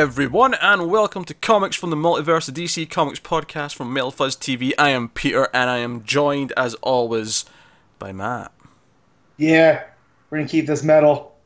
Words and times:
everyone, 0.00 0.54
and 0.54 0.88
welcome 0.88 1.26
to 1.26 1.34
Comics 1.34 1.76
from 1.76 1.90
the 1.90 1.96
Multiverse, 1.96 2.50
the 2.50 2.64
DC 2.64 2.88
Comics 2.88 3.20
podcast 3.20 3.74
from 3.74 3.92
Metal 3.92 4.10
Fuzz 4.10 4.34
TV. 4.34 4.72
I 4.78 4.88
am 4.88 5.10
Peter, 5.10 5.50
and 5.52 5.68
I 5.68 5.76
am 5.76 6.04
joined, 6.04 6.54
as 6.56 6.72
always, 6.76 7.44
by 7.98 8.10
Matt. 8.10 8.50
Yeah, 9.36 9.84
we're 10.30 10.38
gonna 10.38 10.48
keep 10.48 10.66
this 10.66 10.82
metal. 10.82 11.36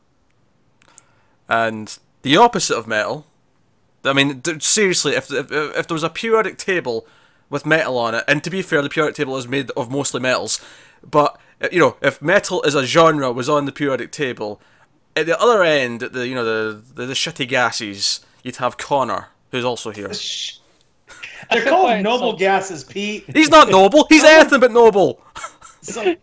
And 1.49 1.99
the 2.21 2.37
opposite 2.37 2.77
of 2.77 2.87
metal. 2.87 3.27
I 4.05 4.13
mean, 4.13 4.41
seriously, 4.61 5.15
if, 5.15 5.29
if 5.33 5.51
if 5.51 5.87
there 5.89 5.95
was 5.95 6.03
a 6.03 6.09
periodic 6.09 6.57
table 6.57 7.05
with 7.49 7.65
metal 7.65 7.97
on 7.97 8.15
it, 8.15 8.23
and 8.25 8.41
to 8.45 8.49
be 8.49 8.61
fair, 8.61 8.81
the 8.81 8.89
periodic 8.89 9.17
table 9.17 9.35
is 9.35 9.49
made 9.49 9.69
of 9.71 9.91
mostly 9.91 10.21
metals, 10.21 10.61
but 11.03 11.37
uh, 11.61 11.67
you 11.73 11.79
know, 11.79 11.97
if 12.01 12.21
metal 12.21 12.63
as 12.65 12.73
a 12.73 12.85
genre 12.85 13.33
was 13.33 13.49
on 13.49 13.65
the 13.65 13.73
periodic 13.73 14.13
table, 14.13 14.61
at 15.13 15.25
the 15.25 15.37
other 15.41 15.61
end, 15.61 15.99
the 15.99 16.25
you 16.25 16.35
know 16.35 16.45
the 16.45 16.81
the, 16.93 17.05
the 17.07 17.13
shitty 17.13 17.49
gases, 17.49 18.21
you'd 18.45 18.55
have 18.57 18.77
Connor, 18.77 19.27
who's 19.51 19.65
also 19.65 19.89
here. 19.91 20.11
They're 21.51 21.63
called 21.65 22.01
noble 22.01 22.29
insult- 22.29 22.39
gases, 22.39 22.83
Pete. 22.83 23.25
He's 23.33 23.49
not 23.49 23.69
noble. 23.69 24.05
He's 24.07 24.23
anything 24.23 24.59
but 24.59 24.71
noble. 24.71 25.19
So, 25.81 26.15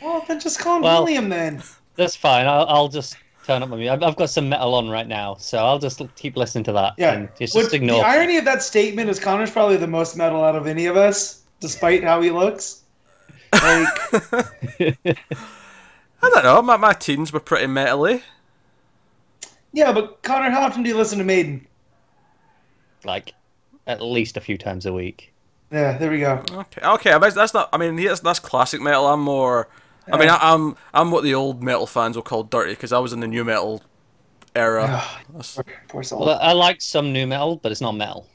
well, 0.00 0.24
then 0.28 0.38
just 0.38 0.60
call 0.60 0.76
him 0.76 0.82
Well- 0.82 1.02
William 1.04 1.28
then. 1.28 1.62
That's 1.96 2.14
fine. 2.14 2.46
I'll, 2.46 2.66
I'll 2.66 2.88
just 2.88 3.16
turn 3.46 3.62
up 3.62 3.70
my 3.70 3.76
music. 3.76 3.92
I've, 3.94 4.02
I've 4.02 4.16
got 4.16 4.28
some 4.28 4.50
metal 4.50 4.74
on 4.74 4.90
right 4.90 5.08
now, 5.08 5.36
so 5.36 5.56
I'll 5.58 5.78
just 5.78 6.02
keep 6.16 6.36
listening 6.36 6.64
to 6.64 6.72
that. 6.72 6.92
Yeah. 6.98 7.12
and 7.14 7.28
just, 7.38 7.54
What- 7.54 7.62
just 7.62 7.74
ignore. 7.74 8.02
The 8.02 8.06
irony 8.06 8.36
of 8.36 8.44
that 8.44 8.62
statement 8.62 9.08
is 9.08 9.18
Connor's 9.18 9.50
probably 9.50 9.78
the 9.78 9.86
most 9.86 10.14
metal 10.16 10.44
out 10.44 10.54
of 10.56 10.66
any 10.66 10.86
of 10.86 10.96
us, 10.98 11.42
despite 11.60 12.04
how 12.04 12.20
he 12.20 12.30
looks. 12.30 12.82
Like, 13.54 13.88
I 16.22 16.30
don't 16.30 16.44
know. 16.44 16.60
My 16.62 16.76
my 16.76 16.92
teens 16.92 17.32
were 17.32 17.40
pretty 17.40 17.66
metally. 17.66 18.22
Yeah, 19.76 19.92
but 19.92 20.22
Connor, 20.22 20.50
how 20.50 20.62
often 20.62 20.82
do 20.82 20.88
you 20.88 20.96
listen 20.96 21.18
to 21.18 21.24
Maiden? 21.24 21.66
like 23.04 23.34
at 23.86 24.02
least 24.02 24.36
a 24.36 24.40
few 24.40 24.58
times 24.58 24.84
a 24.86 24.92
week. 24.92 25.32
Yeah, 25.70 25.96
there 25.98 26.10
we 26.10 26.18
go. 26.20 26.42
Okay, 26.50 26.80
okay. 26.84 27.12
I 27.12 27.18
mean, 27.18 27.30
that's 27.34 27.54
not. 27.54 27.68
I 27.72 27.76
mean, 27.76 27.94
that's, 27.94 28.20
that's 28.20 28.40
classic 28.40 28.80
metal. 28.80 29.06
I'm 29.06 29.20
more. 29.20 29.68
I 30.10 30.16
mean, 30.18 30.28
I, 30.28 30.38
I'm 30.40 30.76
I'm 30.94 31.10
what 31.10 31.22
the 31.24 31.34
old 31.34 31.62
metal 31.62 31.86
fans 31.86 32.16
will 32.16 32.22
call 32.24 32.42
dirty 32.42 32.72
because 32.72 32.92
I 32.92 32.98
was 32.98 33.12
in 33.12 33.20
the 33.20 33.26
new 33.28 33.44
metal 33.44 33.82
era. 34.56 35.02
Ugh, 35.36 35.44
poor, 35.54 35.64
poor 35.88 36.02
soul. 36.02 36.24
Well, 36.26 36.38
I 36.40 36.52
like 36.52 36.80
some 36.80 37.12
new 37.12 37.26
metal, 37.26 37.56
but 37.56 37.70
it's 37.70 37.80
not 37.80 37.92
metal. 37.92 38.26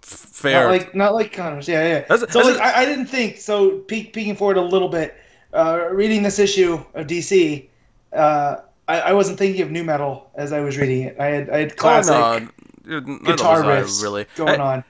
fair. 0.00 0.64
Not 0.64 0.70
like 0.70 0.94
not 0.94 1.14
like 1.14 1.32
Connor's. 1.32 1.68
Yeah, 1.68 1.82
yeah. 1.86 1.98
That's- 2.08 2.20
so 2.32 2.38
that's- 2.38 2.56
like, 2.56 2.60
I, 2.60 2.82
I 2.82 2.84
didn't 2.84 3.06
think 3.06 3.38
so. 3.38 3.78
Peek, 3.80 4.12
peeking 4.12 4.36
forward 4.36 4.56
a 4.56 4.62
little 4.62 4.88
bit, 4.88 5.14
uh, 5.52 5.88
reading 5.90 6.22
this 6.22 6.38
issue 6.38 6.82
of 6.94 7.06
DC, 7.06 7.68
uh, 8.12 8.56
I, 8.88 9.00
I 9.00 9.12
wasn't 9.12 9.38
thinking 9.38 9.62
of 9.62 9.70
new 9.70 9.84
metal 9.84 10.30
as 10.34 10.52
I 10.52 10.60
was 10.60 10.76
reading 10.78 11.02
it. 11.02 11.16
I 11.20 11.26
had 11.26 11.50
I 11.50 11.58
had 11.58 11.72
Oh, 11.72 11.74
classic 11.76 12.48
no, 12.84 13.00
guitar 13.00 13.62
was 13.64 13.66
I, 13.66 13.80
riffs 13.82 14.02
really. 14.02 14.26
going 14.36 14.60
I- 14.60 14.74
on. 14.74 14.84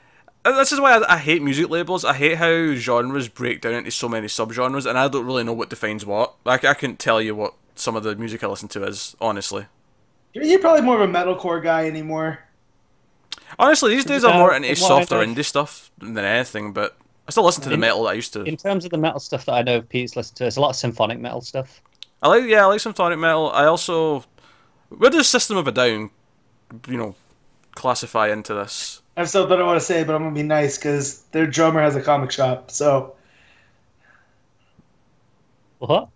Uh, 0.45 0.57
This 0.59 0.73
is 0.73 0.81
why 0.81 0.97
I, 0.99 1.15
I 1.15 1.19
hate 1.19 1.41
music 1.43 1.71
labels. 1.71 2.05
I 2.05 2.15
hate 2.15 2.37
how 2.39 2.75
genres 2.75 3.29
break 3.29 3.61
down 3.61 3.75
into 3.75 3.91
so 3.93 4.09
many 4.09 4.27
subgenres, 4.27 4.87
and 4.87 4.99
I 4.99 5.07
don't 5.09 5.25
really 5.27 5.45
know 5.45 5.53
what 5.53 5.71
defines 5.71 6.05
what. 6.05 6.35
I, 6.45 6.55
I 6.55 6.75
couldn't 6.75 6.99
tell 6.99 7.23
you 7.23 7.35
what 7.37 7.55
some 7.77 7.95
of 7.95 8.03
the 8.03 8.17
music 8.17 8.43
I 8.43 8.49
listen 8.49 8.69
to 8.71 8.85
is, 8.85 9.15
honestly. 9.21 9.67
You're, 10.33 10.45
you're 10.45 10.59
probably 10.59 10.83
more 10.83 11.01
of 11.01 11.09
a 11.09 11.13
metalcore 11.13 11.63
guy 11.63 11.87
anymore. 11.87 12.41
Honestly, 13.59 13.91
these 13.95 14.05
days 14.05 14.25
I'm 14.25 14.33
Uh, 14.37 14.39
more 14.39 14.55
into 14.55 14.75
from 14.75 14.83
what 14.83 15.09
softer 15.09 15.25
indie 15.25 15.45
stuff 15.45 15.91
than 15.99 16.19
anything, 16.19 16.73
but 16.73 16.97
I 17.29 17.31
still 17.31 17.45
listen 17.45 17.63
to 17.65 17.69
the 17.69 17.75
In- 17.75 17.81
metal 17.81 18.03
that 18.05 18.11
I 18.11 18.15
used 18.15 18.33
to. 18.33 18.43
In 18.43 18.57
terms 18.57 18.85
of 18.85 18.91
the 18.91 18.99
metal 18.99 19.21
stuff 19.21 19.45
that 19.45 19.53
I 19.53 19.63
know 19.63 19.81
Pete's 19.83 20.17
listened 20.17 20.37
to, 20.39 20.47
it's 20.47 20.57
a 20.57 20.61
lot 20.61 20.71
of 20.71 20.77
symphonic 20.77 21.21
metal 21.21 21.41
stuff. 21.43 21.81
I 22.23 22.29
like, 22.29 22.45
yeah, 22.45 22.63
I 22.63 22.67
like 22.67 22.81
symphonic 22.81 23.19
metal. 23.19 23.51
I 23.51 23.65
also, 23.67 24.25
where 24.91 25.11
does 25.11 25.29
System 25.29 25.57
of 25.57 25.67
a 25.67 25.73
Down, 25.73 26.11
you 26.87 26.97
know, 26.97 27.15
classify 27.75 28.29
into 28.31 28.55
this? 28.55 29.03
I 29.17 29.21
have 29.21 29.29
stuff 29.29 29.49
that 29.49 29.61
I 29.61 29.65
want 29.65 29.79
to 29.81 29.85
say, 29.85 30.05
but 30.05 30.15
I'm 30.15 30.23
gonna 30.23 30.35
be 30.35 30.43
nice 30.43 30.79
because 30.79 31.23
their 31.33 31.47
drummer 31.47 31.83
has 31.83 31.97
a 31.97 32.01
comic 32.01 32.31
shop. 32.31 32.71
So, 32.71 33.15
What? 35.79 36.09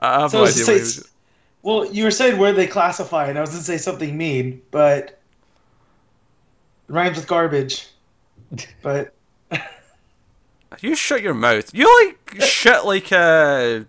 I 0.00 0.20
have 0.20 0.30
so 0.30 0.38
no 0.38 0.44
it's- 0.44 0.54
idea. 0.62 0.66
What 0.66 0.76
it's- 0.76 0.96
he- 0.96 1.02
well, 1.62 1.84
you 1.86 2.04
were 2.04 2.10
saying 2.10 2.38
where 2.38 2.52
they 2.52 2.66
classify, 2.66 3.26
and 3.26 3.38
I 3.38 3.40
was 3.40 3.50
gonna 3.50 3.62
say 3.62 3.78
something 3.78 4.16
mean, 4.16 4.60
but 4.70 5.04
it 5.04 5.18
rhymes 6.88 7.16
with 7.16 7.26
garbage. 7.26 7.88
But 8.82 9.14
you 10.80 10.94
shut 10.94 11.22
your 11.22 11.34
mouth. 11.34 11.74
You 11.74 11.88
like 12.06 12.42
shit 12.42 12.84
like 12.84 13.10
uh, 13.12 13.80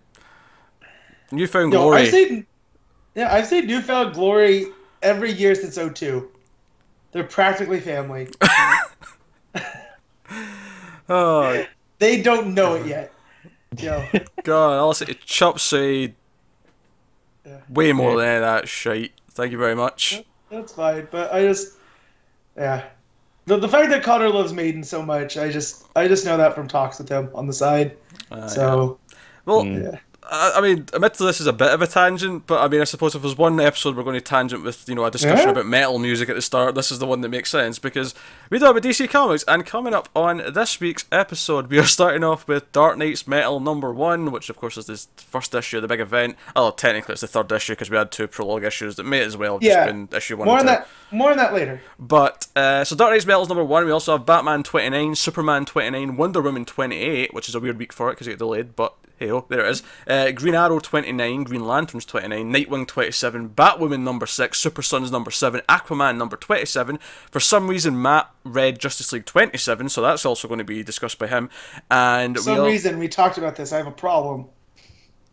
Newfound 1.32 1.72
Yo, 1.72 1.80
Glory. 1.80 2.02
I've 2.02 2.08
seen, 2.10 2.46
yeah, 3.14 3.34
I've 3.34 3.46
seen 3.46 3.66
Newfound 3.66 4.14
Glory 4.14 4.66
every 5.02 5.32
year 5.32 5.54
since 5.54 5.76
02. 5.76 6.28
They're 7.12 7.24
practically 7.24 7.80
family. 7.80 8.28
Oh 11.08 11.64
They 11.98 12.20
don't 12.20 12.52
know 12.54 12.74
it 12.74 12.86
yet. 12.86 13.12
Yo, 13.78 14.04
god, 14.44 14.72
I'll 14.74 14.92
say 14.94 15.16
Chop 15.24 15.58
Suey. 15.58 16.14
Yeah. 17.44 17.60
Way 17.70 17.92
more 17.92 18.16
than 18.18 18.42
that 18.42 18.68
shite. 18.68 19.12
Thank 19.30 19.52
you 19.52 19.58
very 19.58 19.74
much. 19.74 20.22
that's 20.50 20.72
fine. 20.72 21.08
But 21.10 21.32
I 21.32 21.42
just, 21.42 21.76
yeah, 22.56 22.84
the 23.46 23.56
the 23.58 23.68
fact 23.68 23.90
that 23.90 24.02
Connor 24.02 24.28
loves 24.28 24.52
Maiden 24.52 24.84
so 24.84 25.02
much, 25.02 25.36
I 25.38 25.50
just 25.50 25.86
I 25.96 26.06
just 26.06 26.24
know 26.26 26.36
that 26.36 26.54
from 26.54 26.68
talks 26.68 26.98
with 26.98 27.08
him 27.08 27.30
on 27.34 27.46
the 27.46 27.52
side. 27.52 27.96
Uh, 28.30 28.46
So 28.48 28.98
Well, 29.46 29.62
Mm. 29.64 29.92
yeah, 29.92 29.98
I, 30.28 30.54
I 30.56 30.60
mean, 30.60 30.86
admittedly, 30.92 31.26
this 31.28 31.40
is 31.40 31.46
a 31.46 31.52
bit 31.52 31.68
of 31.72 31.80
a 31.82 31.86
tangent, 31.86 32.46
but 32.46 32.60
I 32.60 32.68
mean, 32.68 32.80
I 32.80 32.84
suppose 32.84 33.14
if 33.14 33.22
there's 33.22 33.36
one 33.38 33.60
episode 33.60 33.96
we're 33.96 34.02
going 34.02 34.14
to 34.14 34.20
tangent 34.20 34.64
with, 34.64 34.88
you 34.88 34.94
know, 34.94 35.04
a 35.04 35.10
discussion 35.10 35.46
Yeah. 35.46 35.52
about 35.52 35.66
metal 35.66 35.98
music 35.98 36.28
at 36.28 36.34
the 36.34 36.42
start, 36.42 36.74
this 36.74 36.90
is 36.90 36.98
the 36.98 37.06
one 37.06 37.20
that 37.20 37.28
makes 37.28 37.50
sense 37.50 37.78
because 37.78 38.14
we 38.50 38.58
talk 38.58 38.70
about 38.70 38.82
DC 38.82 39.08
Comics, 39.08 39.44
and 39.46 39.64
coming 39.64 39.94
up 39.94 40.08
on 40.16 40.38
this 40.52 40.80
week's 40.80 41.04
episode, 41.12 41.68
we 41.70 41.78
are 41.78 41.84
starting 41.84 42.24
off 42.24 42.48
with 42.48 42.70
Dark 42.72 42.98
Nights 42.98 43.26
Metal 43.28 43.60
number 43.60 43.92
one, 43.92 44.30
which 44.32 44.50
of 44.50 44.56
course 44.56 44.76
is 44.76 44.86
this 44.86 45.08
first 45.16 45.54
issue, 45.54 45.80
the 45.80 45.88
big 45.88 46.00
event. 46.00 46.36
Oh, 46.56 46.70
technically 46.72 47.12
it's 47.12 47.20
the 47.20 47.28
third 47.28 47.50
issue 47.52 47.72
because 47.74 47.90
we 47.90 47.96
had 47.96 48.10
two 48.10 48.26
prologue 48.26 48.64
issues 48.64 48.96
that 48.96 49.04
may 49.04 49.20
as 49.20 49.36
well 49.36 49.54
have 49.54 49.62
just 49.62 49.86
been 49.86 50.08
issue 50.16 50.36
one 50.36 50.46
more 50.46 50.58
on 50.58 50.66
that 50.66 50.88
more 51.12 51.30
on 51.30 51.36
that 51.36 51.54
later. 51.54 51.80
But 52.00 52.46
uh, 52.56 52.82
so 52.84 52.96
Dark 52.96 53.12
Nights 53.12 53.26
Metal's 53.26 53.48
number 53.48 53.64
one. 53.64 53.84
We 53.84 53.92
also 53.92 54.16
have 54.16 54.26
Batman 54.26 54.62
29, 54.64 55.14
Superman 55.14 55.64
29, 55.64 56.16
Wonder 56.16 56.42
Woman 56.42 56.64
28, 56.64 57.32
which 57.32 57.48
is 57.48 57.54
a 57.54 57.60
weird 57.60 57.78
week 57.78 57.92
for 57.92 58.08
it 58.10 58.14
because 58.14 58.26
it 58.26 58.30
got 58.32 58.38
delayed. 58.38 58.74
But 58.74 58.94
hey, 59.18 59.30
oh, 59.30 59.46
there 59.48 59.64
it 59.64 59.70
is. 59.70 59.82
Uh, 60.06 60.30
Green 60.32 60.54
Arrow 60.54 60.78
29, 60.78 61.44
Green 61.44 61.66
Lanterns 61.66 62.04
29, 62.04 62.52
Nightwing 62.52 62.86
27, 62.86 63.50
Batwoman 63.50 64.00
number 64.00 64.26
six, 64.26 64.58
Super 64.58 64.82
Sons 64.82 65.10
number 65.10 65.30
seven, 65.30 65.62
Aquaman 65.68 66.16
number 66.16 66.36
27. 66.36 66.98
For 67.30 67.40
some 67.40 67.68
reason, 67.68 68.00
Matt 68.00 68.30
read 68.44 68.78
Justice 68.78 69.12
League 69.12 69.24
27, 69.26 69.88
so 69.88 70.02
that's 70.02 70.26
also 70.26 70.48
going 70.48 70.58
to 70.58 70.64
be 70.64 70.82
discussed 70.82 71.18
by 71.18 71.26
him. 71.26 71.50
And 71.90 72.36
For 72.36 72.42
some 72.42 72.60
all- 72.60 72.66
reason 72.66 72.98
we 72.98 73.08
talked 73.08 73.38
about 73.38 73.56
this. 73.56 73.72
I 73.72 73.78
have 73.78 73.86
a 73.86 73.90
problem. 73.92 74.46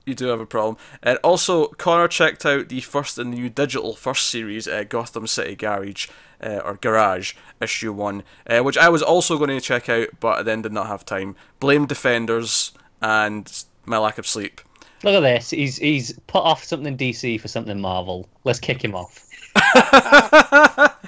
you 0.05 0.13
do 0.15 0.27
have 0.27 0.39
a 0.41 0.45
problem. 0.45 0.75
And 1.01 1.17
also, 1.23 1.67
Connor 1.67 2.07
checked 2.09 2.45
out 2.45 2.67
the 2.69 2.81
first 2.81 3.17
in 3.17 3.31
the 3.31 3.37
new 3.37 3.49
digital 3.49 3.95
first 3.95 4.27
series, 4.29 4.67
uh, 4.67 4.83
Gotham 4.87 5.27
City 5.27 5.55
Garage, 5.55 6.07
uh, 6.41 6.59
or 6.65 6.73
Garage, 6.75 7.35
issue 7.61 7.93
one, 7.93 8.23
uh, 8.45 8.59
which 8.59 8.77
I 8.77 8.89
was 8.89 9.01
also 9.01 9.37
going 9.37 9.49
to 9.51 9.61
check 9.61 9.87
out, 9.87 10.09
but 10.19 10.43
then 10.43 10.61
did 10.61 10.73
not 10.73 10.87
have 10.87 11.05
time. 11.05 11.37
Blame 11.61 11.85
Defenders 11.85 12.73
and 13.01 13.63
my 13.85 13.97
lack 13.97 14.17
of 14.17 14.27
sleep. 14.27 14.61
Look 15.03 15.15
at 15.15 15.19
this. 15.19 15.49
He's 15.49 15.77
he's 15.77 16.13
put 16.27 16.43
off 16.43 16.63
something 16.63 16.97
DC 16.97 17.39
for 17.41 17.47
something 17.47 17.79
Marvel. 17.79 18.27
Let's 18.43 18.59
kick 18.59 18.83
him 18.83 18.95
off. 18.95 19.27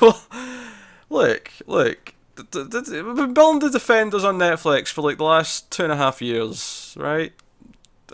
well, 0.00 0.22
look, 1.08 1.52
look. 1.66 2.14
We've 2.36 2.70
been 2.70 3.34
building 3.34 3.60
the 3.60 3.70
Defenders 3.70 4.24
on 4.24 4.38
Netflix 4.38 4.88
for 4.88 5.02
like 5.02 5.18
the 5.18 5.24
last 5.24 5.70
two 5.70 5.84
and 5.84 5.92
a 5.92 5.96
half 5.96 6.22
years, 6.22 6.94
right? 6.96 7.32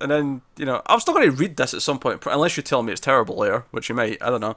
And 0.00 0.10
then, 0.10 0.42
you 0.56 0.64
know, 0.64 0.82
I'm 0.86 1.00
still 1.00 1.14
going 1.14 1.30
to 1.30 1.36
read 1.36 1.56
this 1.56 1.72
at 1.72 1.82
some 1.82 1.98
point, 1.98 2.24
unless 2.26 2.56
you 2.56 2.62
tell 2.62 2.82
me 2.82 2.92
it's 2.92 3.00
terrible 3.00 3.36
later, 3.36 3.64
which 3.70 3.88
you 3.88 3.94
might. 3.94 4.22
I 4.22 4.30
don't 4.30 4.40
know. 4.40 4.56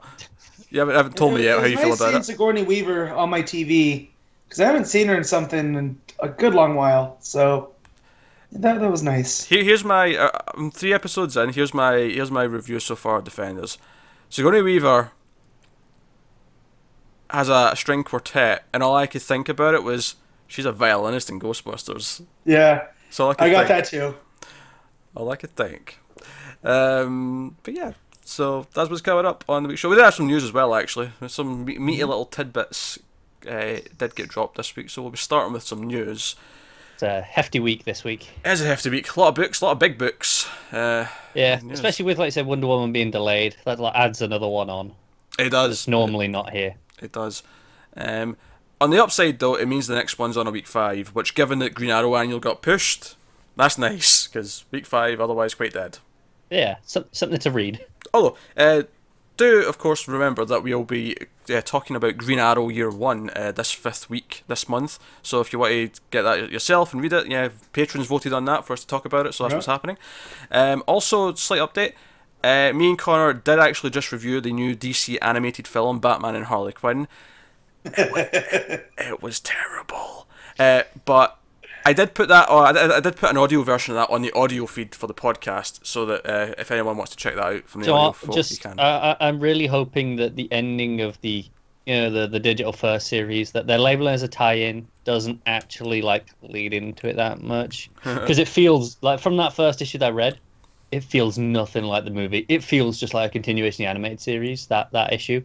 You 0.70 0.80
haven't, 0.80 0.96
haven't 0.96 1.16
told 1.16 1.34
me 1.34 1.44
yet 1.44 1.56
how 1.56 1.62
was 1.62 1.70
you 1.70 1.78
feel 1.78 1.88
nice 1.90 2.00
about 2.00 2.10
seeing 2.10 2.20
it. 2.20 2.24
Sigourney 2.24 2.62
Weaver 2.62 3.14
on 3.14 3.30
my 3.30 3.42
TV 3.42 4.08
because 4.44 4.60
I 4.60 4.64
haven't 4.64 4.86
seen 4.86 5.08
her 5.08 5.16
in 5.16 5.24
something 5.24 5.74
in 5.74 6.00
a 6.20 6.28
good 6.28 6.54
long 6.54 6.74
while. 6.74 7.16
So 7.20 7.72
that 8.52 8.80
that 8.80 8.90
was 8.90 9.02
nice. 9.02 9.44
Here, 9.44 9.62
here's 9.64 9.84
my 9.84 10.16
uh, 10.16 10.30
I'm 10.54 10.70
three 10.70 10.92
episodes 10.92 11.36
in. 11.36 11.52
Here's 11.52 11.74
my 11.74 11.94
here's 11.96 12.30
my 12.30 12.44
review 12.44 12.80
so 12.80 12.96
far. 12.96 13.18
of 13.18 13.24
Defenders. 13.24 13.78
Sigourney 14.30 14.62
Weaver 14.62 15.12
has 17.30 17.48
a 17.48 17.72
string 17.76 18.04
quartet, 18.04 18.64
and 18.72 18.82
all 18.82 18.96
I 18.96 19.06
could 19.06 19.22
think 19.22 19.48
about 19.48 19.74
it 19.74 19.82
was 19.82 20.16
she's 20.46 20.64
a 20.64 20.72
violinist 20.72 21.28
in 21.30 21.38
Ghostbusters. 21.40 22.22
Yeah, 22.44 22.86
So 23.10 23.28
I, 23.28 23.34
I 23.38 23.50
got 23.50 23.66
think. 23.66 23.68
that 23.68 23.84
too. 23.86 24.14
All 25.14 25.30
I 25.30 25.36
could 25.36 25.54
think. 25.54 25.98
Um, 26.64 27.56
but 27.62 27.74
yeah, 27.74 27.92
so 28.24 28.66
that's 28.74 28.88
what's 28.90 29.02
coming 29.02 29.26
up 29.26 29.44
on 29.48 29.62
the 29.62 29.68
week 29.68 29.78
show. 29.78 29.88
We 29.88 29.96
did 29.96 30.04
have 30.04 30.14
some 30.14 30.26
news 30.26 30.44
as 30.44 30.52
well, 30.52 30.74
actually. 30.74 31.10
Some 31.26 31.64
meaty 31.64 32.04
little 32.04 32.24
tidbits 32.26 32.98
uh, 33.48 33.76
did 33.96 34.14
get 34.14 34.28
dropped 34.28 34.56
this 34.56 34.74
week, 34.74 34.90
so 34.90 35.02
we'll 35.02 35.10
be 35.10 35.18
starting 35.18 35.52
with 35.52 35.62
some 35.62 35.82
news. 35.82 36.34
It's 36.98 37.04
a 37.04 37.20
hefty 37.20 37.60
week 37.60 37.84
this 37.84 38.02
week. 38.02 38.28
It 38.44 38.50
is 38.50 38.60
a 38.60 38.64
hefty 38.66 38.90
week. 38.90 39.14
A 39.14 39.20
lot 39.20 39.28
of 39.28 39.36
books, 39.36 39.60
a 39.60 39.66
lot 39.66 39.70
of 39.70 39.78
big 39.78 39.98
books. 39.98 40.48
Uh, 40.72 41.06
Yeah, 41.32 41.60
Yes. 41.62 41.62
especially 41.70 42.06
with 42.06 42.18
like 42.18 42.26
I 42.26 42.30
said 42.30 42.44
Wonder 42.44 42.66
Woman 42.66 42.90
being 42.92 43.12
delayed. 43.12 43.54
That 43.66 43.78
like, 43.78 43.94
adds 43.94 44.20
another 44.20 44.48
one 44.48 44.68
on. 44.68 44.96
It 45.38 45.50
does. 45.50 45.70
It's 45.70 45.86
normally 45.86 46.26
not 46.26 46.50
here. 46.50 46.74
It 47.00 47.12
does. 47.12 47.44
Um, 47.96 48.36
on 48.80 48.90
the 48.90 49.00
upside, 49.00 49.38
though, 49.38 49.54
it 49.54 49.68
means 49.68 49.86
the 49.86 49.94
next 49.94 50.18
one's 50.18 50.36
on 50.36 50.48
a 50.48 50.50
week 50.50 50.66
five, 50.66 51.10
which, 51.10 51.36
given 51.36 51.60
that 51.60 51.72
Green 51.72 51.90
Arrow 51.90 52.16
annual 52.16 52.40
got 52.40 52.62
pushed, 52.62 53.14
that's 53.54 53.78
nice 53.78 54.26
because 54.26 54.64
week 54.72 54.84
five 54.84 55.20
otherwise 55.20 55.54
quite 55.54 55.74
dead. 55.74 55.98
Yeah, 56.50 56.78
some, 56.84 57.04
something 57.12 57.38
to 57.38 57.52
read. 57.52 57.86
Although, 58.12 58.36
uh, 58.56 58.82
do 59.38 59.66
of 59.66 59.78
course 59.78 60.06
remember 60.06 60.44
that 60.44 60.62
we'll 60.62 60.84
be 60.84 61.16
uh, 61.48 61.62
talking 61.62 61.96
about 61.96 62.18
Green 62.18 62.38
Arrow 62.38 62.68
Year 62.68 62.90
One 62.90 63.30
uh, 63.34 63.52
this 63.52 63.72
fifth 63.72 64.10
week 64.10 64.42
this 64.48 64.68
month. 64.68 64.98
So 65.22 65.40
if 65.40 65.52
you 65.52 65.58
want 65.58 65.72
to 65.72 66.00
get 66.10 66.22
that 66.22 66.50
yourself 66.52 66.92
and 66.92 67.02
read 67.02 67.14
it, 67.14 67.26
yeah, 67.28 67.48
patrons 67.72 68.06
voted 68.08 68.32
on 68.34 68.44
that 68.44 68.66
for 68.66 68.74
us 68.74 68.80
to 68.82 68.86
talk 68.86 69.06
about 69.06 69.26
it. 69.26 69.32
So 69.34 69.44
that's 69.44 69.52
Yeah. 69.52 69.56
what's 69.56 69.66
happening. 69.66 69.96
Um, 70.50 70.82
also, 70.86 71.32
slight 71.34 71.60
update. 71.60 71.92
Uh, 72.44 72.72
me 72.76 72.90
and 72.90 72.98
Connor 72.98 73.32
did 73.32 73.58
actually 73.58 73.90
just 73.90 74.12
review 74.12 74.40
the 74.40 74.52
new 74.52 74.76
DC 74.76 75.16
animated 75.22 75.66
film 75.66 75.98
Batman 75.98 76.34
and 76.36 76.44
Harley 76.44 76.72
Quinn. 76.72 77.08
it 77.84 79.22
was 79.22 79.40
terrible. 79.40 80.26
Uh, 80.58 80.82
but 81.04 81.37
I 81.88 81.92
did 81.94 82.14
put 82.14 82.28
that. 82.28 82.46
Oh, 82.50 82.58
I, 82.58 82.72
did- 82.72 82.90
I 82.90 83.00
did 83.00 83.16
put 83.16 83.30
an 83.30 83.36
audio 83.38 83.62
version 83.62 83.96
of 83.96 83.96
that 84.06 84.12
on 84.12 84.20
the 84.22 84.30
audio 84.32 84.66
feed 84.66 84.94
for 84.94 85.06
the 85.06 85.14
podcast, 85.14 85.80
so 85.86 86.04
that 86.06 86.26
uh, 86.28 86.54
if 86.58 86.70
anyone 86.70 86.96
wants 86.98 87.12
to 87.12 87.16
check 87.16 87.34
that 87.36 87.44
out 87.44 87.64
from 87.68 87.80
the 87.80 87.86
So 87.86 87.94
audio, 87.94 88.18
you 88.28 88.32
just, 88.34 88.60
can. 88.60 88.78
uh, 88.78 89.16
I- 89.20 89.28
I'm 89.28 89.40
really 89.40 89.66
hoping 89.66 90.16
that 90.16 90.36
the 90.36 90.52
ending 90.52 91.00
of 91.00 91.18
the, 91.22 91.44
you 91.86 91.94
know, 91.94 92.10
the 92.10 92.26
the 92.26 92.40
digital 92.40 92.72
first 92.72 93.06
series 93.08 93.52
that 93.52 93.66
they're 93.66 93.78
labeling 93.78 94.12
as 94.12 94.22
a 94.22 94.28
tie-in 94.28 94.86
doesn't 95.04 95.40
actually 95.46 96.02
like 96.02 96.26
lead 96.42 96.74
into 96.74 97.08
it 97.08 97.16
that 97.16 97.40
much 97.40 97.88
because 98.04 98.38
it 98.38 98.48
feels 98.48 98.98
like 99.00 99.18
from 99.20 99.38
that 99.38 99.54
first 99.54 99.80
issue 99.80 99.96
that 99.98 100.08
I 100.08 100.10
read, 100.10 100.38
it 100.92 101.02
feels 101.02 101.38
nothing 101.38 101.84
like 101.84 102.04
the 102.04 102.10
movie. 102.10 102.44
It 102.50 102.62
feels 102.62 103.00
just 103.00 103.14
like 103.14 103.30
a 103.30 103.32
continuation 103.32 103.84
of 103.84 103.86
the 103.86 103.90
animated 103.90 104.20
series 104.20 104.66
that 104.66 104.92
that 104.92 105.12
issue, 105.14 105.42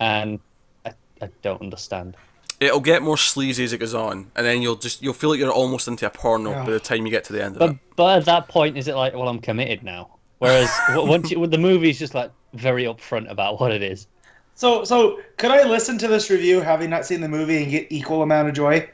and 0.00 0.40
I, 0.84 0.94
I 1.22 1.28
don't 1.42 1.62
understand. 1.62 2.16
It'll 2.60 2.80
get 2.80 3.00
more 3.02 3.16
sleazy 3.16 3.64
as 3.64 3.72
it 3.72 3.78
goes 3.78 3.94
on, 3.94 4.30
and 4.36 4.44
then 4.46 4.60
you'll 4.60 4.76
just 4.76 5.02
you'll 5.02 5.14
feel 5.14 5.30
like 5.30 5.38
you're 5.38 5.50
almost 5.50 5.88
into 5.88 6.06
a 6.06 6.10
porno 6.10 6.50
Yeah. 6.50 6.64
by 6.64 6.70
the 6.72 6.80
time 6.80 7.06
you 7.06 7.10
get 7.10 7.24
to 7.24 7.32
the 7.32 7.42
end 7.42 7.54
of 7.56 7.58
But 7.58 7.70
it. 7.70 7.76
but 7.90 7.96
but 7.96 8.18
at 8.18 8.24
that 8.26 8.48
point, 8.48 8.76
is 8.76 8.86
it 8.86 8.94
like, 8.96 9.14
well, 9.14 9.28
I'm 9.28 9.38
committed 9.40 9.82
now? 9.82 10.10
Whereas 10.38 10.70
once 10.90 11.30
you, 11.30 11.46
the 11.46 11.56
movie's 11.58 11.98
just 11.98 12.14
like 12.14 12.30
very 12.52 12.84
upfront 12.84 13.30
about 13.30 13.60
what 13.60 13.72
it 13.72 13.82
is. 13.82 14.06
So, 14.54 14.84
so 14.84 15.20
could 15.38 15.50
I 15.50 15.62
listen 15.66 15.96
to 15.98 16.08
this 16.08 16.28
review 16.28 16.60
having 16.60 16.90
not 16.90 17.06
seen 17.06 17.22
the 17.22 17.28
movie 17.28 17.62
and 17.62 17.70
get 17.70 17.86
equal 17.90 18.20
amount 18.22 18.48
of 18.48 18.54
joy? 18.54 18.86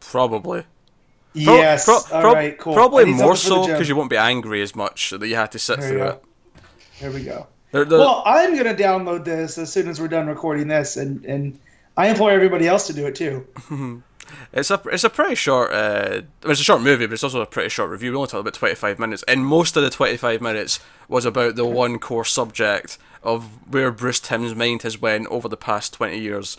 Probably. 0.00 0.62
Pro- 1.32 1.56
yes. 1.56 1.84
pro- 1.84 1.94
All 1.94 2.20
pro- 2.22 2.32
right. 2.32 2.58
Cool. 2.58 2.74
Probably 2.74 3.04
more 3.06 3.34
something 3.36 3.56
for 3.56 3.60
the 3.60 3.66
so 3.66 3.72
because 3.72 3.88
you 3.88 3.96
won't 3.96 4.10
be 4.10 4.16
angry 4.16 4.62
as 4.62 4.74
much 4.76 5.10
that 5.10 5.26
you 5.26 5.34
had 5.36 5.50
to 5.52 5.58
sit 5.58 5.80
There 5.80 5.88
through 5.88 6.02
it. 6.02 6.10
go. 6.10 6.20
There 7.00 7.10
we 7.10 7.24
go. 7.24 7.46
They're- 7.72 7.84
they're- 7.84 7.98
Well, 7.98 8.22
I'm 8.24 8.56
gonna 8.56 8.74
download 8.74 9.24
this 9.24 9.58
as 9.58 9.70
soon 9.72 9.88
as 9.88 10.00
we're 10.00 10.08
done 10.08 10.26
recording 10.26 10.68
this, 10.68 10.96
and 10.96 11.24
and 11.24 11.58
I 11.98 12.08
implore 12.08 12.30
everybody 12.30 12.68
else 12.68 12.86
to 12.86 12.92
do 12.94 13.06
it 13.06 13.14
too. 13.16 13.46
It's 14.52 14.70
a 14.70 14.80
it's 14.92 15.04
a 15.04 15.10
pretty 15.10 15.34
short. 15.34 15.72
Uh, 15.72 16.20
it's 16.44 16.60
a 16.60 16.64
short 16.64 16.82
movie, 16.82 17.06
but 17.06 17.14
it's 17.14 17.24
also 17.24 17.40
a 17.40 17.46
pretty 17.46 17.70
short 17.70 17.88
review. 17.90 18.10
We 18.10 18.16
only 18.16 18.28
talked 18.28 18.42
about 18.42 18.52
twenty 18.52 18.74
five 18.74 18.98
minutes, 18.98 19.24
and 19.26 19.46
most 19.46 19.74
of 19.74 19.82
the 19.82 19.88
twenty 19.88 20.18
five 20.18 20.42
minutes 20.42 20.80
was 21.08 21.24
about 21.24 21.56
the 21.56 21.64
one 21.64 21.98
core 21.98 22.26
subject 22.26 22.98
of 23.22 23.44
where 23.72 23.90
Bruce 23.90 24.20
Timm's 24.20 24.54
mind 24.54 24.82
has 24.82 25.00
went 25.00 25.28
over 25.28 25.48
the 25.48 25.56
past 25.56 25.94
twenty 25.94 26.18
years. 26.18 26.58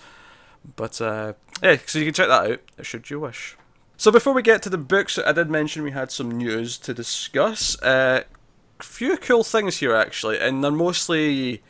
But 0.76 1.00
uh, 1.00 1.34
yeah, 1.62 1.78
so 1.86 2.00
you 2.00 2.06
can 2.06 2.14
check 2.16 2.28
that 2.28 2.52
out 2.52 2.86
should 2.86 3.10
you 3.12 3.20
wish. 3.20 3.56
So 3.98 4.12
before 4.12 4.34
we 4.34 4.42
get 4.42 4.64
to 4.64 4.70
the 4.70 4.78
books, 4.80 5.20
I 5.20 5.32
did 5.32 5.52
mention 5.52 5.84
we 5.84 5.92
had 5.92 6.12
some 6.12 6.32
news 6.32 6.78
to 6.80 6.94
discuss. 6.94 7.80
Uh, 7.84 8.24
few 8.82 9.16
cool 9.18 9.44
things 9.44 9.78
here 9.78 9.94
actually, 9.94 10.40
and 10.40 10.64
they're 10.64 10.72
mostly 10.72 11.62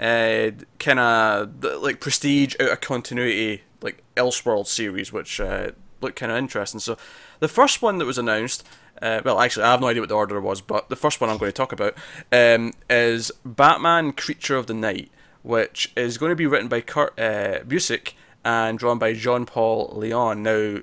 uh, 0.00 0.50
kind 0.78 0.98
of 0.98 1.64
like 1.82 2.00
prestige 2.00 2.54
out 2.60 2.70
of 2.70 2.80
continuity, 2.80 3.62
like 3.80 4.02
Elseworld 4.16 4.66
series, 4.66 5.12
which 5.12 5.40
uh, 5.40 5.70
look 6.00 6.16
kind 6.16 6.32
of 6.32 6.38
interesting. 6.38 6.80
So, 6.80 6.96
the 7.40 7.48
first 7.48 7.82
one 7.82 7.98
that 7.98 8.04
was 8.06 8.18
announced, 8.18 8.66
uh, 9.00 9.20
well, 9.24 9.40
actually, 9.40 9.64
I 9.64 9.70
have 9.72 9.80
no 9.80 9.88
idea 9.88 10.02
what 10.02 10.08
the 10.08 10.14
order 10.14 10.40
was, 10.40 10.60
but 10.60 10.88
the 10.88 10.96
first 10.96 11.20
one 11.20 11.30
I'm 11.30 11.38
going 11.38 11.50
to 11.50 11.56
talk 11.56 11.72
about 11.72 11.94
um, 12.32 12.72
is 12.90 13.30
Batman: 13.44 14.12
Creature 14.12 14.56
of 14.56 14.66
the 14.66 14.74
Night, 14.74 15.10
which 15.42 15.92
is 15.96 16.18
going 16.18 16.30
to 16.30 16.36
be 16.36 16.46
written 16.46 16.68
by 16.68 16.80
Kurt 16.80 17.18
uh, 17.18 17.60
Busiek 17.66 18.12
and 18.44 18.78
drawn 18.78 18.98
by 18.98 19.12
Jean 19.12 19.44
Paul 19.44 19.92
Leon. 19.94 20.42
Now, 20.42 20.78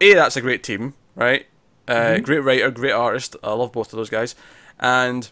a 0.00 0.14
that's 0.14 0.36
a 0.36 0.40
great 0.40 0.62
team, 0.62 0.94
right? 1.14 1.46
Uh, 1.88 2.18
Great 2.18 2.38
writer, 2.44 2.70
great 2.70 2.92
artist. 2.92 3.34
I 3.42 3.52
love 3.54 3.72
both 3.72 3.92
of 3.92 3.96
those 3.96 4.08
guys, 4.10 4.34
and 4.78 5.28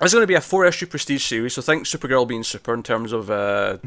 it's 0.00 0.14
going 0.14 0.22
to 0.22 0.26
be 0.26 0.34
a 0.34 0.40
four 0.40 0.64
issue 0.64 0.86
prestige 0.86 1.24
series. 1.24 1.54
So 1.54 1.62
think 1.62 1.84
Supergirl 1.84 2.26
being 2.26 2.42
super 2.42 2.72
in 2.74 2.82
terms 2.82 3.12
of 3.12 3.30
uh, 3.30 3.78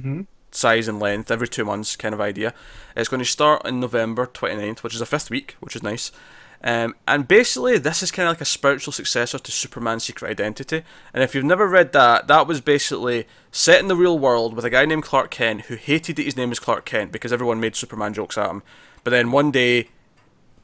size 0.52 0.88
and 0.88 1.00
length, 1.00 1.32
every 1.32 1.48
two 1.48 1.66
months 1.66 1.96
kind 1.96 2.14
of 2.14 2.22
idea. 2.22 2.54
It's 2.96 3.10
going 3.10 3.20
to 3.20 3.26
start 3.26 3.66
in 3.66 3.80
November 3.80 4.28
29th, 4.28 4.80
which 4.80 4.96
is 4.96 5.02
a 5.02 5.06
fifth 5.06 5.30
week, 5.30 5.56
which 5.60 5.76
is 5.76 5.84
nice. 5.84 6.12
Um, 6.66 6.96
and 7.08 7.28
basically, 7.28 7.78
this 7.78 8.02
is 8.02 8.12
kind 8.12 8.28
of 8.28 8.32
like 8.32 8.42
a 8.42 8.46
spiritual 8.46 8.94
successor 8.94 9.38
to 9.38 9.52
Superman's 9.52 10.06
Secret 10.06 10.30
Identity. 10.30 10.84
And 11.14 11.22
if 11.22 11.36
you've 11.36 11.44
never 11.44 11.68
read 11.68 11.92
that, 11.92 12.28
that 12.28 12.48
was 12.48 12.62
basically 12.62 13.28
set 13.52 13.82
in 13.82 13.90
the 13.90 13.98
real 13.98 14.18
world 14.18 14.56
with 14.56 14.64
a 14.64 14.70
guy 14.70 14.86
named 14.86 15.04
Clark 15.04 15.30
Kent 15.30 15.62
who 15.62 15.76
hated 15.76 16.16
that 16.16 16.24
his 16.24 16.38
name 16.38 16.54
is 16.54 16.60
Clark 16.60 16.86
Kent 16.86 17.12
because 17.12 17.34
everyone 17.34 17.60
made 17.60 17.76
Superman 17.76 18.14
jokes 18.14 18.38
at 18.38 18.50
him. 18.50 18.64
But 19.04 19.12
then 19.12 19.32
one 19.32 19.52
day, 19.52 19.90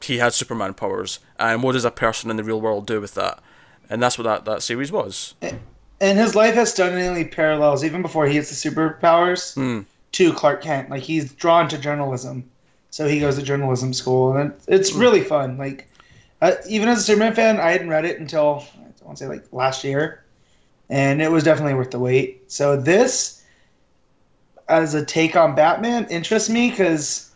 he 0.01 0.19
had 0.19 0.33
Superman 0.33 0.73
powers. 0.73 1.19
And 1.37 1.61
what 1.63 1.73
does 1.73 1.83
a 1.83 1.91
person 1.91 2.29
in 2.29 2.37
the 2.37 2.45
real 2.45 2.61
world 2.61 2.87
do 2.87 3.01
with 3.01 3.15
that? 3.15 3.41
And 3.89 4.01
that's 4.01 4.17
what 4.17 4.25
that, 4.25 4.45
that 4.45 4.61
series 4.61 4.91
was. 4.91 5.35
And 5.41 6.17
his 6.17 6.35
life 6.35 6.53
has 6.55 6.71
stunningly 6.71 7.25
parallels, 7.25 7.83
even 7.83 8.01
before 8.01 8.27
he 8.27 8.33
gets 8.33 8.49
the 8.49 8.69
superpowers, 8.69 9.53
Hmm. 9.55 9.81
to 10.13 10.31
Clark 10.33 10.61
Kent. 10.61 10.89
Like 10.89 11.03
he's 11.03 11.33
drawn 11.33 11.67
to 11.69 11.77
journalism, 11.77 12.49
so 12.89 13.07
he 13.07 13.19
goes 13.19 13.35
to 13.37 13.41
journalism 13.43 13.93
school, 13.93 14.35
and 14.37 14.53
it's 14.67 14.93
really 14.93 15.21
fun. 15.21 15.57
Like 15.57 15.89
uh, 16.41 16.53
even 16.67 16.87
as 16.87 16.99
a 16.99 17.03
Superman 17.03 17.33
fan, 17.35 17.59
I 17.59 17.71
hadn't 17.71 17.89
read 17.89 18.05
it 18.05 18.19
until 18.19 18.63
I 19.01 19.05
want 19.05 19.17
to 19.17 19.23
say 19.23 19.27
like 19.27 19.43
last 19.51 19.83
year, 19.83 20.23
and 20.89 21.21
it 21.21 21.31
was 21.31 21.43
definitely 21.43 21.73
worth 21.73 21.91
the 21.91 21.99
wait. 21.99 22.49
So 22.49 22.79
this, 22.79 23.43
as 24.69 24.93
a 24.93 25.03
take 25.03 25.35
on 25.35 25.53
Batman, 25.55 26.07
interests 26.09 26.49
me 26.49 26.69
because 26.69 27.31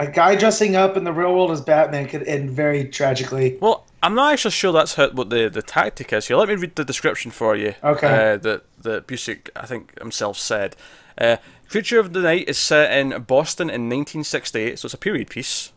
a 0.00 0.06
guy 0.10 0.34
dressing 0.34 0.76
up 0.76 0.96
in 0.96 1.04
the 1.04 1.12
real 1.12 1.32
world 1.34 1.50
as 1.52 1.60
Batman 1.60 2.06
could 2.08 2.24
end 2.24 2.50
very 2.50 2.84
tragically. 2.86 3.56
Well, 3.60 3.84
I'm 4.02 4.14
not 4.14 4.32
actually 4.32 4.52
sure 4.52 4.72
that's 4.72 4.94
how, 4.94 5.10
what 5.10 5.30
the, 5.30 5.48
the 5.48 5.62
tactic 5.62 6.12
is 6.12 6.28
here. 6.28 6.36
Let 6.36 6.48
me 6.48 6.54
read 6.54 6.76
the 6.76 6.84
description 6.84 7.30
for 7.30 7.56
you. 7.56 7.74
Okay. 7.82 8.06
Uh, 8.32 8.36
that 8.36 8.64
that 8.82 9.06
Busiek, 9.06 9.50
I 9.56 9.66
think 9.66 9.98
himself 9.98 10.38
said. 10.38 10.76
Uh, 11.16 11.38
Creature 11.68 11.98
of 11.98 12.12
the 12.12 12.20
Night 12.20 12.48
is 12.48 12.56
set 12.58 12.96
in 12.96 13.10
Boston 13.22 13.68
in 13.68 13.88
1968, 13.90 14.78
so 14.78 14.86
it's 14.86 14.94
a 14.94 14.98
period 14.98 15.28
piece. 15.28 15.72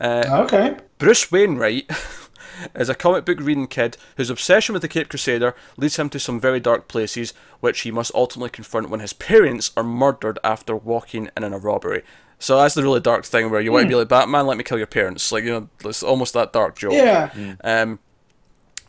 Uh, 0.00 0.44
Okay. 0.44 0.76
Bruce 0.98 1.30
Wainwright 1.30 1.90
is 2.74 2.88
a 2.88 2.94
comic 2.94 3.24
book 3.26 3.38
reading 3.40 3.66
kid 3.66 3.96
whose 4.16 4.30
obsession 4.30 4.72
with 4.72 4.82
the 4.82 4.88
Cape 4.88 5.08
Crusader 5.08 5.54
leads 5.76 5.96
him 5.96 6.08
to 6.10 6.20
some 6.20 6.40
very 6.40 6.60
dark 6.60 6.88
places, 6.88 7.34
which 7.60 7.80
he 7.80 7.90
must 7.90 8.14
ultimately 8.14 8.50
confront 8.50 8.88
when 8.88 9.00
his 9.00 9.12
parents 9.12 9.72
are 9.76 9.82
murdered 9.82 10.38
after 10.44 10.74
walking 10.76 11.28
in 11.36 11.44
on 11.44 11.52
a 11.52 11.58
robbery. 11.58 12.02
So 12.38 12.58
that's 12.58 12.74
the 12.74 12.82
really 12.82 13.00
dark 13.00 13.24
thing 13.24 13.50
where 13.50 13.60
you 13.60 13.72
want 13.72 13.84
to 13.84 13.88
be 13.88 13.94
hmm. 13.94 14.00
like 14.00 14.08
Batman, 14.08 14.46
let 14.46 14.58
me 14.58 14.64
kill 14.64 14.78
your 14.78 14.86
parents. 14.86 15.32
Like 15.32 15.44
you 15.44 15.50
know, 15.50 15.68
it's 15.84 16.02
almost 16.02 16.34
that 16.34 16.52
dark 16.52 16.76
joke. 16.76 16.92
Yeah. 16.92 17.28
Hmm. 17.30 17.52
Um, 17.64 17.98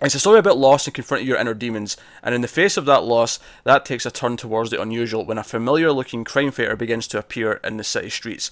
it's 0.01 0.13
a 0.13 0.19
story 0.19 0.37
about 0.37 0.57
loss 0.57 0.85
and 0.85 0.93
confronting 0.93 1.27
your 1.27 1.37
inner 1.37 1.55
demons, 1.55 1.97
and 2.21 2.35
in 2.35 2.41
the 2.41 2.47
face 2.47 2.77
of 2.77 2.85
that 2.85 3.03
loss, 3.03 3.39
that 3.63 3.83
takes 3.83 4.05
a 4.05 4.11
turn 4.11 4.37
towards 4.37 4.69
the 4.69 4.79
unusual 4.79 5.25
when 5.25 5.39
a 5.39 5.43
familiar 5.43 5.91
looking 5.91 6.23
crime 6.23 6.51
fighter 6.51 6.75
begins 6.75 7.07
to 7.07 7.17
appear 7.17 7.53
in 7.63 7.77
the 7.77 7.83
city 7.83 8.09
streets. 8.09 8.51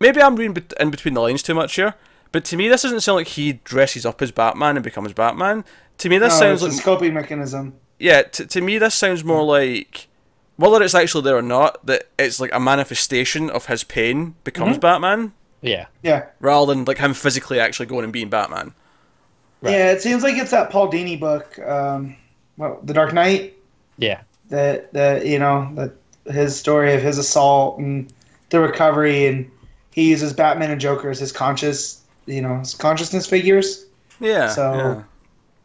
Maybe 0.00 0.22
I'm 0.22 0.36
reading 0.36 0.64
in 0.80 0.90
between 0.90 1.14
the 1.14 1.20
lines 1.20 1.42
too 1.42 1.54
much 1.54 1.74
here, 1.74 1.94
but 2.32 2.46
to 2.46 2.56
me, 2.56 2.68
this 2.68 2.82
doesn't 2.82 3.02
sound 3.02 3.16
like 3.16 3.28
he 3.28 3.54
dresses 3.64 4.06
up 4.06 4.22
as 4.22 4.32
Batman 4.32 4.76
and 4.76 4.84
becomes 4.84 5.12
Batman. 5.12 5.64
To 5.98 6.08
me, 6.08 6.16
this 6.16 6.32
No, 6.32 6.38
sounds 6.40 6.62
it's 6.62 6.84
like. 6.84 6.98
a 7.00 7.04
scoping 7.04 7.12
mechanism. 7.12 7.74
Yeah, 7.98 8.22
t- 8.22 8.46
to 8.46 8.60
me, 8.62 8.78
this 8.78 8.94
sounds 8.94 9.22
more 9.22 9.42
hmm. 9.42 9.48
like. 9.48 10.08
Whether 10.56 10.82
it's 10.82 10.94
actually 10.94 11.24
there 11.24 11.36
or 11.36 11.42
not, 11.42 11.84
that 11.86 12.04
it's 12.18 12.38
like 12.40 12.52
a 12.54 12.60
manifestation 12.60 13.50
of 13.50 13.66
his 13.66 13.84
pain 13.84 14.34
becomes 14.44 14.78
Batman, 14.78 15.32
Yeah. 15.62 15.86
Yeah. 16.02 16.26
rather 16.40 16.72
than 16.74 16.84
like 16.84 16.98
him 16.98 17.14
physically 17.14 17.58
actually 17.58 17.86
going 17.86 18.04
and 18.04 18.12
being 18.12 18.28
Batman. 18.28 18.74
Right. 19.62 19.72
Yeah, 19.72 19.92
it 19.92 20.02
seems 20.02 20.22
like 20.22 20.36
it's 20.36 20.50
that 20.50 20.70
Paul 20.70 20.90
Dini 20.90 21.18
book, 21.18 21.58
um, 21.60 22.16
well, 22.56 22.80
The 22.82 22.92
Dark 22.92 23.12
Knight. 23.14 23.54
Yeah. 23.96 24.20
That 24.50 24.92
that 24.92 25.24
you 25.26 25.38
know 25.38 25.70
that 25.76 25.92
his 26.32 26.54
story 26.56 26.92
of 26.94 27.00
his 27.02 27.16
assault 27.18 27.78
and 27.78 28.12
the 28.50 28.60
recovery, 28.60 29.26
and 29.26 29.50
he 29.92 30.10
uses 30.10 30.32
Batman 30.34 30.70
and 30.70 30.80
Joker 30.80 31.08
as 31.10 31.18
his 31.18 31.32
conscious, 31.32 32.02
you 32.26 32.42
know, 32.42 32.58
his 32.58 32.74
consciousness 32.74 33.26
figures. 33.26 33.86
Yeah. 34.20 34.48
So- 34.48 34.74
yeah. 34.74 35.02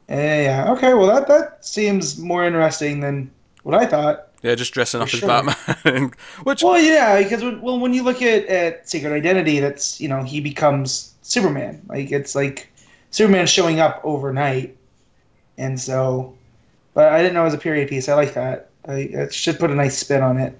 Yeah, 0.09 0.41
yeah. 0.65 0.71
Okay, 0.71 0.93
well 0.93 1.07
that 1.07 1.27
that 1.27 1.65
seems 1.65 2.17
more 2.17 2.45
interesting 2.45 3.01
than 3.01 3.29
what 3.63 3.75
I 3.75 3.85
thought. 3.85 4.26
Yeah, 4.43 4.55
just 4.55 4.73
dressing 4.73 5.01
up 5.01 5.09
For 5.09 5.17
as. 5.17 5.21
Batman. 5.21 6.11
Which, 6.43 6.63
Well, 6.63 6.79
yeah, 6.79 7.21
because 7.21 7.43
when, 7.43 7.61
well, 7.61 7.79
when 7.79 7.93
you 7.93 8.03
look 8.03 8.21
at, 8.21 8.45
at 8.45 8.87
Secret 8.87 9.11
Identity, 9.11 9.59
that's 9.59 9.99
you 9.99 10.07
know 10.07 10.23
he 10.23 10.39
becomes 10.39 11.13
Superman. 11.21 11.81
Like 11.87 12.11
it's 12.11 12.35
like 12.35 12.71
Superman 13.11 13.47
showing 13.47 13.79
up 13.79 14.01
overnight, 14.03 14.77
and 15.57 15.79
so. 15.79 16.35
but 16.93 17.11
I 17.11 17.21
didn't 17.21 17.33
know 17.33 17.41
it 17.41 17.45
was 17.45 17.53
a 17.53 17.59
period 17.59 17.89
piece. 17.89 18.09
I 18.09 18.13
like 18.13 18.33
that. 18.35 18.69
I, 18.87 18.93
it 18.93 19.33
should 19.33 19.59
put 19.59 19.71
a 19.71 19.75
nice 19.75 19.97
spin 19.97 20.21
on 20.21 20.37
it. 20.37 20.57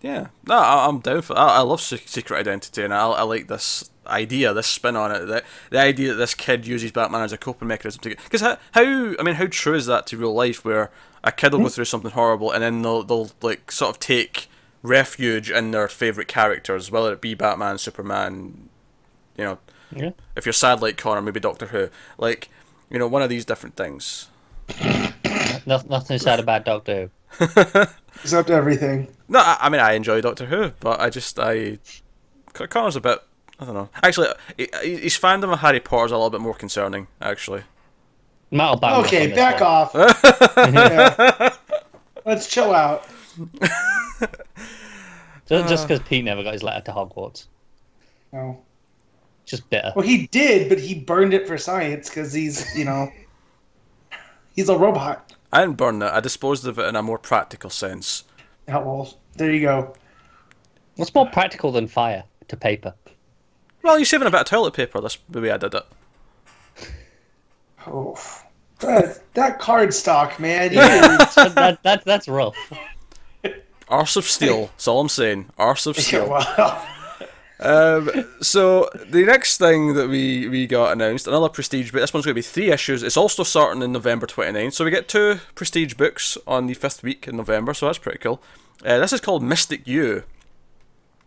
Yeah, 0.00 0.28
no, 0.46 0.54
I, 0.54 0.86
I'm 0.86 1.00
down 1.00 1.22
for. 1.22 1.36
I, 1.36 1.56
I 1.56 1.60
love 1.60 1.80
Secret 1.80 2.38
Identity, 2.38 2.84
and 2.84 2.94
I, 2.94 3.08
I 3.08 3.22
like 3.22 3.48
this 3.48 3.90
idea, 4.06 4.54
this 4.54 4.66
spin 4.66 4.96
on 4.96 5.12
it. 5.12 5.26
The, 5.26 5.42
the 5.70 5.78
idea 5.78 6.10
that 6.10 6.16
this 6.16 6.34
kid 6.34 6.66
uses 6.66 6.92
Batman 6.92 7.22
as 7.22 7.32
a 7.32 7.38
coping 7.38 7.68
mechanism 7.68 8.00
to 8.02 8.08
get. 8.10 8.22
because 8.24 8.40
how, 8.40 8.58
how 8.72 8.82
I 8.82 9.22
mean, 9.22 9.34
how 9.34 9.46
true 9.50 9.74
is 9.74 9.86
that 9.86 10.06
to 10.08 10.16
real 10.16 10.32
life, 10.32 10.64
where 10.64 10.90
a 11.24 11.32
kid 11.32 11.52
will 11.52 11.60
go 11.60 11.68
through 11.68 11.84
something 11.86 12.10
horrible, 12.12 12.50
and 12.52 12.62
then 12.62 12.82
they'll 12.82 13.02
they'll 13.02 13.30
like 13.42 13.70
sort 13.72 13.90
of 13.90 13.98
take 14.00 14.48
refuge 14.82 15.50
in 15.50 15.70
their 15.72 15.88
favorite 15.88 16.28
characters, 16.28 16.90
whether 16.90 17.12
it 17.12 17.20
be 17.20 17.34
Batman, 17.34 17.78
Superman, 17.78 18.68
you 19.36 19.44
know, 19.44 19.58
Yeah. 19.94 20.10
if 20.36 20.46
you're 20.46 20.52
sad 20.52 20.80
like 20.80 20.96
Connor, 20.96 21.20
maybe 21.22 21.40
Doctor 21.40 21.66
Who, 21.66 21.88
like 22.18 22.48
you 22.90 22.98
know, 22.98 23.06
one 23.08 23.22
of 23.22 23.28
these 23.28 23.44
different 23.44 23.76
things. 23.76 24.28
No, 25.66 25.82
nothing 25.88 26.18
sad 26.18 26.40
about 26.40 26.64
Doctor 26.64 27.10
Who. 27.30 27.44
Except 28.22 28.50
everything. 28.50 29.08
No, 29.28 29.40
I, 29.40 29.56
I 29.62 29.68
mean 29.68 29.80
I 29.80 29.92
enjoy 29.92 30.20
Doctor 30.20 30.46
Who, 30.46 30.72
but 30.80 31.00
I 31.00 31.10
just 31.10 31.38
I 31.38 31.78
Connor's 32.52 32.96
a 32.96 33.00
bit 33.00 33.18
I 33.60 33.64
don't 33.64 33.74
know. 33.74 33.88
Actually, 34.02 34.28
he- 34.56 34.68
he- 34.82 34.96
his 34.98 35.14
fandom 35.18 35.52
of 35.52 35.58
Harry 35.60 35.80
Potter's 35.80 36.12
a 36.12 36.14
little 36.16 36.30
bit 36.30 36.40
more 36.40 36.54
concerning. 36.54 37.08
Actually, 37.20 37.62
Metal 38.50 38.76
Batman 38.76 39.04
Okay, 39.06 39.34
back 39.34 39.60
one. 39.60 39.70
off. 39.70 39.94
Yeah. 40.74 41.54
Let's 42.24 42.46
chill 42.48 42.72
out. 42.74 43.06
Just 45.48 45.68
just 45.68 45.84
uh. 45.84 45.86
because 45.86 46.06
Pete 46.06 46.24
never 46.24 46.42
got 46.42 46.52
his 46.52 46.62
letter 46.62 46.84
to 46.84 46.92
Hogwarts. 46.92 47.46
No. 48.32 48.62
Just 49.46 49.68
bitter. 49.70 49.92
Well, 49.96 50.04
he 50.04 50.26
did, 50.26 50.68
but 50.68 50.78
he 50.78 50.94
burned 50.94 51.32
it 51.32 51.46
for 51.46 51.56
science 51.56 52.10
because 52.10 52.34
he's, 52.34 52.76
you 52.76 52.84
know, 52.84 53.10
he's 54.54 54.68
a 54.68 54.76
robot. 54.76 55.32
I 55.54 55.62
didn't 55.62 55.78
burn 55.78 56.02
it. 56.02 56.12
I 56.12 56.20
disposed 56.20 56.66
of 56.66 56.78
it 56.78 56.84
in 56.84 56.96
a 56.96 57.02
more 57.02 57.16
practical 57.16 57.70
sense. 57.70 58.24
Oh, 58.68 58.80
well, 58.80 59.14
there 59.36 59.50
you 59.50 59.62
go. 59.62 59.94
What's 60.96 61.14
more 61.14 61.30
practical 61.30 61.72
than 61.72 61.86
fire 61.86 62.24
to 62.48 62.56
paper? 62.56 62.92
Well, 63.82 63.98
you're 63.98 64.04
saving 64.04 64.28
a 64.28 64.30
bit 64.30 64.40
of 64.40 64.46
toilet 64.46 64.74
paper. 64.74 65.00
That's 65.00 65.16
the 65.30 65.40
way 65.40 65.50
I 65.50 65.56
did 65.56 65.72
it. 65.72 65.86
Oh, 67.86 68.16
that, 68.80 69.22
that 69.34 69.58
card 69.58 69.92
stock, 69.94 70.38
man. 70.38 70.72
Yeah, 70.72 71.16
that, 71.18 71.52
that, 71.54 71.82
that, 71.82 72.04
that's 72.04 72.28
rough. 72.28 72.56
Arse 73.88 74.16
of 74.16 74.24
steel. 74.24 74.66
That's 74.66 74.88
all 74.88 75.00
I'm 75.00 75.08
saying. 75.08 75.46
Arse 75.58 75.86
of 75.86 75.96
Yeah, 75.96 76.02
steel. 76.02 76.28
well, 76.28 76.86
Um, 77.60 78.08
so 78.40 78.88
the 79.08 79.24
next 79.24 79.56
thing 79.58 79.94
that 79.94 80.08
we, 80.08 80.48
we 80.48 80.66
got 80.68 80.92
announced, 80.92 81.26
another 81.26 81.48
prestige 81.48 81.90
book. 81.90 82.00
This 82.02 82.14
one's 82.14 82.24
going 82.24 82.34
to 82.34 82.38
be 82.38 82.42
three 82.42 82.70
issues. 82.70 83.02
It's 83.02 83.16
also 83.16 83.42
starting 83.42 83.82
in 83.82 83.90
November 83.90 84.26
29th. 84.28 84.74
So 84.74 84.84
we 84.84 84.92
get 84.92 85.08
two 85.08 85.40
prestige 85.56 85.94
books 85.94 86.38
on 86.46 86.66
the 86.68 86.74
fifth 86.74 87.02
week 87.02 87.26
in 87.26 87.36
November. 87.36 87.74
So 87.74 87.86
that's 87.86 87.98
pretty 87.98 88.18
cool. 88.18 88.40
Uh, 88.84 88.98
this 88.98 89.12
is 89.12 89.20
called 89.20 89.42
Mystik 89.42 89.88
U, 89.88 90.22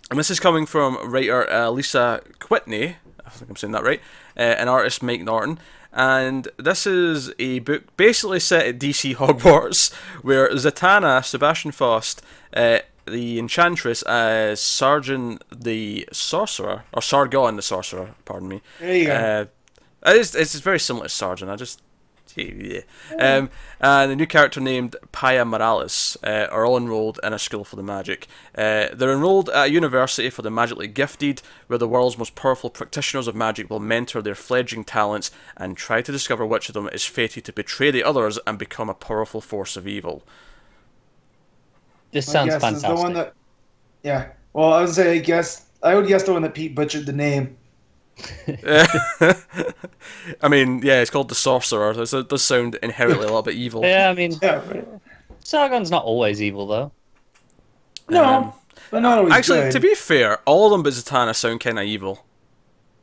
and 0.10 0.18
this 0.18 0.30
is 0.32 0.40
coming 0.40 0.66
from 0.66 0.98
writer 1.12 1.52
uh, 1.52 1.70
Lisa 1.70 2.22
Kwitney. 2.40 2.96
I 3.26 3.30
think 3.30 3.50
I'm 3.50 3.58
saying 3.58 3.74
that 3.74 3.84
right. 3.84 4.00
Uh, 4.38 4.40
and 4.58 4.70
artist 4.70 5.04
Mike 5.04 5.22
Norton. 5.24 5.60
And 5.94 6.48
this 6.58 6.88
is 6.88 7.34
a 7.38 7.60
book 7.60 7.96
basically 7.98 8.40
set 8.40 8.66
at 8.66 8.80
DC 8.80 9.16
Hogwarts, 9.22 9.94
where 10.22 10.50
Zatanna, 10.52 11.24
Sebastian 11.24 11.72
Faust, 11.72 12.22
uh, 12.54 12.80
the 13.06 13.40
Enchantress, 13.40 14.02
as 14.04 14.62
Sergeant 14.62 15.44
the 15.52 16.08
Sorcerer, 16.12 16.84
or 16.94 17.02
Sargon 17.02 17.56
the 17.56 17.62
Sorcerer, 17.62 18.12
pardon 18.26 18.48
me. 18.48 18.62
there 18.80 18.96
you 18.96 19.06
go. 19.08 19.14
Uh, 19.14 19.46
it's, 20.14 20.34
it's 20.36 20.60
very 20.60 20.80
similar 20.80 21.06
to 21.06 21.10
Sergeant. 21.10 21.52
I 21.52 21.56
just. 21.56 21.82
Yeah. 22.36 22.82
Um, 23.20 23.50
and 23.80 24.12
a 24.12 24.16
new 24.16 24.26
character 24.26 24.60
named 24.60 24.96
Paya 25.12 25.48
Morales 25.48 26.18
uh, 26.24 26.48
are 26.52 26.66
all 26.66 26.78
enrolled 26.78 27.20
in 27.24 27.34
a 27.34 27.40
school 27.40 27.64
for 27.64 27.76
the 27.76 27.84
magic. 27.84 28.28
Uh, 28.56 28.88
they're 28.94 29.12
enrolled 29.12 29.50
at 29.50 29.68
a 29.68 29.72
university 29.72 30.30
for 30.30 30.42
the 30.42 30.52
magically 30.52 30.88
gifted, 30.88 31.42
where 31.68 31.80
the 31.80 31.88
world's 31.88 32.18
most 32.18 32.36
powerful 32.36 32.70
practitioners 32.70 33.28
of 33.28 33.36
magic 33.36 33.70
will 33.70 33.80
mentor 33.80 34.22
their 34.22 34.36
fledgling 34.36 34.84
talents 34.84 35.32
and 35.58 35.78
try 35.78 36.02
to 36.02 36.12
discover 36.12 36.46
which 36.46 36.70
of 36.70 36.74
them 36.74 36.88
is 36.90 37.06
fated 37.06 37.46
to 37.46 37.54
betray 37.54 37.92
the 37.92 38.04
others 38.04 38.40
and 38.48 38.58
become 38.58 38.90
a 38.90 38.94
powerful 38.94 39.42
force 39.42 39.76
of 39.76 39.88
evil. 39.88 40.24
This 42.12 42.26
sounds 42.26 42.50
guess 42.50 42.56
is 42.58 42.62
fantastic. 42.62 42.90
the 42.90 42.96
one 42.96 43.14
that, 43.14 43.34
yeah. 44.04 44.30
Well, 44.54 44.74
I 44.74 44.82
would 44.82 44.94
say, 44.94 45.16
I 45.16 45.20
guess, 45.20 45.66
I 45.82 45.96
would 45.96 46.08
guess 46.08 46.24
the 46.24 46.34
one 46.34 46.42
that 46.42 46.54
Pete 46.54 46.76
butchered 46.76 47.06
the 47.06 47.14
name. 47.14 47.58
I 50.42 50.48
mean, 50.50 50.82
yeah, 50.84 51.02
it's 51.02 51.10
called 51.12 51.30
the 51.30 51.36
Sorcerer. 51.36 52.06
so 52.06 52.20
It 52.20 52.30
does 52.30 52.44
sound 52.44 52.78
inherently 52.84 53.24
a 53.24 53.28
little 53.28 53.42
bit 53.42 53.56
evil. 53.56 53.84
Yeah, 53.84 54.10
I 54.10 54.14
mean, 54.14 54.34
Yeah, 54.42 54.56
right. 54.70 54.88
Sargon's 55.44 55.90
not 55.92 56.04
always 56.04 56.42
evil 56.42 56.68
though. 56.68 56.92
No, 58.10 58.24
Um, 58.24 58.54
but 58.90 59.00
not 59.02 59.20
always 59.20 59.34
Actually, 59.34 59.62
good. 59.62 59.72
to 59.74 59.80
be 59.80 59.96
fair, 59.96 60.40
all 60.46 60.66
of 60.68 60.72
them 60.72 60.84
but 60.84 60.94
Zatanna 60.94 61.36
sound 61.36 61.60
kind 61.62 61.80
of 61.80 61.86
evil. 61.86 62.24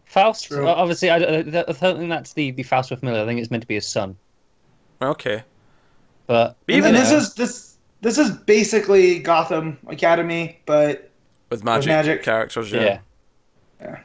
Faust, 0.04 0.46
True. 0.48 0.66
uh, 0.66 0.72
obviously, 0.72 1.10
I, 1.10 1.16
I, 1.16 1.38
I 1.38 1.42
don't 1.42 1.74
think 1.74 2.08
that's 2.08 2.32
the, 2.32 2.50
the 2.52 2.62
Faust 2.62 2.90
we're 2.90 2.96
familiar. 2.96 3.22
I 3.22 3.26
think 3.26 3.40
it's 3.40 3.50
meant 3.50 3.62
to 3.62 3.66
be 3.68 3.74
his 3.74 3.86
son. 3.86 4.16
Okay. 5.02 5.42
But 6.26 6.56
But 6.66 6.74
and, 6.74 6.78
even 6.78 6.92
this 6.94 7.08
then- 7.10 7.18
is 7.18 7.34
this 7.34 7.76
this 8.00 8.16
is 8.18 8.30
basically 8.30 9.18
Gotham 9.18 9.76
Academy, 9.88 10.60
but 10.66 11.10
with 11.50 11.64
magic, 11.64 11.88
magic. 11.88 12.22
characters. 12.22 12.70
Yeah. 12.70 13.00
yeah, 13.80 13.98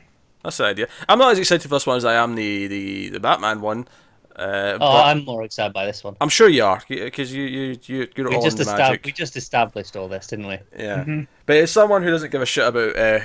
that's 0.44 0.58
the 0.58 0.66
idea. 0.66 0.88
I'm 1.08 1.20
not 1.20 1.32
as 1.32 1.40
excited 1.40 1.64
for 1.64 1.76
this 1.76 1.86
one 1.88 1.98
as 1.98 2.06
I 2.06 2.14
am 2.16 2.36
the 2.36 2.68
the, 2.68 3.10
the 3.10 3.20
Batman 3.20 3.62
one. 3.62 3.88
Uh, 4.36 4.78
oh, 4.82 4.98
I'm 4.98 5.24
more 5.26 5.44
excited 5.44 5.74
by 5.74 5.86
this 5.86 6.04
one. 6.04 6.16
I'm 6.20 6.30
sure 6.30 6.50
you 6.50 6.64
are 6.66 6.82
because 6.90 7.32
you 7.34 7.44
you 7.44 7.78
you 7.84 8.08
you're 8.16 8.30
We 8.30 8.36
all 8.36 8.42
just, 8.42 8.58
estab- 8.58 8.78
magic. 8.78 9.06
we 9.06 9.12
just 9.12 9.38
established 9.38 9.96
all 9.96 10.08
this, 10.08 10.26
didn't 10.28 10.48
we? 10.48 10.58
Yeah, 10.78 11.04
Mhm. 11.04 11.28
but 11.46 11.58
as 11.58 11.70
someone 11.72 12.02
who 12.02 12.10
doesn't 12.10 12.32
give 12.32 12.42
a 12.42 12.46
shit 12.46 12.68
about 12.68 12.98
uh, 12.98 13.20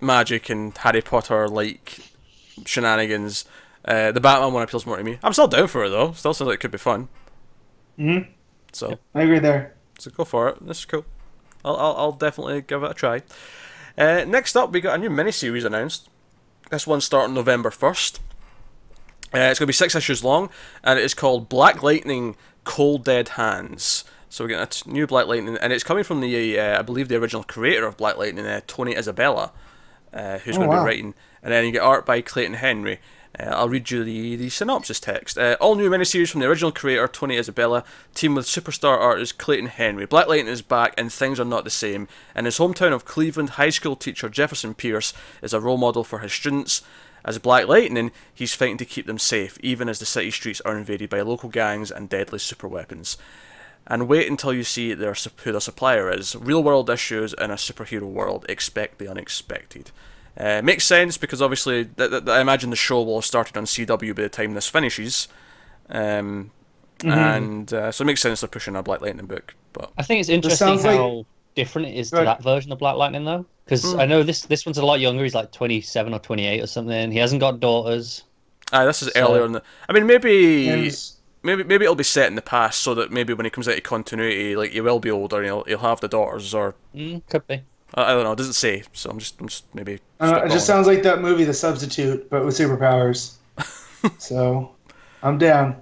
magic 0.00 0.48
and 0.50 0.76
Harry 0.78 1.02
Potter 1.02 1.48
like 1.48 1.98
shenanigans. 2.66 3.44
Uh, 3.84 4.12
the 4.12 4.20
Batman 4.20 4.52
one 4.52 4.62
appeals 4.62 4.86
more 4.86 4.96
to 4.96 5.02
me. 5.04 5.18
I'm 5.22 5.32
still 5.32 5.48
down 5.48 5.66
for 5.66 5.84
it 5.84 5.88
though. 5.90 6.12
Still 6.12 6.32
sounds 6.34 6.46
like 6.48 6.54
it 6.56 6.60
could 6.60 6.70
be 6.70 6.78
fun. 6.78 7.08
mhm, 7.98 8.28
So 8.72 8.98
I 9.14 9.22
agree 9.22 9.40
there. 9.40 9.74
So 9.98 10.10
go 10.10 10.24
for 10.24 10.48
it. 10.50 10.64
This 10.66 10.78
is 10.78 10.84
cool. 10.84 11.04
I'll, 11.64 11.76
I'll, 11.76 11.96
I'll 11.96 12.12
definitely 12.12 12.62
give 12.62 12.82
it 12.82 12.90
a 12.90 12.94
try. 12.94 13.22
Uh, 13.96 14.24
next 14.26 14.56
up, 14.56 14.72
we 14.72 14.80
got 14.80 14.94
a 14.94 14.98
new 14.98 15.10
miniseries 15.10 15.64
announced. 15.64 16.08
This 16.70 16.86
one's 16.86 17.04
starting 17.04 17.34
November 17.34 17.70
1st. 17.70 18.18
Uh, 19.34 19.38
it's 19.38 19.58
going 19.58 19.64
to 19.64 19.66
be 19.66 19.72
six 19.72 19.94
issues 19.94 20.22
long, 20.22 20.50
and 20.84 20.98
it 20.98 21.04
is 21.04 21.14
called 21.14 21.48
Black 21.48 21.82
Lightning 21.82 22.36
Cold 22.64 23.04
Dead 23.04 23.30
Hands. 23.30 24.04
So 24.28 24.44
we're 24.44 24.48
getting 24.48 24.66
a 24.90 24.94
new 24.94 25.06
Black 25.06 25.26
Lightning, 25.26 25.56
and 25.58 25.72
it's 25.72 25.84
coming 25.84 26.04
from 26.04 26.20
the, 26.20 26.58
uh, 26.58 26.78
I 26.78 26.82
believe, 26.82 27.08
the 27.08 27.16
original 27.16 27.42
creator 27.44 27.86
of 27.86 27.96
Black 27.96 28.16
Lightning, 28.16 28.46
uh, 28.46 28.60
Tony 28.66 28.96
Isabella, 28.96 29.52
uh, 30.12 30.38
who's 30.38 30.56
Oh, 30.56 30.60
going 30.60 30.70
to 30.70 30.76
wow. 30.76 30.82
be 30.82 30.86
writing. 30.86 31.14
And 31.42 31.52
then 31.52 31.64
you 31.64 31.72
get 31.72 31.82
art 31.82 32.06
by 32.06 32.20
Clayton 32.20 32.54
Henry. 32.54 33.00
Uh, 33.38 33.44
I'll 33.44 33.68
read 33.68 33.90
you 33.90 34.04
the, 34.04 34.36
the 34.36 34.50
synopsis 34.50 35.00
text. 35.00 35.38
Uh, 35.38 35.56
all 35.60 35.74
new 35.74 35.88
miniseries 35.88 36.30
from 36.30 36.40
the 36.40 36.48
original 36.48 36.72
creator, 36.72 37.08
Tony 37.08 37.38
Isabella, 37.38 37.84
team 38.14 38.34
with 38.34 38.46
superstar 38.46 38.98
artist 38.98 39.38
Clayton 39.38 39.68
Henry. 39.68 40.04
Black 40.04 40.28
Lightning 40.28 40.52
is 40.52 40.62
back 40.62 40.94
and 40.98 41.10
things 41.12 41.40
are 41.40 41.44
not 41.44 41.64
the 41.64 41.70
same. 41.70 42.08
In 42.36 42.44
his 42.44 42.58
hometown 42.58 42.92
of 42.92 43.04
Cleveland, 43.04 43.50
high 43.50 43.70
school 43.70 43.96
teacher 43.96 44.28
Jefferson 44.28 44.74
Pierce 44.74 45.14
is 45.40 45.54
a 45.54 45.60
role 45.60 45.78
model 45.78 46.04
for 46.04 46.18
his 46.18 46.32
students. 46.32 46.82
As 47.24 47.38
Black 47.38 47.68
Lightning, 47.68 48.10
he's 48.34 48.54
fighting 48.54 48.78
to 48.78 48.84
keep 48.84 49.06
them 49.06 49.18
safe, 49.18 49.56
even 49.62 49.88
as 49.88 49.98
the 49.98 50.06
city 50.06 50.30
streets 50.30 50.60
are 50.62 50.76
invaded 50.76 51.08
by 51.08 51.20
local 51.20 51.48
gangs 51.48 51.90
and 51.90 52.08
deadly 52.08 52.38
superweapons. 52.38 53.16
And 53.86 54.08
wait 54.08 54.28
until 54.28 54.52
you 54.52 54.64
see 54.64 54.92
their, 54.92 55.14
who 55.14 55.52
their 55.52 55.60
supplier 55.60 56.10
is. 56.10 56.36
Real 56.36 56.62
world 56.62 56.90
issues 56.90 57.32
in 57.34 57.50
a 57.50 57.54
superhero 57.54 58.02
world. 58.02 58.44
Expect 58.48 58.98
the 58.98 59.08
unexpected. 59.08 59.90
Uh, 60.38 60.62
makes 60.62 60.84
sense 60.84 61.18
because 61.18 61.42
obviously 61.42 61.84
th- 61.84 62.10
th- 62.10 62.26
I 62.26 62.40
imagine 62.40 62.70
the 62.70 62.76
show 62.76 63.02
will 63.02 63.16
have 63.16 63.24
started 63.24 63.56
on 63.56 63.64
CW 63.66 64.14
by 64.16 64.22
the 64.22 64.28
time 64.30 64.54
this 64.54 64.66
finishes, 64.68 65.28
um, 65.90 66.50
and 67.04 67.72
uh, 67.72 67.92
so 67.92 68.02
it 68.02 68.06
makes 68.06 68.20
sense 68.22 68.40
they're 68.40 68.48
pushing 68.48 68.76
a 68.76 68.82
Black 68.82 69.00
Lightning 69.00 69.26
book. 69.26 69.54
But 69.72 69.92
I 69.98 70.02
think 70.02 70.20
it's 70.20 70.28
interesting 70.28 70.66
sounds 70.68 70.84
like- 70.84 70.96
how 70.96 71.26
different 71.54 71.88
it 71.88 71.96
is 71.96 72.10
to 72.10 72.16
Right. 72.16 72.24
that 72.24 72.42
version 72.42 72.72
of 72.72 72.78
Black 72.78 72.96
Lightning, 72.96 73.24
though. 73.24 73.44
Because 73.64 73.92
Hmm. 73.92 74.00
I 74.00 74.06
know 74.06 74.22
this 74.22 74.42
this 74.42 74.64
one's 74.66 74.78
a 74.78 74.84
lot 74.86 75.00
younger. 75.00 75.22
He's 75.22 75.34
like 75.34 75.52
27 75.52 76.14
or 76.14 76.18
28 76.18 76.62
or 76.62 76.66
something. 76.66 77.12
He 77.12 77.18
hasn't 77.18 77.40
got 77.40 77.60
daughters. 77.60 78.22
uh, 78.72 78.86
this 78.86 79.02
is 79.02 79.12
So- 79.14 79.20
earlier 79.20 79.44
in 79.44 79.52
the. 79.52 79.62
I 79.88 79.92
mean, 79.92 80.06
maybe 80.06 80.68
And 80.70 80.96
maybe 81.42 81.62
maybe 81.64 81.84
it'll 81.84 81.94
be 81.94 82.04
set 82.04 82.28
in 82.28 82.36
the 82.36 82.42
past 82.42 82.80
so 82.80 82.94
that 82.94 83.10
maybe 83.12 83.34
when 83.34 83.44
he 83.44 83.50
comes 83.50 83.68
out 83.68 83.76
of 83.76 83.82
continuity, 83.82 84.56
like 84.56 84.70
he 84.72 84.80
will 84.80 84.98
be 84.98 85.10
older, 85.10 85.36
and 85.36 85.44
he'll 85.44 85.64
he'll 85.64 85.78
have 85.78 86.00
the 86.00 86.08
daughters, 86.08 86.54
or 86.54 86.74
Mm, 86.96 87.20
could 87.28 87.46
be. 87.46 87.60
I, 87.94 88.04
I 88.04 88.14
don't 88.14 88.24
know. 88.24 88.32
It 88.32 88.36
doesn't 88.38 88.54
say, 88.54 88.82
so 88.92 89.10
I'm 89.10 89.18
just 89.18 89.40
I'm 89.40 89.48
just 89.48 89.64
maybe. 89.74 89.98
I 90.20 90.44
it 90.44 90.50
just 90.50 90.66
sounds 90.66 90.86
like 90.86 91.02
that 91.02 91.20
movie, 91.20 91.44
The 91.44 91.54
Substitute, 91.54 92.28
but 92.30 92.44
with 92.44 92.56
superpowers. 92.56 93.34
so, 94.18 94.72
I'm 95.22 95.38
down. 95.38 95.76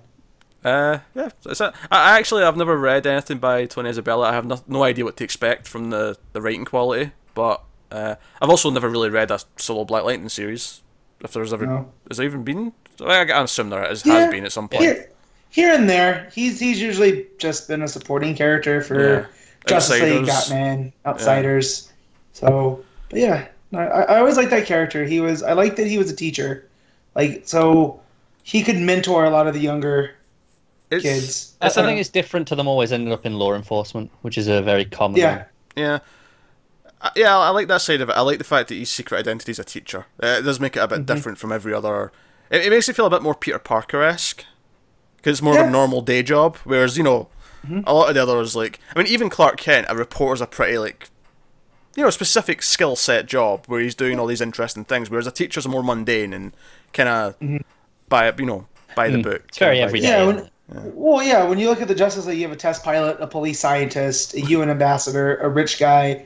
Uh, 0.65 0.99
yeah, 1.15 1.31
it's 1.47 1.61
a, 1.61 1.73
I 1.91 2.19
actually 2.19 2.43
I've 2.43 2.57
never 2.57 2.77
read 2.77 3.07
anything 3.07 3.39
by 3.39 3.65
Tony 3.67 3.89
Isabella. 3.89 4.29
I 4.29 4.33
have 4.35 4.45
no, 4.45 4.61
no 4.69 4.83
idea 4.83 5.05
what 5.05 5.17
to 5.19 5.25
expect 5.25 5.67
from 5.67 5.89
the, 5.91 6.19
the 6.35 6.43
writing 6.43 6.67
quality, 6.67 7.13
but 7.35 7.63
uh, 7.91 8.17
I've 8.43 8.51
also 8.51 8.71
never 8.71 8.89
really 8.89 9.09
read 9.09 9.31
a 9.31 9.41
solo 9.57 9.85
Black 9.87 10.05
Lightning 10.05 10.29
series. 10.29 10.83
If 11.23 11.33
there's 11.33 11.53
ever 11.53 11.67
No. 11.67 11.93
has 12.09 12.19
there 12.19 12.27
even 12.27 12.45
been? 12.45 12.73
I, 13.01 13.25
I 13.25 13.43
assume 13.43 13.71
there 13.71 13.91
is, 13.91 14.05
Yeah. 14.05 14.21
has 14.21 14.31
been 14.31 14.45
at 14.45 14.53
some 14.53 14.69
point. 14.69 14.83
Here, 14.83 15.11
here 15.49 15.73
and 15.75 15.89
there. 15.89 16.29
He's 16.35 16.61
he's 16.61 16.81
usually 16.81 17.27
just 17.39 17.69
been 17.69 17.83
a 17.83 17.89
supporting 17.89 18.35
character 18.35 18.83
for 18.83 19.01
Yeah. 19.21 19.27
Justice 19.67 20.01
League, 20.01 20.27
Batman, 20.27 20.93
Outsiders. 21.07 21.90
So, 22.33 22.85
but 23.09 23.19
yeah, 23.21 23.49
I, 23.75 23.79
I 23.87 24.19
always 24.19 24.37
liked 24.37 24.51
that 24.51 24.67
character. 24.67 25.05
He 25.05 25.21
was 25.21 25.43
I 25.43 25.53
liked 25.53 25.77
that 25.77 25.87
he 25.87 25.99
was 25.99 26.11
a 26.11 26.17
teacher, 26.17 26.69
like 27.15 27.43
so 27.47 28.01
he 28.43 28.63
could 28.63 28.77
mentor 28.79 29.25
a 29.25 29.31
lot 29.31 29.47
of 29.47 29.55
the 29.55 29.61
younger 29.61 30.13
It's, 30.91 31.03
kids. 31.03 31.57
I, 31.61 31.69
I 31.69 31.71
Uh, 31.77 31.87
think 31.87 32.01
it's 32.01 32.09
different 32.11 32.49
to 32.49 32.57
them 32.57 32.69
always 32.69 32.93
ending 32.93 33.13
up 33.13 33.25
in 33.27 33.35
law 33.39 33.55
enforcement, 33.55 34.11
which 34.23 34.37
is 34.39 34.49
a 34.49 34.63
very 34.63 34.85
common. 34.85 35.19
Yeah. 35.21 35.37
one. 35.37 35.47
Yeah. 35.77 35.99
Uh, 37.01 37.11
Yeah, 37.17 37.39
I 37.39 37.51
like 37.51 37.69
that 37.69 37.81
side 37.81 38.01
of 38.01 38.09
it. 38.09 38.13
I 38.17 38.21
like 38.21 38.39
the 38.39 38.45
fact 38.45 38.69
that 38.69 38.75
his 38.75 38.91
secret 38.91 39.19
identity 39.19 39.53
is 39.53 39.59
a 39.59 39.65
teacher. 39.65 40.07
Uh, 40.23 40.37
it 40.39 40.43
does 40.43 40.61
make 40.61 40.77
it 40.77 40.81
a 40.81 40.89
bit 40.89 41.07
different 41.07 41.39
from 41.39 41.53
every 41.53 41.73
other. 41.73 42.13
It, 42.51 42.67
it 42.67 42.71
makes 42.71 42.89
it 42.89 42.97
feel 42.97 43.07
a 43.07 43.11
bit 43.11 43.23
more 43.23 43.35
Peter 43.35 43.59
Parker 43.59 44.03
esque. 44.03 44.45
Because 45.17 45.33
it's 45.39 45.43
more 45.43 45.55
of 45.61 45.67
a 45.67 45.71
normal 45.71 46.01
day 46.03 46.23
job. 46.23 46.57
Whereas, 46.65 46.97
you 46.97 47.03
know, 47.05 47.29
a 47.85 47.93
lot 47.95 48.09
of 48.09 48.15
the 48.15 48.23
others, 48.23 48.57
like. 48.57 48.81
I 48.95 48.99
mean, 48.99 49.09
even 49.09 49.29
Clark 49.31 49.59
Kent, 49.59 49.87
a 49.89 49.95
reporter's 49.97 50.41
a 50.41 50.47
pretty, 50.47 50.79
like. 50.79 51.09
You 51.97 52.03
know, 52.05 52.09
a 52.09 52.13
specific 52.13 52.63
skill 52.63 52.95
set 52.97 53.27
job 53.27 53.65
where 53.67 53.81
he's 53.81 53.95
doing 53.95 54.19
all 54.21 54.27
these 54.27 54.41
interesting 54.41 54.85
things. 54.85 55.11
Whereas 55.11 55.27
a 55.27 55.31
teacher's 55.33 55.67
more 55.67 55.83
mundane 55.83 56.33
and 56.33 56.53
kind 56.93 57.09
of. 57.09 57.35
By, 58.09 58.33
you 58.39 58.47
know, 58.47 58.67
by 58.97 59.09
the 59.09 59.19
Mm. 59.19 59.23
book. 59.23 59.43
It's 59.49 59.59
very 59.59 59.81
everyday. 59.81 60.09
Yeah, 60.09 60.27
when- 60.27 60.39
it? 60.39 60.51
Well, 60.95 61.23
yeah, 61.23 61.45
when 61.45 61.59
you 61.59 61.69
look 61.69 61.81
at 61.83 61.89
the 61.89 61.95
Justice 61.97 62.27
League, 62.27 62.39
you 62.39 62.45
have 62.45 62.53
a 62.53 62.57
test 62.57 62.85
pilot, 62.85 63.17
a 63.21 63.27
police 63.27 63.59
scientist, 63.59 64.35
a 64.35 64.41
UN 64.41 64.71
ambassador, 64.71 65.37
a 65.39 65.49
rich 65.49 65.79
guy. 65.81 66.25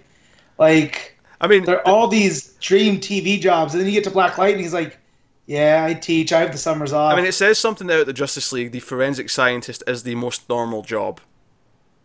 Like, 0.58 1.16
I 1.40 1.46
mean, 1.46 1.64
they're 1.64 1.86
all 1.88 2.08
these 2.08 2.48
dream 2.60 3.00
TV 3.00 3.38
jobs. 3.40 3.72
And 3.74 3.80
then 3.80 3.86
you 3.86 3.92
get 3.94 4.04
to 4.04 4.10
Black 4.10 4.36
Light, 4.38 4.52
and 4.54 4.60
he's 4.62 4.74
like, 4.74 4.98
Yeah, 5.46 5.84
I 5.86 5.92
teach. 5.92 6.32
I 6.32 6.40
have 6.40 6.52
the 6.52 6.58
summers 6.58 6.94
off. 6.94 7.12
I 7.12 7.16
mean, 7.16 7.26
it 7.26 7.32
says 7.34 7.58
something 7.58 7.90
out 7.90 8.00
of 8.00 8.06
the 8.06 8.14
Justice 8.14 8.50
League. 8.50 8.72
The 8.72 8.80
forensic 8.80 9.28
scientist 9.28 9.82
is 9.86 10.02
the 10.02 10.14
most 10.14 10.48
normal 10.48 10.80
job. 10.82 11.20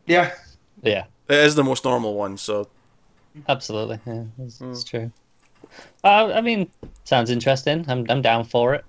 yeah. 0.05 0.31
Yeah, 0.83 1.05
It 1.29 1.37
is 1.37 1.55
the 1.55 1.63
most 1.63 1.85
normal 1.85 2.15
one. 2.15 2.35
So 2.37 2.67
absolutely. 3.47 3.99
Yeah, 4.05 4.23
it's, 4.39 4.59
it's 4.61 4.83
true. 4.83 5.11
Uh, 6.03 6.31
I 6.33 6.41
mean, 6.41 6.69
sounds 7.03 7.29
interesting. 7.29 7.85
I'm 7.87 8.05
I'm 8.09 8.21
down 8.21 8.43
for 8.43 8.73
it. 8.75 8.85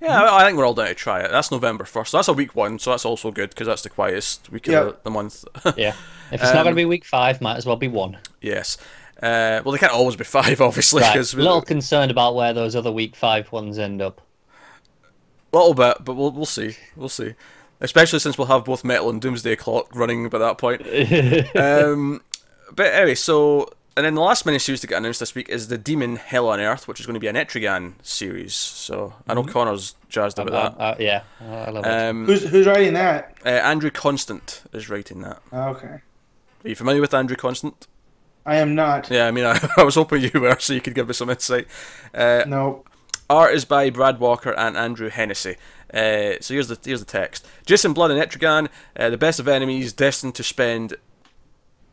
yeah, 0.00 0.20
I 0.22 0.42
I 0.42 0.44
think 0.44 0.58
we're 0.58 0.66
all 0.66 0.74
down 0.74 0.86
to 0.88 0.94
try 0.94 1.20
it. 1.20 1.30
That's 1.30 1.50
November 1.50 1.84
first. 1.84 2.10
So 2.10 2.18
that's 2.18 2.28
a 2.28 2.32
week 2.32 2.54
one. 2.54 2.78
So 2.78 2.90
that's 2.90 3.04
also 3.04 3.30
good 3.30 3.50
because 3.50 3.66
that's 3.66 3.82
the 3.82 3.90
quietest 3.90 4.50
week 4.50 4.66
Yeah. 4.66 4.80
of 4.80 4.86
the, 4.86 4.96
the 5.04 5.10
month. 5.10 5.44
Yeah. 5.76 5.94
If 6.32 6.40
it's 6.40 6.42
not 6.44 6.58
Um, 6.58 6.64
going 6.64 6.74
to 6.74 6.80
be 6.80 6.84
week 6.84 7.04
five, 7.04 7.40
might 7.40 7.56
as 7.56 7.66
well 7.66 7.76
be 7.76 7.88
one. 7.88 8.18
yes. 8.40 8.76
Uh, 9.22 9.60
well, 9.64 9.72
they 9.72 9.78
can't 9.78 9.92
always 9.92 10.16
be 10.16 10.24
five, 10.24 10.60
obviously, 10.68 11.02
Right. 11.02 11.12
because 11.12 11.34
A 11.34 11.36
little 11.36 11.60
concerned 11.60 12.10
about 12.10 12.34
where 12.34 12.54
those 12.54 12.74
other 12.74 12.90
week 12.90 13.14
five 13.16 13.50
ones 13.52 13.78
end 13.78 14.00
up. 14.00 14.20
A 15.52 15.56
little 15.58 15.74
bit, 15.74 15.98
but 16.04 16.14
we'll 16.14 16.30
we'll 16.32 16.46
see. 16.46 16.76
We'll 16.96 17.08
see. 17.08 17.34
Especially 17.82 18.18
since 18.18 18.36
we'll 18.38 18.46
have 18.46 18.64
both 18.64 18.84
Metal 18.84 19.10
and 19.10 19.20
Doomsday 19.20 19.56
Clock 19.56 19.94
running 19.94 20.28
by 20.28 20.38
that 20.38 20.58
point. 20.58 20.82
um, 21.56 22.20
but 22.74 22.92
anyway, 22.94 23.14
so 23.14 23.68
and 23.96 24.06
then 24.06 24.14
the 24.14 24.20
last 24.20 24.44
miniseries 24.46 24.80
to 24.80 24.86
get 24.86 24.98
announced 24.98 25.20
this 25.20 25.34
week 25.34 25.48
is 25.48 25.68
the 25.68 25.76
Demon 25.78 26.16
Hell 26.16 26.48
on 26.48 26.60
Earth, 26.60 26.86
which 26.88 27.00
is 27.00 27.06
going 27.06 27.14
to 27.14 27.20
be 27.20 27.26
an 27.26 27.36
Etrigan 27.36 27.94
series. 28.02 28.54
So 28.54 29.14
I 29.28 29.34
know 29.34 29.42
Connor's 29.44 29.94
jazzed 30.08 30.38
Uh, 30.38 30.42
about 30.44 30.80
uh, 30.80 30.94
yeah, 30.98 31.22
I 31.40 31.70
love 31.70 31.84
it. 31.84 31.88
Um, 31.88 32.24
Who's 32.26 32.44
who's 32.48 32.66
writing 32.66 32.94
that? 32.94 33.36
uh, 33.44 33.48
Andrew 33.48 33.90
Constant 33.90 34.62
is 34.72 34.88
writing 34.88 35.20
that. 35.22 35.40
Oh, 35.52 35.68
okay. 35.70 35.86
Are 36.64 36.68
you 36.68 36.74
familiar 36.76 37.00
with 37.00 37.14
Andrew 37.14 37.36
Constant? 37.36 37.86
I 38.46 38.56
am 38.56 38.74
not. 38.74 39.10
Yeah, 39.10 39.26
I 39.26 39.30
mean, 39.32 39.44
I, 39.46 39.58
I 39.76 39.82
was 39.82 39.94
hoping 39.96 40.22
you 40.22 40.40
were, 40.40 40.56
so 40.58 40.72
you 40.72 40.80
could 40.80 40.94
give 40.94 41.08
me 41.08 41.14
some 41.14 41.30
insight. 41.30 41.66
Uh, 42.14 42.44
No. 42.46 42.84
Art 43.28 43.54
is 43.54 43.64
by 43.64 43.90
Brad 43.90 44.18
Walker 44.18 44.50
and 44.52 44.76
Andrew 44.76 45.08
Hennessy. 45.08 45.56
Uh, 45.94 46.32
so 46.40 46.54
here's 46.54 46.66
the 46.68 46.76
here's 46.84 46.98
the 47.00 47.06
text: 47.06 47.46
Jason 47.64 47.92
Blood 47.92 48.10
and 48.10 48.20
Etrigan, 48.20 48.68
uh, 48.96 49.08
the 49.10 49.16
best 49.18 49.38
of 49.38 49.46
enemies, 49.46 49.92
destined 49.92 50.34
to 50.36 50.42
spend. 50.42 50.94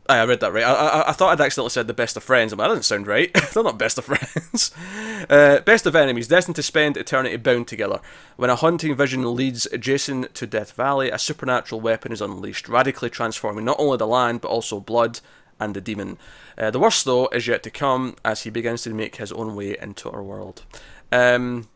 I 0.08 0.24
read 0.24 0.40
that 0.40 0.52
right. 0.52 0.64
I, 0.64 0.72
I, 0.72 1.08
I 1.10 1.12
thought 1.12 1.32
I'd 1.32 1.44
accidentally 1.44 1.70
said 1.70 1.86
the 1.86 1.94
best 1.94 2.16
of 2.16 2.24
friends. 2.24 2.52
I'm 2.52 2.58
like, 2.58 2.66
that 2.66 2.76
doesn't 2.76 2.84
sound 2.84 3.06
right. 3.06 3.30
They're 3.52 3.62
not 3.62 3.78
best 3.78 3.98
of 3.98 4.04
friends. 4.04 4.72
Uh, 5.28 5.60
best 5.60 5.84
of 5.84 5.96
enemies, 5.96 6.28
destined 6.28 6.54
to 6.54 6.62
spend 6.62 6.96
eternity 6.96 7.36
bound 7.36 7.66
together. 7.66 8.00
When 8.36 8.50
a 8.50 8.54
haunting 8.54 8.94
vision 8.94 9.34
leads 9.34 9.66
Jason 9.78 10.28
to 10.32 10.46
Death 10.46 10.72
Valley, 10.72 11.10
a 11.10 11.18
supernatural 11.18 11.80
weapon 11.80 12.12
is 12.12 12.22
unleashed, 12.22 12.68
radically 12.68 13.10
transforming 13.10 13.64
not 13.64 13.80
only 13.80 13.98
the 13.98 14.06
land 14.06 14.40
but 14.40 14.48
also 14.48 14.78
blood 14.78 15.18
and 15.58 15.74
the 15.74 15.80
demon. 15.80 16.18
Uh, 16.56 16.70
the 16.70 16.78
worst, 16.78 17.04
though, 17.04 17.26
is 17.28 17.48
yet 17.48 17.64
to 17.64 17.70
come 17.70 18.14
as 18.24 18.44
he 18.44 18.50
begins 18.50 18.82
to 18.82 18.94
make 18.94 19.16
his 19.16 19.32
own 19.32 19.56
way 19.56 19.76
into 19.76 20.08
our 20.08 20.22
world. 20.22 20.62
Um, 21.10 21.68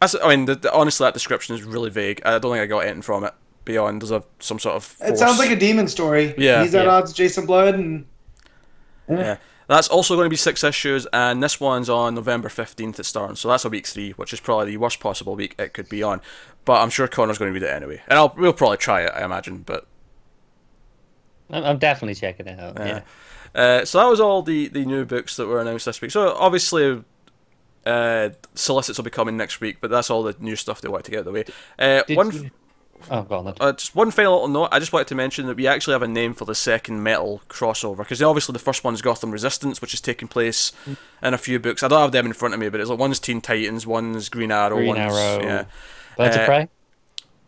I 0.00 0.28
mean, 0.28 0.46
the, 0.46 0.54
the, 0.54 0.72
honestly, 0.72 1.04
that 1.04 1.14
description 1.14 1.56
is 1.56 1.64
really 1.64 1.90
vague. 1.90 2.22
I 2.24 2.38
don't 2.38 2.52
think 2.52 2.62
I 2.62 2.66
got 2.66 2.84
anything 2.84 3.02
from 3.02 3.24
it 3.24 3.34
beyond 3.64 4.02
there's 4.02 4.10
a 4.10 4.22
some 4.40 4.58
sort 4.58 4.76
of. 4.76 4.96
It 5.00 5.16
sounds 5.18 5.38
like 5.38 5.50
a 5.50 5.56
demon 5.56 5.88
story. 5.88 6.34
Yeah. 6.38 6.62
He's 6.62 6.74
at 6.74 6.84
Yeah. 6.86 6.92
odds 6.92 7.10
with 7.10 7.16
Jason 7.16 7.46
Blood 7.46 7.74
and 7.74 8.06
Yeah. 9.08 9.36
That's 9.66 9.88
also 9.88 10.14
going 10.14 10.26
to 10.26 10.30
be 10.30 10.36
six 10.36 10.62
issues, 10.62 11.06
and 11.14 11.42
this 11.42 11.58
one's 11.58 11.88
on 11.88 12.14
November 12.14 12.50
15th 12.50 12.98
at 12.98 13.06
starting, 13.06 13.34
so 13.34 13.48
that's 13.48 13.64
a 13.64 13.70
week 13.70 13.86
three, 13.86 14.10
which 14.10 14.34
is 14.34 14.40
probably 14.40 14.66
the 14.72 14.76
worst 14.76 15.00
possible 15.00 15.34
week 15.36 15.54
it 15.58 15.72
could 15.72 15.88
be 15.88 16.02
on. 16.02 16.20
But 16.66 16.82
I'm 16.82 16.90
sure 16.90 17.08
Connor's 17.08 17.38
going 17.38 17.48
to 17.50 17.54
read 17.58 17.66
it 17.66 17.72
anyway. 17.72 18.02
And 18.06 18.18
I'll, 18.18 18.34
we'll 18.36 18.52
probably 18.52 18.76
try 18.76 19.00
it, 19.04 19.12
I 19.14 19.24
imagine, 19.24 19.62
but 19.64 19.86
I'm, 21.48 21.64
I'm 21.64 21.78
definitely 21.78 22.14
checking 22.14 22.46
it 22.46 22.60
out. 22.60 22.76
Yeah. 22.78 23.00
Uh, 23.54 23.84
so 23.86 23.98
that 24.00 24.06
was 24.06 24.20
all 24.20 24.42
the, 24.42 24.68
the 24.68 24.84
new 24.84 25.06
books 25.06 25.36
that 25.36 25.46
were 25.46 25.62
announced 25.62 25.86
this 25.86 26.00
week. 26.02 26.10
So 26.10 26.34
obviously, 26.34 27.02
uh, 27.86 28.30
solicits 28.54 28.98
will 28.98 29.04
be 29.04 29.10
coming 29.10 29.38
next 29.38 29.62
week, 29.62 29.78
but 29.80 29.90
that's 29.90 30.10
all 30.10 30.22
the 30.24 30.36
new 30.40 30.56
stuff 30.56 30.82
they 30.82 30.88
want 30.88 31.06
to 31.06 31.10
get 31.10 31.18
out 31.18 31.20
of 31.20 31.24
the 31.26 31.32
way. 31.32 31.44
Uh, 31.78 32.02
Did 32.06 32.16
one, 32.18 32.30
you- 32.32 32.50
Oh, 33.10 33.22
go 33.22 33.38
on 33.38 33.44
then. 33.44 33.54
uh, 33.60 33.72
just 33.72 33.94
one 33.94 34.10
final 34.10 34.32
little 34.32 34.48
note. 34.48 34.68
I 34.72 34.78
just 34.78 34.92
wanted 34.92 35.08
to 35.08 35.14
mention 35.14 35.46
that 35.46 35.56
we 35.56 35.66
actually 35.66 35.92
have 35.92 36.02
a 36.02 36.08
name 36.08 36.34
for 36.34 36.44
the 36.44 36.54
second 36.54 37.02
metal 37.02 37.42
crossover 37.48 37.98
because 37.98 38.22
obviously 38.22 38.52
the 38.52 38.58
first 38.58 38.84
one's 38.84 39.02
Gotham 39.02 39.30
Resistance, 39.30 39.80
which 39.80 39.94
is 39.94 40.00
taking 40.00 40.28
place 40.28 40.72
in 41.22 41.34
a 41.34 41.38
few 41.38 41.58
books. 41.58 41.82
I 41.82 41.88
don't 41.88 42.00
have 42.00 42.12
them 42.12 42.26
in 42.26 42.32
front 42.32 42.54
of 42.54 42.60
me, 42.60 42.68
but 42.68 42.80
it's 42.80 42.90
like 42.90 42.98
one's 42.98 43.18
Teen 43.18 43.40
Titans, 43.40 43.86
one's 43.86 44.28
Green 44.28 44.50
Arrow, 44.50 44.76
Green 44.76 44.88
one's 44.88 45.14
Arrow. 45.14 45.42
yeah, 45.42 45.64
Birds 46.16 46.36
uh, 46.36 46.40
of 46.40 46.46
Prey? 46.46 46.68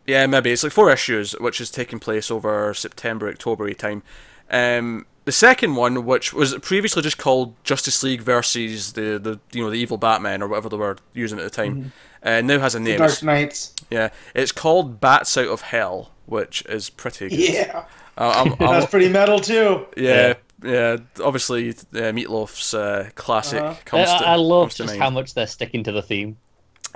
yeah, 0.06 0.26
maybe 0.26 0.50
it's 0.52 0.62
like 0.62 0.72
four 0.72 0.90
issues, 0.90 1.32
which 1.32 1.60
is 1.60 1.70
taking 1.70 1.98
place 1.98 2.30
over 2.30 2.72
September, 2.74 3.28
October 3.28 3.72
time. 3.74 4.02
Um, 4.50 5.06
the 5.26 5.32
second 5.32 5.74
one, 5.76 6.06
which 6.06 6.32
was 6.32 6.54
previously 6.62 7.02
just 7.02 7.18
called 7.18 7.54
Justice 7.64 8.02
League 8.02 8.22
versus 8.22 8.94
the, 8.94 9.18
the 9.18 9.38
you 9.52 9.62
know 9.62 9.68
the 9.70 9.76
evil 9.76 9.98
Batman 9.98 10.42
or 10.42 10.48
whatever 10.48 10.70
they 10.70 10.76
were 10.78 10.96
using 11.12 11.38
at 11.38 11.44
the 11.44 11.50
time, 11.50 11.92
uh, 12.22 12.40
now 12.40 12.58
has 12.58 12.74
a 12.74 12.80
name. 12.80 12.98
Dark 12.98 13.22
Knights. 13.22 13.74
yeah, 13.90 14.08
it's 14.34 14.52
called 14.52 15.00
Bats 15.00 15.36
Out 15.36 15.48
of 15.48 15.60
Hell, 15.60 16.10
which 16.24 16.62
is 16.66 16.88
pretty 16.88 17.28
good. 17.28 17.38
Yeah. 17.38 17.84
Uh, 18.16 18.32
I'm, 18.46 18.52
I'm, 18.66 18.80
That's 18.80 18.90
pretty 18.90 19.10
metal 19.10 19.38
too. 19.38 19.84
yeah, 19.96 20.34
yeah. 20.64 20.96
Obviously, 21.22 21.68
uh, 21.70 22.12
Meatloaf's 22.12 22.72
uh, 22.72 23.10
classic 23.14 23.60
Uh-huh. 23.62 23.74
comes 23.84 24.08
I, 24.08 24.18
to. 24.20 24.26
I 24.28 24.34
love 24.36 24.62
comes 24.68 24.74
to 24.76 24.82
just 24.84 24.92
mind. 24.94 25.02
how 25.02 25.10
much 25.10 25.34
they're 25.34 25.46
sticking 25.46 25.82
to 25.84 25.92
the 25.92 26.00
theme. 26.02 26.38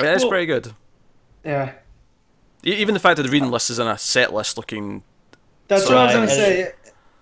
Yeah, 0.00 0.14
it's 0.14 0.22
Well- 0.22 0.30
pretty 0.30 0.46
good. 0.46 0.72
Yeah. 1.44 1.72
E- 2.64 2.74
Even 2.74 2.94
the 2.94 3.00
fact 3.00 3.16
that 3.16 3.22
the 3.24 3.28
reading 3.28 3.50
list 3.50 3.70
is 3.70 3.78
in 3.78 3.86
a 3.86 3.98
set 3.98 4.32
list 4.32 4.56
looking. 4.56 5.02
That's 5.68 5.84
So- 5.84 5.90
what 5.94 5.98
I 5.98 6.04
was 6.04 6.14
gonna 6.14 6.28
say. 6.28 6.72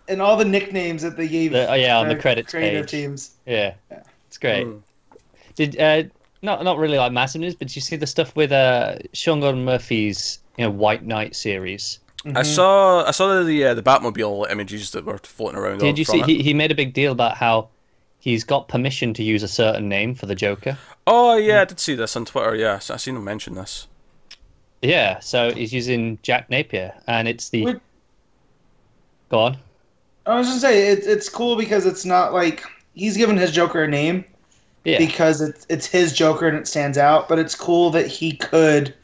And 0.09 0.23
all 0.23 0.37
the 0.37 0.45
nicknames 0.45 1.03
that 1.03 1.17
they 1.17 1.29
gave. 1.29 1.53
The- 1.53 1.71
oh, 1.71 1.75
yeah, 1.75 1.99
on 1.99 2.09
the 2.09 2.17
credits 2.17 2.51
creative 2.51 2.85
page. 2.87 2.91
teams. 2.91 3.31
Yeah, 3.47 3.75
Yeah. 3.91 4.03
it's 4.27 4.39
great. 4.39 4.67
Mm. 4.67 4.81
Did 5.55 5.79
uh, 5.81 6.03
not 6.43 6.65
not 6.65 6.79
really 6.79 6.99
like 6.99 7.13
massive 7.13 7.41
news, 7.41 7.55
but 7.55 7.69
did 7.69 7.77
you 7.77 7.83
see 7.83 7.97
the 7.97 8.07
stuff 8.07 8.35
with 8.37 8.53
uh, 8.53 8.99
Sean 9.13 9.41
Gordon 9.41 9.65
Murphy's 9.65 10.39
you 10.57 10.65
know 10.65 10.71
White 10.71 11.05
Knight 11.05 11.35
series? 11.37 11.99
I 12.35 12.43
saw 12.43 13.05
I 13.05 13.11
saw 13.13 13.43
the 13.43 13.65
uh, 13.65 13.75
the 13.75 13.83
Batmobile 13.83 14.51
images 14.51 14.91
that 14.93 15.05
were 15.05 15.19
floating 15.19 15.59
around. 15.59 15.79
Did 15.79 15.99
you 15.99 16.05
see? 16.05 16.23
He, 16.23 16.43
he 16.43 16.55
made 16.55 16.71
a 16.71 16.75
big 16.75 16.93
deal 16.93 17.13
about 17.13 17.37
how 17.37 17.69
he's 18.21 18.45
got 18.45 18.69
permission 18.69 19.15
to 19.15 19.23
use 19.23 19.43
a 19.43 19.49
certain 19.49 19.89
name 19.89 20.15
for 20.15 20.27
the 20.27 20.35
Joker. 20.35 20.77
Oh 21.07 21.37
yeah, 21.37 21.63
I 21.63 21.65
did 21.65 21.81
see 21.81 21.95
this 21.95 22.17
on 22.17 22.25
Twitter. 22.25 22.55
Yeah, 22.55 22.81
I 22.91 22.97
seen 22.97 23.17
him 23.17 23.25
mention 23.25 23.55
this. 23.55 23.87
Yeah, 24.83 25.19
so 25.21 25.53
he's 25.53 25.73
using 25.73 26.19
Jack 26.23 26.51
Napier, 26.51 26.93
and 27.07 27.27
it's 27.29 27.49
the. 27.49 27.65
Would- 27.65 27.81
Go 29.29 29.41
on. 29.41 29.59
I 30.29 30.37
was 30.39 30.47
gonna 30.49 30.61
say 30.61 30.89
it's 30.89 31.07
it's 31.07 31.29
cool 31.29 31.57
because 31.57 31.87
it's 31.87 32.05
not 32.05 32.33
like 32.33 32.63
he's 32.95 33.17
given 33.17 33.37
his 33.37 33.51
Joker 33.53 33.85
a 33.85 33.89
name 33.89 34.25
Yeah, 34.85 34.99
because 34.99 35.41
it's 35.41 35.67
it's 35.69 35.87
his 35.87 36.13
Joker 36.13 36.47
and 36.49 36.57
it 36.57 36.67
stands 36.69 36.99
out. 36.99 37.29
But 37.29 37.39
it's 37.39 37.55
cool 37.55 37.91
that 37.91 38.07
he 38.07 38.33
could 38.37 38.95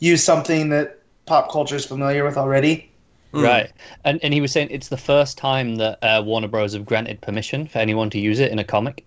use 0.00 0.22
something 0.24 0.68
that 0.70 0.98
pop 1.26 1.50
culture 1.52 1.76
is 1.76 1.84
familiar 1.84 2.24
with 2.24 2.36
already. 2.36 2.90
Mm. 3.32 3.44
right. 3.44 3.70
And 4.04 4.18
and 4.22 4.34
he 4.34 4.40
was 4.40 4.52
saying 4.52 4.68
it's 4.70 4.88
the 4.88 4.96
first 4.98 5.38
time 5.38 5.76
that 5.76 5.98
uh, 6.02 6.22
Warner 6.24 6.48
Bros. 6.48 6.74
have 6.74 6.84
granted 6.84 7.20
permission 7.22 7.66
for 7.66 7.78
anyone 7.78 8.10
to 8.10 8.18
use 8.18 8.40
it 8.40 8.50
in 8.52 8.58
a 8.58 8.64
comic. 8.64 9.04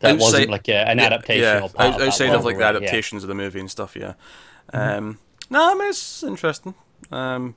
That 0.00 0.14
Outside- 0.16 0.20
wasn't 0.22 0.50
like 0.50 0.68
a, 0.68 0.86
an 0.88 0.98
Yeah, 0.98 1.04
adaptation 1.04 1.42
yeah, 1.44 1.56
or 1.62 1.68
part 1.70 1.80
out- 1.80 1.92
of 1.94 1.98
that 2.00 2.08
outside 2.08 2.28
of 2.34 2.44
like 2.44 2.56
the 2.56 2.62
right, 2.64 2.74
yeah. 2.74 2.78
adaptations 2.78 3.22
of 3.24 3.28
the 3.28 3.34
movie 3.34 3.60
and 3.60 3.70
stuff. 3.70 3.96
Yeah. 3.96 4.14
Um, 4.72 5.18
no, 5.48 5.70
I 5.70 5.74
mean 5.74 5.88
it's 5.88 6.22
interesting. 6.22 6.74
Um, 7.12 7.54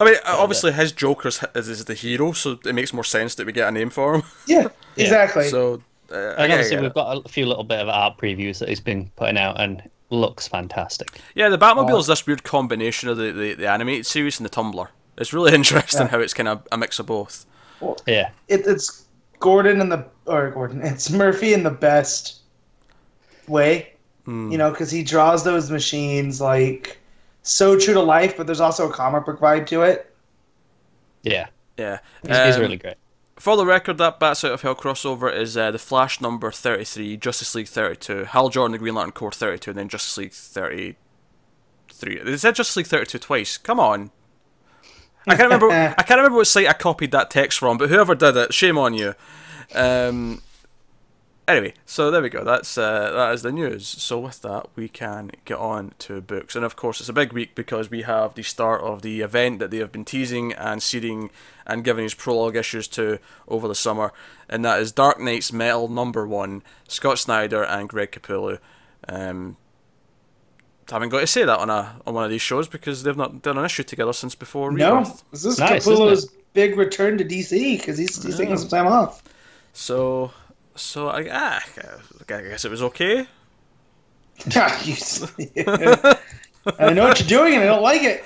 I 0.00 0.04
mean, 0.06 0.14
obviously 0.26 0.72
his 0.72 0.92
Joker 0.92 1.28
is, 1.28 1.40
is 1.54 1.84
the 1.84 1.94
hero, 1.94 2.32
so 2.32 2.58
it 2.64 2.74
makes 2.74 2.92
more 2.92 3.04
sense 3.04 3.34
that 3.36 3.46
we 3.46 3.52
get 3.52 3.68
a 3.68 3.70
name 3.70 3.90
for 3.90 4.14
him. 4.14 4.22
Yeah, 4.46 4.68
exactly. 4.96 5.48
so 5.48 5.82
uh, 6.10 6.16
I 6.16 6.18
And 6.18 6.36
get 6.38 6.50
obviously, 6.52 6.76
it. 6.78 6.82
we've 6.82 6.94
got 6.94 7.24
a 7.24 7.28
few 7.28 7.46
little 7.46 7.64
bit 7.64 7.80
of 7.80 7.88
art 7.88 8.16
previews 8.18 8.58
that 8.58 8.68
he's 8.70 8.80
been 8.80 9.10
putting 9.16 9.36
out, 9.38 9.60
and 9.60 9.82
looks 10.08 10.48
fantastic. 10.48 11.20
Yeah, 11.34 11.50
the 11.50 11.58
Batmobile 11.58 12.00
is 12.00 12.06
this 12.06 12.26
weird 12.26 12.42
combination 12.42 13.08
of 13.10 13.16
the, 13.18 13.30
the, 13.30 13.54
the 13.54 13.68
animated 13.68 14.06
series 14.06 14.38
and 14.40 14.44
the 14.46 14.50
Tumbler. 14.50 14.90
It's 15.18 15.32
really 15.32 15.52
interesting 15.60 16.02
Yeah. 16.02 16.08
how 16.08 16.18
it's 16.20 16.34
kind 16.34 16.48
of 16.48 16.66
a 16.72 16.78
mix 16.78 16.98
of 16.98 17.06
both. 17.06 17.44
Well, 17.80 17.96
Yeah, 18.06 18.30
it, 18.48 18.62
it's 18.66 19.04
Gordon 19.38 19.80
in 19.80 19.88
the 19.90 20.04
or 20.26 20.50
Gordon. 20.50 20.80
It's 20.84 21.10
Murphy 21.10 21.52
in 21.52 21.62
the 21.62 21.70
best 21.70 22.40
way, 23.48 23.92
Hmm. 24.24 24.50
you 24.52 24.58
know, 24.58 24.70
because 24.70 24.90
he 24.90 25.02
draws 25.02 25.44
those 25.44 25.70
machines 25.70 26.40
like 26.40 26.98
so 27.42 27.78
true 27.78 27.94
to 27.94 28.00
life, 28.00 28.36
but 28.36 28.46
there's 28.46 28.60
also 28.60 28.88
a 28.88 28.92
comic 28.92 29.24
book 29.26 29.40
vibe 29.40 29.66
to 29.68 29.82
it. 29.82 30.14
yeah, 31.22 31.46
Yeah. 31.76 31.98
he's, 32.26 32.36
he's 32.38 32.54
Um, 32.56 32.60
really 32.62 32.76
great. 32.76 32.96
For 33.36 33.56
the 33.56 33.64
record, 33.64 33.96
that 33.98 34.20
Bats 34.20 34.44
Out 34.44 34.52
of 34.52 34.60
Hell 34.62 34.74
crossover 34.74 35.34
is 35.34 35.56
uh, 35.56 35.70
the 35.70 35.78
Flash 35.78 36.20
number 36.20 36.50
33, 36.50 37.16
Justice 37.16 37.54
League 37.54 37.68
32, 37.68 38.24
Hal 38.24 38.50
Jordan, 38.50 38.72
the 38.72 38.78
Green 38.78 38.94
Lantern 38.94 39.12
Corps 39.12 39.32
32, 39.32 39.70
and 39.70 39.78
then 39.78 39.88
Justice 39.88 40.18
League 40.18 40.32
33. 40.32 40.96
They 42.22 42.36
said 42.36 42.54
Justice 42.54 42.76
League 42.76 42.86
32 42.86 43.18
twice. 43.18 43.56
Come 43.56 43.80
on. 43.80 44.10
I 45.26 45.36
can't 45.36 45.50
remember. 45.50 45.70
I 45.98 46.02
can't 46.02 46.18
remember 46.18 46.36
what 46.36 46.46
site 46.48 46.66
I 46.68 46.74
copied 46.74 47.12
that 47.12 47.30
text 47.30 47.58
from, 47.58 47.78
but 47.78 47.88
whoever 47.88 48.14
did 48.14 48.36
it, 48.36 48.52
shame 48.52 48.76
on 48.76 48.92
you. 48.94 49.14
Um, 49.74 50.42
anyway, 51.50 51.74
so 51.86 52.10
there 52.10 52.22
we 52.22 52.28
go. 52.28 52.44
That's 52.44 52.76
uh, 52.78 53.10
that 53.12 53.34
is 53.34 53.42
the 53.42 53.52
news. 53.52 53.86
So 53.86 54.18
with 54.18 54.42
that, 54.42 54.66
we 54.76 54.88
can 54.88 55.30
get 55.44 55.58
on 55.58 55.92
to 56.00 56.20
books, 56.20 56.56
and 56.56 56.64
of 56.64 56.76
course, 56.76 57.00
it's 57.00 57.08
a 57.08 57.12
big 57.12 57.32
week 57.32 57.54
because 57.54 57.90
we 57.90 58.02
have 58.02 58.34
the 58.34 58.42
start 58.42 58.80
of 58.82 59.02
the 59.02 59.20
event 59.20 59.58
that 59.58 59.70
they 59.70 59.78
have 59.78 59.92
been 59.92 60.04
teasing 60.04 60.52
and 60.52 60.82
seeding 60.82 61.30
and 61.66 61.84
giving 61.84 62.04
us 62.04 62.14
prologue 62.14 62.56
issues 62.56 62.88
to 62.88 63.18
over 63.48 63.68
the 63.68 63.74
summer, 63.74 64.12
and 64.48 64.64
that 64.64 64.80
is 64.80 64.92
Dark 64.92 65.20
Nights 65.20 65.52
Metal 65.52 65.88
Number 65.88 66.26
One, 66.26 66.62
Scott 66.88 67.18
Snyder 67.18 67.62
and 67.62 67.88
Greg 67.88 68.12
Capullo. 68.12 68.58
Um, 69.08 69.56
haven't 70.90 71.10
got 71.10 71.20
to 71.20 71.26
say 71.26 71.44
that 71.44 71.58
on 71.58 71.70
a 71.70 72.00
on 72.06 72.14
one 72.14 72.24
of 72.24 72.30
these 72.30 72.42
shows 72.42 72.68
because 72.68 73.02
they've 73.02 73.16
not 73.16 73.42
done 73.42 73.56
an 73.58 73.64
issue 73.64 73.82
together 73.82 74.12
since 74.12 74.34
before 74.34 74.72
No, 74.72 74.98
Rebirth. 74.98 75.24
this 75.30 75.44
is 75.44 75.58
Nice, 75.58 75.86
Capullo's 75.86 76.28
big 76.52 76.76
return 76.76 77.18
to 77.18 77.24
DC 77.24 77.78
because 77.78 77.96
he's, 77.98 78.22
he's 78.22 78.36
taking 78.36 78.56
some 78.56 78.68
time 78.68 78.86
off. 78.86 79.22
So, 79.72 80.32
so 80.74 81.08
I, 81.08 81.28
ah, 81.30 81.62
I 82.20 82.42
guess 82.42 82.64
it 82.64 82.70
was 82.70 82.82
okay. 82.82 83.26
You- 84.84 84.96
I 86.78 86.92
know 86.92 87.04
what 87.04 87.20
you're 87.20 87.28
doing 87.28 87.54
and 87.54 87.62
I 87.62 87.66
don't 87.66 87.82
like 87.82 88.02
it. 88.02 88.22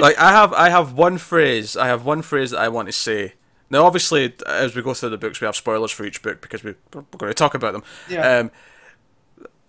Like 0.00 0.18
I 0.18 0.30
have, 0.30 0.52
I 0.54 0.70
have 0.70 0.92
one 0.94 1.18
phrase. 1.18 1.76
I 1.76 1.86
have 1.86 2.04
one 2.04 2.22
phrase 2.22 2.50
that 2.52 2.60
I 2.60 2.68
want 2.68 2.88
to 2.88 2.92
say. 2.92 3.34
Now, 3.70 3.84
obviously, 3.84 4.34
as 4.46 4.74
we 4.74 4.82
go 4.82 4.94
through 4.94 5.10
the 5.10 5.18
books, 5.18 5.40
we 5.40 5.46
have 5.46 5.56
spoilers 5.56 5.90
for 5.90 6.04
each 6.04 6.22
book 6.22 6.40
because 6.40 6.62
we, 6.64 6.74
we're 6.94 7.02
going 7.18 7.30
to 7.30 7.34
talk 7.34 7.54
about 7.54 7.72
them. 7.72 7.82
Yeah. 8.08 8.38
Um, 8.38 8.50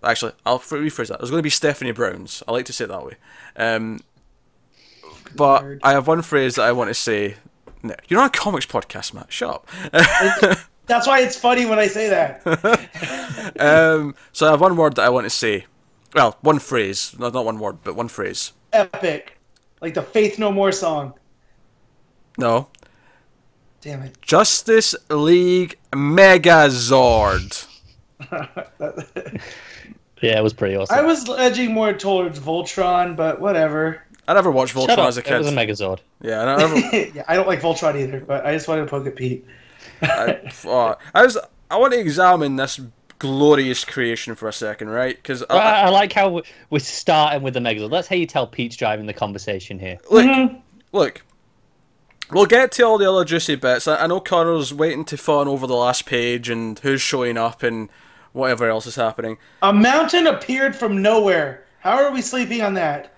actually, 0.04 0.34
I'll 0.46 0.60
rephrase 0.60 1.08
that. 1.08 1.20
There's 1.20 1.30
going 1.30 1.40
to 1.40 1.44
be 1.44 1.50
Stephanie 1.50 1.92
Browns. 1.92 2.44
I 2.48 2.52
like 2.52 2.66
to 2.66 2.74
say 2.74 2.86
it 2.86 2.88
that 2.88 3.06
way. 3.06 3.16
Um, 3.58 4.00
but 5.36 5.64
Lord. 5.64 5.80
I 5.84 5.92
have 5.94 6.08
one 6.08 6.22
phrase 6.22 6.56
that 6.56 6.64
I 6.64 6.72
want 6.72 6.90
to 6.90 6.94
say. 6.94 7.36
No, 7.84 7.96
you're 8.08 8.20
not 8.20 8.36
a 8.36 8.40
comics 8.40 8.66
podcast, 8.66 9.14
Matt. 9.14 9.32
Shut 9.32 9.50
up. 9.94 10.58
That's 10.88 11.08
why 11.08 11.22
it's 11.22 11.38
funny 11.38 11.66
when 11.66 11.80
I 11.80 11.88
say 11.88 12.10
that. 12.10 12.46
um, 13.60 14.16
so 14.34 14.48
I 14.48 14.52
have 14.52 14.62
one 14.62 14.76
word 14.76 14.96
that 14.96 15.06
I 15.06 15.10
want 15.10 15.26
to 15.26 15.30
say. 15.30 15.66
Well, 16.14 16.38
one 16.42 16.60
phrase. 16.60 17.16
Not 17.18 17.34
not 17.34 17.46
one 17.46 17.60
word, 17.60 17.78
but 17.84 17.96
one 17.96 18.08
phrase. 18.08 18.54
Epic. 18.74 19.38
Like 19.82 19.94
the 19.94 20.02
Faith 20.02 20.40
No 20.40 20.52
More 20.52 20.72
song. 20.72 21.14
No. 22.38 22.68
Damn 23.82 24.02
it. 24.02 24.22
Justice 24.22 24.96
League 25.10 25.78
Megazord. 25.92 27.68
Yeah, 30.22 30.40
it 30.40 30.44
was 30.44 30.54
pretty 30.54 30.76
awesome. 30.76 30.98
I 30.98 31.02
was 31.02 31.30
edging 31.30 31.74
more 31.74 31.94
towards 31.94 32.40
Voltron, 32.40 33.16
but 33.16 33.40
whatever. 33.40 34.02
I 34.28 34.34
never 34.34 34.50
watched 34.50 34.74
Shut 34.74 34.90
Voltron 34.90 35.00
up, 35.00 35.08
as 35.10 35.18
a 35.18 35.34
It 35.34 35.38
was 35.38 35.48
a 35.48 35.52
Megazord. 35.52 36.00
yeah, 36.22 36.42
I 36.42 36.58
never. 36.58 36.78
yeah, 37.14 37.24
I 37.28 37.36
don't 37.36 37.48
like 37.48 37.62
Voltron 37.62 38.00
either, 38.00 38.22
but 38.22 38.46
I 38.46 38.54
just 38.54 38.68
wanted 38.68 38.86
to 38.86 38.88
poke 38.88 39.06
at 39.06 39.16
Pete. 39.16 39.46
I, 40.02 40.40
uh, 40.68 40.96
I 41.14 41.24
was. 41.24 41.38
I 41.72 41.78
want 41.78 41.94
to 41.94 42.00
examine 42.00 42.56
this 42.58 42.80
glorious 43.18 43.84
creation 43.86 44.36
for 44.36 44.48
a 44.48 44.54
second, 44.54 44.90
right? 44.90 45.16
Because 45.16 45.44
I, 45.50 45.58
I 45.84 45.90
like 45.90 46.14
how 46.14 46.30
we- 46.30 46.44
we're 46.70 46.80
starting 46.80 47.42
with 47.42 47.54
the 47.56 47.60
Megazord. 47.60 47.90
That's 47.92 48.08
how 48.08 48.16
you 48.16 48.26
tell 48.28 48.46
Pete's 48.46 48.76
driving 48.76 49.06
the 49.08 49.14
conversation 49.14 49.80
here. 49.80 49.98
look, 50.12 50.26
Mhm. 50.26 50.62
look. 50.92 51.24
We'll 52.32 52.46
get 52.48 52.72
to 52.74 52.84
all 52.84 52.98
the 52.98 53.10
other 53.10 53.24
juicy 53.24 53.56
bits. 53.56 53.88
I, 53.88 53.98
I 54.04 54.08
know 54.08 54.20
Connor's 54.20 54.74
waiting 54.74 55.06
to 55.06 55.18
fawn 55.18 55.48
over 55.48 55.68
the 55.68 55.76
last 55.76 56.06
page 56.06 56.50
and 56.50 56.78
who's 56.80 57.02
showing 57.02 57.38
up 57.38 57.62
and 57.64 57.90
whatever 58.34 58.68
else 58.70 58.86
is 58.88 58.96
happening. 58.96 59.38
A 59.62 59.72
mountain 59.72 60.28
appeared 60.28 60.76
from 60.76 61.02
nowhere. 61.02 61.64
How 61.80 62.04
are 62.04 62.12
we 62.12 62.22
sleeping 62.22 62.62
on 62.62 62.74
that? 62.76 63.14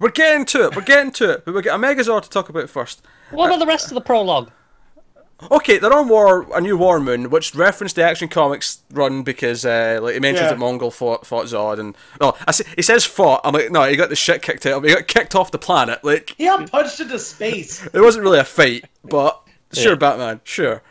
We're 0.00 0.10
getting 0.10 0.44
to 0.46 0.64
it. 0.66 0.74
We're 0.76 0.82
getting 0.82 1.12
to 1.12 1.30
it. 1.30 1.44
But 1.44 1.54
we 1.54 1.62
get 1.62 1.74
a 1.74 1.78
Megazord 1.78 2.22
to 2.22 2.30
talk 2.30 2.48
about 2.48 2.68
first. 2.68 3.02
What 3.30 3.46
about 3.46 3.60
the 3.60 3.66
rest 3.66 3.86
of 3.88 3.94
the 3.94 4.00
prologue? 4.00 4.50
Okay, 5.50 5.78
they're 5.78 5.92
on 5.92 6.08
War, 6.08 6.46
a 6.54 6.60
new 6.60 6.76
War 6.76 7.00
Moon, 7.00 7.30
which 7.30 7.54
referenced 7.54 7.96
the 7.96 8.02
Action 8.04 8.28
Comics 8.28 8.80
run 8.92 9.22
because, 9.22 9.64
uh, 9.64 9.98
like, 10.02 10.14
he 10.14 10.20
mentions 10.20 10.44
Yeah. 10.44 10.50
that 10.54 10.58
Mongul 10.58 10.92
fought, 10.92 11.26
fought 11.26 11.46
Zod, 11.46 11.78
and 11.78 11.96
oh, 12.20 12.36
I 12.46 12.50
say, 12.52 12.64
he 12.76 12.82
says 12.82 13.04
fought. 13.04 13.40
I'm 13.44 13.54
like, 13.54 13.70
no, 13.70 13.84
he 13.84 13.96
got 13.96 14.08
the 14.10 14.16
shit 14.16 14.42
kicked 14.42 14.66
out. 14.66 14.78
of 14.78 14.84
him. 14.84 14.88
He 14.90 14.94
got 14.94 15.06
kicked 15.06 15.34
off 15.34 15.50
the 15.50 15.58
planet. 15.58 16.04
Like, 16.04 16.34
He 16.36 16.44
got 16.44 16.70
punched 16.70 17.00
into 17.00 17.18
space. 17.18 17.86
it 17.92 18.00
wasn't 18.00 18.24
really 18.24 18.38
a 18.38 18.44
fight, 18.44 18.84
but 19.04 19.40
sure, 19.72 19.96
Batman, 19.96 20.40
sure. 20.44 20.82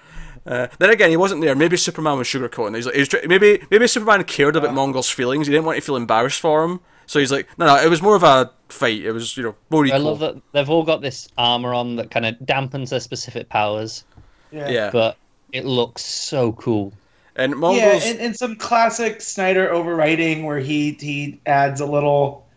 Uh, 0.48 0.68
then 0.80 0.90
again, 0.90 1.10
he 1.12 1.18
wasn't 1.18 1.42
there. 1.42 1.54
Maybe 1.54 1.78
Superman 1.78 2.18
was 2.18 2.28
sugarcoating. 2.28 2.76
He's 2.76 2.86
like, 2.86 2.96
he 2.96 3.02
was 3.02 3.10
try- 3.10 3.22
maybe 3.28 3.62
maybe 3.70 3.86
Superman 3.88 4.24
cared 4.24 4.56
about 4.56 4.74
Mongul's 4.74 5.10
feelings. 5.10 5.46
He 5.46 5.54
didn't 5.54 5.66
want 5.66 5.76
to 5.78 5.82
feel 5.82 5.96
embarrassed 5.96 6.40
for 6.40 6.64
him, 6.64 6.80
so 7.06 7.20
he's 7.20 7.32
like, 7.32 7.48
no, 7.60 7.68
no, 7.68 7.76
it 7.76 7.90
was 7.90 8.02
more 8.02 8.16
of 8.16 8.24
a 8.24 8.50
fight. 8.70 9.04
It 9.06 9.12
was, 9.12 9.38
you 9.38 9.44
know, 9.44 9.56
more 9.70 9.84
I 9.84 9.90
equal. 9.90 10.02
love 10.02 10.20
that 10.20 10.36
they've 10.54 10.70
all 10.70 10.84
got 10.84 11.02
this 11.02 11.28
armor 11.38 11.74
on 11.74 11.98
that 11.98 12.10
kind 12.10 12.26
of 12.26 12.36
dampens 12.46 12.90
their 12.90 13.00
specific 13.02 13.50
powers, 13.50 14.06
Yeah. 14.52 14.70
Yeah, 14.70 14.90
but 14.92 15.18
it 15.52 15.66
looks 15.66 16.04
so 16.04 16.54
cool. 16.54 16.94
and 17.36 17.60
Yeah, 17.60 18.00
and, 18.04 18.20
and 18.20 18.36
some 18.36 18.56
classic 18.56 19.22
Snyder 19.22 19.70
overwriting 19.70 20.44
where 20.44 20.60
he 20.60 20.94
he 20.94 21.40
adds 21.46 21.82
a 21.82 21.86
little, 21.86 22.48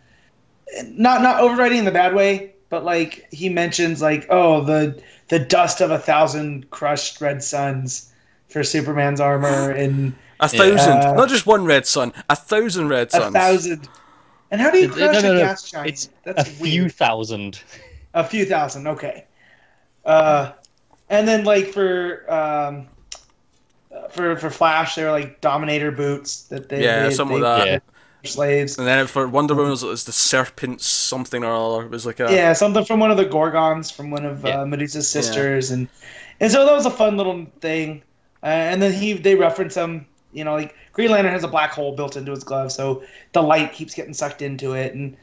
not 0.85 1.23
not 1.23 1.41
overwriting 1.41 1.79
in 1.79 1.85
the 1.85 1.91
bad 1.91 2.15
way, 2.15 2.53
but 2.69 2.85
like 2.85 3.29
he 3.31 3.49
mentions 3.49 4.01
like 4.03 4.27
oh 4.31 4.63
the 4.65 5.01
the 5.29 5.39
dust 5.39 5.81
of 5.81 5.91
a 5.91 5.99
thousand 5.99 6.71
crushed 6.71 7.21
red 7.21 7.43
suns 7.43 8.13
for 8.49 8.63
Superman's 8.63 9.21
armor 9.21 9.71
and 9.83 10.15
a 10.41 10.49
thousand, 10.49 10.99
Uh, 10.99 11.15
not 11.15 11.29
just 11.29 11.47
one 11.47 11.65
red 11.65 11.87
sun, 11.87 12.13
a 12.29 12.37
thousand 12.37 12.89
red 12.89 13.11
suns. 13.11 13.35
a 13.35 13.39
thousand. 13.39 13.89
And 14.51 14.61
how 14.61 14.71
do 14.71 14.79
you 14.79 14.89
crush 14.89 15.23
no, 15.23 15.33
no, 15.33 15.37
a 15.37 15.39
gas 15.39 15.71
giant? 15.71 15.89
It's 15.89 16.11
That's 16.25 16.43
a 16.43 16.45
few 16.45 16.89
thousand. 16.91 17.63
A 18.13 18.23
few 18.23 18.45
thousand, 18.45 18.87
okay. 18.87 19.25
Uh, 20.05 20.53
and 21.13 21.29
then 21.29 21.45
like 21.45 21.69
for 21.69 22.25
um, 22.33 22.89
uh, 23.95 24.09
for 24.09 24.37
for 24.37 24.51
Flash, 24.51 24.95
they 24.95 25.05
were 25.05 25.11
like 25.11 25.41
Dominator 25.41 25.91
boots 25.93 26.45
that 26.45 26.69
they 26.69 26.85
Yeah, 26.85 27.03
they, 27.03 27.11
something 27.11 27.41
they 27.41 27.43
like 27.43 27.55
that. 27.69 27.69
Yeah. 27.71 27.79
slaves. 28.25 28.79
And 28.79 28.87
then 28.87 29.07
for 29.07 29.29
Wonder 29.29 29.55
Woman, 29.55 29.69
it 29.69 29.73
was, 29.73 29.83
it 29.83 29.89
was 29.89 30.05
the 30.05 30.13
serpent 30.13 30.81
something 30.81 31.45
or 31.45 31.55
other. 31.55 31.87
It 31.87 31.91
was 31.91 32.07
like 32.07 32.21
a 32.21 32.27
Yeah, 32.27 32.53
something 32.53 32.85
from 32.85 33.01
one 33.01 33.11
of 33.11 33.17
the 33.17 33.25
Gorgons 33.27 33.91
from 33.91 34.11
one 34.11 34.25
of 34.25 34.45
Yeah. 34.45 34.59
uh, 34.63 34.65
Medusa's 34.67 35.09
sisters, 35.11 35.71
and 35.71 35.89
and 36.41 36.51
so 36.53 36.65
that 36.65 36.73
was 36.73 36.87
a 36.87 36.91
fun 36.91 37.17
little 37.17 37.47
thing. 37.61 38.03
Uh, 38.43 38.47
and 38.47 38.81
then 38.81 38.93
he 38.93 39.13
they 39.15 39.35
reference 39.35 39.75
him, 39.77 40.07
you 40.33 40.45
know, 40.45 40.55
like 40.55 40.75
Green 40.93 41.11
Lantern 41.11 41.33
has 41.33 41.45
a 41.45 41.49
black 41.49 41.73
hole 41.73 41.97
built 41.97 42.17
into 42.17 42.31
his 42.31 42.45
glove, 42.45 42.71
so 42.73 43.03
the 43.33 43.43
light 43.43 43.73
keeps 43.73 43.95
getting 43.95 44.15
sucked 44.15 44.43
into 44.43 44.75
it, 44.75 44.95
and 44.95 45.17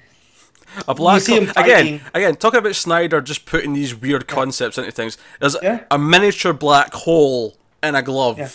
a 0.87 0.93
black 0.95 1.25
hole. 1.25 1.45
Again, 1.55 2.01
again, 2.13 2.35
talking 2.35 2.59
about 2.59 2.75
Snyder 2.75 3.21
just 3.21 3.45
putting 3.45 3.73
these 3.73 3.95
weird 3.95 4.27
concepts 4.27 4.77
into 4.77 4.91
things. 4.91 5.17
There's 5.39 5.55
Yeah. 5.61 5.81
a 5.91 5.97
miniature 5.97 6.53
black 6.53 6.93
hole 6.93 7.55
in 7.83 7.95
a 7.95 8.01
glove. 8.01 8.37
Yeah. 8.37 8.49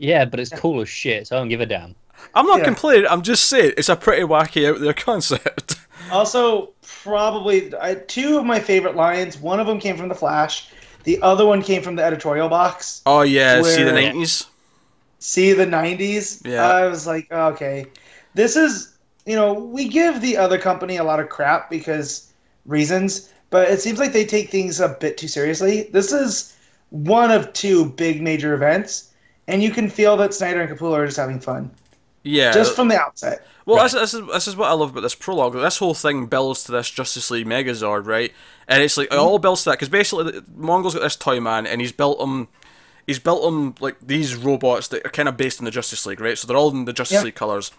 Yeah, 0.00 0.24
but 0.26 0.38
it's 0.38 0.50
cool 0.50 0.80
as 0.80 0.88
shit, 0.88 1.26
so 1.26 1.36
I 1.36 1.40
don't 1.40 1.48
give 1.48 1.60
a 1.60 1.66
damn. 1.66 1.94
I'm 2.34 2.46
not 2.46 2.58
Yeah. 2.60 2.64
complaining. 2.66 3.06
I'm 3.10 3.22
just 3.22 3.48
saying 3.48 3.72
it's 3.76 3.88
a 3.88 3.96
pretty 3.96 4.22
wacky 4.22 4.68
out 4.68 4.80
there 4.80 4.92
concept. 4.94 5.76
Also, 6.12 6.70
probably 7.02 7.72
I, 7.80 7.94
two 7.94 8.38
of 8.38 8.44
my 8.44 8.60
favorite 8.60 8.94
lines. 8.96 9.38
One 9.38 9.58
of 9.60 9.66
them 9.66 9.80
came 9.80 9.96
from 9.96 10.08
the 10.08 10.14
Flash. 10.14 10.68
The 11.04 11.20
other 11.22 11.46
one 11.46 11.62
came 11.62 11.82
from 11.82 11.96
the 11.96 12.04
editorial 12.04 12.48
box. 12.48 13.02
oh 13.06 13.22
yeah, 13.22 13.62
see 13.62 13.82
the 13.82 13.92
nineties. 13.92 14.46
See 15.20 15.52
the 15.52 15.66
'90s. 15.66 16.42
Yeah. 16.46 16.64
I 16.66 16.86
was 16.86 17.06
like, 17.06 17.26
okay, 17.32 17.86
this 18.34 18.54
is 18.56 18.97
you 19.28 19.36
know 19.36 19.52
we 19.52 19.86
give 19.88 20.20
the 20.20 20.36
other 20.36 20.58
company 20.58 20.96
a 20.96 21.04
lot 21.04 21.20
of 21.20 21.28
crap 21.28 21.70
because 21.70 22.32
reasons, 22.66 23.32
but 23.50 23.68
it 23.68 23.80
seems 23.80 23.98
like 23.98 24.12
they 24.12 24.24
take 24.24 24.50
things 24.50 24.80
a 24.80 24.88
bit 24.88 25.16
too 25.18 25.28
seriously. 25.28 25.88
This 25.92 26.12
is 26.12 26.56
one 26.90 27.30
of 27.30 27.52
two 27.52 27.86
big 27.90 28.22
major 28.22 28.54
events, 28.54 29.12
and 29.46 29.62
you 29.62 29.70
can 29.70 29.88
feel 29.88 30.16
that 30.16 30.34
Snyder 30.34 30.60
and 30.62 30.70
Capullo 30.78 30.94
are 30.94 31.06
just 31.06 31.18
having 31.18 31.40
fun 31.40 31.70
Yeah. 32.22 32.52
just 32.52 32.74
from 32.74 32.88
the 32.88 32.98
outset. 32.98 33.46
well, 33.66 33.76
Right. 33.76 33.84
this, 33.84 33.92
this 33.92 34.14
is 34.14 34.22
this 34.32 34.48
is 34.48 34.56
what 34.56 34.68
I 34.70 34.72
love 34.72 34.90
about 34.90 35.02
this 35.02 35.14
prologue. 35.14 35.52
This 35.54 35.76
whole 35.78 35.94
thing 35.94 36.26
builds 36.26 36.64
to 36.64 36.72
this 36.72 36.88
Justice 36.90 37.30
League 37.30 37.46
Megazord, 37.46 38.06
right? 38.06 38.32
And 38.66 38.82
it's 38.82 38.96
like 38.96 39.08
it 39.12 39.18
all 39.18 39.38
builds 39.38 39.62
to 39.64 39.70
that 39.70 39.74
because 39.78 39.88
basically 39.90 40.24
the- 40.32 40.44
Mongul's 40.56 40.94
got 40.94 41.02
this 41.02 41.16
toy 41.16 41.38
man, 41.40 41.66
and 41.66 41.80
he's 41.82 41.92
built 41.92 42.18
them. 42.18 42.48
He's 43.06 43.18
built 43.18 43.42
them 43.42 43.74
like 43.80 43.96
these 44.02 44.34
robots 44.34 44.88
that 44.88 45.04
are 45.06 45.10
kind 45.10 45.28
of 45.28 45.36
based 45.38 45.58
in 45.58 45.64
the 45.64 45.70
Justice 45.70 46.04
League, 46.06 46.20
right? 46.20 46.36
So 46.36 46.46
they're 46.46 46.56
all 46.56 46.70
in 46.70 46.84
the 46.86 46.92
Justice 46.92 47.16
Yeah. 47.16 47.22
League 47.24 47.34
colors. 47.34 47.70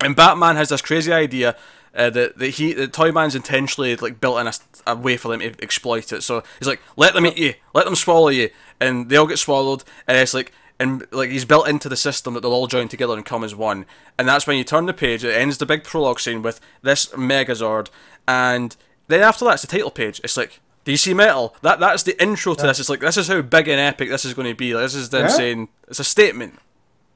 And 0.00 0.14
Batman 0.14 0.56
has 0.56 0.68
this 0.68 0.80
crazy 0.82 1.12
idea 1.12 1.56
uh, 1.94 2.10
that, 2.10 2.38
that 2.38 2.50
he 2.50 2.72
that 2.74 2.92
Toyman's 2.92 3.34
intentionally 3.34 3.96
like 3.96 4.20
built 4.20 4.38
in 4.40 4.46
a, 4.46 4.52
a 4.86 4.94
way 4.96 5.16
for 5.16 5.28
them 5.28 5.40
to 5.40 5.54
exploit 5.62 6.12
it. 6.12 6.22
So 6.22 6.42
he's 6.58 6.68
like, 6.68 6.80
let 6.96 7.14
them 7.14 7.26
eat 7.26 7.36
you, 7.38 7.54
let 7.74 7.84
them 7.84 7.96
swallow 7.96 8.28
you, 8.28 8.50
and 8.80 9.08
they 9.08 9.16
all 9.16 9.26
get 9.26 9.38
swallowed, 9.38 9.84
and 10.06 10.16
it's 10.18 10.34
like. 10.34 10.52
And 10.80 11.04
like 11.10 11.30
he's 11.30 11.44
built 11.44 11.66
into 11.66 11.88
the 11.88 11.96
system 11.96 12.34
that 12.34 12.40
they'll 12.42 12.52
all 12.52 12.68
join 12.68 12.86
together 12.86 13.14
and 13.14 13.24
come 13.24 13.42
as 13.42 13.52
one, 13.52 13.84
and 14.16 14.28
that's 14.28 14.46
when 14.46 14.56
you 14.56 14.62
turn 14.62 14.86
the 14.86 14.92
page. 14.94 15.24
It 15.24 15.34
ends 15.36 15.58
the 15.58 15.66
big 15.66 15.82
prologue 15.82 16.20
scene 16.20 16.40
with 16.40 16.60
this 16.82 17.06
Megazord, 17.06 17.88
and 18.28 18.76
then 19.08 19.20
after 19.20 19.44
that, 19.46 19.54
it's 19.54 19.62
the 19.62 19.66
title 19.66 19.90
page. 19.90 20.20
It's 20.22 20.36
like 20.36 20.60
DC 20.84 21.16
Metal. 21.16 21.56
That 21.62 21.80
that's 21.80 22.04
the 22.04 22.22
intro 22.22 22.54
to 22.54 22.62
this. 22.64 22.78
It's 22.78 22.88
like 22.88 23.00
this 23.00 23.16
is 23.16 23.26
how 23.26 23.42
big 23.42 23.66
and 23.66 23.80
epic 23.80 24.08
this 24.08 24.24
is 24.24 24.34
going 24.34 24.46
to 24.46 24.54
be. 24.54 24.72
Like, 24.72 24.84
this 24.84 24.94
is 24.94 25.08
them 25.10 25.22
Yeah. 25.22 25.26
saying 25.26 25.68
it's 25.88 25.98
a 25.98 26.04
statement. 26.04 26.60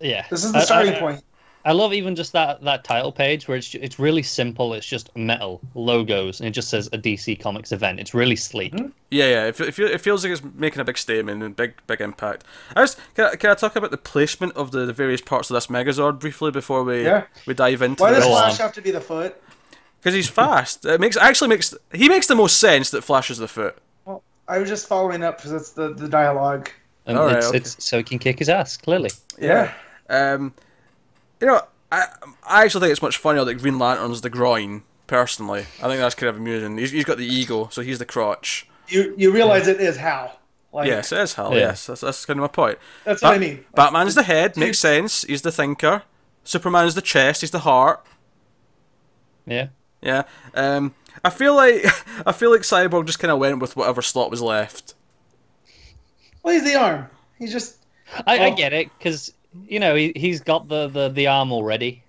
Yeah, 0.00 0.26
This 0.28 0.42
is 0.42 0.50
the 0.50 0.58
I- 0.58 0.62
starting 0.64 0.94
I- 0.94 0.98
point. 0.98 1.24
I 1.64 1.72
love 1.72 1.92
even 1.92 2.16
just 2.16 2.32
that 2.32 2.62
that 2.64 2.82
title 2.84 3.12
page 3.12 3.46
where 3.46 3.56
it's 3.56 3.74
it's 3.74 3.98
really 3.98 4.22
simple. 4.22 4.74
It's 4.74 4.86
just 4.86 5.14
metal 5.16 5.60
logos 5.74 6.40
and 6.40 6.48
it 6.48 6.52
just 6.52 6.68
says 6.68 6.88
a 6.88 6.98
DC 6.98 7.40
Comics 7.40 7.70
event. 7.72 8.00
It's 8.00 8.14
really 8.14 8.34
sleek. 8.36 8.72
Mm-hmm. 8.72 8.88
Yeah, 9.10 9.26
yeah. 9.28 9.44
It, 9.46 9.56
fe- 9.56 9.66
it, 9.68 9.74
feel- 9.74 9.88
it 9.88 10.00
feels 10.00 10.24
like 10.24 10.32
it's 10.32 10.42
making 10.54 10.80
a 10.80 10.84
big 10.84 10.98
statement 10.98 11.42
and 11.42 11.54
big, 11.54 11.74
big 11.86 12.00
impact. 12.00 12.44
I 12.74 12.82
just 12.82 12.98
can 13.14 13.26
I, 13.26 13.36
can 13.36 13.50
I 13.50 13.54
talk 13.54 13.76
about 13.76 13.90
the 13.92 13.96
placement 13.98 14.54
of 14.56 14.70
the, 14.72 14.86
the 14.86 14.92
various 14.92 15.20
parts 15.20 15.50
of 15.50 15.54
this 15.54 15.68
Megazord 15.68 16.18
briefly 16.18 16.50
before 16.50 16.82
we 16.82 17.04
Yeah. 17.04 17.24
we 17.46 17.54
dive 17.54 17.80
into 17.82 18.02
Why 18.02 18.10
does 18.10 18.24
Flash 18.24 18.58
have 18.58 18.72
to 18.74 18.82
be 18.82 18.90
the 18.90 19.00
foot? 19.00 19.40
Because 20.00 20.14
he's 20.14 20.28
fast. 20.28 20.84
It 20.84 21.00
makes 21.00 21.16
actually 21.16 21.48
makes 21.48 21.74
he 21.92 22.08
makes 22.08 22.26
the 22.26 22.34
most 22.34 22.58
sense 22.58 22.90
that 22.90 23.02
Flash 23.02 23.30
is 23.30 23.38
the 23.38 23.46
foot. 23.46 23.78
Well, 24.04 24.24
I 24.48 24.58
was 24.58 24.68
just 24.68 24.88
following 24.88 25.22
up 25.22 25.36
because 25.38 25.52
it's 25.52 25.70
the, 25.70 25.94
the 25.94 26.08
dialogue. 26.08 26.70
And 27.06 27.16
Alright, 27.18 27.36
it's 27.36 27.46
okay. 27.48 27.56
it's 27.58 27.84
so 27.84 27.98
he 27.98 28.02
can 28.02 28.18
kick 28.18 28.38
his 28.40 28.48
ass. 28.48 28.76
Clearly, 28.76 29.10
Yeah. 29.38 29.72
Um, 30.10 30.52
you 31.42 31.48
know, 31.48 31.60
I 31.90 32.06
I 32.48 32.64
actually 32.64 32.80
think 32.82 32.92
it's 32.92 33.02
much 33.02 33.18
funnier 33.18 33.44
that 33.44 33.54
Green 33.56 33.78
Lantern's 33.78 34.22
the 34.22 34.30
groin. 34.30 34.84
Personally, 35.08 35.66
I 35.82 35.88
think 35.88 35.98
that's 36.00 36.14
kind 36.14 36.30
of 36.30 36.36
amusing. 36.38 36.78
He's, 36.78 36.90
he's 36.92 37.04
got 37.04 37.18
the 37.18 37.26
ego, 37.26 37.68
so 37.70 37.82
he's 37.82 37.98
the 37.98 38.06
crotch. 38.06 38.66
You 38.88 39.14
you 39.18 39.30
realize 39.30 39.68
it 39.68 39.78
is 39.78 39.98
Hal. 39.98 40.38
Like, 40.72 40.86
Yes, 40.88 41.12
it 41.12 41.18
is 41.18 41.34
Hal. 41.34 41.52
Yeah. 41.52 41.58
Yes, 41.58 41.84
that's, 41.86 42.00
that's 42.00 42.24
kind 42.24 42.38
of 42.38 42.42
my 42.42 42.48
point. 42.48 42.78
That's 43.04 43.20
what 43.20 43.28
I 43.28 43.32
Bat- 43.34 43.40
mean. 43.40 43.64
Batman's 43.74 44.14
the 44.14 44.22
head, 44.22 44.56
makes 44.56 44.78
sense. 44.78 45.22
He's 45.22 45.42
the 45.42 45.52
thinker. 45.52 46.04
Superman's 46.44 46.94
the 46.94 47.02
chest. 47.02 47.42
He's 47.42 47.50
the 47.50 47.58
heart. 47.58 48.02
yeah. 49.44 49.68
Yeah. 50.00 50.22
Um, 50.54 50.94
I 51.24 51.28
feel 51.30 51.54
like 51.54 51.84
I 52.26 52.32
feel 52.32 52.50
like 52.50 52.62
Cyborg 52.62 53.04
just 53.06 53.18
kind 53.18 53.30
of 53.32 53.38
went 53.38 53.58
with 53.58 53.76
whatever 53.76 54.00
slot 54.00 54.30
was 54.30 54.40
left. 54.40 54.94
Well, 56.42 56.54
he's 56.54 56.64
the 56.64 56.74
arm. 56.76 57.08
He's 57.38 57.52
just 57.52 57.76
I, 58.26 58.46
I 58.46 58.50
get 58.50 58.72
it 58.72 58.88
because 58.98 59.32
you 59.68 59.78
know 59.80 59.94
he 59.94 60.12
he's 60.16 60.40
got 60.40 60.68
the, 60.68 60.88
the, 60.88 61.08
the 61.08 61.26
arm 61.26 61.52
already. 61.52 62.02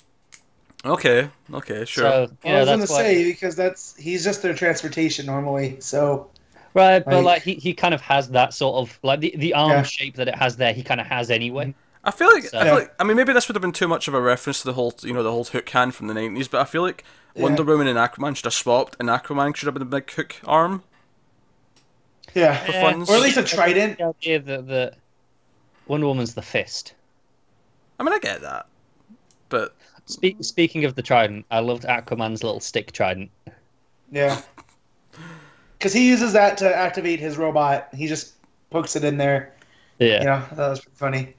Okay. 0.85 1.29
Okay. 1.53 1.85
Sure. 1.85 2.03
So 2.03 2.21
you 2.43 2.49
I 2.49 2.51
know 2.51 2.59
was 2.59 2.69
gonna 2.69 2.81
why. 2.81 2.85
say 3.03 3.23
because 3.31 3.55
that's 3.55 3.95
he's 3.97 4.23
just 4.23 4.41
their 4.41 4.53
transportation 4.53 5.25
normally. 5.25 5.77
So 5.79 6.29
Right, 6.75 7.05
but 7.05 7.13
Like- 7.17 7.23
like 7.23 7.41
he, 7.43 7.53
he 7.53 7.73
kind 7.73 7.93
of 7.93 8.01
has 8.01 8.29
that 8.29 8.51
sort 8.53 8.75
of 8.77 8.97
like 9.03 9.19
the, 9.19 9.33
the 9.37 9.53
arm 9.53 9.69
Yeah. 9.71 9.83
shape 9.83 10.15
that 10.15 10.27
it 10.27 10.35
has 10.35 10.57
there. 10.57 10.73
He 10.73 10.81
kind 10.83 10.99
of 10.99 11.05
has 11.07 11.29
anyway. 11.29 11.73
I 12.03 12.11
feel 12.11 12.27
like 12.33 12.45
I 12.53 12.63
feel 12.65 12.73
like 12.75 12.93
I 12.99 13.03
mean 13.05 13.15
maybe 13.15 13.31
this 13.31 13.47
would 13.47 13.55
have 13.55 13.61
been 13.61 13.71
too 13.71 13.87
much 13.87 14.07
of 14.07 14.13
a 14.13 14.19
reference 14.21 14.59
to 14.61 14.65
the 14.65 14.73
whole 14.73 14.93
you 15.03 15.13
know 15.13 15.23
the 15.23 15.31
whole 15.31 15.43
hook 15.45 15.69
hand 15.69 15.95
from 15.95 16.07
the 16.07 16.13
nineties, 16.13 16.47
but 16.49 16.59
I 16.61 16.65
feel 16.65 16.81
like 16.81 17.03
Wonder 17.35 17.63
Woman 17.63 17.87
and 17.87 17.97
Aquaman 17.97 18.35
should 18.35 18.45
have 18.45 18.53
swapped, 18.53 18.95
and 18.99 19.07
Aquaman 19.09 19.55
should 19.55 19.67
have 19.67 19.73
been 19.73 19.79
the 19.87 19.97
big 19.99 20.11
hook 20.11 20.35
arm. 20.45 20.83
yeah, 22.33 22.57
For 22.65 22.71
Yeah. 22.71 22.81
funds. 22.91 23.09
or 23.09 23.15
at 23.15 23.21
least 23.21 23.37
a 23.37 23.43
trident. 23.43 23.99
The 23.99 24.05
idea 24.05 24.39
that 24.39 24.67
the 24.67 24.93
Wonder 25.87 26.07
Woman's 26.07 26.33
the 26.33 26.41
fist. 26.41 26.93
I 27.99 28.03
mean 28.03 28.13
I 28.13 28.19
get 28.19 28.41
that, 28.41 28.67
but 29.49 29.75
Spe- 30.05 30.41
speaking 30.41 30.83
of 30.83 30.95
the 30.95 31.01
trident, 31.01 31.45
I 31.49 31.59
loved 31.59 31.83
Aquaman's 31.83 32.43
little 32.43 32.59
stick 32.59 32.91
trident. 32.91 33.31
Yeah, 34.11 34.41
because 35.77 35.93
he 35.93 36.07
uses 36.09 36.33
that 36.33 36.57
to 36.57 36.75
activate 36.75 37.19
his 37.19 37.37
robot. 37.37 37.87
He 37.93 38.07
just 38.07 38.33
pokes 38.69 38.95
it 38.95 39.03
in 39.03 39.17
there. 39.17 39.53
Yeah, 39.99 40.19
You 40.19 40.25
know, 40.25 40.43
that 40.55 40.69
was 40.69 40.79
pretty 40.81 40.97
funny. 40.97 41.33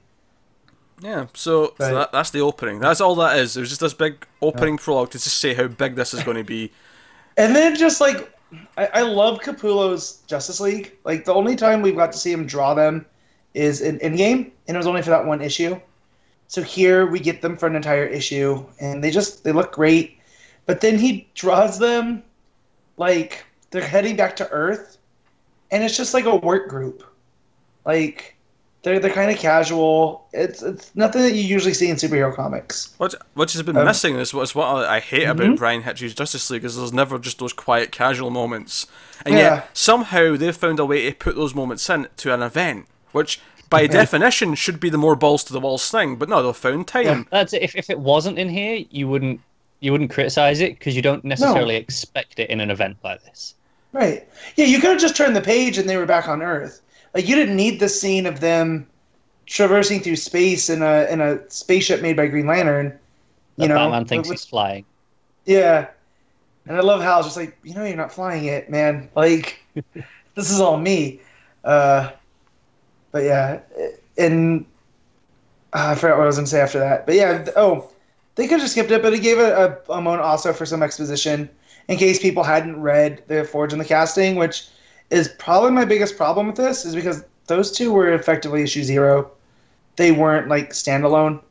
yeah. 1.01 1.27
So, 1.33 1.75
so 1.77 1.93
that, 1.93 2.11
that's 2.11 2.31
the 2.31 2.39
opening. 2.39 2.79
That's 2.79 3.01
all 3.01 3.15
that 3.15 3.37
is. 3.37 3.55
It 3.55 3.59
was 3.59 3.69
just 3.69 3.81
this 3.81 3.93
big 3.93 4.25
opening 4.41 4.77
prologue 4.77 5.11
to 5.11 5.19
just 5.19 5.37
say 5.37 5.53
how 5.53 5.67
big 5.67 5.95
this 5.95 6.13
is 6.13 6.23
going 6.23 6.37
to 6.37 6.43
be. 6.43 6.71
And 7.37 7.55
then 7.55 7.75
just 7.75 8.01
like 8.01 8.33
I, 8.77 8.87
I 8.93 9.01
love 9.01 9.41
Capullo's 9.41 10.21
Justice 10.25 10.59
League. 10.59 10.95
Like 11.03 11.25
the 11.25 11.33
only 11.33 11.55
time 11.55 11.81
we've 11.81 11.95
got 11.95 12.11
to 12.13 12.17
see 12.17 12.31
him 12.31 12.47
draw 12.47 12.73
them 12.73 13.05
is 13.53 13.81
in 13.81 13.99
Endgame, 13.99 14.51
and 14.67 14.75
it 14.75 14.77
was 14.77 14.87
only 14.87 15.01
for 15.01 15.11
that 15.11 15.25
one 15.25 15.41
issue. 15.41 15.79
So 16.47 16.61
here 16.61 17.05
we 17.05 17.19
get 17.19 17.41
them 17.41 17.57
for 17.57 17.67
an 17.67 17.75
entire 17.75 18.05
issue, 18.05 18.65
and 18.79 19.03
they 19.03 19.11
just 19.11 19.43
they 19.43 19.51
look 19.51 19.71
great. 19.73 20.19
But 20.65 20.81
then 20.81 20.97
he 20.97 21.27
draws 21.35 21.79
them 21.79 22.23
like 22.97 23.43
they're 23.71 23.81
heading 23.85 24.15
back 24.15 24.35
to 24.37 24.49
Earth, 24.51 24.97
and 25.71 25.83
it's 25.83 25.97
just 25.97 26.13
like 26.13 26.25
a 26.25 26.35
work 26.35 26.69
group. 26.69 27.03
Like 27.85 28.35
they're 28.83 28.99
they're 28.99 29.11
kind 29.11 29.31
of 29.31 29.37
casual. 29.37 30.27
It's 30.33 30.61
it's 30.61 30.95
nothing 30.95 31.23
that 31.23 31.33
you 31.33 31.41
usually 31.41 31.73
see 31.73 31.89
in 31.89 31.95
superhero 31.97 32.33
comics. 32.33 32.93
Which, 32.99 33.15
which 33.33 33.53
has 33.53 33.63
been 33.63 33.77
Um, 33.77 33.85
missing 33.85 34.15
is 34.15 34.33
what's 34.33 34.53
what 34.55 34.85
I 34.85 34.99
hate 34.99 35.23
Mhm. 35.23 35.31
about 35.31 35.57
Bryan 35.57 35.81
Hitch's 35.83 36.13
Justice 36.13 36.49
League 36.51 36.63
is 36.63 36.77
there's 36.77 36.93
never 36.93 37.17
just 37.19 37.39
those 37.39 37.53
quiet, 37.53 37.91
casual 37.91 38.29
moments, 38.29 38.85
and 39.25 39.33
Yeah. 39.35 39.55
yet 39.55 39.69
somehow 39.73 40.37
they've 40.37 40.55
found 40.55 40.79
a 40.79 40.85
way 40.85 41.09
to 41.09 41.15
put 41.15 41.35
those 41.35 41.55
moments 41.55 41.89
in 41.89 42.07
to 42.17 42.33
an 42.33 42.43
event, 42.43 42.85
which 43.11 43.41
by 43.81 43.87
definition 43.87 44.55
should 44.55 44.79
be 44.79 44.89
the 44.89 44.97
more 44.97 45.15
balls 45.15 45.43
to 45.45 45.53
the 45.53 45.59
walls 45.59 45.89
thing. 45.89 46.15
But 46.15 46.29
no, 46.29 46.41
they've 46.43 46.55
found 46.55 46.87
time. 46.87 47.03
Yeah. 47.05 47.23
that's 47.31 47.53
it. 47.53 47.61
If 47.61 47.75
if 47.75 47.89
it 47.89 47.99
wasn't 47.99 48.37
in 48.39 48.49
here, 48.49 48.85
you 48.89 49.07
wouldn't 49.07 49.39
you 49.79 49.91
wouldn't 49.91 50.11
criticize 50.11 50.61
it 50.61 50.77
because 50.79 50.95
you 50.95 51.01
don't 51.01 51.23
necessarily 51.25 51.75
expect 51.75 52.39
it 52.39 52.49
in 52.49 52.59
an 52.61 52.71
event 52.71 52.97
like 53.03 53.23
this. 53.25 53.53
Right. 53.91 54.27
Yeah, 54.55 54.65
you 54.65 54.79
could 54.79 54.91
have 54.91 54.99
just 54.99 55.15
turned 55.15 55.35
the 55.35 55.41
page 55.41 55.77
and 55.77 55.87
they 55.87 55.97
were 55.97 56.05
back 56.05 56.27
on 56.27 56.41
Earth. 56.41 56.81
Like 57.13 57.27
you 57.27 57.35
didn't 57.35 57.55
need 57.55 57.79
the 57.79 57.87
scene 57.89 58.25
of 58.25 58.39
them 58.39 58.87
traversing 59.45 59.99
through 60.01 60.15
space 60.15 60.69
in 60.69 60.81
a 60.81 61.05
in 61.09 61.21
a 61.21 61.39
spaceship 61.49 62.01
made 62.01 62.17
by 62.17 62.27
Green 62.27 62.47
Lantern. 62.47 62.97
That 63.57 63.63
You 63.63 63.69
know, 63.69 63.75
Batman 63.75 64.05
thinks 64.05 64.27
with- 64.29 64.39
he's 64.39 64.45
flying. 64.45 64.85
yeah. 65.45 65.87
And 66.67 66.75
I 66.77 66.79
love 66.81 67.03
how 67.03 67.19
it's 67.19 67.27
just 67.27 67.37
like, 67.37 67.55
you 67.63 67.75
know, 67.75 67.85
you're 67.85 67.95
not 67.95 68.11
flying 68.11 68.45
it, 68.45 68.71
man. 68.71 69.07
Like 69.15 69.59
this 70.35 70.49
is 70.49 70.59
all 70.59 70.77
me. 70.77 71.19
Uh, 71.63 72.09
but 73.15 73.23
yeah, 73.23 73.61
and 74.17 74.65
uh, 75.71 75.91
I 75.91 75.95
forgot 75.95 76.17
what 76.17 76.25
I 76.25 76.27
was 76.27 76.35
gonna 76.35 76.47
say 76.47 76.59
after 76.59 76.79
that. 76.79 77.05
But 77.05 77.15
yeah, 77.15 77.45
oh, 77.55 77.89
they 78.35 78.43
could 78.43 78.59
have 78.59 78.61
just 78.63 78.73
skipped 78.73 78.91
it, 78.91 79.01
but 79.01 79.13
it 79.13 79.19
gave 79.19 79.39
it 79.39 79.53
a, 79.53 79.79
a 79.89 80.01
moment 80.01 80.21
also 80.21 80.51
for 80.51 80.65
some 80.65 80.83
exposition 80.83 81.49
in 81.87 81.97
case 81.97 82.19
people 82.21 82.43
hadn't 82.43 82.81
read 82.81 83.23
the 83.27 83.45
Forge 83.45 83.71
and 83.71 83.79
the 83.79 83.85
casting, 83.85 84.35
which 84.35 84.67
is 85.11 85.29
probably 85.39 85.71
my 85.71 85.85
biggest 85.85 86.17
problem 86.17 86.47
with 86.47 86.57
this, 86.57 86.83
is 86.83 86.93
because 86.93 87.23
those 87.47 87.71
two 87.71 87.93
were 87.93 88.13
effectively 88.13 88.63
issue 88.63 88.83
zero. 88.83 89.31
They 89.95 90.11
weren't 90.11 90.49
like 90.49 90.71
standalone. 90.71 91.41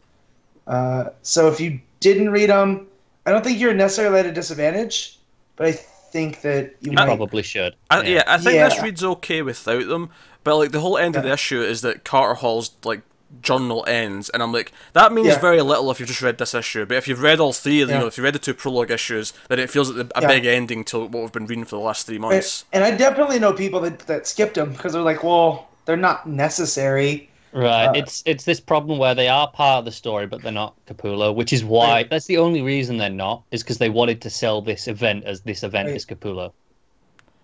Uh, 0.66 1.04
so 1.22 1.48
if 1.48 1.60
you 1.60 1.80
didn't 2.00 2.28
read 2.28 2.50
them, 2.50 2.86
I 3.24 3.30
don't 3.30 3.42
think 3.42 3.58
you're 3.58 3.72
necessarily 3.72 4.20
at 4.20 4.26
a 4.26 4.32
disadvantage, 4.32 5.18
but 5.56 5.68
I 5.68 5.72
think 5.72 6.42
that 6.42 6.74
you 6.82 6.92
might. 6.92 7.06
Probably 7.06 7.42
should. 7.42 7.74
I, 7.90 8.02
yeah. 8.02 8.24
I 8.26 8.36
think 8.36 8.52
this 8.52 8.82
reads 8.82 9.02
okay 9.02 9.40
without 9.40 9.88
them, 9.88 10.10
but 10.44 10.56
like 10.56 10.70
the 10.72 10.80
whole 10.80 10.96
end 10.98 11.16
of 11.16 11.22
the 11.24 11.32
issue 11.32 11.62
is 11.62 11.80
that 11.82 12.04
Carter 12.04 12.34
Hall's 12.34 12.70
like 12.84 13.00
journal 13.42 13.84
ends, 13.88 14.28
and 14.28 14.42
I'm 14.42 14.52
like, 14.52 14.70
that 14.92 15.12
means 15.12 15.26
Yeah. 15.28 15.40
very 15.40 15.60
little 15.60 15.90
if 15.90 15.98
you've 15.98 16.08
just 16.08 16.22
read 16.22 16.38
this 16.38 16.54
issue. 16.54 16.86
But 16.86 16.98
if 16.98 17.08
you've 17.08 17.20
read 17.22 17.40
all 17.40 17.52
three, 17.52 17.80
of 17.82 17.88
them, 17.88 17.94
Yeah. 17.94 17.98
you 17.98 18.04
know, 18.04 18.08
if 18.08 18.16
you 18.16 18.22
read 18.22 18.34
the 18.34 18.38
two 18.38 18.54
prologue 18.54 18.92
issues, 18.92 19.32
then 19.48 19.58
it 19.58 19.70
feels 19.70 19.90
like 19.90 20.08
the, 20.08 20.18
a 20.18 20.22
Yeah. 20.22 20.28
big 20.28 20.46
ending 20.46 20.84
to 20.84 21.00
what 21.00 21.10
we've 21.22 21.32
been 21.32 21.46
reading 21.46 21.64
for 21.64 21.74
the 21.76 21.82
last 21.82 22.06
three 22.06 22.16
And, 22.16 22.22
months. 22.22 22.64
and 22.72 22.84
I 22.84 22.92
definitely 22.92 23.40
know 23.40 23.52
people 23.52 23.80
that, 23.80 23.98
that 24.06 24.28
skipped 24.28 24.54
them 24.54 24.70
because 24.72 24.92
they're 24.92 25.02
like, 25.02 25.24
well, 25.24 25.66
they're 25.84 25.96
not 25.96 26.28
necessary. 26.28 27.28
Right. 27.52 27.86
Uh, 27.86 27.92
it's 27.94 28.22
it's 28.26 28.44
this 28.44 28.58
problem 28.60 28.98
where 28.98 29.14
they 29.14 29.28
are 29.28 29.48
part 29.48 29.78
of 29.80 29.84
the 29.84 29.92
story, 29.92 30.26
but 30.26 30.42
they're 30.42 30.50
not 30.52 30.74
Capullo, 30.86 31.32
which 31.34 31.52
is 31.52 31.64
why 31.64 31.88
Right. 31.90 32.10
that's 32.10 32.26
the 32.26 32.38
only 32.38 32.62
reason 32.62 32.98
they're 32.98 33.10
not 33.10 33.42
is 33.52 33.62
because 33.62 33.78
they 33.78 33.90
wanted 33.90 34.20
to 34.22 34.30
sell 34.30 34.60
this 34.60 34.88
event 34.88 35.24
as 35.24 35.40
this 35.42 35.62
event 35.62 35.86
Right. 35.88 35.96
is 35.96 36.04
Capullo. 36.04 36.52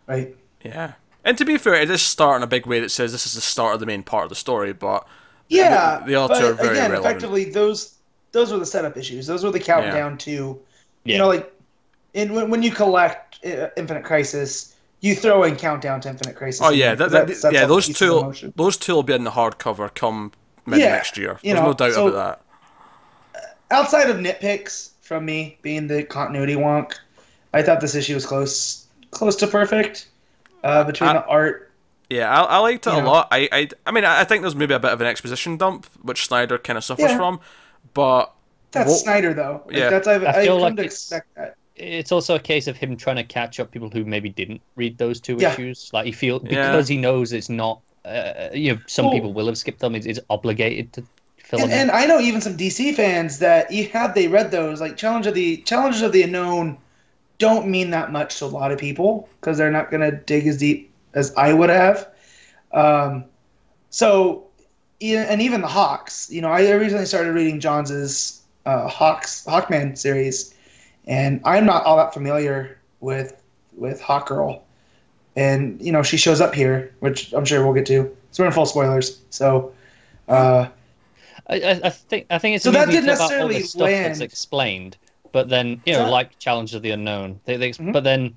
Right. 0.07 0.35
Yeah. 0.65 0.93
And 1.25 1.37
to 1.39 1.45
be 1.45 1.59
fair, 1.59 1.75
it 1.75 1.91
is 1.91 2.03
start 2.03 2.37
in 2.39 2.43
a 2.43 2.47
big 2.47 2.67
way 2.67 2.81
that 2.81 2.91
says 2.91 3.13
this 3.13 3.27
is 3.27 3.35
the 3.35 3.41
start 3.41 3.75
of 3.75 3.81
the 3.81 3.87
main 3.87 4.03
part 4.03 4.25
of 4.25 4.29
the 4.31 4.35
story, 4.35 4.73
but 4.73 5.07
Yeah, 5.49 5.99
the, 6.01 6.07
the 6.07 6.15
other 6.15 6.35
but 6.35 6.41
two 6.41 6.47
are 6.47 6.53
very 6.55 6.69
again, 6.71 6.91
relevant. 6.93 7.07
effectively, 7.07 7.45
those 7.51 7.95
those 8.33 8.53
were 8.53 8.59
the 8.59 8.67
setup 8.67 8.97
issues. 8.97 9.27
Those 9.27 9.43
were 9.45 9.51
the 9.51 9.59
countdown 9.61 10.17
to, 10.19 10.59
Yeah. 11.05 11.13
you 11.15 11.19
know, 11.19 11.27
like, 11.29 11.53
in 12.15 12.33
when, 12.33 12.49
when 12.49 12.63
you 12.63 12.71
collect 12.71 13.45
uh, 13.45 13.69
Infinite 13.77 14.05
Crisis, 14.05 14.77
you 15.01 15.15
throw 15.17 15.43
in 15.43 15.57
countdown 15.57 16.01
to 16.03 16.09
Infinite 16.09 16.37
Crisis. 16.37 16.61
Oh 16.65 16.71
yeah, 16.71 16.95
there, 16.95 17.09
that, 17.09 17.11
'cause 17.11 17.11
that, 17.13 17.27
that's- 17.27 17.43
that's 17.43 17.55
yeah. 17.55 17.67
Those 17.67 17.89
two, 17.89 18.53
those 18.57 18.77
two 18.77 18.95
will 18.95 19.03
be 19.03 19.15
in 19.15 19.25
the 19.25 19.31
hardcover 19.33 19.93
come 19.95 20.33
mid 20.67 20.79
Yeah, 20.81 20.91
next 20.93 21.17
year. 21.19 21.39
you 21.43 21.55
There's 21.55 21.65
no 21.65 21.73
doubt 21.75 21.93
so- 21.93 22.09
about 22.09 22.41
that. 23.35 23.57
outside 23.71 24.09
of 24.11 24.17
nitpicks 24.17 24.91
from 25.03 25.25
me 25.25 25.59
being 25.63 25.87
the 25.89 26.03
continuity 26.05 26.55
wonk, 26.55 26.95
I 27.53 27.63
thought 27.63 27.81
this 27.81 27.95
issue 27.97 28.15
was 28.15 28.25
close 28.27 28.87
close 29.11 29.35
to 29.37 29.47
perfect. 29.49 30.07
Uh, 30.63 30.85
between 30.85 31.11
I- 31.11 31.15
the 31.15 31.25
art. 31.27 31.67
Yeah, 32.09 32.29
I, 32.29 32.43
I 32.43 32.59
liked 32.59 32.89
it 32.89 32.93
a 32.93 32.97
Yeah. 32.97 33.05
lot. 33.05 33.29
I, 33.31 33.49
I, 33.53 33.69
I 33.87 33.93
mean, 33.93 34.05
I 34.05 34.23
I 34.23 34.25
think 34.25 34.43
there's 34.43 34.57
maybe 34.57 34.75
a 34.75 34.81
bit 34.81 34.91
of 34.93 35.01
an 35.01 35.07
exposition 35.07 35.57
dump, 35.57 35.87
which 36.03 36.27
Snyder 36.27 36.59
kind 36.59 36.77
of 36.77 36.83
suffers 36.83 37.11
Yeah. 37.11 37.17
from, 37.17 37.39
but 37.95 38.33
That's 38.73 38.89
Well, 38.89 38.97
Snyder 38.97 39.33
though. 39.33 39.63
Like, 39.67 39.77
yeah. 39.77 39.91
that's 39.91 40.09
I've, 40.09 40.25
I 40.25 40.29
I've 40.31 40.45
feel 40.45 40.55
come 40.57 40.61
like 40.63 40.75
to 40.77 40.81
it's- 40.83 40.93
expect 40.95 41.35
that. 41.37 41.55
it's 41.77 42.11
also 42.11 42.35
a 42.35 42.41
case 42.41 42.67
of 42.67 42.77
him 42.77 42.97
trying 42.97 43.15
to 43.17 43.23
catch 43.25 43.61
up 43.61 43.71
people 43.71 43.91
who 43.91 44.05
maybe 44.05 44.29
didn't 44.29 44.61
read 44.75 44.99
those 44.99 45.21
two 45.21 45.37
Yeah. 45.39 45.53
issues. 45.53 45.91
Like 45.93 46.05
he 46.07 46.11
feel 46.13 46.41
Yeah. 46.45 46.71
because 46.73 46.89
he 46.89 46.97
knows 46.97 47.33
it's 47.33 47.49
not. 47.49 47.81
Uh, 48.05 48.49
you 48.53 48.73
know, 48.75 48.81
some 48.87 49.05
Well- 49.07 49.15
people 49.15 49.33
will 49.33 49.47
have 49.47 49.57
skipped 49.59 49.79
them. 49.79 49.95
He's, 49.95 50.05
he's 50.05 50.21
obligated 50.31 50.93
to 50.95 51.05
fill 51.39 51.61
And, 51.61 51.71
them. 51.71 51.79
and. 51.79 51.91
I 51.93 52.07
know 52.07 52.19
even 52.19 52.41
some 52.41 52.57
DC 52.57 52.95
fans 52.97 53.39
that 53.39 53.71
you 53.71 53.89
had 53.89 54.15
they 54.17 54.27
read 54.27 54.51
those 54.51 54.81
like 54.81 54.97
Challenge 54.97 55.27
of 55.29 55.35
the 55.35 55.59
Challengers 55.59 56.03
of 56.03 56.11
the 56.13 56.23
Unknown 56.23 56.77
don't 57.41 57.67
mean 57.67 57.91
that 57.91 58.13
much 58.13 58.39
to 58.39 58.45
a 58.45 58.47
lot 58.47 58.71
of 58.71 58.79
people 58.79 59.29
because 59.41 59.59
they're 59.59 59.73
not 59.73 59.91
gonna 59.91 60.13
dig 60.13 60.47
as 60.47 60.59
deep 60.59 60.93
as 61.15 61.35
I 61.35 61.53
would 61.53 61.71
have. 61.71 62.09
Um, 62.73 63.25
so, 63.89 64.45
and 65.01 65.43
even 65.43 65.63
the 65.63 65.67
Hawks, 65.67 66.31
you 66.31 66.41
know, 66.41 66.51
I 66.51 66.71
recently 66.71 67.07
started 67.07 67.33
reading 67.33 67.59
Johns's 67.59 68.43
uh, 68.67 68.87
Hawks 68.87 69.45
Hawkman 69.45 69.99
series, 69.99 70.55
and 71.07 71.41
I'm 71.45 71.67
not 71.67 71.85
all 71.85 71.97
that 71.97 72.15
familiar 72.15 72.79
with 73.01 73.43
with 73.77 74.01
Hawkgirl, 74.01 74.61
and 75.35 75.81
you 75.81 75.91
know 75.91 76.03
she 76.03 76.17
shows 76.17 76.41
up 76.41 76.55
here, 76.55 76.95
which 77.01 77.33
I'm 77.33 77.45
sure 77.45 77.65
we'll 77.65 77.75
get 77.75 77.87
to. 77.87 78.15
So 78.31 78.43
we're 78.43 78.49
in 78.49 78.53
full 78.53 78.67
spoilers. 78.67 79.21
So. 79.31 79.73
Uh, 80.29 80.69
I, 81.49 81.81
I, 81.83 81.91
think 81.91 82.27
I 82.31 82.39
think 82.39 82.55
it's 82.55 82.63
So 82.63 82.71
that 82.71 82.89
didn't 82.89 83.07
to 83.07 83.17
talk 83.17 83.33
about 83.33 83.41
all 83.41 83.49
necessarily 83.49 83.55
the 83.63 83.67
stuff 83.67 83.89
that's 83.89 84.21
land. 84.21 84.23
explained, 84.23 84.97
but 85.33 85.49
then 85.49 85.81
you 85.87 85.93
know, 85.93 86.07
So- 86.07 86.11
like 86.11 86.39
Challengers 86.39 86.75
of 86.75 86.83
the 86.83 86.91
Unknown, 86.91 87.41
they, 87.45 87.57
they 87.57 87.71
Mhm. 87.71 87.93
but 87.93 88.05
then 88.05 88.37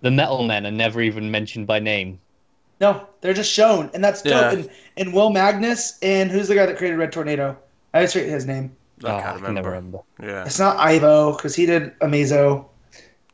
the 0.00 0.10
Metal 0.10 0.44
Men 0.44 0.66
are 0.66 0.70
never 0.70 1.00
even 1.00 1.30
mentioned 1.30 1.66
by 1.66 1.78
name. 1.80 2.20
No, 2.80 3.06
they're 3.20 3.34
just 3.34 3.52
shown, 3.52 3.90
and 3.92 4.04
that's 4.04 4.22
dope. 4.22 4.32
Yeah. 4.32 4.50
And, 4.52 4.70
and 4.96 5.12
Will 5.12 5.30
Magnus, 5.30 5.98
and 6.00 6.30
who's 6.30 6.46
the 6.48 6.54
guy 6.54 6.66
that 6.66 6.76
created 6.76 6.96
Red 6.96 7.10
Tornado? 7.10 7.56
I 7.92 8.02
just 8.02 8.12
forget 8.14 8.28
his 8.28 8.46
name. 8.46 8.70
I 9.04 9.08
Oh, 9.08 9.10
can't 9.20 9.22
can 9.22 9.54
never 9.54 9.70
remember. 9.70 9.70
remember. 9.70 9.98
Yeah, 10.22 10.44
It's 10.44 10.58
not 10.60 10.76
Ivo 10.76 11.32
because 11.32 11.54
he 11.56 11.66
did 11.66 11.98
Amazo. 12.00 12.66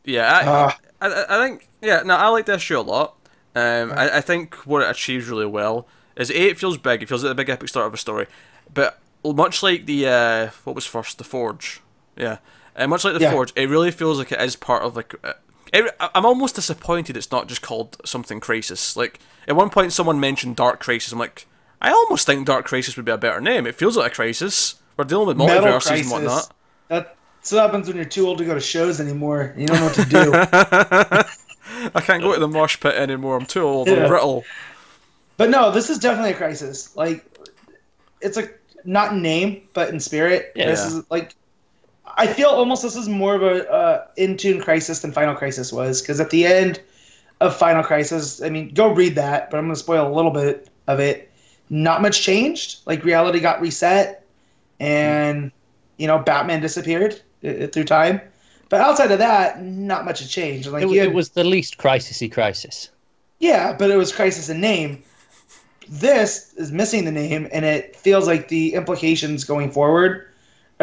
yeah. 0.05 0.33
I, 0.33 0.47
Uh, 0.47 0.73
I, 1.01 1.07
I- 1.09 1.25
I 1.39 1.47
think 1.49 1.69
yeah. 1.83 2.03
No, 2.05 2.15
I 2.17 2.29
like 2.29 2.47
this 2.47 2.63
show 2.63 2.81
a 2.81 2.83
lot. 2.83 3.17
Um, 3.55 3.93
I, 3.93 4.17
I 4.17 4.21
think 4.21 4.55
what 4.67 4.83
it 4.83 4.91
achieves 4.91 5.29
really 5.29 5.47
well 5.47 5.87
is 6.17 6.31
a 6.31 6.49
it 6.51 6.59
feels 6.59 6.77
big. 6.79 7.03
It 7.03 7.09
feels 7.09 7.23
like 7.23 7.31
the 7.31 7.35
big 7.35 7.49
epic 7.51 7.69
start 7.69 7.87
of 7.87 7.95
a 7.95 7.99
story, 7.99 8.27
but 8.73 8.99
much 9.25 9.63
like 9.63 9.87
the 9.87 10.07
uh, 10.09 10.51
what 10.65 10.75
was 10.75 10.87
first, 10.87 11.19
the 11.19 11.25
Forge. 11.25 11.81
Yeah, 12.17 12.39
uh, 12.77 12.87
much 12.87 13.05
like 13.05 13.15
the 13.15 13.21
Yeah. 13.21 13.31
Forge, 13.33 13.53
it 13.57 13.69
really 13.69 13.91
feels 13.91 14.19
like 14.19 14.33
it 14.33 14.41
is 14.41 14.57
part 14.57 14.83
of 14.83 14.97
like. 14.97 15.15
Uh, 15.25 15.35
it, 15.73 15.95
I- 16.01 16.11
I'm 16.15 16.25
almost 16.27 16.55
disappointed 16.55 17.17
it's 17.17 17.33
not 17.33 17.49
just 17.49 17.63
called 17.63 17.97
something 18.05 18.41
Crisis. 18.41 18.97
Like 18.97 19.19
at 19.49 19.57
one 19.57 19.71
point, 19.71 19.93
someone 19.93 20.21
mentioned 20.21 20.57
Dark 20.57 20.81
Crisis. 20.81 21.13
I'm 21.13 21.19
like, 21.19 21.47
I 21.83 21.91
almost 21.91 22.27
think 22.27 22.47
Dark 22.47 22.65
Crisis 22.67 22.97
would 22.97 23.05
be 23.05 23.13
a 23.13 23.19
better 23.19 23.41
name. 23.41 23.67
It 23.67 23.75
feels 23.75 23.97
like 23.97 24.13
a 24.13 24.15
crisis. 24.15 24.77
We're 24.97 25.05
dealing 25.05 25.27
with 25.27 25.37
Metal 25.37 25.63
multiverses 25.65 25.87
Crisis. 25.87 26.01
and 26.03 26.11
whatnot. 26.13 26.53
That's 26.89 27.53
what 27.53 27.61
happens 27.61 27.89
when 27.89 27.97
you're 27.97 28.05
too 28.07 28.27
old 28.27 28.39
to 28.39 28.45
go 28.45 28.55
to 28.55 28.61
shows 28.61 29.01
anymore. 29.01 29.53
You 29.57 29.67
don't 29.67 29.79
know 29.81 29.85
what 29.87 29.95
to 29.97 30.05
do. 30.07 30.33
I 31.95 32.01
can't 32.01 32.23
go 32.23 32.33
to 32.33 32.41
the 32.41 32.49
mosh 32.49 32.79
pit 32.81 32.95
anymore. 32.95 33.37
I'm 33.37 33.45
too 33.47 33.63
old. 33.63 33.89
I'm 33.89 34.09
brittle. 34.09 34.45
but 35.37 35.51
no, 35.51 35.71
this 35.71 35.91
is 35.91 35.99
definitely 35.99 36.31
a 36.31 36.37
crisis. 36.37 36.95
Like, 36.97 37.25
it's 38.21 38.37
a 38.39 38.49
not 38.85 39.13
in 39.13 39.23
name, 39.23 39.69
but 39.75 39.91
in 39.91 39.99
spirit. 40.01 40.53
Yeah. 40.55 40.67
This 40.67 40.85
is 40.85 41.03
like, 41.11 41.35
I 42.17 42.27
feel 42.27 42.49
almost 42.49 42.83
this 42.83 42.97
is 42.97 43.09
more 43.09 43.35
of 43.35 43.43
a 43.43 43.71
uh, 43.71 44.07
in 44.17 44.37
tune 44.37 44.61
crisis 44.61 45.01
than 45.01 45.13
Final 45.13 45.35
Crisis 45.35 45.73
was 45.73 46.01
because 46.03 46.21
at 46.21 46.31
the 46.31 46.47
end 46.47 46.81
of 47.41 47.57
Final 47.57 47.83
Crisis, 47.83 48.43
I 48.43 48.51
mean, 48.51 48.73
go 48.75 48.93
read 48.93 49.15
that, 49.17 49.51
but 49.51 49.57
I'm 49.59 49.65
going 49.65 49.75
to 49.75 49.81
spoil 49.81 50.07
a 50.07 50.13
little 50.15 50.31
bit 50.31 50.69
of 50.87 51.01
it. 51.01 51.31
Not 51.71 52.03
much 52.03 52.23
changed. 52.23 52.81
Like 52.87 53.05
reality 53.05 53.41
got 53.41 53.61
reset, 53.61 54.25
and 54.81 55.51
you 55.97 56.07
know 56.07 56.19
Batman 56.19 56.61
disappeared 56.61 57.21
uh, 57.45 57.67
through 57.69 57.85
time. 57.85 58.21
But 58.69 58.81
outside 58.81 59.11
of 59.11 59.19
that, 59.19 59.63
not 59.63 60.05
much 60.05 60.21
had 60.21 60.29
changed. 60.29 60.69
Like 60.69 60.83
It, 60.83 60.89
had- 60.89 61.09
it 61.09 61.15
was 61.15 61.31
the 61.31 61.45
least 61.45 61.79
crisisy 61.79 62.31
crisis. 62.31 62.91
yeah, 63.39 63.73
but 63.73 63.91
it 63.91 63.97
was 63.97 64.13
Crisis 64.13 64.49
in 64.49 64.61
name. 64.61 65.03
This 65.89 66.55
is 66.55 66.73
missing 66.73 67.05
the 67.05 67.13
name, 67.13 67.49
and 67.53 67.65
it 67.65 67.95
feels 67.97 68.27
like 68.27 68.49
the 68.49 68.75
implications 68.75 69.45
going 69.45 69.71
forward 69.71 70.27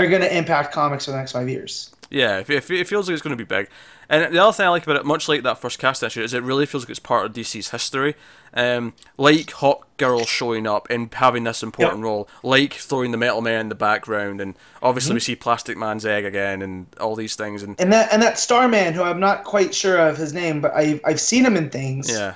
are 0.01 0.09
going 0.09 0.21
to 0.21 0.37
impact 0.37 0.73
comics 0.73 1.05
for 1.05 1.11
the 1.11 1.17
next 1.17 1.31
five 1.31 1.49
years. 1.49 1.91
Yeah, 2.09 2.39
it, 2.39 2.49
it, 2.49 2.69
it 2.69 2.87
feels 2.87 3.07
like 3.07 3.13
it's 3.13 3.21
going 3.21 3.37
to 3.37 3.41
be 3.41 3.47
big. 3.47 3.69
And 4.09 4.35
the 4.35 4.43
other 4.43 4.51
thing 4.51 4.65
I 4.65 4.69
like 4.69 4.83
about 4.83 4.97
it, 4.97 5.05
much 5.05 5.29
like 5.29 5.43
that 5.43 5.59
first 5.59 5.79
cast 5.79 6.03
issue, 6.03 6.21
is 6.21 6.33
it 6.33 6.43
really 6.43 6.65
feels 6.65 6.83
like 6.83 6.89
it's 6.89 6.99
part 6.99 7.25
of 7.25 7.31
DC's 7.31 7.69
history. 7.69 8.15
Um, 8.53 8.93
like 9.17 9.47
Hawkgirl 9.47 10.27
showing 10.27 10.67
up 10.67 10.89
and 10.89 11.13
having 11.13 11.45
this 11.45 11.63
important 11.63 12.03
role, 12.03 12.27
like 12.43 12.73
throwing 12.73 13.11
the 13.11 13.17
Metal 13.17 13.39
Man 13.39 13.61
in 13.61 13.69
the 13.69 13.75
background, 13.75 14.41
and 14.41 14.55
obviously 14.83 15.13
we 15.13 15.21
see 15.21 15.37
Plastic 15.37 15.77
Man's 15.77 16.05
egg 16.05 16.25
again, 16.25 16.61
and 16.61 16.87
all 16.99 17.15
these 17.15 17.37
things. 17.37 17.63
And 17.63 17.79
And 17.79 17.93
that 17.93 18.11
and 18.11 18.21
that 18.21 18.37
Starman, 18.37 18.93
who 18.93 19.03
I'm 19.03 19.21
not 19.21 19.45
quite 19.45 19.73
sure 19.73 19.97
of 19.97 20.17
his 20.17 20.33
name, 20.33 20.59
but 20.59 20.73
I've 20.73 20.99
I've 21.05 21.21
seen 21.21 21.45
him 21.45 21.55
in 21.55 21.69
things. 21.69 22.11
yeah, 22.11 22.35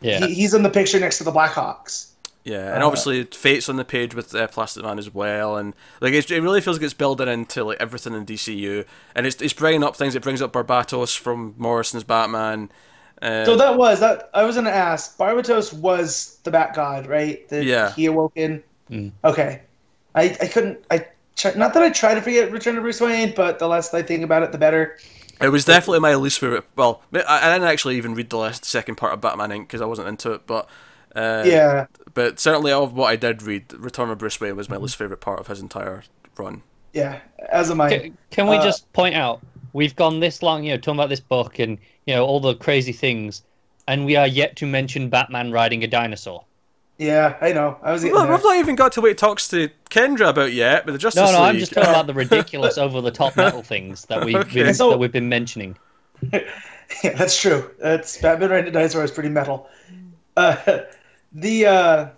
Yeah. 0.00 0.26
He, 0.26 0.32
he's 0.32 0.54
in 0.54 0.62
the 0.62 0.70
picture 0.70 0.98
next 0.98 1.18
to 1.18 1.24
the 1.24 1.32
Blackhawks. 1.32 2.12
Yeah, 2.46 2.74
and 2.74 2.82
Uh, 2.82 2.86
obviously 2.86 3.24
Fate's 3.24 3.68
on 3.68 3.76
the 3.76 3.84
page 3.84 4.14
with 4.14 4.34
uh, 4.34 4.46
Plastic 4.48 4.84
Man 4.84 4.98
as 4.98 5.12
well, 5.12 5.56
and 5.56 5.74
like 6.00 6.14
it's, 6.14 6.30
it 6.30 6.40
really 6.42 6.60
feels 6.60 6.76
like 6.78 6.84
it's 6.84 6.94
building 6.94 7.28
into 7.28 7.64
like 7.64 7.78
everything 7.80 8.14
in 8.14 8.24
DCU, 8.24 8.86
and 9.14 9.26
it's 9.26 9.42
it's 9.42 9.52
bringing 9.54 9.84
up 9.84 9.96
things. 9.96 10.14
It 10.14 10.22
brings 10.22 10.42
up 10.42 10.52
Barbatos 10.52 11.18
from 11.18 11.54
Morrison's 11.58 12.04
Batman. 12.04 12.70
Uh, 13.20 13.44
So 13.44 13.56
that 13.56 13.76
was 13.76 14.00
that. 14.00 14.30
I 14.34 14.44
was 14.44 14.56
going 14.56 14.66
to 14.66 14.74
ask. 14.74 15.16
Barbatos 15.18 15.72
was 15.72 16.38
the 16.44 16.50
Bat 16.50 16.74
God, 16.74 17.06
right? 17.06 17.48
That 17.48 17.64
Yeah. 17.64 17.92
He 17.94 18.06
awoken. 18.06 18.62
Mm. 18.90 19.12
Okay. 19.24 19.62
I 20.14 20.24
I 20.40 20.46
couldn't. 20.48 20.84
I 20.90 21.06
try, 21.36 21.52
not 21.54 21.74
that 21.74 21.82
I 21.82 21.90
try 21.90 22.14
to 22.14 22.22
forget 22.22 22.52
Return 22.52 22.76
to 22.76 22.80
Bruce 22.80 23.00
Wayne, 23.00 23.34
but 23.34 23.58
the 23.58 23.68
less 23.68 23.92
I 23.94 24.02
think 24.02 24.22
about 24.24 24.42
it, 24.42 24.52
the 24.52 24.58
better. 24.58 24.98
It 25.40 25.50
was 25.50 25.64
definitely 25.66 26.00
my 26.00 26.14
least 26.14 26.38
favorite. 26.38 26.64
Well, 26.76 27.02
I, 27.12 27.20
I 27.50 27.52
didn't 27.52 27.68
actually 27.68 27.96
even 27.96 28.14
read 28.14 28.30
the 28.30 28.38
last, 28.38 28.64
second 28.64 28.94
part 28.96 29.12
of 29.12 29.20
Batman 29.20 29.50
Inc. 29.50 29.60
because 29.62 29.82
I 29.82 29.84
wasn't 29.84 30.08
into 30.08 30.32
it. 30.32 30.46
But 30.46 30.68
uh, 31.14 31.44
yeah. 31.46 31.86
But 32.16 32.40
certainly 32.40 32.72
of 32.72 32.94
what 32.94 33.06
I 33.06 33.14
did 33.16 33.42
read, 33.42 33.72
Return 33.74 34.10
of 34.10 34.18
Bruce 34.18 34.40
Wayne 34.40 34.56
was 34.56 34.68
my 34.68 34.76
least 34.78 34.96
favorite 34.96 35.20
part 35.20 35.38
of 35.38 35.46
his 35.46 35.60
entire 35.60 36.02
run. 36.36 36.62
Yeah. 36.92 37.20
As 37.50 37.70
am 37.70 37.80
I. 37.80 37.90
Can, 37.98 38.18
can 38.30 38.48
we 38.48 38.56
Uh, 38.56 38.64
just 38.64 38.92
point 38.92 39.14
out 39.14 39.40
we've 39.74 39.94
gone 39.94 40.18
this 40.20 40.42
long, 40.42 40.64
you 40.64 40.70
know, 40.72 40.78
talking 40.78 40.98
about 40.98 41.10
this 41.10 41.20
book 41.20 41.58
and 41.60 41.78
you 42.06 42.14
know 42.14 42.24
all 42.24 42.40
the 42.40 42.54
crazy 42.54 42.92
things, 42.92 43.42
and 43.86 44.04
we 44.06 44.16
are 44.16 44.26
yet 44.26 44.56
to 44.56 44.66
mention 44.66 45.08
Batman 45.10 45.52
riding 45.52 45.84
a 45.84 45.86
dinosaur. 45.86 46.42
Yeah, 46.98 47.36
I 47.42 47.52
know. 47.52 47.76
I 47.82 47.92
was 47.92 48.02
Well, 48.02 48.22
there. 48.24 48.32
we've 48.32 48.42
not 48.42 48.56
even 48.56 48.74
got 48.74 48.92
to 48.92 49.02
what 49.02 49.08
he 49.10 49.14
talks 49.14 49.48
to 49.48 49.68
Kendra 49.90 50.30
about 50.30 50.54
yet, 50.54 50.86
but 50.86 50.92
the 50.92 50.98
Justice 50.98 51.20
League. 51.22 51.32
No, 51.32 51.38
no, 51.38 51.44
League. 51.44 51.54
I'm 51.54 51.58
just 51.60 51.72
talking 51.74 51.90
about 51.90 52.06
the 52.06 52.14
ridiculous, 52.14 52.78
over-the-top 52.84 53.36
metal 53.36 53.62
things 53.62 54.06
that 54.06 54.24
we've 54.24 54.34
Okay. 54.34 54.62
been, 54.64 54.72
So- 54.74 54.88
that 54.90 54.98
we've 54.98 55.12
been 55.12 55.28
mentioning. 55.28 55.76
Yeah, 57.02 57.14
that's 57.14 57.38
true. 57.40 57.68
That's 57.80 58.16
Batman 58.18 58.48
riding 58.48 58.68
a 58.68 58.70
dinosaur 58.70 59.02
is 59.02 59.10
pretty 59.10 59.28
metal. 59.28 59.68
Uh, 60.36 60.54
the 61.36 61.66
uh, 61.66 62.08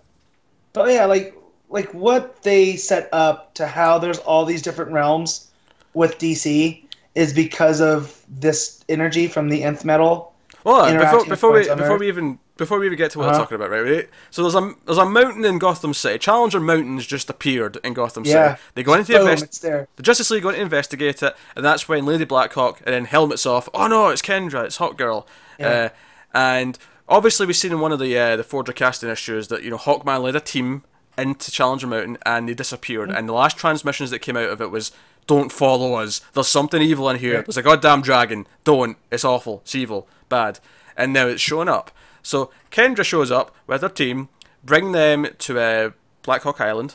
but 0.73 0.91
yeah, 0.91 1.05
like 1.05 1.35
like 1.69 1.93
what 1.93 2.43
they 2.43 2.77
set 2.77 3.09
up 3.13 3.53
to 3.55 3.67
how 3.67 3.99
there's 3.99 4.19
all 4.21 4.45
these 4.45 4.63
different 4.63 4.91
realms 4.93 5.51
with 5.95 6.19
DC 6.19 6.83
is 7.15 7.33
because 7.33 7.81
of 7.81 8.25
this 8.29 8.83
energy 8.89 9.27
from 9.27 9.49
the 9.49 9.63
nth 9.65 9.85
metal. 9.85 10.33
Well, 10.65 10.93
before, 10.99 11.25
before 11.27 11.53
we 11.53 11.61
before 11.69 11.93
Earth. 11.95 12.01
we 12.01 12.09
even 12.09 12.39
before 12.57 12.79
we 12.79 12.87
even 12.87 12.99
get 12.99 13.13
to 13.13 13.19
what 13.19 13.27
I'm 13.29 13.35
Uh-huh. 13.35 13.41
talking 13.43 13.55
about, 13.57 13.71
right, 13.71 13.81
right? 13.81 14.09
So 14.31 14.43
there's 14.43 14.55
a 14.55 14.73
there's 14.87 14.99
a 14.99 15.07
mountain 15.07 15.45
in 15.45 15.59
Gotham 15.59 15.95
City. 15.95 16.19
Challenger 16.19 16.61
Mountains 16.61 17.07
just 17.07 17.31
appeared 17.31 17.79
in 17.85 17.95
Gotham 17.95 18.25
Yeah. 18.25 18.55
City. 18.57 18.63
They 18.75 18.83
go 18.83 18.95
into 18.95 19.13
Boom, 19.13 19.29
invest- 19.29 19.63
The 19.63 19.87
Justice 20.03 20.31
League 20.31 20.43
go 20.43 20.51
to 20.53 20.61
investigate 20.61 21.23
it, 21.23 21.37
and 21.57 21.65
that's 21.65 21.89
when 21.89 22.05
Lady 22.07 22.25
Blackhawk 22.25 22.81
and 22.85 22.95
then 22.95 23.05
helmets 23.07 23.47
off. 23.47 23.69
Oh 23.75 23.87
no, 23.87 24.09
it's 24.09 24.23
Kendra, 24.23 24.65
it's 24.65 24.79
Hawkgirl. 24.79 25.27
Yeah. 25.59 25.69
Uh, 25.69 25.89
and 26.37 26.79
obviously, 27.09 27.47
we've 27.47 27.57
seen 27.57 27.73
in 27.73 27.81
one 27.81 27.93
of 27.93 27.99
the 27.99 28.17
uh, 28.19 28.37
the 28.37 28.45
Forger 28.45 28.73
casting 28.73 29.09
issues 29.11 29.49
that 29.49 29.63
you 29.63 29.71
know 29.71 29.79
Hawkman 29.79 30.23
led 30.23 30.37
a 30.37 30.41
team 30.41 30.85
into 31.17 31.51
Challenger 31.51 31.87
Mountain 31.87 32.19
and 32.25 32.49
they 32.49 32.55
disappeared. 32.55 33.11
And 33.11 33.29
the 33.29 33.33
last 33.33 33.57
transmissions 33.57 34.11
that 34.11 34.21
came 34.21 34.37
out 34.37 34.51
of 34.51 34.61
it 34.61 34.71
was, 34.71 34.93
"Don't 35.27 35.53
follow 35.53 35.95
us. 35.95 36.21
There's 36.33 36.49
something 36.49 36.83
evil 36.83 37.09
in 37.11 37.19
here. 37.19 37.35
Yeah. 37.35 37.43
There's 37.43 37.57
a 37.57 37.63
goddamn 37.63 38.03
dragon. 38.03 38.47
Don't. 38.65 38.97
It's 39.11 39.25
awful. 39.25 39.61
It's 39.65 39.75
evil. 39.75 40.09
Bad." 40.29 40.61
And 40.97 41.13
now 41.13 41.27
it's 41.27 41.43
showing 41.43 41.69
up. 41.69 41.91
So 42.23 42.51
Kendra 42.71 43.05
shows 43.05 43.31
up 43.31 43.55
with 43.67 43.83
her 43.83 43.89
team, 43.89 44.29
bring 44.65 44.93
them 44.93 45.29
to 45.39 45.61
uh, 45.61 45.91
Blackhawk 46.23 46.61
Island. 46.61 46.95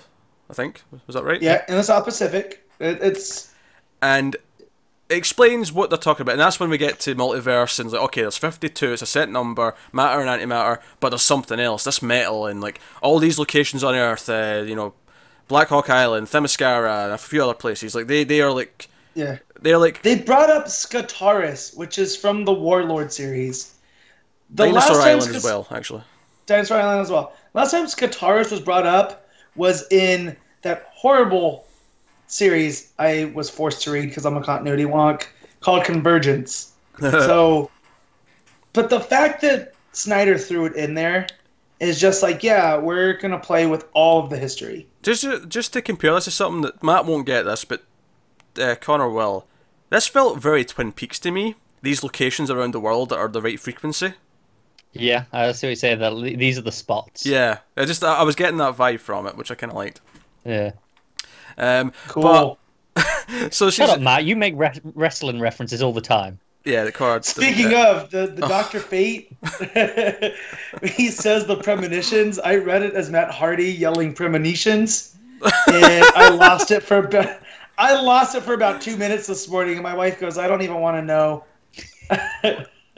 I 0.49 0.53
think 0.53 0.83
was 1.07 1.15
that 1.15 1.23
right? 1.23 1.41
Yeah, 1.41 1.63
in 1.67 1.75
the 1.75 1.83
South 1.83 2.05
Pacific. 2.05 2.67
It, 2.79 3.01
it's 3.01 3.53
and 4.01 4.35
it 5.13 5.17
explains 5.17 5.71
what 5.71 5.89
they're 5.89 5.97
talking 5.97 6.23
about, 6.23 6.33
and 6.33 6.41
that's 6.41 6.59
when 6.59 6.69
we 6.69 6.77
get 6.77 6.99
to 7.01 7.15
multiverse 7.15 7.79
and 7.79 7.91
like, 7.91 8.01
okay, 8.01 8.21
there's 8.21 8.37
52, 8.37 8.93
it's 8.93 9.01
a 9.01 9.05
set 9.05 9.29
number, 9.29 9.75
matter 9.91 10.19
and 10.19 10.29
antimatter, 10.29 10.81
but 10.99 11.09
there's 11.09 11.21
something 11.21 11.59
else, 11.59 11.83
this 11.83 12.01
metal 12.01 12.47
and 12.47 12.61
like 12.61 12.79
all 13.01 13.19
these 13.19 13.39
locations 13.39 13.83
on 13.83 13.95
Earth, 13.95 14.27
uh, 14.29 14.63
you 14.65 14.75
know, 14.75 14.93
Blackhawk 15.47 15.89
Island, 15.89 16.27
Themyscira, 16.27 17.05
and 17.05 17.13
a 17.13 17.17
few 17.17 17.43
other 17.43 17.53
places, 17.53 17.93
like 17.95 18.07
they 18.07 18.23
they 18.23 18.41
are 18.41 18.51
like 18.51 18.89
yeah. 19.13 19.37
they're 19.61 19.77
like 19.77 20.01
They 20.01 20.17
brought 20.19 20.49
up 20.49 20.65
Skartaris, 20.65 21.77
which 21.77 21.99
is 21.99 22.15
from 22.15 22.45
the 22.45 22.53
Warlord 22.53 23.11
series. 23.11 23.75
The 24.49 24.65
Dinosaur 24.65 24.95
last 24.97 25.07
Island 25.07 25.35
as 25.35 25.43
well, 25.43 25.67
actually. 25.71 26.03
Dinosaur 26.45 26.77
Island 26.77 27.01
as 27.01 27.11
well. 27.11 27.33
Last 27.53 27.71
time 27.71 27.85
Skartaris 27.85 28.51
was 28.51 28.61
brought 28.61 28.85
up 28.85 29.27
was 29.55 29.85
in 29.91 30.35
that 30.63 30.89
horrible 30.91 31.67
series 32.33 32.91
I 32.97 33.31
was 33.35 33.49
forced 33.49 33.81
to 33.83 33.91
read 33.91 34.09
because 34.09 34.25
I'm 34.25 34.37
a 34.37 34.43
continuity 34.43 34.85
wonk 34.85 35.27
called 35.61 35.85
Convergence. 35.85 36.73
so, 36.99 37.69
but 38.73 38.89
the 38.89 38.99
fact 38.99 39.41
that 39.41 39.73
Snyder 39.91 40.37
threw 40.37 40.65
it 40.65 40.75
in 40.75 40.95
there 40.95 41.27
is 41.79 41.99
just 41.99 42.23
like, 42.23 42.43
yeah, 42.43 42.77
we're 42.77 43.13
gonna 43.13 43.39
play 43.39 43.65
with 43.67 43.85
all 43.93 44.23
of 44.23 44.29
the 44.29 44.37
history. 44.37 44.87
Just 45.01 45.25
just 45.47 45.73
to 45.73 45.81
compare 45.81 46.13
this 46.13 46.25
to 46.25 46.31
something 46.31 46.61
that 46.61 46.83
Matt 46.83 47.05
won't 47.05 47.25
get 47.25 47.43
this, 47.43 47.65
but 47.65 47.83
uh, 48.59 48.75
Connor 48.79 49.09
will. 49.09 49.45
This 49.89 50.07
felt 50.07 50.39
very 50.39 50.65
Twin 50.65 50.91
Peaks 50.91 51.19
to 51.19 51.31
me. 51.31 51.55
These 51.81 52.03
locations 52.03 52.49
around 52.49 52.73
the 52.73 52.79
world 52.79 53.09
that 53.09 53.17
are 53.17 53.27
the 53.27 53.41
right 53.41 53.59
frequency. 53.59 54.13
Yeah, 54.93 55.25
I 55.31 55.51
see 55.51 55.67
what 55.67 55.71
you 55.71 55.75
say. 55.75 55.95
That 55.95 56.15
these 56.37 56.57
are 56.57 56.61
the 56.61 56.71
spots. 56.71 57.25
Yeah, 57.25 57.59
I 57.75 57.85
just 57.85 58.03
I 58.03 58.23
was 58.23 58.35
getting 58.35 58.57
that 58.57 58.75
vibe 58.75 58.99
from 58.99 59.27
it, 59.27 59.35
which 59.35 59.51
I 59.51 59.55
kind 59.55 59.71
of 59.71 59.75
liked. 59.75 60.01
Yeah. 60.45 60.71
Um, 61.57 61.93
Cool. 62.07 62.57
But, 62.95 63.05
so 63.53 63.69
she's 63.69 63.75
Shut 63.75 63.89
up, 63.89 63.99
Matt. 64.01 64.25
You 64.25 64.35
make 64.35 64.53
re- 64.57 64.79
wrestling 64.93 65.39
references 65.39 65.81
all 65.81 65.93
the 65.93 66.01
time. 66.01 66.39
yeah, 66.65 66.83
the 66.83 66.91
cards. 66.91 67.27
Speaking 67.27 67.73
of 67.73 68.09
the, 68.11 68.27
the 68.27 68.47
Doctor 68.47 68.79
Fate, 68.91 69.35
he 70.83 71.09
says 71.09 71.45
the 71.45 71.57
premonitions. 71.61 72.39
I 72.39 72.55
read 72.57 72.83
it 72.83 72.93
as 72.93 73.09
Matt 73.09 73.31
Hardy 73.31 73.71
yelling 73.71 74.13
premonitions, 74.13 75.15
and 75.41 76.05
I 76.15 76.29
lost 76.29 76.71
it 76.71 76.83
for 76.83 76.99
about, 76.99 77.39
I 77.77 77.99
lost 77.99 78.35
it 78.35 78.43
for 78.43 78.53
about 78.53 78.79
two 78.81 78.95
minutes 78.95 79.27
this 79.27 79.49
morning. 79.49 79.73
And 79.73 79.83
my 79.83 79.95
wife 79.95 80.19
goes, 80.19 80.37
"I 80.37 80.47
don't 80.47 80.61
even 80.61 80.79
want 80.79 80.97
to 80.97 81.01
know." 81.01 81.43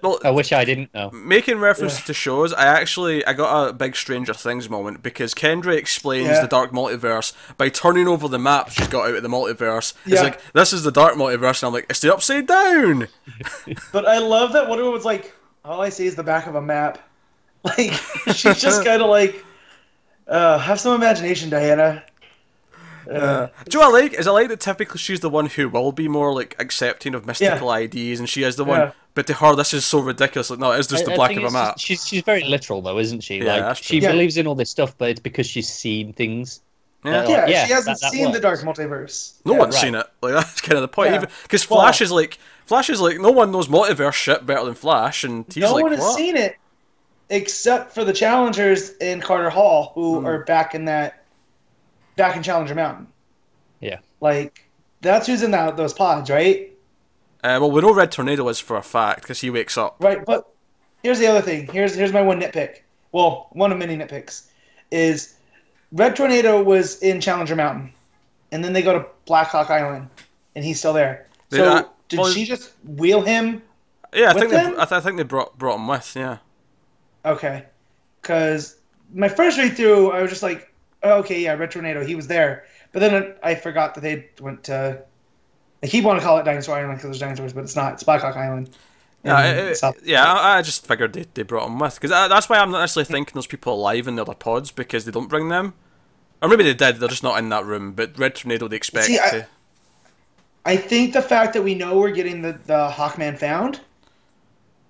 Well, 0.03 0.19
I 0.23 0.29
wish 0.31 0.51
I 0.51 0.65
didn't 0.65 0.93
know. 0.93 1.09
making 1.11 1.59
references 1.59 1.99
Yeah. 1.99 2.05
to 2.05 2.13
shows, 2.13 2.53
I 2.53 2.65
actually 2.65 3.25
I 3.25 3.33
got 3.33 3.69
a 3.69 3.73
big 3.73 3.95
Stranger 3.95 4.33
Things 4.33 4.69
moment 4.69 5.01
because 5.01 5.33
Kendra 5.33 5.75
explains 5.75 6.27
Yeah. 6.29 6.41
the 6.41 6.47
dark 6.47 6.71
multiverse 6.71 7.33
by 7.57 7.69
turning 7.69 8.07
over 8.07 8.27
the 8.27 8.37
map 8.39 8.69
she's 8.71 8.87
got 8.87 9.07
out 9.09 9.15
of 9.15 9.23
the 9.23 9.29
multiverse. 9.29 9.93
It's 10.05 10.21
like 10.21 10.39
this 10.53 10.73
is 10.73 10.83
the 10.83 10.91
dark 10.91 11.15
multiverse, 11.15 11.61
and 11.63 11.67
I'm 11.67 11.73
like, 11.73 11.87
it's 11.89 11.99
the 12.01 12.13
upside 12.13 12.47
down. 12.47 13.07
But 13.91 14.05
I 14.07 14.19
love 14.19 14.53
that 14.53 14.67
Wonder 14.67 14.83
Woman's 14.85 15.05
like, 15.05 15.33
all 15.63 15.81
I 15.81 15.89
see 15.89 16.05
is 16.05 16.15
the 16.15 16.23
back 16.23 16.47
of 16.47 16.55
a 16.55 16.61
map. 16.61 16.99
Like 17.65 17.93
she's 18.35 18.61
just 18.61 18.83
kind 18.85 19.01
of 19.01 19.09
like, 19.09 19.43
uh, 20.27 20.59
have 20.59 20.79
some 20.79 20.93
imagination, 20.93 21.49
Diana. 21.49 22.03
Uh, 23.11 23.47
Do 23.69 23.77
you 23.79 23.83
I 23.83 23.87
like? 23.87 24.13
Is 24.13 24.27
I 24.27 24.31
like 24.31 24.47
that 24.49 24.59
typically 24.59 24.97
she's 24.99 25.19
the 25.19 25.29
one 25.29 25.45
who 25.47 25.69
will 25.69 25.91
be 25.91 26.07
more 26.07 26.33
like 26.33 26.55
accepting 26.59 27.13
of 27.15 27.25
mystical 27.25 27.69
ideas, 27.69 28.19
and 28.19 28.27
she 28.29 28.43
is 28.43 28.55
the 28.55 28.65
one. 28.65 28.91
Yeah. 29.15 29.21
But 29.21 29.27
to 29.27 29.33
her, 29.35 29.55
this 29.55 29.73
is 29.73 29.85
so 29.85 29.99
ridiculous. 29.99 30.49
Like, 30.49 30.59
no, 30.59 30.71
it's 30.71 30.87
just 30.87 31.03
I- 31.03 31.05
the 31.05 31.11
I 31.13 31.15
black 31.15 31.29
think 31.29 31.41
of 31.41 31.47
a 31.47 31.51
map. 31.51 31.75
just- 31.75 31.85
She's 31.85 32.07
she's 32.07 32.21
very 32.23 32.43
literal 32.43 32.81
though, 32.81 32.99
isn't 32.99 33.21
she? 33.21 33.37
Yeah, 33.39 33.67
like 33.67 33.77
she 33.77 33.99
true. 33.99 34.07
Yeah. 34.07 34.11
believes 34.11 34.37
in 34.37 34.45
all 34.47 34.55
this 34.55 34.69
stuff, 34.69 34.95
but 34.97 35.09
it's 35.09 35.19
because 35.19 35.47
she's 35.47 35.67
seen 35.67 36.13
things. 36.13 36.61
Yeah. 37.03 37.11
that 37.11 37.25
are 37.25 37.29
yeah, 37.29 37.47
yeah, 37.47 37.65
she 37.67 37.73
hasn't 37.73 37.99
that- 37.99 38.05
that 38.07 38.11
seen 38.13 38.31
the. 38.31 38.39
Dark 38.39 38.59
Multiverse. 38.61 39.35
No 39.45 39.53
Yeah. 39.53 39.59
one's 39.59 39.75
right. 39.75 39.81
seen 39.81 39.95
it. 39.95 40.05
Like 40.21 40.33
that's 40.33 40.59
kind 40.67 40.73
of 40.75 40.81
the 40.81 40.87
point. 40.87 41.11
Yeah. 41.11 41.17
Even 41.17 41.29
because 41.43 41.69
Well- 41.69 41.79
Flash 41.81 42.01
is 42.01 42.11
like 42.11 42.37
Flash 42.65 42.89
is 42.89 42.99
like 42.99 43.19
no 43.19 43.31
one 43.31 43.51
knows 43.51 43.67
multiverse 43.67 44.13
shit 44.13 44.45
better 44.45 44.65
than 44.65 44.73
Flash, 44.73 45.23
and 45.23 45.45
he's 45.47 45.57
no 45.57 45.73
like 45.73 45.83
one 45.83 45.91
has 45.93 46.01
what? 46.01 46.17
seen 46.17 46.35
it 46.35 46.57
except 47.29 47.93
for 47.93 48.03
the 48.03 48.13
challengers 48.13 48.91
in 48.97 49.19
Carter 49.21 49.49
Hall 49.49 49.91
who 49.95 50.19
Hmm. 50.19 50.25
are 50.27 50.43
back 50.45 50.75
in 50.75 50.85
that 50.85 51.23
back 52.17 52.35
in 52.35 52.43
Challenger 52.43 52.75
Mountain. 52.75 53.07
Yeah. 53.79 53.99
Like 54.21 54.67
that's 55.01 55.27
who's 55.27 55.43
in 55.43 55.51
that, 55.51 55.77
those 55.77 55.93
pods, 55.93 56.29
right? 56.31 56.71
Uh, 57.45 57.59
well, 57.61 57.69
we 57.69 57.79
know 57.79 57.93
Red 57.93 58.11
Tornado 58.11 58.47
is 58.49 58.59
for 58.59 58.75
a 58.75 58.81
fact 58.81 59.21
because 59.21 59.39
he 59.39 59.51
wakes 59.51 59.77
up. 59.77 59.97
Right, 59.99 60.25
but 60.25 60.49
here's 61.03 61.19
the 61.19 61.27
other 61.27 61.41
thing. 61.41 61.67
Here's 61.67 61.93
here's 61.93 62.11
my 62.11 62.23
one 62.23 62.41
nitpick. 62.41 62.79
Well, 63.11 63.49
one 63.51 63.71
of 63.71 63.77
many 63.77 63.95
nitpicks 63.95 64.47
is 64.89 65.35
Red 65.91 66.15
Tornado 66.15 66.63
was 66.63 66.99
in 67.03 67.21
Challenger 67.21 67.55
Mountain, 67.55 67.93
and 68.51 68.63
then 68.63 68.73
they 68.73 68.81
go 68.81 68.93
to 68.97 69.05
Blackhawk 69.27 69.69
Island, 69.69 70.09
and 70.55 70.65
he's 70.65 70.79
still 70.79 70.93
there. 70.93 71.27
So 71.51 71.63
Yeah, 71.63 71.83
did 72.09 72.19
well- 72.19 72.31
she 72.31 72.45
just 72.45 72.71
wheel 72.83 73.21
him? 73.21 73.61
Yeah, 74.11 74.31
I 74.31 74.33
think 74.33 74.49
they. 74.49 74.57
I, 74.57 74.63
th- 74.71 74.91
I 74.91 74.99
think 75.01 75.17
they 75.17 75.23
brought 75.23 75.55
brought 75.57 75.75
him 75.75 75.87
with. 75.87 76.15
Yeah. 76.15 76.37
Okay, 77.25 77.65
because 78.21 78.77
my 79.13 79.27
first 79.29 79.59
read 79.59 79.75
through, 79.77 80.11
I 80.11 80.21
was 80.23 80.31
just 80.31 80.41
like, 80.41 80.73
oh, 81.03 81.19
okay, 81.19 81.41
yeah, 81.41 81.53
Red 81.53 81.69
Tornado, 81.69 82.03
he 82.03 82.15
was 82.15 82.25
there. 82.25 82.65
But 82.91 83.01
then 83.01 83.35
I 83.43 83.53
forgot 83.53 83.93
that 83.93 84.01
they 84.01 84.29
went 84.39 84.63
to. 84.63 85.03
I 85.83 85.87
keep 85.87 86.03
wanting 86.03 86.21
to 86.21 86.25
call 86.25 86.37
it 86.37 86.43
Dinosaur 86.43 86.75
Island 86.77 86.97
because 86.97 87.03
there's 87.09 87.19
dinosaurs, 87.19 87.53
but 87.53 87.63
it's 87.63 87.75
not. 87.75 87.93
It's 87.93 88.03
Blackhawk 88.03 88.35
Island. 88.35 88.69
Yeah, 89.23 89.37
um, 89.37 89.45
it- 89.45 89.83
it- 89.83 89.95
yeah. 90.03 90.23
I, 90.33 90.57
I 90.57 90.61
just 90.61 90.85
figured 90.85 91.13
they, 91.13 91.25
they 91.33 91.43
brought 91.43 91.67
him 91.67 91.79
with 91.79 91.95
because 91.95 92.09
that's 92.11 92.47
why 92.49 92.57
I'm 92.57 92.71
not 92.71 92.79
necessarily 92.81 93.05
thinking 93.11 93.33
there's 93.33 93.47
people 93.47 93.73
alive 93.73 94.07
in 94.07 94.15
the 94.15 94.21
other 94.21 94.35
pods 94.35 94.71
because 94.71 95.05
they 95.05 95.11
don't 95.11 95.27
bring 95.29 95.49
them, 95.49 95.73
or 96.41 96.49
maybe 96.49 96.63
they 96.63 96.73
did. 96.73 96.97
They're 96.97 97.09
just 97.09 97.23
not 97.23 97.37
in 97.39 97.49
that 97.49 97.65
room. 97.65 97.91
But 97.93 98.17
Red 98.17 98.35
Tornado 98.35 98.67
they 98.67 98.75
expect 98.77 99.05
See, 99.05 99.19
I- 99.19 99.29
to. 99.31 99.47
I 100.67 100.77
think 100.77 101.13
the 101.13 101.21
fact 101.21 101.53
that 101.53 101.63
we 101.63 101.75
know 101.75 101.99
we're 101.99 102.09
getting 102.09 102.41
the, 102.41 102.53
the 102.65 102.89
Hawkman 102.89 103.37
found, 103.37 103.81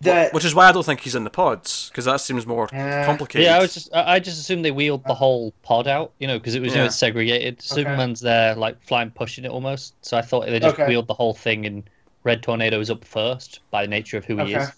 that 0.01 0.33
Which 0.33 0.45
is 0.45 0.53
why 0.53 0.67
I 0.67 0.71
don't 0.71 0.85
think 0.85 0.99
he's 1.01 1.15
in 1.15 1.23
the 1.23 1.29
pods 1.29 1.89
because 1.89 2.05
that 2.05 2.19
seems 2.21 2.45
more 2.45 2.67
Yeah. 2.71 3.05
complicated. 3.05 3.45
Yeah, 3.45 3.57
I 3.57 3.61
was 3.61 3.73
just 3.73 3.93
I 3.93 4.15
I 4.15 4.19
just 4.19 4.39
assumed 4.39 4.63
they 4.65 4.71
wheeled 4.71 5.03
the 5.05 5.13
whole 5.15 5.53
pod 5.63 5.87
out, 5.87 6.11
you 6.19 6.27
know, 6.27 6.37
because 6.37 6.55
it 6.55 6.61
was 6.61 6.71
you 6.71 6.75
know 6.77 6.83
Yeah. 6.83 6.87
it's 6.87 6.95
segregated. 6.97 7.61
Superman's 7.61 8.19
there, 8.19 8.55
like 8.55 8.81
flying, 8.81 9.11
pushing 9.11 9.45
it 9.45 9.51
almost. 9.51 9.93
So 10.01 10.17
I 10.17 10.21
thought 10.21 10.45
they 10.47 10.59
just 10.59 10.75
Okay. 10.75 10.87
wheeled 10.87 11.07
the 11.07 11.13
whole 11.13 11.33
thing, 11.33 11.65
and 11.65 11.83
Red 12.23 12.43
Tornado's 12.43 12.89
up 12.89 13.05
first 13.05 13.59
by 13.71 13.83
the 13.83 13.87
nature 13.87 14.17
of 14.17 14.25
who 14.25 14.37
he 14.45 14.53
is. 14.53 14.69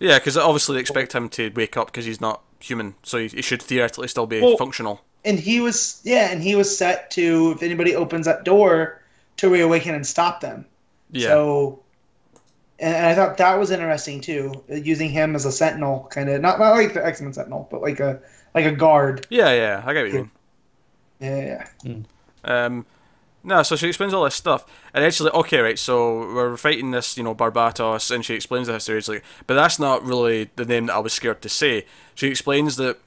Yeah, 0.00 0.18
because 0.18 0.36
obviously 0.36 0.74
they 0.74 0.80
expect 0.80 1.12
him 1.14 1.28
to 1.30 1.50
wake 1.56 1.76
up 1.76 1.86
because 1.86 2.04
he's 2.04 2.20
not 2.20 2.42
human, 2.60 2.94
so 3.02 3.18
he, 3.18 3.28
he 3.28 3.42
should 3.42 3.62
theoretically 3.62 4.08
still 4.08 4.26
be 4.26 4.40
Well- 4.40 4.56
functional. 4.56 5.00
and 5.24 5.38
he 5.40 5.60
was 5.60 6.00
yeah, 6.04 6.30
and 6.30 6.42
he 6.42 6.54
was 6.54 6.76
set 6.76 7.10
to 7.12 7.52
if 7.56 7.62
anybody 7.62 7.96
opens 7.96 8.26
that 8.26 8.44
door 8.44 9.00
to 9.38 9.48
reawaken 9.48 9.94
and 9.94 10.06
stop 10.06 10.40
them. 10.40 10.64
Yeah. 11.10 11.28
So, 11.28 11.80
and, 12.78 12.94
and 12.94 13.06
I 13.06 13.14
thought 13.14 13.36
that 13.38 13.58
was 13.58 13.70
interesting 13.70 14.20
too, 14.20 14.64
uh, 14.70 14.74
using 14.76 15.10
him 15.10 15.34
as 15.34 15.44
a 15.44 15.52
sentinel, 15.52 16.08
kind 16.10 16.28
of 16.28 16.40
not 16.40 16.58
not 16.58 16.70
like 16.72 16.94
the 16.94 17.04
X 17.04 17.20
Men 17.20 17.32
Sentinel, 17.32 17.68
but 17.70 17.82
like 17.82 18.00
a 18.00 18.20
like 18.54 18.66
a 18.66 18.72
guard. 18.72 19.26
yeah, 19.30 19.52
yeah, 19.52 19.82
I 19.84 19.92
get 19.92 20.02
what 20.02 20.12
you 20.12 20.18
mean. 20.18 20.30
Yeah, 21.20 21.66
yeah. 21.84 21.94
Um, 22.44 22.86
no, 23.44 23.62
so 23.62 23.76
she 23.76 23.88
explains 23.88 24.12
all 24.12 24.24
this 24.24 24.34
stuff, 24.34 24.64
and 24.92 25.04
actually, 25.04 25.30
okay, 25.30 25.60
right, 25.60 25.78
so 25.78 26.18
we're 26.34 26.56
fighting 26.56 26.90
this, 26.90 27.16
you 27.16 27.22
know, 27.22 27.34
Barbatos, 27.34 28.10
and 28.10 28.24
she 28.24 28.34
explains 28.34 28.66
the 28.66 28.74
history. 28.74 28.98
It's 28.98 29.08
like, 29.08 29.24
but 29.46 29.54
that's 29.54 29.78
not 29.78 30.04
really 30.04 30.50
the 30.56 30.64
name 30.64 30.86
that 30.86 30.94
I 30.94 30.98
was 30.98 31.12
scared 31.12 31.40
to 31.42 31.48
say. 31.48 31.86
She 32.14 32.28
explains 32.28 32.76
that 32.76 32.98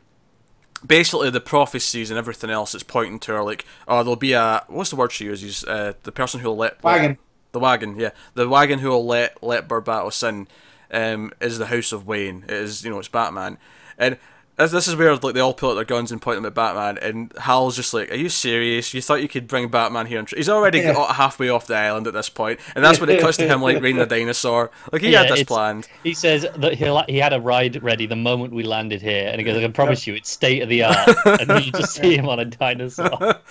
basically 0.86 1.30
the 1.30 1.42
prophecies 1.42 2.10
and 2.10 2.18
everything 2.18 2.50
else 2.50 2.74
is 2.74 2.84
pointing 2.84 3.20
to 3.20 3.34
her, 3.34 3.44
like, 3.44 3.66
oh, 3.88 4.04
there'll 4.04 4.16
be 4.16 4.34
a 4.34 4.64
what's 4.68 4.90
the 4.90 4.96
word 4.96 5.12
she 5.12 5.26
uses? 5.26 5.64
Uh, 5.64 5.94
the 6.04 6.12
person 6.12 6.40
who'll 6.40 6.58
let 6.58 6.82
Wagon. 6.84 7.18
The 7.52 7.60
wagon, 7.60 7.99
yeah, 7.99 8.12
the 8.34 8.47
wagon 8.47 8.80
who 8.80 8.89
will 8.89 9.06
let 9.06 9.41
let 9.43 9.68
Barbatos 9.68 10.28
in, 10.28 10.47
um, 10.91 11.32
is 11.41 11.58
the 11.58 11.68
House 11.68 11.91
of 11.91 12.08
Wayne. 12.08 12.43
It 12.47 12.54
is, 12.54 12.84
you 12.84 12.89
know, 12.89 12.99
it's 12.99 13.08
Batman, 13.08 13.58
and 13.97 14.18
this, 14.58 14.72
this 14.72 14.88
is 14.88 14.95
where 14.95 15.16
like 15.16 15.34
they 15.34 15.39
all 15.39 15.54
pull 15.54 15.72
out 15.72 15.76
their 15.76 15.86
guns 15.86 16.12
and 16.12 16.22
point 16.22 16.38
them 16.38 16.45
at 16.45 16.54
Batman, 16.54 16.97
and 16.99 17.34
Hal's 17.39 17.76
just 17.76 17.93
like, 17.93 18.12
"Are 18.12 18.16
you 18.16 18.30
serious? 18.30 18.93
You 18.93 19.02
thought 19.02 19.22
you 19.22 19.28
could 19.28 19.47
bring 19.47 19.70
Batman 19.70 20.06
here?" 20.06 20.20
And 20.20 20.28
tr-? 20.28 20.36
He's 20.36 20.49
already 20.49 20.80
Yeah. 20.80 20.93
got 20.93 21.16
halfway 21.16 21.49
off 21.49 21.68
the 21.68 21.76
island 21.76 22.06
at 22.08 22.14
this 22.14 22.30
point, 22.30 22.60
and 22.76 22.84
that's 22.84 22.99
when 22.99 23.10
it 23.10 23.22
cuts 23.22 23.38
to 23.38 23.47
him 23.47 23.62
like 23.62 23.82
raiding 23.82 24.02
a 24.02 24.06
dinosaur. 24.18 24.70
Like 24.91 25.02
he 25.02 25.12
Yeah, 25.12 25.24
had 25.24 25.32
this 25.32 25.43
planned. 25.43 25.88
He 26.04 26.14
says 26.14 26.45
that 26.58 26.74
he 26.76 26.86
he 27.14 27.18
had 27.20 27.34
a 27.34 27.39
ride 27.39 27.82
ready 27.82 28.06
the 28.06 28.16
moment 28.16 28.54
we 28.54 28.64
landed 28.64 29.02
here, 29.02 29.30
and 29.30 29.39
he 29.39 29.45
goes, 29.45 29.58
"I 29.58 29.62
can 29.62 29.74
promise 29.74 30.06
you, 30.06 30.16
it's 30.16 30.30
state 30.30 30.62
of 30.62 30.70
the 30.70 30.84
art." 30.84 31.10
and 31.26 31.49
then 31.49 31.64
you 31.64 31.72
just 31.72 31.93
see 31.95 32.16
him 32.18 32.30
on 32.30 32.39
a 32.39 32.45
dinosaur. 32.45 33.39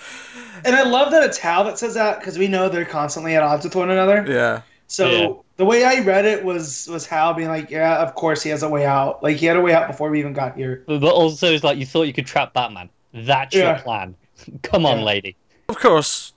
And 0.65 0.75
I 0.75 0.83
love 0.83 1.11
that 1.11 1.23
it's 1.23 1.37
Hal 1.37 1.63
that 1.65 1.77
says 1.79 1.93
that 1.95 2.19
because 2.19 2.37
we 2.37 2.47
know 2.47 2.69
they're 2.69 2.85
constantly 2.85 3.35
at 3.35 3.43
odds 3.43 3.63
with 3.63 3.75
one 3.75 3.89
another. 3.89 4.25
Yeah, 4.27 4.61
So 4.87 5.09
Yeah. 5.09 5.29
the 5.57 5.65
way 5.65 5.83
I 5.83 5.99
read 6.01 6.25
it 6.25 6.43
was 6.43 6.87
was 6.91 7.05
Hal 7.05 7.33
being 7.33 7.49
like, 7.49 7.69
yeah, 7.69 7.97
of 8.01 8.15
course 8.15 8.41
he 8.43 8.49
has 8.49 8.63
a 8.63 8.69
way 8.69 8.85
out. 8.85 9.21
Like 9.23 9.37
he 9.37 9.45
had 9.45 9.57
a 9.57 9.61
way 9.61 9.73
out 9.73 9.87
before 9.87 10.09
we 10.09 10.19
even 10.19 10.33
got 10.33 10.55
here. 10.55 10.83
but 10.87 11.03
also, 11.03 11.51
it's 11.53 11.63
like 11.63 11.77
you 11.77 11.85
thought 11.85 12.03
you 12.03 12.13
could 12.13 12.25
trap 12.27 12.53
Batman. 12.53 12.89
That's 13.13 13.55
your 13.55 13.75
plan. 13.79 14.15
Come 14.63 14.85
on, 14.85 14.99
Yeah. 14.99 15.03
lady. 15.05 15.35
of 15.69 15.77
course. 15.79 16.33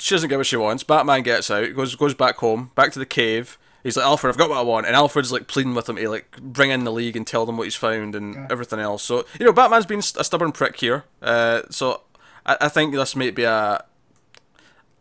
She 0.00 0.14
doesn't 0.14 0.28
get 0.28 0.36
what 0.36 0.46
she 0.46 0.56
wants. 0.56 0.84
Batman 0.84 1.22
gets 1.22 1.50
out, 1.50 1.74
goes 1.74 1.96
goes 1.96 2.14
back 2.14 2.36
home, 2.36 2.70
back 2.76 2.92
to 2.92 2.98
the 3.00 3.06
cave. 3.06 3.58
He's 3.82 3.96
like, 3.96 4.06
Alfred, 4.06 4.32
I've 4.32 4.38
got 4.38 4.48
what 4.50 4.58
I 4.58 4.62
want, 4.62 4.86
and 4.86 4.94
Alfred's 4.94 5.32
like 5.32 5.46
pleading 5.48 5.74
with 5.74 5.88
him 5.88 5.96
to 5.96 6.08
like 6.08 6.36
bring 6.40 6.70
in 6.70 6.84
the 6.84 6.92
league 6.92 7.16
and 7.16 7.26
tell 7.26 7.44
them 7.46 7.56
what 7.56 7.64
he's 7.64 7.74
found 7.74 8.14
and 8.14 8.34
Yeah. 8.34 8.46
everything 8.50 8.78
else. 8.78 9.02
So 9.02 9.24
you 9.40 9.46
know, 9.46 9.52
Batman's 9.52 9.86
been 9.86 9.98
a 9.98 10.22
stubborn 10.24 10.52
prick 10.52 10.76
here. 10.76 11.04
Uh, 11.20 11.62
so 11.70 12.02
I, 12.46 12.56
I 12.62 12.68
think 12.68 12.94
this 12.94 13.14
might 13.16 13.34
be 13.34 13.44
a, 13.44 13.84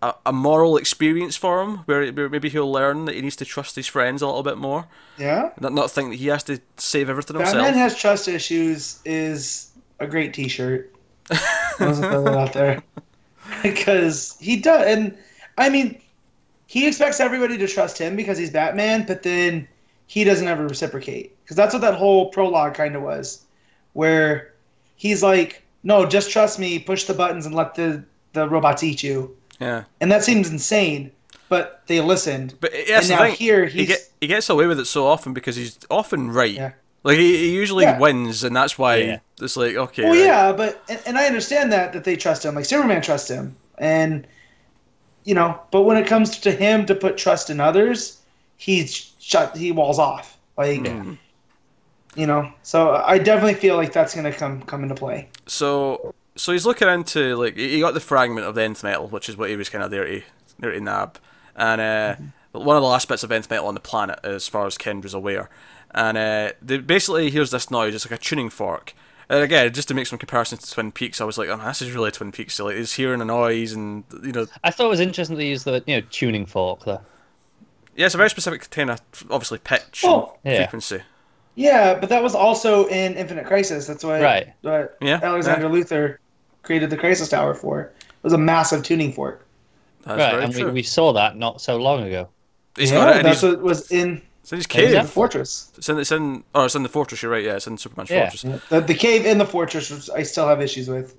a 0.01 0.13
a 0.27 0.33
moral 0.33 0.77
experience 0.77 1.35
for 1.35 1.61
him, 1.63 1.77
where, 1.79 2.11
where 2.11 2.29
maybe 2.29 2.49
he'll 2.49 2.71
learn 2.71 3.05
that 3.05 3.15
he 3.15 3.21
needs 3.21 3.35
to 3.37 3.45
trust 3.45 3.75
his 3.75 3.87
friends 3.87 4.21
a 4.21 4.27
little 4.27 4.43
bit 4.43 4.57
more, 4.57 4.87
Yeah. 5.17 5.51
not 5.59 5.73
not 5.73 5.91
think 5.91 6.11
that 6.11 6.17
he 6.17 6.27
has 6.27 6.43
to 6.43 6.59
save 6.77 7.09
everything 7.09 7.37
himself. 7.37 7.57
Batman 7.57 7.73
has 7.75 7.97
trust 7.97 8.27
issues 8.27 8.99
is 9.05 9.71
a 9.99 10.07
great 10.07 10.33
T-shirt. 10.33 10.93
I 11.31 11.39
was 11.79 11.99
throw 11.99 12.27
out 12.37 12.53
there 12.53 12.81
because 13.63 14.37
he 14.39 14.57
does, 14.57 14.85
and 14.87 15.17
I 15.57 15.69
mean, 15.69 15.99
he 16.67 16.87
expects 16.87 17.19
everybody 17.19 17.57
to 17.57 17.67
trust 17.67 17.97
him 17.97 18.15
because 18.15 18.37
he's 18.37 18.51
Batman, 18.51 19.05
but 19.05 19.23
then 19.23 19.67
he 20.05 20.23
doesn't 20.23 20.47
ever 20.47 20.67
reciprocate 20.67 21.35
because 21.43 21.57
that's 21.57 21.73
what 21.73 21.81
that 21.81 21.95
whole 21.95 22.29
prologue 22.29 22.75
kind 22.75 22.95
of 22.95 23.01
was, 23.01 23.45
where 23.93 24.53
he's 24.95 25.23
like, 25.23 25.63
"No, 25.87 26.05
just 26.05 26.29
trust 26.29 26.59
me, 26.59 26.77
push 26.79 27.05
the 27.05 27.13
buttons 27.13 27.45
and 27.45 27.55
let 27.55 27.73
the 27.75 28.03
the 28.33 28.47
robots 28.47 28.83
eat 28.83 29.01
you." 29.03 29.35
Yeah. 29.59 29.83
and 30.01 30.11
that 30.11 30.23
seems 30.23 30.51
insane. 30.51 31.11
But 31.49 31.81
they 31.87 32.01
listened. 32.01 32.53
But 32.59 32.71
yes, 32.73 33.09
and 33.09 33.17
now 33.17 33.25
thing, 33.25 33.35
here 33.35 33.65
he, 33.65 33.79
he's 33.79 33.87
get, 33.87 33.99
he 34.21 34.27
gets 34.27 34.49
away 34.49 34.67
with 34.67 34.79
it 34.79 34.85
so 34.85 35.07
often 35.07 35.33
because 35.33 35.55
he's 35.55 35.79
often 35.89 36.29
right. 36.31 36.51
Yeah. 36.53 36.71
Like 37.03 37.17
he, 37.17 37.37
he 37.37 37.53
usually 37.55 37.85
Yeah. 37.85 37.97
wins, 37.99 38.43
and 38.43 38.53
that's 38.53 38.77
why 38.77 38.97
Yeah. 38.97 39.19
it's 39.41 39.55
like 39.55 39.75
okay. 39.77 40.03
Well, 40.03 40.11
right. 40.11 40.25
yeah, 40.25 40.51
but 40.51 40.83
and, 40.89 40.99
and 41.07 41.17
I 41.17 41.25
understand 41.25 41.71
that 41.71 41.93
that 41.93 42.03
they 42.03 42.17
trust 42.17 42.43
him. 42.45 42.53
Like 42.55 42.65
Superman 42.65 43.01
trusts 43.01 43.29
him, 43.31 43.55
and 43.77 44.27
you 45.23 45.33
know, 45.35 45.59
but 45.71 45.83
when 45.83 45.95
it 45.97 46.05
comes 46.05 46.37
to 46.39 46.51
him 46.51 46.85
to 46.85 46.95
put 46.95 47.15
trust 47.17 47.49
in 47.49 47.59
others, 47.61 48.21
he's 48.57 49.13
shut. 49.19 49.55
He 49.55 49.71
walls 49.71 49.99
off. 49.99 50.37
Like 50.57 50.81
Mm. 50.83 51.17
You 52.17 52.27
know, 52.27 52.51
so 52.63 52.95
I 52.95 53.17
definitely 53.19 53.53
feel 53.53 53.75
like 53.77 53.93
that's 53.93 54.13
gonna 54.15 54.33
come 54.33 54.61
come 54.63 54.83
into 54.83 54.95
play. 54.95 55.29
So 55.45 56.13
so 56.35 56.51
he's 56.51 56.65
looking 56.65 56.87
into 56.89 57.35
like 57.37 57.55
he 57.55 57.69
he 57.69 57.79
got 57.79 57.93
the 57.93 57.99
fragment 57.99 58.45
of 58.47 58.55
the 58.55 58.63
nth 58.63 58.83
metal, 58.83 59.07
which 59.07 59.29
is 59.29 59.37
what 59.37 59.49
he 59.49 59.55
was 59.55 59.69
kind 59.69 59.83
of 59.83 59.91
there 59.91 60.05
to 60.05 60.21
there 60.59 60.71
to 60.71 60.81
nab, 60.81 61.19
and 61.55 61.79
uh, 61.79 62.15
one 62.51 62.75
of 62.75 62.81
the 62.81 62.87
last 62.89 63.07
bits 63.07 63.23
of 63.23 63.31
nth 63.31 63.49
metal 63.49 63.67
on 63.67 63.73
the 63.75 63.79
planet, 63.79 64.19
as 64.23 64.47
far 64.47 64.65
as 64.65 64.77
Kendra's 64.77 65.13
aware, 65.13 65.49
and 65.91 66.17
uh, 66.17 66.51
they 66.61 66.77
basically 66.79 67.29
hears 67.29 67.51
this 67.51 67.69
noise. 67.71 67.93
It's 67.95 68.09
like 68.09 68.19
a 68.19 68.21
tuning 68.23 68.49
fork. 68.49 68.93
And 69.29 69.43
again, 69.43 69.73
just 69.73 69.89
to 69.89 69.93
make 69.93 70.07
some 70.07 70.17
comparisons 70.17 70.61
to 70.63 70.73
Twin 70.73 70.93
Peaks, 70.93 71.19
I 71.19 71.25
was 71.25 71.37
like, 71.37 71.49
oh, 71.49 71.57
this 71.57 71.81
is 71.81 71.91
really 71.91 72.11
Twin 72.11 72.31
Peaks. 72.31 72.53
So, 72.55 72.63
like, 72.63 72.77
he's 72.77 72.93
hearing 72.93 73.19
a 73.19 73.25
noise, 73.25 73.73
and 73.73 74.05
you 74.23 74.31
know, 74.31 74.45
I 74.63 74.71
thought 74.71 74.85
it 74.85 74.89
was 74.89 75.01
interesting 75.01 75.35
to 75.37 75.43
use 75.43 75.65
the 75.65 75.83
you 75.85 75.97
know 75.99 76.07
tuning 76.09 76.45
fork 76.45 76.85
though. 76.85 77.01
yeah, 77.97 78.05
it's 78.05 78.15
a 78.15 78.17
very 78.17 78.29
specific 78.29 78.69
kind 78.69 78.89
of 78.89 79.01
obviously 79.29 79.57
pitch 79.59 80.03
Oh. 80.05 80.37
and 80.45 80.53
Yeah. 80.53 80.59
frequency. 80.61 81.01
Yeah, 81.59 81.95
but 81.99 82.09
that 82.09 82.21
was 82.21 82.35
also 82.35 82.85
in 82.87 83.15
Infinite 83.15 83.47
Crisis. 83.47 83.87
That's 83.87 84.03
what 84.03 84.21
Right. 84.21 84.53
what 84.61 84.95
Yeah, 85.01 85.19
Alexander 85.23 85.67
Luthor 85.67 86.17
created 86.61 86.91
the 86.91 86.97
Crisis 86.97 87.29
Tower 87.29 87.55
for. 87.55 87.81
It 87.81 87.93
was 88.21 88.33
a 88.33 88.37
massive 88.37 88.83
tuning 88.83 89.11
fork. 89.11 89.43
That's 90.03 90.19
right, 90.19 90.43
and 90.43 90.53
we, 90.53 90.63
we 90.71 90.83
saw 90.83 91.13
that 91.13 91.35
not 91.35 91.59
so 91.59 91.77
long 91.77 92.03
ago. 92.03 92.29
He's 92.77 92.91
yeah, 92.91 92.97
got 93.05 93.17
it, 93.17 93.23
that's 93.23 93.41
what 93.41 93.59
was 93.61 93.91
in 93.91 94.21
it's 94.43 94.51
in 94.51 94.57
his 94.59 94.65
Is 94.65 94.67
that- 94.67 94.69
cave. 94.69 94.91
the 94.91 95.03
fortress. 95.07 95.71
It's 95.77 95.89
in, 95.89 95.97
it's 95.97 96.11
in, 96.11 96.43
oh, 96.53 96.65
it's 96.65 96.75
in 96.75 96.83
the 96.83 96.89
fortress. 96.89 97.23
You're 97.23 97.31
right. 97.31 97.43
Yeah, 97.43 97.55
it's 97.55 97.65
in 97.67 97.77
Superman's 97.79 98.11
Yeah. 98.11 98.29
fortress. 98.29 98.61
The, 98.69 98.79
the 98.81 98.93
cave 98.93 99.25
in 99.25 99.39
the 99.39 99.45
fortress, 99.45 99.89
which 99.89 100.09
I 100.15 100.21
still 100.23 100.47
have 100.47 100.61
issues 100.61 100.87
with. 100.87 101.15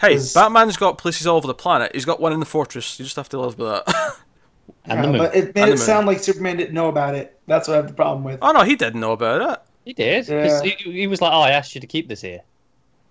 Hey, 0.00 0.18
Batman's 0.34 0.76
got 0.78 0.96
places 0.98 1.26
all 1.26 1.36
over 1.36 1.46
the 1.46 1.54
planet. 1.54 1.92
He's 1.94 2.04
got 2.06 2.18
one 2.18 2.32
in 2.32 2.40
the 2.40 2.46
fortress. 2.46 2.98
You 2.98 3.04
just 3.04 3.16
have 3.16 3.28
to 3.28 3.38
live 3.40 3.58
with 3.58 3.68
that. 3.68 4.16
Uh, 4.68 4.72
and 4.84 4.98
Yeah, 4.98 5.02
the 5.02 5.08
moon. 5.08 5.18
But 5.18 5.36
it 5.36 5.54
made 5.54 5.68
it 5.68 5.78
sound 5.78 6.06
like 6.06 6.18
Superman 6.20 6.56
didn't 6.56 6.74
know 6.74 6.88
about 6.88 7.14
it. 7.14 7.38
That's 7.46 7.68
what 7.68 7.74
I 7.74 7.76
have 7.78 7.88
the 7.88 7.94
problem 7.94 8.24
with. 8.24 8.38
oh 8.42 8.52
no, 8.52 8.62
he 8.62 8.76
didn't 8.76 9.00
know 9.00 9.12
about 9.12 9.52
it. 9.52 9.62
He 9.84 9.92
did. 9.92 10.28
Yeah. 10.28 10.62
he, 10.62 10.70
he 10.70 11.06
was 11.06 11.20
like, 11.20 11.32
"Oh, 11.32 11.40
I 11.40 11.50
asked 11.50 11.74
you 11.74 11.80
to 11.80 11.86
keep 11.86 12.08
this 12.08 12.20
here." 12.20 12.42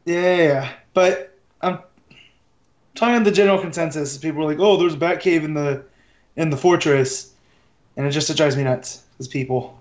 Yeah, 0.06 0.22
yeah, 0.22 0.44
yeah. 0.44 0.74
But 0.94 1.38
I'm 1.62 1.80
talking 2.96 3.24
the 3.24 3.32
general 3.32 3.60
consensus. 3.60 4.18
People 4.18 4.44
are 4.44 4.46
like, 4.46 4.60
"Oh, 4.60 4.78
there's 4.78 4.94
a 4.94 4.98
bat 4.98 5.22
cave 5.22 5.44
in 5.44 5.54
the 5.54 5.86
in 6.36 6.50
the 6.50 6.58
fortress," 6.58 7.34
and 7.96 8.06
it 8.06 8.12
just 8.12 8.30
it 8.30 8.38
drives 8.38 8.58
me 8.58 8.64
nuts. 8.64 9.04
These 9.18 9.30
people. 9.30 9.80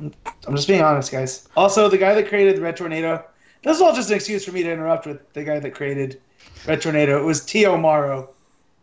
I'm 0.00 0.54
just 0.54 0.68
being 0.68 0.82
honest, 0.82 1.12
guys. 1.12 1.48
Also, 1.56 1.88
the 1.88 1.98
guy 1.98 2.14
that 2.14 2.28
created 2.28 2.56
the 2.56 2.62
Red 2.62 2.76
Tornado. 2.76 3.24
This 3.62 3.76
is 3.76 3.82
all 3.82 3.94
just 3.94 4.10
an 4.10 4.16
excuse 4.16 4.44
for 4.44 4.52
me 4.52 4.62
to 4.62 4.70
interrupt 4.70 5.06
with 5.06 5.32
the 5.32 5.42
guy 5.42 5.58
that 5.58 5.74
created 5.74 6.20
Red 6.66 6.80
Tornado. 6.80 7.18
It 7.20 7.24
was 7.24 7.44
T.O. 7.44 7.76
Morrow. 7.76 8.30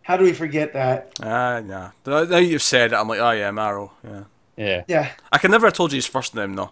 How 0.03 0.17
do 0.17 0.23
we 0.25 0.33
forget 0.33 0.73
that? 0.73 1.11
Ah, 1.21 1.61
nah. 1.63 1.91
Now 2.05 2.23
now 2.25 2.37
you've 2.37 2.61
said 2.61 2.91
it, 2.91 2.95
I'm 2.95 3.07
like, 3.07 3.19
oh 3.19 3.31
yeah, 3.31 3.51
Morrow. 3.51 3.91
Yeah. 4.03 4.23
Yeah. 4.55 4.83
Yeah, 4.87 5.11
I 5.31 5.37
can 5.39 5.49
never 5.49 5.65
have 5.67 5.73
told 5.73 5.91
you 5.91 5.95
his 5.97 6.05
first 6.05 6.35
name 6.35 6.53
though. 6.55 6.71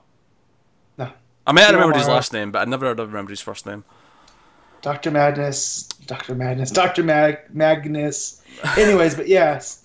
No. 0.97 1.11
I 1.47 1.51
may 1.51 1.61
have 1.61 1.71
T.O. 1.71 1.79
remembered 1.79 1.97
his 1.97 2.07
last 2.07 2.31
name, 2.33 2.51
but 2.51 2.59
I 2.59 2.65
never 2.65 2.85
have 2.87 2.99
remembered 2.99 3.31
his 3.31 3.41
first 3.41 3.65
name. 3.65 3.83
Doctor 4.83 5.09
Madness, 5.11 5.83
Doctor 6.05 6.35
Madness, 6.35 6.71
Doctor 6.71 7.03
Mag 7.03 7.37
Magnus. 7.53 8.41
Anyways, 8.77 9.15
but 9.15 9.27
yes, 9.27 9.83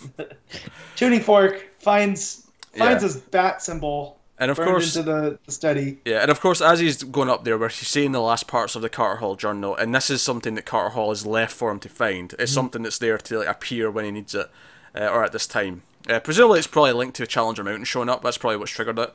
tuning 0.97 1.21
fork 1.21 1.67
finds 1.79 2.47
finds 2.75 3.03
Yeah. 3.03 3.09
his 3.09 3.17
bat 3.17 3.63
symbol 3.63 4.16
And 4.39 4.51
of 4.51 4.59
burned 4.59 4.71
course, 4.71 4.97
into 4.97 5.11
the, 5.11 5.39
the 5.47 5.53
study. 5.53 5.99
yeah, 6.05 6.19
and 6.21 6.31
of 6.31 6.41
course, 6.41 6.61
as 6.61 6.81
he's 6.81 7.03
going 7.03 7.31
up 7.31 7.45
there, 7.45 7.57
where 7.57 7.71
he's 7.71 7.89
seeing 7.89 8.13
the 8.13 8.21
last 8.21 8.47
parts 8.47 8.77
of 8.77 8.83
the 8.83 8.91
Carter 8.91 9.21
Hall 9.21 9.35
journal, 9.35 9.75
and 9.75 9.95
this 9.95 10.11
is 10.11 10.21
something 10.21 10.55
that 10.57 10.67
Carter 10.67 10.91
Hall 10.91 11.09
has 11.09 11.25
left 11.25 11.55
for 11.55 11.71
him 11.71 11.81
to 11.81 11.89
find. 11.89 12.35
It's 12.39 12.53
something 12.53 12.83
that's 12.83 12.99
there 12.99 13.17
to 13.17 13.39
like 13.39 13.49
appear 13.49 13.91
when 13.91 14.05
he 14.05 14.11
needs 14.11 14.35
it, 14.35 14.51
uh, 14.95 15.07
or 15.09 15.25
at 15.25 15.33
this 15.33 15.47
time. 15.47 15.83
Uh, 16.09 16.21
presumably, 16.21 16.59
it's 16.59 16.69
probably 16.69 16.93
linked 16.93 17.17
to 17.17 17.27
Challenger 17.27 17.65
Mountain 17.65 17.85
showing 17.85 18.09
up. 18.11 18.23
That's 18.23 18.37
probably 18.39 18.59
what's 18.59 18.71
triggered 18.73 18.99
it. 18.99 19.15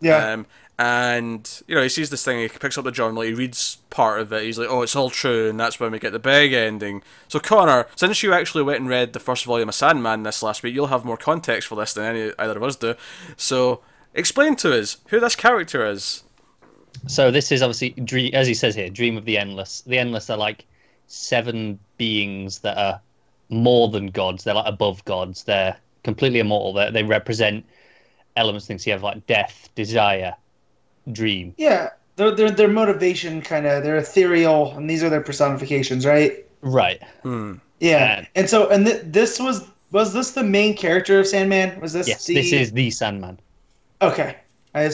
Yeah, 0.00 0.32
Um, 0.32 0.46
and 0.78 1.62
you 1.68 1.74
know, 1.76 1.82
he 1.82 1.88
sees 1.90 2.10
this 2.10 2.24
thing. 2.24 2.40
He 2.40 2.48
picks 2.48 2.76
up 2.78 2.84
the 2.84 2.90
journal. 2.90 3.22
He 3.22 3.34
reads 3.34 3.76
part 3.90 4.20
of 4.20 4.32
it. 4.32 4.42
He's 4.44 4.58
like, 4.58 4.68
"Oh, 4.70 4.82
it's 4.82 4.96
all 4.96 5.10
true," 5.10 5.48
and 5.48 5.60
that's 5.60 5.78
when 5.78 5.92
we 5.92 5.98
get 5.98 6.12
the 6.12 6.18
big 6.18 6.52
ending. 6.54 7.02
So, 7.28 7.38
Connor, 7.38 7.86
since 7.96 8.22
you 8.22 8.32
actually 8.32 8.62
went 8.64 8.80
and 8.80 8.88
read 8.88 9.12
the 9.12 9.20
first 9.20 9.44
volume 9.44 9.68
of 9.68 9.74
Sandman 9.74 10.22
this 10.24 10.42
last 10.42 10.62
week, 10.62 10.74
you'll 10.74 10.86
have 10.88 11.04
more 11.04 11.18
context 11.18 11.68
for 11.68 11.74
this 11.76 11.92
than 11.92 12.04
any 12.04 12.32
either 12.38 12.56
of 12.56 12.62
us 12.62 12.76
do. 12.76 12.94
So, 13.36 13.80
explain 14.14 14.56
to 14.56 14.78
us 14.78 14.98
who 15.08 15.20
this 15.20 15.36
character 15.36 15.84
is. 15.86 16.22
So 17.06 17.30
this 17.30 17.50
is 17.52 17.62
obviously 17.62 17.90
dream, 17.90 18.34
as 18.34 18.46
he 18.46 18.54
says 18.54 18.74
here, 18.74 18.88
dream 18.90 19.16
of 19.16 19.24
the 19.24 19.38
endless. 19.38 19.82
The 19.82 19.98
endless 19.98 20.28
are 20.30 20.36
like 20.36 20.66
seven 21.06 21.78
beings 21.96 22.58
that 22.60 22.76
are 22.76 23.00
more 23.48 23.88
than 23.88 24.06
gods. 24.08 24.44
They're 24.44 24.54
like 24.54 24.66
above 24.66 25.04
gods. 25.04 25.44
They're 25.44 25.76
completely 26.04 26.40
immortal. 26.40 26.72
They 26.72 26.90
they 26.90 27.02
represent 27.02 27.64
elements. 28.36 28.66
Things 28.66 28.86
you 28.86 28.92
have 28.92 29.02
like 29.02 29.26
death, 29.26 29.68
desire, 29.74 30.34
dream. 31.12 31.54
yeah. 31.56 31.90
Their 32.16 32.32
their 32.32 32.50
their 32.50 32.68
motivation 32.68 33.40
kind 33.40 33.66
of 33.66 33.82
they're 33.82 33.96
ethereal, 33.96 34.72
and 34.76 34.90
these 34.90 35.02
are 35.02 35.08
their 35.08 35.22
personifications, 35.22 36.04
right? 36.04 36.44
Right. 36.60 37.02
Hmm. 37.22 37.54
Yeah, 37.78 38.20
Yeah. 38.20 38.26
and 38.34 38.50
so 38.50 38.68
and 38.68 38.84
th- 38.84 39.02
this 39.06 39.40
was 39.40 39.66
was 39.90 40.12
this 40.12 40.32
the 40.32 40.42
main 40.42 40.76
character 40.76 41.18
of 41.18 41.26
Sandman? 41.26 41.80
Was 41.80 41.94
this 41.94 42.06
Yes. 42.08 42.26
the 42.26 42.34
This 42.34 42.52
is 42.52 42.72
the 42.72 42.90
Sandman. 42.90 43.38
Okay? 44.02 44.36
I 44.74 44.88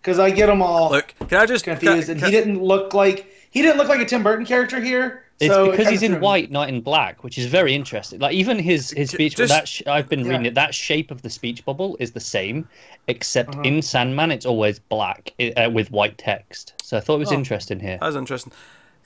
because 0.00 0.18
I 0.18 0.30
get 0.30 0.46
them 0.46 0.62
all 0.62 0.90
Look, 0.90 1.14
can 1.28 1.38
I 1.38 1.46
just 1.46 1.64
confused, 1.64 2.08
can- 2.08 2.16
and 2.16 2.24
he 2.24 2.30
didn't 2.32 2.62
look 2.62 2.92
like 2.94 3.26
he 3.50 3.62
didn't 3.62 3.76
look 3.78 3.88
like 3.88 4.00
a 4.00 4.04
Tim 4.04 4.22
Burton 4.22 4.44
character 4.46 4.80
here. 4.80 5.24
It's 5.40 5.52
so 5.52 5.64
because 5.66 5.78
kinda 5.86 5.90
he's 5.92 6.02
in 6.02 6.12
threw 6.12 6.20
me. 6.20 6.24
white, 6.24 6.50
not 6.52 6.68
in 6.68 6.80
black, 6.80 7.24
which 7.24 7.36
is 7.38 7.46
very 7.46 7.74
interesting. 7.74 8.20
Like 8.20 8.32
even 8.34 8.58
his 8.58 8.90
his 8.90 9.10
speech, 9.10 9.36
just- 9.36 9.52
that 9.52 9.66
sh- 9.68 9.82
I've 9.86 10.08
been 10.08 10.24
reading 10.24 10.46
it. 10.46 10.54
That 10.54 10.74
shape 10.74 11.10
of 11.10 11.22
the 11.22 11.30
speech 11.30 11.64
bubble 11.64 11.96
is 12.00 12.12
the 12.12 12.20
same, 12.20 12.68
except 13.08 13.50
Uh-huh. 13.54 13.62
in 13.62 13.82
Sandman 13.82 14.30
it's 14.30 14.46
always 14.46 14.78
black 14.78 15.32
uh, 15.56 15.70
with 15.72 15.90
white 15.90 16.18
text. 16.18 16.74
So 16.82 16.96
I 16.96 17.00
thought 17.00 17.16
it 17.16 17.20
was 17.20 17.32
Oh. 17.32 17.36
interesting 17.36 17.80
here. 17.80 17.98
That's 18.00 18.16
interesting. 18.16 18.52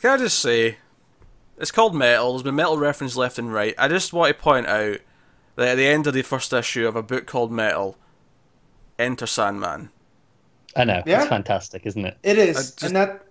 Can 0.01 0.11
I 0.11 0.17
just 0.19 0.39
say, 0.41 0.77
it's 1.59 1.71
called 1.71 1.95
Metal. 1.95 2.33
There's 2.33 2.43
been 2.43 2.55
metal 2.55 2.77
reference 2.77 3.17
left 3.17 3.39
and 3.39 3.53
right. 3.53 3.75
I 3.79 3.89
just 3.89 4.13
want 4.13 4.37
to 4.37 4.43
point 4.43 4.67
out 4.67 4.99
that 5.57 5.69
at 5.69 5.75
the 5.77 5.87
end 5.87 6.07
of 6.07 6.13
the 6.13 6.21
first 6.23 6.53
issue 6.53 6.87
of 6.87 6.97
a 6.97 7.03
book 7.03 7.27
called 7.27 7.51
Metal, 7.51 7.97
enter 8.99 9.27
Sandman. 9.27 9.91
I 10.75 10.85
know 10.85 11.03
Yeah. 11.07 11.21
it's 11.21 11.29
fantastic, 11.29 11.87
isn't 11.87 12.05
it? 12.05 12.17
It 12.23 12.39
is, 12.39 12.57
just- 12.57 12.83
and 12.83 12.97
that. 12.97 13.23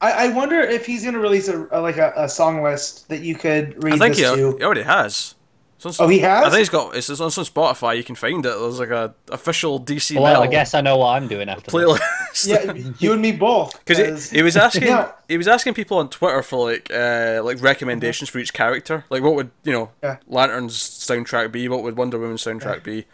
I, 0.00 0.26
I 0.26 0.28
wonder 0.28 0.58
if 0.60 0.86
he's 0.86 1.02
going 1.02 1.14
to 1.14 1.20
release 1.20 1.48
a, 1.48 1.66
a 1.70 1.80
like 1.80 1.98
a, 1.98 2.12
a 2.16 2.28
song 2.28 2.62
list 2.62 3.08
that 3.08 3.20
you 3.20 3.34
could 3.34 3.82
read 3.84 3.94
I 3.94 3.98
think 3.98 4.16
he, 4.16 4.22
to. 4.22 4.56
he 4.58 4.64
already 4.64 4.82
has. 4.82 5.34
It's 5.76 6.00
on- 6.00 6.06
Oh, 6.06 6.08
he 6.08 6.18
has? 6.20 6.44
I 6.46 6.48
think 6.48 6.58
he's 6.58 6.68
got. 6.70 6.96
It's, 6.96 7.10
it's 7.10 7.20
on 7.20 7.30
some 7.30 7.44
Spotify. 7.44 7.96
You 7.98 8.04
can 8.04 8.14
find 8.14 8.44
it. 8.44 8.48
There's 8.48 8.78
like 8.78 8.88
a 8.90 9.14
official 9.30 9.78
DC 9.78 10.14
Well, 10.14 10.24
metal 10.24 10.42
I 10.42 10.46
guess 10.46 10.72
I 10.74 10.80
know 10.80 10.96
what 10.96 11.08
I'm 11.16 11.28
doing 11.28 11.48
after 11.50 11.70
this. 11.70 11.74
playlist. 11.74 12.46
yeah, 12.46 12.92
you 12.98 13.12
and 13.12 13.20
me 13.20 13.32
both. 13.32 13.78
Because 13.84 14.30
he, 14.30 14.38
he 14.38 14.42
was 14.42 14.56
asking 14.66 14.84
Now- 14.88 15.14
he 15.28 15.36
was 15.36 15.46
asking 15.48 15.74
people 15.74 15.98
on 15.98 16.08
Twitter 16.08 16.42
for 16.42 16.70
like 16.70 16.90
uh, 16.90 17.42
like 17.44 17.60
recommendations 17.62 18.30
for 18.30 18.38
each 18.38 18.54
character. 18.54 19.04
Like 19.10 19.22
what 19.22 19.34
would 19.34 19.50
you 19.64 19.72
know 19.72 19.90
Yeah. 20.02 20.16
Lantern's 20.26 20.76
soundtrack 20.78 21.52
be? 21.52 21.68
What 21.68 21.82
would 21.82 21.96
Wonder 21.98 22.18
Woman's 22.18 22.42
soundtrack 22.42 22.82
be? 22.82 23.04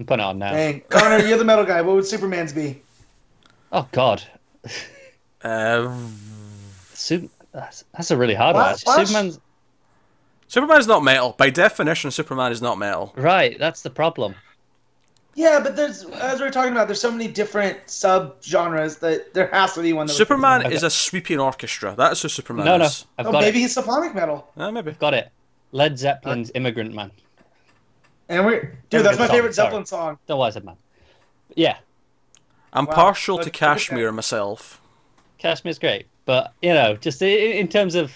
I'm 0.00 0.06
putting 0.06 0.24
it 0.24 0.28
on 0.28 0.38
now. 0.38 0.52
Dang, 0.52 0.80
Connor, 0.88 1.18
you're 1.26 1.36
the 1.36 1.44
metal 1.44 1.64
guy. 1.66 1.82
What 1.82 1.94
would 1.94 2.06
Superman's 2.06 2.54
be? 2.54 2.80
Oh 3.70 3.86
God, 3.92 4.22
Uh, 5.44 5.94
Sup- 6.94 7.30
that's, 7.52 7.84
that's 7.94 8.10
a 8.10 8.16
really 8.16 8.34
hard 8.34 8.56
one. 8.56 8.74
Flash- 8.76 9.06
Superman's 9.08 9.38
Superman's 10.48 10.86
not 10.86 11.04
metal 11.04 11.34
by 11.38 11.50
definition. 11.50 12.10
Superman 12.10 12.50
is 12.50 12.60
not 12.62 12.78
metal. 12.78 13.12
right. 13.16 13.58
That's 13.58 13.82
the 13.82 13.90
problem. 13.90 14.34
Yeah, 15.34 15.60
but 15.62 15.76
there's 15.76 16.04
as 16.04 16.40
we 16.40 16.46
are 16.46 16.50
talking 16.50 16.72
about, 16.72 16.88
there's 16.88 17.00
so 17.00 17.12
many 17.12 17.28
different 17.28 17.78
sub 17.88 18.42
genres 18.42 18.96
that 18.96 19.32
there 19.34 19.46
has 19.52 19.74
to 19.74 19.82
be 19.82 19.92
one 19.92 20.06
that. 20.06 20.12
would 20.14 20.16
fit 20.18 20.24
Superman 20.28 20.66
Okay. 20.66 20.74
is 20.74 20.82
a 20.82 20.90
sweeping 20.90 21.38
orchestra. 21.38 21.94
That's 21.96 22.22
who 22.22 22.28
Superman 22.28 22.64
No, 22.64 22.78
no, 22.78 22.84
is. 22.86 23.04
I've 23.18 23.26
Oh, 23.26 23.32
got 23.32 23.42
maybe 23.42 23.58
it. 23.58 23.60
he's 23.62 23.74
symphonic 23.74 24.14
metal. 24.14 24.50
Uh, 24.56 24.70
maybe. 24.72 24.92
Got 24.92 25.12
it. 25.14 25.30
Led 25.72 25.98
Zeppelin's 25.98 26.50
"Immigrant 26.54 26.94
Man." 26.94 27.12
And 28.30 28.46
we're 28.46 28.60
dude, 28.60 28.72
Very 28.90 29.02
that's 29.02 29.18
my 29.18 29.26
song, 29.26 29.34
favorite 29.36 29.54
sorry. 29.54 29.66
Zeppelin 29.66 29.86
song. 29.86 30.18
The 30.26 30.36
Wiser 30.36 30.60
Man. 30.60 30.76
Yeah, 31.56 31.76
I'm 32.72 32.86
Wow, 32.86 32.94
partial 32.94 33.36
let's 33.36 33.46
to 33.46 33.48
look. 33.50 33.54
Kashmir 33.54 34.12
myself. 34.12 34.80
Kashmir's 35.38 35.78
great, 35.80 36.06
but 36.26 36.52
you 36.62 36.72
know, 36.72 36.94
just 36.96 37.20
i- 37.22 37.26
in 37.26 37.66
terms 37.68 37.94
of 37.96 38.12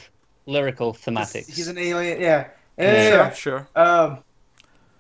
lyrical 0.47 0.95
thematics, 0.95 1.53
He's 1.53 1.67
an 1.69 1.79
alien. 1.79 2.21
Yeah. 2.21 2.47
Yeah. 2.79 2.93
Yeah. 2.93 3.03
yeah, 3.09 3.31
Sure, 3.33 3.69
sure. 3.75 3.83
Um, 3.83 4.19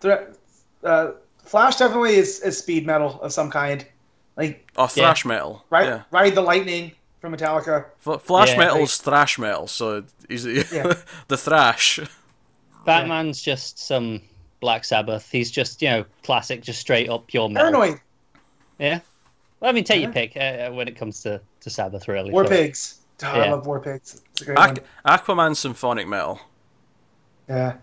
thre- 0.00 0.32
uh, 0.82 1.12
Flash 1.44 1.76
definitely 1.76 2.14
is, 2.16 2.40
is 2.40 2.58
speed 2.58 2.84
metal 2.86 3.20
of 3.22 3.32
some 3.32 3.50
kind. 3.50 3.86
Like 4.36 4.68
Oh, 4.76 4.86
thrash 4.88 5.24
metal. 5.24 5.64
Right, 5.70 5.86
Yeah. 5.86 6.02
ride 6.10 6.34
the 6.34 6.40
lightning, 6.40 6.90
from 7.20 7.36
Metallica. 7.36 7.84
F- 8.04 8.22
Flash 8.22 8.50
Yeah, 8.52 8.58
metal 8.58 8.74
like- 8.76 8.84
is 8.84 8.96
thrash 8.96 9.38
metal, 9.38 9.68
so 9.68 10.02
he's 10.28 10.44
Yeah. 10.44 10.94
the 11.28 11.36
thrash. 11.36 12.00
Batman's 12.84 13.40
just 13.42 13.78
some 13.78 14.22
Black 14.64 14.82
Sabbath. 14.86 15.30
He's 15.30 15.50
just 15.50 15.82
you 15.82 15.90
know 15.90 16.04
classic, 16.22 16.62
just 16.62 16.80
straight 16.80 17.10
up 17.10 17.26
pure 17.26 17.50
metal. 17.50 17.70
Paranoid. 17.70 18.00
Yeah. 18.78 19.00
Well, 19.60 19.68
I 19.68 19.72
mean, 19.74 19.84
take 19.84 20.00
your 20.02 20.10
pick 20.10 20.36
uh, 20.38 20.70
when 20.70 20.88
it 20.88 20.96
comes 20.96 21.20
to, 21.22 21.38
to 21.60 21.68
Sabbath, 21.70 22.08
really. 22.08 22.30
War 22.30 22.44
so- 22.44 22.50
Pigs. 22.50 23.00
Oh, 23.22 23.26
I 23.28 23.50
love 23.50 23.66
War 23.66 23.78
Pigs. 23.78 24.22
It's 24.32 24.40
a 24.40 24.44
great 24.46 24.58
one. 24.58 24.78
Aquaman 25.06 25.54
symphonic 25.54 26.08
metal. 26.08 26.40
Yeah. 27.48 27.74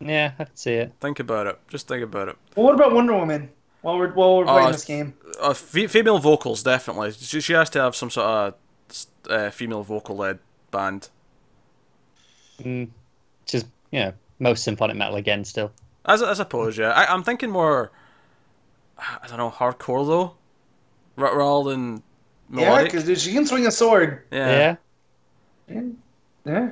Yeah, 0.00 0.32
I 0.38 0.44
can 0.44 0.56
see 0.56 0.72
it. 0.72 0.92
Think 1.00 1.20
about 1.20 1.46
it. 1.46 1.58
Just 1.68 1.86
think 1.86 2.02
about 2.02 2.28
it. 2.28 2.36
Well, 2.56 2.64
what 2.66 2.74
about 2.74 2.92
Wonder 2.94 3.12
Woman? 3.12 3.50
While 3.82 3.98
we're 3.98 4.12
while 4.12 4.38
we're 4.38 4.44
Oh, 4.44 4.46
playing 4.54 4.68
I- 4.68 4.72
this 4.72 4.84
game, 4.86 5.14
Uh, 5.38 5.52
fe- 5.54 5.86
female 5.86 6.18
vocals 6.18 6.62
definitely. 6.62 7.12
She, 7.12 7.40
she 7.42 7.52
has 7.52 7.68
to 7.70 7.80
have 7.80 7.94
some 7.94 8.08
sort 8.10 8.26
of 8.26 8.54
uh, 9.28 9.50
female 9.50 9.82
vocal 9.82 10.16
led 10.16 10.38
band. 10.70 11.10
Mm, 12.62 12.88
which 13.42 13.54
is, 13.54 13.64
you 13.90 14.00
know, 14.00 14.12
most 14.38 14.64
symphonic 14.64 14.96
metal 14.96 15.16
again 15.16 15.44
still. 15.44 15.70
As 16.04 16.22
I 16.22 16.34
suppose, 16.34 16.78
yeah. 16.78 16.90
I, 16.90 17.12
I'm 17.12 17.22
thinking 17.22 17.50
more. 17.50 17.90
I 18.98 19.26
don't 19.26 19.38
know, 19.38 19.50
hardcore 19.50 20.06
though, 20.06 20.34
ra- 21.16 21.32
rather 21.32 21.70
than 21.70 22.02
yeah, 22.52 22.82
because 22.82 23.22
she 23.22 23.32
can 23.32 23.46
swing 23.46 23.66
a 23.66 23.70
sword. 23.70 24.22
yeah. 24.30 24.76
Yeah. 25.68 25.82
Yeah. 26.44 26.70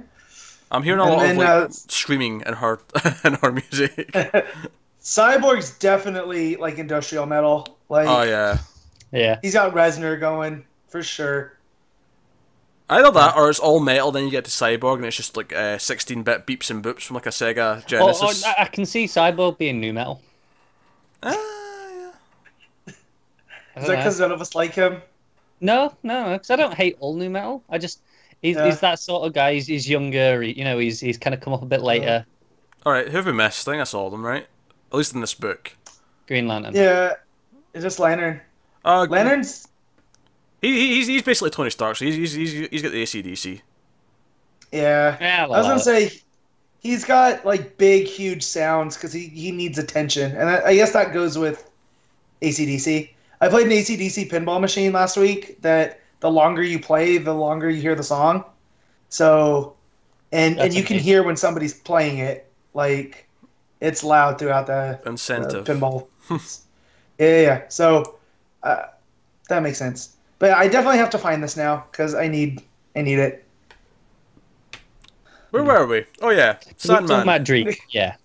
I'm 0.71 0.83
hearing 0.83 1.01
a 1.01 1.05
And 1.05 1.13
lot 1.13 1.21
then, 1.21 1.31
of 1.33 1.37
like 1.39 1.49
uh, 1.49 1.69
screaming 1.71 2.43
in 2.47 2.55
her 2.55 2.81
in 3.25 3.35
her 3.35 3.53
music. 3.53 4.13
Cyborg's 5.03 5.79
definitely 5.79 6.57
like 6.57 6.79
industrial 6.79 7.27
metal. 7.27 7.79
Like 7.89 8.07
oh 8.09 8.23
yeah. 8.23 8.59
Yeah. 9.13 9.39
he's 9.43 9.55
got 9.55 9.73
Reznor 9.75 10.21
going 10.21 10.65
for 10.89 11.03
sure. 11.03 11.59
Either 12.91 13.11
that 13.13 13.37
or 13.37 13.49
it's 13.49 13.59
all 13.61 13.79
metal, 13.81 14.11
then 14.11 14.25
you 14.25 14.31
get 14.31 14.45
to 14.45 14.51
Cyborg 14.51 14.97
and 14.97 15.05
it's 15.07 15.17
just 15.17 15.37
like 15.37 15.53
uh, 15.53 15.77
16-bit 15.77 16.47
beeps 16.47 16.71
and 16.71 16.83
boops 16.83 17.03
from 17.03 17.15
like 17.15 17.27
a 17.27 17.31
Sega 17.31 17.79
Oh, 17.79 17.83
Genesis. 17.87 18.43
oh, 18.45 18.53
I 18.59 18.63
I 18.63 18.67
can 18.67 18.85
see 18.85 19.05
Cyborg 19.07 19.59
being 19.59 19.81
nu 19.81 19.93
metal. 19.93 20.21
Ah, 21.23 21.31
yeah. 21.31 22.93
Is 23.77 23.87
that 23.87 23.97
because 23.97 24.19
none 24.21 24.33
of 24.33 24.41
us 24.41 24.55
like 24.55 24.75
him? 24.75 25.01
No, 25.61 25.95
no, 26.03 26.33
because 26.33 26.51
I 26.51 26.57
don't 26.57 26.75
hate 26.75 26.97
all 27.01 27.15
nu 27.15 27.31
metal. 27.31 27.63
I 27.71 27.79
just 27.79 28.01
he's, 28.43 28.57
Yeah. 28.57 28.67
he's 28.67 28.81
that 28.81 28.99
sort 28.99 29.27
of 29.27 29.33
guy. 29.35 29.55
He's, 29.55 29.67
he's 29.67 29.89
younger. 29.89 30.43
He, 30.43 30.53
you 30.53 30.65
know, 30.65 30.79
he's 30.79 30.99
he's 30.99 31.19
kind 31.19 31.35
of 31.35 31.41
come 31.41 31.53
up 31.53 31.63
a 31.63 31.67
bit 31.67 31.83
later. 31.83 32.27
All 32.85 32.93
right, 32.93 33.07
who 33.07 33.17
have 33.19 33.27
we 33.27 33.33
missed? 33.33 33.69
I 33.69 33.73
think 33.73 33.81
I 33.83 33.85
saw 33.85 34.09
them, 34.11 34.25
right? 34.25 34.47
At 34.91 34.97
least 34.97 35.15
in 35.15 35.21
this 35.21 35.35
book. 35.35 35.77
Green 36.27 36.49
Lantern. 36.49 36.75
Yeah, 36.75 37.15
it's 37.75 37.85
just 37.85 37.99
Lantern. 38.01 38.41
Uh, 38.85 39.07
Lantern's 39.09 39.69
He, 40.61 40.73
he- 40.73 40.95
he's, 40.97 41.07
he's 41.07 41.23
basically 41.23 41.51
Tony 41.51 41.71
Stark, 41.71 41.97
so 41.97 42.05
he's, 42.05 42.15
he's, 42.17 42.33
he's, 42.35 42.69
he's 42.69 42.83
got 42.83 42.93
the 42.93 43.03
ACDC. 43.03 43.61
yeah. 44.73 45.17
Yeah, 45.21 45.45
I 45.45 45.49
was 45.49 45.67
gonna 45.67 45.81
say 45.81 46.13
he's 46.81 47.05
got 47.05 47.45
like 47.45 47.77
big, 47.79 48.07
huge 48.07 48.43
sounds 48.43 48.97
because 48.97 49.13
he, 49.13 49.27
he 49.29 49.51
needs 49.53 49.79
attention, 49.79 50.37
and 50.37 50.49
I, 50.51 50.63
I 50.67 50.75
guess 50.75 50.93
that 50.93 51.13
goes 51.13 51.37
with 51.39 51.69
ACDC. 52.43 53.11
I 53.41 53.49
played 53.49 53.67
an 53.67 53.73
ACDC 53.73 54.31
pinball 54.31 54.61
machine 54.61 54.93
last 54.93 55.17
week. 55.17 55.61
That 55.63 56.01
the 56.21 56.31
longer 56.31 56.63
you 56.63 56.79
play, 56.79 57.17
the 57.19 57.33
longer 57.35 57.71
you 57.71 57.81
hear 57.81 57.95
the 57.95 58.03
song. 58.03 58.45
So, 59.09 59.75
and 60.33 60.53
and 60.53 60.59
That's 60.61 60.77
you 60.77 60.83
can 60.83 60.99
hear 60.99 61.23
when 61.23 61.37
somebody's 61.37 61.75
playing 61.75 62.19
it. 62.19 62.47
Like, 62.75 63.27
it's 63.81 64.05
loud 64.05 64.39
throughout 64.39 64.67
the, 64.67 65.01
the 65.03 65.11
Incentive. 65.11 65.65
pinball. 65.65 66.07
yeah, 66.31 66.39
yeah, 67.19 67.41
yeah. 67.41 67.63
So, 67.69 68.19
uh, 68.63 68.83
that 69.49 69.63
makes 69.63 69.79
sense. 69.79 70.17
But 70.41 70.53
I 70.53 70.67
definitely 70.67 70.99
have 70.99 71.11
to 71.11 71.19
find 71.19 71.41
this 71.43 71.57
now 71.57 71.85
because 71.93 72.15
I 72.17 72.27
need 72.27 72.63
I 72.97 73.03
need 73.03 73.21
it. 73.21 73.47
Where 75.51 75.65
were 75.65 75.87
we? 75.87 76.05
Oh 76.23 76.31
yeah, 76.31 76.55
Talking 76.55 76.75
Sandman. 76.79 77.21
about 77.23 77.45
Drake. 77.45 77.81
Yeah. 77.91 78.17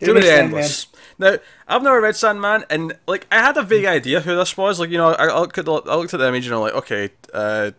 Too 0.00 0.14
many 0.14 0.26
Sandman. 0.26 0.44
endless. 0.58 0.86
Now 1.18 1.36
I've 1.66 1.82
never 1.82 2.00
read 2.00 2.14
Sandman, 2.16 2.64
and 2.70 2.96
like 3.08 3.26
I 3.32 3.36
had 3.40 3.56
a 3.56 3.62
vague 3.62 3.84
idea 3.84 4.20
who 4.20 4.36
this 4.36 4.56
was. 4.56 4.78
Like 4.78 4.90
you 4.90 4.98
know, 4.98 5.08
I, 5.14 5.26
I 5.26 5.40
looked 5.40 5.58
at 5.58 5.64
the, 5.64 5.72
I 5.74 5.96
looked 5.96 6.14
at 6.14 6.18
the 6.20 6.28
image 6.28 6.46
and 6.46 6.54
I'm 6.54 6.60
like, 6.60 6.74
okay, 6.74 7.10
uh, 7.34 7.72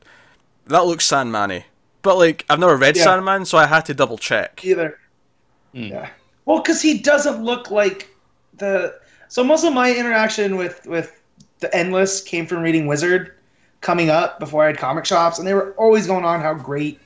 that 0.67 0.85
looks 0.85 1.05
Sandman-y. 1.05 1.65
But 2.01 2.17
like 2.17 2.45
I've 2.49 2.59
never 2.59 2.75
read 2.77 2.97
Yeah. 2.97 3.03
Sandman, 3.03 3.45
so 3.45 3.57
I 3.57 3.67
had 3.67 3.85
to 3.85 3.93
double 3.93 4.17
check. 4.17 4.61
either. 4.65 4.97
Hmm. 5.73 5.83
Yeah. 5.83 6.09
Well, 6.45 6.57
because 6.61 6.81
he 6.81 6.99
doesn't 6.99 7.43
look 7.43 7.69
like 7.71 8.09
the. 8.57 8.99
So 9.27 9.43
most 9.43 9.63
of 9.63 9.73
my 9.73 9.93
interaction 9.93 10.55
with 10.57 10.85
with 10.87 11.21
the 11.59 11.73
Endless 11.75 12.21
came 12.21 12.45
from 12.47 12.61
reading 12.63 12.87
Wizard, 12.87 13.35
coming 13.81 14.09
up 14.09 14.39
before 14.39 14.63
I 14.63 14.67
had 14.67 14.77
comic 14.77 15.05
shops, 15.05 15.39
and 15.39 15.47
they 15.47 15.53
were 15.53 15.73
always 15.73 16.07
going 16.07 16.25
on 16.25 16.41
how 16.41 16.53
great 16.53 16.99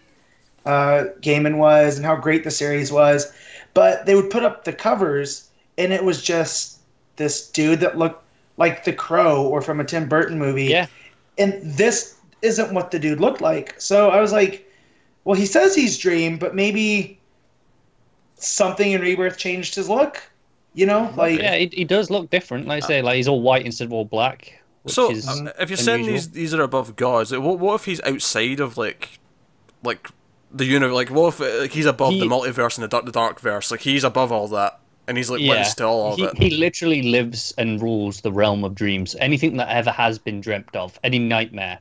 uh, 0.66 1.06
Gaiman 1.22 1.58
was 1.58 1.98
and 1.98 2.06
how 2.06 2.16
great 2.16 2.44
the 2.44 2.52
series 2.52 2.92
was, 2.92 3.32
but 3.74 4.06
they 4.06 4.16
would 4.16 4.30
put 4.30 4.44
up 4.44 4.64
the 4.64 4.74
covers, 4.74 5.50
and 5.78 5.92
it 5.94 6.04
was 6.04 6.24
just 6.24 6.80
this 7.18 7.50
dude 7.50 7.80
that 7.82 7.98
looked 7.98 8.24
like 8.58 8.84
the 8.86 8.94
Crow 8.94 9.46
or 9.46 9.62
from 9.62 9.80
a 9.80 9.84
Tim 9.84 10.08
Burton 10.08 10.38
movie 10.38 10.66
Yeah. 10.66 10.88
and 11.38 11.54
this 11.64 12.16
isn't 12.42 12.74
what 12.74 12.92
the 12.92 13.00
dude 13.00 13.20
looked 13.20 13.42
like. 13.42 13.80
So 13.80 14.10
I 14.10 14.20
was 14.22 14.32
like, 14.32 14.70
well, 15.24 15.36
he 15.36 15.46
says 15.46 15.74
he's 15.74 15.98
Dream, 15.98 16.38
but 16.38 16.54
maybe 16.56 17.20
something 18.36 18.92
in 18.92 19.02
Rebirth 19.02 19.38
changed 19.38 19.76
his 19.76 19.90
look. 19.90 20.22
You 20.76 20.86
know, 20.88 21.14
like 21.16 21.40
Yeah, 21.40 21.56
he, 21.56 21.70
he 21.72 21.84
does 21.84 22.10
look 22.10 22.30
different. 22.30 22.68
Like 22.68 22.84
I 22.84 22.88
say, 22.88 23.02
like 23.02 23.16
he's 23.18 23.28
all 23.28 23.42
white 23.42 23.66
instead 23.66 23.86
of 23.86 23.94
all 23.94 24.06
black. 24.06 24.60
Which 24.84 24.94
So 24.96 25.12
is 25.12 25.28
uh, 25.28 25.52
if 25.60 25.70
you're 25.70 25.78
saying 25.78 26.06
these 26.06 26.30
these 26.30 26.54
are 26.54 26.62
above 26.62 26.96
gods, 26.96 27.32
like, 27.32 27.42
what 27.42 27.60
what 27.60 27.76
if 27.76 27.86
he's 27.86 28.02
outside 28.04 28.60
of 28.60 28.78
like 28.78 29.20
like 29.84 30.08
the 30.52 30.66
universe? 30.66 30.94
Like 30.94 31.10
what 31.10 31.34
if 31.34 31.42
uh, 31.42 31.62
like 31.62 31.72
he's 31.72 31.86
above 31.86 32.14
He- 32.14 32.20
the 32.20 32.26
multiverse 32.26 32.78
and 32.78 32.84
the 32.84 32.88
dark 32.90 33.06
the 33.06 33.12
dark 33.12 33.40
verse? 33.40 33.72
Like 33.72 33.80
he's 33.82 34.04
above 34.04 34.32
all 34.32 34.48
that, 34.50 34.80
and 35.08 35.18
he's 35.18 35.30
like 35.30 35.40
Yeah. 35.42 35.50
witness 35.52 35.74
to 35.76 35.86
all 35.86 36.14
of 36.14 36.20
he, 36.20 36.26
it. 36.26 36.38
he 36.38 36.50
literally 36.52 37.02
lives 37.04 37.54
and 37.58 37.82
rules 37.82 38.22
the 38.22 38.32
realm 38.32 38.64
of 38.66 38.76
dreams. 38.76 39.16
Anything 39.20 39.56
that 39.58 39.70
ever 39.70 39.92
has 39.92 40.20
been 40.20 40.42
dreamt 40.42 40.76
of, 40.76 41.00
any 41.04 41.18
nightmare, 41.20 41.80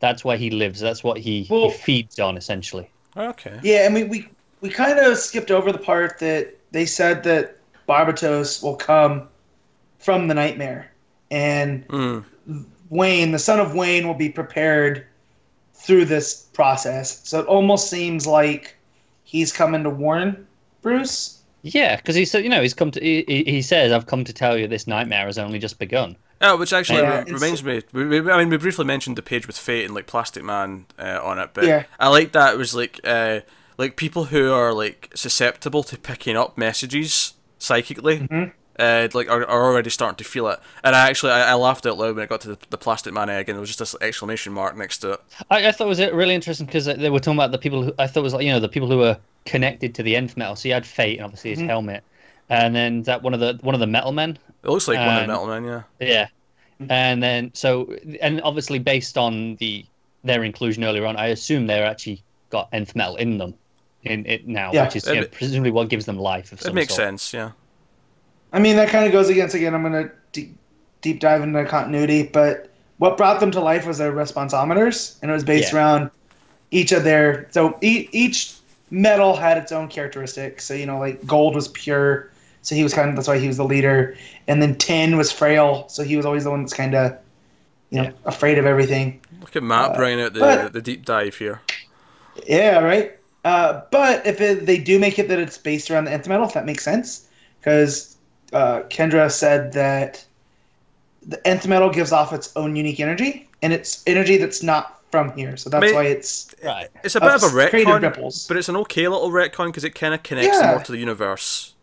that's 0.00 0.24
where 0.24 0.36
he 0.36 0.50
lives. 0.50 0.80
That's 0.80 1.04
what 1.04 1.18
he, 1.18 1.46
Well- 1.48 1.70
he 1.70 1.76
feeds 1.76 2.18
on, 2.18 2.36
essentially. 2.36 2.90
Okay. 3.16 3.58
yeah, 3.62 3.86
and 3.86 3.94
we 3.94 4.04
we, 4.04 4.28
we 4.60 4.70
kind 4.70 4.98
of 4.98 5.16
skipped 5.18 5.50
over 5.52 5.70
the 5.72 5.78
part 5.78 6.18
that 6.18 6.56
they 6.72 6.86
said 6.86 7.22
that 7.24 7.56
Barbatos 7.88 8.60
will 8.62 8.76
come 8.76 9.28
from 9.98 10.28
the 10.28 10.34
nightmare, 10.34 10.90
and 11.30 11.86
Mm. 11.88 12.24
Wayne, 12.90 13.32
the 13.32 13.38
son 13.38 13.58
of 13.60 13.74
Wayne, 13.74 14.06
will 14.06 14.14
be 14.14 14.28
prepared 14.28 15.06
through 15.74 16.04
this 16.04 16.42
process. 16.52 17.26
So 17.28 17.40
it 17.40 17.46
almost 17.46 17.88
seems 17.88 18.26
like 18.26 18.76
he's 19.24 19.52
coming 19.52 19.82
to 19.84 19.90
warn 19.90 20.46
Bruce. 20.82 21.38
Yeah, 21.62 21.96
because 21.96 22.14
he 22.14 22.24
said, 22.24 22.42
you 22.42 22.48
know, 22.50 22.62
he's 22.62 22.74
come 22.74 22.90
to. 22.90 23.00
He, 23.00 23.24
he- 23.28 23.44
he 23.44 23.62
says, 23.62 23.92
"I've 23.92 24.06
come 24.06 24.24
to 24.24 24.32
tell 24.32 24.56
you 24.56 24.66
this 24.66 24.86
nightmare 24.86 25.26
has 25.26 25.38
only 25.38 25.58
just 25.58 25.78
begun." 25.78 26.16
Oh, 26.42 26.56
which 26.56 26.72
actually 26.72 27.00
Yeah, 27.02 27.22
re- 27.22 27.32
reminds 27.32 27.62
me. 27.62 27.82
We, 27.92 28.06
we, 28.20 28.30
I 28.30 28.38
mean, 28.38 28.48
we 28.48 28.56
briefly 28.56 28.86
mentioned 28.86 29.16
the 29.16 29.22
page 29.22 29.46
with 29.46 29.58
Fate 29.58 29.84
and 29.84 29.94
like 29.94 30.06
Plastic 30.06 30.42
Man 30.42 30.86
uh, 30.98 31.20
on 31.22 31.38
it, 31.38 31.50
but 31.52 31.64
Yeah. 31.64 31.84
I 31.98 32.08
like 32.08 32.32
that 32.32 32.54
it 32.54 32.56
was 32.56 32.74
like 32.74 32.98
uh, 33.04 33.40
like 33.76 33.96
people 33.96 34.24
who 34.24 34.50
are 34.54 34.72
like 34.72 35.10
susceptible 35.14 35.82
to 35.84 35.98
picking 35.98 36.34
up 36.38 36.56
messages 36.56 37.34
psychically. 37.58 38.20
Mhm. 38.20 38.52
Uh, 38.80 39.08
like 39.12 39.28
are, 39.28 39.44
are 39.44 39.64
already 39.64 39.90
starting 39.90 40.16
to 40.16 40.24
feel 40.24 40.48
it, 40.48 40.58
and 40.82 40.96
I 40.96 41.08
actually 41.08 41.32
I, 41.32 41.50
I 41.50 41.54
laughed 41.54 41.84
out 41.86 41.98
loud 41.98 42.14
when 42.16 42.24
it 42.24 42.28
got 42.30 42.40
to 42.42 42.48
the, 42.48 42.58
the 42.70 42.78
plastic 42.78 43.12
man 43.12 43.28
egg, 43.28 43.48
and 43.48 43.56
there 43.56 43.60
was 43.60 43.68
just 43.68 43.78
this 43.80 43.94
exclamation 44.00 44.52
mark 44.52 44.76
next 44.76 44.98
to 44.98 45.12
it. 45.12 45.20
I, 45.50 45.68
I 45.68 45.72
thought 45.72 45.84
it 45.84 45.88
was 45.88 46.00
uh, 46.00 46.10
really 46.14 46.34
interesting 46.34 46.66
because 46.66 46.86
they 46.86 47.10
were 47.10 47.20
talking 47.20 47.38
about 47.38 47.52
the 47.52 47.58
people 47.58 47.82
who 47.82 47.92
I 47.98 48.06
thought 48.06 48.20
it 48.20 48.22
was 48.24 48.34
like 48.34 48.44
you 48.44 48.52
know 48.52 48.58
the 48.60 48.68
people 48.68 48.88
who 48.88 48.98
were 48.98 49.18
connected 49.44 49.94
to 49.96 50.02
the 50.02 50.16
nth 50.16 50.36
metal. 50.36 50.56
So 50.56 50.68
you 50.68 50.74
had 50.74 50.86
Fate 50.86 51.18
and 51.18 51.24
obviously 51.26 51.50
his 51.50 51.58
Mhm. 51.60 51.66
helmet, 51.66 52.04
and 52.48 52.74
then 52.74 53.02
that 53.02 53.22
one 53.22 53.34
of 53.34 53.40
the 53.40 53.58
one 53.62 53.74
of 53.74 53.80
the 53.80 53.86
metal 53.86 54.12
men. 54.12 54.38
It 54.64 54.68
looks 54.70 54.88
like 54.88 54.98
one 54.98 55.16
of 55.16 55.22
the 55.22 55.26
metal 55.28 55.46
men, 55.46 55.64
yeah. 55.64 55.82
Yeah, 56.00 56.26
and 56.88 57.22
then 57.22 57.50
so 57.54 57.94
and 58.22 58.40
obviously 58.42 58.78
based 58.78 59.18
on 59.18 59.56
the 59.56 59.84
their 60.24 60.42
inclusion 60.44 60.84
earlier 60.84 61.06
on, 61.06 61.16
I 61.16 61.26
assume 61.28 61.66
they're 61.66 61.86
actually 61.86 62.22
got 62.50 62.68
nth 62.72 62.94
metal 62.96 63.16
in 63.16 63.38
them 63.38 63.54
in 64.04 64.24
it 64.26 64.46
now, 64.48 64.70
Yeah. 64.72 64.84
which 64.84 64.96
is 64.96 65.06
you 65.06 65.20
know, 65.20 65.26
presumably 65.26 65.70
what 65.70 65.88
gives 65.90 66.06
them 66.06 66.18
life. 66.18 66.52
Of 66.52 66.60
It 66.60 66.64
some 66.64 66.74
makes 66.74 66.94
sort. 66.94 67.06
sense, 67.06 67.34
yeah. 67.34 67.50
I 68.52 68.58
mean, 68.58 68.76
that 68.76 68.88
kind 68.88 69.06
of 69.06 69.12
goes 69.12 69.28
against 69.28 69.54
again. 69.54 69.74
I'm 69.74 69.82
gonna 69.82 70.10
deep, 70.32 70.56
deep 71.02 71.20
dive 71.20 71.42
into 71.42 71.64
continuity, 71.64 72.24
but 72.24 72.70
what 72.98 73.16
brought 73.16 73.40
them 73.40 73.50
to 73.52 73.60
life 73.60 73.86
was 73.86 73.98
their 73.98 74.12
responsometers, 74.12 75.16
and 75.22 75.30
it 75.30 75.34
was 75.34 75.44
based 75.44 75.72
Yeah. 75.72 75.78
around 75.78 76.10
each 76.70 76.92
of 76.92 77.04
their. 77.04 77.46
So 77.50 77.78
e- 77.80 78.08
each 78.12 78.52
metal 78.90 79.36
had 79.36 79.56
its 79.56 79.72
own 79.72 79.88
characteristic. 79.88 80.60
So 80.60 80.74
you 80.74 80.86
know, 80.86 80.98
like 80.98 81.24
gold 81.26 81.54
was 81.54 81.68
pure, 81.68 82.28
so 82.62 82.74
he 82.74 82.82
was 82.82 82.92
kind 82.92 83.08
of 83.08 83.16
that's 83.16 83.28
why 83.28 83.38
he 83.38 83.46
was 83.46 83.56
the 83.56 83.64
leader, 83.64 84.16
and 84.48 84.60
then 84.60 84.74
tin 84.76 85.16
was 85.16 85.30
frail, 85.32 85.84
so 85.88 86.02
he 86.02 86.16
was 86.16 86.26
always 86.26 86.44
the 86.44 86.50
one 86.50 86.62
that's 86.62 86.74
kind 86.74 86.94
of, 86.94 87.16
you 87.90 87.98
know, 87.98 88.04
Yeah. 88.04 88.10
afraid 88.24 88.58
of 88.58 88.66
everything. 88.66 89.20
Look 89.40 89.54
at 89.56 89.62
Matt 89.62 89.90
Uh, 89.90 89.96
bringing 89.96 90.24
out 90.24 90.34
the, 90.34 90.40
but- 90.40 90.72
the 90.72 90.82
deep 90.82 91.04
dive 91.04 91.36
here. 91.36 91.60
Yeah, 92.46 92.80
right. 92.80 93.12
Uh, 93.44 93.80
but 93.90 94.26
if 94.26 94.40
it, 94.40 94.66
they 94.66 94.76
do 94.76 94.98
make 94.98 95.18
it 95.18 95.28
that 95.28 95.38
it's 95.38 95.56
based 95.56 95.90
around 95.90 96.04
the 96.04 96.12
nth 96.12 96.28
metal, 96.28 96.46
if 96.46 96.52
that 96.54 96.66
makes 96.66 96.84
sense, 96.84 97.26
because 97.60 98.16
uh, 98.52 98.80
Kendra 98.88 99.30
said 99.30 99.72
that 99.72 100.24
the 101.26 101.44
nth 101.46 101.66
metal 101.66 101.90
gives 101.90 102.12
off 102.12 102.32
its 102.32 102.54
own 102.56 102.76
unique 102.76 103.00
energy, 103.00 103.48
and 103.62 103.72
it's 103.72 104.02
energy 104.06 104.36
that's 104.36 104.62
not 104.62 105.00
from 105.10 105.32
here, 105.36 105.56
so 105.56 105.68
that's 105.68 105.82
Mate- 105.82 105.94
why 105.94 106.04
it's 106.04 106.54
Right. 106.64 106.88
It's 107.02 107.14
a 107.16 107.20
bit 107.20 107.30
of 107.34 107.42
a 107.42 107.46
Ups- 107.46 107.54
retcon, 107.54 108.02
ripples. 108.02 108.46
but 108.46 108.56
it's 108.56 108.68
an 108.68 108.76
okay 108.76 109.08
little 109.08 109.30
retcon 109.30 109.66
because 109.66 109.84
it 109.84 109.94
kind 109.94 110.14
of 110.14 110.22
connects 110.22 110.56
Yeah. 110.60 110.70
more 110.72 110.80
to 110.80 110.92
the 110.92 110.98
universe. 110.98 111.74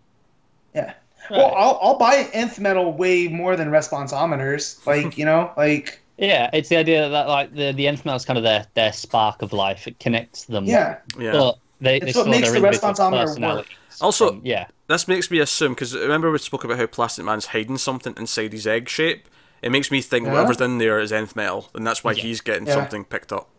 yeah. 0.74 0.94
Right. 1.30 1.40
Well, 1.40 1.54
I'll 1.58 1.78
I'll 1.82 1.98
buy 1.98 2.30
nth 2.34 2.58
metal 2.58 2.94
way 2.94 3.28
more 3.28 3.58
than 3.58 3.70
responsometers. 3.70 4.78
Like 4.88 5.18
you 5.18 5.26
know, 5.26 5.52
like 5.58 6.00
Yeah, 6.18 6.50
it's 6.54 6.70
the 6.70 6.78
idea 6.78 7.10
that 7.10 7.28
like 7.28 7.54
the 7.54 7.74
the 7.74 7.86
nth 7.86 8.06
metal 8.06 8.16
is 8.16 8.24
kind 8.24 8.38
of 8.38 8.44
their 8.46 8.66
their 8.76 8.94
spark 8.94 9.42
of 9.42 9.52
life. 9.52 9.88
It 9.88 10.00
connects 10.00 10.46
them. 10.46 10.64
yeah, 10.64 10.98
Yeah. 11.20 11.34
But 11.34 11.58
they, 11.82 12.00
they 12.00 12.08
It's 12.08 12.18
what 12.18 12.28
makes 12.28 12.50
their 12.52 12.60
the 12.60 12.68
individual 12.68 12.94
responsometer 12.94 13.12
work. 13.12 13.28
personalities. 13.28 13.72
Also- 14.02 14.30
from- 14.30 14.42
yeah, 14.46 14.68
This 14.88 15.08
makes 15.08 15.30
me 15.32 15.40
assume 15.40 15.74
because 15.74 15.94
remember 15.96 16.32
we 16.32 16.38
spoke 16.40 16.64
about 16.64 16.78
how 16.78 16.86
Plastic 16.88 17.26
Man's 17.26 17.48
hiding 17.48 17.78
something 17.78 18.14
inside 18.18 18.54
his 18.54 18.66
egg 18.68 18.88
shape. 18.90 19.28
It 19.62 19.72
makes 19.72 19.90
me 19.92 20.02
think 20.02 20.26
Yeah. 20.28 20.34
whatever's 20.34 20.62
in 20.62 20.78
there 20.78 21.00
is 21.00 21.12
nth 21.12 21.36
metal, 21.36 21.70
and 21.74 21.86
that's 21.86 22.04
why 22.04 22.12
Yeah. 22.14 22.22
he's 22.24 22.42
getting 22.42 22.68
Yeah. 22.68 22.74
something 22.76 23.04
picked 23.06 23.32
up. 23.34 23.50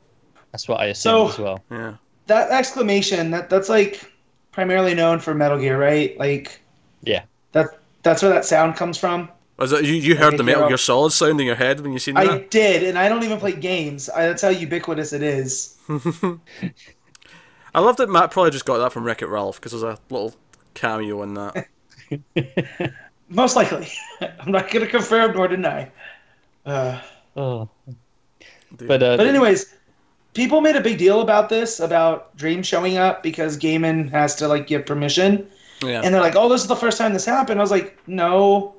that's 0.53 0.67
what 0.67 0.81
I 0.81 0.87
assume 0.87 1.11
So- 1.13 1.29
as 1.29 1.39
well. 1.39 1.65
Yeah. 1.71 1.95
that 2.29 2.51
exclamation 2.51 3.31
that 3.33 3.51
that's 3.51 3.69
like 3.69 4.01
primarily 4.53 4.95
known 4.95 5.19
for 5.19 5.35
Metal 5.35 5.59
Gear, 5.59 5.79
right? 5.79 6.19
Like 6.19 6.61
Yeah. 7.03 7.23
that 7.53 7.79
that's 8.03 8.23
where 8.23 8.33
that 8.33 8.45
sound 8.47 8.77
comes 8.77 8.97
from. 8.97 9.29
Was 9.59 9.73
it 9.73 9.85
you? 9.85 9.93
You 9.95 10.15
heard 10.17 10.39
the 10.39 10.45
Metal 10.45 10.61
you're- 10.63 10.71
Gear 10.71 10.77
Solid 10.79 11.13
sound 11.13 11.41
in 11.41 11.47
your 11.47 11.57
head 11.57 11.81
when 11.81 11.93
you 11.93 11.99
seen 11.99 12.17
I 12.17 12.25
that? 12.25 12.33
I 12.33 12.39
did, 12.49 12.85
and 12.85 12.97
I 12.99 13.09
don't 13.11 13.25
even 13.25 13.39
play 13.39 13.53
games. 13.53 14.09
I, 14.09 14.27
that's 14.29 14.41
how 14.43 14.49
ubiquitous 14.51 15.13
it 15.13 15.23
is. 15.23 15.75
I 17.75 17.81
love 17.81 17.97
that 17.97 18.09
Matt 18.09 18.31
probably 18.31 18.51
just 18.51 18.65
got 18.65 18.79
that 18.79 18.93
from 18.93 19.05
Wreck 19.05 19.23
It 19.23 19.27
Ralph 19.27 19.61
because 19.61 19.73
there's 19.73 19.83
a 19.83 19.99
little 20.11 20.35
cameo 20.75 21.23
in 21.23 21.35
that. 21.35 21.67
Most 23.29 23.57
likely, 23.57 23.89
I'm 24.21 24.53
not 24.53 24.71
going 24.71 24.85
to 24.85 24.91
confirm 24.91 25.35
nor 25.35 25.49
deny. 25.49 25.91
Uh, 26.65 27.01
Oh. 27.39 27.69
But 28.73 29.03
uh, 29.03 29.17
but 29.17 29.27
anyways, 29.27 29.75
people 30.35 30.61
made 30.61 30.77
a 30.77 30.81
big 30.81 30.99
deal 30.99 31.21
about 31.21 31.49
this 31.49 31.81
about 31.81 32.37
Dream 32.37 32.63
showing 32.63 32.97
up 32.99 33.23
because 33.23 33.57
Gaiman 33.57 34.11
has 34.11 34.35
to 34.37 34.49
like 34.49 34.67
give 34.67 34.85
permission, 34.85 35.49
yeah. 35.83 36.03
and 36.03 36.13
they're 36.13 36.21
like, 36.21 36.37
"Oh, 36.37 36.49
this 36.49 36.61
is 36.61 36.67
the 36.67 36.77
first 36.77 36.99
time 36.99 37.13
this 37.13 37.25
happened." 37.25 37.61
I 37.61 37.63
was 37.63 37.71
like, 37.71 37.97
"No, 38.07 38.75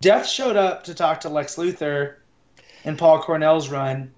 Death 0.00 0.26
showed 0.26 0.56
up 0.56 0.84
to 0.84 0.94
talk 0.94 1.20
to 1.20 1.28
Lex 1.28 1.56
Luthor 1.56 2.14
in 2.84 2.96
Paul 2.96 3.20
Cornell's 3.22 3.68
run." 3.68 4.10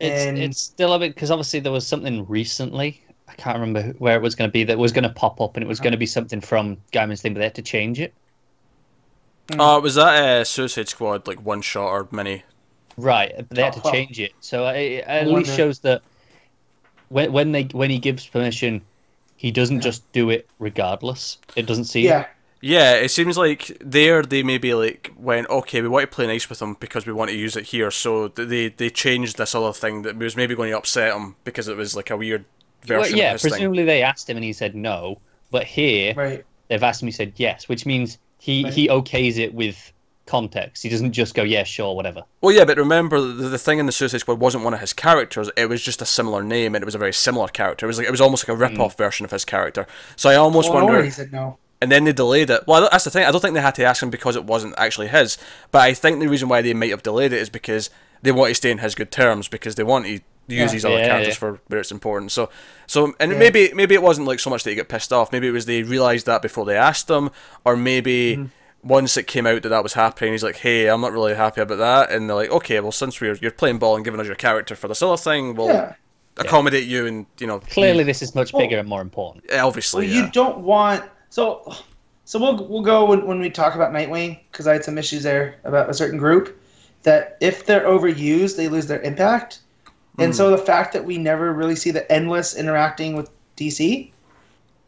it's 0.00 0.24
and- 0.24 0.38
it's 0.38 0.60
still 0.60 0.94
a 0.94 0.98
bit 0.98 1.14
because 1.14 1.30
obviously 1.30 1.60
there 1.60 1.72
was 1.72 1.86
something 1.86 2.24
recently. 2.26 3.02
I 3.28 3.34
can't 3.34 3.58
remember 3.58 3.92
where 3.98 4.16
it 4.16 4.22
was 4.22 4.34
going 4.34 4.48
to 4.48 4.52
be 4.52 4.64
that 4.64 4.78
was 4.78 4.92
going 4.92 5.04
to 5.04 5.10
pop 5.10 5.40
up, 5.40 5.56
and 5.56 5.62
it 5.64 5.68
was 5.68 5.80
going 5.80 5.92
to 5.92 5.98
be 5.98 6.06
something 6.06 6.40
from 6.40 6.78
Gaiman's 6.92 7.22
thing, 7.22 7.34
but 7.34 7.38
they 7.40 7.44
had 7.46 7.54
to 7.56 7.62
change 7.62 8.00
it. 8.00 8.14
Oh, 9.58 9.80
was 9.80 9.96
that 9.96 10.22
uh, 10.22 10.44
Suicide 10.44 10.88
Squad 10.88 11.26
like 11.26 11.40
one 11.44 11.60
shot 11.62 11.88
or 11.88 12.08
mini? 12.12 12.44
Right, 12.96 13.32
but 13.36 13.50
they 13.56 13.62
had 13.62 13.72
to 13.74 13.80
Oh, 13.84 13.90
change 13.90 14.20
it. 14.20 14.34
So 14.40 14.66
it, 14.68 14.80
it 14.80 15.04
at 15.06 15.26
least 15.28 15.52
shows 15.52 15.80
that 15.80 16.02
when 17.08 17.32
when 17.32 17.52
they 17.52 17.64
when 17.64 17.90
he 17.90 17.98
gives 17.98 18.26
permission, 18.26 18.86
he 19.36 19.50
doesn't 19.50 19.80
just 19.80 20.10
do 20.12 20.30
it 20.30 20.48
regardless. 20.58 21.38
It 21.56 21.66
doesn't 21.66 21.86
seem. 21.86 22.04
Yeah, 22.06 22.26
Yeah, 22.60 22.94
it 22.94 23.10
seems 23.10 23.36
like 23.36 23.76
there 23.80 24.22
they 24.22 24.42
maybe 24.42 24.74
like 24.74 25.12
went 25.16 25.48
okay, 25.50 25.82
we 25.82 25.88
want 25.88 26.10
to 26.10 26.14
play 26.14 26.26
nice 26.26 26.48
with 26.48 26.60
them 26.60 26.76
because 26.80 27.06
we 27.06 27.12
want 27.12 27.30
to 27.30 27.36
use 27.36 27.56
it 27.56 27.66
here, 27.66 27.90
so 27.90 28.28
they 28.28 28.68
they 28.70 28.90
changed 28.90 29.36
this 29.38 29.54
other 29.54 29.72
thing 29.72 30.02
that 30.02 30.16
was 30.16 30.36
maybe 30.36 30.54
going 30.56 30.70
to 30.70 30.78
upset 30.78 31.12
them 31.12 31.36
because 31.44 31.68
it 31.68 31.76
was 31.76 31.94
like 31.96 32.10
a 32.10 32.16
weird 32.16 32.44
Well, 32.88 33.08
yeah. 33.08 33.26
of 33.26 33.32
his 33.34 33.42
thing. 33.42 33.50
Presumably 33.50 33.84
they 33.84 34.02
asked 34.02 34.28
him 34.28 34.36
and 34.36 34.44
he 34.44 34.52
said 34.52 34.74
no, 34.74 35.18
but 35.50 35.64
here 35.64 36.14
right. 36.14 36.44
they've 36.68 36.82
asked 36.82 37.02
him. 37.02 37.08
He 37.08 37.12
said 37.12 37.32
yes, 37.36 37.68
which 37.68 37.86
means 37.86 38.18
he 38.38 38.64
Right. 38.64 38.72
he 38.72 38.88
okays 38.88 39.38
it 39.38 39.54
with 39.54 39.92
context. 40.26 40.82
He 40.82 40.88
doesn't 40.88 41.12
just 41.12 41.34
go 41.34 41.42
yeah, 41.42 41.64
sure, 41.64 41.94
whatever. 41.94 42.22
Well, 42.40 42.54
yeah, 42.54 42.64
but 42.64 42.78
remember 42.78 43.20
the, 43.20 43.48
the 43.48 43.58
thing 43.58 43.78
in 43.78 43.86
the 43.86 43.92
Suicide 43.92 44.18
Squad 44.18 44.40
wasn't 44.40 44.64
one 44.64 44.74
of 44.74 44.80
his 44.80 44.92
characters; 44.92 45.50
it 45.56 45.68
was 45.68 45.82
just 45.82 46.00
a 46.02 46.06
similar 46.06 46.42
name 46.42 46.74
and 46.74 46.82
it 46.82 46.86
was 46.86 46.94
a 46.94 46.98
very 46.98 47.12
similar 47.12 47.48
character. 47.48 47.86
It 47.86 47.88
was 47.88 47.98
like 47.98 48.06
it 48.06 48.10
was 48.10 48.20
almost 48.20 48.46
like 48.48 48.54
a 48.54 48.58
rip-off 48.58 48.94
mm. 48.94 48.98
version 48.98 49.24
of 49.24 49.30
his 49.30 49.44
character. 49.44 49.86
So 50.16 50.30
I 50.30 50.36
almost 50.36 50.68
Well, 50.68 50.78
wonder. 50.78 50.92
wonder 50.92 51.04
he 51.04 51.10
said 51.10 51.32
no. 51.32 51.58
and 51.80 51.90
then 51.92 52.04
they 52.04 52.12
delayed 52.12 52.50
it. 52.50 52.62
Well, 52.66 52.88
that's 52.90 53.04
the 53.04 53.10
thing. 53.10 53.24
I 53.26 53.30
don't 53.30 53.40
think 53.40 53.54
they 53.54 53.60
had 53.60 53.74
to 53.76 53.84
ask 53.84 54.02
him 54.02 54.10
because 54.10 54.36
it 54.36 54.44
wasn't 54.44 54.74
actually 54.78 55.08
his. 55.08 55.38
But 55.70 55.82
I 55.82 55.94
think 55.94 56.20
the 56.20 56.28
reason 56.28 56.48
why 56.48 56.62
they 56.62 56.74
might 56.74 56.90
have 56.90 57.02
delayed 57.02 57.32
it 57.32 57.40
is 57.40 57.50
because 57.50 57.90
they 58.22 58.32
want 58.32 58.48
to 58.50 58.54
stay 58.54 58.70
in 58.70 58.78
his 58.78 58.94
good 58.94 59.10
terms 59.10 59.48
because 59.48 59.74
they 59.74 59.84
want 59.84 60.06
to 60.06 60.20
use 60.46 60.58
Yeah. 60.58 60.66
these 60.68 60.84
other 60.84 60.98
Yeah, 60.98 61.06
characters 61.08 61.34
yeah. 61.34 61.38
for 61.38 61.60
where 61.68 61.80
it's 61.80 61.92
important. 61.92 62.32
So, 62.32 62.50
so 62.86 63.14
and 63.20 63.32
Yeah. 63.32 63.38
maybe 63.38 63.70
maybe 63.74 63.94
it 63.94 64.02
wasn't 64.02 64.26
like 64.26 64.40
so 64.40 64.50
much 64.50 64.62
that 64.64 64.70
he 64.70 64.76
got 64.76 64.88
pissed 64.88 65.12
off. 65.12 65.32
Maybe 65.32 65.48
it 65.48 65.52
was 65.52 65.66
they 65.66 65.82
realized 65.82 66.26
that 66.26 66.42
before 66.42 66.64
they 66.64 66.76
asked 66.76 67.08
him, 67.10 67.30
or 67.64 67.76
maybe. 67.76 68.36
Mm-hmm. 68.36 68.46
Once 68.86 69.16
it 69.16 69.26
came 69.26 69.46
out 69.46 69.62
that 69.62 69.70
that 69.70 69.82
was 69.82 69.94
happening, 69.94 70.32
he's 70.32 70.42
like, 70.42 70.56
"Hey, 70.56 70.88
I'm 70.88 71.00
not 71.00 71.10
really 71.14 71.34
happy 71.34 71.62
about 71.62 71.78
that," 71.78 72.10
and 72.10 72.28
they're 72.28 72.36
like, 72.36 72.50
"Okay, 72.50 72.78
well, 72.80 72.92
since 72.92 73.18
we're 73.18 73.32
you're 73.36 73.50
playing 73.50 73.78
ball 73.78 73.96
and 73.96 74.04
giving 74.04 74.20
us 74.20 74.26
your 74.26 74.36
character 74.36 74.76
for 74.76 74.88
this 74.88 75.00
other 75.00 75.16
thing, 75.16 75.54
we'll 75.54 75.68
Yeah. 75.68 75.94
accommodate 76.36 76.84
you." 76.84 77.06
And 77.06 77.24
you 77.40 77.46
know, 77.46 77.60
Clearly, 77.60 78.04
this 78.04 78.20
is 78.20 78.34
much 78.34 78.52
Well- 78.52 78.60
bigger 78.60 78.78
and 78.78 78.86
more 78.86 79.00
important. 79.00 79.50
obviously, 79.54 80.06
Well, 80.06 80.14
yeah. 80.14 80.24
you 80.26 80.30
don't 80.32 80.58
want 80.58 81.02
so. 81.30 81.72
So 82.26 82.38
we'll 82.38 82.66
we'll 82.68 82.82
go 82.82 83.06
when, 83.06 83.26
when 83.26 83.40
we 83.40 83.48
talk 83.48 83.74
about 83.74 83.90
Nightwing 83.90 84.38
because 84.52 84.66
I 84.66 84.74
had 84.74 84.84
some 84.84 84.98
issues 84.98 85.22
there 85.22 85.54
about 85.64 85.88
a 85.88 85.94
certain 85.94 86.18
group 86.18 86.54
that 87.04 87.38
if 87.40 87.64
they're 87.64 87.86
overused 87.86 88.56
they 88.56 88.68
lose 88.68 88.86
their 88.86 89.00
impact, 89.00 89.60
and 90.18 90.34
so 90.34 90.50
the 90.50 90.58
fact 90.58 90.92
that 90.92 91.04
we 91.04 91.18
never 91.18 91.52
really 91.52 91.76
see 91.76 91.90
the 91.90 92.10
endless 92.10 92.54
interacting 92.56 93.16
with 93.16 93.30
DC, 93.56 94.12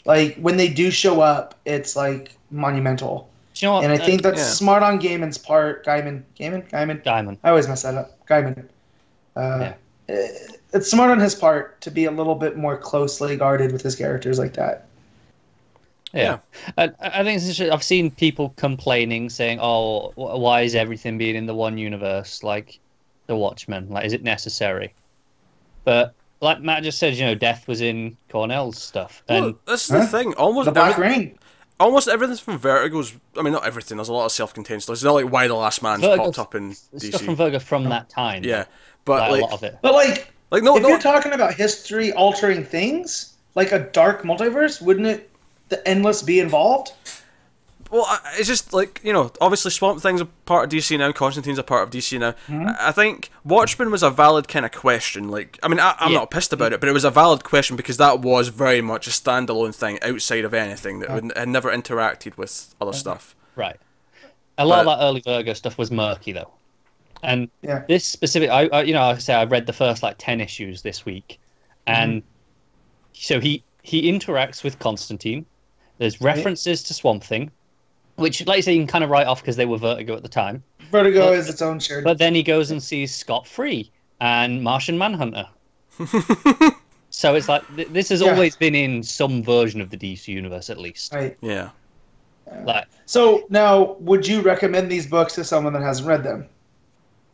like 0.04 0.36
when 0.36 0.56
they 0.56 0.68
do 0.68 0.90
show 0.90 1.20
up, 1.20 1.54
it's 1.64 1.96
like 1.96 2.32
monumental, 2.50 3.28
you 3.56 3.68
know 3.68 3.74
what? 3.74 3.84
and 3.84 3.92
I 3.92 3.98
Uh, 3.98 4.06
think 4.06 4.22
that's 4.22 4.38
yeah. 4.38 4.44
smart 4.44 4.82
on 4.82 5.00
Gaiman's 5.00 5.38
part. 5.38 5.84
Gaiman, 5.86 6.24
Gaiman, 6.38 6.68
Gaiman. 6.70 7.02
Diamond. 7.02 7.38
I 7.44 7.50
always 7.50 7.68
mess 7.68 7.82
that 7.82 7.94
up. 7.94 8.26
Gaiman. 8.26 8.68
Uh, 9.36 9.72
eh, 10.08 10.28
It's 10.72 10.90
smart 10.90 11.10
on 11.10 11.20
his 11.20 11.34
part 11.34 11.80
to 11.82 11.90
be 11.90 12.04
a 12.04 12.10
little 12.10 12.34
bit 12.34 12.56
more 12.56 12.76
closely 12.76 13.36
guarded 13.36 13.72
with 13.72 13.82
his 13.82 13.96
characters 13.96 14.38
like 14.38 14.54
that. 14.54 14.88
Yeah, 16.12 16.38
I, 16.78 16.92
I 17.00 17.22
think 17.24 17.42
it's 17.42 17.60
I've 17.60 17.82
seen 17.82 18.10
people 18.10 18.50
complaining, 18.50 19.28
saying, 19.30 19.58
"Oh, 19.60 20.12
why 20.14 20.62
is 20.62 20.74
everything 20.74 21.18
being 21.18 21.36
in 21.36 21.46
the 21.46 21.54
one 21.54 21.78
universe? 21.78 22.42
Like 22.42 22.80
the 23.26 23.36
Watchmen? 23.36 23.88
Like, 23.90 24.04
is 24.06 24.12
it 24.12 24.22
necessary?" 24.22 24.94
But 25.86 26.14
like 26.42 26.60
Matt 26.60 26.82
just 26.82 26.98
said, 26.98 27.14
you 27.14 27.24
know, 27.24 27.34
Death 27.34 27.66
was 27.66 27.80
in 27.80 28.16
Cornell's 28.28 28.76
stuff, 28.82 29.22
and 29.28 29.44
Well, 29.46 29.58
this 29.66 29.84
is 29.86 29.90
Huh? 29.92 30.00
the 30.00 30.06
thing. 30.08 30.34
Almost 30.34 30.66
The 30.66 30.72
Black 30.72 30.92
every- 30.98 31.08
Rain. 31.08 31.38
almost 31.80 32.08
everything 32.08 32.36
from 32.36 32.58
Vertigo's. 32.58 33.14
I 33.38 33.42
mean, 33.42 33.54
not 33.54 33.64
everything. 33.66 33.96
There's 33.96 34.08
a 34.10 34.12
lot 34.12 34.26
of 34.26 34.32
self-contained 34.32 34.82
stuff. 34.82 34.94
It's 34.94 35.02
not 35.04 35.14
like 35.14 35.30
Y 35.32 35.46
the 35.48 35.54
Last 35.54 35.82
Man's 35.82 36.02
Vertigo's- 36.02 36.18
popped 36.36 36.38
up 36.40 36.54
in 36.56 36.74
stuff 36.74 37.22
from 37.22 37.34
DC. 37.34 37.36
Verga 37.36 37.60
from 37.60 37.84
that 37.84 38.10
time. 38.10 38.44
Yeah, 38.44 38.64
but 39.06 39.20
like, 39.22 39.30
like, 39.30 39.40
a 39.40 39.44
lot 39.44 39.52
of 39.54 39.62
it. 39.62 39.78
But 39.80 39.94
like, 39.94 40.32
like 40.50 40.62
no, 40.64 40.76
if 40.76 40.82
no. 40.82 40.88
you're 40.88 40.98
talking 40.98 41.32
about 41.32 41.54
history 41.54 42.12
altering 42.12 42.64
things, 42.64 43.34
like 43.54 43.72
a 43.72 43.78
dark 43.78 44.22
multiverse, 44.24 44.82
wouldn't 44.82 45.06
it 45.06 45.30
the 45.70 45.86
endless 45.88 46.20
be 46.22 46.40
involved? 46.40 46.92
Well, 47.90 48.06
it's 48.36 48.48
just 48.48 48.72
like 48.72 49.00
you 49.04 49.12
know, 49.12 49.30
obviously 49.40 49.70
Swamp 49.70 50.00
Thing's 50.02 50.20
a 50.20 50.24
part 50.26 50.64
of 50.64 50.70
DC 50.78 50.98
now. 50.98 51.12
Constantine's 51.12 51.58
a 51.58 51.62
part 51.62 51.82
of 51.84 51.90
DC 51.90 52.18
now. 52.18 52.32
Mm-hmm. 52.48 52.68
I 52.68 52.88
I 52.88 52.92
think 52.92 53.30
Watchmen 53.44 53.90
was 53.90 54.02
a 54.02 54.10
valid 54.10 54.48
kind 54.48 54.64
of 54.66 54.72
question. 54.72 55.28
Like, 55.28 55.58
I 55.62 55.68
mean, 55.68 55.78
I, 55.80 55.94
I'm 56.00 56.12
Yeah. 56.12 56.18
not 56.18 56.30
pissed 56.30 56.52
about 56.52 56.72
it, 56.72 56.80
but 56.80 56.88
it 56.88 56.92
was 56.92 57.04
a 57.04 57.10
valid 57.10 57.44
question 57.44 57.76
because 57.76 57.96
that 57.98 58.20
was 58.20 58.48
very 58.48 58.80
much 58.80 59.06
a 59.06 59.10
standalone 59.10 59.74
thing 59.74 59.98
outside 60.02 60.44
of 60.44 60.52
anything 60.54 60.98
that 61.00 61.10
would, 61.10 61.32
had 61.36 61.48
never 61.48 61.70
interacted 61.70 62.36
with 62.36 62.74
other 62.80 62.92
stuff. 62.92 63.36
Right. 63.54 63.76
A 64.58 64.64
lot 64.66 64.84
But- 64.84 64.92
of 64.92 64.98
that 64.98 65.04
early 65.04 65.20
Virgo 65.20 65.52
stuff 65.52 65.78
was 65.78 65.90
murky 65.90 66.32
though, 66.32 66.50
and 67.22 67.48
Yeah. 67.62 67.84
this 67.88 68.04
specific, 68.06 68.50
I, 68.50 68.66
I 68.68 68.82
you 68.82 68.94
know, 68.94 69.02
I 69.02 69.18
say 69.18 69.34
I 69.34 69.44
read 69.44 69.66
the 69.66 69.72
first 69.72 70.02
like 70.02 70.16
ten 70.18 70.40
issues 70.40 70.82
this 70.82 71.04
week, 71.04 71.38
and 71.86 72.22
so 73.12 73.38
he 73.40 73.62
he 73.82 74.10
interacts 74.10 74.64
with 74.64 74.78
Constantine. 74.80 75.46
There's 75.98 76.20
references 76.20 76.82
to 76.84 76.94
Swamp 76.94 77.22
Thing, 77.22 77.50
which, 78.16 78.44
like 78.46 78.56
you 78.58 78.62
say, 78.62 78.72
you 78.72 78.80
can 78.80 78.86
kind 78.86 79.04
of 79.04 79.10
write 79.10 79.26
off 79.26 79.40
because 79.42 79.56
they 79.56 79.66
were 79.66 79.78
Vertigo 79.78 80.16
at 80.16 80.22
the 80.22 80.28
time. 80.28 80.62
Vertigo 80.90 81.26
But- 81.30 81.38
is 81.38 81.48
its 81.48 81.62
own 81.62 81.78
shared. 81.78 82.04
But 82.04 82.18
then 82.18 82.34
he 82.34 82.42
goes 82.42 82.70
and 82.70 82.82
sees 82.82 83.14
Scott 83.14 83.46
Free 83.46 83.90
and 84.20 84.62
Martian 84.62 84.96
Manhunter. 84.98 85.46
so 87.10 87.34
it's 87.34 87.48
like 87.48 87.62
th- 87.76 87.88
this 87.88 88.08
has 88.10 88.20
Yeah. 88.20 88.32
always 88.32 88.56
been 88.56 88.74
in 88.74 89.02
some 89.02 89.42
version 89.42 89.80
of 89.80 89.90
the 89.90 89.96
DC 89.96 90.28
universe, 90.28 90.70
at 90.70 90.78
least. 90.78 91.12
right. 91.14 91.36
Yeah. 91.40 91.70
Like, 92.64 92.86
So 93.06 93.44
now, 93.50 93.96
would 94.00 94.26
you 94.26 94.40
recommend 94.40 94.90
these 94.90 95.06
books 95.06 95.34
to 95.34 95.44
someone 95.44 95.72
that 95.72 95.82
hasn't 95.82 96.06
read 96.08 96.22
them? 96.22 96.46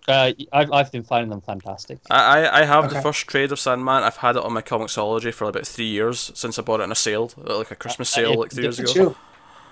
uh, 0.09 0.33
I've 0.53 0.73
I've 0.73 0.91
been 0.91 1.03
finding 1.05 1.31
them 1.31 1.41
fantastic. 1.43 1.99
I, 2.11 2.17
I 2.49 2.61
I 2.61 2.65
have 2.65 2.91
the 2.93 3.01
first 3.03 3.27
trade 3.29 3.53
of 3.53 3.61
Sandman. 3.61 4.03
I've 4.03 4.17
had 4.17 4.35
it 4.37 4.43
on 4.43 4.53
my 4.53 4.63
Comixology 4.63 5.33
for 5.33 5.45
about 5.45 5.67
three 5.67 5.87
years 5.87 6.33
since 6.35 6.59
I 6.59 6.63
bought 6.63 6.81
it 6.81 6.85
in 6.85 6.93
a 6.93 6.97
sale, 6.97 7.31
like 7.37 7.71
a 7.71 7.77
Christmas 7.77 8.13
Uh, 8.13 8.17
sale, 8.17 8.33
it- 8.33 8.39
like 8.39 8.51
three 8.53 8.65
years 8.65 8.79
ago. 8.81 8.93
you. 8.95 9.17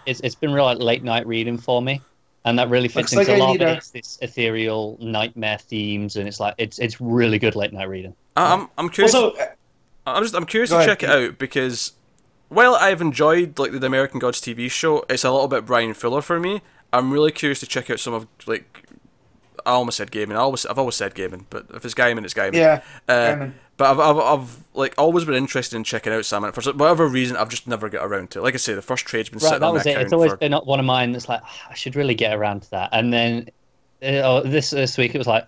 It's 0.07 0.20
it's 0.20 0.34
been 0.34 0.53
real 0.53 0.64
like 0.64 0.78
late 0.78 1.03
night 1.05 1.26
reading 1.26 1.59
for 1.59 1.80
me, 1.82 2.01
and 2.44 2.59
that 2.59 2.68
really 2.70 2.88
fits 2.88 3.12
Looks 3.12 3.28
like 3.28 3.28
into 3.28 3.42
a 3.42 3.44
I 3.44 3.48
lot 3.48 3.57
of 3.57 3.62
it. 3.62 3.64
a- 3.68 3.76
It's 3.76 3.90
this 3.90 4.18
ethereal 4.22 4.96
nightmare 5.01 5.59
themes, 5.59 6.16
and 6.16 6.26
it's 6.28 6.40
like 6.40 6.55
it's 6.59 6.78
it's 6.78 7.01
really 7.01 7.38
good 7.38 7.55
late 7.57 7.72
night 7.72 7.88
reading. 7.88 8.14
I- 8.36 8.53
I'm 8.55 8.68
I'm 8.78 8.88
curious. 8.88 9.14
Also, 9.14 9.36
uh, 9.36 9.46
I'm 10.07 10.22
just 10.22 10.34
I'm 10.34 10.46
curious 10.46 10.70
to 10.70 10.76
ahead, 10.76 10.88
check 10.88 11.03
it 11.03 11.11
out 11.11 11.38
because 11.38 11.92
while 12.48 12.74
I've 12.74 13.01
enjoyed 13.01 13.59
like 13.59 13.72
the 13.72 13.86
American 13.86 14.18
Gods 14.18 14.40
TV 14.40 14.70
show, 14.70 15.05
it's 15.09 15.24
a 15.24 15.30
little 15.30 15.48
bit 15.48 15.66
Bryan 15.66 15.94
Fuller 15.94 16.22
for 16.22 16.40
me. 16.40 16.62
I'm 16.92 17.12
really 17.12 17.30
curious 17.32 17.61
to 17.61 17.66
check 17.66 17.88
out 17.90 18.01
some 18.01 18.14
of 18.14 18.26
like 18.46 18.84
I 19.66 19.72
almost 19.72 19.98
said 19.98 20.11
gaming. 20.11 20.36
I 20.36 20.40
always 20.40 20.64
I've 20.66 20.78
always 20.78 20.94
said 20.96 21.14
gaming, 21.14 21.46
but 21.51 21.66
if 21.74 21.84
it's 21.84 21.94
gaming, 21.94 22.24
it's 22.24 22.34
gaming. 22.34 22.59
Yeah, 22.61 22.80
Uh, 23.09 23.12
Gaiman. 23.12 23.53
But 23.80 23.92
I've, 23.92 23.98
I've, 23.98 24.18
I've 24.18 24.58
like 24.74 24.94
always 24.98 25.24
been 25.24 25.36
interested 25.36 25.74
in 25.74 25.84
checking 25.84 26.12
out 26.12 26.26
Sandman. 26.26 26.52
For 26.52 26.60
whatever 26.72 27.08
reason, 27.08 27.38
I've 27.38 27.48
just 27.48 27.66
never 27.66 27.88
got 27.88 28.04
around 28.04 28.30
to 28.32 28.38
it. 28.38 28.42
Like 28.42 28.52
I 28.52 28.58
say, 28.58 28.74
the 28.74 28.82
first 28.82 29.06
trade's 29.06 29.30
been 29.30 29.38
Right, 29.38 29.48
sitting 29.48 29.60
that 29.60 29.66
on 29.68 29.72
was 29.72 29.84
the 29.84 29.92
it. 29.92 30.02
It's 30.02 30.12
always 30.12 30.32
for 30.32 30.36
been 30.36 30.52
one 30.52 30.78
of 30.78 30.84
mine 30.84 31.12
that's 31.12 31.30
like, 31.30 31.40
"Ah, 31.42 31.68
I 31.70 31.74
should 31.74 31.96
really 31.96 32.14
get 32.14 32.34
around 32.34 32.60
to 32.64 32.70
that. 32.72 32.90
And 32.92 33.10
then 33.10 33.48
uh, 34.02 34.20
oh, 34.22 34.42
this 34.42 34.68
this 34.68 34.98
week 34.98 35.14
it 35.14 35.18
was 35.18 35.26
like, 35.26 35.46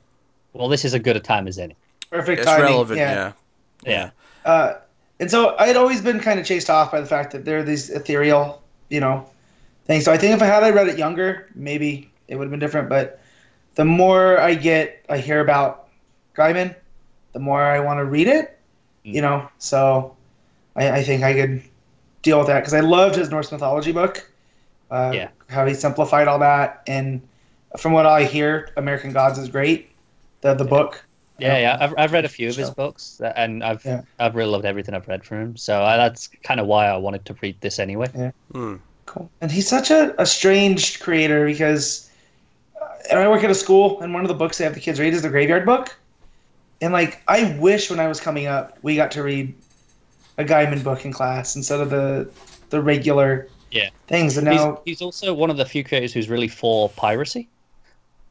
well, 0.55 0.71
this 0.71 0.87
is 0.87 0.95
as 0.95 1.03
good 1.03 1.15
a 1.15 1.21
time 1.21 1.47
as 1.47 1.59
any. 1.59 1.77
perfect 2.11 2.39
it's 2.41 2.47
timing. 2.47 2.65
relevant. 2.65 2.99
yeah. 3.01 3.33
Yeah. 3.85 4.11
Yeah. 4.47 4.51
Uh, 4.51 4.79
and 5.21 5.31
so 5.31 5.55
I 5.59 5.67
had 5.67 5.77
always 5.77 6.01
been 6.01 6.19
kind 6.19 6.41
of 6.41 6.47
chased 6.47 6.71
off 6.71 6.91
by 6.91 7.03
the 7.03 7.07
fact 7.07 7.33
that 7.33 7.45
there 7.45 7.59
are 7.59 7.63
these 7.63 7.91
ethereal, 7.91 8.63
you 8.89 9.01
know, 9.01 9.27
things. 9.85 10.07
So 10.07 10.11
I 10.11 10.17
think 10.17 10.35
if 10.35 10.41
I 10.41 10.47
had 10.47 10.63
I 10.63 10.71
read 10.71 10.89
it 10.89 10.97
younger, 10.97 11.51
maybe 11.55 12.11
it 12.29 12.37
would 12.37 12.45
have 12.45 12.51
been 12.51 12.61
different. 12.61 12.89
But 12.89 13.21
the 13.75 13.85
more 13.85 14.41
I 14.41 14.55
get, 14.55 15.05
I 15.11 15.19
hear 15.19 15.41
about 15.41 15.89
Gaiman, 16.35 16.75
the 17.33 17.39
more 17.39 17.63
I 17.63 17.81
want 17.81 17.99
to 17.99 18.05
read 18.05 18.29
it. 18.29 18.59
Mm. 19.05 19.15
You 19.15 19.23
know, 19.23 19.49
so 19.59 20.17
I, 20.77 20.91
I 20.91 21.03
think 21.03 21.23
I 21.23 21.33
could 21.35 21.63
deal 22.23 22.39
with 22.39 22.47
that 22.49 22.61
because 22.61 22.75
I 22.75 22.81
loved 22.81 23.17
his 23.17 23.31
Norse 23.31 23.51
mythology 23.53 23.93
book. 23.93 24.29
Uh, 24.91 25.11
Yeah. 25.15 25.29
How 25.49 25.67
he 25.67 25.75
simplified 25.75 26.29
all 26.29 26.39
that, 26.39 26.83
and 26.87 27.21
from 27.79 27.93
what 27.93 28.07
I 28.07 28.25
hear, 28.25 28.71
American 28.77 29.13
Gods 29.13 29.39
is 29.39 29.49
great. 29.49 29.91
The 30.41 30.55
the 30.55 30.65
book. 30.65 31.05
Yeah, 31.39 31.59
yeah. 31.59 31.77
I've, 31.81 31.95
I've 31.99 32.13
read 32.13 32.25
a 32.25 32.29
few 32.29 32.49
of 32.49 32.57
his 32.57 32.69
So- 32.69 32.75
books, 32.75 33.21
uh, 33.21 33.33
and 33.37 33.65
I've 33.65 33.85
Yeah. 33.85 34.03
I've 34.19 34.35
really 34.35 34.51
loved 34.51 34.65
everything 34.65 34.95
I've 34.95 35.09
read 35.09 35.25
from 35.25 35.41
him. 35.43 35.57
So 35.57 35.83
I, 35.83 35.97
that's 35.97 36.29
kind 36.43 36.61
of 36.61 36.67
why 36.67 36.87
I 36.87 36.97
wanted 36.97 37.25
to 37.27 37.35
read 37.43 37.61
this 37.61 37.79
anyway. 37.79 38.33
Hmm. 38.53 38.77
Cool. 39.07 39.29
And 39.41 39.51
he's 39.51 39.69
such 39.69 39.91
a, 39.91 40.15
a 40.21 40.25
strange 40.27 41.01
creator 41.01 41.45
because 41.45 42.09
uh, 42.81 42.87
and 43.11 43.19
I 43.19 43.29
work 43.29 43.43
at 43.45 43.51
a 43.51 43.55
school, 43.55 44.01
and 44.01 44.15
one 44.15 44.23
of 44.23 44.29
the 44.29 44.35
books 44.35 44.59
they 44.59 44.65
have 44.65 44.75
the 44.75 44.81
kids 44.81 45.01
read 45.01 45.13
is 45.13 45.23
the 45.23 45.29
Graveyard 45.31 45.67
Book. 45.67 45.95
And 46.83 46.93
like, 46.93 47.23
I 47.29 47.57
wish 47.61 47.89
when 47.91 48.01
I 48.01 48.09
was 48.09 48.21
coming 48.21 48.47
up, 48.47 48.79
we 48.83 48.97
got 48.97 49.13
to 49.13 49.23
read 49.23 49.55
a 50.39 50.45
Gaiman 50.45 50.83
book 50.83 51.05
in 51.05 51.13
class 51.13 51.57
instead 51.57 51.81
of 51.81 51.91
the 51.91 52.29
the 52.71 52.83
regular 52.83 53.49
Yeah. 53.71 53.91
things. 54.09 54.37
And 54.37 54.47
now, 54.47 54.83
he's 54.85 55.01
also 55.01 55.33
one 55.33 55.51
of 55.51 55.57
the 55.57 55.65
few 55.65 55.85
creators 55.85 56.13
who's 56.13 56.29
really 56.29 56.49
for 56.49 56.89
piracy. 56.91 57.49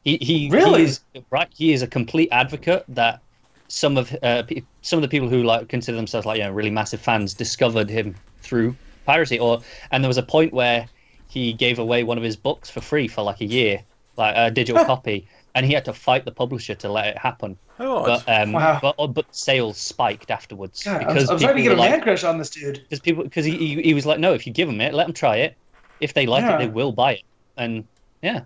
He 0.04 0.18
he 0.18 0.48
Really? 0.48 0.82
he's, 0.82 1.00
right. 1.30 1.48
He 1.54 1.72
is 1.72 1.82
a 1.82 1.86
complete 1.86 2.28
advocate 2.32 2.84
that 2.88 3.22
some 3.68 3.96
of 3.96 4.14
uh, 4.22 4.42
some 4.82 4.98
of 4.98 5.02
the 5.02 5.08
people 5.08 5.28
who 5.28 5.42
like 5.44 5.68
consider 5.68 5.96
themselves 5.96 6.26
like 6.26 6.38
you 6.38 6.44
know 6.44 6.50
really 6.50 6.70
massive 6.70 7.00
fans 7.00 7.34
discovered 7.34 7.88
him 7.88 8.14
through 8.42 8.76
piracy. 9.06 9.38
Or 9.38 9.62
and 9.90 10.02
there 10.02 10.08
was 10.08 10.18
a 10.18 10.22
point 10.22 10.52
where 10.52 10.88
he 11.28 11.52
gave 11.52 11.78
away 11.78 12.02
one 12.04 12.18
of 12.18 12.24
his 12.24 12.36
books 12.36 12.68
for 12.68 12.80
free 12.80 13.08
for 13.08 13.22
like 13.22 13.40
a 13.40 13.46
year, 13.46 13.84
like 14.16 14.34
a 14.36 14.50
digital 14.50 14.80
copy, 14.84 15.28
and 15.54 15.66
he 15.66 15.72
had 15.72 15.84
to 15.84 15.92
fight 15.92 16.24
the 16.24 16.32
publisher 16.32 16.74
to 16.76 16.88
let 16.90 17.06
it 17.08 17.18
happen. 17.18 17.56
How 17.78 17.96
odd. 17.98 18.06
But 18.26 18.42
um, 18.42 18.52
Wow. 18.52 18.78
but 18.82 19.06
but 19.08 19.26
sales 19.34 19.78
spiked 19.78 20.30
afterwards 20.30 20.82
God, 20.84 21.02
I'm, 21.02 21.08
because 21.08 21.30
I'm 21.30 21.38
starting 21.38 21.64
to 21.64 21.70
people 21.70 21.76
get 21.76 21.86
a 21.86 21.90
were 21.90 21.96
man 21.96 22.02
crush 22.02 22.24
on 22.24 22.38
this 22.38 22.50
dude. 22.50 22.82
because 22.82 23.00
people 23.00 23.24
because 23.24 23.44
he, 23.44 23.56
he 23.56 23.82
he 23.82 23.94
was 23.94 24.06
like, 24.06 24.18
no, 24.20 24.32
if 24.34 24.46
you 24.46 24.52
give 24.52 24.68
them 24.68 24.80
it, 24.80 24.94
let 24.94 25.06
them 25.06 25.14
try 25.14 25.36
it. 25.36 25.56
If 26.00 26.14
they 26.14 26.26
like 26.26 26.42
Yeah. 26.42 26.56
it, 26.56 26.58
they 26.58 26.68
will 26.68 26.92
buy 26.92 27.14
it. 27.14 27.22
And 27.56 27.84
yeah, 28.22 28.42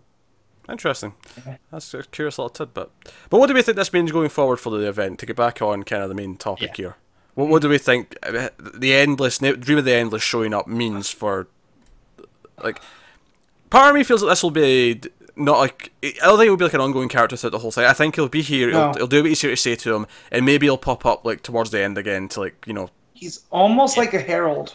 Interesting. 0.68 1.14
That's 1.70 1.94
a 1.94 2.02
curious 2.02 2.38
little 2.38 2.48
tidbit. 2.50 2.90
But 3.30 3.38
what 3.38 3.46
do 3.46 3.54
we 3.54 3.62
think 3.62 3.76
this 3.76 3.92
means 3.92 4.10
going 4.10 4.28
forward 4.30 4.56
for 4.56 4.70
the 4.70 4.88
event? 4.88 5.20
To 5.20 5.26
get 5.26 5.36
back 5.36 5.62
on 5.62 5.84
kind 5.84 6.02
of 6.02 6.08
the 6.08 6.14
main 6.16 6.36
topic 6.36 6.70
Yeah. 6.76 6.84
here. 6.86 6.96
What, 7.34 7.48
what 7.48 7.62
do 7.62 7.68
we 7.68 7.78
think 7.78 8.16
uh, 8.24 8.48
the 8.58 8.92
endless 8.94 9.38
Dream 9.38 9.78
of 9.78 9.84
the 9.84 9.94
Endless 9.94 10.22
showing 10.24 10.52
up 10.52 10.66
means 10.66 11.10
for 11.10 11.46
like? 12.62 12.80
Part 13.70 13.90
of 13.90 13.94
me 13.94 14.02
feels 14.04 14.22
that 14.22 14.28
this 14.28 14.42
will 14.42 14.50
be 14.50 15.00
not 15.36 15.58
like 15.58 15.92
I 16.02 16.12
don't 16.22 16.38
think 16.38 16.46
it 16.46 16.50
will 16.50 16.56
be 16.56 16.64
like 16.64 16.74
an 16.74 16.80
ongoing 16.80 17.08
character 17.08 17.36
throughout 17.36 17.52
the 17.52 17.58
whole 17.58 17.70
thing. 17.70 17.84
I 17.84 17.92
think 17.92 18.16
he'll 18.16 18.28
be 18.28 18.42
here. 18.42 18.70
He'll, 18.70 18.94
he'll 18.94 19.06
do 19.06 19.22
what 19.22 19.28
he's 19.28 19.40
here 19.40 19.50
to 19.50 19.56
say 19.56 19.76
to 19.76 19.94
him, 19.94 20.06
and 20.32 20.44
maybe 20.44 20.66
he'll 20.66 20.78
pop 20.78 21.04
up 21.04 21.24
like 21.24 21.42
towards 21.42 21.70
the 21.70 21.82
end 21.82 21.98
again 21.98 22.28
to 22.30 22.40
like 22.40 22.64
you 22.66 22.72
know. 22.72 22.90
He's 23.14 23.44
almost 23.50 23.96
like 23.96 24.14
a 24.14 24.20
herald. 24.20 24.74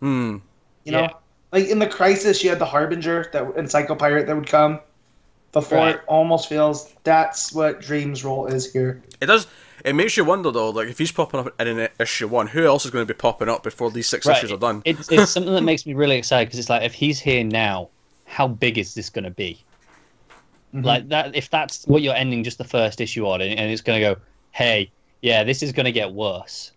Hmm. 0.00 0.38
You 0.84 0.92
know, 0.92 1.00
Yeah. 1.02 1.10
like 1.52 1.68
in 1.68 1.78
the 1.78 1.86
crisis, 1.86 2.42
you 2.42 2.50
had 2.50 2.58
the 2.58 2.66
harbinger 2.66 3.28
that 3.32 3.56
and 3.56 3.70
psycho 3.70 3.94
pirate 3.94 4.26
that 4.26 4.34
would 4.36 4.46
come 4.46 4.80
before. 5.52 5.78
Right. 5.78 5.94
It 5.96 6.02
almost 6.06 6.48
feels 6.48 6.92
that's 7.04 7.52
what 7.52 7.80
Dream's 7.80 8.24
role 8.24 8.46
is 8.46 8.72
here. 8.72 9.02
It 9.20 9.26
does. 9.26 9.46
It 9.84 9.94
makes 9.94 10.16
you 10.16 10.24
wonder 10.24 10.50
though, 10.50 10.70
like 10.70 10.88
if 10.88 10.98
he's 10.98 11.12
popping 11.12 11.40
up 11.40 11.60
in 11.60 11.66
an 11.66 11.88
issue 11.98 12.28
one, 12.28 12.46
who 12.48 12.64
else 12.64 12.84
is 12.84 12.90
going 12.90 13.06
to 13.06 13.12
be 13.12 13.16
popping 13.16 13.48
up 13.48 13.62
before 13.62 13.90
these 13.90 14.08
six 14.08 14.26
right. 14.26 14.36
issues 14.36 14.52
are 14.52 14.58
done? 14.58 14.82
It's 14.84 15.10
it's 15.10 15.30
something 15.30 15.54
that 15.54 15.62
makes 15.62 15.86
me 15.86 15.94
really 15.94 16.16
excited 16.16 16.46
because 16.46 16.58
it's 16.58 16.70
like 16.70 16.82
if 16.82 16.94
he's 16.94 17.18
here 17.18 17.42
now, 17.44 17.88
how 18.26 18.46
big 18.46 18.78
is 18.78 18.94
this 18.94 19.10
going 19.10 19.24
to 19.24 19.30
be? 19.30 19.62
Mhm. 20.74 20.84
Like 20.84 21.08
that, 21.10 21.34
if 21.36 21.50
that's 21.50 21.84
what 21.86 22.02
you're 22.02 22.14
ending 22.14 22.44
just 22.44 22.58
the 22.58 22.64
first 22.64 23.00
issue 23.00 23.26
on, 23.26 23.40
and, 23.40 23.58
and 23.58 23.70
it's 23.70 23.82
going 23.82 24.00
to 24.00 24.14
go, 24.14 24.20
hey, 24.52 24.90
yeah, 25.20 25.44
this 25.44 25.62
is 25.62 25.72
going 25.72 25.84
to 25.84 25.92
get 25.92 26.12
worse. 26.12 26.72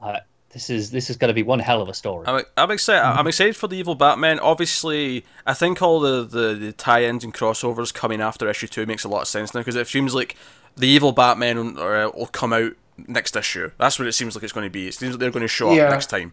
Uh, 0.00 0.18
this 0.52 0.70
is 0.70 0.90
this 0.90 1.10
is 1.10 1.16
going 1.18 1.28
to 1.28 1.34
be 1.34 1.42
one 1.42 1.58
hell 1.58 1.82
of 1.82 1.88
a 1.88 1.94
story. 1.94 2.26
I'm, 2.26 2.42
I'm 2.56 2.70
excited. 2.70 3.02
I'm 3.02 3.26
excited 3.26 3.56
for 3.56 3.68
the 3.68 3.76
evil 3.76 3.94
Batman. 3.94 4.38
Obviously, 4.40 5.24
I 5.46 5.52
think 5.52 5.82
all 5.82 6.00
the, 6.00 6.22
the, 6.24 6.54
the 6.54 6.72
tie-ins 6.72 7.24
and 7.24 7.34
crossovers 7.34 7.92
coming 7.92 8.20
after 8.22 8.48
issue 8.48 8.66
two 8.66 8.86
makes 8.86 9.04
a 9.04 9.08
lot 9.08 9.22
of 9.22 9.28
sense 9.28 9.52
now 9.54 9.60
because 9.60 9.76
it 9.76 9.86
seems 9.86 10.14
like 10.14 10.34
the 10.76 10.88
evil 10.88 11.12
Batman 11.12 11.74
will, 11.74 11.82
uh, 11.82 12.10
will 12.14 12.26
come 12.28 12.52
out 12.54 12.72
next 13.06 13.36
issue. 13.36 13.70
That's 13.78 13.98
what 13.98 14.08
it 14.08 14.12
seems 14.12 14.34
like 14.34 14.44
it's 14.44 14.52
going 14.54 14.66
to 14.66 14.70
be. 14.70 14.88
It 14.88 14.94
seems 14.94 15.12
like 15.12 15.20
they're 15.20 15.30
going 15.30 15.42
to 15.42 15.48
show 15.48 15.74
Yeah. 15.74 15.84
up 15.84 15.90
next 15.90 16.08
time. 16.08 16.32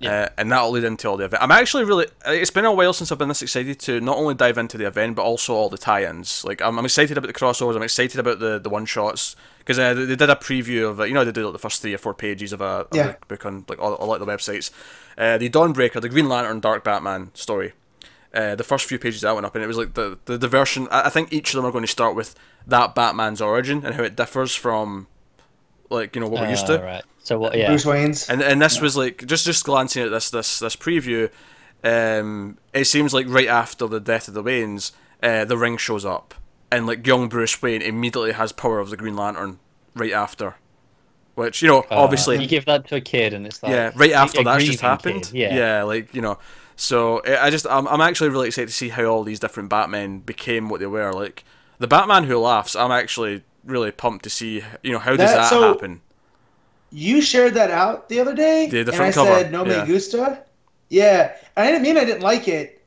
Yeah. 0.00 0.22
Uh, 0.22 0.28
and 0.38 0.50
that'll 0.50 0.70
lead 0.70 0.84
into 0.84 1.08
all 1.10 1.18
the 1.18 1.26
event. 1.26 1.42
I'm 1.42 1.50
actually 1.50 1.84
really. 1.84 2.06
It's 2.26 2.50
been 2.50 2.64
a 2.64 2.72
while 2.72 2.94
since 2.94 3.12
I've 3.12 3.18
been 3.18 3.28
this 3.28 3.42
excited 3.42 3.78
to 3.80 4.00
not 4.00 4.16
only 4.16 4.34
dive 4.34 4.56
into 4.56 4.78
the 4.78 4.86
event 4.86 5.14
but 5.14 5.22
also 5.22 5.54
all 5.54 5.68
the 5.68 5.76
tie-ins. 5.76 6.42
Like 6.42 6.62
I'm, 6.62 6.78
I'm 6.78 6.84
excited 6.86 7.18
about 7.18 7.26
the 7.26 7.34
crossovers. 7.34 7.76
I'm 7.76 7.82
excited 7.82 8.18
about 8.18 8.38
the, 8.38 8.58
the 8.58 8.70
one 8.70 8.86
shots 8.86 9.36
because 9.58 9.78
uh, 9.78 9.92
they, 9.92 10.06
they 10.06 10.16
did 10.16 10.30
a 10.30 10.36
preview 10.36 10.88
of 10.88 11.00
uh, 11.00 11.04
you 11.04 11.12
know 11.12 11.22
they 11.24 11.32
did 11.32 11.44
like 11.44 11.52
the 11.52 11.58
first 11.58 11.82
three 11.82 11.92
or 11.94 11.98
four 11.98 12.14
pages 12.14 12.52
of 12.54 12.62
a, 12.62 12.86
Yeah. 12.94 13.14
a 13.22 13.26
book 13.26 13.44
on 13.44 13.66
like 13.68 13.78
all, 13.78 13.92
all 13.94 14.18
the 14.18 14.24
websites. 14.24 14.70
Uh, 15.18 15.36
the 15.36 15.50
Dawnbreaker, 15.50 16.00
the 16.00 16.08
Green 16.08 16.30
Lantern, 16.30 16.60
Dark 16.60 16.82
Batman 16.82 17.30
story. 17.34 17.74
Uh, 18.32 18.54
the 18.54 18.64
first 18.64 18.86
few 18.86 18.98
pages 18.98 19.20
that 19.22 19.34
went 19.34 19.44
up, 19.44 19.54
and 19.54 19.62
it 19.62 19.66
was 19.66 19.76
like 19.76 19.92
the 19.94 20.16
the, 20.24 20.38
the 20.38 20.48
version. 20.48 20.88
I, 20.90 21.02
I 21.02 21.08
think 21.10 21.30
each 21.30 21.50
of 21.50 21.56
them 21.56 21.66
are 21.66 21.72
going 21.72 21.84
to 21.84 21.88
start 21.88 22.14
with 22.16 22.34
that 22.66 22.94
Batman's 22.94 23.42
origin 23.42 23.84
and 23.84 23.96
how 23.96 24.02
it 24.04 24.16
differs 24.16 24.54
from 24.54 25.08
like 25.90 26.14
you 26.14 26.20
know 26.20 26.28
what 26.28 26.42
we're 26.42 26.50
used 26.50 26.66
to. 26.66 26.80
Uh, 26.80 26.84
right. 26.84 27.04
So 27.22 27.38
what? 27.38 27.56
Yeah. 27.56 27.68
Bruce 27.68 27.84
Wayne's. 27.84 28.28
And 28.30 28.42
and 28.42 28.62
this 28.62 28.80
was 28.80 28.96
like 28.96 29.26
just 29.26 29.44
just 29.44 29.64
glancing 29.64 30.02
at 30.04 30.10
this 30.10 30.30
this 30.30 30.58
this 30.58 30.76
preview, 30.76 31.30
um, 31.84 32.58
it 32.72 32.84
seems 32.86 33.12
like 33.12 33.26
right 33.28 33.48
after 33.48 33.86
the 33.86 34.00
death 34.00 34.28
of 34.28 34.34
the 34.34 34.42
Waynes, 34.42 34.92
uh, 35.22 35.44
the 35.44 35.56
ring 35.58 35.76
shows 35.76 36.04
up, 36.04 36.34
and 36.70 36.86
like 36.86 37.06
young 37.06 37.28
Bruce 37.28 37.60
Wayne 37.60 37.82
immediately 37.82 38.32
has 38.32 38.52
power 38.52 38.78
of 38.78 38.90
the 38.90 38.96
Green 38.96 39.16
Lantern 39.16 39.58
right 39.94 40.12
after, 40.12 40.54
which 41.34 41.62
you 41.62 41.68
know 41.68 41.80
Uh, 41.90 41.96
obviously 42.02 42.40
you 42.40 42.48
give 42.48 42.64
that 42.66 42.86
to 42.88 42.96
a 42.96 43.00
kid, 43.00 43.34
and 43.34 43.46
it's 43.46 43.62
like 43.62 43.72
yeah 43.72 43.90
right 43.94 44.12
after 44.12 44.40
a 44.40 44.44
that's 44.44 44.64
just 44.64 44.80
happened 44.80 45.24
kid, 45.24 45.32
Yeah. 45.32 45.54
yeah 45.56 45.82
like 45.82 46.14
you 46.14 46.22
know 46.22 46.38
so 46.76 47.20
I 47.26 47.46
I 47.46 47.50
just 47.50 47.66
I'm 47.66 47.86
I'm 47.88 48.00
actually 48.00 48.30
really 48.30 48.46
excited 48.48 48.68
to 48.68 48.74
see 48.74 48.88
how 48.88 49.04
all 49.04 49.24
these 49.24 49.40
different 49.40 49.68
Batmen 49.68 50.20
became 50.20 50.68
what 50.68 50.80
they 50.80 50.86
were 50.86 51.12
like 51.12 51.44
the 51.78 51.86
Batman 51.86 52.24
who 52.24 52.38
laughs 52.38 52.74
I'm 52.76 52.92
actually 52.92 53.42
really 53.64 53.90
pumped 53.90 54.24
to 54.24 54.30
see 54.30 54.62
you 54.82 54.92
know 54.92 54.98
how 54.98 55.10
does 55.16 55.18
That- 55.30 55.36
that 55.36 55.50
so- 55.50 55.62
happen 55.74 56.00
You 56.92 57.20
shared 57.20 57.54
that 57.54 57.70
out 57.70 58.08
the 58.08 58.18
other 58.18 58.34
day, 58.34 58.66
The- 58.68 58.82
the 58.82 58.92
and 58.92 59.02
I 59.02 59.12
cover, 59.12 59.30
said 59.30 59.52
no 59.52 59.64
yeah. 59.64 59.84
me 59.84 59.92
gusta. 59.92 60.42
Yeah, 60.88 61.32
and 61.56 61.66
I 61.68 61.70
didn't 61.70 61.82
mean 61.82 61.96
I 61.96 62.04
didn't 62.04 62.22
like 62.22 62.48
it. 62.48 62.82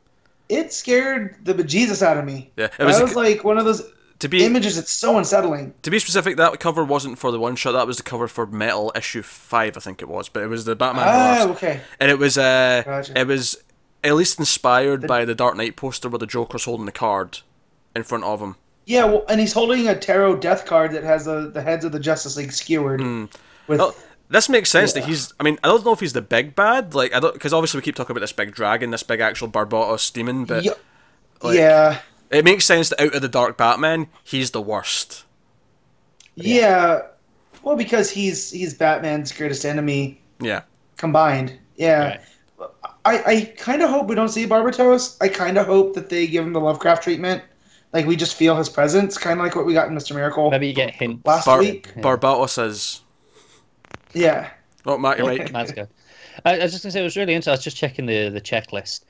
It 0.49 0.73
scared 0.73 1.37
the 1.45 1.53
bejesus 1.53 2.01
out 2.01 2.17
of 2.17 2.25
me. 2.25 2.51
yeah 2.57 2.65
it 2.65 2.71
That 2.79 2.85
was, 2.87 3.01
was, 3.01 3.15
like 3.15 3.45
one 3.45 3.57
of 3.57 3.63
those 3.63 3.81
to 4.19 4.27
be 4.27 4.43
images. 4.43 4.77
It's 4.77 4.91
so 4.91 5.17
unsettling. 5.17 5.73
To 5.83 5.89
be 5.89 5.99
specific, 5.99 6.35
that 6.35 6.59
cover 6.59 6.83
wasn't 6.83 7.17
for 7.17 7.31
the 7.31 7.39
one 7.39 7.55
shot. 7.55 7.71
That 7.71 7.87
was 7.87 7.95
the 7.97 8.03
cover 8.03 8.27
for 8.27 8.45
Metal 8.45 8.91
issue 8.95 9.21
five, 9.21 9.77
I 9.77 9.79
think 9.79 10.01
it 10.01 10.09
was. 10.09 10.27
But 10.27 10.43
it 10.43 10.47
was 10.47 10.65
the 10.65 10.75
Batman, 10.75 11.05
Ah, 11.07 11.47
okay. 11.51 11.79
and 11.99 12.11
it 12.11 12.19
was 12.19 12.37
uh, 12.37 12.83
Gotcha. 12.85 13.17
it 13.17 13.25
was 13.27 13.55
at 14.03 14.15
least 14.15 14.37
inspired 14.37 15.01
The- 15.03 15.07
by 15.07 15.23
the 15.23 15.33
Dark 15.35 15.55
Knight 15.55 15.77
poster 15.77 16.09
where 16.09 16.19
the 16.19 16.27
Joker's 16.27 16.65
holding 16.65 16.85
the 16.85 16.91
card 16.91 17.39
in 17.95 18.03
front 18.03 18.25
of 18.25 18.41
him. 18.41 18.57
Yeah, 18.85 19.05
well, 19.05 19.23
and 19.29 19.39
he's 19.39 19.53
holding 19.53 19.87
a 19.87 19.95
tarot 19.97 20.37
death 20.37 20.65
card 20.65 20.91
that 20.91 21.03
has 21.03 21.25
the, 21.25 21.49
the 21.49 21.61
heads 21.61 21.85
of 21.85 21.91
the 21.91 21.99
Justice 21.99 22.35
League 22.37 22.51
skewered. 22.51 23.01
Hmm. 23.01 23.25
With 23.67 23.79
Oh, 23.79 23.95
this 24.29 24.49
makes 24.49 24.69
sense 24.69 24.93
that 24.93 25.05
he's. 25.05 25.33
I 25.39 25.43
mean, 25.43 25.57
I 25.63 25.67
don't 25.67 25.85
know 25.85 25.93
if 25.93 25.99
he's 26.01 26.13
the 26.13 26.21
big 26.21 26.53
bad, 26.55 26.93
like 26.93 27.13
I 27.15 27.19
don't, 27.19 27.33
because 27.33 27.53
obviously 27.53 27.77
we 27.77 27.83
keep 27.83 27.95
talking 27.95 28.11
about 28.11 28.21
this 28.21 28.33
big 28.33 28.53
dragon, 28.53 28.91
this 28.91 29.03
big 29.03 29.21
actual 29.21 29.47
Barbatos 29.47 30.11
demon, 30.11 30.45
but 30.45 30.63
yeah, 30.65 30.73
like- 31.41 31.57
yeah, 31.57 31.99
it 32.29 32.43
makes 32.43 32.65
sense 32.65 32.89
that 32.89 32.99
out 33.01 33.15
of 33.15 33.21
the 33.21 33.29
Dark 33.29 33.57
Batman, 33.57 34.07
he's 34.23 34.51
the 34.51 34.61
worst. 34.61 35.23
yeah. 36.35 37.01
Well, 37.63 37.77
because 37.77 38.09
he's 38.09 38.51
he's 38.51 38.73
Batman's 38.73 39.31
greatest 39.31 39.63
enemy 39.65 40.19
Yeah, 40.41 40.63
combined. 40.97 41.57
Yeah. 41.77 41.99
Right. 42.59 42.69
I, 43.05 43.23
I 43.25 43.53
kind 43.57 43.81
of 43.81 43.89
hope 43.89 44.07
we 44.07 44.15
don't 44.15 44.29
see 44.29 44.45
Barbatos. 44.45 45.17
I 45.21 45.27
kind 45.29 45.57
of 45.57 45.65
hope 45.65 45.93
that 45.95 46.09
they 46.09 46.27
give 46.27 46.45
him 46.45 46.53
the 46.53 46.59
Lovecraft 46.59 47.03
treatment. 47.03 47.41
Like 47.93 48.05
we 48.07 48.15
just 48.15 48.35
feel 48.35 48.55
his 48.55 48.69
presence, 48.69 49.17
kind 49.17 49.39
of 49.39 49.45
like 49.45 49.55
what 49.55 49.65
we 49.65 49.73
got 49.73 49.87
in 49.87 49.93
Mr. 49.95 50.15
Miracle 50.15 50.49
Maybe 50.49 50.67
you 50.67 50.73
get 50.73 50.91
hints. 50.91 51.25
last 51.25 51.45
Bar- 51.45 51.59
week. 51.59 51.91
Yeah. 51.95 52.01
Barbatos 52.01 52.63
is. 52.65 53.01
Yeah. 54.13 54.49
Oh, 54.85 54.97
Matt, 54.97 55.17
you're 55.19 55.27
right. 55.27 55.49
That's 55.53 55.71
good. 55.71 55.87
I, 56.45 56.55
I 56.59 56.63
was 56.63 56.71
just 56.71 56.83
gonna 56.83 56.91
say 56.91 57.01
it 57.01 57.03
was 57.03 57.15
really 57.17 57.33
interesting. 57.33 57.51
I 57.51 57.55
was 57.55 57.63
just 57.63 57.77
checking 57.77 58.05
the 58.05 58.29
the 58.29 58.41
checklist. 58.41 59.05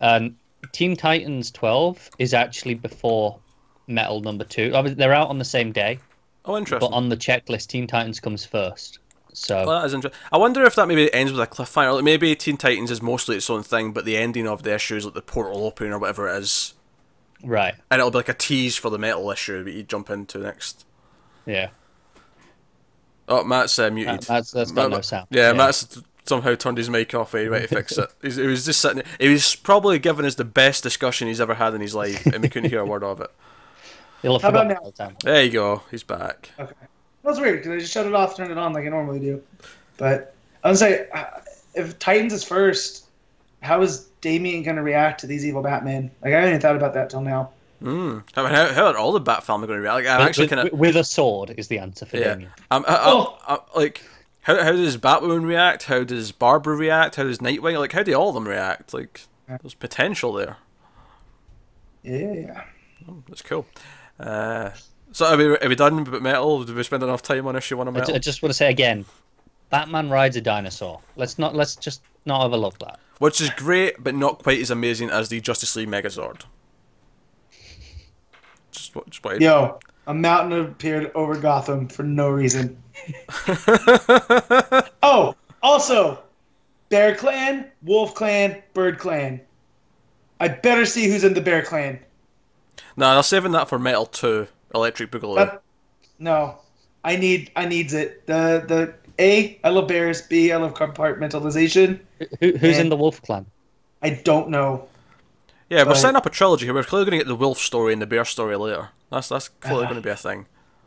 Um, 0.00 0.36
Teen 0.72 0.96
Titans 0.96 1.50
12 1.50 2.10
is 2.18 2.34
actually 2.34 2.74
before 2.74 3.38
Metal 3.86 4.20
number 4.22 4.44
two. 4.44 4.72
Obviously, 4.74 4.96
they're 4.98 5.12
out 5.12 5.28
on 5.28 5.38
the 5.38 5.44
same 5.44 5.70
day, 5.70 5.98
Oh, 6.46 6.56
interesting. 6.56 6.88
but 6.90 6.94
on 6.96 7.10
the 7.10 7.16
checklist, 7.18 7.66
Teen 7.68 7.86
Titans 7.86 8.18
comes 8.18 8.44
first. 8.44 8.98
So 9.34 9.66
Well, 9.66 9.80
that 9.80 9.86
is 9.86 9.92
interesting. 9.94 10.18
I 10.32 10.38
wonder 10.38 10.62
if 10.64 10.74
that 10.76 10.88
maybe 10.88 11.12
ends 11.12 11.32
with 11.32 11.40
a 11.42 11.46
cliffhanger. 11.46 11.96
Like 11.96 12.04
maybe 12.04 12.34
Teen 12.34 12.56
Titans 12.56 12.90
is 12.90 13.02
mostly 13.02 13.36
its 13.36 13.50
own 13.50 13.62
thing, 13.62 13.92
but 13.92 14.04
the 14.06 14.16
ending 14.16 14.48
of 14.48 14.62
the 14.62 14.74
issue 14.74 14.96
is 14.96 15.04
like 15.04 15.12
the 15.14 15.20
portal 15.22 15.64
opening 15.66 15.92
or 15.92 15.98
whatever 15.98 16.28
it 16.28 16.38
is, 16.38 16.72
right, 17.44 17.74
and 17.90 17.98
it'll 18.00 18.10
be 18.10 18.18
like 18.18 18.28
a 18.28 18.34
tease 18.34 18.76
for 18.76 18.90
the 18.90 18.98
metal 18.98 19.30
issue 19.30 19.62
that 19.64 19.72
you 19.72 19.82
jump 19.82 20.10
into 20.10 20.38
next. 20.38 20.84
yeah, 21.46 21.68
Oh, 23.28 23.42
Matt's 23.44 23.78
uh, 23.78 23.90
muted. 23.90 24.20
That- 24.22 24.26
that's 24.26 24.50
that's 24.50 24.70
got 24.72 24.90
Matt- 24.90 24.96
no 24.98 25.00
sound. 25.00 25.26
Yeah, 25.30 25.52
Matt's 25.52 25.98
somehow 26.26 26.54
turned 26.54 26.78
his 26.78 26.90
mic 26.90 27.14
off. 27.14 27.34
Anyway, 27.34 27.62
to 27.62 27.68
fix 27.68 27.96
it. 27.96 28.10
He's, 28.22 28.36
he 28.36 28.46
was 28.46 28.64
just 28.66 28.80
sitting. 28.80 29.02
He 29.18 29.28
was 29.28 29.54
probably 29.54 29.98
giving 29.98 30.26
us 30.26 30.34
the 30.34 30.44
best 30.44 30.82
discussion 30.82 31.28
he's 31.28 31.40
ever 31.40 31.54
had 31.54 31.74
in 31.74 31.80
his 31.80 31.94
life, 31.94 32.26
and 32.26 32.42
we 32.42 32.48
couldn't 32.48 32.68
hear 32.70 32.80
a 32.80 32.86
word 32.86 33.02
of 33.02 33.20
it. 33.20 33.30
You'll 34.22 34.38
have 34.38 34.42
How 34.54 34.60
about 34.60 34.68
now? 34.68 34.80
the 34.88 34.92
time. 34.92 35.16
There 35.22 35.42
you 35.42 35.50
go. 35.50 35.82
He's 35.90 36.02
back. 36.02 36.50
Okay. 36.58 36.72
That's 37.22 37.40
weird 37.40 37.60
because 37.62 37.72
I 37.72 37.78
just 37.78 37.92
shut 37.92 38.06
it 38.06 38.14
off, 38.14 38.36
turned 38.36 38.50
it 38.52 38.58
on 38.58 38.72
like 38.74 38.84
I 38.84 38.88
normally 38.88 39.20
do. 39.20 39.42
But 39.96 40.34
I 40.62 40.68
would 40.68 40.78
say, 40.78 41.08
uh, 41.14 41.24
if 41.74 41.98
Titans 41.98 42.32
is 42.34 42.44
first, 42.44 43.03
how 43.64 43.82
is 43.82 44.06
Damian 44.20 44.62
going 44.62 44.76
to 44.76 44.82
react 44.82 45.20
to 45.20 45.26
these 45.26 45.44
evil 45.44 45.62
Batman? 45.62 46.10
Like 46.22 46.32
I 46.32 46.36
haven't 46.36 46.50
even 46.50 46.60
thought 46.60 46.76
about 46.76 46.94
that 46.94 47.10
till 47.10 47.20
now. 47.22 47.50
Mm. 47.82 48.22
I 48.36 48.42
mean, 48.42 48.52
how, 48.52 48.72
how 48.72 48.86
are 48.86 48.96
all 48.96 49.12
the 49.12 49.20
Bat 49.20 49.44
family 49.44 49.66
going 49.66 49.78
to 49.78 49.82
react? 49.82 49.96
Like, 49.96 50.06
I'm 50.06 50.18
With- 50.20 50.28
actually 50.28 50.48
kind 50.48 50.68
of 50.68 50.78
with 50.78 50.96
a 50.96 51.04
sword 51.04 51.54
is 51.58 51.68
the 51.68 51.78
answer 51.80 52.06
for 52.06 52.16
yeah. 52.16 52.34
Damian. 52.34 52.50
I'm, 52.70 52.84
um, 52.84 52.84
I, 52.88 52.92
uh, 52.94 52.96
I, 52.96 53.02
uh, 53.02 53.12
Oh. 53.14 53.38
I, 53.74 53.78
like, 53.78 54.02
how 54.42 54.62
how 54.62 54.72
does 54.72 54.96
Batwoman 54.96 55.44
react? 55.46 55.84
How 55.84 56.04
does 56.04 56.32
Barbara 56.32 56.76
react? 56.76 57.16
How 57.16 57.24
does 57.24 57.38
Nightwing? 57.38 57.78
Like, 57.78 57.92
how 57.92 58.02
do 58.02 58.14
all 58.14 58.28
of 58.28 58.34
them 58.34 58.46
react? 58.48 58.94
Like, 58.94 59.22
there's 59.48 59.74
potential 59.74 60.32
there. 60.32 60.56
Yeah, 62.02 62.32
yeah. 62.32 62.64
Hmm, 63.04 63.20
that's 63.28 63.42
cool. 63.42 63.66
Uh, 64.18 64.70
so 65.12 65.26
are 65.26 65.36
we, 65.36 65.56
are 65.56 65.68
we 65.68 65.74
done 65.74 66.04
with 66.04 66.22
metal? 66.22 66.64
Did 66.64 66.76
we 66.76 66.82
spend 66.82 67.02
enough 67.02 67.22
time 67.22 67.46
on 67.46 67.56
issue 67.56 67.76
one 67.76 67.88
of 67.88 67.94
I, 67.96 67.98
ju- 67.98 68.02
metal? 68.02 68.14
I 68.16 68.18
just 68.18 68.42
want 68.42 68.50
to 68.50 68.56
say 68.56 68.70
again, 68.70 69.04
Batman 69.70 70.10
rides 70.10 70.36
a 70.36 70.40
dinosaur. 70.40 71.00
Let's 71.16 71.38
not 71.38 71.54
let's 71.54 71.76
just 71.76 72.02
not 72.26 72.44
overlook 72.44 72.78
that. 72.80 73.00
Which 73.24 73.40
is 73.40 73.48
great, 73.48 74.04
but 74.04 74.14
not 74.14 74.42
quite 74.42 74.60
as 74.60 74.70
amazing 74.70 75.08
as 75.08 75.30
the 75.30 75.40
Justice 75.40 75.74
League 75.76 75.88
Megazord. 75.88 76.42
Just 78.70 78.94
what? 78.94 79.08
Just 79.08 79.24
what 79.24 79.40
Yo, 79.40 79.78
a 80.06 80.12
mountain 80.12 80.60
appeared 80.60 81.10
over 81.14 81.34
Gotham 81.34 81.88
for 81.88 82.02
no 82.02 82.28
reason. 82.28 82.76
oh, 85.02 85.34
also, 85.62 86.22
Bear 86.90 87.14
Clan, 87.14 87.70
Wolf 87.82 88.14
Clan, 88.14 88.62
Bird 88.74 88.98
Clan. 88.98 89.40
I 90.38 90.48
better 90.48 90.84
see 90.84 91.08
who's 91.08 91.24
in 91.24 91.32
the 91.32 91.40
Bear 91.40 91.62
Clan. 91.62 92.00
nah, 92.94 93.14
they're 93.14 93.22
saving 93.22 93.52
that 93.52 93.70
for 93.70 93.78
Metal 93.78 94.04
Two, 94.04 94.48
Electric 94.74 95.10
Boogaloo. 95.10 95.36
That- 95.36 95.62
no, 96.18 96.58
I 97.02 97.16
need 97.16 97.52
I 97.56 97.64
needs 97.64 97.94
it. 97.94 98.26
The 98.26 98.62
the 98.68 98.94
A, 99.18 99.58
I 99.64 99.68
love 99.68 99.88
bears. 99.88 100.22
B, 100.22 100.50
I 100.52 100.56
love 100.56 100.74
compartmentalization. 100.74 102.00
Who, 102.40 102.52
who's 102.58 102.76
Yeah. 102.76 102.80
in 102.82 102.88
the 102.88 102.96
Wolf 102.96 103.22
Clan? 103.22 103.46
I 104.02 104.10
don't 104.24 104.48
know. 104.50 104.88
yeah, 105.70 105.78
we're 105.80 105.90
but- 105.90 105.96
setting 105.96 106.16
up 106.16 106.26
a 106.26 106.30
trilogy 106.30 106.66
here. 106.66 106.74
We're 106.74 106.82
clearly 106.84 107.06
going 107.06 107.18
to 107.18 107.24
get 107.24 107.28
the 107.28 107.36
wolf 107.36 107.58
story 107.58 107.92
and 107.92 108.02
the 108.02 108.06
bear 108.06 108.24
story 108.24 108.56
later. 108.56 108.90
That's 109.10 109.28
that's 109.28 109.48
clearly 109.48 109.84
Uh-huh. 109.84 109.92
going 109.92 110.02
to 110.02 110.06
be 110.06 110.10
a 110.12 110.16
thing. 110.16 110.46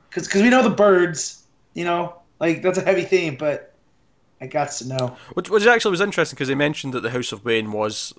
Because 0.09 0.33
we 0.33 0.49
know 0.49 0.61
the 0.63 0.69
birds, 0.69 1.43
you 1.73 1.83
know, 1.85 2.15
like 2.39 2.61
that's 2.61 2.77
a 2.77 2.83
heavy 2.83 3.03
theme, 3.03 3.35
but 3.37 3.73
I 4.41 4.47
got 4.47 4.71
to 4.73 4.87
know. 4.87 5.17
Which, 5.33 5.49
which 5.49 5.65
actually 5.65 5.91
was 5.91 6.01
interesting 6.01 6.35
because 6.35 6.47
they 6.47 6.55
mentioned 6.55 6.93
that 6.93 7.01
the 7.01 7.09
House 7.09 7.31
of 7.31 7.43
Wayne 7.45 7.71
was 7.71 8.13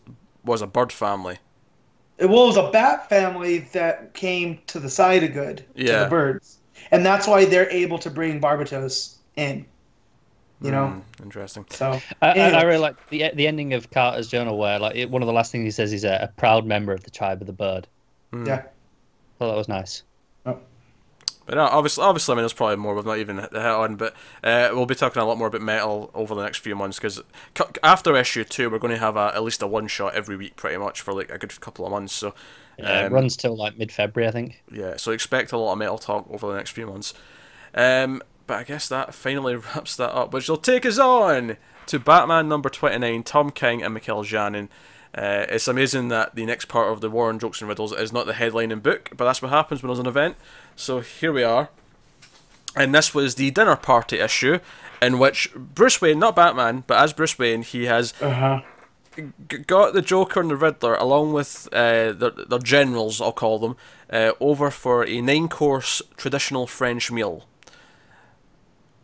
was 0.44 0.62
a 0.62 0.66
bird 0.66 0.92
family. 0.92 1.38
It 2.18 2.28
was 2.28 2.56
a 2.56 2.70
bat 2.70 3.08
family 3.08 3.58
that 3.72 4.14
came 4.14 4.58
to 4.66 4.80
the 4.80 4.90
side 4.90 5.22
of 5.22 5.32
good 5.32 5.58
to 5.76 5.84
the 5.84 6.06
birds, 6.10 6.58
and 6.90 7.06
that's 7.06 7.28
why 7.28 7.44
they're 7.44 7.70
able 7.70 7.98
to 8.00 8.10
bring 8.10 8.40
Barbatos 8.40 9.16
in. 9.36 9.64
You 10.60 10.72
know, 10.72 10.88
Hmm, 10.88 11.22
interesting. 11.22 11.66
so 11.70 12.00
I, 12.20 12.30
I, 12.30 12.48
I 12.50 12.62
really 12.62 12.78
like 12.80 12.96
the 13.10 13.30
the 13.34 13.46
ending 13.46 13.74
of 13.74 13.90
Carter's 13.90 14.26
journal 14.28 14.58
where 14.58 14.78
like 14.80 14.96
it, 14.96 15.08
one 15.08 15.22
of 15.22 15.26
the 15.26 15.32
last 15.32 15.52
things 15.52 15.62
he 15.64 15.70
says 15.70 15.90
he's 15.90 16.04
a, 16.04 16.18
a 16.22 16.28
proud 16.36 16.66
member 16.66 16.92
of 16.92 17.04
the 17.04 17.10
tribe 17.10 17.40
of 17.40 17.46
the 17.46 17.52
bird. 17.52 17.86
yeah. 18.32 18.54
I 18.56 19.38
thought 19.38 19.50
that 19.50 19.56
was 19.56 19.68
nice. 19.68 20.02
But 20.44 21.54
no, 21.54 21.62
obviously, 21.62 22.04
obviously, 22.04 22.32
I 22.32 22.34
mean, 22.36 22.42
there's 22.42 22.52
probably 22.52 22.76
more 22.76 22.94
we've 22.94 23.06
not 23.06 23.16
even 23.16 23.38
hit 23.38 23.50
the 23.52 23.60
hit 23.62 23.70
on. 23.70 23.96
But 23.96 24.12
uh, 24.44 24.68
we'll 24.72 24.84
be 24.84 24.94
talking 24.94 25.22
a 25.22 25.24
lot 25.24 25.38
more 25.38 25.46
about 25.46 25.62
metal 25.62 26.10
over 26.12 26.34
the 26.34 26.42
next 26.42 26.58
few 26.58 26.76
months 26.76 26.98
because 26.98 27.22
after 27.82 28.14
issue 28.16 28.44
two, 28.44 28.68
we're 28.68 28.78
going 28.78 28.92
to 28.92 28.98
have 29.00 29.16
a, 29.16 29.32
at 29.34 29.42
least 29.42 29.62
a 29.62 29.66
one 29.66 29.86
shot 29.86 30.14
every 30.14 30.36
week, 30.36 30.56
pretty 30.56 30.76
much 30.76 31.00
for 31.00 31.14
like 31.14 31.30
a 31.30 31.38
good 31.38 31.58
couple 31.62 31.86
of 31.86 31.90
months. 31.92 32.12
So 32.12 32.34
Yeah, 32.78 33.04
it 33.04 33.06
Um, 33.06 33.14
runs 33.14 33.34
till 33.34 33.56
like 33.56 33.78
mid 33.78 33.90
February, 33.90 34.28
I 34.28 34.32
think. 34.32 34.62
yeah, 34.70 34.98
so 34.98 35.10
expect 35.12 35.52
a 35.52 35.56
lot 35.56 35.72
of 35.72 35.78
metal 35.78 35.96
talk 35.96 36.26
over 36.30 36.48
the 36.48 36.54
next 36.54 36.72
few 36.72 36.86
months. 36.86 37.14
Um, 37.74 38.20
but 38.48 38.58
I 38.58 38.64
guess 38.64 38.88
that 38.88 39.14
finally 39.14 39.54
wraps 39.74 39.94
that 39.96 40.12
up, 40.12 40.32
which 40.34 40.48
will 40.48 40.56
take 40.56 40.84
us 40.84 40.98
on 40.98 41.56
to 41.86 42.00
Batman 42.00 42.48
number 42.48 42.68
29, 42.68 43.22
Tom 43.22 43.50
King 43.52 43.82
and 43.84 43.94
Mikel 43.94 44.24
Janin. 44.24 44.68
Uh, 45.16 45.46
it's 45.48 45.68
amazing 45.68 46.08
that 46.08 46.34
the 46.34 46.44
next 46.44 46.66
part 46.66 46.92
of 46.92 47.00
the 47.00 47.08
War 47.08 47.28
on 47.28 47.38
Jokes 47.38 47.60
and 47.60 47.68
Riddles 47.68 47.92
is 47.92 48.12
not 48.12 48.26
the 48.26 48.34
headlining 48.34 48.82
book, 48.82 49.10
but 49.16 49.24
that's 49.24 49.40
what 49.40 49.50
happens 49.50 49.82
when 49.82 49.88
there's 49.88 49.98
an 50.00 50.06
event. 50.06 50.36
So 50.76 51.00
here 51.00 51.32
we 51.32 51.42
are. 51.44 51.70
And 52.76 52.94
this 52.94 53.14
was 53.14 53.36
the 53.36 53.50
dinner 53.50 53.74
party 53.76 54.18
issue, 54.18 54.58
in 55.00 55.18
which 55.18 55.50
Bruce 55.54 56.00
Wayne, 56.02 56.18
not 56.18 56.36
Batman, 56.36 56.84
but 56.86 56.98
as 56.98 57.12
Bruce 57.14 57.38
Wayne, 57.38 57.62
he 57.62 57.84
has 57.86 58.12
Uh 58.20 58.30
huh. 58.30 58.60
g- 59.48 59.58
got 59.58 59.94
the 59.94 60.02
Joker 60.02 60.40
and 60.40 60.50
the 60.50 60.56
Riddler, 60.56 60.94
along 60.94 61.32
with 61.32 61.68
uh, 61.72 62.12
their, 62.12 62.30
their 62.30 62.58
generals, 62.58 63.20
I'll 63.20 63.32
call 63.32 63.58
them, 63.58 63.76
uh, 64.12 64.32
over 64.40 64.70
for 64.70 65.04
a 65.06 65.20
nine 65.22 65.48
course 65.48 66.02
traditional 66.18 66.66
French 66.66 67.10
meal. 67.10 67.46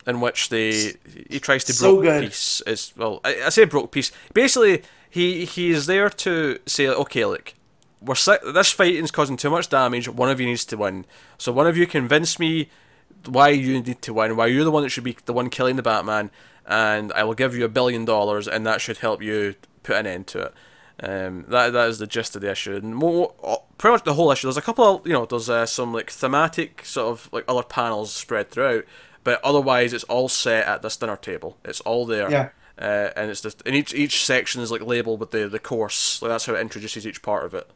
In 0.07 0.21
which 0.21 0.51
they 0.51 0.93
he 1.29 1.41
tries 1.41 1.65
to 1.65 1.73
So 1.73 1.95
broke 1.95 2.05
good. 2.05 2.25
peace. 2.25 2.63
Is 2.67 2.93
well, 2.97 3.21
I, 3.25 3.45
I 3.47 3.49
say 3.49 3.65
broke 3.65 3.91
peace. 3.91 4.13
Basically, 4.35 4.83
he 5.09 5.45
he 5.47 5.71
is 5.71 5.87
there 5.87 6.11
to 6.11 6.59
say, 6.67 6.89
okay, 6.89 7.25
look, 7.25 7.55
we're 8.03 8.15
si- 8.15 8.37
this 8.53 8.71
fighting's 8.71 9.11
causing 9.11 9.37
too 9.39 9.49
much 9.51 9.69
damage. 9.71 10.09
One 10.09 10.29
of 10.31 10.39
you 10.41 10.47
needs 10.47 10.67
to 10.67 10.77
win. 10.77 11.07
So 11.39 11.53
one 11.53 11.67
of 11.67 11.77
you 11.77 11.87
convince 11.87 12.39
me 12.39 12.69
why 13.27 13.49
you 13.49 13.81
need 13.81 14.03
to 14.03 14.13
win, 14.13 14.37
why 14.37 14.47
you're 14.47 14.65
the 14.65 14.71
one 14.71 14.83
that 14.83 14.91
should 14.91 15.05
be 15.05 15.17
the 15.25 15.33
one 15.33 15.49
killing 15.49 15.77
the 15.77 15.83
Batman, 15.83 16.31
and 16.67 17.11
I 17.15 17.25
will 17.25 17.33
give 17.35 17.57
you 17.57 17.65
a 17.65 17.69
billion 17.71 18.05
dollars, 18.05 18.47
and 18.47 18.67
that 18.67 18.83
should 18.83 18.99
help 18.99 19.23
you 19.23 19.55
put 19.83 19.97
an 19.97 20.07
end 20.07 20.27
to 20.29 20.41
it. 20.43 20.55
Um, 21.03 21.45
that 21.49 21.73
that 21.73 21.89
is 21.89 21.99
the 21.99 22.07
gist 22.07 22.37
of 22.37 22.43
the 22.43 22.51
issue, 22.51 22.77
and 22.77 22.95
more, 22.95 23.33
pretty 23.79 23.95
much 23.95 24.05
the 24.05 24.15
whole 24.15 24.31
issue. 24.31 24.47
There's 24.49 24.57
a 24.59 24.63
couple 24.63 24.85
of 24.85 25.07
you 25.07 25.13
know, 25.15 25.25
there's 25.25 25.49
uh, 25.49 25.65
some 25.67 25.93
like 25.95 26.11
thematic 26.11 26.85
sort 26.85 27.11
of 27.11 27.29
like 27.33 27.45
other 27.49 27.63
panels 27.65 28.13
spread 28.13 28.51
throughout, 28.51 28.85
but 29.25 29.43
otherwise 29.43 29.93
it's 29.93 30.05
all 30.05 30.29
set 30.29 30.67
at 30.67 30.83
this 30.83 30.97
dinner 30.97 31.17
table. 31.17 31.57
It's 31.65 31.81
all 31.81 32.07
there. 32.07 32.31
Yeah. 32.31 32.49
Uh, 32.79 33.11
and 33.17 33.31
it's 33.31 33.41
just 33.41 33.63
and 33.67 33.75
each 33.75 33.95
each 33.95 34.25
section 34.25 34.61
is 34.61 34.71
like 34.71 34.83
labeled 34.83 35.21
with 35.21 35.31
the 35.33 35.49
the 35.49 35.59
course. 35.59 36.21
Like 36.23 36.31
that's 36.31 36.47
how 36.47 36.55
it 36.55 36.61
introduces 36.61 37.07
each 37.07 37.23
part 37.23 37.45
of 37.45 37.55
it. 37.55 37.69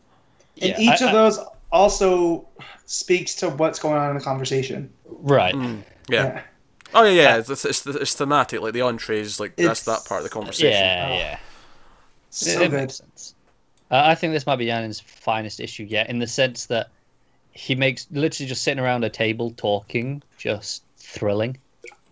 And 0.61 0.71
Yeah, 0.71 0.81
each 0.81 1.03
I- 1.03 1.09
of 1.09 1.11
I- 1.11 1.13
those 1.13 1.39
also 1.71 2.49
speaks 2.87 3.35
to 3.37 3.49
what's 3.51 3.79
going 3.79 3.97
on 3.97 4.11
in 4.11 4.17
the 4.19 4.25
conversation. 4.25 4.91
Right. 5.07 5.55
Mm. 5.55 5.83
Yeah. 6.09 6.25
Yeah. 6.25 6.43
Oh 6.95 7.05
yeah, 7.05 7.11
yeah. 7.11 7.37
It's, 7.39 7.65
it's, 7.65 7.87
it's 7.87 8.15
thematic. 8.15 8.61
Like 8.63 8.73
the 8.73 8.81
entrees, 8.81 9.39
like 9.39 9.55
that's 9.57 9.83
that 9.83 10.05
part 10.07 10.21
of 10.21 10.25
the 10.25 10.31
conversation. 10.31 10.71
Yeah, 10.73 11.09
Oh. 11.11 11.15
yeah. 11.19 11.39
So 12.31 12.51
it, 12.51 12.55
it 12.63 12.71
good. 12.71 12.81
makes 12.81 12.95
sense. 12.97 13.35
Uh, 13.91 14.03
I 14.05 14.15
think 14.15 14.33
this 14.33 14.47
might 14.47 14.57
be 14.57 14.67
Janin's 14.67 14.99
finest 15.01 15.61
issue 15.61 15.85
yet, 15.85 16.09
in 16.11 16.19
the 16.19 16.27
sense 16.27 16.67
that 16.67 16.89
he 17.53 17.75
makes 17.75 18.07
literally 18.11 18.49
just 18.49 18.63
sitting 18.63 18.83
around 18.83 19.05
a 19.05 19.11
table 19.11 19.51
talking, 19.57 20.23
just 20.39 20.83
thrilling. 21.09 21.57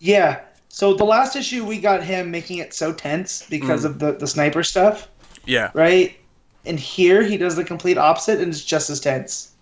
Yeah. 0.00 0.40
So 0.68 0.94
the 0.94 1.04
last 1.04 1.36
issue 1.36 1.64
we 1.64 1.78
got 1.80 2.02
him 2.02 2.30
making 2.30 2.58
it 2.58 2.74
so 2.74 2.92
tense 2.92 3.46
because 3.48 3.82
Mm. 3.82 3.86
of 3.86 3.98
the, 3.98 4.12
the 4.12 4.26
sniper 4.26 4.62
stuff, 4.62 5.08
Yeah. 5.46 5.70
right? 5.74 6.16
And 6.64 6.78
here 6.78 7.22
he 7.22 7.36
does 7.36 7.56
the 7.56 7.64
complete 7.64 7.96
opposite 7.98 8.40
and 8.40 8.48
it's 8.52 8.64
just 8.64 8.90
as 8.90 9.00
tense. 9.00 9.52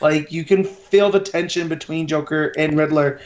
Like 0.00 0.30
you 0.30 0.44
can 0.44 0.62
feel 0.64 1.10
the 1.10 1.20
tension 1.20 1.68
between 1.68 2.06
Joker 2.06 2.52
and 2.58 2.76
Riddler. 2.76 3.20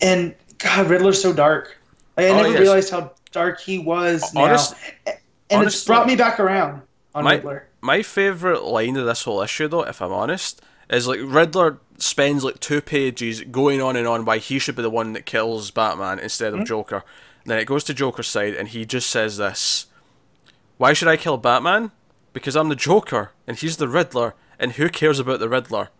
And 0.00 0.34
God, 0.58 0.88
Riddler's 0.88 1.20
so 1.20 1.32
dark. 1.32 1.76
Like, 2.16 2.26
I 2.26 2.28
Oh, 2.30 2.36
never 2.36 2.48
yes. 2.50 2.60
realized 2.60 2.90
how 2.90 3.12
dark 3.32 3.60
he 3.60 3.78
was 3.78 4.32
now. 4.34 4.44
Honest- 4.44 4.74
and 5.06 5.16
it's 5.16 5.20
honestly- 5.54 5.86
brought 5.92 6.06
me 6.06 6.16
back 6.16 6.40
around 6.40 6.82
on 7.14 7.24
My- 7.24 7.34
Riddler. 7.34 7.66
My 7.80 8.02
favorite 8.02 8.64
line 8.64 8.96
of 8.96 9.06
this 9.06 9.22
whole 9.22 9.40
issue, 9.42 9.68
though, 9.68 9.82
if 9.84 10.02
I'm 10.02 10.12
honest, 10.12 10.60
is 10.90 11.06
like 11.06 11.20
Riddler 11.22 11.78
spends 11.98 12.44
like 12.44 12.60
two 12.60 12.80
pages 12.80 13.42
going 13.42 13.80
on 13.80 13.96
and 13.96 14.06
on 14.06 14.24
why 14.24 14.38
he 14.38 14.58
should 14.58 14.76
be 14.76 14.82
the 14.82 14.90
one 14.90 15.12
that 15.14 15.26
kills 15.26 15.70
Batman 15.70 16.18
instead 16.18 16.52
of 16.52 16.60
hmm? 16.60 16.64
Joker. 16.64 17.04
Then 17.44 17.58
it 17.58 17.64
goes 17.66 17.84
to 17.84 17.94
Joker's 17.94 18.28
side, 18.28 18.54
and 18.54 18.68
he 18.68 18.84
just 18.84 19.08
says 19.08 19.36
this: 19.36 19.86
"Why 20.78 20.92
should 20.92 21.08
I 21.08 21.16
kill 21.16 21.36
Batman? 21.36 21.92
Because 22.32 22.56
I'm 22.56 22.68
the 22.68 22.76
Joker, 22.76 23.30
and 23.46 23.56
he's 23.56 23.76
the 23.76 23.88
Riddler, 23.88 24.34
and 24.58 24.72
who 24.72 24.88
cares 24.88 25.18
about 25.18 25.40
the 25.40 25.48
Riddler?" 25.48 25.90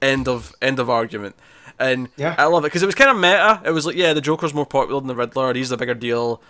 End 0.00 0.26
of 0.28 0.52
end 0.60 0.78
of 0.78 0.88
argument. 0.90 1.36
And 1.78 2.08
Yeah. 2.16 2.34
I 2.38 2.44
love 2.46 2.64
it 2.64 2.68
because 2.68 2.82
it 2.82 2.86
was 2.86 2.94
kind 2.94 3.10
of 3.10 3.16
meta. 3.16 3.60
It 3.64 3.70
was 3.70 3.86
like, 3.86 3.96
yeah, 3.96 4.12
the 4.12 4.20
Joker's 4.20 4.54
more 4.54 4.66
popular 4.66 5.00
than 5.00 5.08
the 5.08 5.14
Riddler, 5.14 5.48
and 5.48 5.56
he's 5.56 5.68
the 5.70 5.76
bigger 5.76 5.94
deal. 5.94 6.40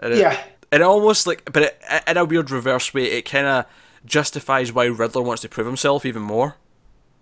And 0.00 0.12
it, 0.14 0.18
Yeah. 0.18 0.36
and 0.72 0.82
it 0.82 0.86
almost 0.86 1.26
like, 1.26 1.50
but 1.52 1.62
it, 1.62 1.82
in 2.06 2.16
a 2.16 2.24
weird 2.24 2.50
reverse 2.50 2.92
way, 2.94 3.04
it 3.04 3.22
kind 3.22 3.46
of 3.46 3.64
justifies 4.04 4.72
why 4.72 4.86
Riddler 4.86 5.22
wants 5.22 5.42
to 5.42 5.48
prove 5.48 5.66
himself 5.66 6.04
even 6.06 6.22
more. 6.22 6.56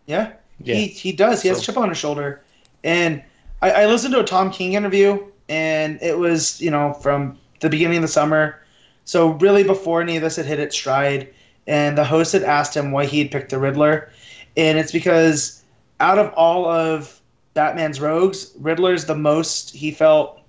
Yeah, 0.08 0.32
Yeah. 0.64 0.74
he 0.74 0.86
he 0.88 1.12
does. 1.12 1.42
He 1.42 1.48
has 1.48 1.58
a 1.60 1.62
chip 1.62 1.76
on 1.76 1.90
his 1.90 1.98
shoulder, 1.98 2.40
and 2.82 3.22
I, 3.62 3.70
I 3.70 3.86
listened 3.86 4.14
to 4.14 4.20
a 4.20 4.24
Tom 4.24 4.50
King 4.50 4.72
interview, 4.72 5.22
and 5.48 5.98
it 6.02 6.18
was 6.18 6.60
you 6.60 6.70
know 6.70 6.94
from 6.94 7.38
the 7.60 7.68
beginning 7.68 7.98
of 7.98 8.02
the 8.02 8.08
summer, 8.08 8.58
so 9.04 9.28
really 9.32 9.62
before 9.62 10.00
any 10.00 10.16
of 10.16 10.22
this 10.22 10.36
had 10.36 10.46
hit 10.46 10.58
its 10.58 10.74
stride, 10.74 11.28
and 11.66 11.96
the 11.96 12.04
host 12.04 12.32
had 12.32 12.42
asked 12.42 12.74
him 12.74 12.90
why 12.90 13.04
he 13.04 13.18
had 13.18 13.30
picked 13.30 13.50
the 13.50 13.58
Riddler, 13.58 14.10
and 14.56 14.78
it's 14.78 14.92
because 14.92 15.62
out 16.00 16.18
of 16.18 16.32
all 16.34 16.64
of 16.64 17.20
Batman's 17.52 18.00
rogues, 18.00 18.52
Riddler's 18.58 19.04
the 19.04 19.14
most 19.16 19.74
he 19.74 19.90
felt 19.90 20.40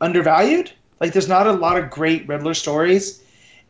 undervalued. 0.00 0.72
Like 1.00 1.12
there's 1.12 1.28
not 1.28 1.46
a 1.46 1.52
lot 1.52 1.76
of 1.76 1.90
great 1.90 2.26
Riddler 2.26 2.54
stories, 2.54 3.22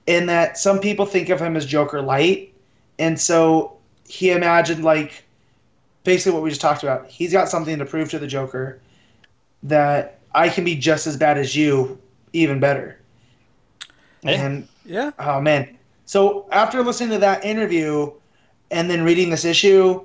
in 0.07 0.27
that 0.27 0.57
some 0.57 0.79
people 0.79 1.05
think 1.05 1.31
of 1.31 1.41
him 1.41 1.57
as 1.57 1.66
Joker 1.66 2.01
light, 2.01 2.55
and 3.01 3.18
so 3.18 3.76
he 4.09 4.30
imagined 4.30 4.84
like 4.84 5.24
basically 6.04 6.32
what 6.32 6.42
we 6.42 6.50
just 6.50 6.61
talked 6.61 6.82
about. 6.82 7.09
He's 7.09 7.32
got 7.32 7.48
something 7.48 7.78
to 7.78 7.84
prove 7.84 8.11
to 8.11 8.18
the 8.18 8.26
Joker 8.26 8.80
that 9.64 10.18
I 10.34 10.48
can 10.48 10.64
be 10.64 10.76
just 10.76 11.07
as 11.07 11.16
bad 11.16 11.38
as 11.38 11.54
you, 11.57 11.98
even 12.32 12.61
better. 12.61 12.98
Yeah. 14.22 14.44
And 14.44 14.68
Yeah. 14.84 15.11
oh 15.18 15.40
man, 15.40 15.76
so 16.04 16.46
after 16.50 16.82
listening 16.82 17.11
to 17.11 17.18
that 17.18 17.44
interview 17.44 18.12
and 18.70 18.90
then 18.90 19.02
reading 19.04 19.30
this 19.30 19.44
issue, 19.44 20.02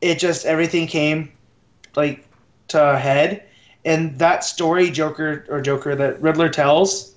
it 0.00 0.18
just 0.18 0.46
everything 0.46 0.86
came 0.86 1.32
like 1.96 2.26
to 2.68 2.92
a 2.94 2.98
head. 2.98 3.44
And 3.84 4.18
that 4.18 4.44
story 4.44 4.90
Joker 4.90 5.46
or 5.48 5.60
Joker 5.60 5.94
that 5.96 6.20
Riddler 6.20 6.48
tells 6.48 7.14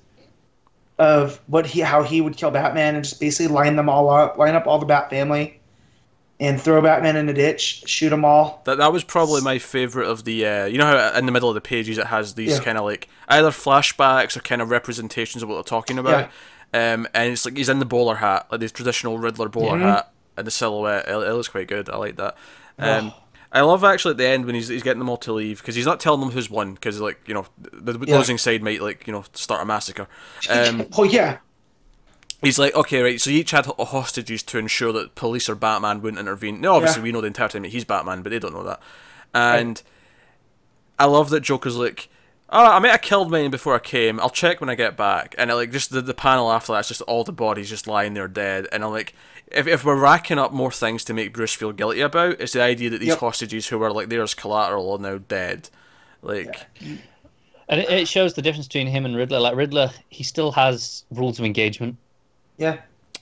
of 1.00 1.40
what 1.48 1.66
he 1.66 1.80
how 1.82 2.04
he 2.04 2.22
would 2.22 2.38
kill 2.38 2.52
Batman 2.52 2.96
and 2.96 3.04
just 3.04 3.20
basically 3.20 3.54
line 3.54 3.76
them 3.76 3.90
all 3.90 4.10
up, 4.10 4.38
line 4.38 4.56
up 4.56 4.68
all 4.68 4.80
the 4.80 4.86
Bat 4.86 5.10
family, 5.10 5.59
and 6.40 6.60
throw 6.62 6.82
Batman 6.82 7.16
in 7.18 7.28
a 7.30 7.34
ditch, 7.34 7.84
shoot 7.86 8.10
them 8.10 8.24
all. 8.24 8.62
That 8.66 8.78
that 8.78 8.94
was 8.94 9.04
probably 9.04 9.42
my 9.42 9.60
favorite 9.60 10.08
of 10.08 10.24
the. 10.24 10.46
Uh, 10.46 10.66
you 10.66 10.78
know 10.78 10.86
how 10.86 11.18
in 11.18 11.26
the 11.26 11.32
middle 11.32 11.50
of 11.50 11.56
the 11.56 11.62
pages 11.62 11.98
it 11.98 12.08
has 12.08 12.36
these 12.36 12.58
Yeah. 12.58 12.64
kind 12.64 12.78
of 12.78 12.86
like 12.86 13.08
either 13.28 13.50
flashbacks 13.50 14.38
or 14.38 14.42
kind 14.42 14.62
of 14.62 14.70
representations 14.70 15.44
of 15.44 15.50
what 15.50 15.56
they're 15.56 15.64
talking 15.64 15.98
about. 16.00 16.30
Yeah. 16.74 16.94
Um, 16.94 17.08
and 17.14 17.34
it's 17.34 17.46
like 17.46 17.58
he's 17.58 17.70
in 17.70 17.80
the 17.80 17.86
bowler 17.86 18.16
hat, 18.16 18.48
like 18.52 18.60
the 18.62 18.70
traditional 18.70 19.18
Riddler 19.18 19.50
bowler 19.50 19.78
Yeah. 19.80 19.96
hat, 19.96 20.12
and 20.38 20.46
the 20.48 20.52
silhouette. 20.52 21.08
It, 21.08 21.12
it 21.14 21.34
looks 21.34 21.48
quite 21.48 21.68
good. 21.68 21.90
I 21.90 21.98
like 21.98 22.16
that. 22.18 22.36
Um, 22.78 23.12
Oh. 23.12 23.24
I 23.52 23.62
love 23.62 23.84
actually 23.84 24.12
at 24.12 24.18
the 24.18 24.28
end 24.28 24.46
when 24.46 24.54
he's, 24.54 24.68
he's 24.68 24.84
getting 24.84 25.00
them 25.00 25.10
all 25.10 25.18
to 25.18 25.34
leave 25.34 25.58
because 25.58 25.74
he's 25.74 25.88
not 25.88 26.00
telling 26.00 26.20
them 26.20 26.30
who's 26.30 26.52
won 26.52 26.76
because 26.76 27.02
like 27.02 27.20
you 27.28 27.34
know 27.34 27.48
the, 27.58 27.94
the 27.94 28.06
Yeah. 28.06 28.18
losing 28.20 28.38
side 28.38 28.62
might 28.62 28.80
like 28.80 29.08
you 29.08 29.12
know 29.14 29.26
start 29.34 29.64
a 29.64 29.66
massacre. 29.66 30.08
Um, 30.50 30.86
oh 30.98 31.04
yeah, 31.04 31.40
he's 32.42 32.60
like, 32.60 32.74
okay, 32.76 33.02
right. 33.02 33.20
So 33.22 33.30
you 33.30 33.40
each 33.40 33.52
had 33.52 33.66
hostages 33.66 34.44
to 34.44 34.58
ensure 34.58 34.92
that 34.94 35.16
police 35.16 35.50
or 35.50 35.56
Batman 35.56 36.02
wouldn't 36.02 36.20
intervene. 36.20 36.62
No, 36.62 36.76
obviously 36.76 37.00
Yeah. 37.02 37.04
we 37.04 37.12
know 37.12 37.22
the 37.22 37.28
entire 37.28 37.50
time 37.50 37.64
that 37.64 37.72
he's 37.72 37.86
Batman, 37.86 38.22
but 38.22 38.30
they 38.32 38.40
don't 38.40 38.54
know 38.54 38.64
that. 38.64 38.82
And 39.34 39.82
I 40.98 41.06
love 41.06 41.30
that 41.30 41.42
Joker's 41.42 41.78
like, 41.78 42.10
oh, 42.50 42.66
I 42.66 42.80
mean, 42.80 42.92
I 42.92 42.98
killed 42.98 43.30
mine 43.32 43.52
before 43.52 43.76
I 43.76 43.80
came. 43.80 44.20
I'll 44.20 44.30
check 44.30 44.60
when 44.60 44.70
I 44.70 44.76
get 44.76 44.98
back. 44.98 45.36
And 45.38 45.52
I 45.52 45.54
like 45.54 45.72
just 45.72 45.92
the, 45.92 46.02
the 46.02 46.14
panel 46.14 46.52
after 46.52 46.74
that, 46.74 46.80
it's 46.80 46.88
just 46.88 47.02
all 47.04 47.24
the 47.24 47.32
bodies 47.32 47.70
just 47.70 47.88
lying 47.88 48.14
there 48.16 48.28
dead. 48.28 48.68
And 48.72 48.84
I'm 48.84 48.92
like, 48.92 49.14
if, 49.48 49.68
if 49.68 49.84
we're 49.86 50.00
racking 50.00 50.40
up 50.40 50.52
more 50.52 50.72
things 50.72 51.04
to 51.06 51.14
make 51.14 51.34
Bruce 51.34 51.54
feel 51.54 51.72
guilty 51.72 52.02
about, 52.02 52.40
it's 52.42 52.54
the 52.54 52.62
idea 52.62 52.90
that 52.90 53.00
these 53.00 53.10
Yep. 53.10 53.20
hostages 53.20 53.68
who 53.68 53.78
were 53.80 53.92
like 53.92 54.10
there 54.10 54.22
as 54.24 54.34
collateral 54.34 54.92
are 54.94 55.00
now 55.00 55.18
dead. 55.20 55.70
Like, 56.22 56.66
And 57.68 57.80
it, 57.82 57.90
it 57.90 58.08
shows 58.08 58.34
the 58.34 58.42
difference 58.42 58.68
between 58.68 58.88
him 58.88 59.06
and 59.06 59.16
Riddler. 59.16 59.40
Like 59.40 59.56
Riddler, 59.56 59.92
he 60.10 60.24
still 60.24 60.52
has 60.54 61.04
rules 61.12 61.38
of 61.40 61.46
engagement. 61.46 61.98
Yeah. 62.60 62.78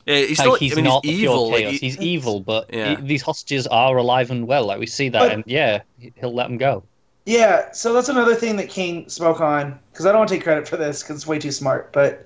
yeah, 0.06 0.16
he's 0.16 0.38
Like, 0.40 0.46
still, 0.46 0.56
he's 0.56 0.74
I 0.74 0.76
mean, 0.76 0.86
not 0.86 1.06
he's 1.06 1.16
the 1.16 1.22
pure 1.22 1.32
evil. 1.34 1.50
Like, 1.52 1.60
chaos. 1.62 1.72
he- 1.74 1.78
he's 1.80 1.98
evil, 2.00 2.40
but 2.42 2.74
Yeah. 2.74 2.96
he- 2.98 3.08
these 3.08 3.22
hostages 3.22 3.66
are 3.68 3.96
alive 3.98 4.30
and 4.32 4.46
well. 4.48 4.66
Like 4.66 4.80
we 4.80 4.86
see 4.88 5.08
that, 5.10 5.20
But- 5.20 5.32
and 5.32 5.44
yeah, 5.48 5.82
he'll 6.20 6.34
let 6.34 6.48
them 6.50 6.58
go. 6.58 6.84
Yeah, 7.26 7.72
so 7.74 7.92
that's 7.94 8.10
another 8.10 8.36
thing 8.36 8.56
that 8.58 8.70
King 8.70 9.08
spoke 9.10 9.40
on 9.42 9.78
because 9.92 10.06
I 10.06 10.10
don't 10.12 10.20
want 10.20 10.30
to 10.30 10.36
take 10.36 10.44
credit 10.44 10.68
for 10.68 10.78
this 10.78 11.04
because 11.04 11.18
it's 11.18 11.28
way 11.28 11.40
too 11.40 11.52
smart. 11.52 11.92
But 11.94 12.26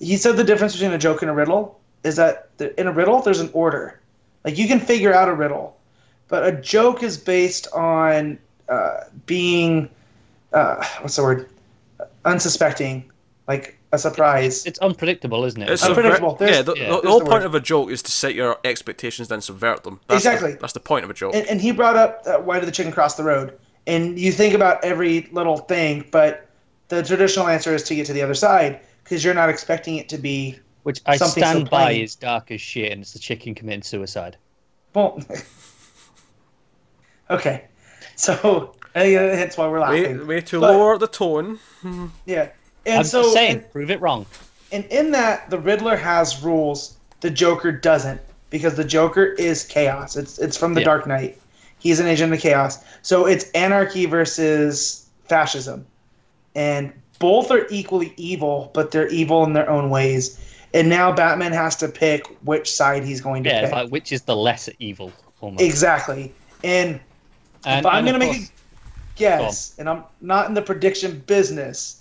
he 0.00 0.16
said 0.16 0.36
the 0.36 0.44
difference 0.44 0.72
between 0.74 0.92
a 0.92 0.98
joke 0.98 1.22
and 1.22 1.30
a 1.30 1.34
riddle 1.34 1.78
is 2.04 2.16
that 2.16 2.48
the, 2.58 2.78
in 2.80 2.86
a 2.86 2.92
riddle 2.92 3.20
there's 3.20 3.40
an 3.40 3.50
order, 3.52 4.00
like 4.44 4.56
you 4.56 4.66
can 4.66 4.80
figure 4.80 5.12
out 5.14 5.28
a 5.28 5.34
riddle, 5.34 5.76
but 6.28 6.46
a 6.46 6.52
joke 6.52 7.02
is 7.02 7.16
based 7.18 7.68
on 7.74 8.38
uh, 8.70 9.00
being 9.26 9.88
uh, 10.54 10.82
what's 11.02 11.16
the 11.16 11.22
word, 11.22 11.48
unsuspecting, 12.24 13.04
like 13.46 13.77
a 13.92 13.98
surprise. 13.98 14.66
It's 14.66 14.78
unpredictable, 14.80 15.44
isn't 15.44 15.60
it? 15.62 15.70
It's 15.70 15.82
Like, 15.82 15.92
subver- 15.92 15.96
Unpredictable. 16.14 16.36
Yeah, 16.40 16.62
the, 16.62 16.74
yeah, 16.74 16.88
the- 16.90 17.00
the 17.02 17.08
whole 17.08 17.18
the 17.20 17.24
point 17.24 17.42
word. 17.42 17.46
of 17.46 17.54
a 17.54 17.60
joke 17.60 17.90
is 17.90 18.02
to 18.02 18.10
set 18.10 18.34
your 18.34 18.58
expectations 18.64 19.28
then 19.28 19.40
subvert 19.40 19.84
them. 19.84 20.00
That's 20.08 20.24
the- 20.24 20.30
Exactly. 20.32 20.54
that's 20.60 20.72
the 20.74 20.80
point 20.80 21.04
of 21.04 21.10
a 21.10 21.14
joke. 21.14 21.34
and, 21.34 21.46
and 21.46 21.60
he 21.60 21.72
brought 21.72 21.96
up 21.96 22.22
uh, 22.26 22.38
why 22.38 22.58
did 22.60 22.66
the 22.66 22.72
chicken 22.72 22.92
cross 22.92 23.14
the 23.16 23.24
road? 23.24 23.58
And 23.86 24.18
you 24.18 24.32
think 24.32 24.54
about 24.54 24.84
every 24.84 25.28
little 25.32 25.56
thing, 25.56 26.04
but 26.10 26.46
the 26.88 27.02
traditional 27.02 27.48
answer 27.48 27.74
is 27.74 27.82
to 27.84 27.94
get 27.94 28.06
to 28.06 28.12
the 28.12 28.20
other 28.22 28.34
side 28.34 28.80
because 29.04 29.24
you're 29.24 29.34
not 29.34 29.48
expecting 29.48 29.96
it 29.96 30.08
to 30.10 30.18
be 30.18 30.58
which 30.82 31.00
I 31.06 31.16
something 31.16 31.42
so 31.42 31.50
stand 31.50 31.70
by 31.70 31.92
is 31.92 32.14
dark 32.14 32.50
as 32.50 32.60
shit, 32.60 32.92
and 32.92 33.00
it's 33.00 33.14
the 33.14 33.18
chicken 33.18 33.54
committing 33.54 33.82
suicide. 33.82 34.36
Well, 34.94 35.20
okay. 37.30 37.64
So 38.16 38.74
I 38.94 39.00
think 39.00 39.16
that's 39.18 39.56
why 39.56 39.68
we're 39.68 39.80
way, 39.80 40.02
laughing. 40.02 40.26
way 40.26 40.40
to 40.42 40.60
But- 40.60 40.72
lower 40.72 40.98
the 40.98 41.08
tone. 41.08 41.58
Yeah. 42.26 42.50
And 42.86 42.98
I'm 43.00 43.04
so, 43.04 43.22
just 43.22 43.34
saying, 43.34 43.56
and, 43.56 43.72
prove 43.72 43.90
it 43.90 44.00
wrong. 44.00 44.26
and 44.72 44.84
in 44.86 45.10
that, 45.12 45.50
the 45.50 45.58
Riddler 45.58 45.96
has 45.96 46.42
rules. 46.42 46.96
The 47.20 47.30
Joker 47.30 47.72
doesn't 47.72 48.20
because 48.50 48.74
the 48.76 48.84
Joker 48.84 49.24
is 49.26 49.64
chaos. 49.64 50.16
It's 50.16 50.38
it's 50.38 50.56
from 50.56 50.74
the 50.74 50.80
Yeah. 50.80 50.86
Dark 50.86 51.06
Knight. 51.06 51.38
He's 51.80 52.00
an 52.00 52.06
agent 52.06 52.32
of 52.32 52.40
chaos. 52.40 52.78
So 53.02 53.26
it's 53.26 53.50
anarchy 53.52 54.06
versus 54.06 55.06
fascism, 55.26 55.86
and 56.54 56.92
both 57.18 57.50
are 57.50 57.66
equally 57.70 58.12
evil, 58.16 58.70
but 58.74 58.90
they're 58.90 59.08
evil 59.08 59.44
in 59.44 59.52
their 59.52 59.68
own 59.68 59.90
ways. 59.90 60.38
And 60.74 60.88
now 60.88 61.12
Batman 61.12 61.52
has 61.52 61.76
to 61.76 61.88
pick 61.88 62.26
which 62.44 62.70
side 62.70 63.02
he's 63.04 63.20
going 63.20 63.42
to 63.44 63.50
Yeah, 63.50 63.62
pick. 63.64 63.72
like 63.72 63.88
which 63.90 64.12
is 64.12 64.22
the 64.22 64.36
lesser 64.36 64.72
evil, 64.78 65.12
almost. 65.40 65.62
exactly. 65.62 66.32
And 66.62 67.00
And, 67.64 67.80
if 67.80 67.86
I'm 67.86 68.06
and 68.06 68.06
gonna 68.06 68.18
make 68.18 68.42
a 68.42 68.50
guess, 69.16 69.74
and 69.78 69.88
I'm 69.88 70.04
not 70.20 70.46
in 70.48 70.54
the 70.54 70.62
prediction 70.62 71.22
business, 71.26 71.97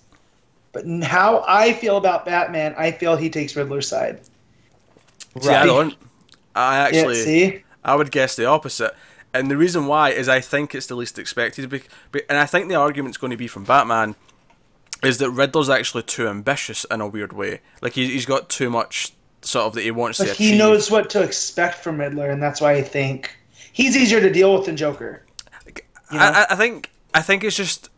but 0.77 0.85
n- 0.85 1.01
how 1.01 1.43
I 1.47 1.73
feel 1.73 1.97
about 1.97 2.23
Batman, 2.23 2.75
I 2.77 2.91
feel 2.91 3.15
he 3.15 3.31
takes 3.31 3.55
Riddler's 3.55 3.87
side. 3.87 4.21
See, 5.41 5.49
I 5.49 5.65
don't. 5.65 5.95
I 6.55 6.77
actually, 6.77 7.17
yeah, 7.17 7.23
see, 7.23 7.63
I 7.83 7.95
would 7.95 8.11
guess 8.11 8.35
the 8.35 8.45
opposite. 8.45 8.93
And 9.33 9.49
the 9.49 9.57
reason 9.57 9.87
why 9.87 10.11
is 10.11 10.29
I 10.29 10.39
think 10.39 10.75
it's 10.75 10.85
the 10.85 10.93
least 10.95 11.17
expected. 11.17 11.71
And 12.29 12.37
I 12.37 12.45
think 12.45 12.67
the 12.69 12.75
argument's 12.75 13.17
going 13.17 13.31
to 13.31 13.37
be 13.37 13.47
from 13.47 13.63
Batman 13.63 14.15
is 15.03 15.17
that 15.17 15.31
Riddler's 15.31 15.69
actually 15.69 16.03
too 16.03 16.27
ambitious 16.27 16.85
in 16.91 17.01
a 17.01 17.07
weird 17.07 17.33
way. 17.33 17.61
Like 17.81 17.93
he, 17.93 18.05
he's 18.11 18.25
got 18.27 18.49
too 18.49 18.69
much 18.69 19.13
sort 19.41 19.65
of 19.65 19.73
that 19.73 19.81
he 19.83 19.89
wants 19.91 20.19
but 20.19 20.27
to 20.27 20.33
he 20.35 20.49
achieve. 20.49 20.59
knows 20.59 20.91
what 20.91 21.09
to 21.11 21.23
expect 21.23 21.75
from 21.83 21.99
Riddler, 21.99 22.29
and 22.29 22.41
that's 22.41 22.61
why 22.61 22.73
I 22.73 22.81
think 22.83 23.35
he's 23.73 23.97
easier 23.97 24.21
to 24.21 24.31
deal 24.31 24.53
with 24.55 24.65
than 24.67 24.77
Joker. 24.77 25.23
You 25.65 26.19
know? 26.19 26.19
I, 26.19 26.41
I- 26.43 26.47
I 26.51 26.55
think 26.55 26.91
I 27.15 27.21
think 27.23 27.43
it's 27.43 27.55
just 27.55 27.89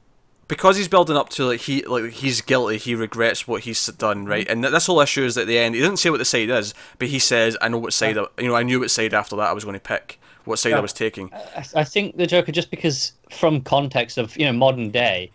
because 0.50 0.76
he's 0.76 0.90
building 0.90 1.16
up 1.16 1.30
to 1.30 1.46
like 1.46 1.62
he 1.62 1.86
like 1.86 2.12
he's 2.12 2.42
guilty, 2.42 2.76
he 2.78 2.94
regrets 2.96 3.48
what 3.48 3.64
he's 3.64 3.86
done, 3.88 4.26
right? 4.26 4.44
Mm-hmm. 4.46 4.52
And 4.52 4.64
th- 4.64 4.74
this 4.74 4.88
whole 4.88 5.00
issue 5.00 5.24
is 5.24 5.38
at 5.38 5.48
the 5.48 5.58
end. 5.58 5.76
He 5.76 5.80
doesn't 5.82 5.98
say 5.98 6.10
what 6.10 6.18
the 6.18 6.26
side 6.26 6.50
is, 6.50 6.74
but 6.98 7.08
he 7.08 7.20
says, 7.20 7.56
"I 7.62 7.70
know 7.70 7.78
what 7.78 7.94
side. 7.94 8.18
I, 8.18 8.26
you 8.38 8.50
know, 8.50 8.56
I 8.56 8.64
knew 8.64 8.82
what 8.82 8.92
side 8.92 9.14
after 9.14 9.38
that 9.38 9.48
I 9.48 9.54
was 9.54 9.64
going 9.64 9.76
to 9.76 9.80
pick, 9.80 10.20
what 10.44 10.60
side 10.60 10.74
I 10.74 10.82
was 10.82 10.92
taking." 10.92 11.32
I, 11.34 11.64
I 11.76 11.84
think 11.86 12.18
the 12.18 12.28
Joker, 12.28 12.52
just 12.52 12.70
because 12.72 13.14
from 13.32 13.62
context 13.62 14.18
of 14.18 14.36
you 14.36 14.46
know 14.46 14.52
modern 14.54 14.90
day, 14.92 15.32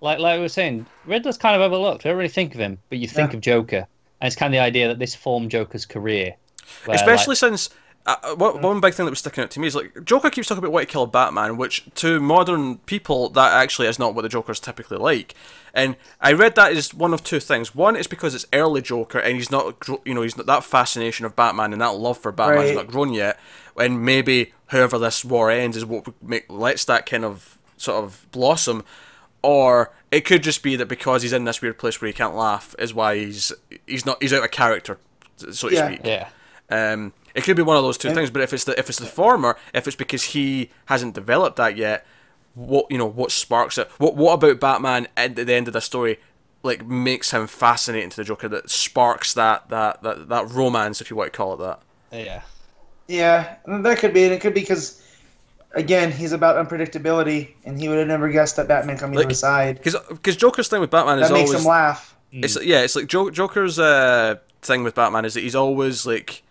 like 0.00 0.18
like 0.20 0.36
we 0.36 0.42
were 0.42 0.48
saying, 0.48 0.86
Riddler's 1.04 1.36
kind 1.36 1.54
of 1.54 1.60
overlooked. 1.60 2.04
We 2.04 2.08
don't 2.08 2.16
really 2.16 2.28
think 2.30 2.54
of 2.54 2.60
him, 2.60 2.78
but 2.88 2.98
you 2.98 3.08
think 3.08 3.32
Yeah. 3.32 3.36
of 3.36 3.42
Joker, 3.42 3.86
and 4.20 4.26
it's 4.26 4.36
kind 4.36 4.54
of 4.54 4.58
the 4.58 4.64
idea 4.64 4.88
that 4.88 4.98
this 4.98 5.14
formed 5.14 5.50
Joker's 5.50 5.84
career. 5.84 6.34
where, 6.86 6.94
Especially 6.94 7.32
like, 7.32 7.38
since 7.38 7.68
uh, 8.06 8.34
one, 8.34 8.60
one 8.62 8.80
big 8.80 8.94
thing 8.94 9.06
that 9.06 9.10
was 9.10 9.20
sticking 9.20 9.44
out 9.44 9.50
to 9.52 9.60
me 9.60 9.66
is 9.68 9.74
like 9.76 10.04
Joker 10.04 10.28
keeps 10.30 10.48
talking 10.48 10.58
about 10.64 10.72
why 10.72 10.80
to 10.84 10.86
kill 10.90 11.06
Batman, 11.06 11.56
which 11.56 11.84
to 11.96 12.20
modern 12.20 12.78
people 12.78 13.28
that 13.30 13.52
actually 13.52 13.86
is 13.88 13.98
not 13.98 14.14
what 14.14 14.22
the 14.22 14.28
Joker's 14.28 14.58
typically 14.60 14.98
like. 14.98 15.34
And 15.74 15.96
I 16.20 16.32
read 16.32 16.54
that 16.56 16.72
as 16.72 16.92
one 16.92 17.14
of 17.14 17.22
two 17.24 17.40
things. 17.40 17.74
One 17.74 17.96
is 17.96 18.06
because 18.06 18.34
it's 18.34 18.44
early 18.52 18.82
Joker, 18.82 19.18
and 19.18 19.36
he's 19.36 19.50
not, 19.50 19.76
you 20.04 20.14
know, 20.14 20.22
he's 20.22 20.36
not 20.36 20.46
that 20.46 20.64
fascination 20.64 21.24
of 21.26 21.36
Batman 21.36 21.72
and 21.72 21.80
that 21.80 21.94
love 21.94 22.18
for 22.18 22.32
Batman's 22.32 22.70
Right. 22.70 22.76
not 22.76 22.88
grown 22.88 23.12
yet. 23.14 23.38
And 23.76 24.04
maybe, 24.04 24.52
however 24.66 24.98
this 24.98 25.24
war 25.24 25.50
ends, 25.50 25.76
is 25.76 25.84
what 25.86 26.06
make, 26.22 26.44
lets 26.50 26.84
that 26.86 27.06
kind 27.06 27.24
of 27.24 27.56
sort 27.76 28.02
of 28.04 28.26
blossom. 28.32 28.84
Or 29.42 29.92
it 30.10 30.24
could 30.24 30.42
just 30.42 30.62
be 30.62 30.76
that 30.76 30.86
because 30.86 31.22
he's 31.22 31.32
in 31.32 31.44
this 31.44 31.62
weird 31.62 31.78
place 31.78 32.00
where 32.00 32.06
he 32.06 32.12
can't 32.12 32.34
laugh, 32.36 32.74
is 32.78 32.92
why 32.94 33.16
he's 33.16 33.52
he's 33.86 34.04
not 34.06 34.22
he's 34.22 34.32
out 34.32 34.44
of 34.44 34.50
character, 34.50 34.98
so 35.36 35.68
to 35.68 35.74
Yeah. 35.74 35.86
speak. 35.88 36.00
yeah, 36.04 36.28
Um, 36.70 37.12
it 37.34 37.44
could 37.44 37.56
be 37.56 37.62
one 37.62 37.76
of 37.76 37.82
those 37.82 37.98
two 37.98 38.08
And- 38.08 38.16
things, 38.16 38.30
but 38.30 38.42
if 38.42 38.52
it's 38.52 38.64
the 38.64 38.78
if 38.78 38.88
it's 38.88 38.98
the 38.98 39.06
former, 39.06 39.56
if 39.74 39.86
it's 39.86 39.96
because 39.96 40.22
he 40.24 40.70
hasn't 40.86 41.14
developed 41.14 41.56
that 41.56 41.76
yet, 41.76 42.06
what 42.54 42.86
you 42.90 42.98
know, 42.98 43.06
what 43.06 43.30
sparks 43.30 43.78
it? 43.78 43.90
What 43.98 44.16
what 44.16 44.34
about 44.34 44.60
Batman 44.60 45.08
at 45.16 45.36
the 45.36 45.52
end 45.54 45.66
of 45.68 45.72
the 45.74 45.80
story, 45.80 46.18
like 46.62 46.86
makes 46.86 47.30
him 47.30 47.46
fascinating 47.46 48.10
to 48.10 48.16
the 48.16 48.24
Joker? 48.24 48.48
That 48.48 48.70
sparks 48.70 49.32
that 49.34 49.68
that 49.70 50.02
that, 50.02 50.28
that 50.28 50.50
romance, 50.50 51.00
if 51.00 51.10
you 51.10 51.16
want 51.16 51.32
to 51.32 51.36
call 51.36 51.54
it 51.54 51.58
that. 51.58 51.80
yeah. 52.12 52.42
Yeah, 53.08 53.56
that 53.66 53.98
could 53.98 54.14
be, 54.14 54.24
and 54.24 54.32
it 54.32 54.40
could 54.40 54.54
be 54.54 54.60
because 54.60 55.02
again, 55.74 56.12
he's 56.12 56.32
about 56.32 56.56
unpredictability, 56.64 57.48
and 57.64 57.78
he 57.78 57.88
would 57.88 57.98
have 57.98 58.06
never 58.06 58.28
guessed 58.30 58.56
that 58.56 58.68
Batman 58.68 58.96
coming 58.96 59.16
Like, 59.16 59.24
to 59.24 59.28
his 59.30 59.40
side. 59.40 59.76
Because 59.78 59.96
because 60.08 60.36
Joker's 60.36 60.68
thing 60.68 60.80
with 60.80 60.90
Batman 60.90 61.18
is 61.18 61.28
That 61.28 61.34
makes 61.34 61.50
always 61.50 61.62
him 61.64 61.68
laugh. 61.68 62.16
It's 62.30 62.62
yeah, 62.64 62.80
it's 62.82 62.96
like 62.96 63.08
Joker's 63.08 63.78
uh, 63.78 64.36
thing 64.62 64.84
with 64.84 64.94
Batman 64.94 65.24
is 65.26 65.34
that 65.34 65.40
he's 65.40 65.54
always 65.56 66.06
like 66.06 66.42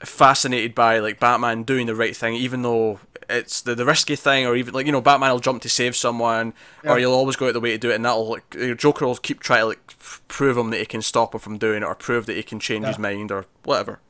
fascinated 0.00 0.74
by 0.74 0.98
like 0.98 1.18
Batman 1.20 1.62
doing 1.62 1.86
the 1.86 1.94
right 1.94 2.16
thing, 2.16 2.34
even 2.34 2.62
though 2.62 3.00
it's 3.28 3.60
the, 3.60 3.74
the 3.74 3.84
risky 3.84 4.16
thing, 4.16 4.46
or 4.46 4.56
even 4.56 4.74
like 4.74 4.86
you 4.86 4.92
know 4.92 5.00
Batman 5.00 5.32
will 5.32 5.40
jump 5.40 5.62
to 5.62 5.68
save 5.68 5.96
someone, 5.96 6.54
or 6.84 6.98
he'll 6.98 7.12
always 7.12 7.36
go 7.36 7.48
out 7.48 7.52
the 7.52 7.60
way 7.60 7.72
to 7.72 7.78
do 7.78 7.90
it, 7.90 7.96
and 7.96 8.04
that'll 8.04 8.28
like 8.28 8.78
Joker 8.78 9.06
will 9.06 9.16
keep 9.16 9.40
trying 9.40 9.60
to 9.60 9.66
like 9.66 9.98
prove 10.28 10.56
him 10.56 10.70
that 10.70 10.80
he 10.80 10.86
can 10.86 11.02
stop 11.02 11.34
him 11.34 11.40
from 11.40 11.58
doing 11.58 11.82
it, 11.82 11.86
or 11.86 11.94
prove 11.94 12.26
that 12.26 12.36
he 12.36 12.42
can 12.42 12.60
change 12.60 12.86
his 12.86 12.98
mind, 12.98 13.30
or 13.30 13.46
whatever. 13.64 14.00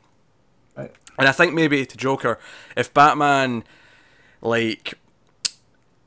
Right. 0.76 0.92
And 1.18 1.26
I 1.26 1.32
think 1.32 1.54
maybe 1.54 1.84
to 1.84 1.96
Joker, 1.96 2.38
if 2.76 2.92
Batman 2.94 3.64
like 4.40 4.94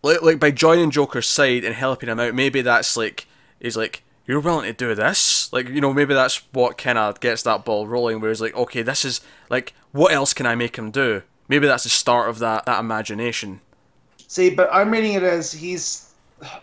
like, 0.03 0.21
like 0.21 0.39
by 0.39 0.51
joining 0.51 0.91
Joker's 0.91 1.27
side 1.27 1.63
and 1.63 1.75
helping 1.75 2.09
him 2.09 2.19
out, 2.19 2.33
maybe 2.33 2.61
that's 2.61 2.95
like 2.95 3.27
he's 3.59 3.77
like 3.77 4.03
you're 4.31 4.39
willing 4.39 4.65
to 4.65 4.73
do 4.73 4.95
this, 4.95 5.51
like 5.51 5.67
you 5.67 5.81
know 5.81 5.93
maybe 5.93 6.13
that's 6.13 6.37
what 6.53 6.77
kind 6.77 6.97
of 6.97 7.19
gets 7.19 7.43
that 7.43 7.65
ball 7.65 7.85
rolling. 7.85 8.21
Where 8.21 8.29
he's 8.31 8.41
like, 8.41 8.55
okay, 8.55 8.81
this 8.81 9.03
is 9.05 9.19
like 9.49 9.73
what 9.91 10.13
else 10.13 10.33
can 10.33 10.45
I 10.45 10.55
make 10.55 10.77
him 10.77 10.89
do? 10.89 11.21
Maybe 11.49 11.67
that's 11.67 11.83
the 11.83 11.89
start 11.89 12.29
of 12.29 12.39
that 12.39 12.65
that 12.65 12.79
imagination. 12.79 13.59
See, 14.27 14.49
but 14.49 14.69
I'm 14.71 14.89
reading 14.89 15.13
it 15.13 15.23
as 15.23 15.51
he's 15.51 16.13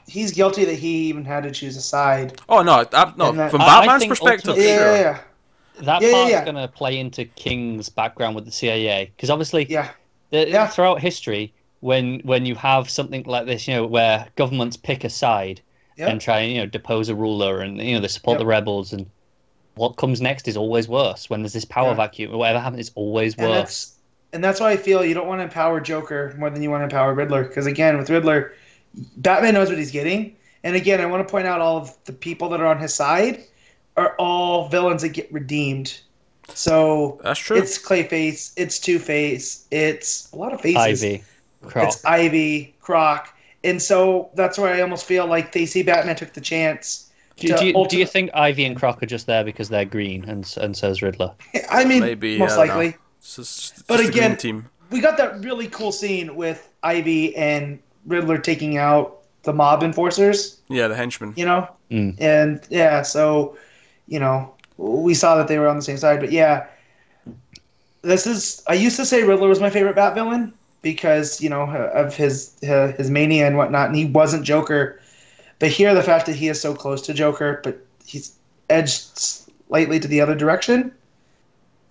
he's 0.09 0.33
guilty 0.33 0.65
that 0.65 0.75
he 0.79 1.09
even 1.09 1.25
had 1.27 1.43
to 1.45 1.51
choose 1.51 1.77
a 1.77 1.83
side. 1.83 2.41
Oh 2.49 2.63
no, 2.63 2.87
I, 2.93 3.13
no, 3.17 3.33
that- 3.33 3.51
from 3.51 3.61
I- 3.61 3.65
I 3.67 3.81
Batman's 3.81 4.01
think 4.03 4.11
perspective, 4.11 4.49
ultimately- 4.49 4.73
Yeah, 4.73 4.95
yeah, 4.95 5.01
yeah, 5.01 5.19
That 5.85 6.03
Yeah, 6.03 6.09
yeah, 6.09 6.15
part's 6.15 6.31
yeah. 6.33 6.45
going 6.45 6.57
to 6.57 6.69
play 6.69 6.99
into 6.99 7.25
King's 7.27 7.89
background 7.91 8.35
with 8.35 8.47
the 8.47 8.51
CIA 8.51 9.13
because 9.15 9.31
obviously, 9.31 9.67
yeah. 9.69 9.91
the, 10.31 10.49
Yeah. 10.49 10.67
throughout 10.67 11.01
history, 11.01 11.53
when 11.81 12.21
when 12.25 12.45
you 12.47 12.55
have 12.57 12.89
something 12.91 13.23
like 13.25 13.47
this, 13.47 13.69
you 13.69 13.75
know, 13.75 13.87
where 13.87 14.27
governments 14.37 14.77
pick 14.77 15.05
a 15.05 15.11
side 15.11 15.61
Yeah. 15.99 16.09
and 16.09 16.21
try 16.21 16.41
and 16.41 16.53
you 16.53 16.59
know 16.61 16.67
depose 16.67 17.09
a 17.09 17.15
ruler, 17.15 17.61
and 17.61 17.79
you 17.79 17.95
know 17.95 18.01
they 18.01 18.09
support 18.09 18.37
Yep. 18.37 18.41
the 18.41 18.47
rebels, 18.47 18.93
and 18.93 19.07
what 19.75 19.97
comes 19.97 20.21
next 20.21 20.47
is 20.49 20.57
always 20.57 20.89
worse. 20.89 21.29
When 21.29 21.43
there's 21.43 21.53
this 21.53 21.65
power 21.65 21.89
Yeah. 21.91 21.95
vacuum, 21.95 22.33
whatever 22.33 22.61
happens 22.61 22.89
is 22.89 22.93
always 22.95 23.35
And 23.35 23.49
worse. 23.49 23.57
that's 23.59 23.93
and 24.33 24.45
that's 24.45 24.61
why 24.61 24.71
I 24.73 24.77
feel 24.77 25.05
you 25.05 25.15
don't 25.15 25.27
want 25.27 25.39
to 25.41 25.45
empower 25.45 25.81
Joker 25.81 26.35
more 26.39 26.51
than 26.51 26.63
you 26.63 26.71
want 26.71 26.83
to 26.83 26.85
empower 26.85 27.15
Riddler. 27.15 27.45
Because 27.45 27.67
again, 27.67 27.97
with 27.97 28.11
Riddler, 28.11 28.53
Batman 29.17 29.55
knows 29.55 29.69
what 29.71 29.79
he's 29.79 29.91
getting. 29.91 30.37
And 30.65 30.77
again, 30.77 31.01
I 31.01 31.07
want 31.07 31.27
to 31.27 31.31
point 31.31 31.47
out 31.47 31.61
all 31.63 31.79
of 31.79 31.97
the 32.05 32.13
people 32.13 32.49
that 32.51 32.61
are 32.61 32.67
on 32.67 32.79
his 32.79 32.93
side 32.93 33.43
are 33.97 34.15
all 34.19 34.69
villains 34.69 35.01
that 35.03 35.11
get 35.11 35.33
redeemed. 35.33 35.99
So 36.55 37.19
That's 37.23 37.39
true. 37.41 37.57
it's 37.57 37.79
Clayface, 37.79 38.53
it's 38.57 38.79
Two 38.79 38.99
Face, 38.99 39.65
it's 39.71 40.31
a 40.33 40.37
lot 40.37 40.53
of 40.53 40.61
faces. 40.61 41.03
Ivy, 41.05 41.25
Croc. 41.63 41.87
It's 41.89 42.05
Ivy, 42.05 42.75
Croc. 42.81 43.35
And 43.65 43.83
so 43.83 44.31
that's 44.35 44.59
where 44.59 44.73
I 44.73 44.81
almost 44.81 45.05
feel 45.05 45.27
like 45.27 45.53
they 45.53 45.67
see 45.67 45.83
Batman 45.83 46.17
took 46.17 46.33
the 46.33 46.41
chance. 46.41 47.11
Do, 47.37 47.57
do, 47.57 47.67
you, 47.67 47.87
do 47.89 47.97
you 47.99 48.07
think 48.07 48.31
Ivy 48.35 48.65
and 48.65 48.77
Croc 48.77 49.03
are 49.03 49.07
just 49.07 49.27
there 49.27 49.45
because 49.45 49.69
they're 49.69 49.85
green, 49.85 50.25
and 50.29 50.45
s- 50.45 50.57
and 50.57 50.77
so's 50.77 51.03
Riddler? 51.03 51.33
I 51.71 51.85
mean, 51.85 52.01
Maybe, 52.01 52.37
most 52.39 52.53
I 52.59 52.67
don't 52.67 52.77
likely. 52.77 52.97
It's 53.19 53.37
just- 53.37 53.73
it's 53.75 53.83
But 53.83 53.99
just 53.99 54.07
the 54.09 54.13
green 54.13 54.25
again- 54.25 54.37
team. 54.37 54.67
we 54.91 55.01
got 55.01 55.17
that 55.19 55.41
really 55.45 55.69
cool 55.69 55.93
scene 55.93 56.35
with 56.35 56.69
Ivy 56.83 57.37
and 57.37 57.79
Riddler 58.07 58.39
taking 58.39 58.77
out 58.77 59.19
the 59.45 59.53
mob 59.53 59.83
enforcers, 59.85 60.61
Yeah, 60.69 60.89
the 60.89 60.97
henchmen. 60.97 61.33
you 61.37 61.45
know? 61.47 61.69
Mm. 61.93 62.21
And 62.21 62.61
yeah, 62.71 63.03
so, 63.03 63.57
you 64.09 64.19
know, 64.19 64.53
we 64.77 65.15
saw 65.15 65.37
that 65.37 65.47
they 65.49 65.59
were 65.59 65.69
on 65.69 65.77
the 65.77 65.83
same 65.83 65.97
side. 65.97 66.19
But 66.21 66.33
yeah, 66.33 66.67
this 68.03 68.27
is, 68.27 68.63
I 68.69 68.75
used 68.75 68.97
to 68.97 69.07
say 69.07 69.23
Riddler 69.23 69.49
was 69.49 69.61
my 69.61 69.71
favorite 69.71 69.95
Bat 69.97 70.15
villain 70.15 70.53
because, 70.83 71.41
you 71.41 71.49
know, 71.51 71.63
of 71.63 72.15
his, 72.15 72.55
his 72.61 73.11
mania 73.11 73.47
and 73.47 73.57
whatnot, 73.57 73.89
and 73.89 73.97
he 73.97 74.05
wasn't 74.07 74.45
Joker. 74.45 75.01
But 75.59 75.71
here, 75.71 75.95
the 75.95 76.03
fact 76.03 76.27
that 76.27 76.37
he 76.37 76.49
is 76.49 76.61
so 76.61 76.75
close 76.75 77.03
to 77.03 77.15
Joker, 77.15 77.61
but 77.65 77.79
he's 78.05 78.35
edged 78.71 79.19
slightly 79.19 79.99
to 80.01 80.09
the 80.09 80.21
other 80.21 80.35
direction, 80.35 80.93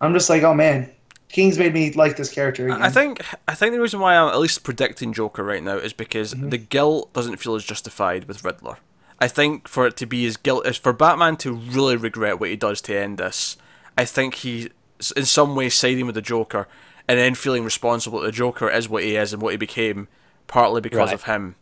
I'm 0.01 0.14
just 0.14 0.30
like, 0.30 0.43
oh 0.43 0.53
man, 0.53 0.89
King's 1.30 1.57
made 1.59 1.73
me 1.73 1.91
like 1.93 2.15
this 2.18 2.30
character 2.31 2.68
again. 2.68 2.81
I 2.81 2.89
think 2.89 3.22
I 3.47 3.55
think 3.55 3.73
the 3.73 3.81
reason 3.81 3.99
why 3.99 4.15
I'm 4.15 4.30
at 4.30 4.39
least 4.39 4.64
predicting 4.64 5.11
Joker 5.11 5.43
right 5.43 5.61
now 5.64 5.77
is 5.77 5.91
because 5.93 6.34
Mm-hmm. 6.34 6.49
the 6.49 6.57
guilt 6.57 7.11
doesn't 7.14 7.38
feel 7.38 7.55
as 7.55 7.64
justified 7.65 8.26
with 8.26 8.43
Riddler. 8.43 8.77
I 9.19 9.27
think 9.27 9.68
for 9.68 9.88
it 9.88 9.97
to 9.97 10.05
be 10.05 10.26
as 10.27 10.38
guilt 10.38 10.65
as 10.68 10.77
for 10.77 10.93
Batman 10.93 11.35
to 11.38 11.51
really 11.51 11.97
regret 11.97 12.39
what 12.39 12.49
he 12.49 12.55
does 12.55 12.80
to 12.81 12.95
end 12.97 13.18
this, 13.18 13.57
I 13.97 14.05
think 14.05 14.35
he 14.35 14.69
s- 14.99 15.11
in 15.11 15.26
some 15.26 15.55
way 15.55 15.69
siding 15.69 16.05
with 16.05 16.15
the 16.15 16.22
Joker 16.22 16.68
and 17.08 17.18
then 17.20 17.36
feeling 17.36 17.64
responsible 17.64 18.20
that 18.20 18.26
the 18.28 18.32
Joker 18.32 18.70
is 18.70 18.90
what 18.90 19.04
he 19.04 19.16
is 19.16 19.34
and 19.34 19.42
what 19.42 19.52
he 19.52 19.58
became 19.58 20.08
partly 20.48 20.82
because 20.82 21.10
Right. 21.10 21.14
of 21.14 21.24
him 21.24 21.56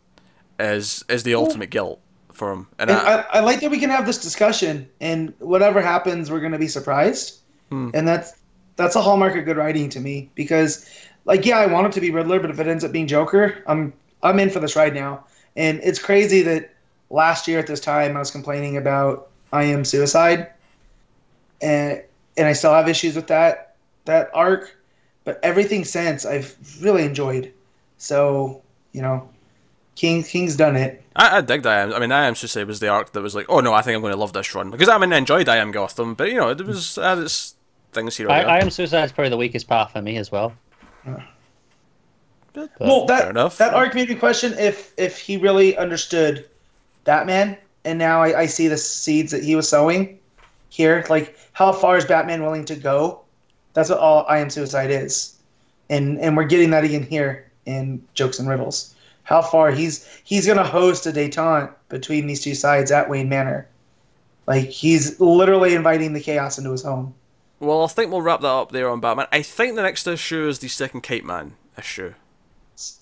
is 0.58 1.04
is 1.08 1.22
the 1.22 1.34
ultimate 1.34 1.70
guilt 1.70 2.00
for 2.32 2.52
him. 2.52 2.68
And, 2.78 2.90
And 2.90 2.98
I, 2.98 3.20
I, 3.20 3.24
I 3.32 3.40
like 3.40 3.60
that 3.60 3.70
we 3.70 3.78
can 3.78 3.90
have 3.90 4.06
this 4.06 4.18
discussion, 4.18 4.88
and 5.00 5.32
whatever 5.38 5.80
happens, 5.80 6.30
we're 6.30 6.40
going 6.40 6.52
to 6.52 6.58
be 6.58 6.68
surprised. 6.68 7.40
Hmm. 7.70 7.90
And 7.94 8.06
that's 8.06 8.34
that's 8.76 8.94
a 8.94 9.00
hallmark 9.00 9.36
of 9.36 9.44
good 9.44 9.56
writing 9.56 9.88
to 9.90 10.00
me 10.00 10.30
because, 10.34 10.88
like, 11.24 11.46
yeah, 11.46 11.58
I 11.58 11.66
want 11.66 11.86
it 11.86 11.92
to 11.92 12.00
be 12.00 12.10
Riddler, 12.10 12.40
but 12.40 12.50
if 12.50 12.60
it 12.60 12.66
ends 12.66 12.84
up 12.84 12.92
being 12.92 13.06
Joker, 13.06 13.62
I'm 13.66 13.92
I'm 14.22 14.38
in 14.38 14.50
for 14.50 14.60
this 14.60 14.76
ride 14.76 14.94
now. 14.94 15.24
And 15.56 15.80
it's 15.82 15.98
crazy 15.98 16.42
that 16.42 16.74
last 17.10 17.48
year 17.48 17.58
at 17.58 17.66
this 17.66 17.80
time 17.80 18.16
I 18.16 18.18
was 18.18 18.30
complaining 18.30 18.76
about 18.76 19.28
I 19.52 19.64
Am 19.64 19.84
Suicide, 19.84 20.48
and 21.62 22.02
and 22.36 22.46
I 22.46 22.52
still 22.52 22.72
have 22.72 22.88
issues 22.88 23.16
with 23.16 23.28
that 23.28 23.76
that 24.04 24.30
arc, 24.34 24.75
but 25.26 25.40
everything 25.42 25.84
since 25.84 26.24
I've 26.24 26.56
really 26.80 27.04
enjoyed. 27.04 27.52
So 27.98 28.62
you 28.92 29.02
know, 29.02 29.28
King 29.96 30.22
King's 30.22 30.56
done 30.56 30.76
it. 30.76 31.02
I, 31.14 31.38
I 31.38 31.40
digged 31.42 31.66
I 31.66 31.80
am. 31.80 31.92
I 31.92 31.98
mean, 31.98 32.12
I 32.12 32.26
am 32.26 32.34
Suicide 32.34 32.66
was 32.66 32.80
the 32.80 32.88
arc 32.88 33.12
that 33.12 33.20
was 33.20 33.34
like, 33.34 33.44
oh 33.50 33.60
no, 33.60 33.74
I 33.74 33.82
think 33.82 33.96
I'm 33.96 34.00
going 34.00 34.14
to 34.14 34.18
love 34.18 34.32
this 34.32 34.54
run 34.54 34.70
because 34.70 34.88
I 34.88 34.96
mean, 34.96 35.12
I 35.12 35.18
enjoyed 35.18 35.50
I 35.50 35.56
am 35.56 35.72
Gotham, 35.72 36.14
but 36.14 36.30
you 36.30 36.36
know, 36.36 36.48
it 36.48 36.64
was 36.64 36.96
uh, 36.96 37.20
its 37.22 37.56
things 37.92 38.16
here. 38.16 38.28
or 38.28 38.30
I. 38.30 38.42
I 38.42 38.58
am 38.60 38.70
Suicide 38.70 39.04
is 39.04 39.12
probably 39.12 39.30
the 39.30 39.36
weakest 39.36 39.68
part 39.68 39.90
for 39.90 40.00
me 40.00 40.16
as 40.16 40.32
well. 40.32 40.54
But- 42.54 42.70
well, 42.80 43.06
fair 43.06 43.18
that 43.18 43.28
enough. 43.28 43.58
that 43.58 43.74
arc 43.74 43.94
made 43.94 44.08
me 44.08 44.14
question 44.14 44.54
if 44.58 44.94
if 44.96 45.18
he 45.18 45.36
really 45.36 45.76
understood 45.76 46.48
Batman, 47.04 47.58
and 47.84 47.98
now 47.98 48.22
I, 48.22 48.40
I 48.40 48.46
see 48.46 48.66
the 48.68 48.78
seeds 48.78 49.30
that 49.32 49.44
he 49.44 49.54
was 49.54 49.68
sowing 49.68 50.18
here. 50.70 51.04
Like, 51.10 51.36
how 51.52 51.72
far 51.72 51.98
is 51.98 52.06
Batman 52.06 52.42
willing 52.42 52.64
to 52.66 52.76
go? 52.76 53.25
That's 53.76 53.90
what 53.90 53.98
all 53.98 54.24
I 54.26 54.38
Am 54.38 54.48
Suicide 54.48 54.90
is, 54.90 55.36
and 55.90 56.18
and 56.18 56.34
we're 56.34 56.44
getting 56.44 56.70
that 56.70 56.82
again 56.82 57.02
here 57.02 57.46
in 57.66 58.02
Jokes 58.14 58.38
and 58.38 58.48
Riddles. 58.48 58.94
How 59.24 59.42
far 59.42 59.70
he's 59.70 60.08
he's 60.24 60.46
gonna 60.46 60.64
host 60.64 61.06
a 61.06 61.12
détente 61.12 61.70
between 61.90 62.26
these 62.26 62.42
two 62.42 62.54
sides 62.54 62.90
at 62.90 63.10
Wayne 63.10 63.28
Manor. 63.28 63.68
Like 64.46 64.64
he's 64.70 65.20
literally 65.20 65.74
inviting 65.74 66.14
the 66.14 66.20
chaos 66.20 66.56
into 66.56 66.70
his 66.70 66.84
home. 66.84 67.14
Well, 67.60 67.84
I 67.84 67.88
think 67.88 68.10
we'll 68.10 68.22
wrap 68.22 68.40
that 68.40 68.48
up 68.48 68.72
there 68.72 68.88
on 68.88 69.00
Batman. 69.00 69.26
I 69.30 69.42
think 69.42 69.76
the 69.76 69.82
next 69.82 70.06
issue 70.06 70.48
is 70.48 70.60
the 70.60 70.68
second 70.68 71.02
Kite 71.02 71.26
Man 71.26 71.52
issue. 71.76 72.14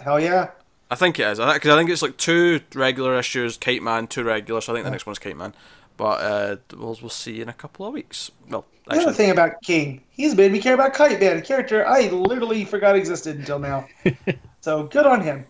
Hell 0.00 0.18
yeah! 0.18 0.50
I 0.90 0.96
think 0.96 1.20
it 1.20 1.28
is. 1.28 1.38
I 1.38 1.54
because 1.54 1.70
I 1.70 1.78
think 1.78 1.88
it's 1.88 2.02
like 2.02 2.16
two 2.16 2.62
regular 2.74 3.16
issues, 3.16 3.56
Kite 3.58 3.82
Man, 3.82 4.08
two 4.08 4.24
regular. 4.24 4.60
So 4.60 4.72
I 4.72 4.74
think 4.74 4.86
the 4.86 4.90
next 4.90 5.06
one's 5.06 5.20
Kite 5.20 5.36
Man. 5.36 5.54
But 5.96 6.20
uh, 6.20 6.56
we'll 6.72 6.98
we'll 7.00 7.08
see 7.10 7.40
in 7.40 7.48
a 7.48 7.52
couple 7.52 7.86
of 7.86 7.92
weeks. 7.94 8.30
Well, 8.48 8.64
The 8.88 9.00
other 9.00 9.12
thing 9.12 9.30
about 9.30 9.62
King, 9.62 10.02
he's 10.10 10.34
made 10.34 10.50
me 10.52 10.60
care 10.60 10.74
about 10.74 10.92
Kite 10.92 11.20
Man, 11.20 11.36
a 11.38 11.42
character 11.42 11.86
I 11.86 12.08
literally 12.08 12.64
forgot 12.64 12.96
existed 12.96 13.36
until 13.38 13.58
now. 13.60 13.86
so 14.60 14.84
good 14.84 15.06
on 15.06 15.20
him. 15.22 15.46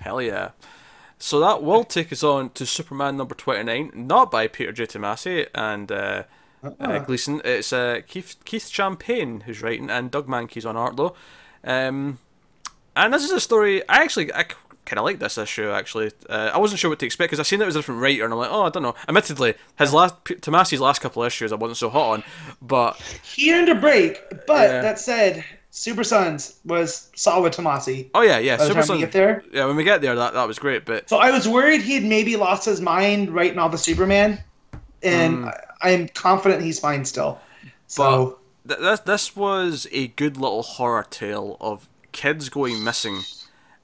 hell 0.00 0.22
yeah. 0.22 0.50
So 1.18 1.38
that 1.40 1.62
will 1.62 1.84
take 1.84 2.12
us 2.12 2.22
on 2.22 2.50
to 2.50 2.66
Superman 2.66 3.16
number 3.16 3.34
twenty 3.34 3.62
nine, 3.62 3.90
not 3.94 4.30
by 4.30 4.46
Peter 4.48 4.72
J. 4.72 4.86
Tomasi 4.86 5.46
and 5.54 5.92
uh, 5.92 6.24
uh, 6.80 6.98
Gleason. 7.00 7.40
It's 7.44 7.72
uh, 7.72 8.00
Keith 8.06 8.36
Keith 8.44 8.68
Champagne 8.68 9.40
who's 9.42 9.62
writing, 9.62 9.90
and 9.90 10.10
Doug 10.10 10.26
Mahnke's 10.26 10.66
on 10.66 10.76
art 10.76 10.96
though. 10.96 11.14
Um, 11.62 12.18
and 12.96 13.12
this 13.12 13.24
is 13.24 13.32
a 13.32 13.40
story. 13.40 13.86
I 13.88 14.02
actually 14.02 14.32
I 14.34 14.44
kind 14.84 14.98
of 14.98 15.04
like 15.04 15.18
this 15.18 15.38
issue. 15.38 15.70
Actually, 15.70 16.12
uh, 16.28 16.50
I 16.54 16.58
wasn't 16.58 16.80
sure 16.80 16.90
what 16.90 16.98
to 17.00 17.06
expect 17.06 17.30
because 17.30 17.40
I 17.40 17.42
seen 17.44 17.60
it 17.60 17.66
was 17.66 17.76
a 17.76 17.78
different 17.78 18.00
writer, 18.00 18.24
and 18.24 18.32
I'm 18.32 18.38
like, 18.38 18.50
oh, 18.50 18.62
I 18.62 18.70
don't 18.70 18.82
know. 18.82 18.94
Admittedly, 19.08 19.54
his 19.78 19.92
last 19.92 20.24
P- 20.24 20.34
Tomasi's 20.36 20.80
last 20.80 21.00
couple 21.00 21.22
of 21.22 21.26
issues 21.26 21.52
I 21.52 21.56
wasn't 21.56 21.78
so 21.78 21.90
hot 21.90 22.10
on, 22.12 22.24
but 22.62 22.96
He 23.22 23.52
earned 23.52 23.68
a 23.68 23.74
break, 23.74 24.22
but 24.46 24.68
Yeah. 24.70 24.80
that 24.82 24.98
said, 24.98 25.44
Super 25.70 26.04
Sons 26.04 26.60
was 26.64 27.10
solid 27.16 27.52
Tomasi. 27.52 28.08
oh 28.14 28.20
yeah, 28.22 28.38
yeah, 28.38 28.56
By 28.56 28.64
Super 28.64 28.74
time 28.74 28.86
Sons. 28.86 29.00
get 29.00 29.12
there, 29.12 29.42
Yeah, 29.52 29.66
when 29.66 29.74
we 29.76 29.82
get 29.84 30.00
there, 30.02 30.14
that 30.14 30.32
that 30.34 30.46
was 30.46 30.58
great. 30.58 30.84
But 30.86 31.08
so 31.08 31.16
I 31.18 31.30
was 31.32 31.48
worried 31.48 31.80
he'd 31.82 32.04
maybe 32.04 32.36
lost 32.36 32.64
his 32.64 32.80
mind 32.80 33.30
writing 33.30 33.58
all 33.58 33.68
the 33.68 33.78
Superman, 33.78 34.38
and 35.02 35.46
I, 35.46 35.60
I'm 35.82 36.08
confident 36.08 36.62
he's 36.62 36.78
fine 36.78 37.04
still. 37.04 37.40
So 37.88 38.38
th- 38.68 38.78
this 38.80 39.00
this 39.00 39.36
was 39.36 39.86
a 39.90 40.08
good 40.08 40.36
little 40.36 40.62
horror 40.62 41.06
tale 41.10 41.56
of 41.60 41.88
kids 42.12 42.48
going 42.48 42.84
missing, 42.84 43.22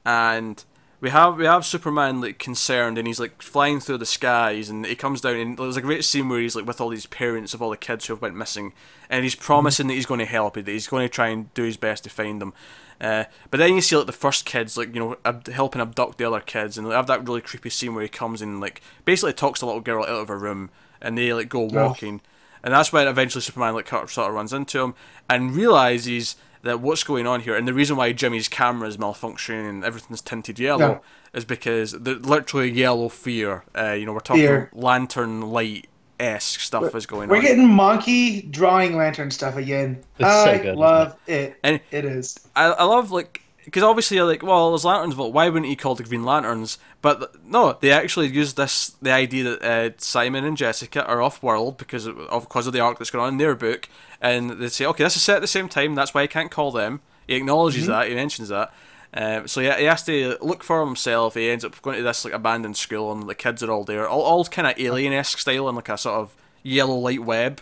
and 0.04 0.64
we 1.00 1.10
have 1.10 1.36
we 1.36 1.46
have 1.46 1.64
Superman 1.64 2.20
like 2.20 2.38
concerned, 2.38 2.98
and 2.98 3.06
he's 3.06 3.20
like 3.20 3.40
flying 3.40 3.80
through 3.80 3.98
the 3.98 4.06
skies, 4.06 4.68
and 4.68 4.84
he 4.84 4.94
comes 4.94 5.20
down, 5.20 5.36
and 5.36 5.56
there's 5.56 5.76
a 5.76 5.82
great 5.82 6.04
scene 6.04 6.28
where 6.28 6.40
he's 6.40 6.54
like 6.54 6.66
with 6.66 6.80
all 6.80 6.90
these 6.90 7.06
parents 7.06 7.54
of 7.54 7.62
all 7.62 7.70
the 7.70 7.76
kids 7.76 8.06
who 8.06 8.12
have 8.14 8.22
went 8.22 8.36
missing, 8.36 8.72
and 9.08 9.24
he's 9.24 9.34
promising 9.34 9.86
that 9.86 9.94
he's 9.94 10.06
going 10.06 10.20
to 10.20 10.26
help, 10.26 10.56
it 10.56 10.66
that 10.66 10.72
he's 10.72 10.88
going 10.88 11.02
to 11.04 11.08
try 11.08 11.28
and 11.28 11.52
do 11.54 11.62
his 11.62 11.76
best 11.76 12.04
to 12.04 12.10
find 12.10 12.40
them, 12.40 12.52
Uh, 13.00 13.24
but 13.50 13.58
then 13.58 13.74
you 13.74 13.80
see 13.80 13.96
like 13.96 14.04
the 14.06 14.12
first 14.12 14.44
kids 14.44 14.76
like 14.76 14.94
you 14.94 15.00
know 15.00 15.16
ab- 15.24 15.48
helping 15.48 15.80
abduct 15.80 16.18
the 16.18 16.24
other 16.26 16.40
kids, 16.40 16.76
and 16.76 16.86
they 16.86 16.94
have 16.94 17.06
that 17.06 17.26
really 17.26 17.40
creepy 17.40 17.70
scene 17.70 17.94
where 17.94 18.02
he 18.02 18.08
comes 18.08 18.42
in 18.42 18.60
like 18.60 18.82
basically 19.06 19.32
talks 19.32 19.60
the 19.60 19.66
little 19.66 19.80
girl 19.80 20.02
out 20.02 20.10
of 20.10 20.28
her 20.28 20.38
room, 20.38 20.68
and 21.00 21.16
they 21.16 21.32
like 21.32 21.48
go 21.48 21.60
walking, 21.60 22.20
and 22.62 22.74
that's 22.74 22.92
when 22.92 23.08
eventually 23.08 23.40
Superman 23.40 23.74
like 23.74 23.88
sort 23.88 24.18
of 24.18 24.34
runs 24.34 24.52
into 24.52 24.80
him 24.80 24.94
and 25.30 25.56
realizes 25.56 26.36
that 26.62 26.80
what's 26.80 27.04
going 27.04 27.26
on 27.26 27.40
here, 27.40 27.56
and 27.56 27.66
the 27.66 27.72
reason 27.74 27.96
why 27.96 28.12
Jimmy's 28.12 28.48
camera 28.48 28.88
is 28.88 28.96
malfunctioning 28.96 29.68
and 29.68 29.84
everything's 29.84 30.20
tinted 30.20 30.58
yellow 30.58 31.00
Yeah. 31.32 31.38
is 31.38 31.44
because 31.44 31.92
the 31.92 32.14
literally 32.14 32.70
yellow 32.70 33.08
fear. 33.08 33.64
Uh, 33.76 33.92
you 33.92 34.04
know, 34.06 34.12
we're 34.12 34.20
talking 34.20 34.42
Fear. 34.42 34.70
lantern 34.72 35.40
light 35.50 35.86
esque 36.18 36.60
stuff 36.60 36.94
is 36.94 37.06
going 37.06 37.24
on. 37.24 37.28
We're 37.30 37.40
getting 37.42 37.66
Mahnke 37.68 38.50
drawing 38.50 38.94
lantern 38.96 39.30
stuff 39.30 39.56
again. 39.56 40.02
It's 40.18 40.28
so 40.28 40.50
I 40.50 40.56
good, 40.58 40.66
isn't 40.66 40.78
love 40.78 41.16
it. 41.26 41.56
And- 41.64 41.80
it 41.90 42.04
is. 42.04 42.38
I, 42.54 42.66
I 42.66 42.84
love 42.84 43.10
like 43.10 43.40
because 43.64 43.82
obviously 43.82 44.16
you're 44.16 44.26
like 44.26 44.42
well 44.42 44.70
there's 44.70 44.84
lanterns 44.84 45.14
but 45.14 45.32
why 45.32 45.48
wouldn't 45.48 45.68
he 45.68 45.76
call 45.76 45.94
the 45.94 46.02
green 46.02 46.24
lanterns 46.24 46.78
but 47.02 47.18
th- 47.18 47.30
no 47.44 47.76
they 47.80 47.90
actually 47.90 48.28
use 48.28 48.54
this 48.54 48.90
the 49.02 49.10
idea 49.10 49.44
that 49.44 49.62
uh, 49.62 49.90
simon 49.98 50.44
and 50.44 50.56
jessica 50.56 51.04
are 51.06 51.22
off 51.22 51.42
world 51.42 51.76
because 51.78 52.06
of, 52.06 52.18
of 52.18 52.44
because 52.44 52.66
of 52.66 52.72
the 52.72 52.80
arc 52.80 52.98
that's 52.98 53.10
going 53.10 53.24
on 53.24 53.34
in 53.34 53.38
their 53.38 53.54
book 53.54 53.88
and 54.20 54.50
they 54.50 54.68
say 54.68 54.86
okay 54.86 55.04
this 55.04 55.16
is 55.16 55.22
set 55.22 55.36
at 55.36 55.42
the 55.42 55.46
same 55.46 55.68
time 55.68 55.94
that's 55.94 56.14
why 56.14 56.22
i 56.22 56.26
can't 56.26 56.50
call 56.50 56.70
them 56.70 57.00
he 57.26 57.34
acknowledges 57.34 57.86
that 57.86 58.08
he 58.08 58.14
mentions 58.14 58.48
that 58.48 58.72
um, 59.12 59.48
so 59.48 59.60
yeah, 59.60 59.76
he 59.76 59.86
has 59.86 60.04
to 60.04 60.38
look 60.40 60.62
for 60.62 60.86
himself. 60.86 61.34
He 61.34 61.50
ends 61.50 61.64
up 61.64 61.82
going 61.82 61.96
to 61.96 62.02
this 62.04 62.24
like 62.24 62.32
abandoned 62.32 62.76
school, 62.76 63.10
and 63.10 63.28
the 63.28 63.34
kids 63.34 63.60
are 63.60 63.70
all 63.70 63.82
there, 63.82 64.08
all, 64.08 64.22
all 64.22 64.44
kind 64.44 64.68
of 64.68 64.78
alien-esque 64.78 65.38
style, 65.38 65.66
and 65.66 65.74
like 65.74 65.88
a 65.88 65.98
sort 65.98 66.20
of 66.20 66.36
yellow 66.62 66.94
light 66.94 67.24
web 67.24 67.60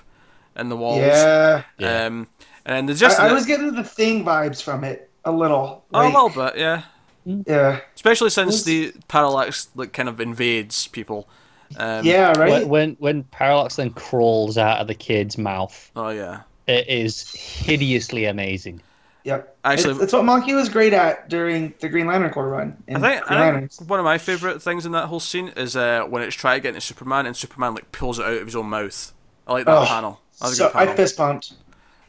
in 0.56 0.68
the 0.68 0.76
walls. 0.76 0.98
Yeah. 0.98 1.62
Yeah. 1.78 2.04
Um, 2.04 2.28
and 2.66 2.88
there's 2.88 3.00
just 3.00 3.18
I, 3.18 3.28
I 3.28 3.32
was 3.32 3.46
getting 3.46 3.74
the 3.74 3.84
thing 3.84 4.24
vibes 4.24 4.62
from 4.62 4.84
it 4.84 5.07
a 5.28 5.32
little. 5.32 5.84
oh, 5.92 6.00
a 6.00 6.02
Like, 6.02 6.12
little 6.14 6.28
bit, 6.30 6.58
yeah. 6.58 6.82
Yeah. 7.24 7.80
Especially 7.94 8.30
since 8.30 8.62
the 8.64 8.92
parallax 9.08 9.68
like 9.74 9.92
kind 9.92 10.08
of 10.08 10.20
invades 10.20 10.86
people. 10.88 11.28
Um, 11.76 12.04
Yeah. 12.04 12.32
Right. 12.38 12.50
When, 12.50 12.68
when 12.68 12.96
when 12.98 13.22
Parallax 13.24 13.76
then 13.76 13.90
crawls 13.90 14.56
out 14.56 14.78
of 14.78 14.86
the 14.86 14.94
kid's 14.94 15.36
mouth, 15.36 15.90
Oh 15.94 16.08
yeah. 16.08 16.40
it 16.66 16.88
is 16.88 17.30
hideously 17.32 18.24
amazing. 18.24 18.80
Yep. 19.24 19.56
Actually- 19.64 19.94
it's, 19.94 20.04
it's 20.04 20.12
what 20.14 20.22
Mahnke 20.24 20.54
was 20.54 20.70
great 20.70 20.94
at 20.94 21.28
during 21.28 21.74
the 21.80 21.88
Green 21.90 22.06
Lantern 22.06 22.30
Corps 22.30 22.48
run. 22.48 22.82
in 22.86 22.96
I 23.04 23.16
think, 23.18 23.30
I 23.30 23.60
think 23.66 23.90
one 23.90 23.98
of 24.00 24.04
my 24.04 24.16
favorite 24.16 24.62
things 24.62 24.86
in 24.86 24.92
that 24.92 25.06
whole 25.06 25.20
scene 25.20 25.48
is 25.48 25.76
uh, 25.76 26.04
when 26.04 26.22
it's 26.22 26.34
trying 26.36 26.56
to 26.56 26.62
get 26.62 26.68
into 26.70 26.80
Superman 26.80 27.26
and 27.26 27.36
Superman 27.36 27.74
like 27.74 27.92
pulls 27.92 28.18
it 28.18 28.24
out 28.24 28.32
of 28.38 28.46
his 28.46 28.56
own 28.56 28.66
mouth. 28.70 29.12
I 29.46 29.52
like 29.52 29.66
that 29.66 29.76
Oh, 29.76 29.84
panel. 29.84 30.20
That 30.40 30.46
was 30.46 30.52
a 30.52 30.56
so 30.56 30.64
good 30.68 30.72
panel. 30.72 30.92
I 30.94 30.96
fist 30.96 31.16
pumped. 31.18 31.52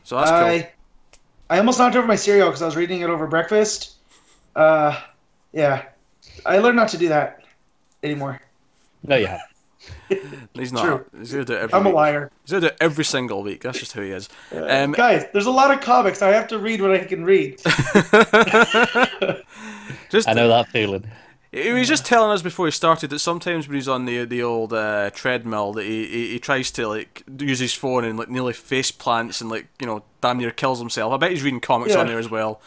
so 0.05 0.15
that's 0.15 0.31
cool. 0.61 0.71
I 1.49 1.55
I 1.55 1.59
almost 1.59 1.79
knocked 1.79 1.95
over 1.95 2.07
my 2.07 2.15
cereal 2.15 2.47
because 2.47 2.61
I 2.61 2.65
was 2.65 2.75
reading 2.75 3.01
it 3.01 3.09
over 3.09 3.27
breakfast. 3.27 3.95
Uh, 4.55 4.99
yeah, 5.51 5.85
I 6.45 6.59
learned 6.59 6.75
not 6.75 6.89
to 6.89 6.97
do 6.97 7.09
that 7.09 7.43
anymore. 8.03 8.39
No, 9.03 9.15
you 9.15 9.27
have. 9.27 9.41
He's 10.53 10.73
not. 10.73 10.83
true. 10.85 11.05
He's 11.17 11.31
gonna 11.31 11.45
do 11.45 11.53
it 11.53 11.61
every 11.61 11.73
I'm 11.73 11.85
a 11.85 11.89
liar. 11.89 12.31
He's 12.43 12.51
gonna 12.51 12.61
do 12.61 12.67
it 12.67 12.77
every 12.81 13.05
single 13.05 13.43
week. 13.43 13.61
That's 13.61 13.79
just 13.79 13.93
who 13.93 14.01
he 14.01 14.11
is. 14.11 14.29
Um, 14.51 14.91
Guys, 14.91 15.25
there's 15.31 15.45
a 15.45 15.51
lot 15.51 15.71
of 15.71 15.79
comics. 15.81 16.21
I 16.21 16.29
have 16.31 16.47
to 16.49 16.59
read 16.59 16.81
what 16.81 16.91
I 16.91 17.05
can 17.05 17.23
read. 17.23 17.57
just 20.09 20.27
I 20.27 20.33
know 20.33 20.49
that 20.49 20.67
feeling. 20.71 21.09
He 21.51 21.71
was 21.71 21.87
just 21.87 22.05
telling 22.05 22.29
us 22.31 22.43
before 22.43 22.67
he 22.67 22.71
started 22.71 23.09
that 23.09 23.19
sometimes 23.19 23.67
when 23.67 23.73
he's 23.75 23.87
on 23.87 24.05
the 24.05 24.23
the 24.25 24.43
old 24.43 24.71
uh, 24.71 25.09
treadmill 25.11 25.73
that 25.73 25.83
he, 25.85 26.05
he 26.05 26.27
he 26.33 26.39
tries 26.39 26.69
to 26.71 26.87
like 26.87 27.23
use 27.39 27.57
his 27.57 27.73
phone 27.73 28.03
and 28.05 28.19
like 28.19 28.29
nearly 28.29 28.53
face 28.53 28.91
plants 28.91 29.41
and 29.41 29.49
like 29.49 29.67
you 29.79 29.87
know 29.87 30.03
damn 30.21 30.37
near 30.37 30.51
kills 30.51 30.77
himself. 30.79 31.11
I 31.11 31.17
bet 31.17 31.31
he's 31.31 31.41
reading 31.43 31.59
comics 31.59 31.93
Yeah. 31.93 32.01
on 32.01 32.07
there 32.07 32.19
as 32.19 32.29
well. 32.29 32.61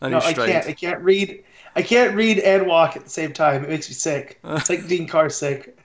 And 0.00 0.12
No, 0.12 0.18
I 0.18 0.32
can't. 0.32 0.66
I 0.66 0.72
can't 0.72 1.00
read. 1.02 1.44
I 1.76 1.82
can't 1.82 2.14
read 2.16 2.38
and 2.38 2.66
walk 2.66 2.96
at 2.96 3.04
the 3.04 3.10
same 3.10 3.32
time. 3.34 3.64
It 3.64 3.68
makes 3.68 3.88
me 3.88 3.94
sick. 3.94 4.40
It's 4.44 4.70
like 4.70 4.86
Dean 4.88 5.06
Carr 5.06 5.28
sick. 5.28 5.76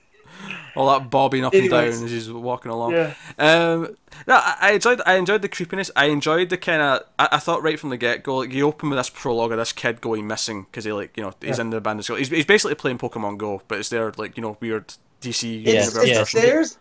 All 0.76 0.88
that 0.88 1.10
bobbing 1.10 1.46
up 1.46 1.54
and 1.54 1.70
down 1.70 1.84
as 1.86 2.02
he's 2.02 2.32
walking 2.32 2.72
along. 2.72 2.92
Yeah. 2.94 3.14
Um, 3.38 3.96
no, 4.28 4.36
I, 4.36 4.58
I 4.62 4.72
enjoyed. 4.74 5.02
I 5.06 5.16
enjoyed 5.16 5.42
the 5.42 5.50
creepiness. 5.50 5.90
I 5.96 6.06
enjoyed 6.06 6.50
the 6.50 6.58
kind 6.58 6.82
of. 6.82 7.04
I, 7.18 7.30
I 7.34 7.38
thought 7.40 7.64
right 7.64 7.80
from 7.80 7.90
the 7.92 7.98
get 7.98 8.24
go, 8.24 8.38
like 8.38 8.54
you 8.54 8.68
open 8.68 8.90
with 8.90 9.00
this 9.00 9.10
prologue 9.10 9.52
of 9.52 9.58
this 9.58 9.72
kid 9.72 10.02
going 10.02 10.28
missing 10.28 10.64
because 10.64 10.86
he 10.86 10.92
like 10.92 11.16
you 11.18 11.24
know 11.24 11.34
he's 11.42 11.58
Yeah. 11.58 11.62
in 11.64 11.70
the 11.70 11.78
abandoned 11.78 12.06
school. 12.06 12.18
He's, 12.18 12.30
he's 12.30 12.46
basically 12.46 12.76
playing 12.76 12.98
Pokemon 12.98 13.38
Go, 13.38 13.62
but 13.68 13.80
it's 13.80 13.90
their 13.90 14.12
like 14.18 14.36
you 14.38 14.42
know 14.42 14.58
weird 14.60 14.94
DC 15.22 15.64
Yeah, 15.64 15.74
It's, 15.74 15.88
universe 15.96 16.10
yeah. 16.10 16.22
it's 16.22 16.32
theirs, 16.34 16.78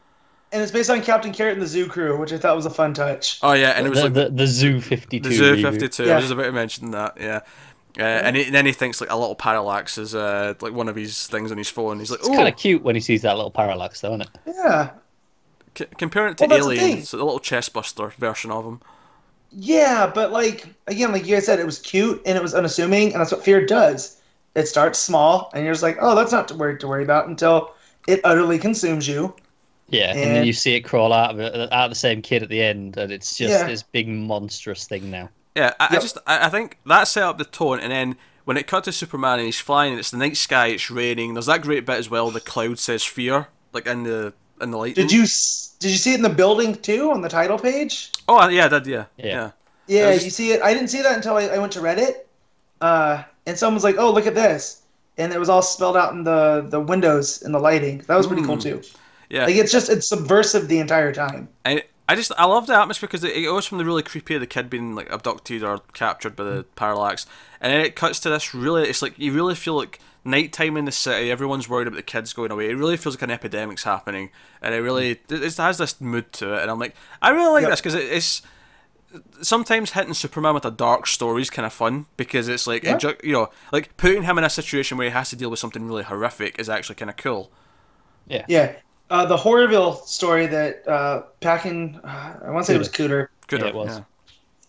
and 0.53 0.63
it's 0.63 0.73
based 0.73 0.91
on 0.91 1.01
Captain 1.03 1.33
Carrot 1.33 1.55
and 1.55 1.63
the 1.63 1.67
Zoo 1.67 1.87
Crew, 1.87 2.17
which 2.19 2.33
I 2.33 2.39
thought 2.39 2.55
was 2.57 2.67
a 2.67 2.71
fun 2.71 2.95
touch. 2.95 3.39
Oh 3.43 3.53
yeah, 3.53 3.71
and 3.71 3.87
it 3.87 3.91
was 3.91 3.99
the, 4.01 4.05
like 4.05 4.15
the, 4.15 4.31
the 4.31 4.47
Zoo 4.47 4.81
52. 4.81 5.29
The 5.29 5.35
Zoo 5.35 5.55
reboot. 5.57 5.73
52. 5.73 6.03
I 6.03 6.07
Yeah. 6.07 6.17
was 6.17 6.31
about 6.31 6.43
to 6.45 6.53
mention 6.53 6.91
that. 6.93 7.17
Yeah. 7.21 7.41
Uh, 7.99 8.03
and, 8.03 8.35
he, 8.37 8.45
and 8.47 8.55
then 8.55 8.67
he 8.67 8.73
thinks 8.73 9.01
like 9.01 9.11
a 9.11 9.17
little 9.17 9.37
parallax 9.37 9.99
is 9.99 10.15
uh, 10.17 10.55
like 10.61 10.73
one 10.73 10.89
of 10.89 10.97
his 10.97 11.27
things 11.29 11.53
on 11.53 11.59
his 11.59 11.69
phone. 11.71 12.01
He's 12.01 12.11
like, 12.11 12.21
It's 12.21 12.29
oh, 12.29 12.35
kind 12.35 12.49
of 12.49 12.57
cute 12.57 12.83
when 12.83 12.97
he 12.97 13.01
sees 13.01 13.23
that 13.23 13.37
little 13.37 13.53
parallax, 13.53 14.01
though, 14.01 14.15
isn't 14.15 14.23
it? 14.23 14.29
Yeah, 14.47 14.91
c- 15.79 15.87
comparing 15.99 16.33
it 16.33 16.39
to 16.39 16.47
Well, 16.47 16.57
that's 16.59 16.67
the 16.67 16.73
Alien, 16.81 16.99
it's 16.99 17.13
a 17.13 17.17
little 17.19 17.39
chest 17.39 17.73
buster 17.73 18.09
version 18.19 18.51
of 18.51 18.65
him. 18.65 18.81
yeah, 19.53 20.11
but 20.13 20.33
like 20.33 20.67
again, 20.89 21.13
like 21.13 21.25
you 21.27 21.37
guys 21.37 21.47
said, 21.47 21.61
it 21.61 21.67
was 21.67 21.79
cute 21.79 22.21
and 22.27 22.37
it 22.37 22.43
was 22.43 22.55
unassuming, 22.55 23.13
and 23.13 23.21
that's 23.21 23.31
what 23.33 23.45
fear 23.45 23.65
does. 23.65 24.21
It 24.57 24.67
starts 24.69 24.99
small, 24.99 25.51
and 25.55 25.65
you're 25.65 25.75
just 25.75 25.83
like, 25.83 25.99
oh, 26.01 26.15
that's 26.15 26.33
not 26.33 26.49
to 26.49 26.55
worry 26.57 26.79
to 26.79 26.89
worry 26.89 27.03
about 27.05 27.29
until 27.29 27.75
it 28.09 28.21
utterly 28.25 28.59
consumes 28.59 29.07
you. 29.09 29.35
Yeah, 29.89 30.11
and, 30.13 30.19
then 30.19 30.45
you 30.47 30.53
see 30.53 30.75
it 30.75 30.81
crawl 30.81 31.13
out 31.13 31.31
of 31.33 31.41
it, 31.41 31.55
out 31.73 31.85
of 31.85 31.91
the 31.91 31.95
same 31.97 32.23
kid 32.23 32.43
at 32.43 32.49
the 32.49 32.63
end, 32.63 32.97
and 32.97 33.13
it's 33.13 33.37
just 33.37 33.51
Yeah. 33.53 33.67
this 33.67 33.83
big 33.85 34.09
monstrous 34.09 34.87
thing 34.87 35.11
now. 35.11 35.29
Yeah, 35.55 35.73
I, 35.79 35.89
I 35.91 35.95
just 36.01 36.19
I, 36.27 36.47
I 36.47 36.49
think 36.49 36.79
that 36.87 37.05
set 37.05 37.23
up 37.23 37.39
the 37.39 37.45
tone, 37.45 37.79
and 37.81 37.93
then 37.93 38.17
when 38.45 38.57
it 38.57 38.67
cut 38.67 38.85
to 38.85 38.93
Superman 38.93 39.39
and 39.39 39.47
he's 39.47 39.61
flying, 39.61 39.93
and 39.93 40.01
it's 40.01 40.11
the 40.11 40.17
night 40.19 40.37
sky, 40.37 40.67
it's 40.69 40.91
raining. 40.91 41.35
There's 41.35 41.47
that 41.47 41.63
great 41.63 41.87
bit 41.87 41.97
as 41.99 42.11
well. 42.11 42.31
The 42.31 42.41
cloud 42.41 42.79
says 42.79 43.05
fear, 43.05 43.49
like 43.73 43.87
in 43.87 44.03
the 44.03 44.33
in 44.61 44.71
the 44.71 44.77
light. 44.79 44.95
Did 44.97 45.13
you 45.13 45.23
s- 45.23 45.77
did 45.79 45.91
you 45.91 45.97
see 45.97 46.13
it 46.13 46.17
in 46.17 46.23
the 46.23 46.29
building 46.29 46.75
too 46.75 47.11
on 47.11 47.21
the 47.21 47.29
title 47.29 47.59
page? 47.59 48.11
Oh 48.29 48.49
yeah, 48.49 48.67
I 48.67 48.69
did. 48.69 48.87
Yeah, 48.87 49.05
Yeah. 49.17 49.27
yeah. 49.27 49.51
Yeah, 49.87 50.11
was- 50.11 50.25
you 50.25 50.31
see 50.31 50.53
it. 50.53 50.63
I 50.63 50.73
didn't 50.75 50.89
see 50.89 51.03
that 51.03 51.15
until 51.17 51.37
I, 51.37 51.43
I 51.47 51.59
went 51.59 51.73
to 51.73 51.81
Reddit, 51.81 52.15
uh, 52.81 53.23
and 53.47 53.57
someone 53.59 53.75
was 53.75 53.85
like, 53.85 53.97
"Oh, 53.99 54.11
look 54.13 54.27
at 54.27 54.35
this," 54.35 54.83
and 55.19 55.33
it 55.33 55.39
was 55.39 55.49
all 55.49 55.63
spelled 55.63 55.97
out 55.97 56.13
in 56.13 56.25
the 56.25 56.67
the 56.69 56.81
windows 56.81 57.43
and 57.43 57.55
the 57.55 57.59
lighting. 57.59 57.99
That 58.09 58.17
was 58.17 58.27
pretty 58.27 58.43
cool 58.43 58.59
too. 58.59 58.83
Yeah. 59.31 59.45
Like 59.47 59.57
it's 59.57 59.73
just 59.73 59.89
it's 59.89 60.07
subversive 60.07 60.69
the 60.69 60.79
entire 60.79 61.13
time. 61.13 61.49
And 61.65 61.83
I 62.09 62.15
just 62.15 62.33
I 62.37 62.45
love 62.45 62.67
the 62.67 62.75
atmosphere 62.75 63.07
because 63.07 63.25
it, 63.25 63.37
it 63.37 63.43
goes 63.43 63.67
from 63.67 63.79
the 63.79 63.85
really 63.85 64.03
creepy 64.03 64.35
of 64.35 64.41
the 64.41 64.47
kid 64.47 64.69
being 64.69 64.95
like 64.95 65.11
abducted 65.11 65.63
or 65.63 65.81
captured 65.93 66.37
by 66.37 66.45
the 66.45 66.65
mm. 66.65 66.67
parallax, 66.77 67.27
and 67.61 67.73
then 67.73 67.81
it 67.81 67.97
cuts 67.97 68.21
to 68.21 68.31
this 68.31 68.55
really. 68.55 68.89
It's 68.89 69.03
like 69.03 69.19
you 69.19 69.33
really 69.33 69.55
feel 69.55 69.75
like 69.75 70.01
nighttime 70.25 70.77
in 70.77 70.85
the 70.85 70.93
city. 70.93 71.31
Everyone's 71.31 71.69
worried 71.69 71.87
about 71.87 71.97
the 71.97 72.03
kids 72.03 72.33
going 72.33 72.51
away. 72.51 72.69
It 72.69 72.75
really 72.77 72.97
feels 72.97 73.15
like 73.15 73.23
an 73.23 73.31
epidemic's 73.31 73.85
happening, 73.85 74.31
and 74.61 74.75
it 74.75 74.79
really 74.79 75.15
mm. 75.15 75.33
it, 75.33 75.43
it 75.43 75.57
has 75.57 75.79
this 75.79 76.01
mood 76.01 76.33
to 76.35 76.55
it. 76.55 76.63
And 76.63 76.71
I'm 76.71 76.79
like, 76.79 76.95
I 77.23 77.31
really 77.31 77.53
like 77.53 77.63
Yep. 77.63 77.71
this 77.71 77.81
because 77.81 77.95
it, 77.95 78.13
it's 78.13 78.43
sometimes 79.41 79.93
hitting 79.93 80.15
Superman 80.15 80.55
with 80.55 80.65
a 80.65 80.71
dark 80.71 81.07
story 81.07 81.43
is 81.43 81.51
kind 81.51 81.65
of 81.65 81.73
fun 81.73 82.07
because 82.17 82.49
it's 82.49 82.67
like 82.67 82.83
Yeah. 82.83 82.97
enjo- 82.97 83.23
you 83.25 83.33
know 83.33 83.51
like 83.73 83.97
putting 83.97 84.25
him 84.25 84.39
in 84.39 84.45
a 84.45 84.51
situation 84.51 84.99
where 84.99 85.07
he 85.07 85.13
has 85.13 85.31
to 85.31 85.37
deal 85.37 85.51
with 85.51 85.59
something 85.61 85.87
really 85.87 86.03
horrific 86.03 86.59
is 86.59 86.69
actually 86.69 86.97
kind 86.97 87.11
of 87.11 87.17
cool. 87.17 87.51
Yeah, 88.27 88.45
yeah, 88.49 88.73
uh, 89.15 89.25
the 89.25 89.37
Horrorville 89.37 90.05
story 90.05 90.47
that 90.49 90.87
uh, 90.89 91.23
Packin, 91.41 92.01
uh, 92.03 92.35
I 92.45 92.51
want 92.51 92.67
to 92.67 92.73
say 92.73 92.75
it 92.75 92.79
was 92.79 92.89
Kuder. 92.89 93.29
Good, 93.47 93.61
Yeah, 93.61 93.69
it 93.69 93.75
was. 93.75 94.01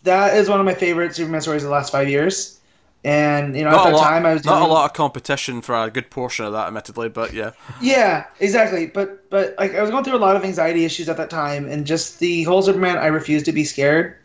That 0.03 0.35
is 0.37 0.49
one 0.49 0.59
of 0.59 0.65
my 0.67 0.75
favorite 0.75 1.15
Superman 1.15 1.41
stories 1.41 1.63
of 1.63 1.69
the 1.69 1.73
last 1.73 1.91
five 1.91 2.07
years. 2.07 2.59
And 3.03 3.55
you 3.57 3.63
know, 3.63 3.71
Not 3.71 3.87
at 3.87 3.89
a 3.89 3.91
that 3.91 3.97
lot. 3.97 4.09
time, 4.09 4.25
I 4.25 4.33
was 4.33 4.45
not 4.45 4.59
doing, 4.59 4.69
a 4.69 4.73
lot 4.73 4.85
of 4.85 4.93
competition 4.93 5.61
for 5.61 5.75
a 5.75 5.91
good 5.91 6.09
portion 6.09 6.45
of 6.45 6.53
that, 6.53 6.67
admittedly, 6.67 7.09
but 7.09 7.33
yeah. 7.33 7.51
Yeah, 7.81 8.25
exactly. 8.39 8.87
But 8.87 9.29
but 9.29 9.55
like 9.59 9.75
I 9.75 9.81
was 9.81 9.91
going 9.91 10.03
through 10.03 10.15
a 10.15 10.25
lot 10.27 10.35
of 10.35 10.43
anxiety 10.43 10.85
issues 10.85 11.07
at 11.09 11.17
that 11.17 11.29
time, 11.29 11.67
and 11.67 11.85
just 11.85 12.19
the 12.19 12.43
whole 12.43 12.61
Superman, 12.63 12.97
I 12.97 13.07
refused 13.07 13.45
to 13.45 13.51
be 13.51 13.63
scared, 13.63 14.15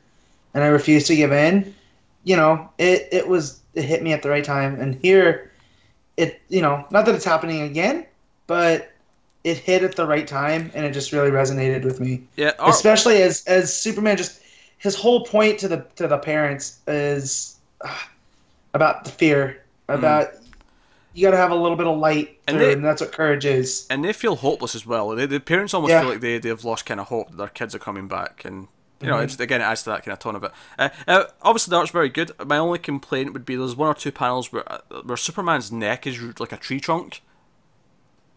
and 0.55 0.65
I 0.65 0.69
refused 0.69 1.07
to 1.09 1.17
give 1.17 1.33
in. 1.33 1.75
You 2.25 2.37
know, 2.37 2.71
it 2.79 3.09
it 3.13 3.29
was 3.29 3.61
it 3.75 3.85
hit 3.85 4.03
me 4.03 4.13
at 4.15 4.23
the 4.23 4.31
right 4.31 4.45
time, 4.45 4.81
and 4.81 4.95
here, 4.97 5.51
it 6.17 6.41
you 6.49 6.63
know 6.63 6.87
not 6.91 7.05
that 7.07 7.15
it's 7.15 7.25
happening 7.25 7.61
again, 7.63 8.07
but 8.47 8.93
it 9.45 9.57
hit 9.57 9.83
at 9.83 9.97
the 9.97 10.07
right 10.07 10.27
time, 10.27 10.71
and 10.75 10.85
it 10.85 10.93
just 10.93 11.13
really 11.13 11.31
resonated 11.31 11.85
with 11.85 12.01
me. 12.01 12.23
Yeah, 12.37 12.53
or- 12.59 12.71
Especially 12.71 13.23
as 13.23 13.45
as 13.47 13.75
Superman 13.77 14.17
just 14.17 14.41
his 14.79 14.95
whole 14.95 15.25
point 15.25 15.59
to 15.61 15.69
the 15.69 15.85
to 15.97 16.09
the 16.09 16.19
parents 16.19 16.79
is 16.87 17.57
uh, 17.81 17.95
about 18.75 19.05
the 19.05 19.11
fear 19.11 19.63
about. 19.89 20.29
You 21.13 21.27
got 21.27 21.33
to 21.33 21.39
have 21.39 21.51
a 21.51 21.57
little 21.57 21.77
bit 21.77 21.89
of 21.89 21.99
light, 21.99 22.39
And 22.47 22.61
they- 22.61 22.73
and 22.73 22.85
that's 22.85 23.01
what 23.01 23.11
courage 23.11 23.45
is. 23.45 23.85
and 23.91 24.05
they 24.05 24.13
feel 24.13 24.37
hopeless 24.37 24.77
as 24.77 24.87
well. 24.87 25.09
They, 25.09 25.27
the 25.27 25.41
parents 25.41 25.75
almost 25.75 25.91
Yeah. 25.91 26.03
feel 26.03 26.11
like 26.11 26.21
they 26.21 26.39
they've 26.39 26.65
lost 26.65 26.87
kind 26.87 27.01
of 27.01 27.09
hope 27.09 27.31
that 27.31 27.37
their 27.37 27.49
kids 27.49 27.75
are 27.75 27.81
coming 27.81 28.07
back, 28.07 28.45
and 28.45 28.69
you 29.01 29.09
Mm-hmm. 29.09 29.09
know, 29.09 29.19
it's, 29.19 29.41
again, 29.41 29.61
it 29.61 29.65
adds 29.65 29.83
to 29.85 29.91
that 29.91 30.05
kind 30.05 30.13
of 30.13 30.21
tone 30.21 30.37
of 30.37 30.45
it. 30.45 30.53
Uh, 30.79 30.91
uh, 31.09 31.25
obviously, 31.43 31.71
the 31.73 31.79
art's 31.79 31.91
very 31.91 32.11
good. 32.11 32.31
My 32.47 32.59
only 32.59 32.79
complaint 32.79 33.33
would 33.33 33.45
be 33.45 33.57
there's 33.57 33.75
one 33.75 33.89
or 33.89 33.95
two 33.95 34.13
panels 34.13 34.53
where 34.53 34.71
uh, 34.73 34.79
where 35.05 35.17
Superman's 35.17 35.73
neck 35.73 36.07
is 36.07 36.21
like 36.39 36.53
a 36.53 36.57
tree 36.57 36.79
trunk. 36.79 37.23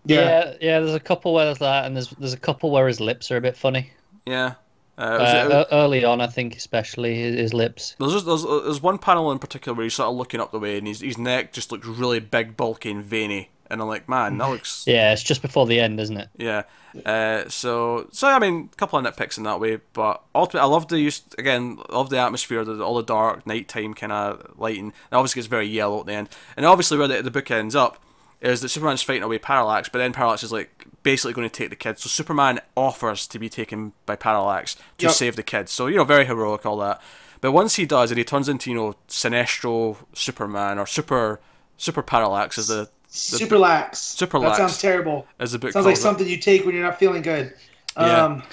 Yeah. 0.05 0.53
yeah, 0.61 0.79
There's 0.79 0.93
a 0.95 0.99
couple 0.99 1.33
where 1.33 1.45
there's 1.45 1.59
that, 1.59 1.85
and 1.85 1.95
there's 1.95 2.09
there's 2.11 2.33
a 2.33 2.37
couple 2.39 2.71
where 2.71 2.87
his 2.87 2.99
lips 2.99 3.31
are 3.31 3.37
a 3.37 3.41
bit 3.41 3.55
funny. 3.57 3.91
Yeah, 4.25 4.53
Uh, 4.97 5.17
was- 5.19 5.33
Uh, 5.33 5.47
it- 5.47 5.51
uh, 5.51 5.65
early 5.71 6.05
on, 6.05 6.21
I 6.21 6.27
think, 6.27 6.55
especially 6.55 7.15
his, 7.15 7.35
his 7.39 7.53
lips. 7.53 7.95
There's, 7.99 8.13
just, 8.13 8.25
there's 8.25 8.43
there's 8.43 8.81
one 8.81 8.97
panel 8.97 9.31
in 9.31 9.39
particular 9.39 9.75
where 9.75 9.83
he's 9.85 9.95
sort 9.95 10.09
of 10.09 10.15
looking 10.15 10.39
up 10.39 10.51
the 10.51 10.59
way 10.59 10.77
and 10.77 10.87
his 10.87 11.01
his 11.01 11.17
neck 11.17 11.51
just 11.53 11.71
looks 11.71 11.87
really 11.87 12.19
big, 12.19 12.55
bulky, 12.57 12.91
and 12.91 13.03
veiny, 13.03 13.49
and 13.69 13.81
I'm 13.81 13.87
like, 13.87 14.07
man, 14.09 14.37
that 14.37 14.49
looks 14.49 14.83
Yeah, 14.87 15.11
it's 15.13 15.23
just 15.23 15.41
before 15.41 15.65
the 15.65 15.79
end, 15.79 15.99
isn't 15.99 16.17
it? 16.17 16.29
yeah. 16.37 16.63
Uh, 17.05 17.49
so 17.49 18.07
so 18.11 18.27
I 18.27 18.37
mean, 18.37 18.69
a 18.71 18.75
couple 18.75 18.99
of 18.99 19.05
nitpicks 19.05 19.37
in 19.39 19.45
that 19.45 19.59
way, 19.59 19.79
but 19.93 20.21
ultimately, 20.35 20.67
I 20.67 20.71
love 20.71 20.87
the 20.89 20.99
use 20.99 21.23
again, 21.39 21.79
I 21.89 21.95
love 21.95 22.11
the 22.11 22.19
atmosphere, 22.19 22.63
the, 22.63 22.83
all 22.83 22.93
the 22.95 23.01
dark 23.03 23.47
nighttime 23.47 23.95
kind 23.95 24.11
of 24.11 24.53
lighting. 24.59 24.89
It 24.89 24.93
obviously 25.15 25.39
gets 25.39 25.47
very 25.47 25.65
yellow 25.67 26.01
at 26.01 26.05
the 26.05 26.13
end, 26.13 26.29
and 26.55 26.67
obviously 26.67 26.99
where 26.99 27.07
the, 27.07 27.23
the 27.23 27.31
book 27.31 27.49
ends 27.49 27.75
up 27.75 27.97
is 28.43 28.61
that 28.61 28.69
Superman's 28.69 29.01
fighting 29.01 29.23
away 29.23 29.39
Parallax, 29.39 29.89
but 29.89 29.97
then 29.99 30.13
Parallax 30.13 30.43
is 30.43 30.51
like 30.51 30.85
basically 31.01 31.33
going 31.33 31.49
to 31.49 31.53
take 31.55 31.69
the 31.69 31.75
kids. 31.75 32.03
So 32.03 32.09
Superman 32.09 32.59
offers 32.75 33.25
to 33.27 33.39
be 33.39 33.49
taken 33.49 33.93
by 34.05 34.15
Parallax 34.15 34.75
to 34.99 35.05
Yep. 35.07 35.11
save 35.11 35.35
the 35.35 35.43
kids. 35.43 35.71
So 35.71 35.87
you 35.87 35.97
know, 35.97 36.03
very 36.03 36.25
heroic, 36.25 36.65
all 36.65 36.77
that. 36.77 37.01
But 37.41 37.51
once 37.51 37.75
he 37.75 37.85
does, 37.85 38.11
and 38.11 38.17
he 38.17 38.23
turns 38.23 38.47
into 38.47 38.69
you 38.69 38.75
know 38.75 38.95
Sinestro 39.07 39.97
Superman 40.13 40.77
or 40.77 40.85
Super 40.85 41.39
Super 41.77 42.01
Parallax 42.03 42.57
as 42.57 42.67
the 42.67 42.89
Super 43.07 43.57
lax. 43.59 43.99
Super 43.99 44.39
That 44.39 44.57
sounds 44.57 44.79
terrible. 44.81 45.27
as 45.39 45.51
the 45.51 45.59
book 45.59 45.71
Sounds 45.71 45.85
like 45.85 45.95
it. 45.95 45.99
something 45.99 46.27
you 46.27 46.37
take 46.37 46.65
when 46.65 46.73
you're 46.75 46.83
not 46.83 46.97
feeling 46.99 47.21
good. 47.21 47.53
Yeah. 47.95 48.25
Um, 48.25 48.43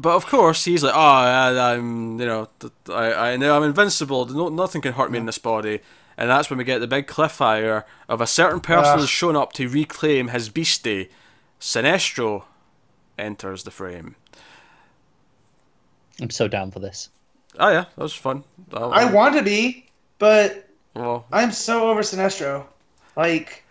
But 0.00 0.14
of 0.16 0.26
course, 0.26 0.64
he's 0.64 0.82
like, 0.84 0.94
oh, 0.94 0.98
I, 0.98 1.72
I'm, 1.74 2.20
you 2.20 2.26
know, 2.26 2.48
I, 2.88 3.32
I 3.32 3.36
know 3.36 3.56
I'm 3.56 3.62
invincible. 3.64 4.26
No, 4.26 4.48
nothing 4.48 4.80
can 4.80 4.92
hurt 4.94 5.10
me 5.12 5.18
in 5.18 5.26
this 5.26 5.38
body. 5.38 5.80
And 6.18 6.28
that's 6.28 6.50
when 6.50 6.58
we 6.58 6.64
get 6.64 6.80
the 6.80 6.88
big 6.88 7.06
cliffhanger 7.06 7.84
of 8.08 8.20
a 8.20 8.26
certain 8.26 8.58
person 8.60 8.84
ah. 8.84 8.92
Ugh. 8.94 9.00
has 9.00 9.08
shown 9.08 9.36
up 9.36 9.52
to 9.54 9.68
reclaim 9.68 10.28
his 10.28 10.48
beastie. 10.48 11.08
Sinestro 11.60 12.42
enters 13.16 13.62
the 13.62 13.70
frame. 13.70 14.16
I'm 16.20 16.30
so 16.30 16.48
down 16.48 16.72
for 16.72 16.80
this. 16.80 17.08
Oh 17.58 17.68
yeah, 17.70 17.84
that 17.96 18.02
was 18.02 18.14
fun. 18.14 18.42
Oh, 18.72 18.90
I 18.90 19.10
want 19.10 19.36
to 19.36 19.42
be, 19.42 19.86
but 20.18 20.68
well, 20.94 21.24
I'm 21.32 21.52
so 21.52 21.88
over 21.88 22.02
Sinestro. 22.02 22.66
Like, 23.16 23.64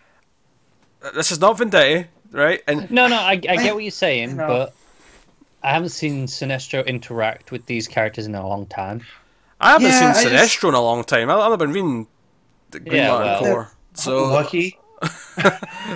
this 1.14 1.30
is 1.30 1.40
not 1.40 1.58
Venditti, 1.58 2.06
right? 2.32 2.62
And 2.66 2.90
No, 2.90 3.06
no, 3.08 3.16
I, 3.16 3.32
I 3.32 3.36
get 3.36 3.74
what 3.74 3.84
you're 3.84 3.90
saying, 3.90 4.36
No. 4.36 4.46
but 4.46 4.74
I 5.62 5.72
haven't 5.72 5.90
seen 5.90 6.26
Sinestro 6.26 6.86
interact 6.86 7.52
with 7.52 7.66
these 7.66 7.86
characters 7.88 8.26
in 8.26 8.34
a 8.34 8.46
long 8.46 8.66
time. 8.66 9.02
I 9.60 9.72
haven't 9.72 9.88
Yeah, 9.88 10.12
seen 10.14 10.28
I 10.28 10.30
just- 10.38 10.56
Sinestro 10.58 10.68
in 10.70 10.74
a 10.74 10.82
long 10.82 11.04
time. 11.04 11.30
I, 11.30 11.34
I've 11.34 11.58
been 11.58 11.72
reading 11.72 12.06
the 12.70 12.80
Green 12.80 12.94
Yeah, 13.02 13.12
Lantern 13.14 13.42
well. 13.42 13.54
Corps, 13.54 13.72
so 13.94 14.24
lucky. 14.26 14.78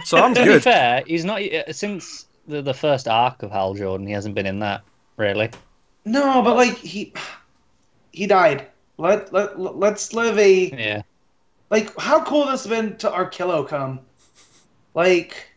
so 0.05 0.19
I'm 0.19 0.33
good. 0.35 0.45
to 0.45 0.53
be 0.55 0.59
fair, 0.61 1.03
he's 1.07 1.25
not 1.25 1.43
uh, 1.43 1.73
since 1.73 2.27
the 2.47 2.63
the 2.63 2.75
first 2.75 3.09
arc 3.09 3.43
of 3.43 3.51
Hal 3.51 3.75
Jordan. 3.75 4.07
He 4.07 4.13
hasn't 4.13 4.35
been 4.35 4.47
in 4.47 4.59
that 4.61 4.83
really. 5.17 5.51
No, 6.05 6.43
but 6.43 6.57
like 6.57 6.77
he 6.77 7.13
he 8.13 8.27
died. 8.27 8.67
Let 8.99 9.33
let 9.33 9.59
let's 9.59 10.13
live 10.13 10.39
a 10.39 10.71
Yeah. 10.71 11.03
like. 11.71 11.97
How 11.99 12.23
cool 12.25 12.47
this 12.47 12.65
have 12.65 12.71
been 12.71 12.97
to 12.99 13.11
Arkillo 13.11 13.67
come. 13.67 14.01
Like, 14.95 15.49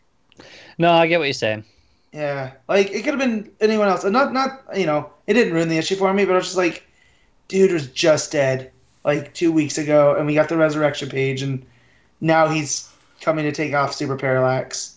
No, 0.78 0.92
I 0.92 1.06
get 1.06 1.18
what 1.18 1.26
you're 1.26 1.32
saying. 1.34 1.64
yeah, 2.12 2.52
like 2.68 2.90
it 2.90 3.02
could 3.04 3.14
have 3.14 3.18
been 3.18 3.50
anyone 3.60 3.88
else, 3.88 4.04
and 4.04 4.12
not 4.12 4.32
not 4.32 4.62
you 4.74 4.86
know 4.86 5.10
it 5.26 5.34
didn't 5.34 5.52
ruin 5.54 5.68
the 5.68 5.76
issue 5.78 5.94
for 5.96 6.12
me, 6.14 6.24
but 6.24 6.32
I 6.32 6.36
was 6.36 6.46
just 6.46 6.56
like, 6.56 6.84
dude 7.48 7.72
was 7.72 7.88
just 7.88 8.32
dead 8.32 8.72
like 9.06 9.32
two 9.32 9.50
weeks 9.52 9.78
ago, 9.78 10.14
and 10.16 10.26
we 10.26 10.34
got 10.34 10.48
the 10.50 10.56
resurrection 10.58 11.08
page, 11.08 11.40
and 11.40 11.64
now 12.20 12.48
he's 12.48 12.90
coming 13.22 13.44
to 13.44 13.52
take 13.52 13.72
off 13.72 13.94
Super 13.94 14.16
Parallax, 14.16 14.96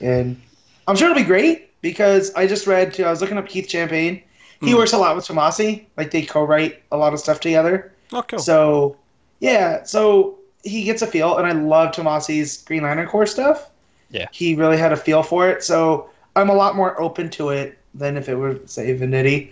and 0.00 0.40
I'm 0.86 0.94
sure 0.94 1.10
it'll 1.10 1.20
be 1.20 1.26
great 1.26 1.70
because 1.80 2.32
I 2.34 2.46
just 2.46 2.66
read. 2.68 2.92
too. 2.94 3.04
I 3.04 3.10
was 3.10 3.20
looking 3.20 3.38
up 3.38 3.48
Keith 3.48 3.68
Champagne. 3.68 4.22
He 4.60 4.70
Hmm. 4.72 4.76
works 4.76 4.92
a 4.92 4.98
lot 4.98 5.16
with 5.16 5.26
Tomasi, 5.26 5.86
like 5.96 6.10
they 6.10 6.22
co-write 6.22 6.82
a 6.92 6.96
lot 6.96 7.12
of 7.14 7.20
stuff 7.20 7.40
together. 7.40 7.92
Oh, 8.12 8.22
cool. 8.22 8.38
So, 8.38 8.96
yeah, 9.40 9.82
so 9.84 10.36
he 10.64 10.84
gets 10.84 11.00
a 11.02 11.06
feel, 11.06 11.38
and 11.38 11.46
I 11.46 11.52
love 11.52 11.92
Tomasi's 11.94 12.62
Green 12.62 12.82
Lantern 12.82 13.06
Corps 13.08 13.26
stuff. 13.26 13.70
Yeah. 14.10 14.26
He 14.32 14.54
really 14.54 14.76
had 14.76 14.92
a 14.92 14.96
feel 14.96 15.22
for 15.22 15.48
it, 15.48 15.62
so 15.64 16.10
I'm 16.36 16.48
a 16.50 16.54
lot 16.54 16.76
more 16.76 17.00
open 17.00 17.30
to 17.30 17.50
it 17.50 17.78
than 17.94 18.16
if 18.16 18.28
it 18.28 18.34
were, 18.34 18.58
say, 18.66 18.94
Venditti. 18.96 19.50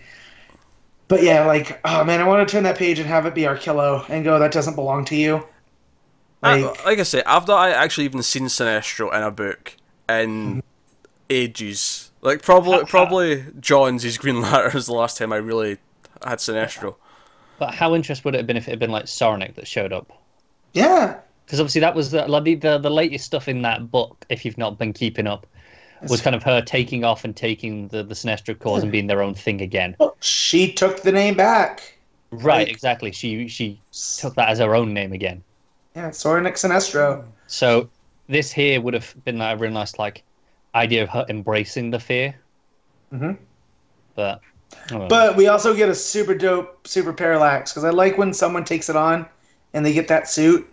But 1.09 1.23
yeah, 1.23 1.45
like, 1.47 1.81
oh 1.85 2.05
man, 2.05 2.21
I 2.21 2.25
want 2.29 2.47
to 2.49 2.53
turn 2.53 2.65
that 2.65 2.79
page 2.79 2.99
and 2.99 3.09
have 3.09 3.27
it 3.27 3.35
be 3.35 3.43
Arkillo 3.43 4.09
and 4.09 4.25
go, 4.25 4.39
that 4.39 4.53
doesn't 4.53 4.75
belong 4.77 5.05
to 5.07 5.17
you. 5.17 5.45
I- 6.43 6.57
Like, 6.65 6.85
like 6.85 6.99
I 6.99 7.03
say, 7.03 7.23
I've 7.27 7.47
not 7.49 7.69
actually 7.71 8.05
even 8.05 8.23
seen 8.23 8.45
Sinestro 8.47 9.15
in 9.15 9.23
a 9.23 9.31
book 9.31 9.77
in 10.09 10.63
ages. 11.31 12.13
Like 12.23 12.43
probably 12.43 12.85
probably 12.87 13.47
John's 13.61 14.03
his 14.05 14.19
Green 14.19 14.41
Lantern 14.43 14.77
is 14.79 14.87
the 14.87 14.95
last 14.95 15.19
time 15.19 15.33
I 15.33 15.37
really 15.37 15.79
had 16.25 16.39
Sinestro. 16.41 16.97
But 17.59 17.75
how 17.75 17.95
interesting 17.95 18.23
would 18.25 18.35
it 18.35 18.39
have 18.39 18.47
been 18.47 18.57
if 18.57 18.67
it 18.67 18.71
had 18.71 18.79
been 18.79 18.91
like 18.91 19.05
Soranik 19.05 19.57
that 19.57 19.69
showed 19.69 19.93
up? 19.93 20.11
yeah, 20.73 21.21
Because 21.45 21.61
obviously 21.61 21.81
that 21.83 21.95
was 21.95 22.11
the, 22.11 22.27
like 22.27 22.45
the, 22.45 22.55
the 22.57 22.79
the 22.79 22.91
latest 22.91 23.25
stuff 23.25 23.49
in 23.49 23.63
that 23.63 23.91
book. 23.91 24.25
If 24.29 24.45
you've 24.45 24.59
not 24.59 24.79
been 24.79 24.93
keeping 24.93 25.27
up, 25.27 25.47
was 26.09 26.21
kind 26.21 26.37
of 26.37 26.43
her 26.43 26.61
taking 26.63 27.05
off 27.05 27.25
and 27.25 27.35
taking 27.37 27.89
the 27.89 28.03
the 28.03 28.15
Sinestro 28.15 28.59
cause 28.59 28.83
and 28.83 28.93
being 28.93 29.07
their 29.07 29.23
own 29.23 29.35
thing 29.35 29.61
again. 29.61 29.97
Well, 29.99 30.17
she 30.21 30.73
took 30.73 31.03
the 31.03 31.13
name 31.13 31.35
back. 31.37 31.99
Right, 32.31 32.67
Like- 32.67 32.69
exactly. 32.69 33.13
She 33.13 33.49
she 33.49 33.81
took 34.19 34.35
that 34.35 34.49
as 34.49 34.59
her 34.59 34.75
own 34.75 34.93
name 34.93 35.13
again. 35.13 35.43
Yeah, 35.95 36.11
Soranik 36.11 36.55
Sinestro. 36.55 37.25
So 37.47 37.89
this 38.29 38.53
here 38.53 38.81
would 38.81 38.93
have 38.95 39.15
been 39.25 39.39
like 39.39 39.57
a 39.57 39.59
really 39.59 39.73
nice 39.75 39.99
like 39.99 40.23
idea 40.75 41.03
of 41.03 41.09
her 41.11 41.25
embracing 41.29 41.91
the 41.91 41.99
fear. 42.01 42.35
Mhm. 43.15 43.39
But 44.15 44.41
I 44.73 44.89
don't 44.89 44.99
know. 45.01 45.09
But 45.09 45.37
we 45.37 45.47
also 45.49 45.75
get 45.75 45.89
a 45.89 45.95
super 45.95 46.35
dope 46.35 46.87
Super 46.87 47.13
Parallax 47.13 47.73
because 47.73 47.85
I 47.85 47.91
like 47.91 48.19
when 48.19 48.33
someone 48.35 48.65
takes 48.65 48.89
it 48.91 48.97
on 48.97 49.27
and 49.73 49.87
they 49.87 49.93
get 49.93 50.09
that 50.09 50.29
suit. 50.29 50.67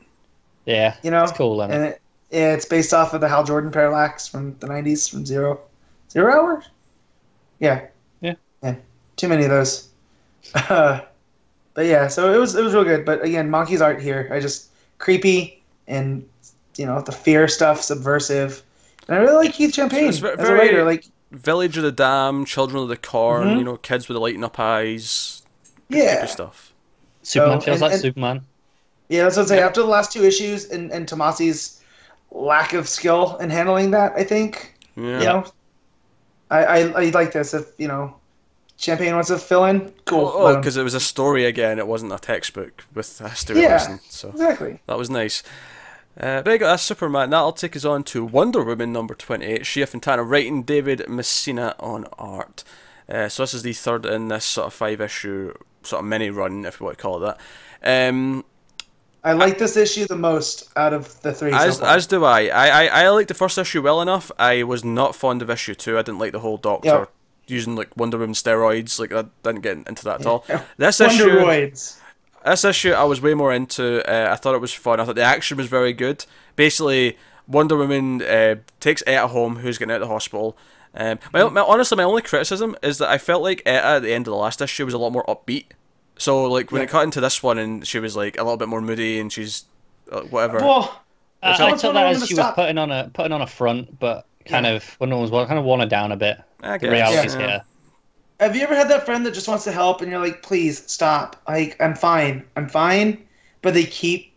yeah, 0.65 0.95
You 1.03 1.11
know, 1.11 1.23
it's 1.23 1.31
cool. 1.33 1.61
Isn't 1.61 1.83
it? 1.83 2.01
And 2.33 2.41
it, 2.41 2.47
yeah, 2.47 2.53
it's 2.53 2.65
based 2.65 2.93
off 2.93 3.13
of 3.13 3.21
the 3.21 3.29
Hal 3.29 3.43
Jordan 3.43 3.71
Parallax 3.71 4.27
from 4.27 4.55
the 4.59 4.67
'90s, 4.67 5.09
from 5.09 5.25
Zero, 5.25 5.59
Zero 6.11 6.33
Hour. 6.33 6.63
Yeah. 7.59 7.85
Yeah. 8.21 8.35
Yeah. 8.61 8.75
Too 9.15 9.27
many 9.27 9.43
of 9.43 9.49
those. 9.49 9.89
Uh, 10.69 10.99
but 11.73 11.85
yeah, 11.85 12.07
so 12.07 12.31
it 12.33 12.37
was 12.37 12.53
it 12.55 12.63
was 12.63 12.73
real 12.73 12.83
good. 12.83 13.05
But 13.05 13.23
again, 13.23 13.49
Mahnke's 13.49 13.81
art 13.81 14.01
here, 14.01 14.29
I 14.31 14.39
just 14.39 14.69
creepy 14.99 15.63
and 15.87 16.27
you 16.77 16.85
know 16.85 17.01
the 17.01 17.11
fear 17.13 17.47
stuff, 17.47 17.81
subversive. 17.81 18.61
And 19.07 19.17
I 19.17 19.21
really 19.21 19.45
like 19.47 19.53
Keith 19.55 19.73
Champagne 19.73 20.09
it's 20.09 20.19
ve- 20.19 20.27
as 20.37 20.47
a 20.49 20.53
writer. 20.53 20.83
Like, 20.83 21.05
Village 21.31 21.77
of 21.77 21.83
the 21.83 21.91
Damned, 21.93 22.45
Children 22.47 22.83
of 22.83 22.89
the 22.89 22.97
Corn, 22.97 23.47
Mhm. 23.47 23.57
you 23.57 23.63
know, 23.63 23.77
kids 23.77 24.07
with 24.07 24.15
the 24.15 24.19
lighting 24.19 24.43
up 24.43 24.59
eyes, 24.59 25.41
yeah, 25.89 26.17
creepy 26.17 26.31
stuff. 26.31 26.73
Superman 27.23 27.61
so- 27.61 27.65
feels 27.65 27.75
and- 27.75 27.81
like 27.81 27.91
and- 27.93 28.01
Superman. 28.01 28.41
Yeah, 29.09 29.23
that's 29.23 29.37
what 29.37 29.43
I'm 29.43 29.47
saying. 29.47 29.63
After 29.63 29.81
the 29.81 29.87
last 29.87 30.11
two 30.11 30.23
issues 30.25 30.65
and, 30.69 30.91
and 30.91 31.07
Tomasi's 31.07 31.79
lack 32.33 32.73
of 32.73 32.89
skill 32.89 33.37
in 33.37 33.49
handling 33.49 33.91
that, 33.91 34.13
I 34.17 34.23
think, 34.23 34.73
Yeah. 34.95 35.19
you 35.19 35.25
know, 35.25 35.45
I, 36.49 36.65
I, 36.65 36.77
I 36.79 37.09
like 37.11 37.31
this. 37.31 37.53
If, 37.53 37.67
you 37.77 37.87
know, 37.87 38.15
Champagne 38.77 39.13
wants 39.13 39.29
to 39.29 39.37
fill 39.37 39.65
in, 39.65 39.93
cool. 40.05 40.31
Oh, 40.33 40.55
because 40.57 40.75
it 40.75 40.83
was 40.83 40.93
a 40.93 40.99
story 40.99 41.45
again. 41.45 41.79
It 41.79 41.87
wasn't 41.87 42.11
a 42.11 42.17
textbook 42.19 42.83
with 42.93 43.21
a 43.21 43.29
history 43.29 43.61
Yeah. 43.61 43.69
lesson. 43.69 43.99
So 44.09 44.29
Exactly. 44.29 44.79
that 44.87 44.97
was 44.97 45.09
nice. 45.09 45.43
Uh, 46.19 46.41
there 46.41 46.53
you 46.53 46.59
go, 46.59 46.67
that's 46.67 46.83
Superman. 46.83 47.29
That'll 47.31 47.53
take 47.53 47.75
us 47.75 47.85
on 47.85 48.03
to 48.05 48.23
Wonder 48.25 48.63
Woman 48.63 48.91
number 48.91 49.15
28. 49.15 49.65
Shea 49.65 49.85
Fontana 49.85 50.23
writing, 50.23 50.63
David 50.63 51.07
Messina 51.07 51.75
on 51.79 52.05
art. 52.19 52.63
Uh, 53.09 53.29
so 53.29 53.43
this 53.43 53.53
is 53.53 53.63
the 53.63 53.73
third 53.73 54.05
in 54.05 54.27
this 54.27 54.45
sort 54.45 54.67
of 54.67 54.73
five 54.73 55.01
issue 55.01 55.53
sort 55.83 56.01
of 56.01 56.05
mini 56.05 56.29
run, 56.29 56.65
if 56.65 56.79
you 56.79 56.85
want 56.85 56.97
to 56.97 57.01
call 57.01 57.23
it 57.23 57.37
that. 57.81 58.09
Um, 58.09 58.45
I 59.23 59.31
like 59.33 59.57
this 59.57 59.77
issue 59.77 60.05
the 60.05 60.17
most 60.17 60.69
out 60.75 60.91
of 60.93 61.21
the 61.21 61.33
three. 61.33 61.51
as, 61.53 61.77
so 61.77 61.85
as 61.85 62.07
do 62.07 62.25
I. 62.25 62.47
I, 62.47 62.67
I. 62.67 62.85
I 63.03 63.09
liked 63.09 63.29
the 63.29 63.33
first 63.33 63.57
issue 63.57 63.81
well 63.81 64.01
enough. 64.01 64.31
I 64.37 64.63
was 64.63 64.83
not 64.83 65.15
fond 65.15 65.41
of 65.41 65.49
issue 65.49 65.75
two. 65.75 65.97
I 65.97 66.01
didn't 66.01 66.19
like 66.19 66.33
the 66.33 66.39
whole 66.41 66.57
Doctor 66.57 66.89
Yep. 66.89 67.11
using 67.47 67.75
like 67.75 67.95
Wonder 67.95 68.17
Woman 68.17 68.33
steroids. 68.33 68.99
Like 68.99 69.13
I 69.13 69.25
didn't 69.43 69.61
get 69.61 69.77
into 69.87 70.03
that 70.05 70.21
at 70.21 70.25
all. 70.27 70.45
This 70.77 70.99
issue, 70.99 71.25
Wonderoids. 71.25 71.99
This 72.45 72.65
issue 72.65 72.91
I 72.91 73.05
was 73.05 73.21
way 73.21 73.33
more 73.33 73.53
into. 73.53 74.03
Uh, 74.09 74.33
I 74.33 74.35
thought 74.35 74.55
it 74.55 74.61
was 74.61 74.73
fun. 74.73 74.99
I 74.99 75.05
thought 75.05 75.15
the 75.15 75.21
action 75.23 75.55
was 75.55 75.67
very 75.67 75.93
good. 75.93 76.25
Basically, 76.57 77.17
Wonder 77.47 77.77
Woman 77.77 78.21
uh, 78.21 78.55
takes 78.81 79.01
Etta 79.07 79.27
home, 79.27 79.57
who's 79.57 79.77
getting 79.77 79.93
out 79.93 80.01
of 80.01 80.07
the 80.09 80.13
hospital. 80.13 80.57
Um, 80.95 81.19
my, 81.31 81.47
my 81.47 81.61
honestly, 81.61 81.95
my 81.95 82.03
only 82.03 82.21
criticism 82.21 82.75
is 82.83 82.97
that 82.97 83.09
I 83.09 83.17
felt 83.17 83.41
like 83.41 83.61
Etta 83.65 83.85
at 83.85 84.01
the 84.01 84.13
end 84.13 84.27
of 84.27 84.31
the 84.31 84.37
last 84.37 84.61
issue 84.61 84.83
was 84.85 84.93
a 84.93 84.97
lot 84.97 85.11
more 85.11 85.23
upbeat. 85.25 85.67
So 86.17 86.45
like 86.45 86.71
when 86.71 86.81
it 86.81 86.85
Yeah. 86.85 86.91
cut 86.91 87.03
into 87.03 87.21
this 87.21 87.41
one 87.43 87.57
and 87.57 87.85
she 87.87 87.99
was 87.99 88.15
like 88.15 88.37
a 88.37 88.43
little 88.43 88.57
bit 88.57 88.67
more 88.67 88.81
moody 88.81 89.19
and 89.19 89.31
she's 89.31 89.65
uh, 90.11 90.21
whatever. 90.21 90.59
Well, 90.59 91.01
I, 91.41 91.53
So 91.57 91.65
I 91.65 91.71
took 91.75 91.93
that 91.93 92.07
as 92.07 92.19
to 92.21 92.27
she 92.27 92.35
was 92.35 92.51
putting 92.55 92.77
on 92.77 92.91
a 92.91 93.09
putting 93.13 93.31
on 93.31 93.41
a 93.41 93.47
front, 93.47 93.99
but 93.99 94.25
kind 94.45 94.65
Yeah. 94.65 94.73
of 94.73 94.97
Wonder 94.99 95.15
Woman's 95.15 95.31
well, 95.31 95.45
kind 95.45 95.59
of 95.59 95.65
worn 95.65 95.79
her 95.81 95.85
down 95.87 96.11
a 96.11 96.17
bit. 96.17 96.37
I 96.61 96.77
The 96.77 96.87
guess, 96.89 96.91
reality's 96.91 97.35
yeah. 97.35 97.41
here. 97.47 97.61
have 98.39 98.55
you 98.55 98.61
ever 98.63 98.75
had 98.75 98.89
that 98.89 99.05
friend 99.05 99.25
that 99.25 99.33
just 99.33 99.47
wants 99.47 99.63
to 99.65 99.71
help 99.71 100.01
and 100.01 100.11
you're 100.11 100.19
like, 100.19 100.41
please 100.43 100.89
stop. 100.91 101.41
Like, 101.47 101.75
I'm 101.81 101.95
fine. 101.95 102.45
I'm 102.55 102.67
fine. 102.69 103.23
But 103.61 103.73
they 103.73 103.85
keep 103.85 104.33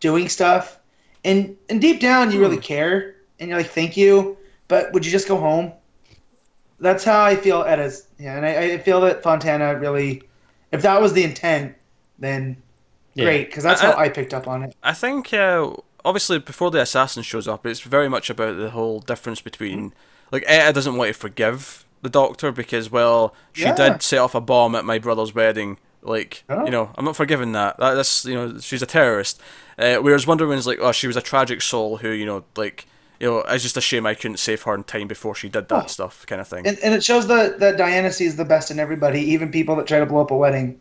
doing 0.00 0.28
stuff. 0.28 0.78
And 1.24 1.56
and 1.68 1.80
deep 1.80 2.00
down 2.00 2.30
you 2.32 2.40
really 2.40 2.58
care. 2.58 3.16
And 3.40 3.48
you're 3.48 3.58
like, 3.58 3.70
thank 3.70 3.96
you. 3.96 4.36
But 4.68 4.92
would 4.92 5.04
you 5.06 5.12
just 5.12 5.28
go 5.28 5.36
home? 5.36 5.72
that's 6.80 7.04
how 7.04 7.22
I 7.24 7.36
feel 7.36 7.64
Etta's. 7.64 8.06
Yeah, 8.18 8.36
and 8.36 8.46
I, 8.46 8.74
I 8.74 8.78
feel 8.78 9.00
that 9.02 9.22
Fontana 9.22 9.76
really, 9.78 10.22
if 10.72 10.82
that 10.82 11.00
was 11.00 11.12
the 11.12 11.24
intent, 11.24 11.74
then 12.18 12.56
Yeah. 13.14 13.24
great, 13.24 13.46
because 13.50 13.64
that's 13.64 13.82
I- 13.82 13.86
how 13.86 13.92
I- 13.92 14.04
I 14.04 14.08
picked 14.08 14.34
up 14.34 14.46
on 14.48 14.62
it. 14.64 14.74
I 14.82 14.92
think 14.94 15.32
uh, 15.32 15.70
obviously 16.04 16.38
before 16.38 16.70
the 16.70 16.80
assassin 16.80 17.22
shows 17.22 17.48
up, 17.48 17.66
it's 17.66 17.80
very 17.80 18.08
much 18.08 18.30
about 18.30 18.56
the 18.58 18.70
whole 18.70 19.00
difference 19.00 19.40
between 19.40 19.92
like 20.30 20.44
Etta 20.46 20.72
doesn't 20.74 20.96
want 20.96 21.08
to 21.08 21.14
forgive 21.18 21.84
the 22.02 22.08
doctor 22.10 22.52
because 22.52 22.90
well 22.90 23.34
she 23.52 23.62
Yeah. 23.62 23.74
did 23.74 24.02
set 24.02 24.18
off 24.20 24.34
a 24.34 24.40
bomb 24.40 24.74
at 24.74 24.84
my 24.84 24.98
brother's 24.98 25.34
wedding. 25.34 25.78
Like 26.02 26.44
Oh. 26.48 26.64
you 26.64 26.70
know, 26.70 26.90
I'm 26.96 27.04
not 27.04 27.16
forgiving 27.16 27.52
that. 27.52 27.76
that. 27.78 27.94
That's 27.94 28.24
you 28.24 28.34
know, 28.34 28.58
she's 28.60 28.82
a 28.82 28.86
terrorist. 28.86 29.40
Uh, 29.78 29.96
whereas 29.96 30.26
Wonder 30.26 30.46
Woman's 30.46 30.66
like, 30.66 30.78
oh, 30.80 30.92
she 30.92 31.06
was 31.06 31.16
a 31.16 31.20
tragic 31.22 31.60
soul 31.62 31.96
who 31.98 32.10
you 32.10 32.24
know, 32.26 32.44
like 32.56 32.86
you 33.20 33.28
know, 33.30 33.38
it's 33.48 33.62
just 33.62 33.76
a 33.76 33.80
shame 33.80 34.06
I 34.06 34.14
couldn't 34.14 34.36
save 34.38 34.62
her 34.62 34.74
in 34.74 34.84
time 34.84 35.08
before 35.08 35.34
she 35.34 35.48
did 35.48 35.68
that 35.68 35.84
Oh. 35.84 35.86
stuff, 35.88 36.24
kind 36.26 36.40
of 36.40 36.48
thing. 36.48 36.66
And, 36.66 36.78
and 36.80 36.94
it 36.94 37.02
shows 37.04 37.26
that, 37.28 37.58
that 37.60 37.76
Diana 37.76 38.12
sees 38.12 38.36
the 38.36 38.44
best 38.44 38.70
in 38.70 38.78
everybody, 38.78 39.20
even 39.20 39.50
people 39.50 39.76
that 39.76 39.86
try 39.86 39.98
to 39.98 40.06
blow 40.06 40.20
up 40.20 40.30
a 40.30 40.36
wedding. 40.36 40.80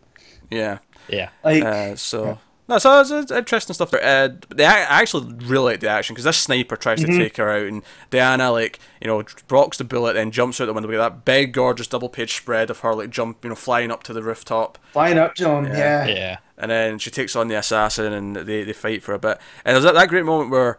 yeah. 0.51 0.79
Yeah. 1.09 1.29
Like, 1.43 1.63
Uh, 1.63 1.95
so 1.95 2.37
no, 2.67 2.79
so 2.79 2.99
it's, 2.99 3.11
it's 3.11 3.31
interesting 3.31 3.73
stuff. 3.73 3.91
There. 3.91 4.03
Uh, 4.03 4.29
they, 4.53 4.65
I 4.65 4.81
actually 5.01 5.33
really 5.45 5.71
like 5.71 5.79
the 5.79 5.87
action 5.87 6.13
because 6.13 6.25
this 6.25 6.35
sniper 6.37 6.75
tries 6.75 6.99
Mm-hmm. 6.99 7.11
to 7.13 7.17
take 7.23 7.37
her 7.37 7.49
out, 7.49 7.65
and 7.65 7.81
Diana 8.09 8.51
like 8.51 8.77
you 8.99 9.07
know 9.07 9.23
blocks 9.47 9.77
the 9.77 9.85
bullet, 9.85 10.17
and 10.17 10.33
jumps 10.33 10.59
out 10.59 10.65
the 10.65 10.73
window 10.73 10.89
with 10.89 10.97
that 10.99 11.23
big, 11.23 11.53
gorgeous 11.53 11.87
double 11.87 12.09
page 12.09 12.35
spread 12.35 12.69
of 12.69 12.79
her 12.79 12.93
like 12.93 13.09
jump, 13.09 13.41
you 13.45 13.49
know, 13.51 13.55
flying 13.55 13.89
up 13.89 14.03
to 14.03 14.11
the 14.11 14.21
rooftop, 14.21 14.77
flying 14.91 15.17
up 15.17 15.33
to 15.35 15.49
him, 15.49 15.63
Yeah. 15.67 16.05
yeah. 16.07 16.13
Yeah. 16.13 16.37
and 16.57 16.69
then 16.69 16.99
she 16.99 17.09
takes 17.09 17.37
on 17.37 17.47
the 17.47 17.55
assassin, 17.55 18.11
and 18.11 18.35
they, 18.35 18.63
they 18.65 18.73
fight 18.73 19.01
for 19.01 19.13
a 19.13 19.19
bit. 19.19 19.37
And 19.63 19.73
there's 19.75 19.85
that, 19.85 19.93
that 19.93 20.09
great 20.09 20.25
moment 20.25 20.49
where 20.51 20.77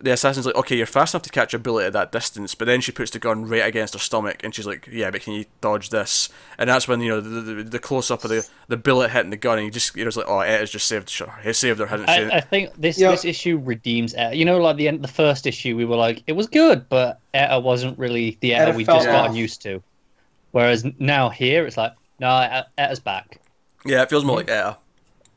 the 0.00 0.12
assassin's 0.12 0.44
like, 0.44 0.54
okay, 0.56 0.76
you're 0.76 0.84
fast 0.86 1.14
enough 1.14 1.22
to 1.22 1.30
catch 1.30 1.54
a 1.54 1.58
bullet 1.58 1.86
at 1.86 1.92
that 1.94 2.12
distance, 2.12 2.54
but 2.54 2.66
then 2.66 2.80
she 2.82 2.92
puts 2.92 3.10
the 3.10 3.18
gun 3.18 3.46
right 3.46 3.64
against 3.64 3.94
her 3.94 3.98
stomach, 3.98 4.42
and 4.44 4.54
she's 4.54 4.66
like, 4.66 4.86
yeah, 4.92 5.10
but 5.10 5.22
can 5.22 5.32
you 5.32 5.46
dodge 5.62 5.88
this? 5.90 6.28
And 6.58 6.68
that's 6.68 6.86
when 6.86 7.00
you 7.00 7.08
know 7.08 7.20
the, 7.20 7.40
the, 7.40 7.62
the 7.62 7.78
close 7.78 8.10
up 8.10 8.22
of 8.24 8.30
the, 8.30 8.46
the 8.68 8.76
bullet 8.76 9.10
hitting 9.10 9.30
the 9.30 9.36
gun, 9.36 9.58
and 9.58 9.64
you 9.64 9.70
just 9.70 9.96
you're 9.96 10.04
just 10.04 10.16
like, 10.18 10.26
oh, 10.28 10.40
it 10.40 10.48
has 10.48 10.70
just 10.70 10.86
saved, 10.86 11.16
her, 11.18 11.32
he 11.42 11.52
saved 11.52 11.80
her, 11.80 11.86
hasn't 11.86 12.10
she? 12.10 12.16
I, 12.16 12.36
I 12.36 12.40
think 12.40 12.72
this 12.76 12.98
Yeah. 12.98 13.10
this 13.12 13.24
issue 13.24 13.58
redeems 13.64 14.12
Etta. 14.14 14.36
You 14.36 14.44
know, 14.44 14.58
like 14.58 14.76
the 14.76 14.88
end, 14.88 15.02
the 15.02 15.08
first 15.08 15.46
issue, 15.46 15.76
we 15.76 15.84
were 15.86 15.96
like, 15.96 16.22
it 16.26 16.32
was 16.32 16.46
good, 16.46 16.88
but 16.88 17.18
Etta 17.32 17.58
wasn't 17.60 17.98
really 17.98 18.36
the 18.40 18.52
Etta 18.54 18.68
Etta 18.68 18.76
we 18.76 18.84
just 18.84 19.06
gotten 19.06 19.30
off. 19.30 19.36
used 19.36 19.62
to. 19.62 19.82
Whereas 20.52 20.84
now 20.98 21.28
here, 21.30 21.66
it's 21.66 21.76
like, 21.76 21.92
no, 22.20 22.28
Etta- 22.36 22.66
Etta's 22.78 23.00
back. 23.00 23.40
Yeah, 23.84 24.02
it 24.02 24.10
feels 24.10 24.24
more 24.24 24.36
like 24.36 24.48
Etta. 24.50 24.76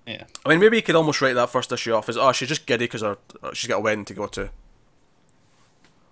Yeah. 0.09 0.23
I 0.45 0.49
mean, 0.49 0.59
maybe 0.59 0.77
you 0.77 0.83
could 0.83 0.95
almost 0.95 1.21
write 1.21 1.35
that 1.35 1.49
first 1.49 1.71
issue 1.71 1.93
off 1.93 2.09
as, 2.09 2.17
oh, 2.17 2.31
she's 2.31 2.49
just 2.49 2.65
giddy 2.65 2.85
because 2.87 3.03
she's 3.53 3.67
got 3.67 3.77
a 3.77 3.81
wedding 3.81 4.05
to 4.05 4.13
go 4.13 4.27
to. 4.27 4.49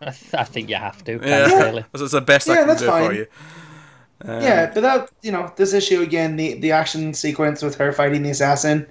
I, 0.01 0.11
th- 0.11 0.33
I 0.35 0.43
think 0.43 0.69
you 0.69 0.75
have 0.75 1.03
to. 1.05 1.13
Yeah, 1.23 1.47
Yeah. 1.47 1.63
Really. 1.63 1.85
that's 1.93 2.11
the 2.11 2.21
best 2.21 2.49
I 2.49 2.55
Yeah, 2.55 2.65
can 2.65 2.67
that's 2.67 2.81
do 2.81 2.85
for 2.85 2.91
fine. 2.91 3.15
you. 3.15 3.27
Um, 4.25 4.41
yeah, 4.41 4.71
but 4.73 4.81
that 4.81 5.11
you 5.21 5.31
know, 5.31 5.51
this 5.57 5.73
issue 5.73 6.01
again, 6.01 6.35
the 6.35 6.55
the 6.55 6.71
action 6.71 7.13
sequence 7.13 7.61
with 7.61 7.75
her 7.75 7.91
fighting 7.91 8.23
the 8.23 8.31
assassin, 8.31 8.87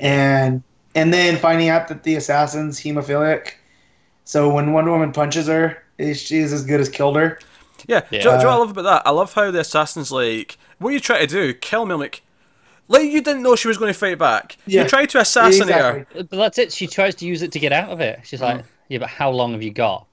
and 0.00 0.62
and 0.94 1.12
then 1.14 1.36
finding 1.36 1.68
out 1.68 1.88
that 1.88 2.02
the 2.04 2.16
assassin's 2.16 2.80
hemophilic. 2.80 3.54
So 4.24 4.50
when 4.52 4.72
Wonder 4.72 4.92
Woman 4.92 5.12
punches 5.12 5.48
her, 5.48 5.82
eh, 6.00 6.14
she's 6.14 6.52
as 6.52 6.64
good 6.64 6.80
as 6.80 6.88
killed 6.88 7.16
her. 7.16 7.38
Yeah, 7.86 8.02
Yeah. 8.10 8.22
Do, 8.22 8.30
you 8.30 8.36
know 8.36 8.36
what 8.38 8.46
I 8.46 8.56
love 8.56 8.70
about 8.70 8.82
that? 8.82 9.02
I 9.06 9.10
love 9.10 9.34
how 9.34 9.50
the 9.50 9.60
assassin's 9.60 10.10
like, 10.10 10.58
what 10.78 10.90
are 10.90 10.92
you 10.92 11.00
trying 11.00 11.20
to 11.20 11.26
do? 11.26 11.54
Kill 11.54 11.86
me? 11.86 11.94
I'm 11.94 12.00
like, 12.00 12.22
like 12.88 13.10
you 13.10 13.20
didn't 13.20 13.42
know 13.42 13.56
she 13.56 13.68
was 13.68 13.78
going 13.78 13.92
to 13.92 13.98
fight 13.98 14.18
back. 14.18 14.56
Yeah, 14.66 14.82
You 14.82 14.88
tried 14.88 15.10
to 15.10 15.18
assassinate 15.20 15.74
her. 15.74 15.96
exactly. 15.98 16.22
But 16.24 16.36
that's 16.36 16.58
it. 16.58 16.72
She 16.72 16.86
tries 16.86 17.14
to 17.16 17.26
use 17.26 17.42
it 17.42 17.52
to 17.52 17.58
get 17.58 17.72
out 17.72 17.90
of 17.90 18.00
it. 18.00 18.20
She's 18.24 18.40
like, 18.40 18.64
yeah, 18.88 18.98
but 18.98 19.08
how 19.08 19.30
long 19.30 19.52
have 19.52 19.62
you 19.62 19.70
got? 19.72 20.06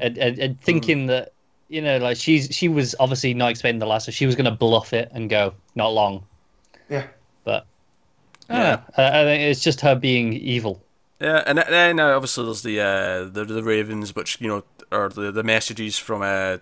And, 0.00 0.16
and, 0.18 0.38
and 0.38 0.60
thinking 0.60 1.06
that, 1.06 1.32
you 1.68 1.80
know, 1.82 1.98
like 1.98 2.16
she's 2.16 2.48
she 2.50 2.68
was 2.68 2.94
obviously 2.98 3.34
not 3.34 3.50
expecting 3.50 3.78
the 3.78 3.86
last, 3.86 4.06
so 4.06 4.12
she 4.12 4.26
was 4.26 4.34
going 4.34 4.46
to 4.46 4.50
bluff 4.50 4.92
it 4.92 5.10
and 5.12 5.28
go, 5.30 5.54
not 5.74 5.88
long. 5.88 6.24
Yeah. 6.88 7.06
But 7.44 7.66
I 8.48 8.54
don't 8.54 8.62
Yeah. 8.62 8.70
know. 8.74 8.82
I, 9.04 9.20
I 9.20 9.24
think 9.24 9.42
it's 9.42 9.60
just 9.60 9.80
her 9.82 9.94
being 9.94 10.32
evil. 10.32 10.82
Yeah, 11.20 11.42
and 11.46 11.58
then 11.58 11.98
uh, 12.00 12.08
obviously 12.14 12.44
there's 12.44 12.62
the 12.62 12.80
uh, 12.80 13.24
the 13.24 13.44
the 13.44 13.62
ravens, 13.62 14.14
which 14.14 14.40
you 14.40 14.48
know 14.48 14.64
are 14.90 15.08
the 15.08 15.30
the 15.32 15.42
messages 15.42 15.98
from 15.98 16.22
uh, 16.22 16.58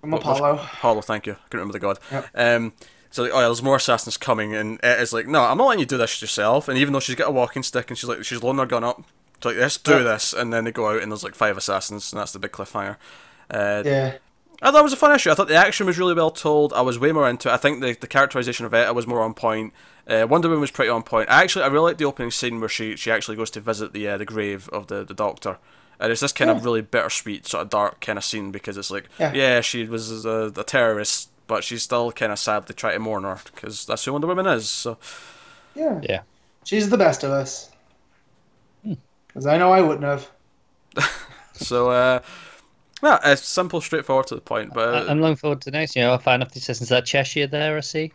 From 0.00 0.14
Apollo. 0.14 0.54
Apollo, 0.62 1.00
thank 1.02 1.26
you. 1.26 1.32
I 1.32 1.36
couldn't 1.50 1.68
remember 1.68 1.72
the 1.72 1.78
god. 1.80 1.98
Yep. 2.10 2.26
Um, 2.34 2.72
so 3.10 3.22
like, 3.24 3.32
oh, 3.34 3.40
there's 3.40 3.62
more 3.62 3.76
assassins 3.76 4.16
coming, 4.16 4.54
and 4.54 4.78
it's 4.82 5.12
like, 5.12 5.26
no, 5.26 5.42
I'm 5.42 5.58
not 5.58 5.66
letting 5.66 5.80
you 5.80 5.86
do 5.86 5.96
this 5.98 6.20
yourself. 6.22 6.68
And 6.68 6.78
even 6.78 6.92
though 6.92 7.00
she's 7.00 7.16
got 7.16 7.28
a 7.28 7.32
walking 7.32 7.62
stick, 7.62 7.90
and 7.90 7.98
she's 7.98 8.08
like, 8.08 8.24
she's 8.24 8.42
loading 8.42 8.58
her 8.60 8.66
gun 8.66 8.84
up, 8.84 9.02
she's 9.38 9.44
like, 9.46 9.56
let's 9.56 9.76
do 9.78 10.02
this, 10.04 10.32
and 10.32 10.52
then 10.52 10.64
they 10.64 10.72
go 10.72 10.88
out, 10.88 11.02
and 11.02 11.10
there's 11.10 11.24
like 11.24 11.34
five 11.34 11.56
assassins, 11.56 12.12
and 12.12 12.20
that's 12.20 12.32
the 12.32 12.38
big 12.38 12.52
cliffhanger. 12.52 12.96
Uh, 13.50 13.82
Yeah. 13.84 14.14
I 14.62 14.70
thought 14.70 14.80
it 14.80 14.84
was 14.84 14.92
a 14.92 14.96
fun 14.96 15.14
issue. 15.14 15.30
I 15.30 15.34
thought 15.34 15.48
the 15.48 15.54
action 15.56 15.86
was 15.86 15.98
really 15.98 16.12
well 16.12 16.30
told. 16.30 16.74
I 16.74 16.82
was 16.82 16.98
way 16.98 17.12
more 17.12 17.26
into 17.26 17.48
it. 17.48 17.52
I 17.52 17.56
think 17.56 17.80
the, 17.80 17.94
the 17.94 18.06
characterization 18.06 18.66
of 18.66 18.74
Etta 18.74 18.92
was 18.92 19.06
more 19.06 19.22
on 19.22 19.32
point. 19.32 19.72
Uh, 20.06 20.26
Wonder 20.28 20.48
Woman 20.48 20.60
was 20.60 20.70
pretty 20.70 20.90
on 20.90 21.02
point. 21.02 21.30
I 21.30 21.42
actually 21.42 21.64
I 21.64 21.68
really 21.68 21.92
like 21.92 21.96
the 21.96 22.04
opening 22.04 22.30
scene 22.30 22.60
where 22.60 22.68
she, 22.68 22.94
she 22.94 23.10
actually 23.10 23.38
goes 23.38 23.48
to 23.52 23.60
visit 23.60 23.94
the 23.94 24.06
uh, 24.06 24.18
the 24.18 24.26
grave 24.26 24.68
of 24.68 24.88
the, 24.88 25.02
the 25.02 25.14
Doctor. 25.14 25.56
And 25.98 26.12
it's 26.12 26.20
this 26.20 26.32
kind 26.32 26.50
of 26.50 26.58
Yeah. 26.58 26.64
really 26.64 26.82
bittersweet, 26.82 27.46
sort 27.46 27.62
of 27.62 27.70
dark 27.70 28.02
kind 28.02 28.18
of 28.18 28.24
scene 28.24 28.50
because 28.50 28.76
it's 28.76 28.90
like, 28.90 29.08
Yeah. 29.18 29.32
yeah, 29.32 29.60
she 29.62 29.84
was 29.84 30.26
a, 30.26 30.52
a 30.54 30.64
terrorist, 30.64 31.30
but 31.50 31.64
she's 31.64 31.82
still 31.82 32.12
kind 32.12 32.30
of 32.30 32.38
sadly 32.38 32.74
trying 32.76 32.92
to 32.94 33.00
mourn 33.00 33.24
her 33.24 33.36
because 33.52 33.84
that's 33.84 34.04
who 34.04 34.12
Wonder 34.12 34.28
Woman 34.28 34.46
is. 34.46 34.68
So 34.68 34.96
Yeah. 35.74 36.00
Yeah. 36.02 36.20
She's 36.64 36.88
the 36.88 36.96
best 36.96 37.24
of 37.24 37.32
us. 37.32 37.70
Hmm. 38.84 38.94
Because 39.26 39.46
I 39.46 39.58
know 39.58 39.72
I 39.72 39.80
wouldn't 39.80 40.04
have. 40.04 40.30
so 41.54 41.90
uh, 41.90 42.20
yeah, 43.02 43.18
it's 43.24 43.42
simple, 43.42 43.80
straightforward 43.80 44.28
to 44.28 44.36
the 44.36 44.40
point. 44.40 44.72
But 44.72 44.94
I- 44.94 45.10
I'm 45.10 45.20
looking 45.20 45.36
forward 45.36 45.60
to 45.62 45.70
next. 45.72 45.96
You 45.96 46.02
know, 46.02 46.12
I'll 46.12 46.18
find 46.18 46.42
off 46.42 46.52
the 46.52 46.58
assistants 46.60 46.90
that 46.90 47.04
Cheshire 47.04 47.48
there. 47.48 47.76
I 47.76 47.80
see. 47.80 48.12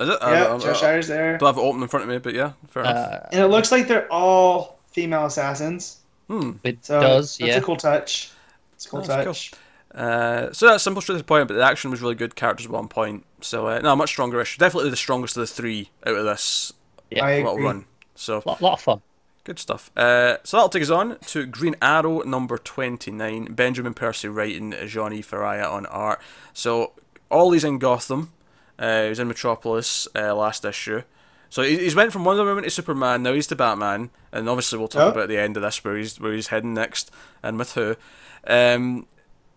is 0.00 0.08
it? 0.08 0.18
I 0.22 0.32
yeah, 0.32 0.44
don't- 0.44 0.64
I- 0.64 0.70
I 0.70 0.72
Cheshire's 0.72 1.08
there. 1.08 1.38
don't 1.38 1.48
have 1.48 1.58
it 1.58 1.66
open 1.66 1.82
in 1.82 1.88
front 1.88 2.04
of 2.04 2.08
me, 2.10 2.18
but 2.18 2.34
yeah, 2.34 2.52
fair 2.68 2.82
enough. 2.84 2.96
Uh, 2.96 3.26
And 3.32 3.40
it 3.40 3.48
looks 3.48 3.72
like 3.72 3.88
they're 3.88 4.10
all 4.12 4.78
female 4.92 5.26
assassins. 5.26 5.96
Hmm. 6.28 6.52
it 6.62 6.84
So 6.84 7.00
does. 7.00 7.36
that's 7.38 7.48
Yeah. 7.48 7.56
a 7.56 7.62
cool 7.62 7.76
touch. 7.76 8.30
It's 8.74 8.86
a 8.86 8.90
cool 8.90 9.02
That's 9.02 9.24
cool. 9.24 9.58
Touch. 9.92 10.00
Uh, 10.02 10.52
so 10.52 10.66
that's 10.66 10.82
simple, 10.84 11.02
straight 11.02 11.14
to 11.14 11.18
the 11.18 11.24
point. 11.24 11.48
But 11.48 11.54
the 11.54 11.64
action 11.64 11.90
was 11.90 12.00
really 12.02 12.14
good. 12.14 12.36
Characters 12.36 12.68
were 12.68 12.78
on 12.78 12.88
point. 12.88 13.24
So 13.40 13.66
uh, 13.68 13.80
no, 13.80 13.96
much 13.96 14.10
stronger 14.10 14.40
issue. 14.40 14.58
Definitely 14.58 14.90
the 14.90 14.96
strongest 14.96 15.36
of 15.36 15.42
the 15.42 15.46
three 15.46 15.90
out 16.06 16.14
of 16.16 16.24
this 16.24 16.72
Yeah. 17.10 17.24
I 17.24 17.36
little 17.38 17.58
run. 17.58 17.84
So 18.14 18.42
lot, 18.44 18.60
lot 18.60 18.74
of 18.74 18.80
fun. 18.80 19.02
good 19.44 19.58
stuff. 19.58 19.90
Uh, 19.96 20.36
so 20.44 20.56
that'll 20.56 20.68
take 20.68 20.82
us 20.82 20.90
on 20.90 21.18
to 21.26 21.46
Green 21.46 21.74
Arrow 21.82 22.20
number 22.22 22.58
twenty 22.58 23.10
nine. 23.10 23.46
Benjamin 23.46 23.94
Percy 23.94 24.28
writing, 24.28 24.74
Johnny 24.86 25.22
Ferreyra 25.22 25.70
on 25.72 25.86
art. 25.86 26.20
So 26.52 26.92
all 27.30 27.46
Ollie's 27.46 27.64
in 27.64 27.78
Gotham. 27.78 28.32
Uh, 28.78 29.04
he 29.04 29.08
was 29.10 29.18
in 29.18 29.28
Metropolis 29.28 30.06
uh, 30.14 30.34
last 30.34 30.64
issue. 30.64 31.02
So 31.50 31.62
he- 31.62 31.78
he's 31.78 31.94
went 31.96 32.12
from 32.12 32.24
Wonder 32.24 32.44
Woman 32.44 32.64
to 32.64 32.70
Superman. 32.70 33.22
Now 33.22 33.32
he's 33.32 33.46
to 33.48 33.56
Batman, 33.56 34.10
and 34.32 34.48
obviously 34.48 34.78
we'll 34.78 34.88
talk 34.88 35.02
Oh. 35.02 35.10
about 35.10 35.28
the 35.28 35.36
end 35.38 35.56
of 35.56 35.62
this 35.62 35.82
where 35.84 35.96
he's 35.96 36.20
where 36.20 36.32
he's 36.32 36.46
heading 36.48 36.74
next 36.74 37.10
and 37.42 37.58
with 37.58 37.74
who. 37.74 37.96
Um, 38.46 39.06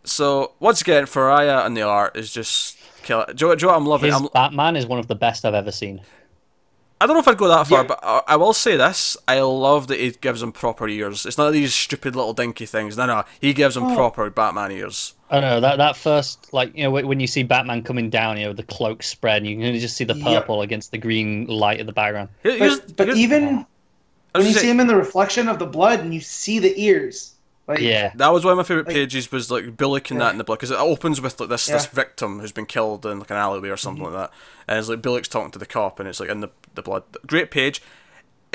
so 0.03 0.53
once 0.59 0.81
again, 0.81 1.05
Ferreyra 1.05 1.65
and 1.65 1.75
the 1.77 1.81
art 1.83 2.15
is 2.17 2.31
just 2.31 2.77
kill. 3.03 3.25
Do, 3.33 3.47
you- 3.47 3.55
do 3.55 3.61
you 3.63 3.67
know 3.67 3.73
what 3.73 3.77
I'm 3.77 3.85
loving? 3.87 4.11
His 4.11 4.21
I'm, 4.21 4.27
Batman 4.33 4.75
is 4.75 4.85
one 4.85 4.99
of 4.99 5.07
the 5.07 5.15
best 5.15 5.45
I've 5.45 5.53
ever 5.53 5.71
seen. 5.71 6.01
I 7.01 7.05
don't 7.05 7.15
know 7.17 7.19
if 7.19 7.27
I'd 7.27 7.37
go 7.37 7.49
that 7.49 7.67
far, 7.67 7.79
Yeah. 7.81 7.87
but 7.87 7.99
I, 8.01 8.21
I 8.27 8.35
will 8.37 8.53
say 8.53 8.77
this: 8.77 9.17
I 9.27 9.41
love 9.41 9.87
that 9.87 9.99
he 9.99 10.11
gives 10.11 10.41
him 10.41 10.53
proper 10.53 10.87
ears. 10.87 11.25
It's 11.25 11.37
not 11.37 11.51
these 11.51 11.73
stupid 11.73 12.15
little 12.15 12.33
dinky 12.33 12.65
things. 12.65 12.95
No, 12.95 13.05
no, 13.05 13.23
he 13.41 13.51
gives 13.51 13.75
him 13.75 13.83
Oh. 13.83 13.95
proper 13.95 14.29
Batman 14.29 14.71
ears. 14.71 15.13
I 15.29 15.41
don't 15.41 15.49
know 15.49 15.59
that 15.61 15.77
that 15.77 15.97
first 15.97 16.53
like 16.53 16.73
you 16.77 16.83
know 16.83 16.91
when 16.91 17.07
when 17.07 17.19
you 17.19 17.27
see 17.27 17.43
Batman 17.43 17.83
coming 17.83 18.09
down, 18.09 18.37
you 18.37 18.45
know 18.45 18.53
the 18.53 18.63
cloak 18.63 19.03
spread, 19.03 19.41
and 19.41 19.47
you 19.47 19.57
can 19.57 19.77
just 19.79 19.97
see 19.97 20.05
the 20.05 20.15
Yep. 20.15 20.23
purple 20.25 20.61
against 20.61 20.91
the 20.91 20.97
green 20.97 21.45
light 21.47 21.81
of 21.81 21.87
the 21.87 21.93
background. 21.93 22.29
Here- 22.41 22.57
But, 22.59 22.95
but 22.95 23.17
even 23.17 23.43
when 24.35 24.45
you 24.45 24.53
gonna 24.53 24.53
see 24.53 24.69
him 24.69 24.79
in 24.79 24.87
the 24.87 24.95
reflection 24.95 25.49
of 25.49 25.59
the 25.59 25.65
blood 25.65 25.99
and 25.99 26.13
you 26.13 26.21
see 26.21 26.59
the 26.59 26.73
ears, 26.81 27.32
like 27.67 27.79
Yeah, 27.79 28.11
that 28.15 28.29
was 28.33 28.43
one 28.43 28.51
of 28.53 28.57
my 28.57 28.63
favorite 28.63 28.87
Like- 28.87 28.95
pages. 28.95 29.31
Was 29.31 29.49
like 29.51 29.77
Bullock 29.77 30.11
and 30.11 30.19
that 30.21 30.31
in 30.31 30.37
the 30.37 30.43
blood 30.43 30.59
because 30.59 30.71
it 30.71 30.79
opens 30.79 31.21
with 31.21 31.39
like 31.39 31.49
this 31.49 31.65
this 31.67 31.85
victim 31.85 32.39
who's 32.39 32.51
been 32.51 32.65
killed 32.65 33.05
in 33.05 33.19
like 33.19 33.31
an 33.31 33.37
alleyway 33.37 33.69
or 33.69 33.77
something 33.77 34.03
Mm-hmm. 34.03 34.13
like 34.15 34.29
that, 34.31 34.37
and 34.67 34.79
it's 34.79 34.89
like 34.89 35.01
Bullock's 35.01 35.27
talking 35.27 35.51
to 35.51 35.59
the 35.59 35.65
cop, 35.65 35.99
and 35.99 36.07
it's 36.09 36.19
like 36.19 36.29
in 36.29 36.41
the 36.41 36.49
the 36.75 36.81
blood. 36.81 37.03
Great 37.27 37.51
page. 37.51 37.81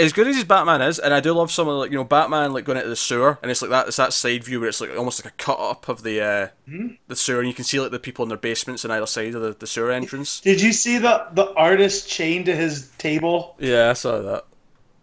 As 0.01 0.13
good 0.13 0.29
as 0.29 0.37
his 0.37 0.45
Batman 0.45 0.81
is, 0.81 1.01
and 1.01 1.13
I 1.13 1.19
do 1.19 1.33
love 1.33 1.51
some 1.51 1.67
of 1.67 1.77
like 1.77 1.91
you 1.91 1.97
know 1.97 2.05
Batman 2.05 2.53
like 2.53 2.65
going 2.65 2.77
into 2.79 2.89
the 2.89 2.95
sewer, 2.95 3.37
and 3.43 3.51
it's 3.51 3.61
like 3.63 3.73
that. 3.73 3.89
It's 3.89 3.97
that 3.97 4.13
side 4.13 4.45
view 4.45 4.61
where 4.61 4.69
it's 4.69 4.81
like 4.81 4.97
almost 4.97 5.25
like 5.25 5.33
a 5.33 5.37
cut 5.37 5.59
up 5.59 5.89
of 5.89 6.05
the 6.05 6.21
uh, 6.21 6.49
Mm-hmm. 6.69 6.87
the 7.09 7.17
sewer, 7.17 7.41
and 7.41 7.49
you 7.49 7.55
can 7.55 7.65
see 7.65 7.81
like 7.81 7.91
the 7.91 7.99
people 7.99 8.23
in 8.25 8.29
their 8.29 8.39
basements 8.39 8.85
on 8.85 8.93
either 8.93 9.07
side 9.07 9.35
of 9.35 9.43
the, 9.43 9.57
the 9.59 9.67
sewer 9.67 9.91
entrance. 9.91 10.39
Did 10.41 10.61
you 10.61 10.73
see 10.73 10.99
the 10.99 11.27
the 11.33 11.53
artist 11.55 12.09
chained 12.09 12.45
to 12.47 12.55
his 12.55 12.91
table? 12.99 13.57
Yeah, 13.59 13.91
I 13.91 13.95
saw 13.95 14.21
that. 14.21 14.45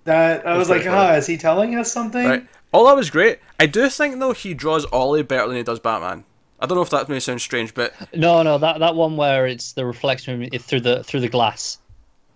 That 0.06 0.42
I 0.46 0.50
That's 0.52 0.60
was 0.60 0.70
like, 0.70 0.84
pretty 0.84 0.96
funny. 0.96 1.10
ah, 1.10 1.16
is 1.16 1.28
he 1.28 1.36
telling 1.38 1.76
us 1.76 1.92
something? 1.92 2.26
Right. 2.26 2.48
All 2.76 2.86
that 2.88 2.96
was 2.96 3.10
great. 3.10 3.40
I 3.60 3.68
do 3.68 3.90
think 3.90 4.20
though 4.20 4.34
he 4.34 4.54
draws 4.54 4.86
Ollie 4.92 5.24
better 5.24 5.48
than 5.48 5.56
he 5.56 5.64
does 5.64 5.80
Batman. 5.80 6.26
I 6.60 6.66
don't 6.66 6.76
know 6.78 6.82
if 6.82 6.90
that 6.90 7.08
may 7.08 7.20
sound 7.20 7.42
strange, 7.42 7.74
but 7.74 7.94
no, 8.16 8.44
no, 8.44 8.58
that 8.58 8.80
that 8.80 8.96
one 8.96 9.16
where 9.18 9.48
it's 9.48 9.72
the 9.74 9.86
reflection 9.86 10.50
through 10.60 10.82
the 10.82 11.04
through 11.04 11.22
the 11.22 11.30
glass. 11.30 11.78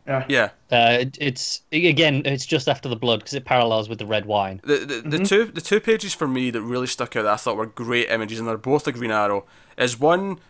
Yeah. 0.08 0.26
Yeah, 0.28 0.50
Uh, 0.72 0.98
it, 1.02 1.18
it's 1.22 1.62
again, 1.72 2.24
it's 2.26 2.46
just 2.46 2.68
after 2.68 2.90
the 2.90 2.96
blood 2.96 3.20
because 3.20 3.36
it 3.36 3.46
parallels 3.46 3.90
with 3.90 4.00
the 4.00 4.08
red 4.08 4.26
wine. 4.26 4.60
the 4.64 4.78
the, 4.78 5.18
the 5.18 5.24
two 5.26 5.46
the 5.46 5.62
two 5.62 5.80
pages 5.80 6.16
for 6.16 6.28
me 6.28 6.50
that 6.52 6.62
really 6.62 6.88
stuck 6.88 7.16
out 7.16 7.24
that 7.24 7.34
I 7.34 7.36
thought 7.36 7.58
were 7.58 7.68
great 7.68 8.10
images, 8.10 8.40
and 8.40 8.48
they're 8.48 8.58
both 8.58 8.88
a 8.88 8.92
Green 8.92 9.12
Arrow. 9.12 9.46
Is 9.78 10.00
one 10.00 10.38
he- 10.38 10.42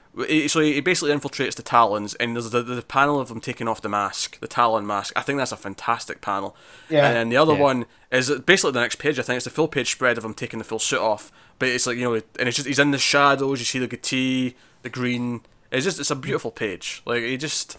so 0.48 0.60
he 0.60 0.82
basically 0.82 1.14
infiltrates 1.14 1.56
the 1.56 1.62
Talons, 1.64 2.14
and 2.16 2.36
there's 2.36 2.50
the, 2.50 2.62
the 2.64 2.82
panel 2.82 3.20
of 3.20 3.30
them 3.30 3.40
taking 3.40 3.68
off 3.68 3.82
the 3.82 3.90
mask, 3.90 4.40
the 4.40 4.48
Talon 4.48 4.86
mask. 4.86 5.14
I 5.16 5.22
think 5.22 5.38
that's 5.38 5.52
a 5.52 5.58
fantastic 5.58 6.20
panel. 6.22 6.56
Yeah. 6.90 7.08
And 7.08 7.16
then 7.16 7.30
the 7.30 7.38
other 7.38 7.54
Yeah. 7.54 7.60
one 7.60 7.86
is 8.12 8.30
basically 8.42 8.72
the 8.72 8.82
next 8.82 8.96
page. 8.98 9.20
I 9.20 9.22
think 9.22 9.38
it's 9.38 9.46
the 9.46 9.52
full 9.52 9.68
page 9.68 9.92
spread 9.92 10.18
of 10.18 10.26
him 10.26 10.34
taking 10.34 10.60
the 10.60 10.66
full 10.66 10.80
suit 10.80 11.00
off, 11.00 11.32
but 11.60 11.70
it's 11.70 11.86
like 11.88 11.98
you 11.98 12.04
know, 12.04 12.14
and 12.16 12.48
it's 12.48 12.56
just 12.56 12.68
he's 12.68 12.80
in 12.80 12.92
the 12.92 12.98
shadows. 12.98 13.60
You 13.60 13.66
see 13.66 13.80
the 13.80 13.88
goatee, 13.88 14.56
the 14.82 14.90
green. 14.90 15.42
It's 15.72 15.86
just 15.86 16.00
it's 16.00 16.12
a 16.12 16.16
beautiful 16.16 16.52
page. 16.52 17.02
Like 17.06 17.22
it 17.22 17.38
just, 17.38 17.78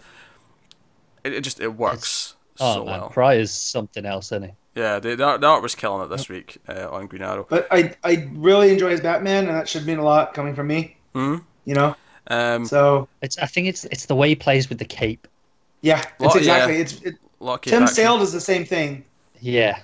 it, 1.25 1.33
it 1.33 1.41
just 1.43 1.61
it 1.61 1.75
works 1.75 2.35
Oh 2.61 2.75
so 2.75 2.85
man, 2.85 3.01
well. 3.01 3.11
Fry 3.11 3.35
is 3.35 3.51
something 3.51 4.07
else, 4.07 4.27
isn't 4.33 4.45
he? 4.45 4.51
Yeah, 4.77 5.01
the, 5.01 5.17
the, 5.17 5.25
art, 5.25 5.41
the 5.41 5.47
art 5.49 5.63
was 5.63 5.75
killing 5.75 6.05
it 6.05 6.09
this 6.09 6.29
week 6.29 6.59
uh, 6.69 6.89
on 6.91 7.07
Green 7.09 7.23
Arrow. 7.23 7.45
But 7.49 7.67
I 7.71 7.95
I 8.05 8.29
really 8.33 8.71
enjoy 8.71 8.91
his 8.91 9.01
Batman, 9.01 9.47
and 9.49 9.57
that 9.57 9.69
should 9.69 9.85
mean 9.87 9.99
a 9.99 10.05
lot 10.05 10.33
coming 10.33 10.55
from 10.55 10.69
me. 10.69 10.97
Mhm. 11.15 11.43
You 11.65 11.75
know. 11.75 11.97
Um, 12.31 12.65
So 12.65 13.09
It's 13.23 13.39
I 13.39 13.47
think 13.47 13.67
it's 13.69 13.85
it's 13.87 14.07
the 14.07 14.15
way 14.15 14.29
he 14.31 14.37
plays 14.37 14.69
with 14.69 14.79
the 14.79 14.85
cape. 14.85 15.27
yeah, 15.83 16.03
Well, 16.19 16.31
it's 16.31 16.37
exactly. 16.37 16.75
yeah. 16.77 16.81
It's 16.81 17.01
it, 17.03 17.17
lot 17.41 17.63
Tim 17.63 17.83
action. 17.83 17.95
Sale 17.97 18.19
does 18.19 18.33
the 18.33 18.41
same 18.41 18.65
thing. 18.65 19.05
Yeah, 19.41 19.81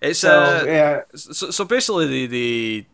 It's 0.00 0.20
So 0.20 0.30
uh, 0.30 0.64
yeah, 0.66 1.00
so, 1.14 1.50
so 1.50 1.64
basically 1.64 2.06
the 2.06 2.26
the 2.26 2.86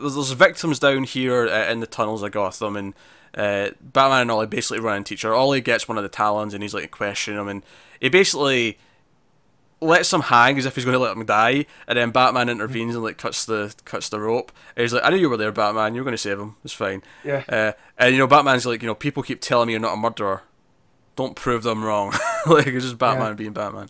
there's, 0.00 0.14
there's 0.14 0.30
victims 0.32 0.78
down 0.78 1.04
here 1.04 1.48
uh, 1.48 1.70
in 1.70 1.80
the 1.80 1.86
tunnels 1.86 2.22
of 2.22 2.32
Gotham, 2.32 2.76
and 2.76 2.94
uh, 3.36 3.70
Batman 3.80 4.22
and 4.22 4.30
Ollie 4.30 4.46
basically 4.46 4.80
run 4.80 4.98
into 4.98 5.14
each 5.14 5.24
other. 5.24 5.34
Ollie 5.34 5.60
gets 5.60 5.88
one 5.88 5.96
of 5.96 6.02
the 6.02 6.08
Talons, 6.08 6.54
and 6.54 6.62
he's 6.62 6.74
like 6.74 6.90
questioning 6.90 7.40
him, 7.40 7.48
and 7.48 7.62
he 8.00 8.08
basically 8.08 8.78
lets 9.84 10.12
him 10.12 10.22
hang 10.22 10.58
as 10.58 10.66
if 10.66 10.74
he's 10.74 10.84
going 10.84 10.94
to 10.94 10.98
let 10.98 11.16
him 11.16 11.24
die, 11.24 11.66
and 11.86 11.98
then 11.98 12.10
Batman 12.10 12.48
intervenes 12.48 12.94
and 12.94 13.04
like 13.04 13.18
cuts 13.18 13.44
the 13.44 13.74
cuts 13.84 14.08
the 14.08 14.20
rope. 14.20 14.50
And 14.76 14.82
he's 14.82 14.92
like, 14.92 15.04
"I 15.04 15.10
knew 15.10 15.16
you 15.16 15.30
were 15.30 15.36
there, 15.36 15.52
Batman. 15.52 15.94
You 15.94 16.00
were 16.00 16.04
going 16.04 16.14
to 16.14 16.18
save 16.18 16.38
him. 16.40 16.56
It's 16.64 16.72
fine." 16.74 17.02
yeah. 17.24 17.44
Uh, 17.48 17.72
and 17.98 18.12
you 18.12 18.18
know, 18.18 18.26
Batman's 18.26 18.66
like, 18.66 18.82
you 18.82 18.86
know, 18.88 18.94
people 18.94 19.22
keep 19.22 19.40
telling 19.40 19.66
me 19.68 19.72
you're 19.74 19.80
not 19.80 19.94
a 19.94 19.96
murderer. 19.96 20.42
Don't 21.16 21.36
prove 21.36 21.62
them 21.62 21.84
wrong. 21.84 22.12
like 22.46 22.66
it's 22.66 22.84
just 22.84 22.98
Batman 22.98 23.28
Yeah. 23.28 23.34
being 23.34 23.52
Batman. 23.52 23.88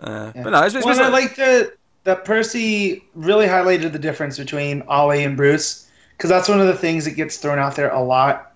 Uh, 0.00 0.32
Yeah. 0.34 0.42
But 0.44 0.50
no, 0.50 0.62
it's, 0.62 0.74
it's 0.74 0.84
Well, 0.86 0.94
and 0.96 1.04
I 1.04 1.08
like 1.08 1.36
that 1.36 1.74
that 2.04 2.24
Percy 2.24 3.04
really 3.14 3.46
highlighted 3.46 3.92
the 3.92 3.98
difference 3.98 4.38
between 4.38 4.82
Ollie 4.88 5.24
and 5.24 5.36
Bruce 5.36 5.90
because 6.16 6.30
that's 6.30 6.48
one 6.48 6.60
of 6.60 6.66
the 6.66 6.76
things 6.76 7.04
that 7.04 7.12
gets 7.12 7.36
thrown 7.36 7.58
out 7.58 7.76
there 7.76 7.90
a 7.90 8.00
lot. 8.00 8.52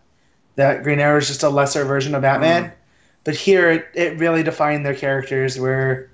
That 0.56 0.82
Green 0.82 1.00
Arrow 1.00 1.18
is 1.18 1.28
just 1.28 1.42
a 1.42 1.48
lesser 1.48 1.84
version 1.84 2.14
of 2.14 2.22
Batman, 2.22 2.64
Mm. 2.66 2.72
but 3.24 3.34
here 3.34 3.70
it, 3.70 3.86
it 3.94 4.18
really 4.18 4.42
defined 4.42 4.84
their 4.86 4.94
characters. 4.94 5.58
Where, 5.58 6.10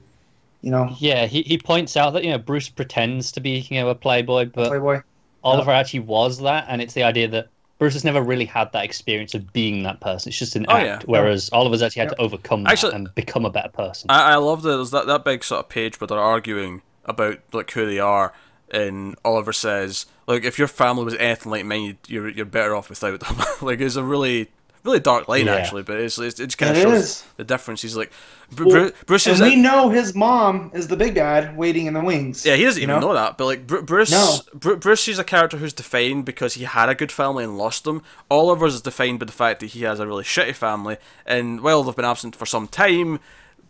you 0.62 0.70
know, 0.70 0.94
yeah. 0.98 1.26
He 1.26 1.42
he 1.42 1.58
points 1.58 1.96
out 1.96 2.12
that 2.14 2.24
you 2.24 2.30
know 2.30 2.38
Bruce 2.38 2.68
pretends 2.68 3.32
to 3.32 3.40
be 3.40 3.66
you 3.70 3.80
know 3.80 3.88
a 3.88 3.94
playboy, 3.94 4.46
but 4.46 4.68
Playboy. 4.68 5.00
Oliver 5.44 5.70
actually 5.70 6.00
was 6.00 6.40
that, 6.40 6.66
and 6.68 6.82
it's 6.82 6.94
the 6.94 7.02
idea 7.04 7.28
that 7.28 7.48
Bruce 7.78 7.92
has 7.92 8.04
never 8.04 8.20
really 8.20 8.44
had 8.44 8.72
that 8.72 8.84
experience 8.84 9.34
of 9.34 9.52
being 9.52 9.84
that 9.84 10.00
person. 10.00 10.30
It's 10.30 10.38
just 10.38 10.56
an 10.56 10.66
Oh, 10.68 10.72
act, 10.72 10.84
yeah. 11.02 11.06
whereas 11.06 11.48
Oliver's 11.52 11.80
actually 11.80 12.00
had 12.00 12.08
to 12.08 12.20
overcome 12.20 12.64
that 12.64 12.72
Actually- 12.72 12.94
and 12.94 13.14
become 13.14 13.44
a 13.44 13.50
better 13.50 13.68
person. 13.68 14.10
I, 14.10 14.32
I 14.32 14.36
love 14.36 14.62
that 14.62 14.76
there's 14.76 14.90
that, 14.90 15.06
that 15.06 15.24
big 15.24 15.44
sort 15.44 15.60
of 15.60 15.68
page 15.68 16.00
where 16.00 16.08
they're 16.08 16.18
arguing 16.18 16.82
about 17.04 17.38
like 17.52 17.70
who 17.70 17.86
they 17.86 18.00
are, 18.00 18.32
and 18.70 19.16
Oliver 19.24 19.52
says, 19.52 20.06
like, 20.26 20.44
if 20.44 20.58
your 20.58 20.68
family 20.68 21.04
was 21.04 21.14
anything 21.14 21.52
like 21.52 21.64
mine, 21.64 21.98
you're 22.08 22.28
you're 22.28 22.44
better 22.44 22.74
off 22.74 22.90
without 22.90 23.20
them. 23.20 23.36
like, 23.62 23.80
it's 23.80 23.94
a 23.96 24.02
really 24.02 24.50
really 24.84 25.00
dark 25.00 25.28
line 25.28 25.46
Yeah. 25.46 25.56
actually, 25.56 25.82
but 25.82 25.98
it's, 25.98 26.18
it's 26.18 26.38
it 26.40 26.46
just 26.46 26.58
kind 26.58 26.70
of 26.70 26.76
It 26.78 26.82
shows 26.82 26.98
is. 27.04 27.24
the 27.36 27.44
difference. 27.44 27.82
He's 27.82 27.96
like, 27.96 28.10
Br- 28.52 28.64
Well, 28.64 28.74
Bru- 28.74 28.92
Bruce 29.06 29.26
And 29.26 29.34
is. 29.34 29.40
we 29.42 29.56
know 29.56 29.90
his 29.90 30.14
mom 30.14 30.70
is 30.74 30.88
the 30.88 30.96
big 30.96 31.14
bad 31.14 31.56
waiting 31.56 31.86
in 31.86 31.94
the 31.94 32.00
wings. 32.00 32.46
yeah, 32.46 32.54
he 32.56 32.64
doesn't 32.64 32.82
even 32.82 33.00
know? 33.00 33.12
that, 33.14 33.36
but 33.38 33.44
like 33.46 33.66
Bru- 33.66 33.82
Bruce, 33.82 34.10
No. 34.10 34.38
Bru- 34.54 34.76
Bruce 34.76 35.06
is 35.08 35.18
a 35.18 35.24
character 35.24 35.56
who's 35.58 35.72
defined 35.72 36.24
because 36.24 36.54
he 36.54 36.64
had 36.64 36.88
a 36.88 36.94
good 36.94 37.12
family 37.12 37.44
and 37.44 37.58
lost 37.58 37.84
them. 37.84 38.02
Oliver's 38.30 38.74
is 38.74 38.80
defined 38.82 39.18
by 39.18 39.26
the 39.26 39.32
fact 39.32 39.60
that 39.60 39.66
he 39.66 39.82
has 39.82 40.00
a 40.00 40.06
really 40.06 40.24
shitty 40.24 40.54
family, 40.54 40.96
and 41.26 41.60
while 41.60 41.82
they've 41.82 41.94
been 41.96 42.04
absent 42.04 42.34
for 42.36 42.46
some 42.46 42.68
time, 42.68 43.20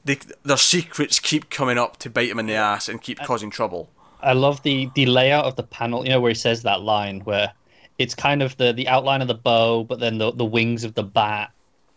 they, 0.05 0.19
their 0.45 0.57
secrets 0.57 1.19
keep 1.19 1.51
coming 1.51 1.77
up 1.77 1.97
to 1.99 2.09
bite 2.09 2.31
him 2.31 2.39
in 2.39 2.47
the 2.47 2.55
ass 2.55 2.89
and 2.89 3.03
keep 3.03 3.19
causing 3.21 3.51
trouble. 3.51 3.91
I 4.23 4.33
love 4.33 4.63
the 4.63 4.91
the 4.95 5.07
layout 5.07 5.45
of 5.45 5.57
the 5.57 5.63
panel. 5.63 6.05
You 6.05 6.11
know 6.11 6.21
where 6.21 6.31
he 6.31 6.35
says 6.35 6.63
that 6.63 6.81
line 6.83 7.21
where 7.21 7.53
it's 7.99 8.15
kind 8.15 8.43
of 8.43 8.57
the 8.57 8.73
the 8.73 8.89
outline 8.89 9.23
of 9.23 9.29
the 9.29 9.35
bow, 9.35 9.85
but 9.85 10.01
then 10.01 10.19
the 10.19 10.33
the 10.33 10.45
wings 10.45 10.85
of 10.85 10.95
the 10.95 11.03
bat. 11.03 11.51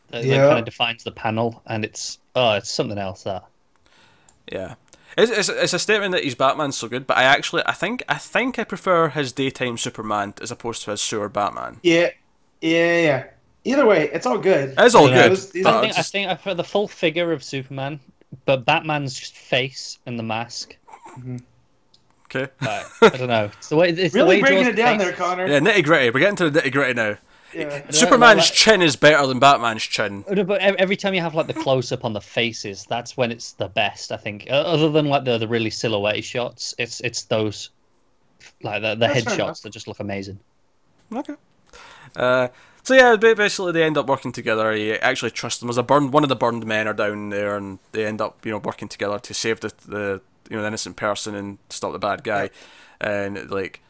That, 0.10 0.23
that 0.26 0.48
kind 0.49 0.60
of 0.60 0.65
defines 0.65 1.06
the 1.06 1.11
panel, 1.11 1.61
and 1.68 1.86
it's 1.86 2.19
oh, 2.36 2.56
it's 2.56 2.69
something 2.69 2.98
else. 2.98 3.23
That 3.23 3.45
Yeah. 4.52 4.76
It's, 5.18 5.30
it's, 5.32 5.49
it's 5.49 5.73
a 5.73 5.80
statement 5.80 6.14
that 6.14 6.23
he's 6.23 6.36
Batman's 6.36 6.78
so 6.78 6.88
good, 6.88 7.06
but 7.06 7.18
I 7.18 7.23
actually 7.23 7.64
I 7.65 7.73
think 7.73 8.03
I 8.10 8.15
think 8.18 8.57
I 8.60 8.64
prefer 8.65 9.10
his 9.10 9.32
daytime 9.32 9.78
Superman 9.78 10.34
as 10.41 10.52
opposed 10.52 10.84
to 10.84 10.91
his 10.91 11.02
sewer 11.02 11.30
Batman. 11.30 11.80
Yeah, 11.84 12.10
yeah, 12.61 12.98
yeah. 13.02 13.23
Either 13.64 13.86
way, 13.86 14.10
it's 14.11 14.26
all 14.26 14.38
good. 14.38 14.73
It's 14.78 14.95
all 14.95 15.10
Yeah. 15.10 15.23
good. 15.23 15.32
Those- 15.32 15.52
these 15.52 15.65
I 15.65 15.82
think, 15.82 15.95
just- 15.95 15.99
I 15.99 16.11
think 16.11 16.30
I 16.30 16.34
prefer 16.36 16.53
the 16.56 16.64
full 16.64 16.88
figure 16.88 17.32
of 17.32 17.44
Superman, 17.44 17.99
but 18.45 18.65
Batman's 18.65 19.19
face 19.19 19.98
and 20.06 20.18
the 20.19 20.23
mask. 20.23 20.76
Mm-hmm. 21.11 21.38
Okay. 22.35 22.51
Like, 22.61 22.85
I 23.13 23.17
don't 23.17 23.27
know. 23.27 23.45
It's 23.57 23.69
the 23.69 23.75
way. 23.75 23.89
It's 23.89 24.13
the 24.13 24.25
way 24.25 24.41
Really 24.41 24.55
he 24.57 24.63
breaking 24.63 24.67
it 24.67 24.75
down 24.75 24.97
the 24.97 25.05
there. 25.05 25.13
Connor. 25.13 25.47
Yeah, 25.47 25.59
nitty 25.59 25.83
gritty. 25.83 26.09
We're 26.09 26.19
getting 26.19 26.35
to 26.37 26.49
the 26.49 26.61
nitty 26.61 26.71
gritty 26.71 26.93
now. 26.93 27.17
Yeah. 27.53 27.89
Superman's 27.91 28.43
like- 28.43 28.53
chin 28.53 28.81
is 28.81 28.95
better 28.95 29.27
than 29.27 29.39
Batman's 29.39 29.83
chin. 29.83 30.23
But 30.27 30.61
every 30.61 30.95
time 30.95 31.13
you 31.13 31.19
have 31.21 31.35
like 31.35 31.47
the 31.47 31.53
close 31.53 31.91
up 31.91 32.05
on 32.05 32.13
the 32.13 32.21
faces, 32.21 32.85
that's 32.89 33.17
when 33.17 33.29
it's 33.31 33.51
the 33.53 33.67
best. 33.67 34.11
I 34.13 34.17
think. 34.17 34.47
Uh, 34.49 34.53
Other 34.53 34.89
than 34.89 35.07
like 35.07 35.25
the 35.25 35.37
the 35.37 35.47
really 35.47 35.69
silhouette 35.69 36.23
shots, 36.23 36.73
it's 36.77 37.01
it's 37.01 37.23
those 37.23 37.69
like 38.63 38.81
the 38.81 38.95
the 38.95 39.07
That's 39.07 39.23
fair 39.23 39.35
headshots 39.37 39.61
that 39.63 39.71
just 39.71 39.87
look 39.87 39.99
amazing. 39.99 40.39
Okay. 41.13 41.35
Uh, 42.15 42.47
so 42.83 42.93
yeah, 42.93 43.15
basically 43.15 43.73
they 43.73 43.83
end 43.83 43.97
up 43.97 44.07
working 44.07 44.31
together. 44.31 44.71
He 44.71 44.93
actually 44.93 45.31
trusts 45.31 45.59
them. 45.59 45.69
As 45.69 45.77
a 45.77 45.83
burned, 45.83 46.13
one 46.13 46.23
of 46.23 46.29
the 46.29 46.35
burned 46.35 46.65
men 46.65 46.87
are 46.87 46.93
down 46.93 47.29
there, 47.29 47.55
and 47.57 47.79
they 47.91 48.05
end 48.05 48.21
up, 48.21 48.45
you 48.45 48.51
know, 48.51 48.57
working 48.57 48.87
together 48.87 49.19
to 49.19 49.33
save 49.33 49.59
the, 49.59 49.71
the 49.85 50.21
you 50.49 50.55
know, 50.55 50.61
the 50.61 50.68
innocent 50.68 50.95
person 50.95 51.35
and 51.35 51.57
stop 51.69 51.91
the 51.93 51.99
bad 51.99 52.23
guy. 52.23 52.49
And 52.99 53.49
like, 53.49 53.81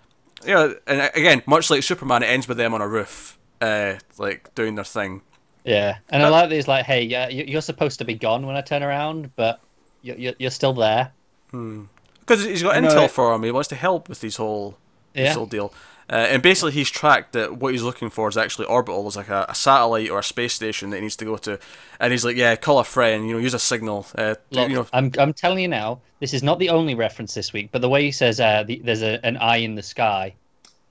you 0.46 0.54
know, 0.54 0.76
and 0.88 1.12
again, 1.16 1.42
much 1.46 1.70
like 1.70 1.84
Superman, 1.84 2.24
it 2.24 2.28
ends 2.28 2.48
with 2.48 2.58
them 2.58 2.74
on 2.74 2.82
a 2.82 2.88
roof, 2.88 3.38
uh, 3.62 3.96
like 4.18 4.54
doing 4.56 4.76
their 4.76 4.86
thing. 4.86 5.22
Yeah, 5.64 5.98
and 6.10 6.24
I 6.24 6.28
Uh, 6.28 6.32
like 6.32 6.50
these 6.50 6.68
like, 6.68 6.86
hey, 6.86 7.04
yeah, 7.04 7.28
you- 7.30 7.46
you're 7.48 7.62
supposed 7.62 8.00
to 8.00 8.06
be 8.06 8.16
gone 8.16 8.48
when 8.48 8.56
I 8.56 8.62
turn 8.62 8.82
around, 8.84 9.36
but 9.36 9.60
you're 10.02 10.18
you're, 10.18 10.34
you're 10.40 10.52
still 10.52 10.74
there. 10.74 11.12
Because 11.52 12.46
he's 12.46 12.64
got 12.64 12.76
I 12.76 12.80
know 12.80 12.90
intel 12.90 13.06
it. 13.06 13.12
for 13.12 13.34
him. 13.34 13.44
He 13.44 13.52
wants 13.52 13.70
to 13.70 13.76
help 13.76 14.10
with 14.10 14.22
these 14.22 14.38
whole 14.38 14.78
this 15.14 15.26
Yeah. 15.28 15.34
whole 15.34 15.46
deal. 15.46 15.74
Uh, 16.12 16.16
and 16.16 16.44
basically, 16.44 16.74
he's 16.74 16.90
tracked 16.90 17.32
that 17.32 17.56
what 17.58 17.72
he's 17.72 17.84
looking 17.84 18.10
for 18.10 18.28
is 18.28 18.36
actually 18.36 18.66
orbital. 18.66 19.04
There's 19.04 19.16
like 19.16 19.30
a, 19.30 19.46
a 19.48 19.56
satellite 19.56 20.10
or 20.10 20.20
a 20.20 20.24
space 20.24 20.54
station 20.54 20.90
that 20.90 20.98
he 20.98 21.04
needs 21.04 21.16
to 21.16 21.26
go 21.26 21.38
to, 21.38 21.58
and 22.02 22.12
he's 22.12 22.26
like, 22.26 22.36
"Yeah, 22.36 22.56
call 22.58 22.80
a 22.80 22.84
friend. 22.84 23.26
You 23.26 23.36
know, 23.36 23.40
use 23.40 23.54
a 23.54 23.60
signal. 23.60 24.06
Uh, 24.18 24.36
Look, 24.50 24.70
you 24.70 24.76
know, 24.76 24.88
I'm 24.92 25.12
I'm 25.18 25.32
telling 25.32 25.60
you 25.60 25.70
now, 25.70 26.02
this 26.20 26.34
is 26.34 26.44
not 26.44 26.60
the 26.60 26.70
only 26.70 26.96
reference 26.96 27.34
this 27.34 27.54
week, 27.54 27.70
but 27.72 27.82
the 27.82 27.88
way 27.88 28.04
he 28.04 28.12
says 28.12 28.42
uh, 28.42 28.64
the, 28.64 28.82
there's 28.84 29.02
a, 29.02 29.26
an 29.26 29.38
eye 29.38 29.58
in 29.58 29.76
the 29.76 29.84
sky, 29.84 30.34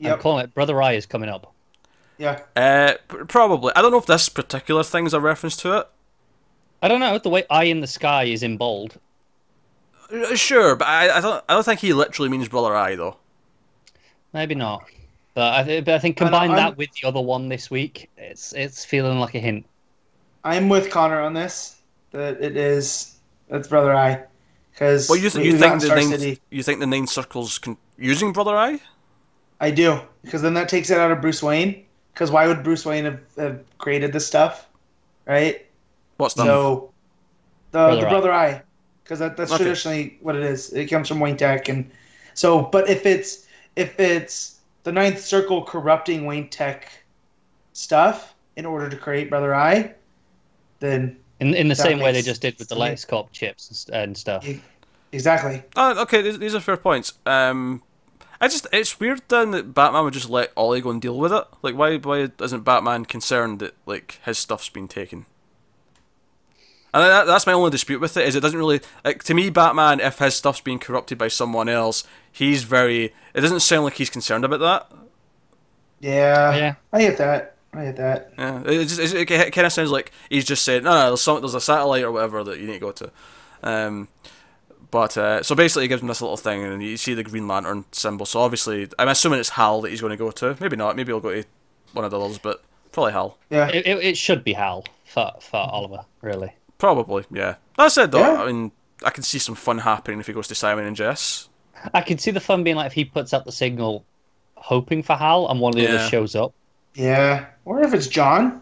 I'm 0.03 0.19
calling 0.19 0.45
it 0.45 0.55
Brother 0.55 0.81
Eye 0.81 0.95
is 0.95 1.05
coming 1.05 1.29
up. 1.29 1.53
Yeah. 2.17 2.41
uh, 2.57 2.95
probably. 3.29 3.73
I 3.77 3.83
don't 3.83 3.91
know 3.93 3.99
if 3.99 4.07
this 4.07 4.29
particular 4.31 4.83
thing's 4.83 5.13
a 5.15 5.21
reference 5.21 5.57
to 5.59 5.79
it. 5.79 5.89
I 6.83 6.89
don't 6.89 7.01
know 7.01 7.19
the 7.19 7.29
way 7.29 7.45
eye 7.51 7.65
in 7.65 7.81
the 7.81 7.87
sky 7.87 8.25
is 8.25 8.43
in 8.43 8.57
bold. 8.57 8.99
Uh, 10.11 10.35
Sure, 10.35 10.77
but 10.77 10.89
I, 10.89 11.19
I 11.19 11.21
don't. 11.21 11.45
I 11.49 11.55
don't 11.55 11.65
think 11.65 11.81
he 11.81 11.93
literally 11.93 12.31
means 12.31 12.49
brother 12.49 12.75
eye 12.75 12.97
though. 12.97 13.17
Maybe 14.33 14.55
not, 14.55 14.85
but 15.35 15.55
I, 15.55 15.62
th- 15.62 15.85
but 15.85 15.94
I 15.94 15.98
think 15.98 16.20
I 16.20 16.24
combine 16.24 16.51
that 16.57 16.77
with 16.77 16.90
the 17.01 17.09
other 17.09 17.20
one 17.20 17.48
this 17.48 17.70
week, 17.70 18.11
it's 18.16 18.52
it's 18.52 18.85
feeling 18.85 19.19
like 19.20 19.35
a 19.35 19.39
hint. 19.40 19.66
I'm 20.44 20.69
with 20.69 20.90
Connor 20.90 21.20
on 21.20 21.35
this. 21.35 21.81
That 22.12 22.40
it 22.43 22.57
is. 22.57 23.16
That's 23.48 23.69
Brother 23.69 23.94
Eye. 23.94 24.24
Because 24.73 25.09
Well, 25.09 25.19
you, 25.19 25.28
th- 25.28 25.44
you 25.44 25.59
think 25.59 25.81
the 25.81 25.86
Star 25.86 25.97
nine, 25.97 26.09
City. 26.09 26.40
you 26.51 26.62
think 26.62 26.81
the 26.81 26.86
nine 26.86 27.07
circles 27.07 27.59
con- 27.59 27.77
using 27.98 28.32
brother 28.32 28.57
eye? 28.57 28.81
I 29.61 29.70
do 29.70 30.01
because 30.23 30.40
then 30.43 30.55
that 30.55 30.69
takes 30.69 30.90
it 30.90 30.98
out 30.98 31.11
of 31.11 31.20
Bruce 31.20 31.43
Wayne. 31.43 31.85
Because 32.15 32.31
why 32.31 32.47
would 32.47 32.62
Bruce 32.62 32.85
Wayne 32.86 33.05
have, 33.05 33.20
have 33.36 33.61
created 33.78 34.12
this 34.12 34.27
stuff, 34.27 34.69
right? 35.27 35.66
What's 36.16 36.35
that? 36.35 36.44
So 36.47 36.90
the 37.73 37.78
Brother 37.78 38.01
the 38.01 38.07
Eye. 38.07 38.11
Brother 38.11 38.32
Eye, 38.32 38.62
because 39.05 39.19
that, 39.19 39.36
that's 39.36 39.52
Okay. 39.52 39.62
traditionally 39.65 40.19
what 40.23 40.35
it 40.36 40.43
is. 40.43 40.73
It 40.73 40.86
comes 40.86 41.09
from 41.09 41.20
Wayne 41.20 41.36
Tech, 41.36 41.69
and 41.69 41.90
so. 42.35 42.62
But 42.62 42.89
if 42.89 43.05
it's 43.07 43.47
if 43.77 43.98
it's 44.01 44.60
the 44.82 44.93
Ninth 44.93 45.20
Circle 45.20 45.65
corrupting 45.65 46.24
Wayne 46.27 46.48
Tech 46.48 46.90
stuff 47.73 48.35
in 48.57 48.66
order 48.66 48.89
to 48.89 48.97
create 48.97 49.31
Brother 49.31 49.55
Eye, 49.55 49.94
then 50.81 51.16
In 51.39 51.55
in 51.55 51.69
the 51.69 51.74
same 51.74 51.98
way 51.98 52.12
they 52.12 52.23
just 52.23 52.43
did 52.43 52.59
with 52.59 52.69
the 52.69 52.74
sense. 52.74 52.81
latest 52.81 53.09
cop 53.09 53.32
chips 53.32 53.89
and, 53.93 54.16
stuff. 54.16 54.47
exactly. 55.12 55.62
Oh, 55.77 56.02
okay, 56.02 56.23
these, 56.23 56.39
these 56.39 56.55
are 56.55 56.61
fair 56.61 56.77
points. 56.77 57.15
Um, 57.27 57.82
I 58.40 58.48
just 58.48 58.66
it's 58.73 58.98
weird 58.98 59.23
then 59.28 59.51
that 59.51 59.74
Batman 59.74 60.05
would 60.05 60.15
just 60.15 60.31
let 60.31 60.52
Ollie 60.57 60.81
go 60.81 60.90
and 60.90 61.01
deal 61.01 61.19
with 61.19 61.32
it. 61.32 61.44
Like, 61.62 61.74
why 61.74 61.98
why 61.98 62.31
isn't 62.40 62.65
Batman 62.65 63.05
concerned 63.05 63.59
that 63.61 63.74
like 63.86 64.19
his 64.24 64.39
stuff's 64.39 64.69
been 64.70 64.89
taken? 64.89 65.27
And 66.93 67.05
that, 67.05 67.27
that's 67.27 67.47
my 67.47 67.52
only 67.52 67.70
dispute 67.70 68.01
with 68.01 68.16
it 68.16 68.27
is 68.27 68.35
it 68.35 68.40
doesn't 68.40 68.59
really 68.59 68.81
like 69.05 69.23
to 69.24 69.35
me 69.35 69.48
Batman 69.51 70.01
if 70.01 70.19
his 70.19 70.35
stuff's 70.35 70.61
being 70.61 70.81
corrupted 70.81 71.19
by 71.19 71.28
someone 71.28 71.69
else 71.69 72.02
he's 72.32 72.65
very 72.65 73.12
it 73.35 73.40
doesn't 73.40 73.61
sound 73.61 73.85
like 73.85 73.94
he's 73.94 74.11
concerned 74.11 74.44
about 74.44 74.61
that 74.61 74.98
Yeah, 76.01 76.55
Yeah. 76.57 76.74
I 76.93 77.01
get 77.01 77.19
that. 77.19 77.57
I 77.73 77.85
get 77.85 77.97
that. 77.97 78.32
yeah 78.36 78.62
it, 78.66 78.86
just, 78.86 79.15
it, 79.15 79.31
it 79.31 79.52
kind 79.52 79.66
of 79.66 79.73
sounds 79.73 79.90
like 79.93 80.11
he's 80.28 80.44
just 80.44 80.65
saying 80.65 80.82
no 80.82 80.90
no 80.93 81.07
there's, 81.09 81.23
some, 81.23 81.40
there's 81.40 81.55
a 81.55 81.61
satellite 81.61 82.02
or 82.02 82.11
whatever 82.11 82.43
that 82.43 82.59
you 82.59 82.66
need 82.66 82.74
to 82.74 82.78
go 82.81 82.90
to 82.93 83.11
um 83.62 84.09
but 84.90 85.16
uh, 85.16 85.40
so 85.40 85.55
basically 85.55 85.85
he 85.85 85.89
gives 85.89 86.02
him 86.02 86.09
this 86.09 86.20
little 86.20 86.36
thing 86.36 86.65
and 86.65 86.82
you 86.82 86.97
see 86.97 87.15
the 87.15 87.23
Green 87.23 87.47
Lantern 87.47 87.85
symbol 87.93 88.27
so 88.27 88.40
obviously 88.40 88.89
I'm 88.98 89.07
assuming 89.09 89.39
it's 89.39 89.51
Hal 89.51 89.82
that 89.82 89.90
he's 89.90 90.01
going 90.01 90.11
to 90.11 90.16
go 90.16 90.32
to 90.32 90.57
maybe 90.61 90.74
not 90.74 90.97
maybe 90.97 91.12
he'll 91.12 91.20
go 91.20 91.31
to 91.43 91.47
one 91.93 92.05
of 92.05 92.11
the 92.11 92.19
others 92.19 92.39
but 92.39 92.65
probably 92.90 93.12
Hal 93.12 93.39
Yeah. 93.51 93.69
It, 93.69 93.86
it, 93.86 93.98
it 94.05 94.16
should 94.16 94.43
be 94.43 94.52
Hal 94.55 94.85
for 95.05 95.32
for 95.40 95.59
Oliver, 95.59 96.05
really. 96.23 96.52
probably 96.78 97.24
yeah 97.31 97.55
that 97.77 97.93
said 97.93 98.11
though 98.11 98.19
Yeah. 98.19 98.43
I 98.43 98.47
mean 98.51 98.73
I 99.05 99.11
can 99.11 99.23
see 99.23 99.39
some 99.39 99.55
fun 99.55 99.78
happening 99.78 100.19
if 100.19 100.27
he 100.27 100.32
goes 100.32 100.48
to 100.48 100.57
Simon 100.57 100.86
and 100.86 100.97
Jess 100.97 101.48
I 101.94 102.01
can 102.02 102.19
see 102.19 102.31
the 102.31 102.40
fun 102.40 102.62
being 102.65 102.77
like 102.77 102.86
if 102.86 102.93
he 102.93 103.05
puts 103.05 103.32
out 103.35 103.44
the 103.44 103.52
signal, 103.52 104.05
hoping 104.57 105.02
for 105.02 105.16
Hal, 105.16 105.48
and 105.51 105.61
one 105.61 105.70
of 105.70 105.77
the 105.77 105.82
Yeah. 105.82 105.94
others 105.94 106.09
shows 106.09 106.35
up. 106.36 106.52
Yeah. 106.94 107.47
Or 107.65 107.82
if 107.82 107.94
it's 107.94 108.07
John, 108.09 108.61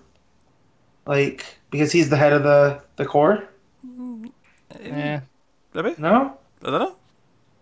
like 1.06 1.44
because 1.70 1.90
he's 1.92 2.10
the 2.10 2.16
head 2.16 2.32
of 2.32 2.42
the 2.42 2.82
the 2.96 3.04
core. 3.04 3.44
Yeah. 4.82 5.20
maybe 5.74 5.94
No. 5.98 6.36
I 6.62 6.70
don't 6.70 6.80
know 6.80 6.96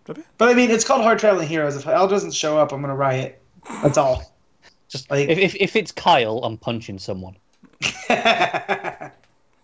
maybe 0.07 0.23
But 0.37 0.49
I 0.49 0.53
mean, 0.53 0.69
it's 0.71 0.83
called 0.83 1.01
Hard 1.03 1.19
Traveling 1.19 1.47
Heroes. 1.47 1.75
If 1.75 1.83
Hal 1.83 2.07
doesn't 2.07 2.33
show 2.33 2.57
up, 2.57 2.71
I'm 2.71 2.81
gonna 2.81 2.95
riot. 2.95 3.41
That's 3.81 3.97
all. 3.97 4.33
Just 4.89 5.09
Like- 5.11 5.27
if, 5.29 5.37
if 5.37 5.55
if 5.55 5.75
it's 5.75 5.91
Kyle, 5.91 6.39
I'm 6.43 6.57
punching 6.57 6.99
someone. 6.99 7.35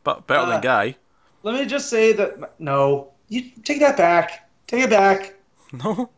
But 0.04 0.28
better 0.28 0.42
Uh, 0.42 0.46
than 0.50 0.62
Guy 0.62 0.96
Let 1.44 1.56
me 1.56 1.66
just 1.66 1.90
say 1.90 2.12
that 2.14 2.60
no, 2.60 3.12
you 3.30 3.50
take 3.64 3.80
that 3.80 3.96
back. 3.98 4.50
Take 4.68 4.84
it 4.84 4.90
back. 4.90 5.33
No. 5.84 6.10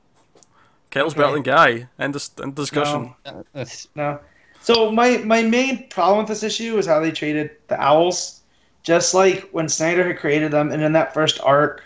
Kyle's 0.92 1.14
Okay. 1.14 1.22
better 1.22 1.34
than 1.34 1.44
Guy. 1.44 1.88
End, 2.00 2.30
end 2.44 2.56
discussion. 2.56 3.14
No. 3.26 3.66
No. 3.96 4.20
So 4.62 4.92
my 4.92 5.18
my 5.20 5.44
main 5.44 5.88
problem 5.90 6.20
with 6.20 6.28
this 6.28 6.44
issue 6.44 6.78
is 6.78 6.86
how 6.86 7.00
they 7.00 7.12
treated 7.12 7.52
the 7.68 7.80
owls. 7.82 8.42
Just 8.84 9.14
like 9.14 9.50
when 9.52 9.68
Snyder 9.68 10.08
had 10.08 10.18
created 10.18 10.52
them, 10.52 10.72
and 10.72 10.82
in 10.84 10.92
that 10.94 11.14
first 11.14 11.40
arc, 11.42 11.84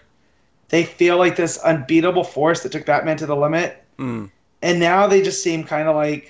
they 0.70 0.84
feel 0.84 1.18
like 1.18 1.36
this 1.36 1.58
unbeatable 1.60 2.24
force 2.24 2.62
that 2.64 2.72
took 2.72 2.86
Batman 2.86 3.18
to 3.18 3.26
the 3.26 3.36
limit, 3.36 3.84
Mm. 3.98 4.30
and 4.62 4.80
now 4.80 5.08
they 5.08 5.22
just 5.22 5.42
seem 5.44 5.64
kind 5.64 5.88
of 5.88 5.96
like 5.96 6.30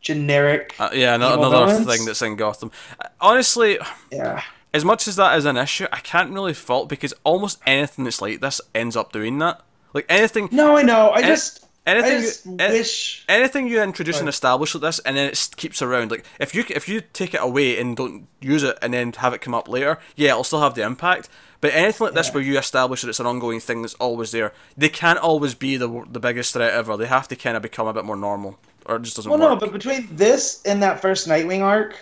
generic. 0.00 0.74
Uh, 0.78 0.90
yeah, 0.92 1.16
no, 1.16 1.34
another 1.34 1.66
villains? 1.66 1.86
thing 1.86 2.04
that's 2.06 2.22
in 2.22 2.36
Gotham. 2.36 2.70
Uh, 3.00 3.08
Honestly, 3.20 3.78
yeah. 4.10 4.42
as 4.72 4.84
much 4.84 5.06
as 5.08 5.16
that 5.16 5.36
is 5.38 5.44
an 5.44 5.56
issue, 5.56 5.86
I 5.92 6.00
can't 6.00 6.32
really 6.32 6.54
fault 6.54 6.88
because 6.88 7.12
almost 7.24 7.60
anything 7.66 8.04
that's 8.04 8.20
like 8.22 8.40
this 8.40 8.60
ends 8.74 8.96
up 8.96 9.12
doing 9.12 9.38
that. 9.38 9.60
Like 9.98 10.06
anything, 10.08 10.48
No, 10.52 10.76
I 10.76 10.82
know. 10.82 11.08
I 11.10 11.18
Any- 11.18 11.26
just 11.28 11.64
anything, 11.86 12.12
I 12.12 12.20
just 12.20 12.46
you- 12.46 12.56
wish. 12.56 13.24
anything 13.28 13.66
you 13.68 13.82
introduce 13.82 14.18
and 14.18 14.26
Right. 14.26 14.34
establish 14.34 14.74
like 14.74 14.82
this, 14.82 14.98
and 15.00 15.16
then 15.16 15.30
it 15.30 15.48
keeps 15.56 15.82
around. 15.82 16.10
Like 16.10 16.24
if 16.38 16.54
you 16.54 16.64
if 16.70 16.88
you 16.88 17.00
take 17.12 17.32
it 17.34 17.40
away 17.42 17.78
and 17.80 17.96
don't 17.96 18.26
use 18.40 18.62
it, 18.62 18.78
and 18.82 18.92
then 18.94 19.12
have 19.14 19.32
it 19.34 19.40
come 19.40 19.54
up 19.54 19.68
later, 19.68 19.98
yeah, 20.16 20.30
it'll 20.30 20.44
still 20.44 20.60
have 20.60 20.74
the 20.74 20.82
impact. 20.82 21.28
But 21.60 21.74
anything 21.74 22.04
like 22.06 22.14
this 22.14 22.28
Yeah. 22.28 22.34
where 22.34 22.42
you 22.44 22.56
establish 22.58 23.00
that 23.02 23.08
it's 23.08 23.18
an 23.18 23.26
ongoing 23.26 23.58
thing 23.58 23.82
that's 23.82 23.94
always 23.94 24.30
there, 24.30 24.52
they 24.76 24.88
can't 24.88 25.18
always 25.18 25.54
be 25.54 25.76
the 25.76 25.88
the 26.10 26.20
biggest 26.20 26.52
threat 26.52 26.72
ever. 26.72 26.96
They 26.96 27.06
have 27.06 27.26
to 27.28 27.36
kind 27.36 27.56
of 27.56 27.62
become 27.62 27.88
a 27.88 27.92
bit 27.92 28.04
more 28.04 28.16
normal, 28.16 28.58
or 28.86 28.96
it 28.96 29.02
just 29.02 29.16
doesn't 29.16 29.30
Well, 29.30 29.40
work. 29.40 29.50
no, 29.50 29.56
but 29.66 29.72
between 29.72 30.08
this 30.12 30.60
and 30.64 30.80
that 30.84 31.00
first 31.02 31.26
Nightwing 31.28 31.62
arc, 31.62 31.96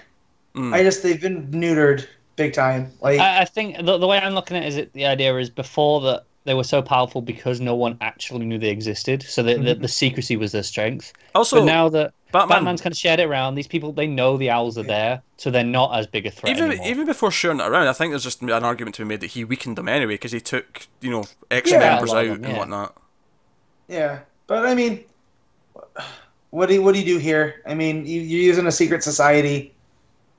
Mm. 0.54 0.74
I 0.74 0.82
just 0.82 1.02
they've 1.02 1.20
been 1.20 1.46
neutered 1.48 2.06
big 2.36 2.52
time. 2.52 2.92
Like 3.00 3.18
I, 3.20 3.40
I 3.42 3.44
think 3.46 3.76
the, 3.86 3.96
the 3.98 4.06
way 4.06 4.18
I'm 4.18 4.34
looking 4.34 4.56
at 4.58 4.64
it 4.64 4.66
is 4.68 4.76
it 4.76 4.92
the 4.94 5.06
idea 5.06 5.34
is 5.38 5.48
before 5.50 6.00
that 6.02 6.24
they 6.46 6.54
were 6.54 6.64
so 6.64 6.80
powerful 6.80 7.20
because 7.20 7.60
no 7.60 7.74
one 7.74 7.98
actually 8.00 8.46
knew 8.46 8.58
they 8.58 8.70
existed, 8.70 9.22
so 9.22 9.42
the, 9.42 9.54
the, 9.54 9.74
mhm. 9.74 9.80
the 9.82 9.88
secrecy 9.88 10.36
was 10.36 10.52
their 10.52 10.62
strength. 10.62 11.12
also, 11.34 11.60
but 11.60 11.64
now 11.66 11.88
that 11.90 12.14
Batman, 12.32 12.58
Batman's 12.58 12.80
kind 12.80 12.92
of 12.92 12.98
shared 12.98 13.20
it 13.20 13.24
around, 13.24 13.56
these 13.56 13.66
people 13.66 13.92
they 13.92 14.06
know 14.06 14.36
the 14.36 14.50
owls 14.50 14.78
are 14.78 14.82
there, 14.82 15.22
so 15.36 15.50
they're 15.50 15.64
not 15.64 15.98
as 15.98 16.06
big 16.06 16.24
a 16.24 16.30
threat 16.30 16.56
even 16.56 16.70
anymore. 16.70 16.86
even 16.86 17.06
before 17.06 17.30
sharing 17.30 17.60
it 17.60 17.66
around, 17.66 17.88
I 17.88 17.92
think 17.92 18.12
there's 18.12 18.24
just 18.24 18.40
an 18.42 18.50
argument 18.50 18.94
to 18.96 19.02
be 19.02 19.08
made 19.08 19.20
that 19.20 19.28
he 19.28 19.44
weakened 19.44 19.76
them 19.76 19.88
anyway 19.88 20.14
because 20.14 20.32
he 20.32 20.40
took 20.40 20.86
you 21.00 21.10
know 21.10 21.24
extra 21.50 21.78
Yeah, 21.78 21.86
a 21.86 21.90
members 21.92 22.14
out 22.14 22.26
of 22.26 22.42
them, 22.42 22.44
and 22.44 22.58
whatnot. 22.58 22.96
Yeah, 23.88 24.20
but 24.46 24.64
I 24.66 24.74
mean, 24.74 25.04
what 26.50 26.66
do 26.66 26.74
you, 26.74 26.82
what 26.82 26.94
do 26.94 27.00
you 27.00 27.06
do 27.06 27.18
here? 27.18 27.62
I 27.66 27.74
mean, 27.74 28.06
you, 28.06 28.20
you're 28.20 28.42
using 28.42 28.66
a 28.66 28.72
secret 28.72 29.02
society, 29.02 29.74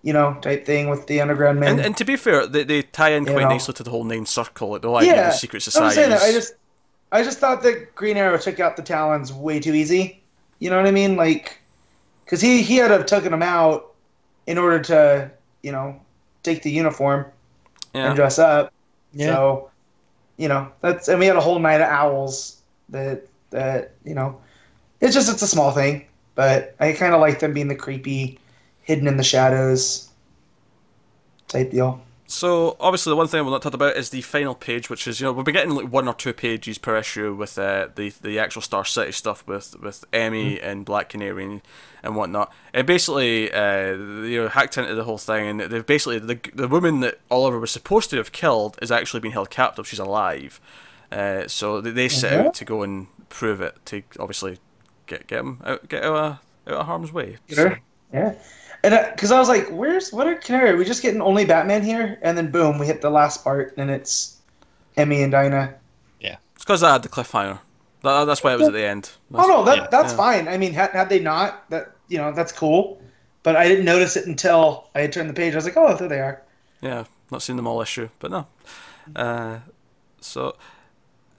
you 0.07 0.13
know, 0.13 0.37
type 0.39 0.65
thing 0.65 0.89
with 0.89 1.05
the 1.07 1.19
underground 1.19 1.59
men. 1.59 1.73
And, 1.73 1.81
and 1.81 1.97
to 1.97 2.05
be 2.05 2.15
fair, 2.15 2.47
they, 2.47 2.63
they 2.63 2.81
tie 2.81 3.09
in 3.09 3.25
You 3.25 3.33
quite 3.33 3.43
know. 3.43 3.49
nicely 3.49 3.73
to 3.73 3.83
the 3.83 3.89
whole 3.89 4.05
nine 4.05 4.25
circle, 4.25 4.69
like 4.69 4.81
the 4.81 4.87
whole 4.87 4.99
idea 4.99 5.15
yeah, 5.15 5.27
of 5.27 5.33
the 5.33 5.37
secret 5.37 5.57
I'm 5.57 5.61
society. 5.69 5.95
saying 5.95 6.09
that. 6.11 6.21
I 6.21 6.31
just, 6.31 6.53
I 7.11 7.23
just 7.23 7.39
thought 7.39 7.61
that 7.63 7.93
Green 7.93 8.15
Arrow 8.15 8.37
took 8.37 8.61
out 8.61 8.77
the 8.77 8.83
Talons 8.83 9.33
way 9.33 9.59
too 9.59 9.73
easy. 9.73 10.23
You 10.59 10.69
know 10.69 10.77
what 10.77 10.85
I 10.85 10.91
mean? 10.91 11.17
Like, 11.17 11.59
because 12.23 12.39
he 12.39 12.61
he 12.61 12.77
had 12.77 12.87
to 12.87 12.93
have 12.93 13.05
taken 13.05 13.31
them 13.31 13.43
out 13.43 13.95
in 14.45 14.57
order 14.57 14.79
to, 14.83 15.29
you 15.61 15.73
know, 15.73 15.99
take 16.41 16.63
the 16.63 16.71
uniform 16.71 17.25
yeah. 17.93 18.07
and 18.07 18.15
dress 18.15 18.39
up. 18.39 18.71
Yeah. 19.11 19.25
So, 19.33 19.71
you 20.37 20.47
know, 20.47 20.71
that's 20.79 21.09
and 21.09 21.19
we 21.19 21.25
had 21.25 21.35
a 21.35 21.41
whole 21.41 21.59
night 21.59 21.81
of 21.81 21.89
owls 21.89 22.61
that 22.87 23.27
that 23.49 23.91
you 24.05 24.15
know, 24.15 24.39
it's 25.01 25.13
just 25.13 25.29
it's 25.29 25.41
a 25.41 25.47
small 25.47 25.71
thing, 25.71 26.07
but 26.35 26.75
I 26.79 26.93
kind 26.93 27.13
of 27.13 27.19
like 27.19 27.39
them 27.39 27.53
being 27.53 27.67
the 27.67 27.75
creepy, 27.75 28.39
hidden 28.87 29.05
in 29.07 29.17
the 29.17 29.23
shadows 29.23 30.09
type 31.49 31.71
deal. 31.71 32.01
So 32.29 32.75
obviously, 32.81 33.11
the 33.11 33.15
one 33.15 33.27
thing 33.27 33.41
we'll 33.43 33.53
not 33.53 33.61
talk 33.61 33.73
about 33.73 33.95
is 33.95 34.09
the 34.09 34.21
final 34.21 34.53
page, 34.53 34.89
which 34.89 35.07
is 35.07 35.19
you 35.21 35.25
know 35.25 35.31
we'll 35.31 35.45
be 35.45 35.53
getting 35.53 35.71
like 35.73 35.89
one 35.89 36.07
or 36.09 36.13
two 36.13 36.33
pages 36.33 36.77
per 36.77 36.97
issue 36.97 37.33
with 37.33 37.57
uh, 37.57 37.87
the 37.95 38.09
the 38.21 38.37
actual 38.37 38.61
Star 38.61 38.83
City 38.83 39.13
stuff 39.13 39.47
with 39.47 39.79
with 39.81 40.03
Emmy 40.11 40.59
and 40.59 40.83
Black 40.83 41.07
Canary 41.09 41.45
and, 41.45 41.61
and 42.03 42.15
whatnot. 42.17 42.51
And 42.73 42.85
basically, 42.85 43.49
uh, 43.53 43.91
you 43.93 44.41
know, 44.41 44.47
hacked 44.49 44.77
into 44.77 44.93
the 44.93 45.05
whole 45.05 45.17
thing, 45.17 45.47
and 45.47 45.71
they've 45.71 45.85
basically 45.85 46.19
the 46.19 46.37
the 46.53 46.67
woman 46.67 46.99
that 46.99 47.19
Oliver 47.31 47.59
was 47.59 47.71
supposed 47.71 48.09
to 48.09 48.17
have 48.17 48.33
killed 48.33 48.77
is 48.81 48.91
actually 48.91 49.21
being 49.21 49.33
held 49.33 49.49
captive. 49.49 49.87
She's 49.87 49.99
alive. 49.99 50.59
Uh, 51.09 51.47
so 51.47 51.79
they, 51.79 51.91
they 51.91 52.09
set 52.09 52.33
Mhm. 52.33 52.45
out 52.47 52.53
to 52.55 52.65
go 52.65 52.81
and 52.83 53.07
prove 53.29 53.61
it 53.61 53.77
to 53.85 54.03
obviously 54.19 54.59
get 55.05 55.27
get 55.27 55.39
him 55.39 55.61
out 55.63 55.87
get 55.87 56.03
out 56.03 56.15
of, 56.15 56.23
out 56.73 56.79
of 56.81 56.85
harm's 56.87 57.13
way. 57.13 57.37
Get 57.47 57.57
her? 57.57 57.79
Yeah. 58.13 58.33
And 58.83 58.97
because 59.13 59.31
I 59.31 59.39
was 59.39 59.49
like, 59.49 59.67
"Where's 59.69 60.13
what 60.13 60.27
are 60.27 60.35
Canary? 60.35 60.71
Are 60.71 60.77
we 60.77 60.85
just 60.85 61.01
getting 61.01 61.21
only 61.21 61.45
Batman 61.45 61.83
here?" 61.83 62.19
And 62.21 62.37
then 62.37 62.51
boom, 62.51 62.79
we 62.79 62.85
hit 62.85 63.01
the 63.01 63.09
last 63.09 63.43
part, 63.43 63.73
and 63.77 63.89
it's 63.89 64.37
Emmy 64.95 65.23
and 65.23 65.31
Dinah. 65.31 65.75
Yeah, 66.19 66.37
it's 66.55 66.63
because 66.63 66.83
I 66.83 66.93
had 66.93 67.03
the 67.03 67.09
cliffhanger. 67.09 67.59
That, 68.03 68.25
that's 68.25 68.43
why 68.43 68.53
it 68.53 68.59
was 68.59 68.67
at 68.67 68.73
the 68.73 68.85
end. 68.85 69.11
Oh 69.33 69.47
no, 69.47 69.63
that 69.65 69.77
yeah, 69.77 69.87
that's 69.89 70.11
yeah. 70.11 70.17
fine. 70.17 70.47
I 70.47 70.57
mean, 70.57 70.73
had, 70.73 70.91
had 70.91 71.09
they 71.09 71.19
not, 71.19 71.69
that 71.69 71.91
you 72.07 72.17
know, 72.17 72.31
that's 72.31 72.51
cool. 72.51 73.01
But 73.43 73.55
I 73.55 73.67
didn't 73.67 73.85
notice 73.85 74.17
it 74.17 74.27
until 74.27 74.89
I 74.93 75.01
had 75.01 75.13
turned 75.13 75.29
the 75.29 75.33
page. 75.33 75.53
I 75.53 75.57
was 75.57 75.65
like, 75.65 75.77
"Oh, 75.77 75.95
there 75.95 76.07
they 76.07 76.19
are." 76.19 76.41
Yeah, 76.81 77.05
not 77.31 77.41
seen 77.41 77.55
them 77.55 77.67
all 77.67 77.81
issue, 77.81 78.09
but 78.19 78.31
no. 78.31 78.47
Uh, 79.15 79.59
so, 80.21 80.55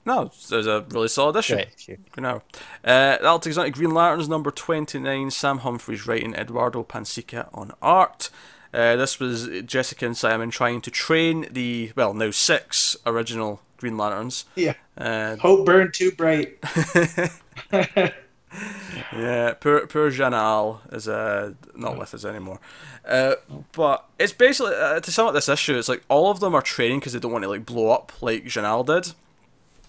no, 0.09 0.23
it 0.23 0.51
was 0.51 0.67
a 0.67 0.85
really 0.91 1.07
solid 1.07 1.37
issue. 1.37 1.55
Great 1.55 1.69
issue. 1.77 1.97
Green 2.11 2.25
Arrow. 2.25 2.43
Uh, 2.85 3.19
that'll 3.19 3.39
take 3.39 3.53
us 3.53 3.59
on 3.59 3.67
to 3.67 3.71
Green 3.71 3.93
Lanterns 3.93 4.29
number 4.29 4.51
29. 4.51 5.31
Sam 5.31 5.59
Humphries 5.59 6.07
writing, 6.07 6.35
Eduardo 6.35 6.83
Pansica 6.83 7.49
on 7.53 7.73
art. 7.81 8.31
Uh, 8.75 8.97
this 8.97 9.21
was 9.21 9.49
Jessica 9.65 10.07
and 10.07 10.17
Simon 10.17 10.51
trying 10.51 10.81
to 10.81 10.91
train 10.91 11.47
the, 11.51 11.93
well, 11.95 12.13
now 12.15 12.31
six 12.31 12.97
original 13.07 13.61
Green 13.77 13.97
Lanterns. 13.97 14.47
Yeah. 14.57 14.75
Uh, 14.97 15.37
Hope 15.37 15.65
burned 15.65 15.95
too 15.95 16.11
bright. 16.11 16.59
Yeah, 19.13 19.55
poor 19.55 19.87
poor 19.87 20.11
Janal 20.11 20.81
is 20.93 21.09
uh, 21.09 21.53
not 21.75 21.99
with 21.99 22.15
us 22.15 22.25
anymore. 22.25 22.61
Uh, 23.07 23.35
but 23.73 24.09
it's 24.19 24.33
basically 24.33 24.75
uh, 24.75 25.01
to 25.01 25.13
sum 25.13 25.27
up 25.27 25.35
this 25.35 25.49
issue, 25.49 25.77
it's 25.77 25.89
like 25.89 26.03
all 26.09 26.31
of 26.31 26.41
them 26.41 26.55
are 26.55 26.63
training 26.63 26.99
because 26.99 27.13
they 27.13 27.19
don't 27.19 27.33
want 27.33 27.45
to 27.45 27.49
like 27.49 27.67
blow 27.67 27.91
up 27.91 28.13
like 28.21 28.45
Janal 28.45 28.87
did, 28.87 29.15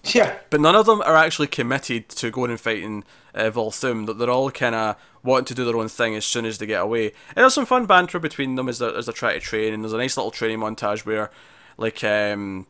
yeah. 0.14 0.38
but 0.50 0.60
none 0.60 0.74
of 0.74 0.86
them 0.86 1.02
are 1.02 1.16
actually 1.16 1.46
committed 1.46 2.08
to 2.08 2.30
going 2.30 2.50
and 2.50 2.60
fighting 2.60 3.04
uh, 3.34 3.50
Volthoom. 3.50 4.06
That 4.06 4.18
they're 4.18 4.30
all 4.30 4.50
kind 4.50 4.74
of 4.74 4.96
wanting 5.22 5.46
to 5.46 5.54
do 5.54 5.64
their 5.64 5.76
own 5.76 5.88
thing 5.88 6.14
as 6.14 6.24
soon 6.24 6.46
as 6.46 6.58
they 6.58 6.66
get 6.66 6.82
away. 6.82 7.06
And 7.28 7.36
there's 7.36 7.54
some 7.54 7.66
fun 7.66 7.86
banter 7.86 8.18
between 8.18 8.54
them 8.54 8.68
as 8.68 8.78
they 8.78 8.88
as 8.88 9.06
they 9.06 9.12
try 9.12 9.34
to 9.34 9.40
train, 9.40 9.74
and 9.74 9.82
there's 9.84 9.92
a 9.92 9.98
nice 9.98 10.16
little 10.16 10.30
training 10.30 10.58
montage 10.58 11.04
where, 11.04 11.30
like, 11.76 12.02
um, 12.04 12.66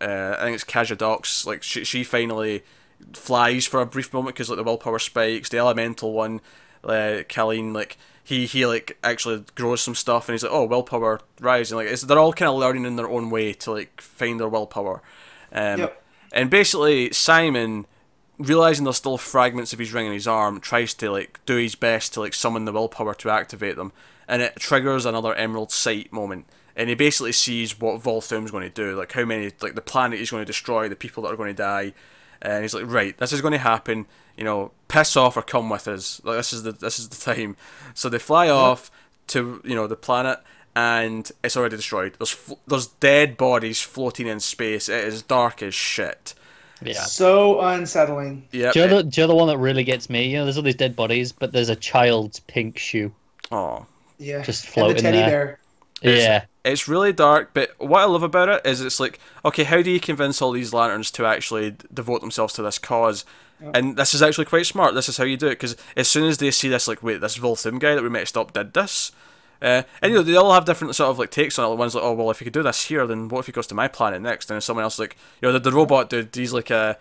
uh, 0.00 0.36
I 0.38 0.44
think 0.44 0.54
it's 0.54 0.64
Kaja 0.64 0.96
Docs, 0.96 1.46
like 1.46 1.62
she 1.62 1.84
she 1.84 2.04
finally 2.04 2.62
flies 3.14 3.66
for 3.66 3.80
a 3.80 3.86
brief 3.86 4.12
moment 4.12 4.34
because 4.34 4.48
like 4.50 4.56
the 4.56 4.64
willpower 4.64 4.98
spikes. 4.98 5.48
The 5.48 5.58
elemental 5.58 6.12
one, 6.12 6.40
uh, 6.84 7.22
Colleen, 7.28 7.72
like 7.72 7.96
he 8.22 8.46
he 8.46 8.66
like 8.66 8.98
actually 9.02 9.44
grows 9.54 9.82
some 9.82 9.94
stuff, 9.94 10.28
and 10.28 10.34
he's 10.34 10.42
like, 10.42 10.52
oh, 10.52 10.64
willpower 10.64 11.20
rising. 11.40 11.76
Like 11.76 11.88
it's, 11.88 12.02
they're 12.02 12.18
all 12.18 12.32
kind 12.32 12.48
of 12.48 12.56
learning 12.56 12.84
in 12.84 12.96
their 12.96 13.08
own 13.08 13.30
way 13.30 13.52
to 13.54 13.72
like 13.72 14.00
find 14.00 14.40
their 14.40 14.48
willpower. 14.48 15.02
Um, 15.52 15.80
Yep. 15.80 15.99
And 16.32 16.50
basically, 16.50 17.12
Simon, 17.12 17.86
realizing 18.38 18.84
there's 18.84 18.96
still 18.96 19.18
fragments 19.18 19.72
of 19.72 19.78
his 19.78 19.92
ring 19.92 20.06
in 20.06 20.12
his 20.12 20.28
arm, 20.28 20.60
tries 20.60 20.94
to 20.94 21.10
like 21.10 21.40
do 21.46 21.56
his 21.56 21.74
best 21.74 22.14
to 22.14 22.20
like 22.20 22.34
summon 22.34 22.64
the 22.64 22.72
willpower 22.72 23.14
to 23.14 23.30
activate 23.30 23.76
them, 23.76 23.92
and 24.28 24.42
it 24.42 24.56
triggers 24.56 25.04
another 25.04 25.34
Emerald 25.34 25.72
Sight 25.72 26.12
moment. 26.12 26.46
and 26.76 26.88
he 26.88 26.94
basically 26.94 27.32
sees 27.32 27.78
what 27.78 28.00
Volthoom's 28.00 28.50
going 28.50 28.62
to 28.62 28.70
do, 28.70 28.96
like 28.96 29.12
how 29.12 29.24
many, 29.24 29.50
like 29.60 29.74
the 29.74 29.80
planet 29.82 30.18
he's 30.18 30.30
going 30.30 30.40
to 30.40 30.46
destroy, 30.46 30.88
the 30.88 30.96
people 30.96 31.22
that 31.22 31.30
are 31.30 31.36
going 31.36 31.54
to 31.54 31.62
die, 31.62 31.92
and 32.40 32.62
he's 32.62 32.72
like, 32.74 32.86
right, 32.86 33.16
this 33.18 33.32
is 33.32 33.40
going 33.40 33.52
to 33.52 33.58
happen. 33.58 34.06
You 34.36 34.44
know, 34.44 34.72
piss 34.88 35.16
off 35.16 35.36
or 35.36 35.42
come 35.42 35.68
with 35.68 35.86
us. 35.86 36.22
Like 36.24 36.38
this 36.38 36.52
is 36.52 36.62
the 36.62 36.72
this 36.72 36.98
is 36.98 37.08
the 37.08 37.34
time. 37.34 37.56
So 37.92 38.08
they 38.08 38.18
fly 38.18 38.48
off 38.48 38.90
to 39.28 39.60
you 39.64 39.74
know 39.74 39.86
the 39.86 39.96
planet, 39.96 40.40
and 40.74 41.30
it's 41.42 41.56
already 41.56 41.76
destroyed. 41.76 42.14
There's 42.18 42.30
fl- 42.30 42.54
there's 42.66 42.86
dead 42.86 43.36
bodies 43.36 43.80
floating 43.80 44.26
in 44.26 44.40
space. 44.40 44.88
It 44.88 45.04
is 45.04 45.22
dark 45.22 45.62
as 45.62 45.74
shit. 45.74 46.34
Yeah. 46.82 46.94
So 46.94 47.60
unsettling. 47.60 48.46
Yeah. 48.52 48.72
Do 48.72 48.80
you, 48.80 48.86
know 48.86 48.96
the, 48.98 49.02
do 49.04 49.20
you 49.20 49.26
know 49.26 49.28
the 49.28 49.34
one 49.34 49.48
that 49.48 49.58
really 49.58 49.84
gets 49.84 50.08
me? 50.08 50.28
You 50.28 50.38
know, 50.38 50.44
there's 50.44 50.56
all 50.56 50.62
these 50.62 50.74
dead 50.74 50.96
bodies, 50.96 51.32
but 51.32 51.52
there's 51.52 51.68
a 51.68 51.76
child's 51.76 52.40
pink 52.40 52.78
shoe. 52.78 53.12
Oh, 53.52 53.86
Yeah. 54.18 54.42
Just 54.42 54.64
and 54.64 54.74
floating 54.74 54.96
the 54.96 55.02
teddy 55.02 55.18
there. 55.18 55.58
bear. 56.02 56.14
Yeah. 56.16 56.44
it's 56.64 56.88
really 56.88 57.12
dark, 57.12 57.50
but 57.52 57.72
what 57.78 58.00
I 58.00 58.04
love 58.06 58.22
about 58.22 58.48
it 58.48 58.62
is 58.64 58.80
it's 58.80 58.98
like, 58.98 59.20
okay, 59.44 59.64
how 59.64 59.82
do 59.82 59.90
you 59.90 60.00
convince 60.00 60.40
all 60.40 60.52
these 60.52 60.72
lanterns 60.72 61.10
to 61.12 61.26
actually 61.26 61.76
devote 61.92 62.22
themselves 62.22 62.54
to 62.54 62.62
this 62.62 62.78
cause? 62.78 63.26
And 63.74 63.96
this 63.96 64.14
is 64.14 64.22
actually 64.22 64.46
quite 64.46 64.64
smart. 64.64 64.94
This 64.94 65.10
is 65.10 65.18
how 65.18 65.24
you 65.24 65.36
do 65.36 65.48
it 65.48 65.50
because 65.50 65.76
as 65.94 66.08
soon 66.08 66.26
as 66.26 66.38
they 66.38 66.50
see 66.50 66.68
this, 66.70 66.88
like, 66.88 67.02
wait, 67.02 67.20
this 67.20 67.36
Volthoom 67.36 67.78
guy 67.78 67.94
that 67.94 68.02
we 68.02 68.08
messed 68.08 68.38
up 68.38 68.54
did 68.54 68.72
this. 68.72 69.12
Uh, 69.62 69.82
and 70.00 70.12
you 70.12 70.18
know 70.18 70.22
they 70.22 70.36
all 70.36 70.52
have 70.54 70.64
different 70.64 70.94
sort 70.94 71.10
of 71.10 71.18
like 71.18 71.30
takes 71.30 71.58
on 71.58 71.70
it. 71.70 71.76
One's 71.76 71.94
like, 71.94 72.04
oh 72.04 72.12
well, 72.14 72.30
if 72.30 72.40
you 72.40 72.44
could 72.46 72.52
do 72.54 72.62
this 72.62 72.84
here, 72.86 73.06
then 73.06 73.28
what 73.28 73.40
if 73.40 73.46
he 73.46 73.52
goes 73.52 73.66
to 73.68 73.74
my 73.74 73.88
planet 73.88 74.22
next? 74.22 74.50
And 74.50 74.54
then 74.56 74.60
someone 74.62 74.84
else 74.84 74.98
like, 74.98 75.16
you 75.40 75.48
know, 75.48 75.52
the, 75.52 75.58
the 75.60 75.72
robot 75.72 76.08
dude, 76.10 76.34
he's 76.34 76.52
like, 76.52 76.70
uh, 76.70 76.94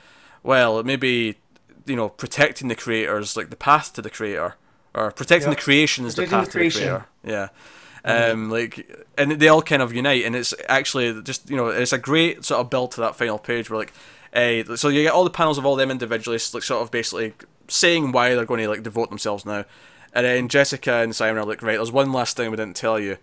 well, 0.44 0.84
maybe 0.84 1.38
you 1.86 1.96
know, 1.96 2.10
protecting 2.10 2.68
the 2.68 2.76
creators, 2.76 3.36
like 3.38 3.50
the 3.50 3.56
path 3.56 3.94
to 3.94 4.02
the 4.02 4.10
creator, 4.10 4.56
or 4.94 5.12
protecting 5.12 5.50
Yep. 5.50 5.58
the 5.58 5.64
creation 5.64 6.06
is 6.06 6.16
the 6.16 6.24
Protecting 6.24 6.38
path 6.40 6.46
the 6.48 6.52
to 6.52 6.58
the 6.58 6.60
creation. 6.60 6.82
creator. 6.82 7.06
Yeah. 7.24 7.48
Um, 8.06 8.50
like, 8.50 9.06
and 9.18 9.32
they 9.34 9.48
all 9.48 9.62
kind 9.62 9.82
of 9.82 9.94
unite, 9.94 10.24
and 10.26 10.36
it's 10.36 10.54
actually 10.68 11.22
just 11.24 11.50
you 11.50 11.56
know, 11.58 11.68
it's 11.68 11.94
a 11.94 11.98
great 11.98 12.46
sort 12.46 12.62
of 12.62 12.70
build 12.70 12.92
to 12.92 13.02
that 13.02 13.16
final 13.16 13.38
page 13.40 13.70
where 13.70 13.80
like, 13.80 13.94
uh, 14.34 14.76
so 14.76 14.88
you 14.90 15.04
get 15.04 15.12
all 15.14 15.24
the 15.24 15.30
panels 15.30 15.58
of 15.58 15.66
all 15.66 15.76
them 15.76 15.92
individually, 15.92 16.38
like 16.54 16.64
sort 16.64 16.82
of 16.82 16.92
basically 16.92 17.34
saying 17.68 18.12
why 18.12 18.36
they're 18.36 18.46
going 18.46 18.62
to 18.62 18.70
like 18.70 18.84
devote 18.84 19.10
themselves 19.10 19.46
now, 19.46 19.66
and 20.14 20.26
then 20.26 20.48
Jessica 20.48 20.96
and 20.96 21.16
Simon 21.16 21.42
are 21.42 21.46
like, 21.46 21.62
right, 21.62 21.78
there's 21.78 21.92
one 21.92 22.12
last 22.12 22.38
thing 22.38 22.50
we 22.52 22.58
didn't 22.58 22.76
tell 22.76 23.00
you, 23.00 23.18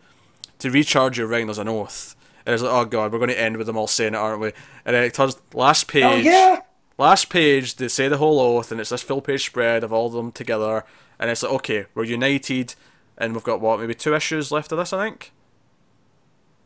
to 0.59 0.71
recharge 0.71 1.19
your 1.19 1.27
ring, 1.27 1.47
there's 1.47 1.59
an 1.59 1.69
oath, 1.69 2.15
and 2.45 2.55
it's 2.55 2.63
like, 2.63 2.73
oh 2.73 2.85
god, 2.85 3.13
we're 3.13 3.19
going 3.19 3.31
to 3.31 3.41
end 3.41 3.57
with 3.57 3.67
them 3.67 3.77
all 3.77 3.87
saying 3.87 4.15
it, 4.15 4.17
aren't 4.17 4.41
we? 4.41 4.53
And 4.85 4.95
then 4.95 5.05
it 5.05 5.15
turns 5.15 5.37
last 5.53 5.89
page. 5.89 6.05
Oh 6.05 6.17
yeah. 6.17 6.61
Last 6.99 7.29
page, 7.29 7.77
they 7.77 7.89
say 7.89 8.09
the 8.09 8.17
whole 8.17 8.41
oath, 8.41 8.73
and 8.73 8.81
it's 8.81 8.91
this 8.91 9.03
full 9.03 9.21
page 9.21 9.45
spread 9.45 9.85
of 9.85 9.93
all 9.93 10.07
of 10.07 10.13
them 10.15 10.33
together, 10.33 10.85
and 11.19 11.31
it's 11.31 11.43
like, 11.43 11.53
okay, 11.53 11.87
we're 11.95 12.05
united, 12.05 12.75
and 13.19 13.35
we've 13.35 13.45
got 13.45 13.61
what, 13.61 13.79
maybe 13.81 13.95
two 13.95 14.15
issues 14.15 14.51
left 14.51 14.73
of 14.73 14.79
this, 14.79 14.93
I 14.93 15.05
think. 15.05 15.33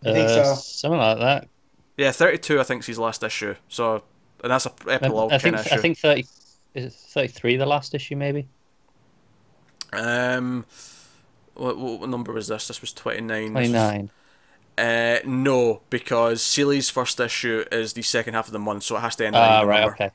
I 0.04 0.12
think 0.12 0.28
Uh, 0.28 0.54
so. 0.54 0.60
Something 0.60 1.00
like 1.00 1.18
that. 1.18 1.48
Yeah, 1.96 2.12
thirty-two, 2.12 2.60
I 2.60 2.62
think, 2.62 2.80
is 2.80 2.86
his 2.86 2.98
last 2.98 3.22
issue. 3.22 3.56
So, 3.68 4.04
and 4.42 4.52
that's 4.52 4.66
a 4.66 4.72
I, 4.86 4.94
epilogue 4.94 5.32
I 5.32 5.38
kind 5.38 5.42
think 5.42 5.56
of 5.56 5.66
issue. 5.66 5.74
I 5.74 5.78
think 5.78 5.98
thirty. 5.98 6.26
Is 6.74 6.94
thirty-three 6.94 7.56
the 7.56 7.66
last 7.66 7.94
issue 7.94 8.14
maybe? 8.14 8.46
Um, 9.92 10.64
what, 11.54 11.76
what, 11.76 12.08
number 12.08 12.32
was 12.32 12.48
this? 12.48 12.68
This 12.68 12.80
was 12.80 12.92
29. 12.92 13.50
29. 13.50 14.10
Uh, 14.78 15.18
no, 15.26 15.82
because 15.90 16.42
Seeley's 16.42 16.88
first 16.88 17.20
issue 17.20 17.64
is 17.70 17.92
the 17.92 18.02
second 18.02 18.34
half 18.34 18.46
of 18.46 18.52
the 18.52 18.58
month, 18.58 18.84
so 18.84 18.96
it 18.96 19.00
has 19.00 19.16
to 19.16 19.26
end. 19.26 19.36
Ah, 19.36 19.58
even 19.58 19.68
right. 19.68 19.80
number. 19.80 19.94
Okay. 19.94 20.10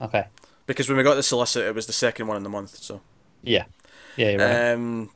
Okay. 0.00 0.26
Because 0.66 0.88
when 0.88 0.98
we 0.98 1.02
got 1.02 1.14
the 1.14 1.22
solicit, 1.22 1.64
it 1.64 1.74
was 1.74 1.86
the 1.86 1.92
second 1.92 2.26
one 2.26 2.36
in 2.36 2.42
the 2.42 2.48
month. 2.48 2.76
So. 2.76 3.00
Yeah. 3.42 3.64
Yeah. 4.16 4.30
You're 4.30 4.38
right. 4.38 4.72
Um, 4.72 5.10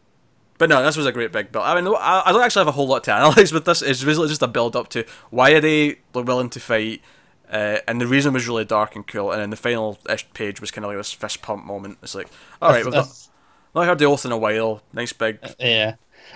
but 0.58 0.68
no, 0.68 0.82
this 0.82 0.96
was 0.96 1.06
a 1.06 1.12
great 1.12 1.32
big 1.32 1.50
build. 1.50 1.64
I 1.64 1.74
mean, 1.74 1.92
I, 1.98 2.30
don't 2.30 2.42
actually 2.42 2.60
have 2.60 2.68
a 2.68 2.72
whole 2.72 2.86
lot 2.86 3.04
to 3.04 3.12
analyze 3.12 3.52
with 3.52 3.64
this. 3.66 3.82
It's 3.82 4.04
basically 4.04 4.28
just 4.28 4.42
a 4.42 4.48
build 4.48 4.76
up 4.76 4.88
to 4.90 5.04
why 5.30 5.50
are 5.52 5.60
they 5.60 5.96
willing 6.14 6.50
to 6.50 6.60
fight, 6.60 7.02
uh, 7.50 7.78
and 7.88 8.00
the 8.00 8.06
reason 8.06 8.32
was 8.32 8.46
really 8.46 8.64
dark 8.64 8.94
and 8.94 9.06
cool. 9.06 9.32
And 9.32 9.40
then 9.42 9.50
the 9.50 9.56
final 9.56 9.98
page 10.34 10.60
was 10.60 10.70
kind 10.70 10.84
of 10.84 10.90
like 10.90 10.98
this 10.98 11.12
fist 11.12 11.42
pump 11.42 11.64
moment. 11.64 11.98
It's 12.02 12.14
like, 12.14 12.28
all 12.60 12.70
right, 12.70 12.84
we've 12.84 12.94
not, 12.94 13.28
not 13.74 13.86
heard 13.86 13.98
the 13.98 14.04
oath 14.06 14.24
in 14.24 14.32
a 14.32 14.38
while. 14.38 14.82
Nice 14.92 15.12
big. 15.12 15.38
yeah. 15.58 15.94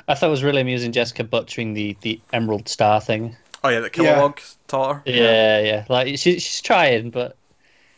I 0.09 0.15
thought 0.15 0.27
it 0.27 0.31
was 0.31 0.43
really 0.45 0.61
amusing 0.61 0.93
Jessica 0.93 1.25
butchering 1.25 1.75
the, 1.75 1.97
the 2.03 2.21
Emerald 2.33 2.69
Star 2.69 3.01
thing. 3.01 3.37
Oh 3.65 3.69
yeah, 3.69 3.81
the 3.81 3.91
Kilowog 3.91 4.39
taught 4.69 4.97
her. 4.97 5.03
Yeah, 5.07 5.61
yeah. 5.61 5.85
Like 5.89 6.09
she, 6.19 6.39
she's 6.39 6.61
trying, 6.61 7.11
but 7.11 7.37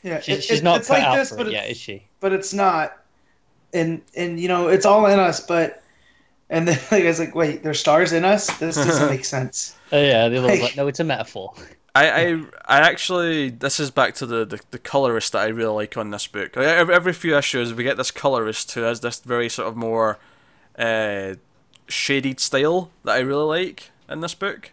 Yeah. 0.03 0.21
she, 0.21 0.33
it- 0.33 0.45
she's 0.45 0.63
not 0.63 0.79
it's 0.81 0.89
cut 0.89 0.95
like 0.99 1.03
out 1.05 1.17
this, 1.17 1.31
for 1.31 1.37
but 1.39 1.47
it 1.47 1.51
it's, 1.51 1.55
yet, 1.55 1.71
is 1.71 1.77
she? 1.77 2.05
but 2.21 2.33
it's 2.33 2.55
not. 2.55 2.97
And 3.75 4.01
and 4.17 4.41
you 4.41 4.49
know 4.49 4.69
it's 4.69 4.87
all 4.87 5.07
in 5.07 5.19
us, 5.19 5.41
but 5.45 5.83
and 6.51 6.67
then 6.69 6.79
like 6.91 7.05
I 7.05 7.07
was 7.09 7.19
like, 7.19 7.35
wait, 7.35 7.63
there's 7.63 7.81
stars 7.81 8.13
in 8.13 8.25
us. 8.25 8.47
This 8.59 8.77
doesn't 8.77 9.11
make 9.11 9.25
sense. 9.25 9.77
Oh 9.93 10.01
yeah, 10.01 10.29
the 10.29 10.39
other 10.39 10.47
one's 10.49 10.61
Like- 10.61 10.71
like, 10.71 10.77
no, 10.77 10.87
it's 10.89 11.01
a 11.01 11.05
metaphor. 11.05 11.53
I, 11.95 12.11
I, 12.11 12.45
I 12.67 12.79
actually 12.81 13.51
this 13.51 13.81
is 13.81 13.91
back 13.91 14.15
to 14.17 14.27
the, 14.27 14.45
the, 14.45 14.61
the 14.71 14.79
colorist 14.79 15.33
that 15.33 15.43
I 15.43 15.49
really 15.49 15.75
like 15.75 15.97
on 15.97 16.11
this 16.11 16.27
book. 16.27 16.55
Like, 16.57 16.67
every, 16.67 16.95
every 16.95 17.13
few 17.13 17.37
issues 17.37 17.75
we 17.75 17.83
get 17.85 17.97
this 17.97 18.11
colorist 18.11 18.73
who 18.73 18.83
has 18.83 19.01
this 19.01 19.19
very 19.21 19.49
sort 19.49 19.69
of 19.69 19.77
more 19.77 20.19
uh, 20.79 21.35
shaded 21.89 22.41
style 22.41 22.91
that 23.05 23.17
I 23.17 23.21
really 23.21 23.45
like 23.45 23.91
in 24.09 24.21
this 24.21 24.35
book. 24.35 24.71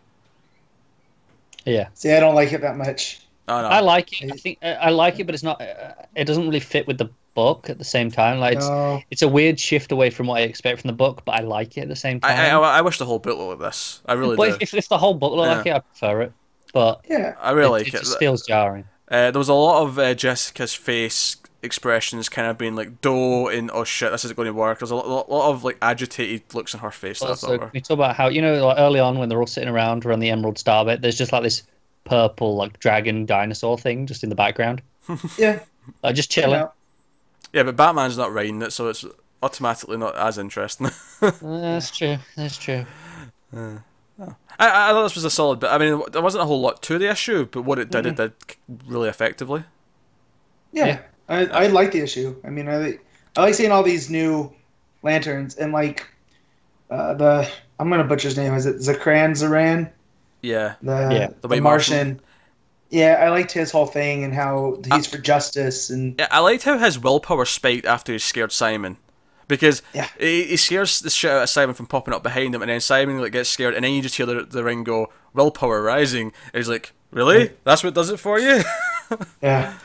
Yeah, 1.65 1.87
See, 1.95 2.11
I 2.11 2.19
don't 2.19 2.35
like 2.35 2.53
it 2.53 2.61
that 2.61 2.77
much. 2.77 3.21
Oh, 3.47 3.61
no. 3.61 3.67
I 3.67 3.79
like 3.79 4.21
it. 4.21 4.31
I 4.31 4.35
think 4.35 4.59
I 4.61 4.73
I 4.73 4.89
like 4.89 5.19
it, 5.19 5.25
but 5.25 5.33
it's 5.33 5.43
not. 5.43 5.61
Uh, 5.61 5.93
it 6.15 6.25
doesn't 6.25 6.45
really 6.45 6.59
fit 6.59 6.85
with 6.87 6.97
the 6.97 7.09
book 7.33 7.69
at 7.69 7.77
the 7.77 7.83
same 7.83 8.09
time. 8.11 8.39
Like 8.39 8.57
it's, 8.57 8.67
No. 8.67 9.01
it's 9.11 9.21
a 9.21 9.27
weird 9.27 9.59
shift 9.59 9.91
away 9.91 10.09
from 10.09 10.27
what 10.27 10.39
I 10.39 10.41
expect 10.41 10.81
from 10.81 10.87
the 10.89 10.93
book, 10.95 11.23
but 11.25 11.33
I 11.33 11.41
like 11.41 11.77
it 11.77 11.81
at 11.81 11.87
the 11.87 11.95
same 11.95 12.19
time. 12.19 12.31
I, 12.31 12.49
I, 12.51 12.77
I 12.77 12.81
wish 12.81 12.97
the 12.97 13.05
whole 13.05 13.19
book 13.19 13.37
looked 13.37 13.61
like 13.61 13.69
this. 13.69 14.01
I 14.05 14.13
really 14.13 14.35
but 14.35 14.49
do. 14.49 14.55
if, 14.55 14.61
if, 14.61 14.73
if 14.73 14.89
the 14.89 14.97
whole 14.97 15.13
book 15.13 15.33
looked 15.33 15.57
like 15.57 15.65
it, 15.67 15.73
I 15.73 15.79
prefer 15.79 16.21
it. 16.23 16.33
But 16.75 17.05
Yeah. 17.09 17.35
I 17.39 17.51
really 17.51 17.67
it, 17.67 17.85
like 17.85 17.87
it 17.87 17.93
it. 17.93 17.99
just 18.01 18.19
feels 18.19 18.45
jarring. 18.45 18.83
Uh, 19.09 19.31
there 19.31 19.39
was 19.39 19.47
a 19.47 19.53
lot 19.53 19.83
of 19.83 19.97
uh, 19.97 20.13
Jessica's 20.13 20.73
face 20.73 21.37
expressions 21.63 22.27
kind 22.27 22.47
of 22.49 22.57
being 22.57 22.75
like 22.75 22.99
dough 23.01 23.47
and 23.47 23.71
oh 23.73 23.83
shit 23.85 24.11
this 24.11 24.25
isn't 24.25 24.35
going 24.35 24.45
to 24.47 24.53
work. 24.53 24.79
There's 24.79 24.91
a 24.91 24.95
lot, 24.95 25.31
lot 25.31 25.49
of 25.51 25.63
like 25.63 25.77
agitated 25.81 26.53
looks 26.53 26.75
on 26.75 26.81
her 26.81 26.91
face. 26.91 27.21
That 27.21 27.27
I 27.27 27.29
Also, 27.29 27.47
thought 27.47 27.59
can 27.59 27.67
were... 27.67 27.71
we 27.73 27.79
talk 27.79 27.95
about 27.95 28.15
how 28.17 28.27
you 28.27 28.41
know, 28.41 28.65
like 28.67 28.77
early 28.77 28.99
on 28.99 29.17
when 29.17 29.29
they're 29.29 29.39
all 29.39 29.47
sitting 29.47 29.69
around 29.69 30.05
around 30.05 30.19
the 30.19 30.29
Emerald 30.29 30.57
Star 30.59 30.83
bit, 30.83 31.01
there's 31.01 31.17
just 31.17 31.31
like 31.31 31.43
this 31.43 31.63
purple 32.03 32.57
like 32.57 32.77
dragon 32.79 33.25
dinosaur 33.25 33.77
thing 33.77 34.05
just 34.05 34.21
in 34.23 34.29
the 34.29 34.35
background, 34.35 34.81
Yeah. 35.37 35.59
like 36.03 36.15
just 36.15 36.35
You 36.35 36.43
chilling. 36.43 36.67
Yeah, 37.53 37.63
but 37.63 37.77
Batman's 37.77 38.17
not 38.17 38.33
writing 38.33 38.61
it, 38.61 38.73
so 38.73 38.89
it's 38.89 39.05
automatically 39.41 39.95
not 39.97 40.15
as 40.17 40.37
interesting. 40.37 40.89
Uh, 41.21 41.31
that's 41.41 41.89
true. 41.97 42.17
That's 42.35 42.57
true. 42.57 42.85
I, 44.19 44.89
I 44.89 44.91
thought 44.91 45.03
this 45.03 45.15
was 45.15 45.25
a 45.25 45.29
solid 45.29 45.59
bit. 45.59 45.69
I 45.69 45.77
mean, 45.77 46.01
there 46.11 46.21
wasn't 46.21 46.43
a 46.43 46.45
whole 46.45 46.61
lot 46.61 46.81
to 46.83 46.97
the 46.97 47.09
issue, 47.09 47.45
but 47.51 47.63
what 47.63 47.77
it 47.79 47.89
did, 47.91 48.05
it 48.05 48.15
did 48.15 48.33
really 48.87 49.09
effectively. 49.09 49.63
Yeah, 50.71 50.85
Yeah. 50.85 50.99
I, 51.27 51.45
I 51.45 51.67
like 51.67 51.91
the 51.91 51.99
issue. 51.99 52.35
I 52.45 52.49
mean, 52.49 52.69
I 52.69 52.97
I 53.35 53.41
like 53.41 53.55
seeing 53.55 53.71
all 53.71 53.83
these 53.83 54.09
new 54.09 54.53
lanterns 55.03 55.55
and 55.55 55.73
like 55.73 56.07
uh, 56.89 57.13
the 57.15 57.49
I'm 57.79 57.89
gonna 57.89 58.03
butcher 58.05 58.27
his 58.29 58.37
name. 58.37 58.53
Is 58.53 58.65
it 58.65 58.77
Zakran 58.77 59.31
Zaran? 59.31 59.91
Yeah, 60.41 60.75
The 60.81 61.09
Yeah. 61.11 61.27
the, 61.41 61.47
White 61.47 61.63
Martian. 61.63 61.97
Martian. 62.07 62.21
Yeah, 62.91 63.15
I 63.19 63.29
liked 63.29 63.51
his 63.51 63.71
whole 63.71 63.87
thing 63.87 64.23
and 64.23 64.33
how 64.33 64.79
he's 64.93 65.07
for 65.07 65.17
justice 65.17 65.89
and 65.89 66.15
yeah. 66.19 66.27
I 66.31 66.39
liked 66.39 66.63
how 66.63 66.77
his 66.77 66.99
willpower 66.99 67.43
spiked 67.45 67.85
after 67.85 68.13
he 68.13 68.19
scared 68.19 68.51
Simon, 68.51 68.97
because 69.47 69.81
Yeah. 69.93 70.07
he, 70.19 70.43
he 70.45 70.57
scares 70.57 70.99
the 70.99 71.09
shit 71.09 71.31
out 71.31 71.43
of 71.43 71.49
Simon 71.49 71.75
from 71.75 71.85
popping 71.87 72.13
up 72.13 72.23
behind 72.23 72.53
him, 72.55 72.61
and 72.61 72.69
then 72.69 72.79
Simon 72.81 73.19
like 73.19 73.31
gets 73.31 73.49
scared, 73.49 73.73
and 73.73 73.83
then 73.83 73.93
you 73.93 74.01
just 74.01 74.15
hear 74.15 74.25
the, 74.25 74.43
the 74.43 74.63
ring 74.63 74.83
go 74.83 75.09
willpower 75.33 75.81
rising. 75.81 76.31
And 76.53 76.55
he's 76.55 76.69
like, 76.69 76.93
"Really? 77.11 77.51
That's 77.63 77.83
what 77.83 77.93
does 77.93 78.09
it 78.09 78.19
for 78.19 78.39
you?" 78.39 78.61
yeah. 79.41 79.73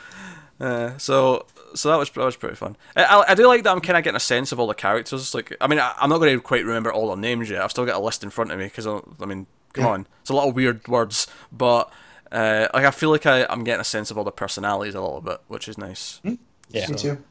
Uh, 0.59 0.95
so 0.99 1.47
so 1.73 1.89
that 1.89 1.95
was 1.97 2.11
that 2.11 2.23
was 2.23 2.35
pretty 2.35 2.55
fun. 2.55 2.77
I, 2.95 3.03
I, 3.03 3.31
I 3.31 3.33
do 3.33 3.47
like 3.47 3.63
that 3.63 3.71
I'm 3.71 3.81
kind 3.81 3.97
of 3.97 4.03
getting 4.03 4.15
a 4.15 4.19
sense 4.19 4.51
of 4.51 4.59
all 4.59 4.67
the 4.67 4.75
characters. 4.75 5.33
Like 5.33 5.57
I 5.59 5.65
mean 5.65 5.79
I, 5.79 5.91
I'm 5.99 6.07
not 6.07 6.19
going 6.19 6.35
to 6.37 6.39
quite 6.39 6.63
remember 6.63 6.93
all 6.93 7.07
their 7.07 7.17
names 7.17 7.49
yet. 7.49 7.63
I've 7.63 7.71
still 7.71 7.83
got 7.87 7.95
a 7.95 7.99
list 7.99 8.23
in 8.23 8.29
front 8.29 8.51
of 8.51 8.59
me 8.59 8.65
because 8.65 8.85
I 8.85 9.25
mean 9.25 9.47
come 9.73 9.85
Yeah. 9.85 9.89
on, 9.89 10.07
it's 10.21 10.29
a 10.29 10.35
lot 10.35 10.47
of 10.47 10.53
weird 10.55 10.87
words, 10.87 11.25
but 11.51 11.91
uh, 12.31 12.67
like 12.75 12.85
I 12.85 12.91
feel 12.91 13.09
like 13.09 13.25
I, 13.25 13.43
I'm 13.49 13.63
getting 13.63 13.81
a 13.81 13.85
sense 13.85 14.11
of 14.11 14.19
all 14.19 14.23
the 14.23 14.31
personalities 14.31 14.93
a 14.93 15.01
little 15.01 15.19
bit, 15.21 15.39
which 15.47 15.67
is 15.67 15.79
nice. 15.79 16.21
Yeah, 16.69 16.87
Me 16.89 16.95
too. 16.95 17.23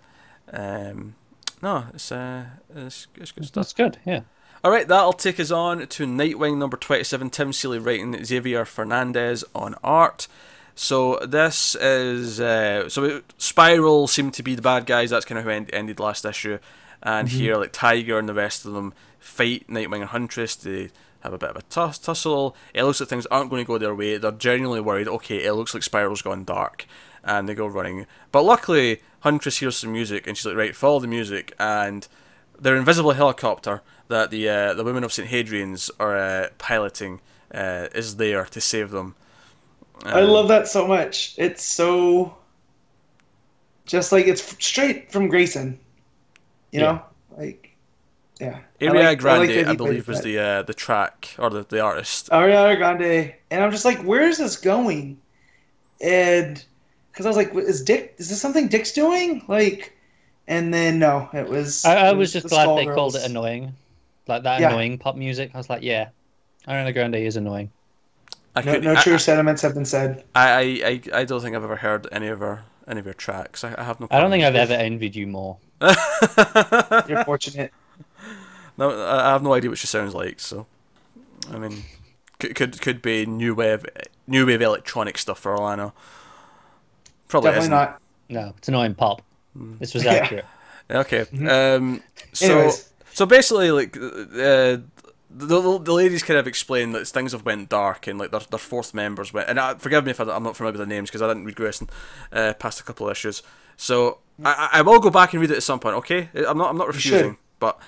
Um, 0.53 1.15
no, 1.63 1.85
it's 1.95 2.11
uh, 2.13 2.45
it's, 2.75 3.07
it's 3.17 3.33
good 3.33 3.45
stuff. 3.47 3.65
that's 3.65 3.73
good. 3.73 3.99
Yeah. 4.05 4.21
All 4.63 4.71
right, 4.71 4.87
that'll 4.87 5.15
take 5.15 5.41
us 5.41 5.51
on 5.51 5.87
to 5.87 6.07
Nightwing 6.07 6.59
number 6.59 6.77
27. 6.77 7.31
Tim 7.31 7.53
Seeley 7.53 7.79
writing, 7.79 8.23
Xavier 8.23 8.67
Fernandez 8.67 9.43
on 9.55 9.75
art. 9.83 10.29
So 10.75 11.19
this 11.19 11.75
is 11.77 12.41
uh, 12.41 12.89
so 12.89 13.05
it, 13.05 13.25
Spiral 13.39 14.07
seemed 14.07 14.35
to 14.35 14.43
be 14.43 14.55
the 14.55 14.63
bad 14.63 14.87
guys. 14.87 15.11
That's 15.11 15.25
kind 15.25 15.39
of 15.39 15.45
who 15.45 15.51
end, 15.51 15.71
ended 15.73 15.99
last 15.99 16.25
issue, 16.25 16.59
and 17.03 17.29
here 17.29 17.57
like 17.57 17.73
Tiger 17.73 18.19
and 18.19 18.29
the 18.29 18.35
rest 18.35 18.65
of 18.67 18.73
them 18.73 18.93
fight 19.19 19.67
Nightwing 19.69 20.01
and 20.01 20.11
Huntress. 20.11 20.57
They 20.57 20.91
have 21.21 21.33
a 21.33 21.39
bit 21.39 21.51
of 21.51 21.57
a 21.57 21.63
tuss- 21.63 21.99
tussle. 21.99 22.57
It 22.75 22.85
looks 22.85 23.01
like 23.01 23.09
things 23.09 23.27
aren't 23.27 23.51
going 23.51 23.63
to 23.63 23.67
go 23.67 23.79
their 23.79 23.95
way. 23.95 24.17
They're 24.17 24.31
genuinely 24.33 24.81
worried. 24.81 25.09
Okay, 25.09 25.45
it 25.45 25.53
looks 25.53 25.75
like 25.75 25.83
Spiral's 25.83 26.23
gone 26.23 26.45
dark, 26.45 26.87
and 27.25 27.49
they 27.49 27.55
go 27.55 27.67
running. 27.67 28.07
But 28.33 28.43
luckily, 28.43 29.01
Huntress 29.21 29.59
hears 29.59 29.77
some 29.77 29.93
music, 29.93 30.27
and 30.27 30.37
she's 30.37 30.47
like, 30.47 30.57
"Right, 30.57 30.75
follow 30.77 31.01
the 31.01 31.07
music." 31.07 31.55
And 31.59 32.07
their 32.59 32.77
invisible 32.77 33.13
helicopter 33.13 33.83
that 34.09 34.31
the 34.31 34.49
uh, 34.49 34.75
the 34.75 34.85
women 34.85 35.05
of 35.05 35.13
St 35.13 35.29
Hadrian's 35.29 35.91
are 36.01 36.17
uh, 36.17 36.49
piloting 36.59 37.21
uh, 37.55 37.89
is 37.95 38.17
there 38.17 38.45
to 38.47 38.61
save 38.61 38.91
them. 38.91 39.15
I 40.05 40.23
Um, 40.23 40.29
love 40.31 40.49
that 40.49 40.67
so 40.69 40.87
much. 40.87 41.35
It's 41.37 41.63
so 41.63 42.35
just 43.87 44.13
like 44.13 44.27
it's 44.27 44.43
straight 44.65 45.11
from 45.13 45.29
Grayson. 45.29 45.79
You 46.73 46.81
Yeah. 46.81 46.87
know, 46.93 47.03
like 47.37 47.77
yeah. 48.41 48.59
I 48.81 48.85
Ariana 48.85 48.95
like- 48.95 48.97
I 49.05 49.09
like 49.09 49.19
Grande, 49.19 49.69
I, 49.69 49.75
believe, 49.77 50.09
was 50.09 50.23
the 50.23 50.39
uh, 50.39 50.63
the 50.63 50.75
track 50.75 51.35
or 51.39 51.51
the, 51.51 51.65
the 51.69 51.81
artist. 51.81 52.31
Ariana 52.31 52.77
Grande, 52.77 53.35
and 53.51 53.63
I'm 53.65 53.71
just 53.71 53.85
like, 53.85 53.99
where 54.03 54.23
is 54.23 54.39
this 54.39 54.57
going? 54.57 55.19
And 56.01 56.65
because 57.13 57.27
I 57.27 57.29
was 57.29 57.37
like, 57.37 57.55
is 57.55 57.83
Dick? 57.83 58.15
Is 58.19 58.29
this 58.29 58.41
something 58.41 58.69
Dick's 58.69 58.93
doing? 58.93 59.45
Like, 59.49 59.97
and 60.49 60.73
then 60.73 60.99
no, 60.99 61.29
it 61.33 61.49
was. 61.49 61.85
I, 61.85 62.09
I 62.09 62.11
it 62.11 62.17
was 62.17 62.33
just 62.33 62.45
the 62.45 62.49
glad 62.49 62.75
they 62.77 62.87
Skullgirls. 62.87 62.95
called 62.95 63.17
it 63.17 63.25
annoying, 63.25 63.75
like 64.27 64.43
that 64.45 64.61
Yeah. 64.61 64.69
annoying 64.69 64.99
pop 64.99 65.17
music. 65.17 65.51
I 65.55 65.59
was 65.59 65.71
like, 65.71 65.83
yeah, 65.83 66.11
Ariana 66.69 66.93
Grande 66.93 67.17
is 67.17 67.37
annoying. 67.37 67.71
I, 68.55 68.63
No, 68.63 68.73
could, 68.73 68.85
no 68.85 68.95
I, 68.95 69.03
true 69.03 69.19
sentiments 69.19 69.63
have 69.63 69.75
been 69.75 69.85
said. 69.85 70.25
I, 70.35 70.51
I, 70.51 70.61
I, 70.61 71.21
I 71.21 71.25
don't 71.25 71.41
think 71.41 71.55
I've 71.57 71.65
ever 71.65 71.77
heard 71.77 72.07
any 72.13 72.27
of 72.29 72.41
her 72.41 72.65
any 72.89 73.01
of 73.01 73.07
her 73.07 73.15
tracks. 73.15 73.63
I, 73.65 73.75
I 73.79 73.85
have 73.85 74.01
no. 74.01 74.09
I 74.11 74.21
don't 74.21 74.31
think 74.31 74.45
I've 74.45 74.57
ever 74.57 74.75
envied 74.75 75.15
you 75.15 75.27
more. 75.27 75.59
You're 77.09 77.25
fortunate. 77.25 77.73
no, 78.77 78.91
I 78.91 79.29
I 79.29 79.33
have 79.33 79.43
no 79.43 79.53
idea 79.55 79.71
what 79.71 79.79
she 79.79 79.87
sounds 79.87 80.15
like. 80.15 80.41
So, 80.41 80.67
I 81.53 81.59
mean, 81.59 81.85
could 82.39 82.55
could, 82.55 82.81
could 82.81 83.03
be 83.03 83.27
new 83.27 83.55
wave 83.55 83.87
new 84.27 84.47
wave 84.47 84.63
electronic 84.63 85.19
stuff 85.19 85.39
for 85.39 85.55
all 85.55 85.65
I 85.65 85.77
know. 85.77 85.93
Probably 87.31 87.51
Definitely 87.53 87.65
isn't. 87.67 87.71
not. 87.71 88.03
No, 88.29 88.55
it's 88.59 88.69
annoying 88.69 88.95
pop. 88.95 89.23
Hmm. 89.57 89.77
This 89.79 89.95
was 89.95 90.07
accurate. 90.07 90.45
Okay. 90.91 91.25
Mhm. 91.27 91.77
Um. 91.77 92.03
So 92.33 92.47
Anyways, 92.47 92.93
so 93.13 93.25
basically, 93.25 93.71
like, 93.71 93.97
uh, 93.97 94.83
the, 95.31 95.61
the 95.61 95.79
the 95.79 95.93
ladies 95.93 96.25
kind 96.25 96.37
of 96.37 96.49
explain 96.49 96.91
that 96.93 97.07
things 97.07 97.31
have 97.31 97.45
went 97.45 97.69
dark 97.69 98.09
and 98.09 98.19
like 98.19 98.33
their 98.33 98.41
their 98.41 98.59
fourth 98.59 98.93
members 98.93 99.33
went. 99.33 99.49
And 99.49 99.61
uh, 99.61 99.77
forgive 99.77 100.05
me 100.05 100.11
if 100.11 100.21
I, 100.21 100.25
am 100.35 100.43
not 100.43 100.57
familiar 100.57 100.77
with 100.77 100.89
the 100.89 100.93
names 100.93 101.09
because 101.09 101.23
I 101.23 101.29
didn't 101.29 101.45
read 101.45 101.55
Grayson 101.55 101.89
uh, 102.33 102.55
past 102.55 102.81
a 102.81 102.83
couple 102.83 103.07
of 103.07 103.13
issues. 103.13 103.43
So 103.77 104.19
I, 104.45 104.69
I 104.73 104.79
I 104.79 104.83
will 104.83 104.99
go 104.99 105.11
back 105.11 105.33
and 105.33 105.41
read 105.41 105.53
it 105.53 105.57
at 105.57 105.63
some 105.63 105.79
point. 105.79 105.95
Okay, 105.97 106.29
I'm 106.35 106.59
not 106.59 106.71
I'm 106.71 106.79
not 106.79 106.89
refusing, 106.89 107.37
but 107.61 107.79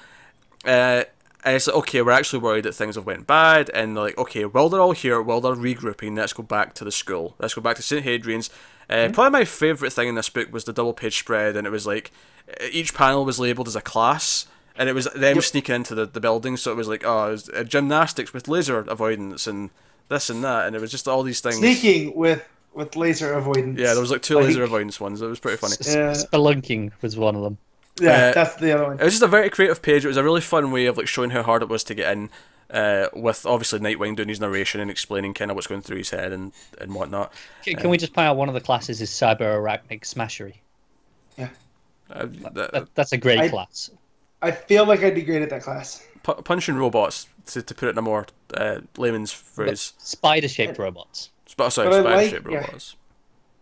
uh, 0.65 1.03
and 1.45 1.57
it's 1.57 1.67
like 1.67 1.77
okay, 1.77 2.03
we're 2.03 2.13
actually 2.13 2.39
worried 2.39 2.65
that 2.65 2.75
things 2.75 2.95
have 2.95 3.07
went 3.07 3.27
bad, 3.27 3.69
and 3.71 3.97
they're 3.97 4.05
like 4.05 4.19
okay, 4.19 4.45
well, 4.45 4.69
they're 4.69 4.81
all 4.81 4.93
here, 4.93 5.21
while 5.21 5.41
they're 5.41 5.57
regrouping, 5.57 6.17
let's 6.17 6.33
go 6.33 6.45
back 6.45 6.75
to 6.75 6.85
the 6.85 6.93
school. 6.93 7.35
Let's 7.41 7.55
go 7.55 7.61
back 7.61 7.77
to 7.77 7.83
St 7.83 8.05
Hadrian's. 8.05 8.49
Uh, 8.93 9.09
Probably 9.13 9.31
my 9.41 9.45
favorite 9.45 9.93
thing 9.93 10.09
in 10.09 10.15
this 10.15 10.29
book 10.29 10.53
was 10.53 10.65
the 10.65 10.73
double 10.73 10.93
page 10.93 11.19
spread, 11.19 11.57
and 11.57 11.67
it 11.67 11.71
was 11.71 11.87
like 11.87 12.11
uh, 12.49 12.65
each 12.71 12.95
panel 12.95 13.25
was 13.25 13.39
labeled 13.39 13.69
as 13.69 13.77
a 13.77 13.81
class. 13.81 14.47
And 14.75 14.89
it 14.89 14.95
was 14.95 15.05
them 15.15 15.35
Yep. 15.37 15.45
sneaking 15.45 15.75
into 15.75 15.95
the, 15.95 16.07
the 16.07 16.19
building, 16.19 16.57
so 16.57 16.73
it 16.73 16.77
was 16.77 16.89
like, 16.89 17.03
oh, 17.05 17.29
it 17.29 17.31
was, 17.33 17.49
uh, 17.51 17.63
gymnastics 17.63 18.33
with 18.33 18.49
laser 18.49 18.79
avoidance 18.79 19.47
and 19.47 19.69
this 20.09 20.31
and 20.31 20.43
that, 20.45 20.67
and 20.67 20.75
it 20.75 20.81
was 20.81 20.91
just 20.91 21.07
all 21.07 21.23
these 21.23 21.41
things. 21.43 21.59
sneaking 21.59 22.17
with 22.17 22.43
with 22.73 22.97
laser 22.97 23.35
avoidance. 23.35 23.79
Yeah, 23.79 23.93
there 23.93 24.01
was 24.01 24.11
like 24.11 24.23
two 24.23 24.37
Like- 24.37 24.47
laser 24.47 24.63
avoidance 24.63 24.99
ones. 24.99 25.21
It 25.21 25.27
was 25.27 25.41
pretty 25.41 25.59
funny. 25.59 25.75
Yeah. 25.83 26.13
Spelunking 26.15 26.93
was 27.03 27.19
one 27.19 27.37
of 27.37 27.43
them. 27.43 27.59
Yeah, 28.01 28.29
Uh, 28.29 28.33
that's 28.33 28.55
the 28.57 28.73
other 28.73 28.85
one. 28.85 28.99
It 28.99 29.05
was 29.05 29.13
just 29.13 29.23
a 29.23 29.27
very 29.27 29.51
creative 29.51 29.83
page. 29.83 30.07
It 30.07 30.09
was 30.09 30.17
a 30.17 30.25
really 30.25 30.41
fun 30.41 30.73
way 30.73 30.87
of 30.87 30.97
like 30.97 31.07
showing 31.07 31.29
how 31.31 31.43
hard 31.43 31.61
it 31.63 31.69
was 31.69 31.85
to 31.85 31.95
get 31.95 32.11
in. 32.11 32.31
Uh, 32.73 33.09
with 33.13 33.45
obviously 33.45 33.79
Nightwing 33.81 34.17
doing 34.17 34.31
his 34.31 34.41
narration 34.41 34.81
and 34.81 34.91
explaining 34.91 35.35
kind 35.35 35.51
of 35.51 35.55
what's 35.57 35.67
going 35.67 35.83
through 35.83 35.99
his 35.99 36.09
head 36.09 36.33
and, 36.33 36.53
and 36.81 36.95
whatnot. 36.95 37.31
Can, 37.65 37.77
can 37.77 37.91
we 37.91 37.99
just 37.99 38.15
point 38.15 38.27
out 38.27 38.39
one 38.39 38.49
of 38.49 38.55
the 38.55 38.63
classes 38.63 39.03
is 39.03 39.11
Cyber 39.11 39.41
Arachnic 39.41 40.01
Smashery? 40.05 40.55
Uh, 41.39 42.27
That, 42.53 42.75
uh, 42.75 42.85
that's 42.95 43.13
a 43.13 43.17
great 43.17 43.39
I- 43.41 43.49
class. 43.49 43.91
I 44.43 44.51
feel 44.51 44.85
like 44.87 45.03
I'd 45.05 45.15
be 45.15 45.23
great 45.23 45.41
at 45.43 45.51
that 45.51 45.63
class. 45.63 46.05
pu- 46.25 46.35
punching 46.43 46.75
robots, 46.75 47.29
to, 47.47 47.63
to 47.63 47.75
put 47.75 47.87
it 47.87 47.91
in 47.93 47.99
a 47.99 48.03
more 48.03 48.27
uh, 48.55 48.81
layman's 48.97 49.33
phrase. 49.33 49.93
Spider 49.99 50.49
shaped 50.49 50.79
robots. 50.79 51.31
Sp- 51.47 51.71
sorry, 51.71 51.89
But 51.91 51.95
I 51.95 52.01
spider 52.01 52.17
like- 52.17 52.31
shaped 52.31 52.51
yeah. 52.51 52.59
robots. 52.59 52.97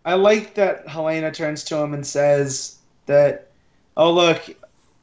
I 0.07 0.15
like 0.15 0.55
that 0.55 0.89
Helena 0.89 1.31
turns 1.31 1.63
to 1.65 1.77
him 1.77 1.93
and 1.93 2.07
says 2.07 2.79
that, 3.07 3.51
"Oh 3.99 4.11
look, 4.11 4.41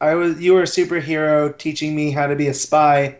I 0.01 0.15
was 0.15 0.41
you 0.41 0.55
were 0.55 0.63
a 0.63 0.65
superhero 0.65 1.55
teaching 1.57 1.95
me 1.95 2.09
how 2.09 2.25
to 2.25 2.35
be 2.35 2.47
a 2.47 2.53
spy, 2.55 3.17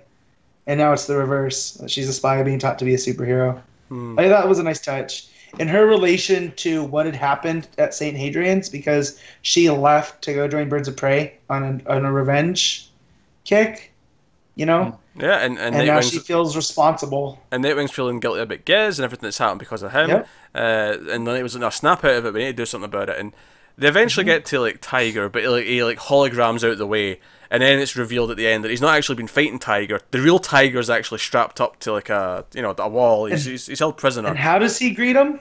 and 0.67 0.77
now 0.79 0.93
it's 0.93 1.07
the 1.07 1.17
reverse. 1.17 1.81
She's 1.87 2.07
a 2.07 2.13
spy 2.13 2.43
being 2.43 2.59
taught 2.59 2.77
to 2.79 2.85
be 2.85 2.93
a 2.93 2.97
superhero." 2.97 3.59
Hmm. 3.89 4.19
I 4.19 4.23
thought 4.23 4.41
that 4.41 4.47
was 4.49 4.59
a 4.59 4.63
nice 4.63 4.81
touch. 4.81 5.27
In 5.59 5.67
her 5.69 5.87
relation 5.87 6.51
to 6.57 6.83
what 6.83 7.05
had 7.05 7.15
happened 7.15 7.69
at 7.77 7.93
St. 7.93 8.15
Hadrian's, 8.17 8.67
because 8.69 9.19
she 9.41 9.69
left 9.69 10.21
to 10.23 10.33
go 10.33 10.47
join 10.47 10.67
Birds 10.69 10.87
of 10.89 10.97
Prey 10.97 11.37
on 11.49 11.81
a, 11.87 11.89
on 11.89 12.05
a 12.05 12.11
revenge 12.11 12.89
kick, 13.45 13.93
you 14.55 14.65
know, 14.65 14.99
Yeah, 15.15 15.37
and, 15.37 15.57
and, 15.57 15.73
and 15.73 15.87
now 15.87 16.01
she 16.01 16.19
feels 16.19 16.55
responsible. 16.55 17.39
and 17.49 17.63
Nightwing's 17.63 17.91
feeling 17.91 18.19
guilty 18.19 18.41
about 18.41 18.65
Giz 18.65 18.99
and 18.99 19.05
everything 19.05 19.25
that's 19.25 19.37
happened 19.37 19.59
because 19.59 19.83
of 19.83 19.93
him. 19.93 20.09
Yep. 20.09 20.27
Uh, 20.53 20.97
and 21.11 21.25
then 21.25 21.35
it 21.37 21.43
was 21.43 21.55
no 21.55 21.69
snap 21.69 22.03
out 22.03 22.11
of 22.17 22.25
it. 22.25 22.33
We 22.33 22.41
need 22.41 22.47
to 22.47 22.53
do 22.53 22.65
something 22.65 22.89
about 22.89 23.09
it. 23.09 23.17
And 23.17 23.31
they 23.77 23.87
eventually 23.87 24.23
Mm-hmm. 24.25 24.35
get 24.37 24.45
to 24.45 24.59
like 24.59 24.79
Tiger, 24.81 25.29
but 25.29 25.43
he, 25.43 25.47
like 25.49 25.65
he 25.65 25.83
like 25.83 25.99
holograms 25.99 26.69
out 26.69 26.77
the 26.77 26.87
way, 26.87 27.19
and 27.51 27.61
then 27.61 27.79
it's 27.79 27.95
revealed 27.95 28.31
at 28.31 28.37
the 28.37 28.47
end 28.47 28.63
that 28.63 28.69
he's 28.71 28.81
not 28.81 28.95
actually 28.95 29.15
been 29.15 29.27
fighting 29.27 29.59
Tiger. 29.59 29.99
The 30.11 30.21
real 30.21 30.39
Tiger's 30.39 30.89
actually 30.89 31.19
strapped 31.19 31.61
up 31.61 31.79
to 31.81 31.91
like 31.93 32.09
a 32.09 32.45
you 32.53 32.61
know 32.61 32.73
a 32.77 32.89
wall. 32.89 33.25
He's 33.25 33.45
he's, 33.45 33.67
he's 33.67 33.79
held 33.79 33.97
prisoner. 33.97 34.29
And 34.29 34.37
how 34.37 34.59
does 34.59 34.77
he 34.79 34.91
greet 34.91 35.15
him? 35.15 35.39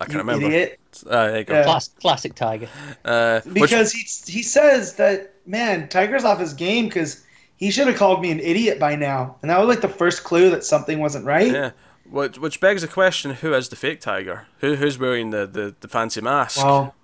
I 0.00 0.04
can't 0.04 0.14
You 0.14 0.18
remember. 0.18 0.46
Idiot. 0.46 0.78
Uh, 1.06 1.26
there 1.28 1.38
you 1.38 1.44
go. 1.44 1.54
Yeah. 1.54 1.64
Class, 1.64 1.88
classic 1.88 2.34
Tiger. 2.34 2.68
Uh, 3.04 3.40
which, 3.42 3.54
Because 3.54 3.92
he 3.92 4.00
he 4.30 4.42
says 4.42 4.96
that 4.96 5.34
man, 5.46 5.88
Tiger's 5.88 6.24
off 6.24 6.40
his 6.40 6.52
game 6.54 6.86
because 6.86 7.24
he 7.56 7.70
should 7.70 7.86
have 7.86 7.96
called 7.96 8.20
me 8.20 8.30
an 8.32 8.40
idiot 8.40 8.78
by 8.80 8.96
now, 8.96 9.36
and 9.42 9.50
that 9.50 9.58
was 9.60 9.68
like 9.68 9.80
the 9.80 9.88
first 9.88 10.24
clue 10.24 10.50
that 10.50 10.64
something 10.64 10.98
wasn't 10.98 11.24
right. 11.24 11.52
yeah, 11.52 11.70
which 12.12 12.38
which 12.38 12.60
begs 12.60 12.82
the 12.82 12.88
question: 12.88 13.32
Who 13.34 13.54
is 13.54 13.68
the 13.68 13.76
fake 13.76 14.00
Tiger? 14.00 14.46
Who 14.58 14.76
who's 14.76 14.98
wearing 14.98 15.30
the, 15.30 15.46
the, 15.46 15.74
the 15.80 15.88
fancy 15.88 16.20
mask? 16.20 16.58
Well, 16.58 16.94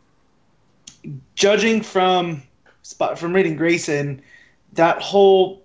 judging 1.34 1.82
from 1.82 2.42
spot 2.82 3.18
from 3.18 3.32
reading 3.32 3.56
Grayson, 3.56 4.22
that 4.74 5.00
whole 5.00 5.62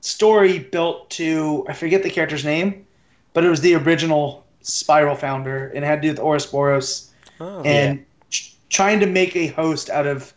story 0.00 0.58
built 0.58 1.10
to 1.10 1.64
I 1.68 1.72
forget 1.72 2.02
the 2.02 2.10
character's 2.10 2.44
name, 2.44 2.86
but 3.32 3.44
it 3.44 3.48
was 3.48 3.60
the 3.60 3.74
original 3.74 4.44
Spiral 4.62 5.16
founder, 5.16 5.68
and 5.68 5.84
it 5.84 5.88
had 5.88 6.02
to 6.02 6.08
do 6.08 6.12
with 6.12 6.20
Ouroboros 6.20 7.08
Oh. 7.40 7.62
and 7.62 8.04
ch- 8.30 8.54
trying 8.68 9.00
to 9.00 9.06
make 9.06 9.34
a 9.34 9.48
host 9.48 9.90
out 9.90 10.06
of 10.06 10.32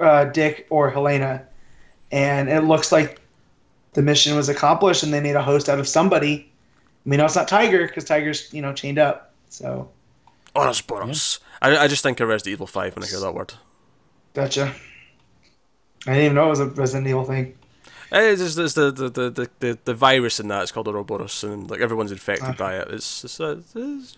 uh, 0.00 0.26
Dick 0.26 0.66
or 0.68 0.90
Helena, 0.90 1.42
and 2.12 2.50
it 2.50 2.62
looks 2.64 2.92
like 2.92 3.20
the 3.94 4.02
mission 4.02 4.36
was 4.36 4.48
accomplished, 4.50 5.02
and 5.02 5.12
they 5.14 5.20
made 5.20 5.36
a 5.36 5.42
host 5.42 5.68
out 5.70 5.78
of 5.78 5.88
somebody. 5.88 6.50
I 7.04 7.08
mean, 7.08 7.18
no, 7.18 7.26
it's 7.26 7.36
not 7.36 7.48
Tiger 7.48 7.86
because 7.86 8.04
Tiger's 8.04 8.52
you 8.52 8.62
know 8.62 8.72
chained 8.72 8.98
up. 8.98 9.32
So 9.50 9.90
Ouroboros. 10.56 11.40
I, 11.60 11.76
I 11.76 11.88
just 11.88 12.02
think 12.02 12.20
of 12.20 12.28
Resident 12.28 12.52
Evil 12.52 12.66
5 12.66 12.96
when 12.96 13.04
I 13.04 13.06
hear 13.06 13.20
that 13.20 13.34
word. 13.34 13.54
gotcha. 14.34 14.74
I 16.06 16.10
didn't 16.12 16.24
even 16.24 16.34
know 16.34 16.46
it 16.46 16.50
was 16.50 16.60
a 16.60 16.66
Resident 16.66 17.06
Evil 17.08 17.24
thing. 17.24 17.54
It's 18.12 18.40
just 18.40 18.58
it's 18.58 18.74
the, 18.74 18.90
the, 18.92 19.08
the, 19.08 19.30
the, 19.30 19.50
the, 19.60 19.78
the 19.84 19.94
virus 19.94 20.38
in 20.38 20.48
that. 20.48 20.62
It's 20.62 20.72
called 20.72 20.86
Ouroboros, 20.88 21.42
and 21.42 21.68
like 21.70 21.80
everyone's 21.80 22.12
infected 22.12 22.48
Ah. 22.50 22.52
by 22.56 22.76
it. 22.76 22.88
It's 22.90 23.24
it's, 23.24 23.40
uh, 23.40 23.56
it's, 23.58 23.74
it's, 23.74 24.16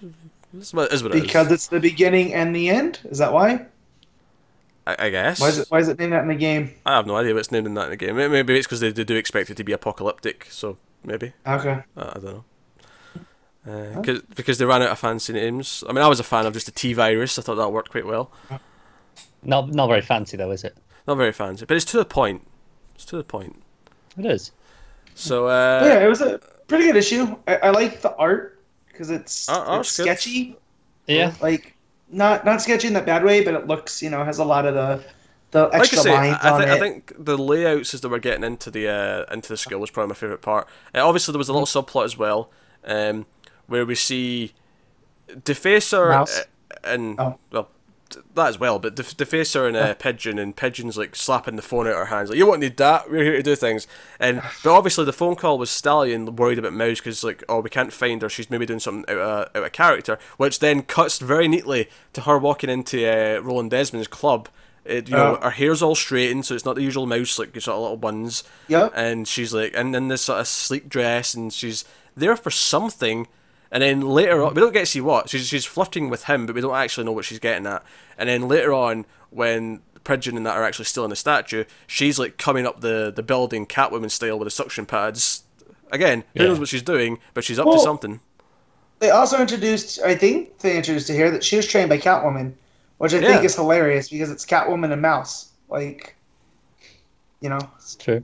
it's 0.52 0.74
what 0.74 0.92
it 0.92 0.92
is. 0.92 1.02
Because 1.22 1.50
it's 1.50 1.68
the 1.68 1.80
beginning 1.80 2.34
and 2.34 2.54
the 2.54 2.68
end. 2.68 2.98
Is 3.04 3.18
that 3.18 3.32
why? 3.32 3.66
I, 4.86 4.96
I 5.06 5.10
guess. 5.10 5.40
Why 5.40 5.48
is 5.48 5.58
it? 5.60 5.66
Why 5.70 5.78
is 5.78 5.88
it 5.88 5.98
named 5.98 6.12
that 6.12 6.22
in 6.22 6.28
the 6.28 6.34
game? 6.34 6.72
I 6.84 6.96
have 6.96 7.06
no 7.06 7.16
idea 7.16 7.34
what's 7.34 7.50
named 7.52 7.66
in 7.66 7.74
that 7.74 7.84
in 7.84 7.90
the 7.90 7.96
game. 7.96 8.16
Maybe 8.16 8.56
it's 8.58 8.66
because 8.66 8.80
they, 8.80 8.90
they 8.90 9.04
do 9.04 9.16
expect 9.16 9.48
it 9.50 9.56
to 9.56 9.64
be 9.64 9.72
apocalyptic, 9.72 10.46
so 10.50 10.76
maybe. 11.04 11.32
Okay. 11.46 11.82
I, 11.96 12.00
I 12.00 12.12
don't 12.14 12.24
know. 12.24 12.44
Uh, 13.66 14.00
cause, 14.02 14.22
because 14.34 14.58
they 14.58 14.64
ran 14.64 14.82
out 14.82 14.90
of 14.90 14.98
fancy 14.98 15.32
names. 15.32 15.82
I 15.88 15.92
mean, 15.92 16.04
I 16.04 16.08
was 16.08 16.20
a 16.20 16.24
fan 16.24 16.46
of 16.46 16.52
just 16.52 16.66
the 16.66 16.72
T 16.72 16.92
virus. 16.92 17.38
I 17.38 17.42
thought 17.42 17.56
that 17.56 17.72
worked 17.72 17.90
quite 17.90 18.06
well. 18.06 18.30
Not 19.42 19.70
not 19.70 19.88
very 19.88 20.02
fancy 20.02 20.36
though, 20.36 20.50
is 20.50 20.64
it? 20.64 20.76
Not 21.06 21.16
very 21.16 21.32
fancy, 21.32 21.64
but 21.66 21.76
it's 21.76 21.84
to 21.86 21.96
the 21.98 22.04
point. 22.04 22.46
It's 22.94 23.04
to 23.06 23.16
the 23.16 23.24
point. 23.24 23.62
It 24.18 24.24
is. 24.26 24.52
So, 25.14 25.46
uh, 25.46 25.82
yeah, 25.84 26.04
it 26.04 26.08
was 26.08 26.20
a 26.20 26.38
pretty 26.68 26.84
good 26.84 26.96
issue. 26.96 27.36
I, 27.46 27.56
I 27.56 27.70
like 27.70 28.02
the 28.02 28.14
art 28.16 28.60
because 28.88 29.10
it's, 29.10 29.48
Art- 29.48 29.66
art's 29.66 29.88
it's 29.88 29.96
good. 29.96 30.04
sketchy. 30.04 30.56
Yeah. 31.06 31.32
like 31.40 31.76
not 32.10 32.44
not 32.44 32.60
sketchy 32.62 32.88
in 32.88 32.94
that 32.94 33.06
bad 33.06 33.24
way, 33.24 33.44
but 33.44 33.54
it 33.54 33.66
looks 33.66 34.02
you 34.02 34.10
know 34.10 34.24
has 34.24 34.38
a 34.38 34.44
lot 34.44 34.66
of 34.66 34.74
the 34.74 35.04
the 35.52 35.64
like 35.64 35.74
I 35.74 35.78
extra 35.78 35.98
say, 35.98 36.12
lines 36.12 36.38
I, 36.42 36.50
on 36.50 36.62
it. 36.62 36.68
I 36.68 36.78
think 36.78 37.12
the 37.18 37.38
layouts 37.38 37.94
as 37.94 38.00
they 38.00 38.08
were 38.08 38.18
getting 38.18 38.44
into 38.44 38.70
the 38.70 38.88
uh, 38.88 39.32
into 39.32 39.48
the 39.48 39.56
school 39.56 39.78
was 39.78 39.90
probably 39.90 40.08
my 40.08 40.14
favorite 40.14 40.42
part. 40.42 40.68
Uh, 40.94 41.06
obviously, 41.06 41.32
there 41.32 41.38
was 41.38 41.48
a 41.48 41.52
little 41.52 41.66
subplot 41.66 42.04
as 42.04 42.16
well, 42.16 42.50
um, 42.84 43.26
where 43.66 43.84
we 43.86 43.94
see 43.94 44.52
Defacer 45.28 46.08
Mouse? 46.10 46.40
uh, 46.40 46.44
and 46.84 47.18
Oh. 47.20 47.38
well 47.50 47.68
that 48.34 48.46
as 48.46 48.60
well, 48.60 48.78
but 48.78 48.94
Def- 48.94 49.16
Defacer 49.16 49.66
and 49.66 49.76
uh, 49.76 49.92
Pigeon 49.94 50.38
and 50.38 50.54
Pigeon's 50.54 50.96
like 50.96 51.16
slapping 51.16 51.56
the 51.56 51.62
phone 51.62 51.88
out 51.88 51.94
of 51.94 51.98
her 52.08 52.16
hands, 52.16 52.30
like 52.30 52.38
you 52.38 52.46
won't 52.46 52.60
need 52.60 52.76
that. 52.76 53.10
We're 53.10 53.24
here 53.24 53.36
to 53.38 53.42
do 53.42 53.56
things. 53.56 53.88
And 54.20 54.42
but 54.62 54.72
obviously 54.76 55.04
the 55.04 55.12
phone 55.12 55.34
call 55.34 55.58
was 55.58 55.70
Stallion 55.70 56.36
worried 56.36 56.58
about 56.60 56.72
Mouse 56.72 56.98
because 57.00 57.24
like 57.24 57.42
oh 57.48 57.58
we 57.60 57.68
can't 57.70 57.92
find 57.92 58.22
her. 58.22 58.28
She's 58.28 58.48
maybe 58.48 58.64
doing 58.64 58.78
something 58.78 59.04
out 59.12 59.18
of, 59.20 59.56
out 59.56 59.64
of 59.64 59.72
character, 59.72 60.18
which 60.36 60.60
then 60.60 60.82
cuts 60.82 61.18
very 61.18 61.48
neatly 61.48 61.88
to 62.12 62.20
her 62.22 62.38
walking 62.38 62.70
into 62.70 63.04
uh, 63.06 63.40
Roland 63.40 63.72
Desmond's 63.72 64.06
club 64.08 64.48
It, 64.84 65.08
you 65.08 65.16
know, 65.16 65.38
Oh. 65.40 65.44
her 65.44 65.50
hair's 65.50 65.82
all 65.82 65.96
straightened, 65.96 66.46
so 66.46 66.54
it's 66.54 66.64
not 66.64 66.76
the 66.76 66.82
usual 66.84 67.06
mouse 67.06 67.40
like 67.40 67.60
sort 67.60 67.74
of 67.76 67.82
little 67.82 67.96
buns. 67.96 68.44
Yep. 68.68 68.92
And 68.94 69.26
she's 69.26 69.52
like, 69.52 69.72
and 69.74 69.92
then 69.92 70.06
this 70.06 70.22
sort 70.22 70.38
of 70.38 70.46
sleek 70.46 70.88
dress, 70.88 71.34
and 71.34 71.52
she's 71.52 71.84
there 72.16 72.36
for 72.36 72.50
something. 72.52 73.26
And 73.72 73.82
then 73.82 74.00
later 74.00 74.42
on, 74.44 74.54
we 74.54 74.60
don't 74.60 74.72
get 74.72 74.80
to 74.80 74.86
see 74.86 75.00
what 75.00 75.28
she's 75.28 75.46
she's 75.48 75.64
flirting 75.64 76.08
with 76.08 76.24
him, 76.24 76.46
but 76.46 76.54
we 76.54 76.60
don't 76.60 76.74
actually 76.74 77.04
know 77.04 77.12
what 77.12 77.24
she's 77.24 77.38
getting 77.40 77.66
at. 77.66 77.82
And 78.16 78.28
then 78.28 78.48
later 78.48 78.72
on, 78.72 79.06
when 79.30 79.80
Pigeon 80.04 80.36
and 80.36 80.46
that 80.46 80.56
are 80.56 80.62
actually 80.64 80.84
still 80.84 81.04
in 81.04 81.10
the 81.10 81.16
statue, 81.16 81.64
she's 81.86 82.18
like 82.18 82.38
coming 82.38 82.66
up 82.66 82.80
the 82.80 83.12
the 83.14 83.22
building 83.22 83.66
Catwoman 83.66 84.10
style 84.10 84.38
with 84.38 84.46
the 84.46 84.50
suction 84.50 84.86
pads. 84.86 85.42
Again, 85.90 86.24
who 86.34 86.42
Yeah. 86.42 86.48
knows 86.48 86.58
what 86.58 86.68
she's 86.68 86.82
doing, 86.82 87.18
but 87.34 87.44
she's 87.44 87.58
up 87.58 87.66
to 87.66 87.78
something. 87.78 88.20
They 88.98 89.10
also 89.10 89.38
introduced, 89.40 90.00
I 90.00 90.14
think 90.14 90.58
they 90.60 90.76
introduced 90.76 91.08
to 91.08 91.12
here 91.12 91.30
that 91.30 91.44
she 91.44 91.56
was 91.56 91.66
trained 91.66 91.90
by 91.90 91.98
Catwoman, 91.98 92.54
which 92.98 93.12
I 93.14 93.18
Yeah. 93.18 93.28
think 93.28 93.44
is 93.44 93.54
hilarious 93.54 94.08
because 94.08 94.30
it's 94.30 94.46
Catwoman 94.46 94.90
and 94.92 95.02
Mouse. 95.02 95.50
Like, 95.68 96.16
you 97.40 97.48
know, 97.48 97.58
It's 97.76 97.94
true. 97.96 98.22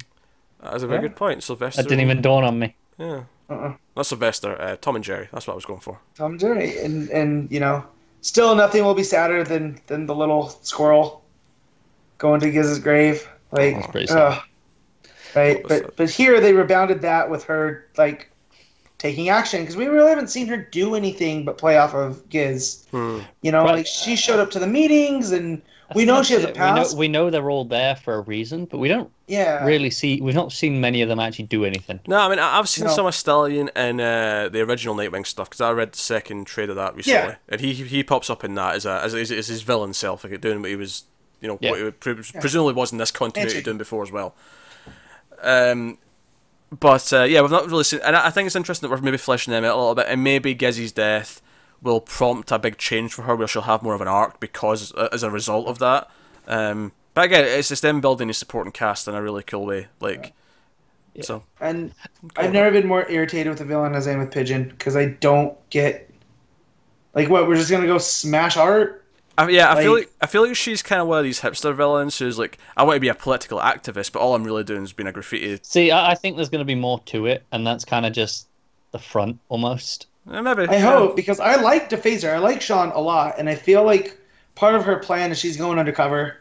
That's 0.63 0.83
a 0.83 0.87
very 0.87 0.99
Yeah. 1.03 1.09
good 1.09 1.17
point, 1.17 1.43
Sylvester. 1.43 1.83
That 1.83 1.89
didn't 1.89 2.03
even 2.03 2.23
dawn 2.23 2.43
on 2.45 2.59
me. 2.59 2.75
Yeah, 2.99 3.25
uh-uh. 3.53 3.75
not 3.97 4.07
Sylvester. 4.07 4.61
Uh, 4.61 4.77
Tom 4.77 4.97
and 4.97 5.05
Jerry. 5.05 5.29
That's 5.33 5.47
what 5.47 5.53
I 5.55 5.57
was 5.57 5.65
going 5.65 5.81
for. 5.81 5.99
Tom 6.17 6.33
and 6.33 6.41
Jerry, 6.41 6.79
and 6.81 7.09
and 7.11 7.51
you 7.51 7.61
know, 7.61 7.85
still 8.21 8.55
nothing 8.55 8.85
will 8.85 8.95
be 8.95 9.05
sadder 9.05 9.45
than 9.45 9.79
than 9.87 10.07
the 10.07 10.15
little 10.15 10.49
squirrel 10.63 11.23
going 12.19 12.41
to 12.41 12.51
Giz's 12.51 12.79
grave. 12.79 13.29
Like, 13.51 13.75
That's 13.75 13.87
pretty 13.89 14.07
sad. 14.07 14.19
ugh. 14.19 14.43
right? 15.35 15.69
That. 15.69 15.83
But 15.85 15.97
but 15.97 16.11
here 16.11 16.41
they 16.41 16.53
rebounded 16.53 17.01
that 17.03 17.29
with 17.31 17.45
her 17.45 17.87
like 17.99 18.29
taking 18.99 19.29
action 19.31 19.61
because 19.63 19.77
we 19.77 19.87
really 19.87 20.09
haven't 20.11 20.29
seen 20.29 20.47
her 20.47 20.57
do 20.57 20.95
anything 20.95 21.45
but 21.45 21.59
play 21.59 21.77
off 21.77 21.95
of 21.95 22.29
Giz. 22.29 22.87
Hmm. 22.93 23.21
You 23.43 23.51
know, 23.53 23.65
Right. 23.65 23.75
like 23.79 23.87
she 23.87 24.15
showed 24.17 24.39
up 24.41 24.51
to 24.53 24.59
the 24.61 24.67
meetings 24.69 25.33
and 25.33 25.61
we 25.95 26.05
know 26.05 26.23
she 26.23 26.35
has 26.35 26.45
a 26.45 26.53
That's 26.53 26.93
it. 26.95 26.97
We 26.99 27.09
know, 27.09 27.23
we 27.23 27.27
know 27.27 27.31
they're 27.31 27.51
all 27.51 27.65
there 27.65 27.97
for 27.97 28.15
a 28.15 28.21
reason, 28.21 28.65
but 28.67 28.79
we 28.79 28.89
don't 28.89 29.11
yeah, 29.27 29.65
really 29.65 29.91
see. 29.91 30.21
We've 30.21 30.35
not 30.35 30.53
seen 30.53 30.81
many 30.81 31.03
of 31.03 31.09
them 31.09 31.19
actually 31.21 31.47
do 31.47 31.65
anything. 31.65 32.01
No, 32.07 32.19
I 32.19 32.29
mean 32.29 32.39
I- 32.39 32.59
I've 32.59 32.69
seen 32.69 32.85
No. 32.87 32.91
some 32.93 33.07
of 33.07 33.15
Stallion 33.15 33.71
in 33.77 34.01
uh, 34.01 34.49
the 34.51 34.61
original 34.61 34.95
Nightwing 34.95 35.27
stuff 35.27 35.49
because 35.51 35.61
I 35.61 35.71
read 35.73 35.93
the 35.93 35.99
second 35.99 36.47
trade 36.47 36.71
of 36.71 36.77
that 36.77 36.95
recently, 36.95 37.31
Yeah. 37.31 37.35
and 37.49 37.61
he 37.61 37.73
he 37.75 38.03
pops 38.03 38.29
up 38.31 38.45
in 38.45 38.55
that 38.57 38.75
as 38.77 38.87
a 38.87 39.01
as, 39.03 39.15
as, 39.15 39.31
as 39.33 39.49
his 39.49 39.63
villain 39.63 39.93
self, 39.95 40.25
like 40.25 40.41
doing 40.41 40.61
what 40.61 40.71
he 40.71 40.77
was, 40.77 41.05
you 41.41 41.49
know, 41.49 41.59
Yeah. 41.61 41.71
what 41.71 41.81
he 41.81 41.91
pre- 41.91 42.15
presumably 42.15 42.75
was 42.75 42.93
in 42.93 42.99
this 42.99 43.11
continuity 43.11 43.55
Magic. 43.55 43.65
doing 43.65 43.79
before 43.79 44.03
as 44.03 44.11
well. 44.13 44.35
Um, 45.43 45.99
but 46.79 47.13
uh, 47.13 47.25
yeah, 47.25 47.41
we've 47.43 47.51
not 47.51 47.67
really 47.67 47.85
seen, 47.85 48.01
and 48.05 48.17
I 48.17 48.27
I 48.29 48.31
think 48.31 48.47
it's 48.47 48.57
interesting 48.57 48.89
that 48.89 48.95
we're 48.97 49.03
maybe 49.03 49.17
fleshing 49.19 49.53
them 49.53 49.65
out 49.65 49.75
a 49.75 49.79
little 49.79 49.95
bit, 49.95 50.07
and 50.09 50.23
maybe 50.25 50.55
Gizzy's 50.55 50.93
death 50.93 51.41
will 51.83 52.01
prompt 52.01 52.51
a 52.53 52.59
big 52.59 52.79
change 52.79 53.13
for 53.13 53.23
her, 53.23 53.35
where 53.37 53.49
she'll 53.49 53.63
have 53.63 53.83
more 53.83 53.95
of 53.95 54.01
an 54.01 54.09
arc 54.09 54.41
because 54.41 54.95
uh, 54.95 55.09
as 55.13 55.23
a 55.23 55.31
result 55.31 55.67
of 55.67 55.79
that. 55.81 56.09
Um, 56.47 56.93
but 57.15 57.25
again, 57.27 57.45
it's 57.45 57.69
just 57.69 57.83
them 57.83 58.01
building 58.01 58.31
a 58.31 58.35
supporting 58.35 58.73
cast 58.73 59.07
in 59.09 59.15
a 59.15 59.23
really 59.23 59.43
cool 59.43 59.67
way, 59.67 59.89
like. 60.01 60.33
Yeah. 61.15 61.25
So 61.25 61.43
and 61.61 61.93
cool. 62.23 62.31
I've 62.37 62.53
never 62.55 62.71
been 62.71 62.89
more 62.89 63.07
irritated 63.11 63.51
with 63.51 63.61
a 63.61 63.67
villain 63.67 63.95
as 63.95 64.09
I 64.09 64.13
am 64.13 64.21
with 64.21 64.31
Pigeon 64.31 64.71
because 64.71 64.97
I 64.97 65.07
don't 65.07 65.55
get 65.69 66.09
like 67.15 67.29
what 67.29 67.47
we're 67.47 67.57
just 67.57 67.71
gonna 67.71 67.87
go 67.87 67.99
smash 67.99 68.57
art. 68.57 69.05
I, 69.37 69.49
yeah, 69.49 69.71
I 69.73 69.83
feel 69.83 69.93
Like- 69.93 70.05
like 70.05 70.13
I 70.23 70.27
feel 70.27 70.47
like 70.47 70.57
she's 70.57 70.83
kind 70.83 71.03
of 71.03 71.09
one 71.09 71.19
of 71.19 71.25
these 71.25 71.41
hipster 71.41 71.75
villains 71.75 72.19
who's 72.19 72.39
like, 72.39 72.59
I 72.77 72.83
want 72.85 72.97
to 72.97 73.01
be 73.01 73.09
a 73.09 73.15
political 73.15 73.59
activist, 73.59 74.13
but 74.13 74.21
all 74.21 74.35
I'm 74.35 74.45
really 74.45 74.65
doing 74.65 74.85
is 74.85 74.93
being 74.93 75.07
a 75.07 75.13
graffiti. 75.13 75.59
See, 75.63 75.91
I, 75.91 76.13
I 76.13 76.15
think 76.15 76.37
there's 76.37 76.49
going 76.51 76.61
to 76.61 76.67
be 76.67 76.75
more 76.75 77.01
to 77.07 77.27
it, 77.27 77.43
and 77.53 77.67
that's 77.67 77.85
kind 77.85 78.05
of 78.07 78.13
just 78.13 78.47
the 78.93 78.99
front 78.99 79.39
almost. 79.49 80.07
Maybe. 80.25 80.69
I 80.69 80.79
hope 80.79 81.17
because 81.17 81.41
I 81.41 81.57
like 81.57 81.91
Defacer. 81.91 82.33
I 82.33 82.39
like 82.39 82.61
Shawn 82.61 82.93
a 82.93 83.01
lot, 83.01 83.35
and 83.39 83.49
I 83.49 83.55
feel 83.55 83.83
like 83.83 84.17
part 84.55 84.75
of 84.75 84.85
her 84.85 84.97
plan 84.97 85.33
is 85.33 85.39
she's 85.39 85.57
going 85.57 85.79
undercover 85.79 86.37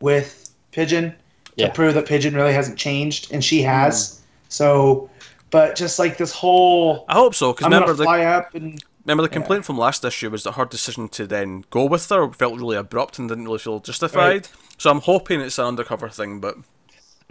with 0.00 0.50
Pigeon 0.70 1.14
Yeah. 1.56 1.68
to 1.68 1.72
prove 1.72 1.94
that 1.94 2.06
Pigeon 2.06 2.34
really 2.34 2.52
hasn't 2.52 2.78
changed, 2.78 3.32
and 3.32 3.44
she 3.44 3.62
hmm. 3.62 3.68
has. 3.68 4.20
So, 4.48 5.10
but 5.50 5.76
just 5.76 5.98
like 5.98 6.16
this 6.18 6.32
whole, 6.32 7.04
I 7.08 7.14
hope 7.14 7.34
so, 7.34 7.52
because 7.52 7.66
I'm 7.66 7.72
remember 7.72 7.94
gonna 7.94 7.98
the 7.98 8.04
fly 8.04 8.24
up 8.24 8.54
and 8.54 8.82
remember 9.04 9.22
the 9.22 9.28
complaint 9.28 9.64
from 9.64 9.78
last 9.78 10.04
issue 10.04 10.30
was 10.30 10.44
that 10.44 10.52
her 10.52 10.64
decision 10.64 11.08
to 11.08 11.26
then 11.26 11.64
go 11.70 11.84
with 11.84 12.08
her 12.08 12.32
felt 12.32 12.58
really 12.58 12.76
abrupt 12.76 13.18
and 13.18 13.28
didn't 13.28 13.44
really 13.44 13.58
feel 13.58 13.80
justified. 13.80 14.48
So 14.78 14.90
I'm 14.90 15.00
hoping 15.00 15.40
it's 15.40 15.58
an 15.58 15.66
undercover 15.66 16.08
thing, 16.08 16.40
but 16.40 16.56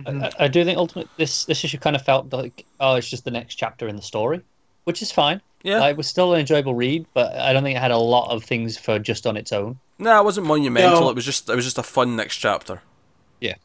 I, 0.05 0.31
I 0.39 0.47
do 0.47 0.63
think 0.63 0.77
ultimately 0.77 1.09
this 1.17 1.45
this 1.45 1.63
issue 1.63 1.77
kind 1.77 1.95
of 1.95 2.01
felt 2.01 2.31
like 2.33 2.65
oh, 2.79 2.95
it's 2.95 3.09
just 3.09 3.25
the 3.25 3.31
next 3.31 3.55
chapter 3.55 3.87
in 3.87 3.95
the 3.95 4.01
story, 4.01 4.41
which 4.83 5.01
is 5.01 5.11
fine. 5.11 5.41
Yeah, 5.63 5.79
Like, 5.79 5.91
it 5.91 5.97
was 5.97 6.07
still 6.07 6.33
an 6.33 6.39
enjoyable 6.39 6.73
read, 6.73 7.05
but 7.13 7.35
I 7.35 7.51
don't 7.51 7.63
think 7.63 7.75
it 7.75 7.81
had 7.81 7.91
a 7.91 7.97
lot 7.97 8.31
of 8.31 8.43
things 8.45 8.77
for 8.77 8.97
just 8.99 9.27
on 9.27 9.35
its 9.35 9.51
own. 9.51 9.77
no, 9.97 10.17
it 10.19 10.23
wasn't 10.23 10.47
monumental. 10.47 11.01
No. 11.01 11.09
It 11.09 11.15
was 11.15 11.25
just 11.25 11.49
it 11.49 11.55
was 11.55 11.65
just 11.65 11.77
a 11.77 11.83
fun 11.83 12.15
next 12.15 12.37
chapter. 12.37 12.81
Yeah. 13.41 13.55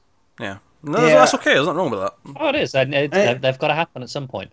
Yeah, 0.41 0.59
no, 0.83 1.07
Yeah. 1.07 1.15
that's 1.15 1.35
okay. 1.35 1.55
There's 1.55 1.67
nothing 1.67 1.79
wrong 1.79 1.91
with 1.91 2.01
that. 2.01 2.15
Oh, 2.37 2.49
it 2.49 2.57
is. 2.57 2.75
And 2.75 2.93
it, 2.95 3.15
I- 3.15 3.35
they've 3.35 3.59
got 3.59 3.69
to 3.69 3.75
happen 3.75 4.03
at 4.03 4.11
some 4.11 4.27
point. 4.27 4.51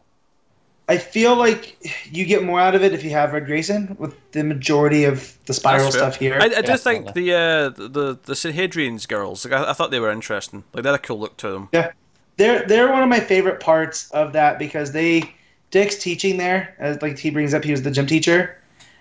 I 0.89 0.97
feel 0.97 1.35
like 1.38 1.77
you 2.11 2.26
get 2.26 2.43
more 2.43 2.59
out 2.59 2.76
of 2.76 2.84
it 2.84 2.91
if 2.93 3.03
you 3.03 3.11
have 3.11 3.31
read 3.34 3.45
Grayson 3.45 3.95
with 3.97 4.13
the 4.34 4.43
majority 4.43 5.05
of 5.05 5.38
the 5.45 5.53
spiral 5.53 5.89
stuff 5.91 6.18
here. 6.18 6.38
I, 6.39 6.45
I 6.45 6.61
do 6.61 6.76
think 6.76 7.05
Definitely. 7.05 7.23
the 7.23 7.34
uh, 7.34 7.69
the 7.69 8.19
the 8.26 8.35
St 8.35 8.53
Hadrian's 8.53 9.05
girls, 9.05 9.45
like, 9.45 9.53
I, 9.53 9.69
I 9.69 9.73
thought 9.73 9.89
they 9.91 10.01
were 10.01 10.11
interesting. 10.11 10.63
Like 10.73 10.84
they 10.84 10.89
had 10.89 10.95
a 10.99 11.01
cool 11.01 11.19
look 11.19 11.38
to 11.38 11.49
them. 11.49 11.69
Yeah, 11.72 11.91
they're 12.38 12.68
they're 12.68 12.91
one 12.91 13.03
of 13.03 13.09
my 13.09 13.22
favorite 13.22 13.61
parts 13.61 14.11
of 14.11 14.34
that 14.34 14.59
because 14.59 14.91
they 14.91 15.34
Dick's 15.72 15.98
teaching 15.98 16.38
there, 16.38 16.76
as 16.80 17.02
like 17.02 17.18
he 17.18 17.30
brings 17.30 17.53
up, 17.53 17.64
he 17.64 17.72
was 17.72 17.81
the 17.81 17.91
gym 17.91 18.06
teacher, 18.06 18.57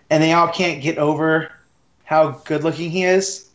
and 0.09 0.22
they 0.22 0.32
all 0.32 0.48
can't 0.48 0.82
get 0.82 0.98
over 0.98 1.51
how 2.05 2.30
good 2.44 2.64
looking 2.64 2.90
he 2.90 3.05
is, 3.05 3.51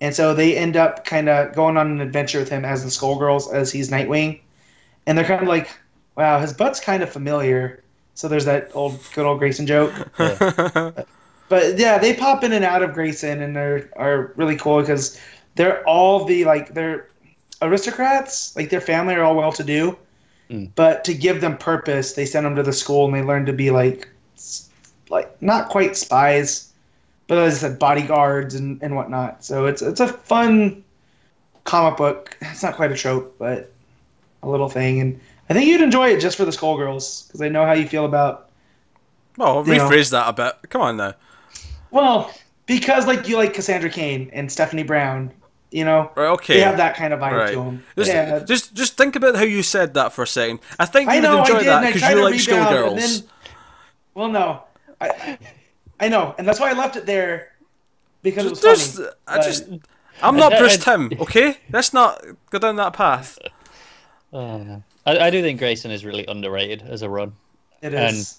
and 0.00 0.14
so 0.14 0.34
they 0.34 0.56
end 0.56 0.76
up 0.76 1.04
kind 1.04 1.28
of 1.28 1.54
going 1.54 1.76
on 1.76 1.90
an 1.90 2.00
adventure 2.00 2.38
with 2.38 2.50
him 2.50 2.64
as 2.64 2.84
the 2.84 2.90
Skullgirls 2.90 3.52
as 3.52 3.72
he's 3.72 3.90
Nightwing, 3.90 4.40
and 5.06 5.16
they're 5.16 5.24
kind 5.24 5.42
of 5.42 5.48
like, 5.48 5.70
wow, 6.16 6.38
his 6.38 6.52
butt's 6.52 6.78
kind 6.78 7.02
of 7.02 7.10
familiar. 7.10 7.82
So 8.14 8.28
there's 8.28 8.44
that 8.44 8.70
old 8.74 9.00
good 9.14 9.24
old 9.24 9.38
Grayson 9.38 9.66
joke. 9.66 9.92
but 10.16 11.78
yeah, 11.78 11.98
they 11.98 12.14
pop 12.14 12.44
in 12.44 12.52
and 12.52 12.64
out 12.64 12.82
of 12.82 12.92
Grayson, 12.92 13.40
and 13.40 13.56
they're 13.56 13.88
are 13.96 14.32
really 14.36 14.56
cool 14.56 14.80
because 14.80 15.18
they're 15.54 15.86
all 15.88 16.24
the 16.24 16.44
like 16.44 16.74
they're 16.74 17.08
aristocrats, 17.62 18.54
like 18.56 18.70
their 18.70 18.80
family 18.80 19.14
are 19.14 19.22
all 19.22 19.34
well 19.34 19.52
to 19.52 19.64
do, 19.64 19.96
Mm. 20.50 20.70
but 20.76 21.04
to 21.04 21.12
give 21.12 21.42
them 21.42 21.58
purpose, 21.58 22.14
they 22.14 22.24
send 22.24 22.46
them 22.46 22.56
to 22.56 22.62
the 22.62 22.72
school 22.72 23.04
and 23.04 23.14
they 23.14 23.22
learn 23.22 23.44
to 23.46 23.52
be 23.52 23.70
like 23.70 24.08
like 25.10 25.40
not 25.42 25.68
quite 25.68 25.96
spies, 25.96 26.72
but 27.26 27.36
as 27.38 27.56
I 27.62 27.68
said, 27.68 27.78
bodyguards 27.78 28.54
and, 28.54 28.82
and 28.82 28.96
whatnot. 28.96 29.44
So 29.44 29.66
it's 29.66 29.82
it's 29.82 30.00
a 30.00 30.08
fun 30.08 30.82
comic 31.64 31.98
book. 31.98 32.36
It's 32.40 32.62
not 32.62 32.76
quite 32.76 32.90
a 32.92 32.96
trope, 32.96 33.36
but 33.38 33.70
a 34.42 34.48
little 34.48 34.68
thing, 34.70 35.00
and 35.00 35.20
I 35.50 35.54
think 35.54 35.66
you'd 35.66 35.80
enjoy 35.82 36.10
it 36.10 36.20
just 36.20 36.36
for 36.36 36.44
the 36.46 36.50
Skullgirls 36.50 37.26
because 37.26 37.42
I 37.42 37.48
know 37.48 37.66
how 37.66 37.72
you 37.72 37.86
feel 37.86 38.04
about 38.06 38.48
Well, 39.36 39.66
You 39.66 39.74
know. 39.74 39.88
rephrase 39.88 40.10
that 40.12 40.28
a 40.28 40.32
bit. 40.32 40.70
Come 40.70 40.80
on 40.80 40.96
now. 40.96 41.14
Well, 41.90 42.32
because 42.66 43.06
like 43.06 43.28
you 43.28 43.36
like 43.36 43.52
Cassandra 43.54 43.90
Cain 43.90 44.30
and 44.32 44.50
Stephanie 44.50 44.82
Brown, 44.82 45.30
you 45.70 45.84
know, 45.84 46.10
Right, 46.16 46.28
okay. 46.28 46.54
they 46.54 46.60
have 46.60 46.76
that 46.78 46.96
kind 46.96 47.12
of 47.12 47.20
vibe 47.20 47.32
Right. 47.32 47.50
to 47.52 47.56
them. 47.56 47.84
Just, 47.96 48.10
yeah, 48.10 48.38
just, 48.40 48.74
just 48.74 48.96
think 48.96 49.16
about 49.16 49.36
how 49.36 49.42
you 49.42 49.62
said 49.62 49.94
that 49.94 50.12
for 50.12 50.22
a 50.22 50.26
second. 50.26 50.60
I 50.78 50.86
think 50.86 51.10
you 51.10 51.16
I 51.16 51.20
know 51.20 51.36
would 51.40 51.48
enjoy 51.48 51.54
I 51.56 51.58
did, 51.58 51.68
that 51.68 51.92
because 51.94 52.02
you 52.10 52.22
like 52.24 52.32
rebound, 52.32 52.40
schoolgirls. 52.40 53.22
well, 54.14 54.28
no, 54.28 54.62
I, 55.00 55.38
I 56.00 56.08
know, 56.08 56.34
and 56.38 56.46
that's 56.48 56.58
why 56.60 56.70
I 56.70 56.72
left 56.72 56.96
it 56.96 57.06
there 57.06 57.52
because 58.22 58.46
it 58.46 58.50
was 58.50 58.60
Just, 58.62 58.96
funny. 58.96 59.08
I 59.26 59.36
but- 59.36 59.44
just, 59.44 59.68
I'm 60.22 60.36
not 60.36 60.52
I- 60.54 60.58
Bruce 60.58 60.78
Timm, 60.82 61.12
okay? 61.20 61.56
Let's 61.70 61.92
not 61.92 62.24
go 62.50 62.58
down 62.58 62.76
that 62.76 62.92
path. 62.94 63.38
No. 64.32 64.82
I, 65.06 65.18
I 65.18 65.30
do 65.30 65.40
think 65.42 65.58
Grayson 65.58 65.90
is 65.90 66.04
really 66.04 66.26
underrated 66.26 66.82
as 66.82 67.02
a 67.02 67.08
run. 67.08 67.32
it 67.82 67.94
and- 67.94 68.34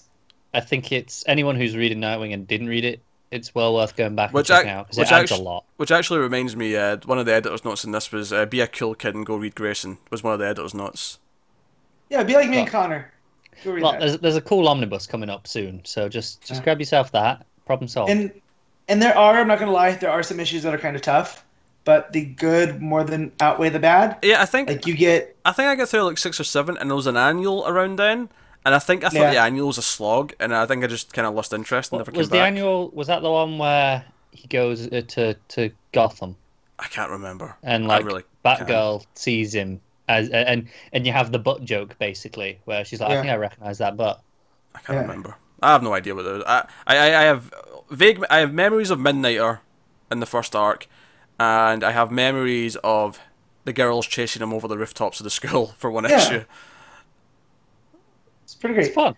I 0.52 0.58
think 0.60 0.90
it's 0.90 1.22
anyone 1.28 1.54
who's 1.54 1.76
reading 1.76 1.98
Nightwing 2.00 2.34
and 2.34 2.46
didn't 2.46 2.66
read 2.66 2.84
it, 2.84 3.00
it's 3.30 3.54
well 3.54 3.74
worth 3.74 3.96
going 3.96 4.16
back 4.16 4.32
Which 4.32 4.50
and 4.50 4.56
checking 4.58 4.70
ac- 4.70 4.76
out 4.78 4.86
because 4.88 4.98
it 4.98 5.12
adds 5.12 5.30
actu- 5.32 5.42
a 5.42 5.44
lot. 5.44 5.64
Which 5.76 5.90
actually 5.90 6.18
reminds 6.20 6.56
me, 6.56 6.76
uh, 6.76 6.96
one 7.04 7.18
of 7.18 7.26
the 7.26 7.34
editor's 7.34 7.64
notes 7.64 7.84
in 7.84 7.92
this 7.92 8.10
was 8.12 8.32
uh, 8.32 8.46
"Be 8.46 8.60
a 8.60 8.66
cool 8.66 8.94
kid 8.94 9.14
and 9.14 9.24
go 9.26 9.36
read 9.36 9.54
Grayson." 9.54 9.98
Was 10.10 10.22
one 10.22 10.32
of 10.34 10.38
the 10.40 10.46
editor's 10.46 10.74
notes. 10.74 11.18
Yeah, 12.08 12.22
be 12.24 12.34
like 12.34 12.48
me 12.50 12.58
and 12.58 12.68
Connor. 12.68 13.12
Go 13.62 13.78
Well, 13.80 13.96
there's, 13.98 14.18
there's 14.18 14.36
a 14.36 14.40
cool 14.40 14.66
omnibus 14.68 15.06
coming 15.06 15.28
up 15.30 15.46
soon, 15.46 15.82
so 15.84 16.08
just 16.08 16.40
just 16.40 16.60
Yeah. 16.60 16.64
grab 16.64 16.78
yourself 16.80 17.12
that. 17.12 17.44
Problem 17.66 17.88
solved. 17.88 18.10
And 18.10 18.32
and 18.88 19.00
there 19.00 19.16
are, 19.16 19.38
I'm 19.38 19.46
not 19.46 19.58
gonna 19.60 19.70
lie, 19.70 19.92
there 19.92 20.10
are 20.10 20.22
some 20.22 20.40
issues 20.40 20.62
that 20.64 20.74
are 20.74 20.78
kind 20.78 20.96
of 20.96 21.02
tough, 21.02 21.44
but 21.84 22.12
the 22.12 22.24
good 22.24 22.82
more 22.82 23.04
than 23.04 23.30
outweigh 23.40 23.68
the 23.68 23.78
bad. 23.78 24.16
Yeah, 24.22 24.42
I 24.42 24.46
think 24.46 24.68
Like 24.68 24.86
you 24.86 24.96
get 24.96 25.36
I 25.44 25.52
think 25.52 25.68
I 25.68 25.76
got 25.76 25.88
through 25.88 26.02
like 26.02 26.18
six 26.18 26.40
or 26.40 26.44
seven, 26.44 26.76
and 26.78 26.90
there 26.90 26.96
was 26.96 27.06
an 27.06 27.16
annual 27.16 27.64
around 27.68 27.96
then, 27.96 28.28
and 28.64 28.74
I 28.74 28.78
think 28.78 29.04
I 29.04 29.08
thought 29.08 29.20
Yeah. 29.20 29.30
the 29.32 29.40
annual 29.40 29.66
was 29.68 29.78
a 29.78 29.82
slog, 29.82 30.32
and 30.40 30.54
I 30.54 30.66
think 30.66 30.84
I 30.84 30.86
just 30.86 31.12
kind 31.12 31.26
of 31.26 31.34
lost 31.34 31.52
interest 31.52 31.90
and 31.92 31.98
What- 31.98 32.06
never 32.06 32.12
came 32.12 32.18
was 32.18 32.28
the 32.28 32.36
back. 32.38 32.46
annual? 32.48 32.90
Was 32.90 33.06
that 33.08 33.22
the 33.22 33.30
one 33.30 33.58
where 33.58 34.04
he 34.32 34.46
goes 34.48 34.86
uh, 34.86 35.02
to 35.08 35.34
to 35.48 35.70
Gotham 35.92 36.36
I 36.78 36.86
can't 36.86 37.10
remember. 37.10 37.56
and 37.62 37.84
I 37.84 37.88
like 37.96 38.04
really 38.04 38.22
Batgirl 38.44 39.04
sees 39.14 39.54
him 39.54 39.80
as 40.08 40.28
and 40.30 40.68
and 40.92 41.06
you 41.06 41.12
have 41.12 41.30
the 41.32 41.38
butt 41.38 41.64
joke 41.64 41.98
basically 41.98 42.58
where 42.64 42.84
she's 42.84 43.00
like, 43.00 43.10
Yeah. 43.10 43.18
I 43.18 43.20
think 43.22 43.32
I 43.32 43.36
recognize 43.36 43.78
that 43.78 43.96
butt. 43.96 44.20
I 44.74 44.78
can't 44.78 44.96
Yeah. 44.96 45.02
remember. 45.02 45.34
I 45.62 45.72
have 45.72 45.82
no 45.82 45.92
idea 45.92 46.14
what 46.14 46.24
it 46.24 46.32
was. 46.32 46.44
I, 46.46 46.66
I, 46.86 46.96
I 46.96 47.22
have 47.24 47.52
vague. 47.90 48.24
I 48.30 48.38
have 48.38 48.52
memories 48.54 48.90
of 48.90 48.98
Midnighter 48.98 49.58
in 50.10 50.20
the 50.20 50.26
first 50.26 50.56
arc, 50.56 50.86
and 51.38 51.84
I 51.84 51.90
have 51.92 52.10
memories 52.10 52.76
of 52.76 53.18
the 53.64 53.72
girls 53.74 54.06
chasing 54.06 54.40
him 54.42 54.54
over 54.54 54.66
the 54.66 54.78
rooftops 54.78 55.20
of 55.20 55.24
the 55.24 55.30
school 55.40 55.74
for 55.76 55.90
one 55.90 56.04
Yeah. 56.08 56.16
issue. 56.18 56.44
It's 58.50 58.56
pretty 58.60 58.74
great. 58.74 58.86
It's 58.86 58.94
fun. 58.94 59.14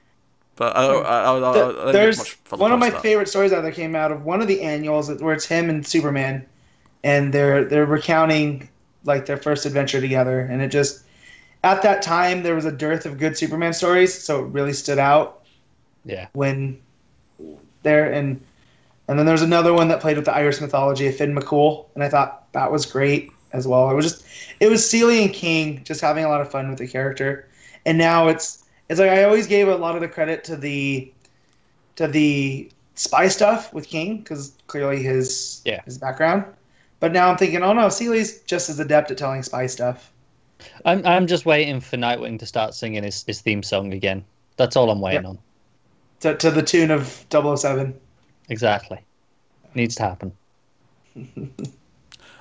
But 0.56 0.76
uh, 0.76 0.80
I, 0.80 0.84
I, 0.84 1.38
I, 1.38 1.38
I, 1.38 1.60
I, 1.62 1.88
I 1.88 1.92
didn't 1.92 1.92
get 1.92 1.92
there's 1.92 2.18
much 2.18 2.32
further 2.44 2.60
one 2.60 2.72
of 2.72 2.78
my 2.78 2.90
past 2.90 3.02
that. 3.02 3.02
favorite 3.02 3.28
stories 3.28 3.50
that 3.52 3.62
that 3.62 3.72
came 3.74 3.96
out 3.96 4.12
of 4.12 4.24
one 4.24 4.42
of 4.42 4.48
the 4.48 4.60
annuals 4.60 5.10
where 5.22 5.34
it's 5.34 5.46
him 5.46 5.70
and 5.70 5.86
Superman, 5.86 6.44
and 7.02 7.32
they're 7.32 7.64
they're 7.64 7.86
recounting 7.86 8.68
like 9.04 9.26
their 9.26 9.38
first 9.38 9.64
adventure 9.66 10.00
together, 10.00 10.40
and 10.40 10.60
it 10.62 10.68
just 10.68 11.04
at 11.64 11.82
that 11.82 12.02
time 12.02 12.42
there 12.42 12.54
was 12.54 12.66
a 12.66 12.72
dearth 12.72 13.06
of 13.06 13.18
good 13.18 13.36
Superman 13.36 13.72
stories, 13.72 14.12
so 14.12 14.44
it 14.44 14.48
really 14.48 14.72
stood 14.74 14.98
out 14.98 15.42
Yeah. 16.04 16.28
when 16.34 16.78
there 17.82 18.12
and 18.12 18.40
and 19.08 19.18
then 19.18 19.26
there's 19.26 19.42
another 19.42 19.72
one 19.72 19.88
that 19.88 20.00
played 20.00 20.16
with 20.16 20.26
the 20.26 20.34
Irish 20.34 20.60
mythology 20.60 21.06
of 21.08 21.16
Finn 21.16 21.34
McCool, 21.34 21.86
and 21.94 22.04
I 22.04 22.08
thought 22.08 22.52
that 22.52 22.70
was 22.70 22.84
great 22.86 23.30
as 23.52 23.66
well. 23.66 23.90
It 23.90 23.94
was 23.94 24.04
just 24.12 24.24
it 24.60 24.68
was 24.68 24.88
Seeley 24.88 25.24
and 25.24 25.32
King 25.32 25.82
just 25.84 26.00
having 26.02 26.24
a 26.24 26.28
lot 26.28 26.40
of 26.42 26.50
fun 26.50 26.68
with 26.68 26.78
the 26.78 26.86
character, 26.86 27.48
and 27.86 27.96
now 27.96 28.28
it's 28.28 28.61
it's 28.92 29.00
like 29.00 29.10
I 29.10 29.24
always 29.24 29.46
gave 29.46 29.68
a 29.68 29.74
lot 29.76 29.94
of 29.94 30.02
the 30.02 30.08
credit 30.08 30.44
to 30.44 30.56
the 30.56 31.10
to 31.96 32.06
the 32.06 32.70
spy 32.94 33.26
stuff 33.28 33.72
with 33.72 33.88
King 33.88 34.18
because 34.18 34.52
clearly 34.66 35.02
his 35.02 35.62
Yeah. 35.64 35.80
his 35.84 35.96
background, 35.96 36.44
but 37.00 37.10
now 37.12 37.30
I'm 37.30 37.38
thinking, 37.38 37.62
oh 37.62 37.72
no, 37.72 37.88
Seeley's 37.88 38.40
just 38.42 38.68
as 38.68 38.78
adept 38.78 39.10
at 39.10 39.16
telling 39.16 39.42
spy 39.42 39.66
stuff. 39.66 40.12
I'm 40.84 41.04
I'm 41.06 41.26
just 41.26 41.46
waiting 41.46 41.80
for 41.80 41.96
Nightwing 41.96 42.38
to 42.38 42.46
start 42.46 42.74
singing 42.74 43.02
his, 43.02 43.24
his 43.24 43.40
theme 43.40 43.62
song 43.62 43.94
again. 43.94 44.24
That's 44.58 44.76
all 44.76 44.90
I'm 44.90 45.00
waiting 45.00 45.24
on. 45.24 45.38
To, 46.20 46.36
to 46.36 46.50
the 46.50 46.62
tune 46.62 46.90
of 46.90 47.24
007. 47.30 47.98
Exactly. 48.50 48.98
Needs 49.74 49.94
to 49.96 50.02
happen. 50.02 50.32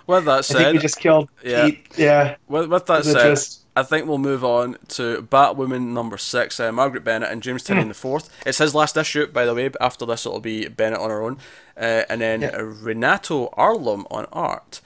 With 0.07 0.25
that 0.25 0.39
I 0.39 0.41
think 0.41 0.73
we 0.73 0.79
just 0.79 0.99
killed 0.99 1.29
Yeah. 1.43 1.65
Pete. 1.65 1.87
Yeah. 1.97 2.35
with, 2.47 2.69
with 2.69 2.85
that 2.87 3.05
said, 3.05 3.29
gist. 3.31 3.59
I 3.75 3.83
think 3.83 4.05
we'll 4.07 4.17
move 4.17 4.43
on 4.43 4.77
to 4.89 5.21
Batwoman 5.31 5.93
number 5.93 6.17
six, 6.17 6.59
uh, 6.59 6.71
Margaret 6.71 7.03
Bennett 7.05 7.31
and 7.31 7.41
James 7.41 7.65
Hmm. 7.65 7.73
Tynion 7.73 7.87
the 7.87 7.93
fourth. 7.93 8.29
It's 8.45 8.57
his 8.57 8.75
last 8.75 8.97
issue, 8.97 9.27
by 9.27 9.45
the 9.45 9.53
way. 9.55 9.69
But 9.69 9.81
after 9.81 10.05
this, 10.05 10.25
it'll 10.25 10.39
be 10.41 10.67
Bennett 10.67 10.99
on 10.99 11.09
her 11.09 11.21
own, 11.21 11.37
uh, 11.77 12.03
and 12.09 12.19
then 12.19 12.41
Yeah. 12.41 12.49
uh, 12.57 12.63
Renato 12.63 13.49
Arlem 13.53 14.05
on 14.11 14.25
art. 14.33 14.81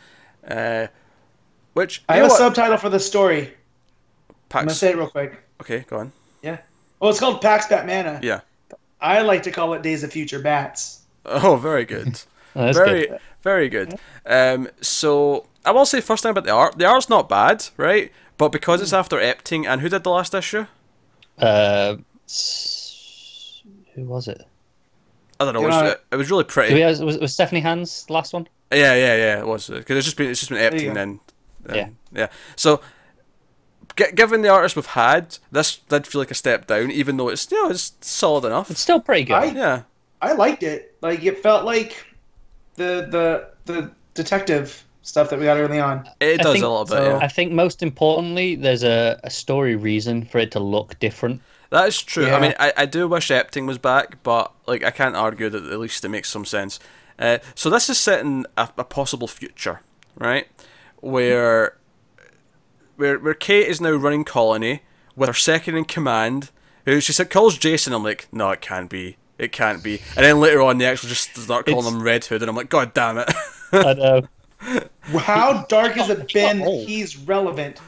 Uh, 0.48 0.88
which 1.74 2.04
I 2.08 2.18
have 2.18 2.26
a 2.26 2.28
what? 2.30 2.38
subtitle 2.38 2.78
for 2.78 2.90
the 2.90 3.00
story. 3.00 3.54
I'm 4.54 4.66
gonna 4.66 4.74
say 4.76 4.92
it 4.92 4.98
real 4.98 5.10
quick. 5.10 5.42
Okay, 5.62 5.84
go 5.90 5.98
on. 5.98 6.12
Yeah. 6.42 6.60
Well, 7.00 7.10
it's 7.10 7.20
called 7.20 7.42
Pax 7.42 7.66
Batmana. 7.68 8.22
Yeah. 8.24 8.42
I 9.02 9.22
like 9.22 9.44
to 9.44 9.52
call 9.52 9.74
it 9.74 9.82
Days 9.82 10.04
of 10.04 10.12
Future 10.14 10.40
Bats. 10.40 11.02
Oh, 11.26 11.58
very 11.58 11.84
good. 11.84 12.22
Oh, 12.56 12.62
that's 12.66 12.78
very, 12.78 13.08
good. 13.08 13.20
Very 13.46 13.70
good. 13.70 13.98
Um, 14.26 14.68
so 14.82 15.46
I 15.64 15.72
will 15.72 15.86
say 15.86 16.02
first 16.02 16.24
thing 16.24 16.32
about 16.32 16.44
the 16.44 16.52
art. 16.52 16.78
The 16.78 16.86
art's 16.86 17.08
not 17.08 17.30
bad, 17.30 17.68
right? 17.78 18.12
But 18.38 18.50
because 18.52 18.82
it's 18.82 18.92
after 18.92 19.16
Epting, 19.18 19.66
and 19.66 19.80
who 19.80 19.88
did 19.88 20.04
the 20.04 20.10
last 20.10 20.34
issue? 20.34 20.66
Uh, 21.40 21.96
who 23.94 24.04
was 24.04 24.28
it? 24.28 24.42
I 25.40 25.46
don't 25.46 25.54
know. 25.54 25.62
It 25.62 25.66
was, 25.68 25.76
know- 25.76 25.96
it 26.12 26.16
was 26.16 26.30
really 26.30 26.44
pretty. 26.44 26.74
we 26.74 26.82
have, 26.82 27.00
was, 27.00 27.18
was 27.18 27.34
Stephanie 27.34 27.62
Hans 27.62 28.06
the 28.06 28.14
last 28.14 28.34
one? 28.34 28.48
Yeah, 28.72 28.94
yeah, 28.96 29.16
yeah. 29.16 29.40
It 29.40 29.48
was 29.48 29.68
because 29.70 29.98
it's 29.98 30.06
just 30.06 30.18
been 30.18 30.30
it's 30.32 30.40
just 30.40 30.50
been 30.50 30.60
Epting 30.60 30.94
then. 30.94 31.20
then- 31.64 31.76
Yeah. 31.76 31.90
yeah. 32.22 32.28
So, 32.56 32.82
g- 33.96 34.12
given 34.14 34.42
the 34.42 34.50
artist 34.50 34.76
we've 34.76 34.86
had, 34.86 35.38
this 35.52 35.78
did 35.78 36.08
feel 36.08 36.20
like 36.22 36.32
a 36.32 36.36
step 36.36 36.68
down, 36.68 36.92
even 36.92 37.18
though 37.18 37.30
it's 37.30 37.50
you 37.52 37.62
know 37.64 37.70
it's 37.70 37.94
solid 38.02 38.46
enough. 38.46 38.70
It's 38.72 38.82
still 38.82 39.00
pretty 39.00 39.24
good. 39.26 39.34
I- 39.36 39.46
yeah, 39.46 39.82
I 40.22 40.34
liked 40.34 40.64
it. 40.64 40.96
Like 41.02 41.24
it 41.24 41.42
felt 41.44 41.64
like 41.66 42.06
the 42.76 43.08
the 43.10 43.48
the 43.74 43.92
detective 44.14 44.84
stuff 45.02 45.30
that 45.30 45.38
we 45.40 45.46
got 45.46 45.58
early 45.58 45.80
on. 45.80 46.08
it 46.20 46.40
I 46.40 46.44
does 46.44 46.54
think- 46.54 46.66
a 46.66 46.68
little 46.68 46.86
bit. 46.86 46.92
so- 46.98 47.04
yeah, 47.04 47.18
I 47.22 47.28
think 47.28 47.52
most 47.52 47.84
importantly, 47.84 48.56
there's 48.56 48.84
a, 48.84 49.20
a 49.24 49.30
story 49.30 49.76
reason 49.76 50.26
for 50.26 50.40
it 50.40 50.52
to 50.52 50.60
look 50.60 50.98
different. 51.00 51.42
that 51.70 51.88
is 51.88 52.02
true. 52.02 52.28
I 52.30 52.40
mean, 52.40 52.54
I, 52.60 52.74
I 52.78 52.86
do 52.86 53.08
wish 53.08 53.28
Epting 53.30 53.68
was 53.68 53.78
back, 53.78 54.24
but 54.24 54.52
like 54.68 54.84
I 54.84 54.92
can't 54.92 55.16
argue 55.16 55.50
that 55.50 55.64
at 55.66 55.80
least 55.80 56.04
it 56.06 56.10
makes 56.10 56.30
some 56.30 56.46
sense. 56.46 56.80
Uh, 57.20 57.38
so 57.54 57.70
this 57.70 57.90
is 57.90 57.98
set 57.98 58.22
in 58.22 58.46
a, 58.58 58.68
a 58.78 58.84
possible 58.84 59.28
future, 59.28 59.82
right? 60.18 60.48
Where 61.02 61.78
where 62.96 63.20
where 63.20 63.34
Kate 63.34 63.68
is 63.68 63.80
now 63.82 63.92
running 63.92 64.24
colony 64.24 64.82
with 65.16 65.30
her 65.30 65.34
second 65.34 65.76
in 65.78 65.86
command, 65.86 66.50
who 66.86 67.00
she 67.00 67.14
said 67.14 67.30
calls 67.30 67.58
Jason. 67.58 67.94
I'm 67.94 68.04
like, 68.04 68.28
no, 68.32 68.50
it 68.52 68.62
can't 68.62 68.90
be. 68.90 69.18
It 69.38 69.52
can't 69.52 69.84
be. 69.84 70.02
And 70.16 70.26
then 70.26 70.40
later 70.40 70.62
on, 70.62 70.78
they 70.78 70.86
actually 70.86 71.10
just 71.10 71.36
start 71.38 71.66
calling 71.66 71.80
It's- 71.80 71.94
him 71.94 72.02
Red 72.02 72.24
Hood, 72.26 72.42
and 72.42 72.50
I'm 72.50 72.56
like, 72.56 72.70
God 72.70 72.94
damn 72.94 73.18
it. 73.18 73.32
I 73.74 73.94
know. 73.94 74.22
How 75.20 75.64
dark 75.70 75.94
has 75.94 76.10
it 76.10 76.32
been 76.34 76.60
that 76.60 76.86
he's 76.88 77.18
relevant? 77.18 77.80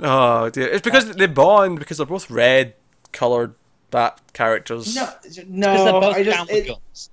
oh 0.00 0.50
dear. 0.50 0.66
It's 0.68 0.82
because 0.82 1.12
they 1.14 1.26
bond 1.26 1.78
because 1.78 1.96
they're 1.98 2.06
both 2.06 2.30
red 2.30 2.74
colored 3.12 3.54
bat 3.90 4.20
characters. 4.32 4.94
No, 4.96 5.08
Because 5.22 5.36
they're 5.36 5.44
no. 5.48 6.00
both 6.00 6.16
I 6.16 6.22
just 6.24 6.40
with 6.50 6.56
it, 6.56 6.66
guns. 6.68 7.10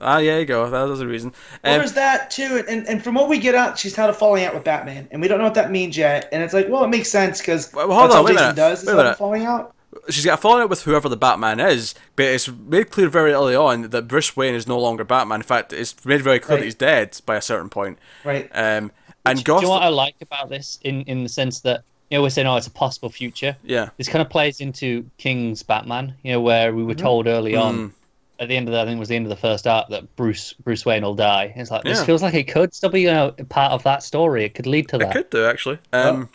Ah, 0.00 0.18
yeah, 0.18 0.38
you 0.38 0.46
go. 0.46 0.68
That 0.70 0.82
was 0.88 1.00
a 1.00 1.06
reason. 1.06 1.32
well, 1.62 1.74
Um, 1.74 1.78
there's 1.80 1.92
that 1.92 2.30
too, 2.30 2.64
and 2.68 2.86
and 2.88 3.02
from 3.04 3.14
what 3.14 3.28
we 3.28 3.38
get 3.38 3.54
out, 3.54 3.78
she's 3.78 3.94
had 3.94 4.08
a 4.10 4.12
falling 4.12 4.44
out 4.44 4.54
with 4.54 4.64
Batman, 4.64 5.06
and 5.10 5.20
we 5.22 5.28
don't 5.28 5.38
know 5.38 5.44
what 5.44 5.54
that 5.54 5.70
means 5.70 5.96
yet. 5.96 6.28
And 6.32 6.42
it's 6.42 6.54
like, 6.54 6.68
well, 6.68 6.82
it 6.84 6.88
makes 6.88 7.10
sense 7.10 7.38
because 7.40 7.72
Well, 7.72 7.86
hold 7.92 8.04
that's 8.04 8.12
on, 8.14 8.18
all 8.18 8.24
wait 8.24 8.32
Jason 8.32 8.42
minute, 8.44 8.56
does 8.56 8.82
is 8.82 8.86
wait 8.88 8.94
a 8.94 8.98
a 9.00 9.02
minute. 9.04 9.18
falling 9.18 9.44
out. 9.46 9.74
She's 10.08 10.24
got 10.24 10.34
a 10.38 10.42
falling 10.42 10.62
out 10.62 10.70
with 10.70 10.82
whoever 10.82 11.08
the 11.08 11.16
Batman 11.16 11.60
is, 11.60 11.94
but 12.16 12.24
it's 12.26 12.48
made 12.48 12.90
clear 12.90 13.08
very 13.08 13.32
early 13.32 13.54
on 13.54 13.82
that 13.90 14.08
Bruce 14.08 14.36
Wayne 14.36 14.54
is 14.54 14.66
no 14.66 14.78
longer 14.78 15.04
Batman. 15.04 15.40
In 15.40 15.42
fact, 15.44 15.72
it's 15.72 16.04
made 16.04 16.22
very 16.22 16.38
clear 16.38 16.58
that 16.58 16.64
he's 16.64 16.74
dead 16.74 17.20
by 17.26 17.36
a 17.36 17.42
certain 17.42 17.68
point. 17.68 17.98
Right. 18.24 18.50
Um, 18.54 18.90
and 19.24 19.42
Do 19.44 19.52
you 19.54 19.62
know 19.62 19.68
what 19.70 19.82
I 19.82 19.88
like 19.88 20.16
about 20.20 20.48
this? 20.48 20.78
In 20.82 21.02
in 21.02 21.22
the 21.22 21.28
sense 21.28 21.60
that 21.60 21.84
you 22.10 22.18
know 22.18 22.22
we're 22.22 22.30
saying, 22.30 22.46
oh, 22.48 22.56
it's 22.56 22.66
a 22.66 22.70
possible 22.70 23.08
future. 23.08 23.56
yeah, 23.62 23.90
This 23.96 24.08
kind 24.08 24.20
of 24.22 24.28
plays 24.30 24.60
into 24.60 25.08
King's 25.18 25.62
Batman. 25.62 26.14
You 26.22 26.32
know, 26.32 26.40
where 26.40 26.74
we 26.74 26.82
were 26.82 26.92
Mm-hmm. 26.94 27.02
told 27.02 27.26
early 27.26 27.54
on 27.56 27.74
Mm. 27.78 27.92
at 28.40 28.48
the 28.48 28.56
end 28.56 28.68
of 28.68 28.72
the, 28.72 28.80
I 28.80 28.84
think 28.84 28.96
it 28.96 28.98
was 29.00 29.08
the 29.08 29.16
end 29.16 29.26
of 29.26 29.30
the 29.30 29.36
first 29.36 29.66
arc 29.66 29.88
that 29.90 30.16
Bruce 30.16 30.52
Bruce 30.54 30.84
Wayne 30.84 31.02
will 31.04 31.14
die. 31.14 31.52
It's 31.54 31.70
like 31.70 31.84
this 31.84 31.98
Yeah. 32.00 32.04
feels 32.04 32.22
like 32.22 32.34
it 32.34 32.48
could 32.48 32.74
still 32.74 32.90
be 32.90 33.02
you 33.02 33.06
know, 33.12 33.30
part 33.48 33.72
of 33.72 33.82
that 33.84 34.02
story. 34.02 34.44
It 34.44 34.54
could 34.54 34.66
lead 34.66 34.88
to 34.88 34.96
it 34.96 35.00
that. 35.00 35.12
could 35.12 35.30
do 35.30 35.46
actually. 35.46 35.78
Um, 35.92 36.28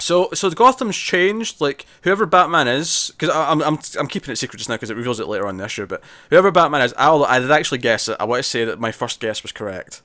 so 0.00 0.30
so 0.32 0.50
Gotham's 0.50 0.96
changed. 0.96 1.60
Like 1.60 1.86
whoever 2.02 2.26
Batman 2.26 2.68
is, 2.68 3.12
because 3.18 3.34
I'm 3.34 3.62
I'm 3.62 3.78
I'm 3.98 4.08
keeping 4.08 4.32
it 4.32 4.36
secret 4.36 4.58
just 4.58 4.68
now 4.68 4.76
because 4.76 4.90
it 4.90 4.96
reveals 4.96 5.20
it 5.20 5.28
later 5.28 5.46
on 5.46 5.54
in 5.54 5.56
the 5.58 5.64
issue. 5.64 5.86
But 5.86 6.02
whoever 6.30 6.50
Batman 6.50 6.82
is, 6.82 6.94
I'll 6.96 7.24
I 7.24 7.38
did 7.38 7.50
actually 7.50 7.78
guess 7.78 8.08
it. 8.08 8.16
I 8.18 8.24
want 8.24 8.42
to 8.42 8.48
say 8.48 8.64
that 8.64 8.80
my 8.80 8.92
first 8.92 9.20
guess 9.20 9.42
was 9.42 9.52
correct. 9.52 10.02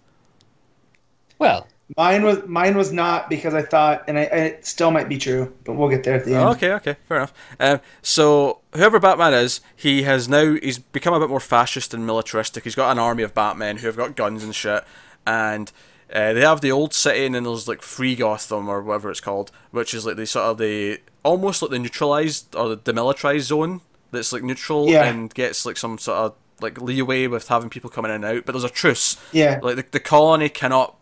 Well, 1.40 1.68
Mine 1.98 2.24
was 2.24 2.40
mine 2.48 2.76
was 2.76 2.92
not 2.92 3.30
because 3.30 3.54
I 3.54 3.62
thought, 3.62 4.06
and 4.08 4.18
I, 4.18 4.24
it 4.24 4.66
still 4.66 4.90
might 4.90 5.08
be 5.08 5.20
true, 5.20 5.54
but 5.66 5.74
we'll 5.74 5.90
get 5.90 6.04
there 6.04 6.16
at 6.16 6.26
the 6.26 6.34
end. 6.34 6.44
Oh, 6.44 6.52
okay, 6.52 6.72
okay, 6.74 6.96
fair 7.08 7.18
enough. 7.18 7.34
Um, 7.60 7.80
so 8.02 8.62
whoever 8.74 9.00
Batman 9.00 9.36
is, 9.36 9.62
he 9.76 10.02
has 10.02 10.28
now 10.28 10.56
he's 10.56 10.80
become 10.80 11.14
a 11.14 11.20
bit 11.20 11.30
more 11.30 11.40
fascist 11.40 11.94
and 11.94 12.04
militaristic. 12.04 12.64
He's 12.64 12.74
got 12.74 12.92
an 12.92 12.98
army 12.98 13.22
of 13.22 13.36
Batmen 13.36 13.78
who 13.78 13.88
have 13.88 13.96
got 13.96 14.16
guns 14.16 14.44
and 14.44 14.56
shit, 14.56 14.84
and 15.28 15.72
uh, 16.14 16.34
they 16.34 16.42
have 16.42 16.62
the 16.62 16.72
old 16.72 16.94
city, 16.94 17.26
and 17.26 17.36
then 17.36 17.44
there's 17.44 17.68
like 17.68 17.82
Free 17.82 18.16
Gotham 18.16 18.70
or 18.70 18.82
whatever 18.82 19.10
it's 19.12 19.20
called, 19.22 19.52
which 19.72 19.94
is 19.94 20.06
like 20.06 20.16
the 20.18 20.26
sort 20.28 20.46
of 20.46 20.58
the 20.58 21.00
almost 21.24 21.62
like 21.62 21.72
the 21.72 21.80
neutralized 21.80 22.56
or 22.56 22.70
the 22.70 22.78
demilitarized 22.78 23.42
zone 23.42 23.82
that's 24.12 24.32
like 24.32 24.44
neutral 24.44 24.88
Yeah. 24.90 25.06
and 25.06 25.34
gets 25.34 25.66
like 25.66 25.78
some 25.78 25.98
sort 25.98 26.18
of 26.20 26.34
like 26.62 26.80
leeway 26.80 27.28
with 27.28 27.48
having 27.48 27.70
people 27.70 27.90
coming 27.90 28.12
in 28.12 28.24
and 28.24 28.26
out. 28.26 28.46
But 28.46 28.52
there's 28.54 28.64
a 28.64 28.70
truce. 28.70 29.18
Yeah. 29.32 29.60
Like 29.62 29.76
the, 29.78 29.86
the 29.92 30.00
colony 30.00 30.48
cannot. 30.50 30.96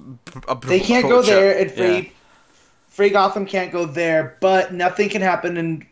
b- 0.00 0.40
They 0.64 0.80
can't 0.80 1.04
go 1.04 1.20
approach 1.20 1.26
it. 1.28 1.30
there, 1.30 1.58
and 1.58 1.70
free 1.70 1.96
Yeah. 1.98 2.08
free 2.88 3.10
Gotham 3.10 3.46
can't 3.46 3.70
go 3.72 3.84
there. 3.84 4.36
But 4.40 4.72
nothing 4.72 5.08
can 5.08 5.22
happen 5.22 5.56
in 5.56 5.86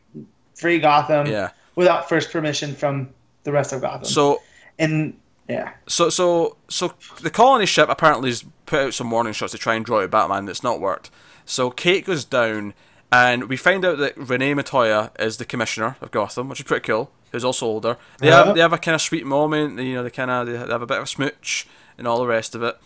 free 0.55 0.79
Gotham 0.79 1.27
Yeah. 1.27 1.51
without 1.77 2.09
first 2.09 2.33
permission 2.33 2.75
from 2.75 3.11
the 3.45 3.53
rest 3.53 3.73
of 3.73 3.81
Gotham. 3.83 4.05
So 4.07 4.41
and 4.79 5.15
yeah, 5.51 5.73
So 5.89 6.09
so 6.11 6.57
so 6.69 6.95
the 7.21 7.31
colony 7.31 7.67
ship 7.67 7.89
apparently 7.89 8.31
has 8.31 8.45
put 8.67 8.81
out 8.81 8.95
some 8.95 9.11
warning 9.11 9.33
shots 9.33 9.53
to 9.53 9.59
try 9.59 9.75
and 9.75 9.85
draw 9.85 10.03
out 10.03 10.11
Batman 10.11 10.45
that's 10.47 10.63
not 10.63 10.81
worked. 10.81 11.11
So 11.45 11.71
Kate 11.71 12.05
goes 12.07 12.25
down 12.25 12.75
and 13.13 13.49
we 13.49 13.57
find 13.57 13.85
out 13.85 13.99
that 13.99 14.17
Renee 14.17 14.55
Montoya 14.55 15.11
is 15.19 15.37
the 15.39 15.45
commissioner 15.45 15.97
of 16.01 16.11
Gotham, 16.13 16.49
which 16.49 16.61
is 16.61 16.67
pretty 16.67 16.87
cool. 16.87 17.11
Who's 17.33 17.45
also 17.45 17.67
older. 17.67 17.97
They 18.19 18.29
Yeah. 18.29 18.45
have 18.45 18.55
they 18.55 18.61
have 18.61 18.73
a 18.73 18.79
kind 18.79 18.95
of 18.95 19.01
sweet 19.03 19.27
moment. 19.27 19.79
You 19.81 19.95
know, 19.95 20.03
they 20.03 20.11
kind 20.11 20.31
of 20.31 20.47
they 20.47 20.57
have 20.57 20.83
a 20.83 20.87
bit 20.87 20.99
of 20.99 21.05
a 21.05 21.07
smooch 21.09 21.67
and 21.99 22.07
all 22.07 22.19
the 22.19 22.27
rest 22.27 22.55
of 22.55 22.63
it. 22.63 22.77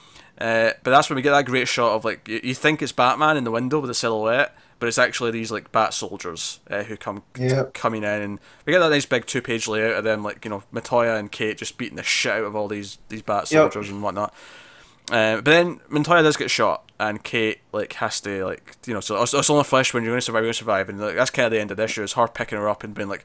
Uh, 0.41 0.71
but 0.83 0.91
that's 0.91 1.09
when 1.09 1.17
we 1.17 1.23
get 1.23 1.31
that 1.33 1.47
great 1.47 1.69
shot 1.69 1.95
of 1.95 2.05
like 2.05 2.27
you, 2.29 2.41
you 2.43 2.55
think 2.55 2.83
it's 2.83 2.93
Batman 2.93 3.37
in 3.37 3.45
the 3.45 3.51
window 3.51 3.79
with 3.79 3.91
a 3.91 3.95
silhouette, 3.95 4.57
but 4.85 4.89
it's 4.89 4.99
actually 4.99 5.31
these 5.31 5.51
like 5.51 5.73
bat 5.73 5.95
soldiers 5.95 6.61
uh, 6.69 6.83
who 6.83 6.95
come 6.95 7.23
Yep. 7.39 7.73
coming 7.73 8.03
in, 8.03 8.21
and 8.21 8.39
we 8.67 8.73
get 8.75 8.81
that 8.81 8.91
nice 8.91 9.07
big 9.07 9.25
two 9.25 9.41
page 9.41 9.67
layout 9.67 9.95
of 9.97 10.05
them 10.05 10.23
like 10.23 10.45
you 10.45 10.51
know 10.51 10.63
Montoya 10.73 11.17
and 11.17 11.33
Kate 11.33 11.57
just 11.57 11.79
beating 11.79 11.97
the 11.97 12.03
shit 12.03 12.33
out 12.33 12.45
of 12.45 12.55
all 12.55 12.69
these 12.69 12.99
these 13.09 13.23
bat 13.23 13.51
Yep. 13.51 13.73
soldiers 13.73 13.89
and 13.91 14.03
whatnot. 14.03 14.35
Uh, 15.11 15.37
but 15.37 15.47
then 15.47 15.81
Montoya 15.89 16.23
does 16.23 16.37
get 16.37 16.51
shot, 16.51 16.85
and 17.01 17.23
Kate 17.25 17.61
like 17.73 17.95
has 17.95 18.21
to 18.21 18.45
like 18.45 18.77
you 18.87 18.93
know 18.93 19.01
so 19.01 19.23
it's, 19.23 19.33
it's 19.33 19.49
on 19.49 19.57
the 19.57 19.65
flesh 19.65 19.95
when 19.95 20.03
you're 20.03 20.13
going 20.13 20.19
to 20.21 20.25
survive, 20.27 20.41
you're 20.41 20.49
going 20.49 20.53
to 20.53 20.59
survive, 20.59 20.89
and 20.91 21.01
like, 21.01 21.15
that's 21.15 21.31
kind 21.31 21.47
of 21.47 21.53
the 21.53 21.61
end 21.61 21.71
of 21.71 21.79
the 21.79 21.85
issue. 21.85 22.03
It's 22.03 22.13
her 22.13 22.29
picking 22.29 22.59
her 22.59 22.69
up 22.69 22.85
and 22.85 22.93
being 22.95 23.09
like, 23.09 23.25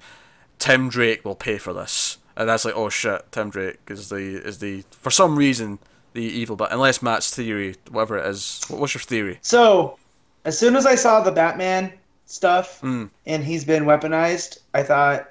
Tim 0.59 0.87
Drake 0.87 1.25
will 1.25 1.35
pay 1.35 1.57
for 1.57 1.73
this, 1.73 2.19
and 2.37 2.47
that's 2.47 2.63
like 2.63 2.75
oh 2.77 2.87
shit, 2.87 3.29
Tim 3.33 3.49
Drake 3.49 3.79
is 3.89 4.07
the 4.07 4.17
is 4.45 4.59
the 4.59 4.85
for 4.91 5.11
some 5.11 5.35
reason 5.37 5.79
the 6.13 6.21
evil, 6.23 6.55
but 6.55 6.71
unless 6.71 7.01
Matt's 7.01 7.35
theory, 7.35 7.75
whatever 7.91 8.17
it 8.17 8.25
is, 8.27 8.61
what- 8.69 8.79
what's 8.79 8.93
your 8.95 9.01
theory? 9.01 9.39
So, 9.41 9.99
as 10.49 10.57
soon 10.57 10.75
as 10.75 10.85
I 10.87 10.95
saw 10.95 11.21
the 11.21 11.31
Batman 11.31 11.93
stuff 12.25 12.81
Mm. 12.81 13.09
and 13.27 13.43
he's 13.43 13.63
been 13.63 13.85
weaponized, 13.85 14.57
I 14.73 14.81
thought, 14.83 15.29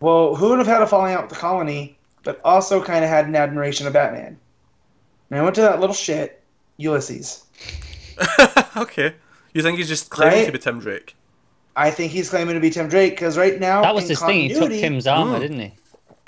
well, 0.00 0.34
who 0.34 0.48
would 0.48 0.58
have 0.58 0.66
had 0.66 0.82
a 0.82 0.86
falling 0.86 1.12
out 1.14 1.22
with 1.24 1.30
the 1.30 1.36
colony, 1.36 1.96
but 2.24 2.40
also 2.44 2.82
kind 2.82 3.04
of 3.04 3.10
had 3.10 3.26
an 3.26 3.36
admiration 3.36 3.86
of 3.86 3.92
Batman? 3.92 4.38
And 5.30 5.38
I 5.38 5.42
went 5.42 5.54
to 5.56 5.60
that 5.60 5.78
little 5.80 5.94
shit, 5.94 6.42
Ulysses. 6.78 7.44
okay, 8.76 9.14
you 9.52 9.62
think 9.62 9.76
he's 9.78 9.88
just 9.88 10.10
claiming 10.10 10.38
Right? 10.40 10.46
to 10.46 10.52
be 10.52 10.58
Tim 10.58 10.80
Drake? 10.80 11.14
I 11.76 11.90
think 11.90 12.12
he's 12.12 12.30
claiming 12.30 12.54
to 12.54 12.60
be 12.60 12.70
Tim 12.70 12.88
Drake 12.88 13.12
because 13.12 13.36
right 13.36 13.58
now 13.60 13.82
That 13.82 13.94
was 13.94 14.08
his 14.08 14.20
thing. 14.20 14.48
He 14.48 14.54
took 14.54 14.70
Tim's 14.70 15.06
armor, 15.06 15.36
Mm. 15.38 15.40
didn't 15.40 15.60
he? 15.60 15.72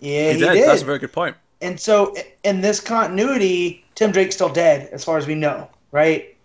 Yeah, 0.00 0.10
he, 0.28 0.34
he, 0.34 0.40
did. 0.40 0.52
did. 0.52 0.68
That's 0.68 0.82
a 0.82 0.84
very 0.84 0.98
good 0.98 1.12
point. 1.12 1.34
And 1.62 1.80
so 1.80 2.14
in 2.44 2.60
this 2.60 2.80
continuity, 2.80 3.82
Tim 3.94 4.10
Drake's 4.12 4.34
still 4.34 4.50
dead, 4.50 4.90
as 4.92 5.02
far 5.04 5.16
as 5.16 5.26
we 5.26 5.34
know, 5.34 5.70
right? 5.92 6.35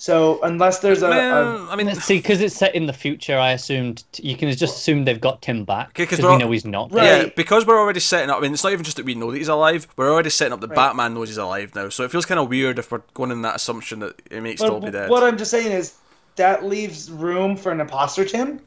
So 0.00 0.40
unless 0.44 0.78
there's 0.78 1.02
a, 1.02 1.08
a 1.08 1.10
Well, 1.10 1.68
I 1.68 1.76
mean, 1.76 1.94
See, 1.96 2.16
because 2.16 2.40
it's 2.40 2.56
set 2.56 2.74
in 2.74 2.86
the 2.86 2.92
future, 2.94 3.36
I 3.36 3.52
assumed 3.52 4.02
you 4.16 4.34
can 4.34 4.50
just 4.50 4.76
assume 4.78 5.04
they've 5.04 5.20
got 5.20 5.42
Tim 5.42 5.66
back 5.66 5.92
because 5.92 6.22
we're 6.22 6.30
all- 6.30 6.38
know 6.38 6.50
he's 6.50 6.64
not. 6.64 6.90
Right. 6.90 7.04
Yeah, 7.04 7.28
because 7.36 7.66
we're 7.66 7.78
already 7.78 8.00
setting 8.00 8.30
up. 8.30 8.38
I 8.38 8.40
mean, 8.40 8.54
it's 8.54 8.64
not 8.64 8.72
even 8.72 8.82
just 8.82 8.96
that 8.96 9.04
we 9.04 9.14
know 9.14 9.30
that 9.30 9.36
he's 9.36 9.48
alive. 9.48 9.86
We're 9.98 10.10
already 10.10 10.30
setting 10.30 10.54
up 10.54 10.62
that 10.62 10.70
Right. 10.70 10.76
Batman 10.76 11.12
knows 11.12 11.28
he's 11.28 11.36
alive 11.36 11.74
now. 11.74 11.90
So 11.90 12.02
it 12.04 12.10
feels 12.10 12.24
kind 12.24 12.40
of 12.40 12.48
weird 12.48 12.78
if 12.78 12.90
we're 12.90 13.02
going 13.12 13.30
in 13.30 13.42
that 13.42 13.56
assumption 13.56 13.98
that 13.98 14.22
he 14.30 14.40
may 14.40 14.56
still 14.56 14.80
be 14.80 14.86
But 14.86 14.92
dead. 14.92 15.10
what 15.10 15.22
I'm 15.22 15.36
just 15.36 15.50
saying 15.50 15.70
is 15.70 15.96
that 16.36 16.64
leaves 16.64 17.10
room 17.10 17.54
for 17.54 17.70
an 17.70 17.82
imposter 17.82 18.24
Tim, 18.24 18.58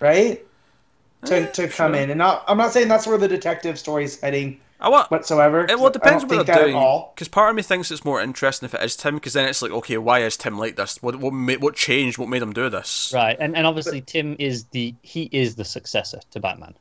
right? 0.00 0.42
To, 1.26 1.36
eh, 1.36 1.46
to 1.48 1.68
come 1.68 1.92
sure. 1.92 2.00
in, 2.02 2.08
and 2.08 2.16
not, 2.16 2.44
I'm 2.48 2.56
not 2.56 2.72
saying 2.72 2.88
that's 2.88 3.06
where 3.06 3.18
the 3.18 3.28
detective 3.28 3.78
story 3.78 4.04
is 4.04 4.18
heading 4.20 4.58
I 4.80 4.88
want. 4.88 5.10
whatsoever. 5.10 5.64
It 5.64 5.78
well 5.78 5.86
it 5.88 5.92
depends 5.94 6.22
I 6.22 6.26
what 6.26 6.36
don't 6.36 6.44
think 6.46 6.56
they're 6.56 6.66
doing. 6.72 7.04
Because 7.14 7.28
part 7.28 7.50
of 7.50 7.56
me 7.56 7.62
thinks 7.62 7.90
it's 7.90 8.04
more 8.04 8.20
interesting 8.20 8.66
if 8.66 8.74
it 8.74 8.82
is 8.82 8.96
Tim. 8.96 9.14
Because 9.14 9.32
then 9.32 9.48
it's 9.48 9.62
like, 9.62 9.72
okay, 9.72 9.96
why 9.98 10.20
is 10.20 10.36
Tim 10.36 10.58
like 10.58 10.76
this? 10.76 11.02
What 11.02 11.16
what 11.16 11.32
ma- 11.32 11.54
what 11.54 11.74
changed? 11.74 12.18
What 12.18 12.28
made 12.28 12.42
him 12.42 12.52
do 12.52 12.68
this? 12.68 13.10
Right, 13.14 13.36
and 13.40 13.56
and 13.56 13.66
obviously 13.66 14.00
Tim 14.02 14.36
is 14.38 14.64
the 14.66 14.94
he 15.02 15.28
is 15.32 15.54
the 15.56 15.64
successor 15.64 16.20
to 16.30 16.40
Batman. 16.40 16.74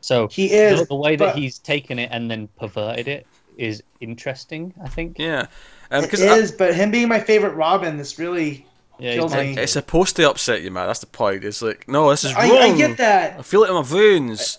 So 0.00 0.28
He 0.28 0.52
is 0.52 0.80
the, 0.80 0.86
the 0.86 0.94
way 0.94 1.16
that 1.16 1.34
but 1.34 1.36
he's 1.36 1.58
taken 1.58 1.98
it 1.98 2.10
and 2.12 2.30
then 2.30 2.48
perverted 2.58 3.08
it 3.08 3.26
is 3.56 3.82
interesting. 4.00 4.74
I 4.82 4.88
think. 4.88 5.18
Yeah, 5.18 5.46
um, 5.90 6.04
it 6.04 6.10
because 6.10 6.20
is, 6.20 6.52
but 6.52 6.74
him 6.74 6.90
being 6.90 7.08
my 7.08 7.20
favorite 7.20 7.54
Robin, 7.54 7.96
this 7.96 8.18
really 8.18 8.66
Yeah, 8.98 9.14
Kills 9.14 9.34
me. 9.34 9.56
it's 9.56 9.72
supposed 9.72 10.16
to 10.16 10.28
upset 10.30 10.62
you, 10.62 10.70
man. 10.70 10.86
That's 10.86 11.00
the 11.00 11.06
point. 11.06 11.42
It's 11.42 11.62
like, 11.62 11.88
no, 11.88 12.10
this 12.10 12.24
is 12.24 12.32
I, 12.34 12.48
wrong. 12.48 12.58
I 12.74 12.76
get 12.76 12.98
that. 12.98 13.38
I 13.38 13.42
feel 13.42 13.64
it 13.64 13.68
in 13.68 13.74
my 13.74 13.82
veins. 13.82 14.58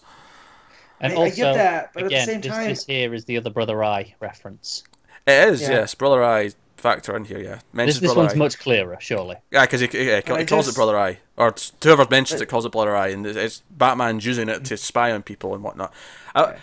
And 1.01 1.13
I- 1.13 1.15
I 1.15 1.19
also, 1.19 1.35
get 1.35 1.53
that, 1.55 1.91
but 1.93 2.03
at 2.03 2.09
the 2.09 2.15
again, 2.15 2.27
same 2.27 2.41
this, 2.41 2.51
time- 2.51 2.69
this 2.69 2.85
here 2.85 3.13
is 3.13 3.26
the 3.26 3.38
other 3.38 3.49
brother 3.49 3.84
eye 3.84 4.13
reference. 4.19 4.84
It 5.27 5.49
is, 5.49 5.61
Yeah. 5.61 5.72
yes. 5.72 5.95
Brother 5.95 6.23
Eye 6.23 6.51
factor 6.77 7.15
in 7.17 7.26
here, 7.26 7.39
yeah. 7.39 7.55
This 7.55 7.63
Mentions 7.73 7.99
this 7.99 8.13
Brother 8.13 8.27
one's 8.27 8.34
Eye. 8.34 8.38
much 8.38 8.59
clearer, 8.59 8.97
surely. 8.99 9.38
Yeah, 9.51 9.61
because 9.61 9.81
he, 9.81 9.88
yeah, 9.91 10.22
he, 10.23 10.38
he 10.38 10.45
calls 10.45 10.65
just- 10.65 10.69
it 10.69 10.76
Brother 10.76 10.99
Eye, 10.99 11.17
or 11.35 11.55
whoever 11.84 12.05
mentions 12.09 12.41
it 12.41 12.45
calls 12.45 12.65
it 12.65 12.72
Brother 12.72 12.95
Eye, 12.95 13.07
and 13.07 13.26
it's- 13.26 13.43
it's 13.43 13.63
Batman's 13.72 14.26
using 14.26 14.49
it 14.49 14.63
to 14.65 14.76
mm. 14.76 14.80
spy 14.80 15.11
on 15.11 15.23
people 15.23 15.55
and 15.55 15.63
whatnot. 15.63 15.91
Uh, 16.35 16.53
I, 16.53 16.59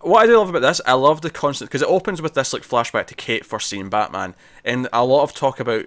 what 0.00 0.22
I 0.22 0.26
do 0.26 0.38
love 0.38 0.48
about 0.48 0.62
this, 0.62 0.80
I 0.86 0.94
love 0.94 1.20
the 1.20 1.30
constant 1.30 1.68
because 1.70 1.82
it 1.82 1.88
opens 1.88 2.22
with 2.22 2.34
this 2.34 2.52
like 2.52 2.62
flashback 2.62 3.06
to 3.08 3.14
Kate 3.14 3.44
first 3.44 3.68
seeing 3.68 3.90
Batman, 3.90 4.34
and 4.64 4.88
a 4.92 5.04
lot 5.04 5.22
of 5.22 5.34
talk 5.34 5.60
about 5.60 5.84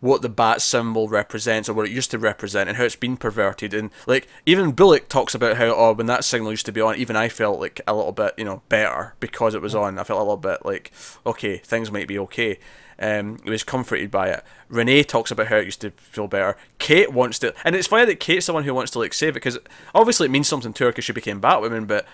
what 0.00 0.22
the 0.22 0.28
bat 0.28 0.62
symbol 0.62 1.08
represents 1.08 1.68
or 1.68 1.74
what 1.74 1.86
it 1.86 1.92
used 1.92 2.10
to 2.10 2.18
represent 2.18 2.68
and 2.68 2.78
how 2.78 2.84
it's 2.84 2.96
been 2.96 3.16
perverted. 3.16 3.74
And 3.74 3.90
like 4.06 4.26
even 4.46 4.72
Bullock 4.72 5.08
talks 5.08 5.34
about 5.34 5.58
how 5.58 5.74
oh 5.74 5.92
when 5.92 6.06
that 6.06 6.24
signal 6.24 6.50
used 6.50 6.66
to 6.66 6.72
be 6.72 6.80
on 6.80 6.96
even 6.96 7.16
I 7.16 7.28
felt 7.28 7.60
like 7.60 7.80
a 7.86 7.94
little 7.94 8.12
bit 8.12 8.34
you 8.36 8.44
know 8.44 8.62
better 8.68 9.14
because 9.20 9.54
it 9.54 9.62
was 9.62 9.74
on. 9.74 9.98
I 9.98 10.04
felt 10.04 10.20
a 10.20 10.24
little 10.24 10.36
bit 10.36 10.64
like 10.64 10.90
okay 11.26 11.58
things 11.58 11.92
might 11.92 12.08
be 12.08 12.18
okay. 12.18 12.58
Um, 13.02 13.38
he 13.44 13.50
was 13.50 13.64
comforted 13.64 14.10
by 14.10 14.28
it. 14.28 14.44
Renee 14.68 15.04
talks 15.04 15.30
about 15.30 15.46
how 15.46 15.56
it 15.56 15.64
used 15.64 15.80
to 15.80 15.90
feel 15.92 16.28
better. 16.28 16.56
Kate 16.78 17.12
wants 17.12 17.38
to 17.40 17.54
and 17.64 17.76
it's 17.76 17.88
funny 17.88 18.06
that 18.06 18.20
Kate's 18.20 18.46
the 18.46 18.54
one 18.54 18.64
who 18.64 18.74
wants 18.74 18.92
to 18.92 18.98
like 18.98 19.14
save 19.14 19.30
it 19.30 19.34
because 19.34 19.58
obviously 19.94 20.26
it 20.26 20.30
means 20.30 20.48
something 20.48 20.72
to 20.72 20.84
her 20.84 20.90
because 20.90 21.04
she 21.04 21.12
became 21.12 21.40
Batwoman 21.40 21.86
but 21.86 22.06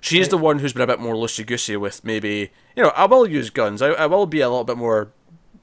she's 0.00 0.28
the 0.28 0.38
one 0.38 0.58
who's 0.58 0.72
been 0.72 0.82
a 0.82 0.86
bit 0.86 1.00
more 1.00 1.14
loosey 1.14 1.46
goosey 1.46 1.76
with 1.76 2.04
maybe 2.04 2.50
you 2.74 2.82
know 2.82 2.92
I 2.96 3.06
will 3.06 3.28
use 3.28 3.50
guns. 3.50 3.80
I, 3.80 3.90
I 3.90 4.06
will 4.06 4.26
be 4.26 4.40
a 4.40 4.48
little 4.48 4.64
bit 4.64 4.76
more 4.76 5.12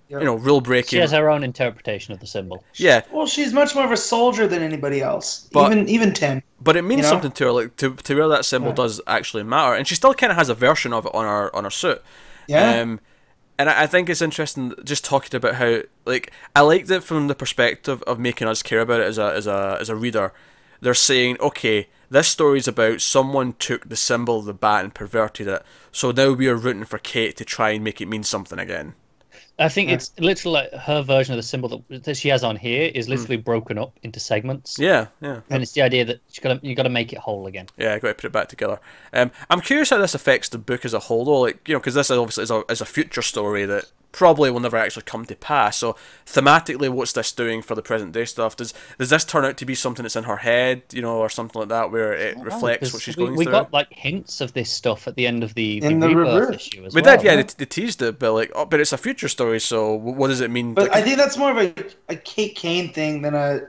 Yeah. 0.07 0.19
you 0.19 0.26
know 0.26 0.36
rule 0.36 0.61
breaking. 0.61 0.90
She 0.90 0.98
has 0.98 1.11
her 1.11 1.30
own 1.30 1.44
interpretation 1.44 2.14
of 2.14 2.19
the 2.19 2.27
symbol. 2.27 2.64
yeah 2.76 3.02
Well, 3.11 3.26
she's 3.26 3.53
much 3.53 3.73
more 3.73 3.86
of 3.86 3.91
a 3.91 3.98
soldier 3.98 4.48
than 4.48 4.61
anybody 4.61 5.02
else. 5.02 5.49
But- 5.52 5.72
even 5.72 5.90
even 5.90 6.14
Tim. 6.14 6.44
But 6.61 6.77
it 6.77 6.84
means 6.84 6.99
You 6.99 7.03
know? 7.03 7.10
something 7.10 7.32
to 7.32 7.44
her, 7.45 7.52
like 7.52 7.76
to, 7.77 7.95
to 7.95 8.15
where 8.15 8.27
that 8.27 8.45
symbol 8.45 8.69
Yeah. 8.69 8.76
does 8.76 9.02
actually 9.07 9.44
matter, 9.44 9.73
and 9.76 9.88
she 9.88 9.95
still 9.95 10.14
kind 10.14 10.32
of 10.32 10.38
has 10.38 10.49
a 10.49 10.53
version 10.56 10.94
of 10.94 11.06
it 11.06 11.14
on 11.15 11.26
her 11.26 11.56
on 11.56 11.64
her 11.64 11.69
suit. 11.69 12.02
Yeah. 12.48 12.82
Um, 12.82 12.99
and 13.57 13.69
I 13.69 13.84
I 13.84 13.88
think 13.88 14.10
it's 14.10 14.22
interesting 14.22 14.73
just 14.84 15.03
talking 15.06 15.36
about 15.36 15.56
how 15.56 15.80
like 16.06 16.32
I 16.56 16.61
liked 16.61 16.90
it 16.91 17.03
from 17.03 17.27
the 17.27 17.36
perspective 17.36 18.03
of 18.03 18.19
making 18.19 18.48
us 18.48 18.61
care 18.61 18.82
about 18.82 18.99
it 19.02 19.07
as 19.07 19.18
a 19.18 19.34
as 19.34 19.48
a 19.48 19.77
as 19.82 19.90
a 19.90 19.95
reader. 19.95 20.34
They're 20.82 20.94
saying, 20.94 21.38
okay, 21.40 21.88
this 22.11 22.27
story's 22.27 22.68
about 22.68 23.02
someone 23.02 23.53
took 23.53 23.90
the 23.90 23.95
symbol 23.95 24.38
of 24.40 24.45
the 24.45 24.53
bat 24.53 24.84
and 24.84 24.94
perverted 24.94 25.48
it, 25.48 25.64
so 25.91 26.11
now 26.11 26.34
we 26.34 26.48
are 26.48 26.56
rooting 26.56 26.84
for 26.86 26.99
Kate 26.99 27.36
to 27.38 27.45
try 27.45 27.72
and 27.72 27.84
make 27.84 28.02
it 28.02 28.07
mean 28.07 28.23
something 28.23 28.60
again. 28.60 28.94
I 29.57 29.69
think 29.69 29.90
it's 29.90 30.11
literally 30.19 30.53
like 30.53 30.73
her 30.73 31.02
version 31.02 31.34
of 31.34 31.38
the 31.38 31.44
symbol 31.44 31.69
that, 31.90 32.03
that 32.03 32.18
she 32.18 32.27
has 32.30 32.44
on 32.44 32.57
here 32.57 32.91
is 32.94 33.07
literally 33.07 33.38
broken 33.38 33.77
up 33.77 33.98
into 34.03 34.19
segments, 34.19 34.76
Hmm. 34.76 34.84
Yeah, 34.84 35.07
yeah. 35.22 35.40
and 35.49 35.64
it's 35.64 35.72
the 35.72 35.82
idea 35.82 36.03
that 36.06 36.19
you 36.34 36.41
got 36.41 36.61
to 36.61 36.68
you 36.68 36.76
got 36.76 36.84
to 36.84 36.90
make 36.90 37.14
it 37.14 37.19
whole 37.19 37.48
again. 37.48 37.68
Yeah, 37.77 37.98
got 37.99 38.10
to 38.10 38.14
put 38.15 38.26
it 38.26 38.32
back 38.34 38.49
together. 38.49 38.80
Um, 39.14 39.32
I'm 39.49 39.61
curious 39.61 39.90
how 39.91 39.98
this 39.98 40.14
affects 40.14 40.49
the 40.49 40.57
book 40.57 40.84
as 40.84 40.94
a 40.94 40.99
whole, 40.99 41.23
though. 41.26 41.40
Like, 41.40 41.68
you 41.68 41.73
know, 41.76 41.80
because 41.80 41.94
this 41.94 42.11
obviously 42.11 42.44
is 42.44 42.52
a, 42.52 42.64
is 42.69 42.82
a 42.82 42.86
future 42.86 43.22
story 43.22 43.65
that 43.65 43.86
probably 44.16 44.50
will 44.50 44.62
never 44.62 44.78
actually 44.78 45.04
come 45.04 45.26
to 45.26 45.36
pass. 45.36 45.78
So 45.78 45.96
thematically, 46.26 46.90
what's 46.90 47.12
this 47.12 47.34
doing 47.34 47.62
for 47.62 47.76
the 47.76 47.82
present 47.82 48.14
day 48.14 48.24
stuff? 48.24 48.56
Does 48.56 48.74
does 48.98 49.10
this 49.10 49.26
turn 49.26 49.44
out 49.44 49.58
to 49.58 49.66
be 49.66 49.76
something 49.76 50.04
that's 50.04 50.16
in 50.16 50.24
her 50.24 50.38
head, 50.38 50.84
you 50.92 51.02
know, 51.02 51.18
or 51.18 51.30
something 51.30 51.60
like 51.60 51.70
that, 51.70 51.92
where 51.92 52.14
it 52.14 52.40
reflects 52.40 52.94
what 52.94 53.02
she's 53.02 53.18
we, 53.18 53.26
going 53.26 53.36
we 53.36 53.46
through? 53.46 53.52
We 53.54 53.60
got 53.60 53.74
like 53.74 53.92
hints 53.92 54.40
of 54.40 54.54
this 54.54 54.72
stuff 54.72 55.08
at 55.08 55.16
the 55.16 55.28
end 55.28 55.44
of 55.44 55.54
the, 55.54 55.82
the 55.82 55.90
In 55.90 56.00
the 56.00 56.10
rebirth 56.10 56.48
reverse. 56.48 56.56
issue 56.56 56.86
as 56.86 56.96
we 56.96 57.02
well. 57.02 57.18
did, 57.18 57.24
yeah. 57.26 57.36
They, 57.36 57.44
they 57.44 57.66
teased 57.66 58.02
it, 58.02 58.18
but 58.18 58.34
like, 58.34 58.52
oh, 58.56 58.66
but 58.66 58.80
it's 58.80 58.94
a 58.94 58.98
future 58.98 59.28
story. 59.28 59.60
So 59.60 59.94
what 59.94 60.30
does 60.30 60.42
it 60.42 60.50
mean? 60.50 60.74
But 60.74 60.90
Like, 60.90 60.94
I 60.94 61.02
think 61.02 61.18
that's 61.18 61.38
more 61.38 61.52
of 61.52 61.58
a, 61.58 61.74
a 62.10 62.16
Kate 62.16 62.56
Kane 62.56 62.94
thing 62.94 63.22
than 63.22 63.36
a 63.36 63.62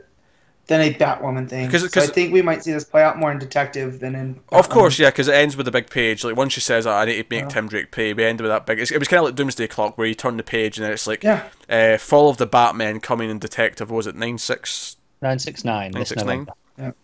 than 0.68 0.80
a 0.80 0.92
Batwoman 0.92 1.48
thing. 1.48 1.70
'Cause- 1.70 1.82
so 1.82 1.88
'cause- 1.88 2.10
I 2.10 2.12
think 2.12 2.32
we 2.32 2.42
might 2.42 2.64
see 2.64 2.72
this 2.72 2.82
play 2.84 3.02
out 3.02 3.18
more 3.18 3.30
in 3.30 3.38
Detective 3.38 4.00
than 4.00 4.14
in. 4.16 4.40
Of 4.50 4.68
course, 4.68 4.98
yeah, 4.98 5.10
because 5.10 5.28
it 5.28 5.34
ends 5.34 5.56
with 5.56 5.68
a 5.68 5.70
big 5.70 5.90
page. 5.90 6.24
Like 6.24 6.36
once 6.36 6.52
she 6.54 6.60
says, 6.60 6.86
"I 6.86 7.04
need 7.04 7.22
to 7.22 7.24
make 7.30 7.42
Yeah. 7.44 7.48
Tim 7.48 7.68
Drake 7.68 7.90
pay," 7.92 8.12
we 8.12 8.24
end 8.24 8.40
with 8.40 8.50
that 8.50 8.66
big. 8.66 8.80
It's, 8.80 8.90
it 8.90 8.98
was 8.98 9.06
kind 9.06 9.18
of 9.20 9.26
like 9.26 9.34
Doomsday 9.36 9.68
Clock, 9.68 9.96
where 9.96 10.06
you 10.08 10.14
turn 10.14 10.36
the 10.36 10.42
page 10.42 10.76
and 10.76 10.84
then 10.84 10.92
it's 10.92 11.06
like, 11.06 11.22
Yeah. 11.22 11.42
uh, 11.70 11.98
"Fall 11.98 12.28
of 12.28 12.38
the 12.38 12.46
Batman" 12.46 12.98
coming 13.00 13.30
in 13.30 13.38
Detective. 13.38 13.90
what 13.90 13.96
Was 13.98 14.06
it 14.08 14.16
nine 14.16 14.38
six? 14.38 14.96
Nine 15.22 15.38
six 15.38 15.64
nine. 15.64 15.92
This 15.92 16.10
969? 16.14 16.46
November. 16.78 16.96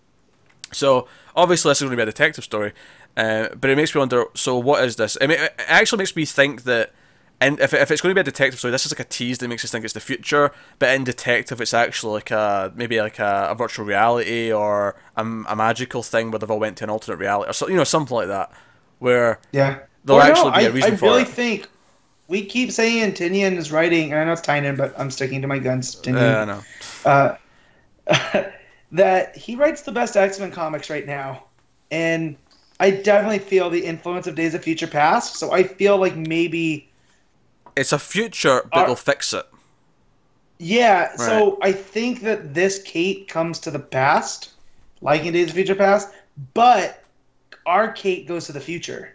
So 0.72 1.06
obviously 1.36 1.70
this 1.70 1.78
is 1.78 1.82
going 1.82 1.92
to 1.92 1.96
be 1.96 2.02
a 2.02 2.06
detective 2.06 2.44
story, 2.44 2.72
uh, 3.16 3.48
but 3.60 3.68
it 3.70 3.76
makes 3.76 3.94
me 3.94 3.98
wonder. 3.98 4.24
So 4.34 4.56
what 4.58 4.82
is 4.84 4.96
this? 4.96 5.16
I 5.20 5.26
mean, 5.26 5.38
it 5.38 5.54
actually 5.68 5.98
makes 5.98 6.16
me 6.16 6.24
think 6.24 6.64
that. 6.64 6.92
And 7.42 7.60
if, 7.60 7.74
if 7.74 7.90
it's 7.90 8.00
going 8.00 8.10
to 8.10 8.14
be 8.14 8.20
a 8.20 8.24
detective 8.24 8.58
story, 8.58 8.70
this 8.70 8.86
is 8.86 8.92
like 8.92 9.00
a 9.00 9.08
tease 9.08 9.38
that 9.38 9.48
makes 9.48 9.64
us 9.64 9.70
think 9.70 9.84
it's 9.84 9.94
the 9.94 10.00
future. 10.00 10.52
But 10.78 10.94
in 10.94 11.04
detective, 11.04 11.60
it's 11.60 11.74
actually 11.74 12.14
like 12.14 12.30
a 12.30 12.72
maybe 12.74 13.00
like 13.00 13.18
a, 13.18 13.48
a 13.50 13.54
virtual 13.54 13.84
reality 13.84 14.52
or 14.52 14.94
a, 15.16 15.22
a 15.22 15.56
magical 15.56 16.02
thing 16.02 16.30
where 16.30 16.38
they've 16.38 16.50
all 16.50 16.60
went 16.60 16.76
to 16.78 16.84
an 16.84 16.90
alternate 16.90 17.18
reality 17.18 17.50
or 17.50 17.52
so, 17.52 17.68
you 17.68 17.76
know 17.76 17.84
something 17.84 18.14
like 18.14 18.28
that, 18.28 18.52
where 18.98 19.40
Yeah. 19.52 19.80
There'll 20.04 20.22
no, 20.22 20.28
actually 20.28 20.50
be 20.50 20.56
I, 20.56 20.62
a 20.62 20.72
reason 20.72 20.90
for 20.90 20.94
I 20.94 20.96
for 20.96 21.06
really 21.06 21.22
it. 21.22 21.28
think 21.28 21.68
we 22.28 22.44
keep 22.44 22.72
saying 22.72 23.12
Tinian 23.12 23.56
is 23.56 23.70
writing, 23.70 24.12
and 24.12 24.20
I 24.20 24.24
know 24.24 24.32
it's 24.32 24.40
Tynion, 24.40 24.76
but 24.76 24.98
I'm 24.98 25.10
sticking 25.10 25.42
to 25.42 25.48
my 25.48 25.58
guns. 25.58 25.96
Tinian. 25.96 26.46
no. 26.46 26.62
uh, 27.10 27.36
that 28.92 29.36
he 29.36 29.54
writes 29.54 29.82
the 29.82 29.92
best 29.92 30.16
X 30.16 30.40
Men 30.40 30.50
comics 30.50 30.90
right 30.90 31.06
now, 31.06 31.44
and 31.90 32.36
I 32.80 32.90
definitely 32.90 33.38
feel 33.38 33.70
the 33.70 33.84
influence 33.84 34.26
of 34.26 34.34
Days 34.34 34.54
of 34.54 34.62
Future 34.62 34.86
Past. 34.86 35.36
So 35.36 35.52
I 35.52 35.62
feel 35.62 35.98
like 35.98 36.16
maybe, 36.16 36.88
It's 37.76 37.92
a 37.92 37.98
future, 37.98 38.68
but 38.72 38.86
they'll 38.86 38.96
fix 38.96 39.32
it. 39.32 39.46
yeah. 40.58 41.16
So 41.16 41.58
I 41.62 41.72
think 41.72 42.20
that 42.22 42.54
this 42.54 42.82
Kate 42.82 43.28
comes 43.28 43.58
to 43.60 43.70
the 43.70 43.78
past, 43.78 44.50
like 45.00 45.24
in 45.24 45.32
Days 45.32 45.48
of 45.48 45.54
Future 45.54 45.74
Past, 45.74 46.08
but 46.54 47.02
our 47.66 47.92
Kate 47.92 48.26
goes 48.26 48.46
to 48.46 48.52
the 48.52 48.60
future. 48.60 49.12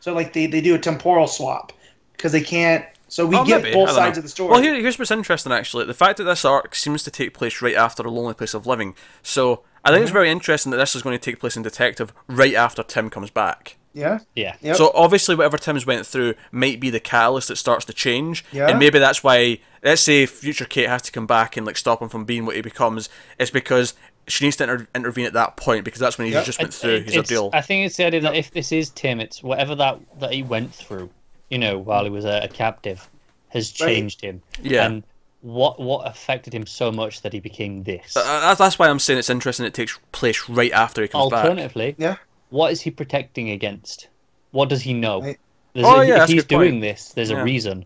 So 0.00 0.14
like 0.14 0.32
they, 0.32 0.46
they 0.46 0.60
do 0.60 0.74
a 0.74 0.78
temporal 0.78 1.26
swap 1.26 1.72
because 2.12 2.32
they 2.32 2.40
can't. 2.40 2.84
So 3.08 3.26
we 3.26 3.36
Oh, 3.36 3.44
get 3.44 3.62
maybe. 3.62 3.74
both 3.74 3.90
sides 3.90 4.16
know. 4.16 4.20
of 4.20 4.22
the 4.24 4.28
story. 4.28 4.50
Well, 4.50 4.60
here, 4.60 4.74
here's 4.74 4.98
what's 4.98 5.10
interesting 5.10 5.50
actually. 5.52 5.86
The 5.86 5.94
fact 5.94 6.18
that 6.18 6.24
this 6.24 6.44
arc 6.44 6.74
seems 6.74 7.02
to 7.04 7.10
take 7.10 7.32
place 7.34 7.62
right 7.62 7.74
after 7.74 8.02
A 8.02 8.10
Lonely 8.10 8.34
Place 8.34 8.52
of 8.54 8.66
Living. 8.66 8.94
So 9.22 9.62
I 9.84 9.90
think 9.90 10.02
it's 10.02 10.10
mm-hmm. 10.10 10.18
very 10.18 10.30
interesting 10.30 10.70
that 10.72 10.76
this 10.76 10.94
is 10.94 11.02
going 11.02 11.18
to 11.18 11.22
take 11.30 11.40
place 11.40 11.56
in 11.56 11.62
Detective 11.62 12.12
right 12.28 12.54
after 12.54 12.82
Tim 12.82 13.08
comes 13.08 13.30
back. 13.30 13.77
Yeah. 13.94 14.18
Yeah. 14.34 14.56
Yep. 14.60 14.76
So 14.76 14.90
obviously, 14.94 15.34
whatever 15.34 15.58
Tim's 15.58 15.86
went 15.86 16.06
through 16.06 16.34
might 16.52 16.80
be 16.80 16.90
the 16.90 17.00
catalyst 17.00 17.48
that 17.48 17.56
starts 17.56 17.84
to 17.86 17.92
change, 17.92 18.44
Yeah. 18.52 18.68
and 18.68 18.78
maybe 18.78 18.98
that's 18.98 19.22
why. 19.24 19.58
Let's 19.82 20.02
say 20.02 20.26
future 20.26 20.64
Kate 20.64 20.88
has 20.88 21.02
to 21.02 21.12
come 21.12 21.26
back 21.28 21.56
and 21.56 21.64
like 21.64 21.76
stop 21.76 22.02
him 22.02 22.08
from 22.08 22.24
being 22.24 22.44
what 22.46 22.56
he 22.56 22.62
becomes. 22.62 23.08
It's 23.38 23.50
because 23.52 23.94
she 24.26 24.44
needs 24.44 24.56
to 24.56 24.64
inter- 24.64 24.88
intervene 24.94 25.24
at 25.26 25.32
that 25.34 25.56
point 25.56 25.84
because 25.84 26.00
that's 26.00 26.18
when 26.18 26.26
he's 26.26 26.34
Yep. 26.34 26.44
just 26.46 26.58
went 26.60 26.74
through 26.74 27.02
his 27.02 27.14
it's- 27.14 27.16
ordeal. 27.30 27.50
I 27.52 27.60
think 27.60 27.86
it's 27.86 27.96
the 27.96 28.04
idea 28.06 28.20
that 28.22 28.34
if 28.34 28.50
this 28.50 28.72
is 28.72 28.90
Tim, 28.90 29.20
it's 29.20 29.40
whatever 29.42 29.74
that 29.76 29.98
that 30.18 30.32
he 30.32 30.42
went 30.42 30.74
through 30.74 31.10
you 31.48 31.58
know, 31.58 31.78
while 31.78 32.04
he 32.04 32.10
was 32.10 32.24
a, 32.26 32.40
a 32.42 32.48
captive, 32.48 33.08
has 33.50 33.72
Right. 33.80 33.86
changed 33.88 34.20
him. 34.20 34.42
Yeah. 34.60 34.84
And 34.86 35.02
what 35.40 35.78
what 35.80 36.06
affected 36.08 36.52
him 36.52 36.66
so 36.66 36.90
much 36.90 37.22
that 37.22 37.32
he 37.32 37.38
became 37.40 37.84
this? 37.84 38.16
Uh, 38.16 38.22
that's, 38.40 38.58
that's 38.58 38.78
why 38.80 38.88
I'm 38.88 38.98
saying 38.98 39.20
it's 39.20 39.30
interesting. 39.30 39.64
It 39.64 39.72
takes 39.74 39.96
place 40.12 40.48
right 40.48 40.72
after 40.72 41.00
he 41.02 41.08
comes 41.08 41.30
back. 41.30 41.44
Alternatively, 41.44 41.94
Yeah. 41.96 42.16
What 42.50 42.72
is 42.72 42.80
he 42.80 42.90
protecting 42.90 43.50
against? 43.50 44.08
What 44.52 44.68
does 44.68 44.82
he 44.82 44.92
know? 44.94 45.20
Right. 45.22 45.38
There's 45.74 45.86
Oh, 45.86 46.00
a- 46.00 46.06
yeah, 46.06 46.22
if 46.24 46.28
he's 46.30 46.42
good 46.44 46.56
point. 46.56 46.68
doing 46.70 46.80
this, 46.80 47.10
there's 47.10 47.30
Yeah. 47.30 47.40
a 47.40 47.44
reason. 47.44 47.84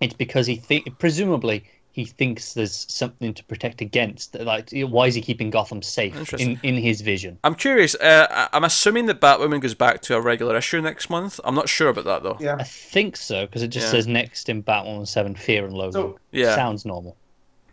It's 0.00 0.14
because 0.14 0.46
he 0.46 0.56
think 0.56 0.98
presumably 0.98 1.64
he 1.92 2.04
thinks 2.04 2.54
there's 2.54 2.86
something 2.88 3.34
to 3.34 3.42
protect 3.44 3.80
against. 3.80 4.38
Like, 4.38 4.70
why 4.72 5.08
is 5.08 5.16
he 5.16 5.20
keeping 5.20 5.50
Gotham 5.50 5.82
safe 5.82 6.32
in, 6.34 6.58
in 6.62 6.76
his 6.76 7.00
vision? 7.00 7.38
I'm 7.42 7.56
curious. 7.56 7.96
Uh, 7.96 8.26
I- 8.30 8.48
I'm 8.56 8.62
assuming 8.64 9.06
that 9.06 9.20
Batwoman 9.20 9.60
goes 9.60 9.74
back 9.74 10.00
to 10.02 10.14
a 10.16 10.20
regular 10.20 10.56
issue 10.56 10.80
next 10.80 11.10
month. 11.10 11.40
I'm 11.44 11.56
not 11.56 11.68
sure 11.68 11.88
about 11.88 12.04
that 12.04 12.22
though. 12.22 12.36
Yeah. 12.40 12.56
I 12.58 12.62
think 12.62 13.16
so 13.16 13.46
because 13.46 13.62
it 13.64 13.68
just 13.68 13.86
Yeah. 13.86 13.90
says 13.92 14.06
next 14.06 14.48
in 14.48 14.62
Batwoman 14.62 15.08
Seven, 15.08 15.34
Fear 15.34 15.64
and 15.66 15.74
Loathing. 15.74 15.92
So- 16.02 16.18
Yeah. 16.30 16.54
sounds 16.54 16.84
normal. 16.84 17.16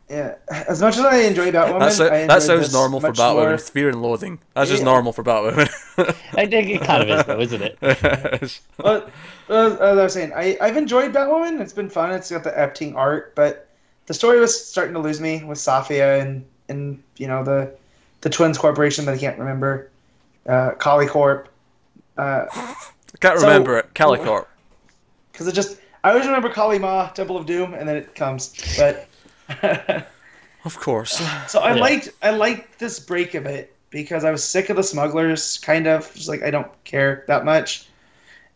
Yeah. 0.10 0.36
As 0.50 0.82
much 0.82 0.98
as 0.98 1.04
I 1.06 1.18
enjoy 1.22 1.52
Batwoman, 1.52 1.80
That's 1.80 2.00
I 2.00 2.28
that 2.28 2.42
sounds 2.44 2.62
this 2.62 2.74
normal 2.74 3.00
for 3.00 3.12
Batwoman. 3.12 3.48
more- 3.50 3.58
Fear 3.58 3.90
and 3.90 4.02
loathing. 4.04 4.40
That's 4.54 4.70
just 4.70 4.84
normal 4.84 5.12
for 5.14 5.24
Batwoman. 5.24 5.68
I 6.38 6.46
think 6.46 6.70
it 6.70 6.82
kind 6.82 7.10
of 7.10 7.20
is 7.20 7.26
though, 7.26 7.40
isn't 7.40 7.62
it? 7.62 8.62
But 8.78 9.10
uh, 9.50 9.54
as 9.80 9.80
I 9.80 9.94
was 10.04 10.14
saying, 10.14 10.32
I, 10.36 10.58
I've 10.62 10.78
enjoyed 10.78 11.12
Batwoman. 11.14 11.60
It's 11.60 11.74
been 11.74 11.90
fun. 11.90 12.12
It's 12.12 12.30
got 12.30 12.44
the 12.44 12.52
Epting 12.52 12.96
art, 12.96 13.34
but 13.36 13.68
the 14.06 14.14
story 14.14 14.40
was 14.40 14.68
starting 14.68 14.94
to 14.94 15.00
lose 15.00 15.20
me 15.20 15.44
with 15.44 15.58
Safiyah 15.58 16.22
and 16.22 16.46
and 16.70 17.02
you 17.18 17.28
know 17.28 17.44
the 17.44 17.76
the 18.22 18.30
Twins 18.30 18.58
Corporation 18.60 19.06
that 19.06 19.16
I 19.16 19.18
can't 19.18 19.40
remember, 19.40 19.90
uh, 20.48 20.72
Collie 20.78 21.08
Corp, 21.08 21.50
because 22.16 22.50
Can't 23.20 23.40
So- 23.40 23.48
remember 23.48 23.78
it. 23.80 23.94
Calicorp. 23.94 24.46
it 25.40 25.52
just 25.54 25.80
I 26.04 26.12
always 26.12 26.26
remember 26.28 26.50
Kali 26.50 26.78
Ma, 26.78 27.10
Temple 27.10 27.38
of 27.38 27.46
Doom, 27.48 27.74
and 27.74 27.88
then 27.90 27.96
it 27.98 28.14
comes. 28.14 28.54
But 28.78 29.08
Of 30.66 30.80
course. 30.80 31.22
so 31.48 31.60
I 31.60 31.76
Yeah. 31.76 31.82
liked 31.82 32.10
I 32.24 32.32
liked 32.32 32.80
this 32.80 33.00
break 33.00 33.36
of 33.36 33.46
it 33.46 33.76
because 33.92 34.24
I 34.26 34.32
was 34.32 34.44
sick 34.44 34.70
of 34.72 34.76
the 34.78 34.84
smugglers. 34.84 35.60
Kind 35.60 35.86
of 35.88 36.12
just 36.16 36.28
like 36.28 36.42
I 36.42 36.50
don't 36.50 36.72
care 36.86 37.24
that 37.28 37.46
much, 37.46 37.88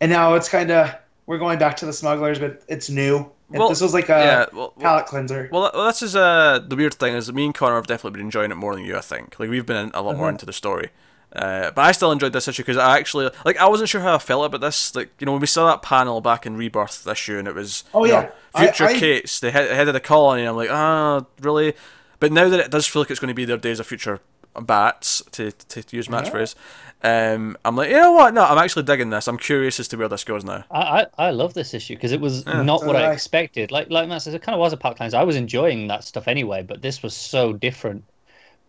and 0.02 0.12
now 0.12 0.34
it's 0.34 0.50
kind 0.50 0.72
of 0.72 0.96
we're 1.28 1.38
going 1.38 1.60
back 1.60 1.78
to 1.78 1.86
the 1.86 1.94
smugglers, 1.94 2.40
but 2.40 2.64
it's 2.68 2.90
new. 2.90 3.30
Well, 3.52 3.70
this 3.70 3.82
was 3.82 3.94
like 3.94 4.10
a 4.10 4.18
yeah. 4.18 4.46
Well, 4.52 4.74
well, 4.76 4.84
palate 4.84 5.06
cleanser. 5.06 5.50
well, 5.52 5.70
well, 5.74 5.86
this 5.86 6.02
is 6.02 6.16
uh, 6.16 6.60
the 6.68 6.76
weird 6.76 6.96
thing 6.96 7.14
is 7.16 7.28
that 7.28 7.34
me 7.34 7.46
and 7.46 7.54
Connor 7.54 7.76
have 7.76 7.86
definitely 7.88 8.18
been 8.18 8.26
enjoying 8.26 8.50
it 8.52 8.56
more 8.56 8.76
than 8.76 8.86
you. 8.86 8.98
I 8.98 9.02
think. 9.02 9.40
Like 9.40 9.50
we've 9.52 9.66
been 9.66 9.92
a 9.94 10.02
lot 10.02 10.18
more 10.18 10.28
Mhm. 10.28 10.32
into 10.32 10.46
the 10.48 10.54
story. 10.54 10.90
Uh, 11.32 11.70
but 11.72 11.82
I 11.86 11.92
still 11.92 12.12
enjoyed 12.12 12.34
this 12.34 12.48
issue 12.48 12.64
because 12.64 12.78
I 12.78 12.98
actually 12.98 13.30
like. 13.46 13.58
I 13.58 13.68
wasn't 13.68 13.90
sure 13.90 14.02
how 14.02 14.16
I 14.16 14.18
felt 14.18 14.46
about 14.46 14.62
this. 14.62 14.96
Like 14.96 15.10
you 15.20 15.26
know, 15.26 15.34
when 15.34 15.42
we 15.42 15.48
saw 15.48 15.68
that 15.68 15.82
panel 15.84 16.22
back 16.22 16.46
in 16.48 16.58
Rebirth 16.58 17.06
issue, 17.08 17.38
and 17.38 17.48
it 17.48 17.54
was 17.54 17.84
Oh, 17.94 18.04
you 18.06 18.14
know, 18.14 18.22
yeah. 18.22 18.30
I- 18.56 18.66
future 18.66 18.86
I- 18.86 18.94
Kate's 19.00 19.40
the 19.40 19.52
head, 19.52 19.70
head 19.70 19.88
of 19.88 19.94
the 19.94 20.00
colony. 20.00 20.44
I'm 20.44 20.56
like, 20.56 20.72
ah, 20.72 21.26
really? 21.42 21.74
But 22.20 22.32
now 22.32 22.50
that 22.50 22.60
it 22.60 22.72
does 22.72 22.88
feel 22.88 23.02
like 23.04 23.12
it's 23.12 23.20
going 23.20 23.28
to 23.30 23.34
be 23.36 23.46
their 23.46 23.58
days 23.58 23.80
of 23.80 23.86
future 23.88 24.20
bats, 24.60 25.22
to 25.34 25.52
to, 25.52 25.84
to 25.84 25.96
use 25.96 26.10
Matt's 26.10 26.26
Yeah. 26.28 26.32
phrase, 26.32 26.56
um, 27.04 27.56
I'm 27.64 27.76
like, 27.76 27.90
you 27.92 27.96
know 27.98 28.12
what? 28.14 28.34
No, 28.34 28.44
I'm 28.44 28.58
actually 28.58 28.84
digging 28.84 29.12
this. 29.12 29.28
I'm 29.28 29.38
curious 29.38 29.80
as 29.80 29.88
to 29.90 29.98
where 29.98 30.08
this 30.10 30.24
goes 30.24 30.44
now. 30.44 30.64
I, 30.72 30.82
I, 30.82 31.28
I 31.28 31.30
love 31.32 31.54
this 31.54 31.76
issue 31.76 31.94
because 31.96 32.12
it 32.12 32.20
was 32.20 32.44
Yeah. 32.48 32.64
not 32.64 32.84
what 32.86 32.94
did 32.94 33.04
I 33.04 33.10
I. 33.10 33.14
expected. 33.14 33.72
Like 33.72 33.92
like 33.92 34.10
Matt 34.10 34.24
says, 34.24 34.34
it 34.34 34.42
kind 34.42 34.56
of 34.56 34.60
was 34.60 34.74
a 34.74 34.78
palate 34.78 34.98
cleanser. 34.98 35.18
I 35.18 35.24
was 35.24 35.36
enjoying 35.36 35.88
that 35.90 36.04
stuff 36.04 36.28
anyway, 36.28 36.64
but 36.64 36.82
this 36.82 37.04
was 37.04 37.16
so 37.16 37.54
different. 37.54 38.04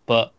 But 0.04 0.32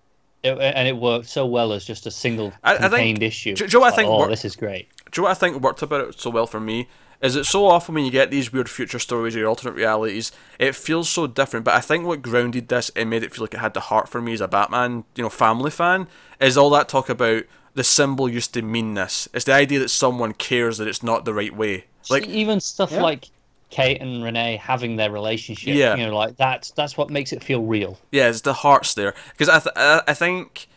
it, 0.43 0.57
and 0.59 0.87
it 0.87 0.97
worked 0.97 1.27
so 1.29 1.45
well 1.45 1.71
as 1.73 1.85
just 1.85 2.05
a 2.07 2.11
single 2.11 2.51
I- 2.63 2.73
I 2.73 2.77
think- 2.77 2.91
contained 2.91 3.23
issue. 3.23 3.55
do 3.55 3.63
you 3.65 3.69
know 3.73 3.79
what 3.81 3.85
I 3.85 3.89
It's 3.89 3.97
like, 3.97 4.05
think 4.05 4.09
Oh, 4.13 4.17
wor- 4.17 4.27
this 4.29 4.45
is 4.45 4.55
great. 4.55 4.87
Do 5.11 5.21
you 5.21 5.23
know 5.23 5.29
what 5.29 5.37
I 5.37 5.39
think 5.39 5.61
worked 5.61 5.81
about 5.81 6.01
it 6.09 6.19
so 6.19 6.29
well 6.29 6.47
for 6.47 6.59
me? 6.59 6.87
Is 7.21 7.35
it 7.35 7.43
so 7.45 7.67
often 7.67 7.93
when 7.93 8.03
you 8.05 8.09
get 8.09 8.31
these 8.31 8.51
weird 8.51 8.67
future 8.67 8.97
stories 8.97 9.35
or 9.35 9.45
alternate 9.45 9.75
realities, 9.75 10.31
it 10.57 10.75
feels 10.75 11.07
so 11.07 11.27
different. 11.27 11.63
But 11.65 11.75
I 11.75 11.79
think 11.79 12.03
what 12.05 12.23
grounded 12.23 12.69
this 12.69 12.89
and 12.95 13.11
made 13.11 13.21
it 13.21 13.31
feel 13.31 13.43
like 13.43 13.53
it 13.53 13.59
had 13.59 13.75
the 13.75 13.79
heart 13.81 14.09
for 14.09 14.19
me 14.19 14.33
as 14.33 14.41
a 14.41 14.47
Batman, 14.47 15.03
you 15.15 15.21
know, 15.23 15.29
family 15.29 15.69
fan, 15.69 16.07
is 16.39 16.57
all 16.57 16.71
that 16.71 16.89
talk 16.89 17.09
about 17.09 17.43
the 17.75 17.83
symbol 17.83 18.27
used 18.27 18.55
to 18.55 18.63
mean 18.63 18.95
this. 18.95 19.29
It's 19.35 19.45
the 19.45 19.53
idea 19.53 19.77
that 19.79 19.89
someone 19.89 20.33
cares 20.33 20.79
that 20.79 20.87
it's 20.87 21.03
not 21.03 21.25
the 21.25 21.33
right 21.33 21.55
way. 21.55 21.85
Like, 22.09 22.25
even 22.25 22.59
stuff 22.59 22.91
Yeah. 22.91 23.03
like 23.03 23.25
Kate 23.71 23.99
and 24.01 24.23
Renee 24.23 24.57
having 24.57 24.97
their 24.97 25.09
relationship. 25.11 25.73
Yeah. 25.75 25.95
you 25.95 26.05
know, 26.05 26.15
like 26.15 26.37
that's 26.37 26.69
that's 26.71 26.95
what 26.97 27.09
makes 27.09 27.33
it 27.33 27.43
feel 27.43 27.63
real. 27.63 27.97
yeah, 28.11 28.29
it's 28.29 28.41
the 28.41 28.53
hearts 28.53 28.93
there. 28.93 29.15
Because 29.31 29.49
I, 29.49 29.59
th- 29.59 29.73
I 29.75 30.01
I 30.09 30.13
think 30.13 30.67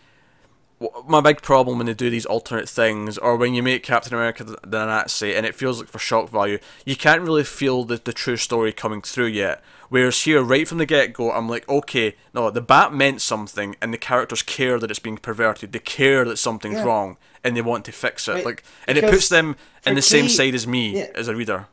my 1.09 1.21
big 1.21 1.41
problem 1.41 1.79
when 1.79 1.87
they 1.87 1.95
do 1.95 2.11
these 2.11 2.27
alternate 2.27 2.69
things, 2.69 3.17
or 3.19 3.37
when 3.37 3.55
you 3.55 3.63
make 3.63 3.83
Captain 3.83 4.13
America 4.13 4.45
th- 4.45 4.59
the 4.63 4.85
Nazi, 4.85 5.35
and 5.35 5.47
it 5.47 5.55
feels 5.55 5.79
like 5.81 5.89
for 5.89 5.99
shock 5.99 6.29
value, 6.31 6.59
you 6.85 6.95
can't 6.97 7.23
really 7.23 7.45
feel 7.45 7.85
the, 7.85 7.97
the 7.97 8.13
true 8.13 8.37
story 8.37 8.73
coming 8.73 9.01
through 9.01 9.27
yet. 9.27 9.63
Whereas 9.89 10.21
here, 10.23 10.43
right 10.43 10.67
from 10.67 10.79
the 10.79 10.87
get 10.87 11.13
go, 11.13 11.31
I'm 11.31 11.49
like, 11.49 11.67
okay, 11.69 12.17
no, 12.35 12.51
the 12.51 12.61
bat 12.61 12.93
meant 12.93 13.21
something, 13.23 13.77
and 13.81 13.95
the 13.95 13.99
characters 13.99 14.43
care 14.43 14.79
that 14.79 14.91
it's 14.91 14.99
being 14.99 15.17
perverted. 15.19 15.73
They 15.73 15.79
care 15.79 16.25
that 16.25 16.37
something's 16.39 16.77
Yeah. 16.77 16.85
wrong, 16.85 17.17
and 17.43 17.57
they 17.57 17.63
want 17.63 17.85
to 17.87 17.93
fix 17.93 18.29
it. 18.29 18.33
Right, 18.33 18.45
Like, 18.45 18.65
and 18.87 18.99
it 18.99 19.09
puts 19.09 19.29
them 19.29 19.57
in 19.87 19.93
for 19.93 19.95
the 19.95 20.03
same 20.03 20.29
side 20.29 20.55
as 20.55 20.67
me 20.67 20.99
yeah. 20.99 21.07
as 21.15 21.29
a 21.29 21.37
reader. 21.37 21.67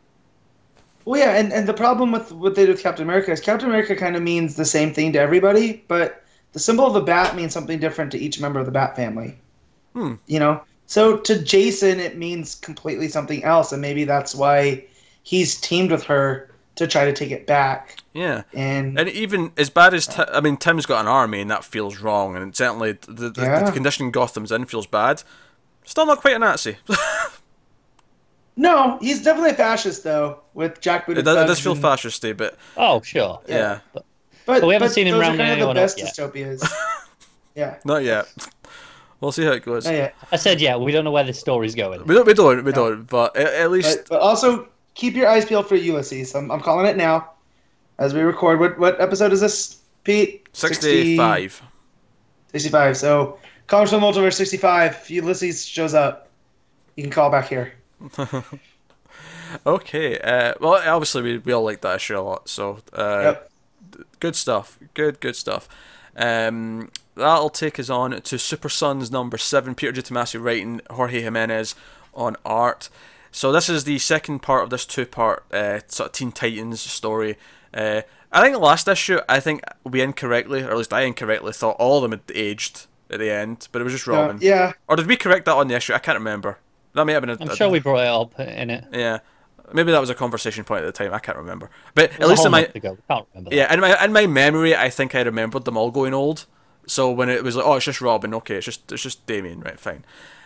Well, 1.05 1.19
yeah, 1.19 1.31
and, 1.37 1.51
and 1.51 1.67
the 1.67 1.73
problem 1.73 2.11
with 2.11 2.31
what 2.31 2.55
they 2.55 2.65
do 2.65 2.71
with 2.71 2.83
Captain 2.83 3.03
America 3.03 3.31
is 3.31 3.41
Captain 3.41 3.67
America 3.69 3.95
kind 3.95 4.15
of 4.15 4.21
means 4.21 4.55
the 4.55 4.65
same 4.65 4.93
thing 4.93 5.13
to 5.13 5.19
everybody, 5.19 5.83
but 5.87 6.23
the 6.53 6.59
symbol 6.59 6.85
of 6.85 6.93
the 6.93 7.01
bat 7.01 7.35
means 7.35 7.53
something 7.53 7.79
different 7.79 8.11
to 8.11 8.17
each 8.19 8.39
member 8.39 8.59
of 8.59 8.65
the 8.65 8.71
Bat 8.71 8.95
family. 8.95 9.37
Hmm. 9.93 10.15
You 10.27 10.39
know, 10.39 10.61
so 10.85 11.17
to 11.17 11.41
Jason 11.41 11.99
it 11.99 12.17
means 12.17 12.55
completely 12.55 13.07
something 13.07 13.43
else, 13.43 13.71
and 13.71 13.81
maybe 13.81 14.03
that's 14.03 14.35
why 14.35 14.83
he's 15.23 15.59
teamed 15.59 15.91
with 15.91 16.03
her 16.03 16.49
to 16.75 16.87
try 16.87 17.05
to 17.05 17.13
take 17.13 17.31
it 17.31 17.45
back. 17.45 17.97
Yeah. 18.13 18.43
And, 18.53 18.97
And 18.99 19.09
even 19.09 19.51
as 19.57 19.69
bad 19.69 19.93
as 19.93 20.09
I 20.17 20.39
mean, 20.41 20.57
Tim's 20.57 20.85
got 20.85 21.01
an 21.01 21.07
army, 21.07 21.41
and 21.41 21.51
that 21.51 21.63
feels 21.63 21.99
wrong, 21.99 22.35
and 22.35 22.55
certainly 22.55 22.93
the 22.93 23.29
the, 23.29 23.41
Yeah. 23.41 23.63
the 23.63 23.71
condition 23.71 24.11
Gotham's 24.11 24.51
in 24.51 24.65
feels 24.65 24.87
bad. 24.87 25.23
Still 25.83 26.05
not 26.05 26.19
quite 26.21 26.35
a 26.35 26.39
Nazi. 26.39 26.77
no, 28.55 28.97
he's 29.01 29.23
definitely 29.23 29.51
a 29.51 29.55
fascist 29.55 30.03
though, 30.03 30.39
with 30.53 30.81
Jack 30.81 31.07
it, 31.09 31.13
does, 31.15 31.37
it 31.37 31.47
does 31.47 31.59
feel 31.59 31.71
and- 31.73 31.81
fascisty, 31.81 32.33
but 32.33 32.57
Oh, 32.77 33.01
sure. 33.01 33.41
yeah, 33.47 33.79
But, 33.93 34.05
But 34.45 34.63
we 34.65 34.73
haven't 34.73 34.89
but 34.89 34.93
seen 34.93 35.07
him 35.07 35.13
those 35.13 35.21
round 35.21 35.35
are 35.35 35.37
kind 35.37 35.51
of 35.51 35.57
anyone 35.57 35.75
the 35.75 35.81
best 35.81 35.97
yet. 35.99 36.13
dystopias. 36.15 36.67
yeah. 37.55 37.77
not 37.85 38.03
yet. 38.03 38.25
We'll 39.19 39.31
see 39.31 39.45
how 39.45 39.51
it 39.51 39.63
goes. 39.63 39.85
Not. 39.85 40.13
I 40.31 40.35
said, 40.35 40.59
yeah, 40.59 40.75
we 40.77 40.91
don't 40.91 41.03
know 41.03 41.11
where 41.11 41.23
this 41.23 41.39
story's 41.39 41.75
going. 41.75 42.03
We 42.07 42.15
don't, 42.15 42.25
we 42.25 42.33
don't, 42.33 42.63
we 42.63 42.71
don't. 42.71 43.03
But 43.07 43.37
at, 43.37 43.53
at 43.53 43.71
least 43.71 43.99
But, 43.99 44.09
but 44.09 44.19
also 44.21 44.67
keep 44.95 45.13
your 45.15 45.27
eyes 45.27 45.45
peeled 45.45 45.67
for 45.69 45.75
Ulysses. 45.75 46.33
I'm, 46.33 46.49
I'm 46.51 46.59
calling 46.59 46.87
it 46.87 46.97
now, 46.97 47.29
as 47.99 48.13
we 48.15 48.21
record. 48.21 48.59
What 48.59 48.79
what 48.79 48.99
episode 48.99 49.31
is 49.31 49.41
this, 49.41 49.77
Pete? 50.03 50.47
65. 50.53 51.61
65. 52.51 52.97
So, 52.97 53.37
Comics 53.67 53.91
from 53.91 54.01
Multiverse 54.01 54.33
65. 54.33 54.91
If 54.91 55.11
Ulysses 55.11 55.63
shows 55.65 55.93
up, 55.93 56.29
you 56.95 57.03
can 57.03 57.11
call 57.11 57.29
back 57.29 57.47
here. 57.47 57.73
Okay. 59.65 60.17
Uh, 60.19 60.53
well, 60.61 60.75
obviously 60.75 61.21
we, 61.21 61.37
we 61.39 61.51
all 61.51 61.63
like 61.63 61.81
that 61.81 61.97
issue 61.97 62.17
a 62.17 62.21
lot. 62.21 62.47
So 62.47 62.79
uh, 62.93 63.21
Yep. 63.35 63.51
good 64.19 64.35
stuff. 64.35 64.79
Good, 64.93 65.19
good 65.19 65.35
stuff. 65.35 65.67
Um, 66.15 66.89
that'll 67.15 67.49
take 67.49 67.79
us 67.79 67.89
on 67.89 68.11
to 68.21 68.39
Super 68.39 68.69
Sons 68.69 69.11
number 69.11 69.37
seven. 69.37 69.75
Peter 69.75 69.91
J. 69.91 70.01
Tomasi 70.01 70.41
writing, 70.41 70.81
Jorge 70.89 71.21
Jimenez 71.21 71.75
on 72.13 72.37
art. 72.45 72.89
So 73.31 73.51
this 73.51 73.69
is 73.69 73.83
the 73.83 73.97
second 73.99 74.39
part 74.39 74.63
of 74.63 74.69
this 74.69 74.85
two-part 74.85 75.45
uh, 75.53 75.79
sort 75.87 76.07
of 76.07 76.13
Teen 76.13 76.31
Titans 76.31 76.79
story. 76.81 77.37
Uh, 77.73 78.01
I 78.31 78.41
think 78.41 78.53
the 78.53 78.59
last 78.59 78.87
issue, 78.87 79.19
I 79.27 79.39
think 79.41 79.61
we 79.83 80.01
incorrectly, 80.01 80.63
or 80.63 80.71
at 80.71 80.77
least 80.77 80.93
I 80.93 81.01
incorrectly, 81.01 81.51
thought 81.53 81.75
all 81.79 81.97
of 81.97 82.09
them 82.09 82.11
had 82.11 82.35
aged 82.35 82.87
at 83.09 83.19
the 83.19 83.29
end, 83.31 83.67
but 83.73 83.81
it 83.81 83.83
was 83.83 83.93
just 83.93 84.07
Uh, 84.07 84.11
Robin. 84.13 84.39
yeah. 84.41 84.73
Or 84.87 84.95
did 84.95 85.07
we 85.07 85.17
correct 85.17 85.45
that 85.45 85.55
on 85.55 85.67
the 85.67 85.75
issue? 85.75 85.93
I 85.93 85.99
can't 85.99 86.17
remember. 86.17 86.57
That 86.93 87.05
may 87.05 87.13
have 87.13 87.21
been. 87.21 87.29
A, 87.29 87.37
I'm 87.39 87.49
a- 87.49 87.55
sure 87.55 87.69
we 87.69 87.79
brought 87.79 87.99
it 88.01 88.07
up 88.07 88.39
in 88.39 88.69
it. 88.69 88.85
yeah, 88.91 89.19
maybe 89.73 89.91
that 89.91 89.99
was 90.01 90.09
a 90.09 90.15
conversation 90.15 90.63
point 90.63 90.83
at 90.83 90.85
the 90.85 90.91
time. 90.91 91.13
I 91.13 91.19
can't 91.19 91.37
remember. 91.37 91.69
But 91.95 92.11
at 92.19 92.27
least 92.27 92.43
a 92.43 92.47
in 92.47 92.51
my 92.51 92.61
month 92.61 92.75
ago. 92.75 92.97
Can't 93.09 93.27
remember. 93.33 93.55
yeah, 93.55 93.73
in 93.73 93.79
my 93.79 94.03
in 94.03 94.13
my 94.13 94.27
memory, 94.27 94.75
I 94.75 94.89
think 94.89 95.15
I 95.15 95.21
remembered 95.21 95.65
them 95.65 95.77
all 95.77 95.91
going 95.91 96.13
old. 96.13 96.45
So 96.87 97.11
when 97.11 97.29
it 97.29 97.43
was 97.43 97.55
like, 97.55 97.65
oh, 97.65 97.75
it's 97.75 97.85
just 97.85 98.01
Robin. 98.01 98.33
Okay, 98.33 98.55
it's 98.55 98.65
just 98.65 98.91
it's 98.91 99.03
just 99.03 99.25
Damian. 99.25 99.61
Right, 99.61 99.79
fine. 99.79 100.03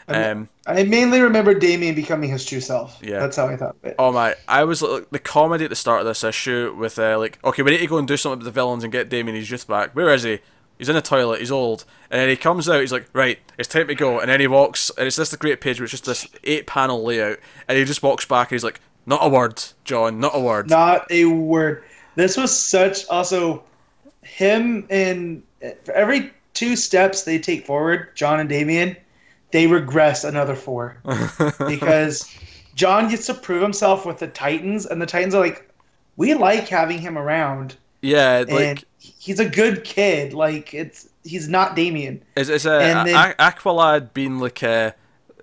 Um, 0.07 0.49
I 0.67 0.84
mainly 0.84 1.19
remember 1.19 1.55
Damian 1.55 1.95
becoming 1.95 2.30
his 2.30 2.45
true 2.45 2.59
self. 2.59 2.99
Yeah. 3.01 3.17
That's 3.17 3.38
how 3.38 3.47
I 3.47 3.57
thought 3.57 3.76
of 3.81 3.85
it. 3.85 3.95
oh 3.97 4.11
my, 4.11 4.35
I 4.47 4.63
was 4.63 4.84
like 4.84 5.09
the 5.09 5.17
comedy 5.17 5.63
at 5.63 5.72
the 5.72 5.76
start 5.76 6.01
of 6.01 6.05
this 6.05 6.23
issue 6.23 6.76
with 6.77 6.99
uh, 6.99 7.17
like, 7.17 7.39
okay, 7.43 7.63
we 7.63 7.72
need 7.72 7.80
to 7.80 7.88
go 7.88 7.97
and 7.97 8.07
do 8.07 8.15
something 8.15 8.38
with 8.38 8.45
the 8.45 8.51
villains 8.51 8.84
and 8.84 8.93
get 8.93 9.09
Damian 9.09 9.35
his 9.35 9.49
youth 9.49 9.67
back. 9.67 9.95
Where 9.95 10.13
is 10.13 10.22
he? 10.22 10.41
He's 10.77 10.89
in 10.89 10.95
the 10.95 11.02
toilet. 11.02 11.39
He's 11.39 11.52
old, 11.52 11.85
and 12.10 12.19
then 12.19 12.30
he 12.30 12.35
comes 12.35 12.68
out. 12.68 12.81
He's 12.81 12.91
like, 12.91 13.07
right, 13.14 13.39
it's 13.57 13.69
time 13.69 13.88
to 13.88 13.95
go. 13.95 14.19
And 14.19 14.30
then 14.30 14.39
he 14.39 14.47
walks, 14.47 14.91
and 14.97 15.07
it's 15.07 15.15
just 15.15 15.34
a 15.34 15.38
great 15.38 15.61
page, 15.61 15.80
which 15.80 15.93
is 15.93 16.02
just 16.02 16.23
this 16.23 16.39
eight-panel 16.43 17.03
layout, 17.03 17.39
and 17.68 17.77
he 17.77 17.85
just 17.85 18.03
walks 18.03 18.26
back, 18.26 18.52
and 18.52 18.56
he's 18.56 18.64
like, 18.64 18.81
not 19.06 19.19
a 19.23 19.30
word, 19.30 19.64
John, 19.84 20.19
not 20.19 20.35
a 20.35 20.39
word. 20.39 20.69
Not 20.69 21.10
a 21.11 21.26
word. 21.26 21.84
This 22.15 22.38
was 22.38 22.57
such 22.57 23.07
also 23.07 23.64
him 24.23 24.88
and 24.89 25.43
for 25.84 25.91
every 25.93 26.31
two 26.53 26.76
steps 26.76 27.23
they 27.23 27.38
take 27.38 27.65
forward, 27.65 28.15
John 28.15 28.39
and 28.39 28.49
Damian, 28.49 28.95
they 29.52 29.68
regress 29.68 30.23
another 30.23 30.56
four 30.56 30.97
because 31.68 32.34
John 32.73 33.10
gets 33.10 33.27
to 33.27 33.34
prove 33.34 33.61
himself 33.61 34.06
with 34.06 34.19
the 34.19 34.27
Titans, 34.27 34.85
and 34.85 35.02
the 35.02 35.06
Titans 35.06 35.35
are 35.35 35.41
like, 35.41 35.69
we 36.18 36.34
like 36.34 36.68
having 36.68 36.97
him 36.97 37.18
around, 37.18 37.76
Yeah, 38.02 38.45
like 38.47 38.65
and 38.65 38.85
he's 39.19 39.40
a 39.40 39.48
good 39.49 39.84
kid. 39.84 40.34
Like 40.34 40.73
it's 40.73 41.10
he's 41.23 41.48
not 41.49 41.76
Damian. 41.76 42.23
It's, 42.36 42.49
it's 42.49 42.65
a, 42.65 42.80
And 42.80 42.99
a- 43.10 43.11
then- 43.11 43.36
A- 43.40 43.52
Aqualad 43.52 44.14
being 44.14 44.40
like 44.40 44.61
a. 44.64 44.94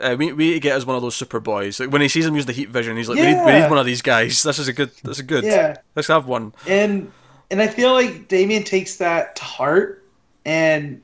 Uh, 0.01 0.16
we, 0.18 0.32
we 0.32 0.47
need 0.48 0.55
to 0.55 0.60
get 0.60 0.74
as 0.76 0.84
one 0.84 0.97
of 0.97 1.02
those 1.02 1.14
super 1.14 1.39
boys. 1.39 1.78
Like 1.78 1.90
when 1.93 2.01
he 2.02 2.09
sees 2.09 2.26
him 2.26 2.34
use 2.34 2.47
the 2.47 2.52
heat 2.52 2.70
vision, 2.70 2.97
he's 2.97 3.09
like, 3.09 3.18
we, 3.20 3.26
need, 3.26 3.44
we 3.44 3.52
need 3.52 3.68
one 3.70 3.78
of 3.78 3.86
these 3.86 4.02
guys. 4.02 4.43
This 4.43 4.59
is 4.59 4.66
a 4.66 4.72
good. 4.72 4.90
This 5.05 5.18
is 5.18 5.22
good. 5.22 5.44
Yeah. 5.44 5.76
Let's 5.94 6.09
have 6.09 6.26
one. 6.26 6.52
and 6.66 7.12
and 7.51 7.60
I 7.62 7.68
feel 7.68 7.93
like 7.93 8.26
Damian 8.28 8.64
takes 8.64 8.97
that 8.97 9.36
to 9.36 9.44
heart, 9.44 10.02
and 10.44 11.01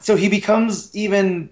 so 0.00 0.16
he 0.16 0.28
becomes 0.28 0.94
even 0.96 1.50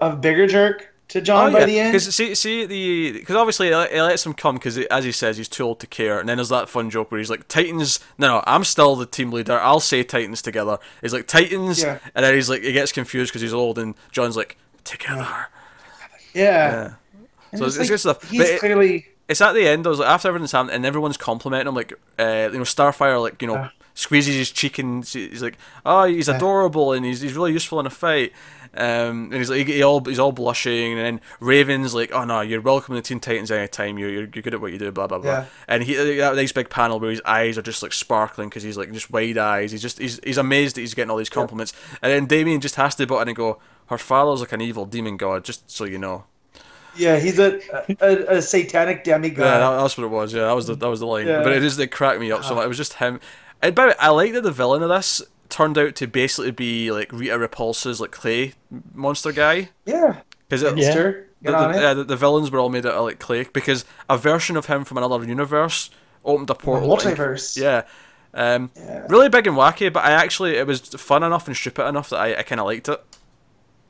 a 0.00 0.16
bigger 0.16 0.46
jerk 0.46 0.92
to 1.08 1.20
John 1.20 1.52
by 1.52 1.64
the 1.66 1.78
end. 1.78 1.92
Because 1.92 2.14
see, 2.14 2.34
see 2.34 2.64
the 2.64 3.12
because 3.12 3.36
obviously 3.36 3.68
it, 3.68 3.92
it 3.92 4.02
lets 4.02 4.24
him 4.24 4.32
come 4.32 4.56
because 4.56 4.78
as 4.78 5.04
he 5.04 5.12
says 5.12 5.36
he's 5.36 5.48
too 5.48 5.64
old 5.64 5.80
to 5.80 5.86
care, 5.86 6.18
and 6.18 6.28
then 6.28 6.38
there's 6.38 6.48
that 6.48 6.68
fun 6.68 6.90
joke 6.90 7.10
where 7.10 7.18
he's 7.18 7.30
like 7.30 7.46
Titans. 7.48 8.00
No, 8.18 8.28
no, 8.28 8.44
I'm 8.46 8.64
still 8.64 8.96
the 8.96 9.06
team 9.06 9.30
leader. 9.30 9.58
I'll 9.60 9.80
say 9.80 10.02
Titans 10.02 10.40
together. 10.42 10.78
He's 11.02 11.12
like 11.12 11.26
Titans, 11.26 11.82
Yeah. 11.82 11.98
and 12.14 12.24
then 12.24 12.34
he's 12.34 12.48
like 12.48 12.62
he 12.62 12.72
gets 12.72 12.90
confused 12.92 13.30
because 13.32 13.42
he's 13.42 13.54
old, 13.54 13.78
and 13.78 13.94
John's 14.12 14.36
like 14.36 14.56
together. 14.84 15.46
Yeah, 16.32 16.92
Yeah. 17.52 17.58
So 17.58 17.66
it's 17.66 17.76
it's, 17.76 17.76
it's 17.76 17.90
good 17.90 18.00
stuff. 18.00 18.30
He's 18.30 18.40
But 18.40 18.48
it- 18.48 18.60
clearly 18.60 19.06
it's 19.28 19.40
at 19.40 19.52
the 19.54 19.66
end. 19.66 19.86
I 19.86 19.90
was 19.90 19.98
like, 20.00 20.08
after 20.08 20.28
everything's 20.28 20.52
happened, 20.52 20.72
and 20.72 20.84
everyone's 20.84 21.16
complimenting 21.16 21.68
him, 21.68 21.74
like, 21.74 21.92
uh, 22.18 22.50
you 22.52 22.58
know, 22.58 22.64
Starfire, 22.64 23.22
like, 23.22 23.40
you 23.40 23.48
know, 23.48 23.54
Yeah. 23.54 23.68
squeezes 23.94 24.34
his 24.34 24.50
cheek 24.50 24.78
and 24.78 25.02
he's 25.02 25.42
like, 25.42 25.56
oh, 25.86 26.04
he's 26.04 26.28
Yeah. 26.28 26.36
adorable 26.36 26.92
and 26.92 27.06
he's, 27.06 27.22
he's 27.22 27.32
really 27.32 27.52
useful 27.52 27.80
in 27.80 27.86
a 27.86 27.90
fight. 27.90 28.32
Um, 28.76 29.24
and 29.24 29.34
he's 29.34 29.50
like, 29.50 29.66
he, 29.66 29.74
he 29.74 29.82
all 29.82 30.04
he's 30.04 30.18
all 30.18 30.32
blushing, 30.32 30.98
and 30.98 31.00
then 31.00 31.20
Raven's 31.40 31.94
like, 31.94 32.12
oh 32.12 32.24
no, 32.24 32.40
you're 32.40 32.60
welcome 32.60 32.94
to 32.94 33.02
Teen 33.02 33.20
Titans 33.20 33.50
anytime. 33.50 33.98
You're, 33.98 34.10
you're 34.10 34.28
you're 34.34 34.42
good 34.42 34.54
at 34.54 34.60
what 34.60 34.72
you 34.72 34.78
do, 34.78 34.90
blah 34.90 35.06
blah 35.06 35.18
blah. 35.18 35.30
Yeah. 35.30 35.44
And 35.68 35.82
he 35.82 35.94
that 35.94 36.34
nice 36.34 36.52
big 36.52 36.70
panel 36.70 36.98
where 36.98 37.10
his 37.10 37.22
eyes 37.24 37.56
are 37.56 37.62
just 37.62 37.82
like 37.82 37.92
sparkling 37.92 38.48
because 38.48 38.62
he's 38.62 38.76
like 38.76 38.92
just 38.92 39.10
wide 39.10 39.38
eyes. 39.38 39.70
He's 39.72 39.82
just 39.82 39.98
he's 39.98 40.18
he's 40.24 40.38
amazed 40.38 40.76
that 40.76 40.80
he's 40.80 40.94
getting 40.94 41.10
all 41.10 41.16
these 41.16 41.30
compliments. 41.30 41.72
And 42.02 42.10
then 42.10 42.26
Damian 42.26 42.60
just 42.60 42.74
has 42.74 42.94
to 42.96 43.06
butt 43.06 43.22
in 43.22 43.28
and 43.28 43.36
go, 43.36 43.60
her 43.86 43.98
father's 43.98 44.40
like 44.40 44.52
an 44.52 44.60
evil 44.60 44.86
demon 44.86 45.16
god, 45.16 45.44
just 45.44 45.70
so 45.70 45.84
you 45.84 45.98
know. 45.98 46.24
yeah 46.96 47.18
he's 47.18 47.38
a 47.38 47.60
a, 48.00 48.36
a 48.36 48.42
satanic 48.42 49.04
demigod. 49.04 49.44
Yeah, 49.44 49.58
that, 49.58 49.82
that's 49.82 49.96
what 49.96 50.04
it 50.04 50.10
was. 50.10 50.32
Yeah, 50.32 50.46
that 50.46 50.56
was 50.56 50.66
the 50.66 50.74
that 50.74 50.88
was 50.88 51.00
the 51.00 51.06
line. 51.06 51.26
Yeah. 51.26 51.42
But 51.42 51.52
it 51.52 51.62
is 51.62 51.78
it 51.78 51.88
cracked 51.88 52.20
me 52.20 52.32
up 52.32 52.44
so 52.44 52.54
much. 52.54 52.64
It 52.64 52.68
was 52.68 52.76
just 52.76 52.94
him. 52.94 53.20
And 53.62 53.74
by 53.74 53.84
the 53.84 53.88
way, 53.90 53.94
I 53.98 54.08
like 54.10 54.32
that 54.32 54.42
the 54.42 54.52
villain 54.52 54.82
of 54.82 54.88
this 54.88 55.22
turned 55.48 55.76
out 55.78 55.94
to 55.96 56.06
basically 56.06 56.50
be 56.50 56.90
like 56.90 57.12
Rita 57.12 57.38
Repulsa's 57.38 58.00
like 58.00 58.10
clay 58.12 58.54
monster 58.94 59.32
guy 59.32 59.70
yeah, 59.86 60.20
because 60.48 60.62
Yeah. 60.62 60.72
Mister, 60.72 61.26
the, 61.42 61.50
the, 61.52 61.68
it. 61.70 61.76
yeah, 61.82 61.94
the, 61.94 62.04
the 62.04 62.16
villains 62.16 62.50
were 62.50 62.58
all 62.58 62.68
made 62.70 62.86
out 62.86 62.94
of 62.94 63.04
like 63.04 63.18
clay 63.18 63.46
because 63.52 63.84
a 64.08 64.16
version 64.18 64.56
of 64.56 64.66
him 64.66 64.84
from 64.84 64.98
another 64.98 65.24
universe 65.24 65.90
opened 66.24 66.48
a 66.50 66.54
portal. 66.54 66.90
and- 66.92 67.00
multiverse. 67.16 67.56
yeah. 67.60 67.82
Um, 68.32 68.70
Yeah. 68.74 69.06
really 69.08 69.28
big 69.28 69.46
and 69.46 69.56
wacky, 69.56 69.92
but 69.92 70.04
I 70.04 70.10
actually 70.12 70.56
it 70.56 70.66
was 70.66 70.80
fun 70.80 71.22
enough 71.22 71.46
and 71.46 71.56
stupid 71.56 71.86
enough 71.86 72.10
that 72.10 72.16
I, 72.18 72.36
I 72.38 72.42
kind 72.42 72.60
of 72.60 72.66
liked 72.66 72.88
it. 72.88 73.00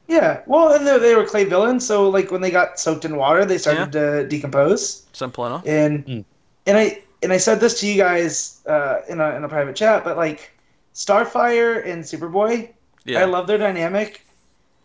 Yeah, 0.06 0.43
well, 0.47 0.74
and 0.74 0.86
they, 0.86 0.98
they 0.98 1.14
were 1.14 1.24
clay 1.24 1.44
villains, 1.44 1.86
so 1.86 2.10
like 2.10 2.31
when 2.31 2.43
they 2.43 2.51
got 2.51 2.78
soaked 2.78 3.06
in 3.06 3.16
water, 3.16 3.47
they 3.47 3.56
started 3.56 3.90
to 3.93 4.26
decompose. 4.28 5.06
Simple 5.14 5.47
enough. 5.47 5.66
And 5.66 6.05
Mm. 6.06 6.24
and 6.66 6.76
I 6.76 7.02
and 7.22 7.32
I 7.32 7.39
said 7.39 7.59
this 7.60 7.81
to 7.81 7.86
you 7.86 7.97
guys 7.97 8.60
uh, 8.66 8.98
in 9.09 9.18
a 9.20 9.31
in 9.36 9.44
a 9.44 9.48
private 9.48 9.76
chat, 9.76 10.05
but 10.05 10.18
like 10.18 10.51
Starfire 10.95 11.85
and 11.87 12.03
Superboy, 12.05 12.71
Yeah. 13.05 13.21
I 13.21 13.25
love 13.25 13.47
their 13.47 13.59
dynamic. 13.59 14.25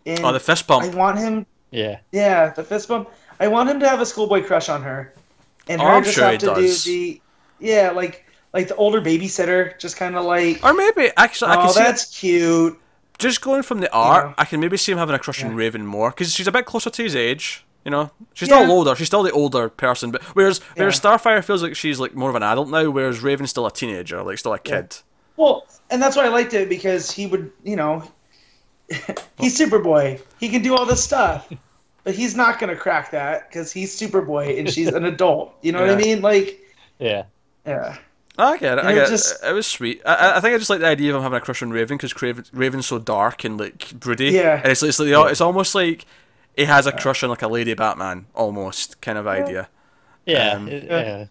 And 0.05 0.19
oh, 0.23 0.31
the 0.33 0.39
fist 0.39 0.65
bump. 0.67 0.83
I 0.85 0.89
want 0.95 1.19
him, 1.19 1.45
Yeah. 1.71 1.99
yeah, 2.11 2.49
the 2.49 2.63
fist 2.63 2.87
bump. 2.87 3.09
I 3.39 3.47
want 3.47 3.69
him 3.69 3.79
to 3.79 3.87
have 3.87 4.01
a 4.01 4.05
schoolboy 4.05 4.43
crush 4.43 4.69
on 4.69 4.81
her, 4.83 5.13
and 5.67 5.79
Oh, 5.81 5.85
her 5.85 5.91
I'm 5.91 6.03
just 6.03 6.15
sure 6.15 6.23
have 6.25 6.33
he 6.33 6.37
to 6.39 6.45
does. 6.47 6.83
do 6.83 6.91
the, 6.91 7.21
yeah, 7.59 7.91
like 7.91 8.25
like 8.51 8.67
the 8.67 8.75
older 8.77 8.99
babysitter, 8.99 9.77
just 9.77 9.95
kind 9.95 10.15
of 10.15 10.25
like, 10.25 10.59
Or 10.65 10.73
maybe 10.73 11.11
actually, 11.15 11.51
I 11.51 11.55
can 11.57 11.67
oh, 11.67 11.71
see 11.71 11.79
it- 11.81 11.83
that's 11.83 12.05
cute. 12.19 12.79
just 13.19 13.41
going 13.41 13.61
from 13.61 13.79
the 13.79 13.93
art, 13.93 14.25
know. 14.29 14.33
I 14.39 14.45
can 14.45 14.59
maybe 14.59 14.75
see 14.75 14.91
him 14.91 14.97
having 14.97 15.13
a 15.13 15.19
crush 15.19 15.43
on 15.43 15.51
Yeah. 15.51 15.57
Raven 15.57 15.85
more 15.85 16.09
because 16.09 16.33
she's 16.33 16.47
a 16.47 16.51
bit 16.51 16.65
closer 16.65 16.89
to 16.89 17.03
his 17.03 17.15
age. 17.15 17.63
You 17.85 17.91
know, 17.91 18.09
she's 18.33 18.49
Yeah. 18.49 18.57
still 18.61 18.71
older. 18.71 18.95
She's 18.95 19.05
still 19.07 19.21
the 19.23 19.31
older 19.31 19.69
person, 19.69 20.09
but 20.09 20.23
whereas 20.33 20.59
whereas 20.75 20.99
Starfire 20.99 21.43
feels 21.43 21.61
like 21.61 21.75
she's 21.75 21.99
like 21.99 22.15
more 22.15 22.29
of 22.31 22.35
an 22.35 22.41
adult 22.43 22.69
now, 22.69 22.89
whereas 22.89 23.21
Raven's 23.21 23.51
still 23.51 23.67
a 23.67 23.71
teenager, 23.71 24.23
like 24.23 24.39
still 24.39 24.53
a 24.53 24.59
kid. 24.59 24.97
Well, 25.39 25.65
and 25.89 26.01
that's 26.01 26.17
why 26.17 26.25
I 26.25 26.27
liked 26.27 26.53
it 26.53 26.67
because 26.67 27.09
he 27.09 27.25
would, 27.25 27.49
you 27.63 27.75
know, 27.77 28.03
he's 29.39 29.57
Superboy. 29.57 30.19
He 30.39 30.49
can 30.49 30.61
do 30.61 30.75
all 30.75 30.85
this 30.85 31.03
stuff, 31.03 31.49
but 32.03 32.13
he's 32.13 32.35
not 32.35 32.59
gonna 32.59 32.75
crack 32.75 33.11
that 33.11 33.49
because 33.49 33.71
he's 33.71 33.97
Superboy 33.97 34.59
and 34.59 34.69
she's 34.69 34.89
an 34.89 35.05
adult. 35.13 35.53
You 35.61 35.71
know 35.71 35.81
what 35.81 35.91
I 35.91 35.95
mean? 35.95 36.21
Like, 36.21 36.59
Yeah. 36.99 37.23
yeah, 37.65 37.97
I 38.37 38.57
get 38.57 38.79
it. 38.79 38.83
I 38.85 38.89
And 38.89 38.91
it 38.91 38.93
get 38.95 39.01
was 39.01 39.09
it. 39.09 39.13
just- 39.13 39.43
It 39.45 39.53
was 39.53 39.67
sweet. 39.67 40.01
I, 40.05 40.13
I- 40.15 40.37
I 40.37 40.39
think 40.41 40.55
I 40.55 40.57
just 40.57 40.69
like 40.69 40.81
the 40.81 40.87
idea 40.87 41.11
of 41.11 41.17
him 41.17 41.23
having 41.23 41.37
a 41.37 41.41
crush 41.41 41.61
on 41.63 41.69
Raven 41.71 41.97
because 41.97 42.13
Raven's 42.53 42.87
so 42.87 42.99
dark 42.99 43.43
and 43.45 43.57
like 43.59 43.93
broody. 43.97 44.31
Yeah. 44.31 44.57
and 44.61 44.71
it's 44.71 44.83
it's 44.83 44.99
like 44.99 45.07
the, 45.09 45.21
it's 45.25 45.41
almost 45.41 45.73
like 45.73 46.05
he 46.57 46.65
has 46.65 46.85
a 46.85 46.91
crush 46.91 47.23
on 47.23 47.29
like 47.29 47.43
a 47.43 47.47
lady 47.47 47.73
Batman, 47.75 48.25
almost 48.35 48.99
kind 49.01 49.17
of 49.17 49.25
idea. 49.25 49.69
Yeah. 50.25 50.49
Um, 50.53 50.67
it- 50.67 50.83
yeah. 50.83 51.25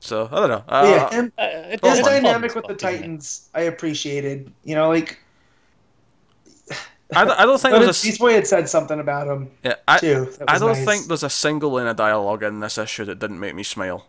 Yeah. 0.00 0.06
So 0.08 0.28
I 0.30 0.36
don't 0.40 0.48
know. 0.48 0.64
But 0.68 0.84
yeah. 0.84 1.04
Uh, 1.04 1.08
And 1.12 1.32
Uh, 1.38 1.42
it 1.72 1.82
Well, 1.82 1.90
his 1.92 2.00
was 2.00 2.08
fun. 2.08 2.14
fun 2.16 2.22
dynamic 2.24 2.54
with 2.54 2.64
stuff, 2.64 2.76
the? 2.78 2.82
Titans, 2.82 3.48
I 3.54 3.62
appreciated. 3.62 4.52
You 4.64 4.74
know, 4.74 4.88
like, 4.88 5.18
I, 7.14 7.24
don't, 7.24 7.38
I 7.40 7.44
don't 7.44 7.60
think 7.60 7.72
but 7.74 7.80
there's 7.80 8.02
a 8.04 8.06
Beast 8.06 8.20
Boy 8.20 8.34
had 8.34 8.46
said 8.46 8.68
something 8.68 9.00
about 9.00 9.26
him 9.26 9.50
yeah, 9.64 9.74
I, 9.88 9.98
too. 9.98 10.32
I 10.46 10.58
don't 10.58 10.72
nice. 10.76 10.84
think 10.84 11.06
there's 11.06 11.22
a 11.24 11.30
single 11.30 11.70
line 11.72 11.86
of 11.86 11.96
dialogue 11.96 12.42
in 12.42 12.60
this 12.60 12.78
issue 12.78 13.04
that 13.06 13.18
didn't 13.18 13.40
make 13.40 13.54
me 13.54 13.62
smile. 13.62 14.06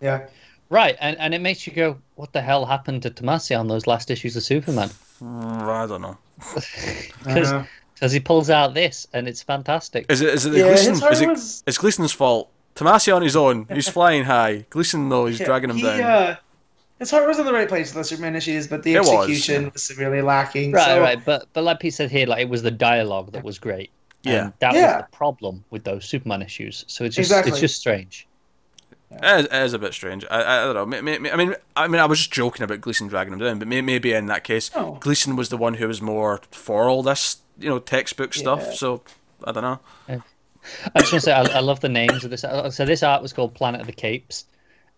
Yeah, 0.00 0.26
Right, 0.70 0.96
and, 1.00 1.16
and 1.18 1.34
it 1.34 1.40
makes 1.40 1.66
you 1.66 1.72
go, 1.72 1.98
what 2.14 2.32
the 2.32 2.40
hell 2.40 2.64
happened 2.66 3.02
to 3.02 3.10
Tomasi 3.10 3.58
on 3.58 3.68
those 3.68 3.86
last 3.86 4.10
issues 4.10 4.36
of 4.36 4.42
Superman? 4.42 4.90
Mm, 5.22 5.62
I 5.62 5.86
don't 5.86 6.02
know. 6.02 6.18
Because 7.24 7.52
Uh, 7.52 8.08
he 8.08 8.18
pulls 8.20 8.50
out 8.50 8.74
this, 8.74 9.06
and 9.12 9.28
it's 9.28 9.42
fantastic. 9.42 10.06
Is 10.08 10.20
it 10.20 10.30
is 10.34 10.46
it 10.46 10.54
yeah. 10.54 10.64
Gleason? 10.64 10.94
Is 10.94 11.20
it, 11.20 11.28
was. 11.28 11.62
it's 11.66 11.78
Gleason's 11.78 12.12
fault. 12.12 12.50
Tomasi 12.74 13.14
on 13.14 13.22
his 13.22 13.36
own. 13.36 13.66
He's 13.72 13.88
flying 13.98 14.24
high. 14.24 14.66
Gleason 14.70 15.08
though 15.08 15.26
he's 15.26 15.40
yeah, 15.40 15.46
dragging 15.46 15.70
him 15.70 15.76
he, 15.76 15.82
down. 15.82 16.00
Uh, 16.00 16.36
his 16.98 17.10
heart 17.10 17.26
was 17.26 17.38
in 17.38 17.46
the 17.46 17.52
right 17.52 17.68
place 17.68 17.92
in 17.92 17.98
the 17.98 18.04
Superman 18.04 18.36
issues, 18.36 18.66
but 18.68 18.82
the 18.82 18.94
It 18.94 19.00
was, 19.00 19.10
execution 19.10 19.62
yeah. 19.64 19.70
was, 19.72 19.82
severely 19.82 20.22
lacking. 20.22 20.72
Right, 20.72 20.84
so, 20.86 21.00
right, 21.00 21.24
but 21.24 21.48
but 21.52 21.64
like 21.64 21.80
Pete 21.80 21.94
said 21.94 22.10
here, 22.10 22.26
like 22.26 22.40
it 22.40 22.48
was 22.48 22.62
the 22.62 22.70
dialogue 22.70 23.32
that 23.32 23.44
was 23.44 23.58
great. 23.58 23.90
Yeah. 24.22 24.44
and 24.44 24.52
that 24.60 24.74
Yeah. 24.74 24.96
was 24.96 25.04
the 25.10 25.16
problem 25.16 25.64
with 25.70 25.84
those 25.84 26.04
Superman 26.06 26.40
issues. 26.42 26.84
So 26.88 27.04
it's 27.04 27.16
just 27.16 27.30
Exactly. 27.30 27.52
it's 27.52 27.60
just 27.60 27.76
strange. 27.78 28.26
It 29.10 29.22
is, 29.24 29.44
it 29.46 29.52
is 29.52 29.72
a 29.74 29.78
bit 29.78 29.92
strange. 29.92 30.24
I, 30.30 30.42
I, 30.42 30.62
I 30.70 30.72
don't 30.72 30.90
know. 30.90 30.96
I 30.96 31.00
mean, 31.02 31.54
I 31.76 31.86
mean, 31.86 32.00
I 32.00 32.06
was 32.06 32.18
just 32.18 32.32
joking 32.32 32.64
about 32.64 32.80
Gleason 32.80 33.06
dragging 33.06 33.32
him 33.34 33.38
down, 33.38 33.58
but 33.60 33.68
maybe 33.68 34.12
in 34.12 34.26
that 34.26 34.42
case, 34.42 34.70
Oh. 34.74 34.96
Gleason 35.00 35.36
was 35.36 35.50
the 35.50 35.56
one 35.56 35.74
who 35.74 35.86
was 35.86 36.00
more 36.02 36.40
for 36.50 36.88
all 36.88 37.02
this, 37.02 37.36
you 37.58 37.68
know, 37.68 37.78
textbook 37.78 38.34
stuff. 38.34 38.74
So 38.74 39.02
I 39.44 39.52
don't 39.52 39.62
know. 40.08 40.22
I 40.94 41.00
just 41.00 41.12
want 41.12 41.20
to 41.24 41.30
say 41.30 41.32
I, 41.32 41.42
I 41.42 41.60
love 41.60 41.80
the 41.80 41.88
names 41.88 42.24
of 42.24 42.30
this. 42.30 42.44
uh, 42.44 42.70
So 42.70 42.84
this 42.84 43.02
art 43.02 43.22
was 43.22 43.32
called 43.32 43.54
Planet 43.54 43.80
of 43.80 43.86
the 43.86 43.92
Capes, 43.92 44.46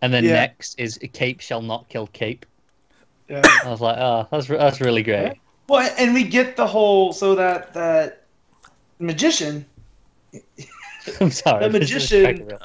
and 0.03 0.13
then 0.13 0.25
Yeah. 0.25 0.33
next 0.33 0.79
is 0.79 0.99
Cape 1.13 1.41
shall 1.41 1.63
not 1.63 1.89
kill 1.89 2.07
Cape. 2.09 2.47
yeah. 3.29 3.43
I 3.65 3.71
was 3.71 3.81
like, 3.81 3.97
oh, 3.99 4.27
that's 4.31 4.47
that's 4.49 4.81
really 4.81 5.03
great. 5.03 5.35
Well, 5.69 5.89
and 5.99 6.15
we 6.15 6.23
get 6.25 6.57
the 6.57 6.67
whole 6.67 7.13
so 7.13 7.35
that 7.35 7.73
that 7.75 8.23
magician, 9.01 9.67
I'm 11.21 11.31
sorry. 11.31 11.65
The 11.69 11.71
magician- 11.79 12.47
cracking 12.47 12.59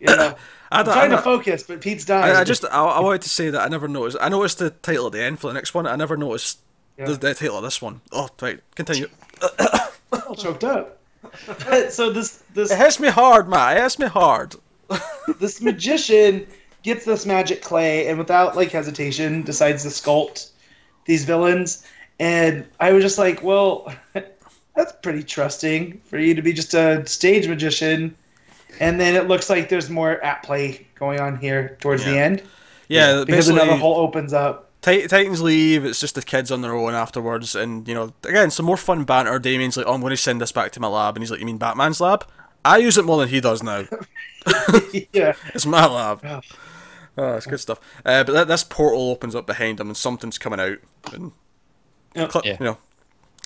you 0.00 0.06
know, 0.06 0.34
I 0.72 0.78
I'm 0.80 0.84
don't. 0.86 0.94
trying 0.94 1.12
I, 1.12 1.16
to 1.16 1.22
focus, 1.22 1.62
but 1.64 1.80
Pete's 1.80 2.04
dying. 2.04 2.34
I, 2.34 2.40
I 2.40 2.44
just, 2.44 2.64
I, 2.64 2.82
I 2.82 3.00
wanted 3.00 3.22
to 3.22 3.28
say 3.28 3.50
that 3.50 3.60
I 3.60 3.68
never 3.68 3.86
noticed. 3.88 4.16
I 4.20 4.28
noticed 4.30 4.58
the 4.58 4.70
title 4.70 5.06
at 5.06 5.12
the 5.12 5.22
end 5.22 5.38
for 5.38 5.46
the 5.48 5.52
next 5.52 5.74
one. 5.74 5.86
I 5.86 5.94
never 5.96 6.16
noticed 6.16 6.60
Yeah. 6.98 7.04
the, 7.06 7.14
the 7.14 7.34
title 7.34 7.58
of 7.58 7.62
this 7.62 7.80
one. 7.82 8.00
Oh, 8.10 8.28
right. 8.40 8.58
Continue. 8.74 9.08
all 10.26 10.34
choked 10.34 10.64
up. 10.64 10.98
so 11.90 12.10
this 12.10 12.42
this 12.54 12.72
hits 12.72 13.00
me 13.00 13.08
hard. 13.08 13.48
It 13.48 13.80
hits 13.80 13.98
me 13.98 14.06
hard. 14.06 14.56
this 15.38 15.60
magician 15.60 16.46
gets 16.82 17.04
this 17.04 17.24
magic 17.26 17.62
clay 17.62 18.08
and 18.08 18.18
without 18.18 18.56
like 18.56 18.70
hesitation 18.70 19.42
decides 19.42 19.82
to 19.84 19.88
sculpt 19.88 20.50
these 21.04 21.24
villains. 21.24 21.86
And 22.18 22.66
i 22.78 22.92
was 22.92 23.02
just 23.02 23.18
like 23.18 23.42
well 23.42 23.92
that's 24.76 24.92
pretty 25.02 25.22
trusting 25.22 26.00
for 26.04 26.18
you 26.18 26.34
to 26.34 26.42
be 26.42 26.52
just 26.52 26.74
a 26.74 27.06
stage 27.06 27.48
magician. 27.48 28.16
And 28.80 28.98
then 28.98 29.14
it 29.14 29.28
looks 29.28 29.50
like 29.50 29.68
there's 29.68 29.90
more 29.90 30.12
at 30.24 30.42
play 30.42 30.86
going 30.94 31.20
on 31.20 31.36
here 31.36 31.76
towards 31.80 32.04
the 32.04 32.18
end. 32.18 32.42
Yeah, 32.88 33.22
because 33.24 33.48
another 33.48 33.76
hole 33.76 33.96
opens 33.96 34.32
up 34.32 34.71
Tit- 34.82 35.08
Titans 35.10 35.40
leave. 35.40 35.84
It's 35.84 36.00
just 36.00 36.14
the 36.16 36.22
kids 36.22 36.50
on 36.50 36.60
their 36.60 36.74
own 36.74 36.92
afterwards, 36.94 37.54
and 37.54 37.86
you 37.88 37.94
know, 37.94 38.12
again, 38.24 38.50
some 38.50 38.66
more 38.66 38.76
fun 38.76 39.04
banter. 39.04 39.38
Damian's 39.38 39.76
like, 39.76 39.86
"Oh, 39.86 39.94
I'm 39.94 40.00
going 40.00 40.10
to 40.10 40.16
send 40.16 40.40
this 40.40 40.52
back 40.52 40.72
to 40.72 40.80
my 40.80 40.88
lab," 40.88 41.16
and 41.16 41.22
he's 41.22 41.30
like, 41.30 41.40
"You 41.40 41.46
mean 41.46 41.58
Batman's 41.58 42.00
lab? 42.00 42.26
I 42.64 42.78
use 42.78 42.98
it 42.98 43.04
more 43.04 43.18
than 43.18 43.28
he 43.28 43.40
does 43.40 43.62
now. 43.62 43.84
yeah 45.12 45.34
It's 45.54 45.66
my 45.66 45.86
lab." 45.86 46.20
Oh. 46.24 46.40
Oh, 47.18 47.34
it's 47.34 47.46
good 47.46 47.60
stuff. 47.60 47.78
Uh, 48.06 48.24
but 48.24 48.32
that, 48.32 48.48
this 48.48 48.64
portal 48.64 49.10
opens 49.10 49.34
up 49.34 49.46
behind 49.46 49.78
him, 49.78 49.88
and 49.88 49.96
something's 49.96 50.38
coming 50.38 50.58
out, 50.60 50.78
and 51.12 51.32
Yep. 52.14 52.32
cl- 52.32 52.42
Yeah. 52.44 52.56
you 52.58 52.64
know, 52.66 52.78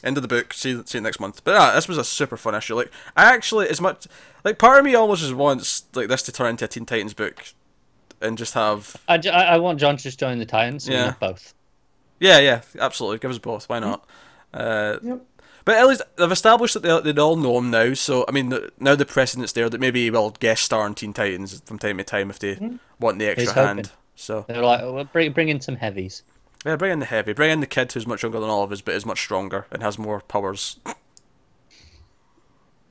End 0.05 0.17
of 0.19 0.23
the 0.23 0.29
book. 0.29 0.53
See, 0.53 0.81
see 0.85 0.99
you 0.99 1.03
next 1.03 1.19
month. 1.21 1.43
But 1.43 1.53
yeah, 1.55 1.75
this 1.75 1.89
was 1.89 1.99
a 1.99 2.05
super 2.05 2.37
fun 2.37 2.55
issue. 2.55 2.77
Like, 2.77 2.93
I 3.17 3.25
actually, 3.35 3.69
as 3.69 3.81
much 3.81 4.07
like 4.45 4.59
part 4.59 4.79
of 4.79 4.85
me 4.85 4.95
almost 4.95 5.23
just 5.23 5.35
wants 5.35 5.85
like 5.95 6.09
this 6.09 6.23
to 6.25 6.33
turn 6.33 6.51
into 6.51 6.67
a 6.67 6.69
Teen 6.69 6.85
Titans 6.87 7.15
book, 7.15 7.43
and 8.21 8.37
just 8.39 8.55
have 8.55 8.97
I, 9.09 9.17
I 9.27 9.59
want 9.59 9.79
John 9.81 9.97
to 9.97 10.03
just 10.03 10.19
join 10.21 10.39
the 10.39 10.47
Titans. 10.47 10.85
So 10.85 10.93
Yeah. 10.93 11.05
have 11.07 11.21
both. 11.21 11.55
yeah, 12.21 12.39
yeah, 12.39 12.63
absolutely. 12.79 13.19
Give 13.19 13.31
us 13.31 13.39
both. 13.39 13.69
Why 13.69 13.79
not? 13.79 14.05
Uh, 14.55 14.97
Yep. 15.03 15.21
But 15.65 15.75
at 15.79 15.89
least 15.89 16.03
they've 16.15 16.31
established 16.31 16.75
that 16.75 17.03
they, 17.05 17.13
they 17.13 17.21
all 17.21 17.35
know 17.35 17.59
him 17.59 17.73
now. 17.73 17.93
So 17.95 18.25
I 18.29 18.31
mean, 18.31 18.51
the, 18.51 18.71
now 18.79 18.95
the 18.95 19.05
precedent's 19.05 19.53
there 19.53 19.69
that 19.69 19.81
maybe 19.81 20.05
he 20.05 20.11
will 20.13 20.31
guest 20.31 20.63
star 20.63 20.87
in 20.87 20.95
Teen 20.95 21.13
Titans 21.13 21.61
from 21.67 21.79
time 21.81 21.99
to 21.99 22.05
time 22.05 22.31
if 22.31 22.39
they 22.39 22.57
want 23.01 23.19
the 23.19 23.27
extra 23.27 23.43
He's 23.47 23.53
hand. 23.53 23.91
So 24.15 24.45
They're 24.47 24.63
like, 24.63 24.81
oh, 24.83 24.93
well, 24.93 25.05
bring 25.05 25.33
bring 25.33 25.49
in 25.49 25.61
some 25.61 25.75
heavies. 25.77 26.23
yeah, 26.65 26.77
bring 26.77 26.93
in 26.93 27.01
the 27.01 27.07
heavy, 27.07 27.33
bring 27.33 27.51
in 27.51 27.59
the 27.61 27.67
kid 27.67 27.91
who's 27.93 28.07
much 28.07 28.23
younger 28.23 28.39
than 28.39 28.49
all 28.49 28.63
of 28.63 28.71
us, 28.71 28.81
but 28.81 28.95
is 28.95 29.05
much 29.05 29.19
stronger 29.21 29.67
and 29.73 29.83
has 29.83 29.99
more 29.99 30.21
powers. 30.21 30.79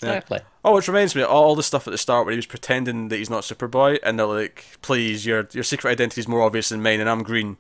Yeah. 0.02 0.10
Exactly. 0.10 0.40
Oh, 0.64 0.74
which 0.76 0.88
reminds 0.88 1.16
me, 1.16 1.24
all 1.24 1.56
the 1.56 1.64
stuff 1.64 1.88
at 1.88 1.92
the 1.92 1.98
start 1.98 2.26
where 2.26 2.32
he 2.34 2.38
was 2.38 2.46
pretending 2.46 3.08
that 3.10 3.18
he's 3.18 3.30
not 3.30 3.44
Superboy, 3.44 4.00
and 4.04 4.20
they're 4.20 4.26
like, 4.26 4.66
"Please, 4.82 5.26
your 5.26 5.48
your 5.52 5.64
secret 5.64 5.92
identity 5.92 6.22
is 6.22 6.28
more 6.28 6.42
obvious 6.42 6.70
than 6.70 6.82
mine, 6.84 7.00
and 7.00 7.10
I'm 7.10 7.24
green." 7.24 7.58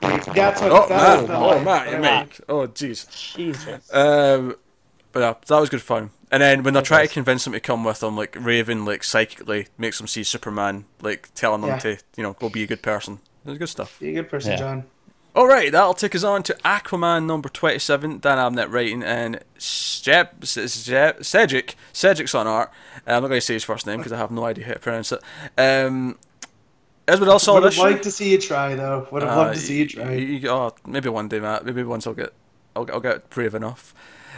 That's 0.00 0.60
what. 0.60 0.70
Oh, 0.72 0.86
that 0.88 0.90
man, 0.90 1.22
was 1.22 1.30
oh, 1.30 1.46
line. 1.48 1.64
Matt, 1.64 1.90
you 1.92 1.98
make. 1.98 2.40
Oh, 2.48 2.66
jeez. 2.68 3.34
Jesus. 3.34 3.92
Um, 3.92 4.56
but 5.12 5.20
yeah, 5.20 5.34
that 5.46 5.58
was 5.60 5.68
good 5.70 5.82
fun. 5.82 6.10
And 6.30 6.42
then 6.42 6.62
when 6.64 6.74
they're 6.74 6.82
trying 6.82 7.06
to 7.06 7.12
convince 7.12 7.46
him 7.46 7.52
to 7.52 7.60
come 7.60 7.84
with 7.84 8.00
them, 8.00 8.16
like 8.16 8.36
Raven, 8.38 8.84
like 8.84 9.04
psychically 9.04 9.68
makes 9.78 10.00
him 10.00 10.06
see 10.06 10.24
Superman, 10.24 10.84
like 11.00 11.28
telling 11.34 11.62
him 11.62 11.68
Yeah. 11.70 11.78
to, 11.78 11.98
you 12.16 12.22
know, 12.24 12.32
go 12.34 12.48
be 12.48 12.64
a 12.64 12.66
good 12.66 12.82
person. 12.82 13.20
It 13.44 13.50
was 13.50 13.58
good 13.58 13.68
stuff. 13.68 13.98
Be 14.00 14.10
a 14.10 14.12
good 14.22 14.28
person, 14.28 14.52
Yeah. 14.52 14.56
John. 14.58 14.84
All 15.34 15.48
right, 15.48 15.72
that'll 15.72 15.94
take 15.94 16.14
us 16.14 16.22
on 16.22 16.44
to 16.44 16.54
Aquaman 16.64 17.26
number 17.26 17.48
twenty-seven. 17.48 18.20
Dan 18.20 18.38
Abnett 18.38 18.70
writing 18.70 19.02
and 19.02 19.40
Shep, 19.58 20.42
Sejic, 20.42 21.74
Sejic's 21.92 22.34
on 22.36 22.46
art. 22.46 22.70
Uh, 23.06 23.14
I'm 23.14 23.22
not 23.22 23.28
going 23.28 23.38
to 23.38 23.40
say 23.40 23.54
his 23.54 23.64
first 23.64 23.84
name 23.86 23.98
because 23.98 24.12
I 24.12 24.18
have 24.18 24.30
no 24.30 24.44
idea 24.44 24.66
how 24.66 24.74
to 24.74 24.78
pronounce 24.78 25.10
it. 25.10 25.20
Um, 25.58 26.16
else 27.08 27.42
saw 27.42 27.54
Would 27.54 27.64
have 27.64 27.76
liked 27.78 28.04
to 28.04 28.12
see 28.12 28.30
you 28.30 28.38
try, 28.38 28.76
though. 28.76 29.08
Would 29.10 29.22
have 29.22 29.32
Uh, 29.32 29.36
loved 29.36 29.54
to 29.54 29.60
see 29.60 29.78
you 29.78 29.88
try. 29.88 30.12
you- 30.12 30.26
you- 30.38 30.48
oh, 30.50 30.72
maybe 30.86 31.08
one 31.08 31.26
day, 31.28 31.40
Matt. 31.40 31.66
Maybe 31.66 31.82
once 31.82 32.06
I'll 32.06 32.14
get, 32.14 32.32
I'll, 32.76 32.88
I'll 32.92 33.00
get 33.00 33.28
brave 33.30 33.56
enough. 33.56 33.92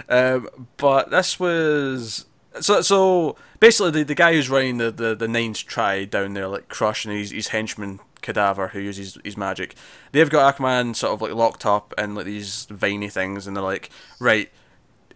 Um, 0.09 0.49
but 0.79 1.11
this 1.11 1.39
was 1.39 2.25
so 2.61 2.81
so 2.81 3.37
basically 3.61 3.91
the, 3.91 4.03
the 4.05 4.15
guy 4.15 4.33
who's 4.33 4.49
running 4.49 4.79
the, 4.79 4.91
the, 4.91 5.15
the 5.15 5.29
Ninth 5.29 5.67
Tride 5.67 6.09
down 6.11 6.33
there, 6.33 6.49
like 6.49 6.69
Crush 6.69 7.05
and 7.05 7.15
his, 7.15 7.31
his 7.33 7.49
henchman 7.49 8.01
Cadaver 8.27 8.69
who 8.69 8.81
uses 8.81 9.17
his 9.25 9.37
magic. 9.37 9.75
They've 10.13 10.29
got 10.29 10.57
Aquaman 10.57 10.95
sort 10.97 11.13
of 11.15 11.23
like 11.23 11.33
locked 11.33 11.65
up 11.65 11.95
in 11.97 12.15
like 12.15 12.27
these 12.27 12.67
viney 12.71 13.09
things, 13.09 13.47
and 13.47 13.57
they're 13.57 13.63
like, 13.65 13.89
right, 14.21 14.51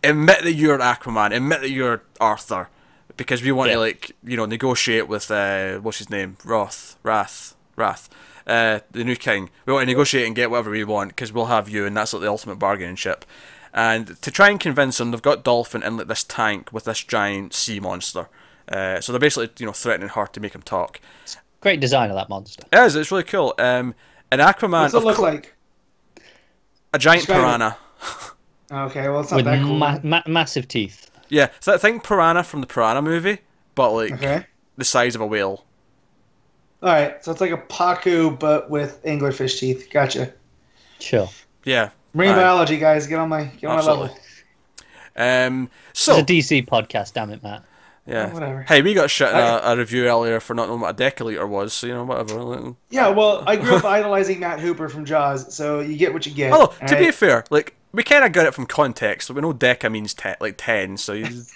admit 0.04 0.42
that 0.44 0.54
you're 0.54 0.78
Aquaman, 0.78 1.34
admit 1.34 1.60
that 1.60 1.70
you're 1.70 2.02
Arthur, 2.20 2.68
because 3.16 3.42
we 3.42 3.52
want 3.52 3.68
Yeah. 3.70 3.74
to 3.74 3.80
like 3.80 4.12
you 4.24 4.36
know 4.36 4.46
negotiate 4.46 5.08
with 5.08 5.30
uh, 5.30 5.78
what's 5.78 5.98
his 5.98 6.08
name, 6.10 6.36
Roth, 6.44 6.96
Rath, 7.02 7.54
Rath, 7.76 8.08
uh, 8.46 8.80
the 8.90 9.04
new 9.04 9.16
king. 9.16 9.50
We 9.66 9.72
want 9.72 9.82
to 9.82 9.92
negotiate 9.92 10.26
and 10.26 10.36
get 10.36 10.50
whatever 10.50 10.70
we 10.70 10.84
want 10.84 11.10
because 11.10 11.32
we'll 11.32 11.46
have 11.46 11.68
you, 11.68 11.84
and 11.86 11.96
that's 11.96 12.12
like 12.14 12.22
the 12.22 12.28
ultimate 12.28 12.56
bargaining 12.58 12.96
chip. 12.96 13.24
And 13.72 14.20
to 14.22 14.30
try 14.30 14.48
and 14.50 14.58
convince 14.58 14.98
them, 14.98 15.10
they've 15.10 15.22
got 15.22 15.44
Dolphin 15.44 15.82
in 15.82 15.96
like 15.96 16.08
this 16.08 16.24
tank 16.24 16.72
with 16.72 16.84
this 16.84 17.04
giant 17.04 17.54
sea 17.54 17.78
monster. 17.80 18.28
Uh, 18.70 19.00
so 19.00 19.12
they're 19.12 19.20
basically 19.20 19.50
you 19.58 19.66
know 19.66 19.72
threatening 19.72 20.08
her 20.10 20.26
to 20.26 20.40
make 20.40 20.54
him 20.54 20.62
talk. 20.62 21.00
Great 21.60 21.80
design 21.80 22.10
of 22.10 22.16
that 22.16 22.28
monster. 22.28 22.62
It 22.72 22.78
is. 22.78 22.96
It's 22.96 23.10
really 23.10 23.22
cool. 23.24 23.54
Um, 23.58 23.94
and 24.30 24.40
Aquaman, 24.40 24.82
What's 24.92 24.94
it 24.94 24.98
look 25.00 25.16
cour- 25.16 25.32
like? 25.32 25.54
a 26.94 26.98
giant 26.98 27.20
Describe 27.26 27.40
piranha. 27.40 27.76
Okay, 28.72 29.08
well, 29.08 29.18
it's 29.20 29.32
not 29.32 29.38
With 29.38 29.44
that 29.46 29.62
cool. 29.64 29.76
ma- 29.76 29.98
ma- 30.04 30.22
massive 30.28 30.68
teeth. 30.68 31.10
Yeah, 31.28 31.48
so 31.58 31.74
I 31.74 31.76
think 31.76 32.04
piranha 32.04 32.44
from 32.44 32.60
the 32.60 32.68
Piranha 32.68 33.02
movie, 33.02 33.38
but 33.74 33.90
like 33.92 34.12
Okay. 34.12 34.46
the 34.76 34.84
size 34.84 35.16
of 35.16 35.20
a 35.20 35.26
whale. 35.26 35.64
All 36.80 36.88
right, 36.88 37.22
so 37.24 37.32
it's 37.32 37.40
like 37.40 37.50
a 37.50 37.56
Pacu, 37.58 38.38
but 38.38 38.70
with 38.70 39.02
anglerfish 39.02 39.58
teeth. 39.58 39.88
Gotcha. 39.92 40.32
Chill. 41.00 41.32
Yeah. 41.64 41.90
Marine 42.14 42.30
Aye. 42.30 42.36
biology, 42.36 42.76
guys, 42.78 43.08
get 43.08 43.18
on 43.18 43.28
my 43.28 43.44
get 43.46 43.66
on 43.70 43.78
my 43.78 43.82
level. 43.84 44.16
Um. 45.16 45.68
So 45.92 46.16
It's 46.18 46.22
a 46.22 46.32
DC 46.32 46.66
podcast, 46.68 47.12
damn 47.14 47.30
it, 47.30 47.42
Matt. 47.42 47.64
Yeah. 48.10 48.32
Whatever. 48.32 48.62
Hey, 48.62 48.82
we 48.82 48.94
got 48.94 49.10
shit 49.10 49.28
in 49.28 49.36
a, 49.36 49.74
review 49.76 50.06
earlier 50.06 50.40
for 50.40 50.54
not 50.54 50.68
knowing 50.68 50.80
what 50.80 51.00
a 51.00 51.02
deciliter 51.02 51.48
was. 51.48 51.72
So 51.72 51.86
you 51.86 51.94
know 51.94 52.04
whatever. 52.04 52.74
Yeah, 52.90 53.08
well, 53.08 53.44
I 53.46 53.56
grew 53.56 53.76
up 53.76 53.84
idolizing 53.98 54.40
Matt 54.40 54.60
Hooper 54.60 54.88
from 54.88 55.04
Jaws, 55.04 55.54
so 55.54 55.80
you 55.80 55.96
get 55.96 56.12
what 56.12 56.26
you 56.26 56.32
get. 56.32 56.52
Oh, 56.52 56.74
all 56.80 56.88
to 56.88 56.96
be 56.96 57.10
fair, 57.10 57.44
like 57.50 57.74
we 57.92 58.02
kind 58.02 58.24
of 58.24 58.32
got 58.32 58.46
it 58.46 58.54
from 58.54 58.66
context. 58.66 59.30
We 59.30 59.40
know 59.40 59.52
deca 59.52 59.90
means 59.90 60.14
te- 60.14 60.34
like 60.40 60.54
ten, 60.56 60.96
so 60.96 61.12
you. 61.12 61.42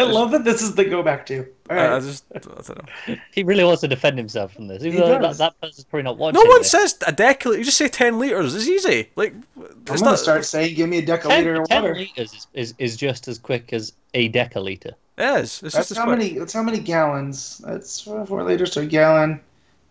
I 0.00 0.04
love 0.04 0.30
that 0.30 0.44
this 0.44 0.62
is 0.62 0.76
the 0.76 0.84
go 0.84 1.02
back 1.02 1.26
to. 1.26 1.40
All 1.68 1.76
right. 1.76 1.90
I, 1.90 1.96
I 1.96 2.00
just 2.00 2.24
I 2.32 2.38
don't 2.38 2.68
know. 3.08 3.16
He 3.32 3.42
really 3.42 3.64
wants 3.64 3.80
to 3.80 3.88
defend 3.88 4.16
himself 4.16 4.52
from 4.54 4.68
this. 4.68 4.84
Even 4.84 4.92
He 4.92 4.98
though 5.00 5.08
that, 5.08 5.22
does. 5.22 5.38
that 5.38 5.60
person's 5.60 5.84
probably 5.84 6.04
not 6.04 6.18
watching. 6.18 6.40
No 6.40 6.48
one 6.48 6.60
this. 6.60 6.70
says 6.70 6.96
a 7.04 7.12
deciliter. 7.12 7.58
You 7.58 7.64
just 7.64 7.76
say 7.76 7.88
ten 7.88 8.20
liters. 8.20 8.54
It's 8.54 8.68
easy. 8.68 9.10
Like 9.16 9.34
I'm 9.56 9.64
it's 9.80 10.00
gonna 10.00 10.12
not. 10.12 10.18
start 10.20 10.44
saying, 10.44 10.76
"Give 10.76 10.88
me 10.88 10.98
a 10.98 11.04
10, 11.04 11.18
deciliter 11.18 11.60
of 11.60 11.68
10 11.68 11.82
liters 11.82 12.32
is, 12.32 12.46
is, 12.54 12.74
is 12.78 12.96
just 12.96 13.26
as 13.26 13.38
quick 13.38 13.72
as 13.72 13.92
a 14.14 14.30
deciliter. 14.30 14.92
It 15.18 15.40
is. 15.40 15.62
It's 15.64 15.74
That's 15.74 15.88
just 15.88 16.00
how 16.00 16.06
many. 16.06 16.38
That's 16.38 16.52
how 16.52 16.62
many 16.62 16.78
gallons. 16.78 17.58
That's 17.58 18.00
four, 18.00 18.24
four 18.24 18.44
liters 18.44 18.70
to 18.70 18.80
a 18.80 18.86
gallon. 18.86 19.40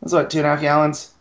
That's 0.02 0.14
what 0.14 0.30
two 0.30 0.38
and 0.38 0.48
a 0.48 0.52
half 0.52 0.62
gallons. 0.62 1.12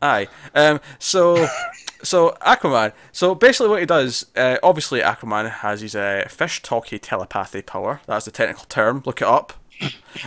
Aye. 0.00 0.28
Um. 0.54 0.78
So, 1.00 1.48
so 2.04 2.36
Aquaman. 2.40 2.92
So 3.10 3.34
basically, 3.34 3.70
what 3.70 3.80
he 3.80 3.86
does, 3.86 4.24
uh, 4.36 4.58
obviously, 4.62 5.00
Aquaman 5.00 5.50
has 5.50 5.80
his 5.80 5.96
uh, 5.96 6.26
fish 6.28 6.62
talkie 6.62 7.00
telepathy 7.00 7.60
power. 7.60 8.02
That's 8.06 8.26
the 8.26 8.30
technical 8.30 8.66
term. 8.66 9.02
Look 9.04 9.20
it 9.20 9.26
up. 9.26 9.54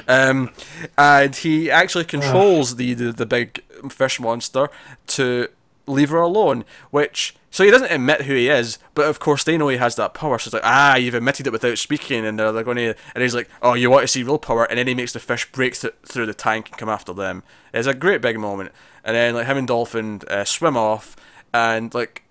Um, 0.08 0.52
and 0.98 1.34
he 1.34 1.72
actually 1.72 2.06
controls 2.06 2.76
the, 2.76 2.94
the 2.94 3.14
the 3.14 3.26
big 3.26 3.64
fish 3.90 4.20
monster 4.20 4.70
to 5.08 5.48
leave 5.88 6.10
her 6.10 6.20
alone. 6.20 6.66
Which 6.90 7.36
so 7.52 7.66
he 7.66 7.70
doesn't 7.70 7.92
admit 7.92 8.22
who 8.22 8.34
he 8.34 8.48
is, 8.48 8.80
but 8.96 9.08
of 9.08 9.20
course 9.20 9.44
they 9.44 9.58
know 9.58 9.68
he 9.68 9.76
has 9.76 9.98
that 9.98 10.14
power. 10.14 10.40
So 10.40 10.48
it's 10.48 10.54
like, 10.54 10.64
ah, 10.66 10.96
you've 10.96 11.14
admitted 11.14 11.46
it 11.48 11.52
without 11.52 11.78
speaking, 11.78 12.26
and 12.26 12.40
they're, 12.40 12.52
they're 12.54 12.64
going 12.64 12.78
to. 12.78 12.96
And 13.14 13.22
he's 13.22 13.36
like, 13.36 13.50
oh, 13.62 13.74
you 13.74 13.92
want 13.92 14.04
to 14.04 14.08
see 14.08 14.24
real 14.24 14.40
power? 14.40 14.64
And 14.64 14.80
then 14.80 14.88
he 14.88 14.96
makes 14.96 15.12
the 15.12 15.20
fish 15.20 15.52
break 15.52 15.78
th- 15.78 15.94
through 16.04 16.28
the 16.28 16.34
tank 16.34 16.70
and 16.70 16.78
come 16.78 16.88
after 16.88 17.14
them. 17.14 17.44
It's 17.74 17.88
a 17.88 17.94
great 17.94 18.22
big 18.22 18.40
moment. 18.40 18.72
And 19.04 19.16
then 19.16 19.36
like 19.36 19.48
him 19.48 19.58
and 19.58 19.68
Dolphin 19.68 20.22
uh, 20.30 20.46
swim 20.46 20.78
off, 20.78 21.18
and 21.54 21.94
like 21.94 22.24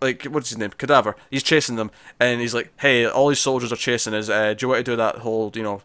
like 0.00 0.24
what's 0.24 0.50
his 0.50 0.58
name? 0.58 0.70
Cadaver. 0.70 1.16
He's 1.30 1.42
chasing 1.42 1.76
them, 1.76 1.90
and 2.20 2.40
he's 2.40 2.54
like, 2.54 2.72
"Hey, 2.78 3.04
all 3.06 3.28
these 3.28 3.40
soldiers 3.40 3.72
are 3.72 3.76
chasing 3.76 4.14
us. 4.14 4.28
Uh, 4.28 4.54
do 4.54 4.64
you 4.64 4.68
want 4.68 4.84
to 4.84 4.92
do 4.92 4.96
that 4.96 5.18
whole, 5.18 5.50
you 5.54 5.62
know, 5.62 5.82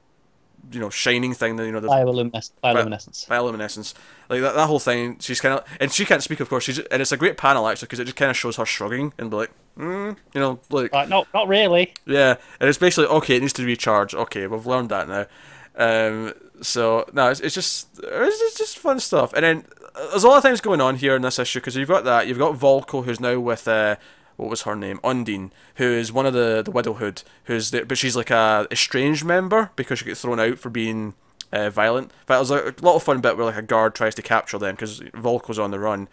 you 0.71 0.79
know, 0.79 0.89
shining 0.89 1.33
thing? 1.33 1.55
That 1.55 1.65
you 1.65 1.71
know, 1.71 1.79
the 1.79 1.87
Bioluminescence. 1.87 2.51
bioluminescence. 2.63 3.27
bioluminescence, 3.27 3.93
like 4.29 4.41
that, 4.41 4.55
that 4.55 4.67
whole 4.67 4.79
thing." 4.79 5.17
She's 5.19 5.39
kind 5.41 5.59
of, 5.59 5.65
and 5.79 5.91
she 5.91 6.05
can't 6.05 6.23
speak, 6.23 6.39
of 6.39 6.49
course. 6.49 6.63
She's, 6.65 6.79
and 6.79 7.01
it's 7.01 7.11
a 7.11 7.17
great 7.17 7.37
panel 7.37 7.67
actually 7.67 7.85
because 7.87 7.99
it 7.99 8.05
just 8.05 8.17
kind 8.17 8.31
of 8.31 8.37
shows 8.37 8.55
her 8.57 8.65
shrugging 8.65 9.13
and 9.17 9.29
be 9.29 9.37
like, 9.37 9.51
mm, 9.77 10.15
you 10.33 10.41
know, 10.41 10.59
like 10.69 10.91
Right, 10.93 11.07
no, 11.09 11.25
not 11.33 11.47
really. 11.47 11.93
yeah, 12.05 12.35
and 12.59 12.69
it's 12.69 12.77
basically 12.77 13.07
okay. 13.17 13.35
It 13.37 13.41
needs 13.41 13.53
to 13.53 13.65
recharge. 13.65 14.13
Okay, 14.13 14.47
we've 14.47 14.65
learned 14.65 14.89
that 14.89 15.07
now. 15.07 15.25
Um, 15.75 16.33
so 16.61 17.07
no, 17.13 17.29
it's, 17.29 17.39
it's 17.39 17.53
just 17.55 17.87
it's 18.01 18.39
just, 18.39 18.57
just 18.57 18.77
fun 18.79 18.99
stuff. 18.99 19.33
And 19.33 19.43
then 19.43 19.65
uh, 19.95 20.09
there's 20.09 20.23
a 20.23 20.27
lot 20.27 20.37
of 20.37 20.43
things 20.43 20.59
going 20.61 20.81
on 20.81 20.95
here 20.97 21.15
in 21.15 21.21
this 21.21 21.39
issue 21.39 21.59
because 21.59 21.75
you've 21.75 21.87
got 21.87 22.03
that. 22.05 22.27
You've 22.27 22.39
got 22.39 22.55
Vulko, 22.55 23.05
who's 23.05 23.19
now 23.19 23.39
with 23.39 23.67
uh, 23.67 23.95
what 24.37 24.49
was 24.49 24.61
her 24.63 24.75
name, 24.75 24.99
Undine, 25.03 25.51
who 25.75 25.83
is 25.83 26.11
one 26.11 26.25
of 26.25 26.33
the 26.33 26.61
the 26.63 26.71
Widowhood, 26.71 27.23
who's 27.45 27.71
the, 27.71 27.85
but 27.85 27.97
she's 27.97 28.15
like 28.15 28.31
a 28.31 28.67
estranged 28.71 29.25
member 29.25 29.71
because 29.75 29.99
she 29.99 30.05
gets 30.05 30.21
thrown 30.21 30.39
out 30.39 30.59
for 30.59 30.69
being. 30.69 31.13
Uh, 31.49 31.69
violent. 31.69 32.11
But 32.25 32.35
there's 32.43 32.51
a, 32.51 32.75
a 32.77 32.83
lot 32.85 32.97
of 32.97 33.03
fun 33.03 33.21
bit 33.21 33.37
where 33.37 33.45
like 33.45 33.55
a 33.55 33.61
guard 33.61 33.95
tries 33.95 34.13
to 34.15 34.21
capture 34.21 34.57
them 34.57 34.75
because 34.75 34.99
Vulko's 34.99 35.57
on 35.57 35.71
the 35.71 35.79
run, 35.79 36.09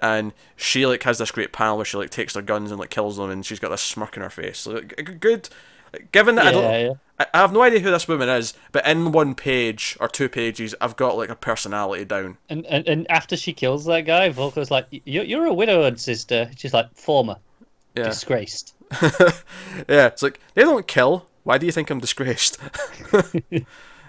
and 0.00 0.32
she 0.56 0.86
like 0.86 1.02
has 1.02 1.18
this 1.18 1.30
great 1.30 1.52
panel 1.52 1.76
where 1.76 1.84
she 1.84 1.98
like 1.98 2.08
takes 2.08 2.32
their 2.32 2.42
guns 2.42 2.70
and 2.70 2.80
like 2.80 2.88
kills 2.88 3.18
them, 3.18 3.28
and 3.28 3.44
she's 3.44 3.58
got 3.58 3.68
this 3.68 3.82
smirk 3.82 4.16
in 4.16 4.22
her 4.22 4.30
face. 4.30 4.60
So 4.60 4.72
like, 4.72 5.20
good. 5.20 5.50
Given 6.12 6.36
that 6.36 6.46
I 6.46 6.52
don't, 6.52 6.62
Yeah, 6.62 6.78
yeah. 6.78 6.92
I 7.34 7.38
have 7.38 7.52
no 7.52 7.62
idea 7.62 7.80
who 7.80 7.90
this 7.90 8.06
woman 8.06 8.28
is, 8.28 8.54
but 8.70 8.86
in 8.86 9.10
one 9.10 9.34
page 9.34 9.96
or 10.00 10.06
two 10.08 10.28
pages, 10.28 10.74
I've 10.80 10.96
got 10.96 11.16
like 11.16 11.30
her 11.30 11.34
personality 11.34 12.04
down. 12.04 12.38
And, 12.48 12.64
and 12.66 12.86
and 12.86 13.10
after 13.10 13.36
she 13.36 13.52
kills 13.52 13.84
that 13.86 14.02
guy, 14.02 14.30
Vulko's 14.30 14.70
like, 14.70 14.86
"You're 14.90 15.24
you're 15.24 15.46
a 15.46 15.52
widowed 15.52 15.98
sister." 15.98 16.50
She's 16.56 16.72
like, 16.72 16.94
"Former, 16.94 17.36
Yeah, 17.98 18.04
disgraced." 18.04 18.74
yeah. 19.02 20.06
It's 20.06 20.22
like 20.22 20.40
they 20.54 20.62
don't 20.62 20.86
kill. 20.86 21.26
Why 21.44 21.58
do 21.58 21.66
you 21.66 21.72
think 21.72 21.90
I'm 21.90 22.00
disgraced? 22.00 22.58
yeah, 23.12 23.62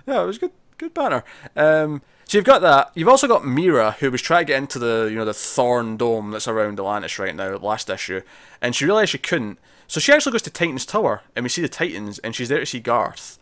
it 0.06 0.26
was 0.26 0.38
good, 0.38 0.52
good 0.78 0.94
banner. 0.94 1.24
Um, 1.56 2.02
so 2.26 2.38
you've 2.38 2.46
got 2.46 2.62
that. 2.62 2.92
You've 2.94 3.08
also 3.08 3.28
got 3.28 3.44
Mera, 3.46 3.94
who 4.00 4.12
was 4.12 4.22
trying 4.22 4.42
to 4.46 4.54
get 4.54 4.58
into 4.58 4.78
the 4.78 5.08
you 5.10 5.16
know 5.16 5.26
the 5.26 5.34
Thorn 5.34 5.98
Dome 5.98 6.32
that's 6.32 6.48
around 6.48 6.80
Atlantis 6.80 7.18
right 7.18 7.36
now, 7.36 7.58
last 7.58 7.90
issue, 7.90 8.22
and 8.62 8.76
she 8.76 8.86
realized 8.86 9.12
she 9.12 9.18
couldn't. 9.18 9.58
So 9.88 10.00
she 10.00 10.14
actually 10.14 10.34
goes 10.34 10.44
to 10.44 10.52
Titan's 10.52 10.86
Tower, 10.86 11.24
and 11.36 11.42
we 11.42 11.50
see 11.50 11.64
the 11.64 11.68
Titans, 11.70 12.20
and 12.20 12.36
she's 12.36 12.50
there 12.50 12.60
to 12.60 12.66
see 12.68 12.80
Garth. 12.80 13.40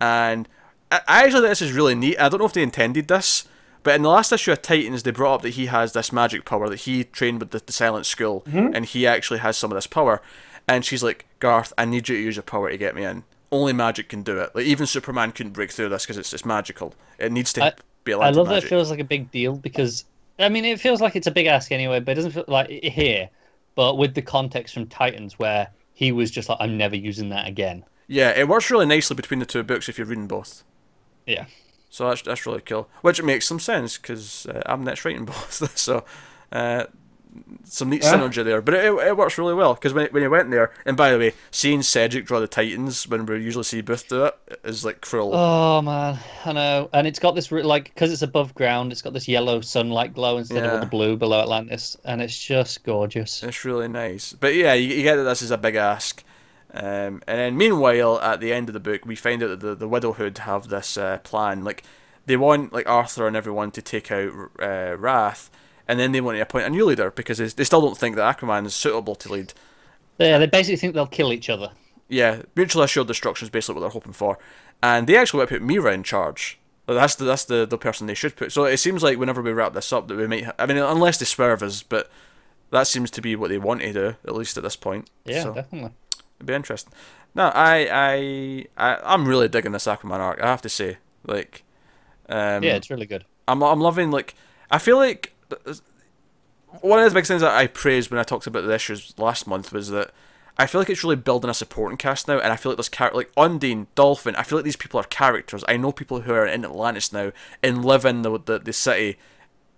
And 0.00 0.48
I 0.92 1.00
I 1.08 1.24
actually 1.24 1.40
think 1.40 1.50
this 1.50 1.62
is 1.62 1.72
really 1.72 1.94
neat. 1.94 2.20
I 2.20 2.28
don't 2.28 2.38
know 2.38 2.46
if 2.46 2.52
they 2.52 2.62
intended 2.62 3.08
this, 3.08 3.48
but 3.86 3.94
in 3.94 4.02
the 4.02 4.08
last 4.08 4.32
issue 4.32 4.50
of 4.50 4.62
Titans, 4.62 5.04
they 5.04 5.12
brought 5.12 5.36
up 5.36 5.42
that 5.42 5.50
he 5.50 5.66
has 5.66 5.92
this 5.92 6.12
magic 6.12 6.44
power 6.44 6.68
that 6.68 6.80
he 6.80 7.04
trained 7.04 7.38
with 7.38 7.52
the, 7.52 7.62
the 7.64 7.72
Silent 7.72 8.04
School, 8.04 8.42
mm-hmm. 8.44 8.74
and 8.74 8.84
he 8.84 9.06
actually 9.06 9.38
has 9.38 9.56
some 9.56 9.70
of 9.70 9.76
this 9.76 9.86
power. 9.86 10.20
and 10.66 10.84
she's 10.84 11.04
like, 11.04 11.24
Garth, 11.38 11.72
I 11.78 11.84
need 11.84 12.08
you 12.08 12.16
to 12.16 12.20
use 12.20 12.34
your 12.34 12.42
power 12.42 12.68
to 12.68 12.76
get 12.76 12.96
me 12.96 13.04
in. 13.04 13.22
Only 13.52 13.72
magic 13.72 14.08
can 14.08 14.24
do 14.24 14.40
it. 14.40 14.50
Like 14.56 14.66
even 14.66 14.88
Superman 14.88 15.30
couldn't 15.30 15.52
break 15.52 15.70
through 15.70 15.90
this 15.90 16.04
because 16.04 16.18
it's 16.18 16.34
it's 16.34 16.44
magical. 16.44 16.94
It 17.20 17.30
needs 17.30 17.52
to 17.52 17.62
I- 17.62 17.74
be 18.02 18.10
allowed 18.10 18.26
I 18.26 18.30
love 18.30 18.48
that 18.48 18.64
it 18.64 18.68
feels 18.68 18.90
like 18.90 18.98
a 18.98 19.04
big 19.04 19.30
deal 19.30 19.54
because 19.54 20.04
I 20.40 20.48
mean 20.48 20.64
it 20.64 20.80
feels 20.80 21.00
like 21.00 21.14
it's 21.14 21.28
a 21.28 21.30
big 21.30 21.46
ask 21.46 21.70
anyway, 21.70 22.00
but 22.00 22.10
it 22.10 22.14
doesn't 22.16 22.32
feel 22.32 22.44
like 22.48 22.68
here. 22.68 23.30
But 23.76 23.98
with 23.98 24.16
the 24.16 24.22
context 24.22 24.74
from 24.74 24.88
Titans, 24.88 25.38
where 25.38 25.68
he 25.94 26.10
was 26.10 26.32
just 26.32 26.48
like, 26.48 26.58
"I'm 26.60 26.76
never 26.76 26.96
using 26.96 27.28
that 27.28 27.46
again." 27.46 27.84
Yeah, 28.08 28.30
it 28.30 28.48
works 28.48 28.68
really 28.68 28.86
nicely 28.86 29.14
between 29.14 29.38
the 29.38 29.46
two 29.46 29.62
books 29.62 29.88
if 29.88 29.96
you're 29.96 30.08
reading 30.08 30.26
both. 30.26 30.64
Yeah, 31.24 31.44
So 31.96 32.06
that's 32.10 32.20
that's 32.20 32.44
really 32.44 32.60
cool. 32.60 32.88
Which 33.00 33.22
makes 33.22 33.46
some 33.46 33.58
sense 33.58 33.96
because 33.96 34.44
uh, 34.44 34.60
Abnett 34.66 35.02
writing 35.02 35.24
both. 35.32 35.78
so 35.78 36.04
uh, 36.52 36.84
some 37.64 37.88
neat 37.88 38.02
Yeah. 38.02 38.12
synergy 38.14 38.44
there. 38.44 38.60
But 38.60 38.74
it, 38.74 38.92
it 38.92 39.16
works 39.16 39.38
really 39.38 39.54
well 39.54 39.72
because 39.72 39.94
when 39.94 40.08
when 40.08 40.22
you 40.22 40.28
went 40.28 40.50
there, 40.50 40.72
and 40.84 40.94
by 40.94 41.10
the 41.10 41.16
way, 41.18 41.32
seeing 41.50 41.80
Sejic 41.80 42.26
draw 42.26 42.38
the 42.38 42.46
Titans 42.46 43.08
when 43.08 43.24
we 43.24 43.36
usually 43.42 43.64
see 43.64 43.80
Booth 43.80 44.08
do 44.08 44.26
it 44.26 44.34
is 44.62 44.84
like 44.84 45.00
cruel. 45.00 45.34
Oh 45.34 45.80
man, 45.80 46.18
I 46.44 46.52
know, 46.52 46.90
and 46.92 47.06
it's 47.06 47.18
got 47.18 47.34
this 47.34 47.50
like 47.50 47.84
because 47.94 48.12
it's 48.12 48.20
above 48.20 48.54
ground, 48.54 48.92
it's 48.92 49.00
got 49.00 49.14
this 49.14 49.26
yellow 49.26 49.62
sunlight 49.62 50.12
glow 50.12 50.36
instead 50.36 50.58
of 50.58 50.64
Yeah. 50.64 50.72
all 50.74 50.80
the 50.80 50.86
blue 50.86 51.16
below 51.16 51.40
Atlantis, 51.40 51.96
and 52.04 52.20
it's 52.20 52.38
just 52.38 52.84
gorgeous. 52.84 53.42
It's 53.42 53.64
really 53.64 53.88
nice. 53.88 54.34
But 54.34 54.54
yeah, 54.54 54.74
you, 54.74 54.94
you 54.96 55.02
get 55.02 55.16
that 55.16 55.22
this 55.24 55.40
is 55.40 55.50
a 55.50 55.56
big 55.56 55.76
ask. 55.76 56.22
Um, 56.76 57.22
and 57.26 57.38
then 57.38 57.56
meanwhile, 57.56 58.20
at 58.20 58.40
the 58.40 58.52
end 58.52 58.68
of 58.68 58.72
the 58.74 58.80
book, 58.80 59.04
we 59.04 59.16
find 59.16 59.42
out 59.42 59.48
that 59.48 59.60
the, 59.60 59.74
the 59.74 59.88
Widowhood 59.88 60.38
have 60.38 60.68
this 60.68 60.96
uh, 60.96 61.18
plan. 61.18 61.64
Like, 61.64 61.82
they 62.26 62.36
want 62.36 62.72
like 62.72 62.88
Arthur 62.88 63.26
and 63.26 63.36
everyone 63.36 63.70
to 63.72 63.82
take 63.82 64.10
out 64.10 64.32
uh, 64.60 64.96
Rath, 64.98 65.50
and 65.88 65.98
then 65.98 66.12
they 66.12 66.20
want 66.20 66.36
to 66.36 66.42
appoint 66.42 66.66
a 66.66 66.70
new 66.70 66.84
leader 66.84 67.10
because 67.10 67.38
they, 67.38 67.64
still 67.64 67.80
don't 67.80 67.96
think 67.96 68.16
that 68.16 68.38
Aquaman 68.38 68.66
is 68.66 68.74
suitable 68.74 69.14
to 69.14 69.32
lead. 69.32 69.54
Yeah, 70.18 70.38
they 70.38 70.46
basically 70.46 70.76
think 70.76 70.94
they'll 70.94 71.06
kill 71.06 71.32
each 71.32 71.48
other. 71.48 71.70
Yeah, 72.08 72.42
mutual 72.54 72.82
assured 72.82 73.06
destruction 73.06 73.46
is 73.46 73.50
basically 73.50 73.76
what 73.76 73.80
they're 73.82 73.90
hoping 73.90 74.12
for, 74.12 74.38
and 74.82 75.06
they 75.06 75.16
actually 75.16 75.38
want 75.38 75.50
to 75.50 75.54
put 75.56 75.62
Mera 75.62 75.92
in 75.92 76.02
charge. 76.02 76.58
That's 76.86 77.16
the 77.16 77.24
that's 77.24 77.44
the, 77.44 77.66
the 77.66 77.78
person 77.78 78.06
they 78.06 78.14
should 78.14 78.36
put. 78.36 78.52
So 78.52 78.64
it 78.64 78.76
seems 78.76 79.02
like 79.02 79.18
whenever 79.18 79.42
we 79.42 79.52
wrap 79.52 79.74
this 79.74 79.92
up, 79.92 80.06
that 80.06 80.16
we 80.16 80.26
might. 80.26 80.44
Ha- 80.44 80.54
I 80.58 80.66
mean, 80.66 80.76
unless 80.78 81.18
they 81.18 81.24
swerve 81.24 81.62
us, 81.62 81.82
but 81.82 82.08
that 82.70 82.86
seems 82.86 83.10
to 83.12 83.20
be 83.20 83.34
what 83.34 83.50
they 83.50 83.58
want 83.58 83.80
to 83.80 83.92
do 83.92 84.14
at 84.24 84.34
least 84.34 84.56
at 84.56 84.62
this 84.62 84.76
point. 84.76 85.10
Yeah, 85.24 85.42
So. 85.42 85.54
definitely. 85.54 85.92
It'd 86.36 86.46
be 86.46 86.54
interesting. 86.54 86.92
No, 87.34 87.48
I, 87.48 87.88
I, 87.92 88.66
I, 88.76 89.00
I'm 89.04 89.26
really 89.28 89.48
digging 89.48 89.72
the 89.72 89.78
Aquaman 89.78 90.18
arc. 90.18 90.40
I 90.40 90.46
have 90.46 90.62
to 90.62 90.68
say, 90.68 90.98
like, 91.26 91.64
um, 92.28 92.62
yeah, 92.62 92.76
it's 92.76 92.90
really 92.90 93.06
good. 93.06 93.24
I'm, 93.46 93.62
I'm 93.62 93.80
loving. 93.80 94.10
Like, 94.10 94.34
I 94.70 94.78
feel 94.78 94.96
like 94.96 95.34
one 96.80 96.98
of 96.98 97.08
the 97.10 97.14
big 97.14 97.26
things 97.26 97.42
that 97.42 97.54
I 97.54 97.66
praised 97.66 98.10
when 98.10 98.18
I 98.18 98.22
talked 98.22 98.46
about 98.46 98.64
the 98.64 98.74
issues 98.74 99.14
last 99.18 99.46
month 99.46 99.72
was 99.72 99.90
that 99.90 100.10
I 100.58 100.66
feel 100.66 100.80
like 100.80 100.88
it's 100.88 101.04
really 101.04 101.16
building 101.16 101.50
a 101.50 101.54
supporting 101.54 101.98
cast 101.98 102.26
now, 102.28 102.38
and 102.38 102.52
I 102.52 102.56
feel 102.56 102.72
like 102.72 102.78
this 102.78 102.88
character, 102.88 103.18
like 103.18 103.30
Undine, 103.36 103.86
Dolphin, 103.94 104.34
I 104.36 104.42
feel 104.42 104.56
like 104.58 104.64
these 104.64 104.76
people 104.76 104.98
are 104.98 105.04
characters. 105.04 105.62
I 105.68 105.76
know 105.76 105.92
people 105.92 106.22
who 106.22 106.32
are 106.32 106.46
in 106.46 106.64
Atlantis 106.64 107.12
now 107.12 107.32
and 107.62 107.84
live 107.84 108.04
in 108.04 108.22
the 108.22 108.38
the, 108.38 108.58
the 108.58 108.72
city, 108.72 109.18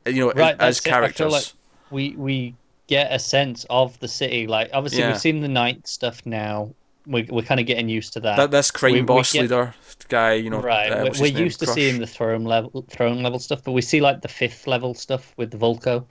you 0.06 0.20
know, 0.26 0.32
Right, 0.32 0.56
as 0.60 0.80
characters. 0.80 1.32
like 1.32 1.52
we 1.90 2.10
we 2.10 2.54
get 2.88 3.12
a 3.12 3.18
sense 3.20 3.64
of 3.70 3.98
the 4.00 4.08
city. 4.08 4.46
Like 4.48 4.70
obviously 4.72 5.00
Yeah. 5.00 5.12
we've 5.12 5.20
seen 5.20 5.40
the 5.40 5.48
night 5.48 5.86
stuff 5.86 6.20
now. 6.26 6.74
We 7.06 7.22
we're 7.30 7.42
kind 7.42 7.60
of 7.60 7.66
getting 7.66 7.88
used 7.88 8.12
to 8.14 8.20
that. 8.20 8.36
that 8.36 8.50
this 8.50 8.70
crime 8.70 8.92
we- 8.94 9.00
we 9.00 9.06
boss 9.06 9.32
get- 9.32 9.42
leader 9.42 9.74
guy, 10.08 10.32
you 10.34 10.48
know, 10.50 10.60
right, 10.60 10.90
uh, 10.90 11.04
we're, 11.04 11.20
we're 11.20 11.26
used 11.38 11.60
to 11.60 11.66
Crush. 11.66 11.74
seeing 11.74 12.00
the 12.00 12.06
throne 12.06 12.44
level 12.44 12.84
throne 12.90 13.22
level 13.22 13.38
stuff, 13.38 13.62
but 13.64 13.72
we 13.72 13.82
see 13.82 14.00
like 14.00 14.22
the 14.22 14.28
fifth 14.28 14.66
level 14.66 14.94
stuff 14.94 15.32
with 15.36 15.50
the 15.50 15.56
Vulko. 15.58 16.04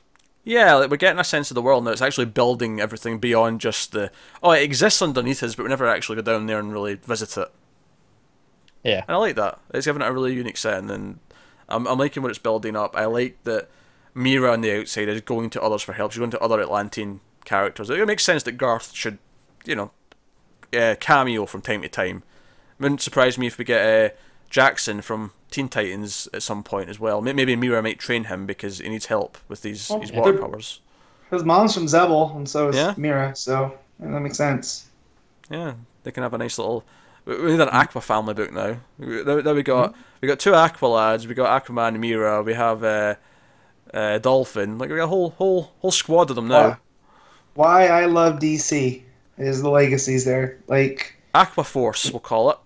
Yeah, 0.44 0.76
like 0.76 0.90
we're 0.90 0.98
getting 0.98 1.20
a 1.20 1.24
sense 1.26 1.52
of 1.52 1.56
the 1.56 1.62
world 1.62 1.84
now. 1.84 1.92
It's 1.92 2.02
actually 2.02 2.26
building 2.28 2.80
everything 2.80 3.20
beyond 3.20 3.60
just 3.60 3.92
the 3.92 4.12
oh, 4.42 4.52
it 4.52 4.64
exists 4.64 5.02
underneath 5.02 5.44
us, 5.44 5.56
but 5.56 5.64
we 5.64 5.70
never 5.70 5.88
actually 5.88 6.16
go 6.16 6.22
down 6.22 6.46
there 6.46 6.60
and 6.60 6.72
really 6.72 6.96
visit 6.96 7.38
it. 7.38 7.50
Yeah, 8.84 9.04
And 9.08 9.16
I 9.16 9.18
like 9.18 9.36
that. 9.36 9.60
It's 9.74 9.86
giving 9.86 10.02
it 10.02 10.08
a 10.08 10.12
really 10.14 10.34
unique 10.34 10.58
setting, 10.58 10.90
and 10.90 11.20
I'm 11.68 11.86
I'm 11.88 11.98
liking 11.98 12.24
what 12.24 12.30
it's 12.30 12.40
building 12.40 12.76
up. 12.76 12.96
I 12.96 13.06
like 13.06 13.44
that 13.44 13.68
Mera 14.18 14.52
on 14.52 14.62
the 14.62 14.80
outside 14.80 15.08
is 15.10 15.22
going 15.22 15.50
to 15.52 15.62
others 15.62 15.84
for 15.84 15.94
help. 15.94 16.12
She's 16.12 16.20
going 16.20 16.32
to 16.32 16.40
other 16.42 16.60
Atlantean 16.60 17.20
characters. 17.46 17.90
It 17.90 18.08
makes 18.08 18.24
sense 18.24 18.44
that 18.44 18.54
Garth 18.54 18.94
should, 18.94 19.20
you 19.64 19.76
know, 19.76 19.92
uh, 20.78 20.96
cameo 21.00 21.46
from 21.46 21.62
time 21.62 21.84
to 21.84 21.88
time. 21.88 22.24
Wouldn't 22.80 23.02
surprise 23.02 23.38
me 23.38 23.48
if 23.48 23.58
we 23.58 23.64
get 23.64 24.12
uh, 24.12 24.16
Jackson 24.50 25.02
from 25.02 25.32
Teen 25.52 25.70
Titans 25.70 26.28
at 26.34 26.44
some 26.44 26.64
point 26.64 26.90
as 26.90 27.00
well. 27.00 27.22
Maybe 27.22 27.56
Mera 27.56 27.82
might 27.82 28.00
train 28.00 28.26
him 28.26 28.46
because 28.46 28.80
he 28.80 28.90
needs 28.90 29.06
help 29.06 29.38
with 29.48 29.62
these, 29.62 29.90
Well, 29.90 30.00
these 30.00 30.12
water 30.12 30.38
powers. 30.38 30.82
His 31.32 31.44
mom's 31.44 31.74
from 31.74 31.86
Xebel, 31.86 32.36
and 32.36 32.50
so 32.50 32.70
is 32.70 32.76
Yeah? 32.76 32.94
Mera, 32.98 33.36
so 33.36 33.78
yeah, 34.02 34.12
that 34.12 34.20
makes 34.20 34.38
sense. 34.38 34.88
Yeah, 35.50 35.74
they 36.04 36.12
can 36.12 36.24
have 36.24 36.34
a 36.34 36.38
nice 36.38 36.58
little. 36.58 36.84
We 37.26 37.36
need 37.36 37.60
an 37.60 37.70
Aqua 37.70 38.02
family 38.02 38.34
book 38.34 38.54
now. 38.54 38.78
There, 38.98 39.42
there 39.42 39.54
we 39.54 39.64
got. 39.64 39.94
We 40.22 40.28
got 40.28 40.40
two 40.40 40.56
Aqua 40.56 40.88
lads. 40.88 41.28
We 41.28 41.34
got 41.34 41.66
Aquaman 41.66 41.90
and 41.90 42.02
Mera. 42.02 42.42
We 42.42 42.54
have 42.54 42.84
uh, 42.84 43.16
uh, 43.94 44.18
Dolphin. 44.20 44.78
Like 44.78 44.90
we 44.90 44.98
got 44.98 45.04
a 45.04 45.08
whole 45.08 45.32
whole 45.32 45.72
whole 45.80 45.92
squad 45.92 46.30
of 46.30 46.36
them 46.36 46.48
now. 46.48 46.70
Wow. 46.70 46.78
Why 47.56 47.88
I 47.88 48.06
love 48.06 48.40
DC 48.40 49.02
is 49.38 49.62
the 49.62 49.70
legacies 49.70 50.26
there. 50.26 50.60
Like 50.68 51.16
Aqua 51.34 51.64
Force, 51.64 52.12
we'll 52.12 52.20
call 52.20 52.52
it. 52.52 52.58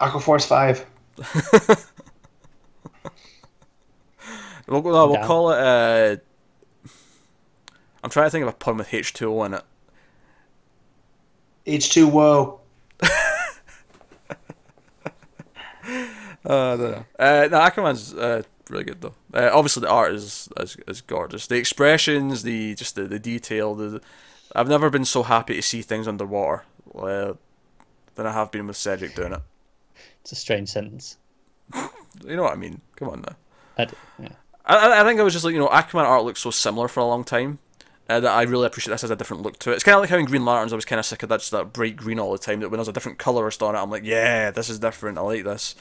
Aquaforce 0.00 0.46
5. 0.46 1.86
We'll, 4.66 4.82
no, 4.82 5.08
we'll 5.08 5.24
call 5.24 5.50
it. 5.50 5.58
Uh, 5.58 6.16
I'm 8.04 8.10
trying 8.10 8.26
to 8.26 8.30
think 8.30 8.42
of 8.42 8.50
a 8.50 8.52
pun 8.52 8.76
with 8.76 8.90
H2O 8.90 9.46
in 9.46 9.54
it. 9.54 9.64
H2 11.66 12.10
Woe. 12.10 12.60
Uh, 16.42 16.72
I 16.72 16.76
don't 16.76 16.90
know. 16.92 17.04
Uh, 17.18 17.48
no, 17.50 17.58
Aquaman's 17.58 18.14
uh, 18.14 18.42
really 18.70 18.84
good 18.84 19.00
though. 19.00 19.14
Uh, 19.34 19.50
obviously, 19.52 19.80
the 19.82 19.90
art 19.90 20.12
is, 20.14 20.48
is 20.58 20.76
is 20.86 21.00
gorgeous. 21.00 21.46
The 21.46 21.56
expressions, 21.56 22.42
the 22.42 22.74
just 22.74 22.94
the, 22.94 23.04
the 23.04 23.18
detail. 23.18 23.74
The 23.74 24.00
I've 24.54 24.68
never 24.68 24.90
been 24.90 25.04
so 25.04 25.22
happy 25.22 25.54
to 25.54 25.62
see 25.62 25.82
things 25.82 26.08
underwater 26.08 26.64
uh, 26.94 27.34
than 28.14 28.26
I 28.26 28.32
have 28.32 28.50
been 28.50 28.66
with 28.66 28.76
Sejic 28.76 29.14
doing 29.14 29.32
it. 29.32 29.40
it's 30.22 30.32
a 30.32 30.36
strange 30.36 30.68
sentence. 30.70 31.16
You 32.26 32.36
know 32.36 32.42
what 32.42 32.52
I 32.52 32.56
mean? 32.56 32.80
Come 32.96 33.08
on 33.10 33.20
now. 33.22 33.36
I 33.78 33.84
d- 33.84 33.94
yeah. 34.18 34.28
I, 34.66 34.76
I- 34.76 35.00
I 35.00 35.04
think 35.04 35.20
I 35.20 35.22
was 35.22 35.32
just 35.32 35.44
like 35.44 35.54
you 35.54 35.60
know 35.60 35.68
Aquaman 35.68 36.04
art 36.04 36.24
looks 36.24 36.40
so 36.40 36.50
similar 36.50 36.88
for 36.88 37.00
a 37.00 37.04
long 37.06 37.24
time. 37.24 37.58
Uh, 38.08 38.18
that 38.18 38.32
I 38.32 38.42
really 38.42 38.66
appreciate 38.66 38.90
this 38.92 39.02
has 39.02 39.10
a 39.12 39.14
different 39.16 39.44
look 39.44 39.56
to 39.60 39.70
it. 39.70 39.74
It's 39.74 39.84
kind 39.84 39.94
of 39.94 40.00
like 40.00 40.10
how 40.10 40.16
in 40.18 40.24
Green 40.24 40.44
Lanterns 40.44 40.72
I 40.72 40.76
was 40.76 40.84
kind 40.84 40.98
of 40.98 41.06
sick 41.06 41.22
of 41.22 41.28
that 41.28 41.38
just 41.38 41.52
that 41.52 41.72
bright 41.72 41.94
green 41.96 42.18
all 42.18 42.32
the 42.32 42.38
time. 42.38 42.58
That 42.58 42.68
when 42.68 42.78
there's 42.78 42.88
a 42.88 42.92
different 42.92 43.18
colorist 43.18 43.62
on 43.62 43.76
it, 43.76 43.78
I'm 43.78 43.88
like, 43.88 44.02
yeah, 44.02 44.50
this 44.50 44.68
is 44.68 44.80
different. 44.80 45.16
I 45.16 45.20
like 45.20 45.44
this. 45.44 45.76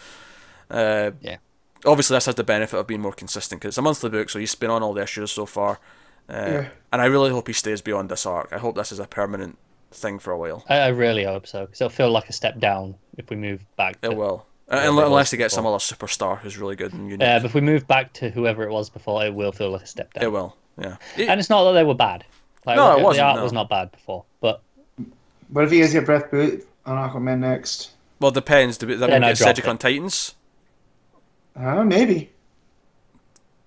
Uh, 0.69 1.09
Yeah. 1.21 1.37
Obviously, 1.85 2.15
this 2.15 2.25
has 2.25 2.35
the 2.35 2.43
benefit 2.43 2.77
of 2.77 2.87
being 2.87 3.01
more 3.01 3.13
consistent 3.13 3.61
because 3.61 3.69
it's 3.73 3.77
a 3.77 3.81
monthly 3.81 4.09
book, 4.09 4.29
so 4.29 4.39
he's 4.39 4.53
been 4.55 4.69
on 4.69 4.83
all 4.83 4.93
the 4.93 5.03
issues 5.03 5.31
so 5.31 5.45
far. 5.45 5.79
Uh, 6.29 6.33
Yeah. 6.33 6.67
And 6.91 7.01
I 7.01 7.05
really 7.05 7.29
hope 7.31 7.47
he 7.47 7.53
stays 7.53 7.81
beyond 7.81 8.09
this 8.09 8.25
arc. 8.25 8.51
I 8.51 8.57
hope 8.57 8.75
this 8.75 8.91
is 8.91 8.99
a 8.99 9.05
permanent 9.07 9.57
thing 9.91 10.19
for 10.19 10.31
a 10.31 10.37
while. 10.37 10.65
I, 10.69 10.77
I 10.79 10.87
really 10.89 11.23
hope 11.23 11.47
so 11.47 11.61
because 11.65 11.81
it'll 11.81 11.89
feel 11.89 12.11
like 12.11 12.29
a 12.29 12.33
step 12.33 12.59
down 12.59 12.95
if 13.17 13.29
we 13.29 13.35
move 13.35 13.63
back. 13.77 14.01
To, 14.01 14.11
It 14.11 14.17
will. 14.17 14.45
Uh, 14.71 14.81
unless, 14.83 15.05
unless 15.07 15.11
was 15.25 15.31
they 15.31 15.37
get 15.37 15.51
some 15.51 15.65
other 15.65 15.77
superstar 15.77 16.37
who's 16.39 16.57
really 16.59 16.75
good 16.75 16.93
and 16.93 17.09
unique. 17.09 17.27
Uh, 17.27 17.39
but 17.39 17.45
if 17.45 17.53
we 17.55 17.61
move 17.61 17.87
back 17.87 18.13
to 18.13 18.29
whoever 18.29 18.63
it 18.63 18.71
was 18.71 18.89
before, 18.89 19.25
it 19.25 19.33
will 19.33 19.51
feel 19.51 19.71
like 19.71 19.81
a 19.81 19.87
step 19.87 20.13
down. 20.13 20.23
it 20.23 20.31
will. 20.31 20.55
Yeah. 20.79 20.97
And 21.17 21.39
it's 21.39 21.49
not 21.49 21.63
that 21.65 21.73
they 21.73 21.83
were 21.83 21.95
bad. 21.95 22.23
Like, 22.65 22.75
No, 22.75 22.93
it 22.93 22.97
the 22.99 23.03
wasn't, 23.03 23.21
The 23.23 23.27
art 23.27 23.37
no. 23.37 23.43
was 23.43 23.53
not 23.53 23.67
bad 23.69 23.91
before, 23.91 24.25
but 24.41 24.61
What 25.47 25.65
if 25.65 25.71
you 25.73 25.81
guys 25.81 25.93
get 25.93 26.05
Brett 26.05 26.29
Booth 26.29 26.67
on 26.85 27.09
Aquaman 27.09 27.39
next? 27.39 27.91
Well, 28.19 28.29
it 28.29 28.35
depends. 28.35 28.77
Do 28.77 28.85
we, 28.87 28.95
that 28.95 29.09
mean 29.09 29.23
I 29.23 29.29
get 29.29 29.37
drop 29.37 29.55
Sejic 29.55 29.59
it. 29.59 29.67
on 29.67 29.77
Titans? 29.79 30.35
Uh, 31.55 31.83
maybe. 31.83 32.31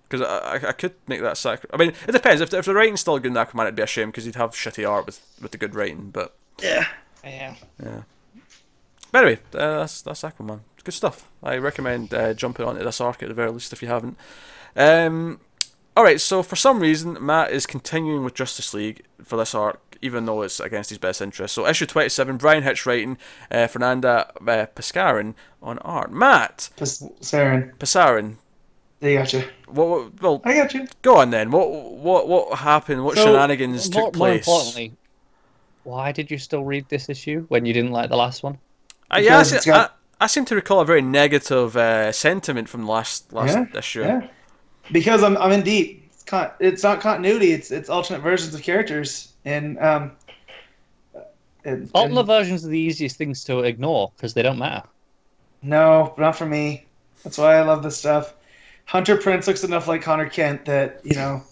Because 0.09 0.27
I, 0.27 0.57
I, 0.67 0.69
I 0.69 0.73
could 0.73 0.95
make 1.09 1.21
that 1.23 1.37
sacri- 1.39 1.71
I 1.73 1.77
mean, 1.79 1.93
it 2.07 2.13
depends. 2.13 2.41
If, 2.41 2.51
the- 2.51 2.59
if 2.59 2.65
the 2.67 2.75
writing's 2.75 3.01
still 3.01 3.19
good 3.19 3.29
in 3.33 3.35
Aquaman, 3.35 3.63
it'd 3.63 3.77
be 3.77 3.83
a 3.83 3.87
shame 3.87 4.09
because 4.11 4.25
he'd 4.25 4.35
have 4.37 4.51
shitty 4.53 4.89
art 4.89 5.07
with, 5.07 5.21
with 5.41 5.53
the 5.53 5.59
good 5.59 5.75
writing. 5.75 6.11
But, 6.11 6.35
Yeah. 6.63 6.87
yeah. 7.25 7.55
but 9.11 9.25
anyway, 9.25 9.41
uh, 9.55 9.79
that's 9.81 10.03
that's 10.03 10.23
Aquaman. 10.23 10.61
It's 10.75 10.83
good 10.85 10.93
stuff. 10.95 11.29
I 11.43 11.57
recommend 11.57 12.13
uh, 12.13 12.35
jumping 12.35 12.67
onto 12.67 12.85
this 12.85 13.01
arc 13.01 13.23
at 13.23 13.29
the 13.29 13.35
very 13.35 13.51
least 13.51 13.73
if 13.73 13.81
you 13.83 13.89
haven't. 13.89 14.17
Um, 14.77 15.41
all 15.97 16.05
right. 16.05 16.21
So 16.21 16.43
for 16.43 16.57
some 16.57 16.81
reason, 16.81 17.17
Matt 17.25 17.51
is 17.53 17.67
continuing 17.67 18.25
with 18.25 18.35
Justice 18.35 18.75
League 18.75 19.03
for 19.23 19.37
this 19.37 19.55
arc, 19.55 19.92
even 20.03 20.27
though 20.27 20.43
it's 20.43 20.61
against 20.61 20.91
his 20.91 20.99
best 20.99 21.23
interest. 21.23 21.55
So 21.55 21.67
issue 21.67 21.87
twenty-seven, 21.87 22.37
Bryan 22.37 22.63
Hitch 22.63 22.85
writing, 22.85 23.17
uh, 23.51 23.67
Fernanda 23.69 24.31
uh, 24.41 24.67
Pasarin 24.75 25.35
on 25.63 25.79
art. 25.79 26.13
Matt 26.13 26.69
Just 26.77 27.03
Saren. 27.21 27.75
Pasarin. 27.79 28.37
They 29.01 29.15
got 29.15 29.33
you. 29.33 29.43
What, 29.67 29.89
what? 29.89 30.23
Well, 30.23 30.43
I 30.45 30.55
got 30.55 30.75
you. 30.75 30.87
go 31.03 31.17
on 31.17 31.31
then. 31.31 31.51
What? 31.51 31.71
What? 31.71 32.29
What 32.29 32.59
happened? 32.59 33.05
What 33.05 33.17
So, 33.17 33.25
shenanigans 33.25 33.93
more, 33.93 34.07
took 34.11 34.17
more 34.17 34.29
place? 34.29 34.47
importantly, 34.47 34.93
why 35.85 36.13
did 36.13 36.31
you 36.31 36.39
still 36.39 36.65
read 36.65 36.89
this 36.89 37.09
issue 37.09 37.45
when 37.49 37.67
you 37.67 37.73
didn't 37.73 37.91
like 37.91 38.11
the 38.11 38.17
last 38.17 38.43
one? 38.45 38.59
Uh, 39.11 39.19
yeah, 39.19 39.39
I, 39.39 39.43
Because 39.43 39.65
got- 39.67 39.97
I, 40.21 40.25
I 40.25 40.27
seem 40.29 40.45
to 40.45 40.55
recall 40.55 40.81
a 40.81 40.85
very 40.85 41.03
negative 41.03 41.77
uh, 41.77 42.13
sentiment 42.13 42.69
from 42.69 42.87
last 42.87 43.33
last 43.33 43.55
Yeah, 43.57 43.79
issue. 43.79 44.03
Yeah. 44.03 44.29
Because 44.93 45.23
I'm 45.25 45.37
I'm 45.39 45.51
in 45.53 45.63
deep. 45.63 46.02
It's, 46.33 46.41
con- 46.41 46.51
it's 46.61 46.83
not 46.83 47.01
continuity. 47.01 47.53
It's 47.53 47.71
it's 47.71 47.91
alternate 47.91 48.21
versions 48.21 48.55
of 48.55 48.63
characters, 48.63 49.33
and 49.45 49.79
um, 49.79 50.13
And, 51.65 51.91
Alternate 51.95 52.21
and- 52.21 52.27
versions 52.27 52.65
are 52.65 52.69
the 52.69 52.79
easiest 52.79 53.17
things 53.17 53.45
to 53.45 53.61
ignore 53.61 54.13
because 54.17 54.33
they 54.35 54.43
don't 54.43 54.59
matter. 54.59 54.87
no, 55.63 56.15
not 56.19 56.37
for 56.37 56.47
me. 56.47 56.87
That's 57.23 57.37
why 57.39 57.57
I 57.57 57.63
love 57.63 57.83
this 57.83 57.97
stuff. 57.99 58.35
Hunter 58.87 59.17
Prince 59.17 59.47
looks 59.47 59.63
enough 59.63 59.87
like 59.89 60.03
Conner 60.03 60.29
Kent 60.29 60.65
that 60.65 61.01
you 61.05 61.15
know 61.15 61.43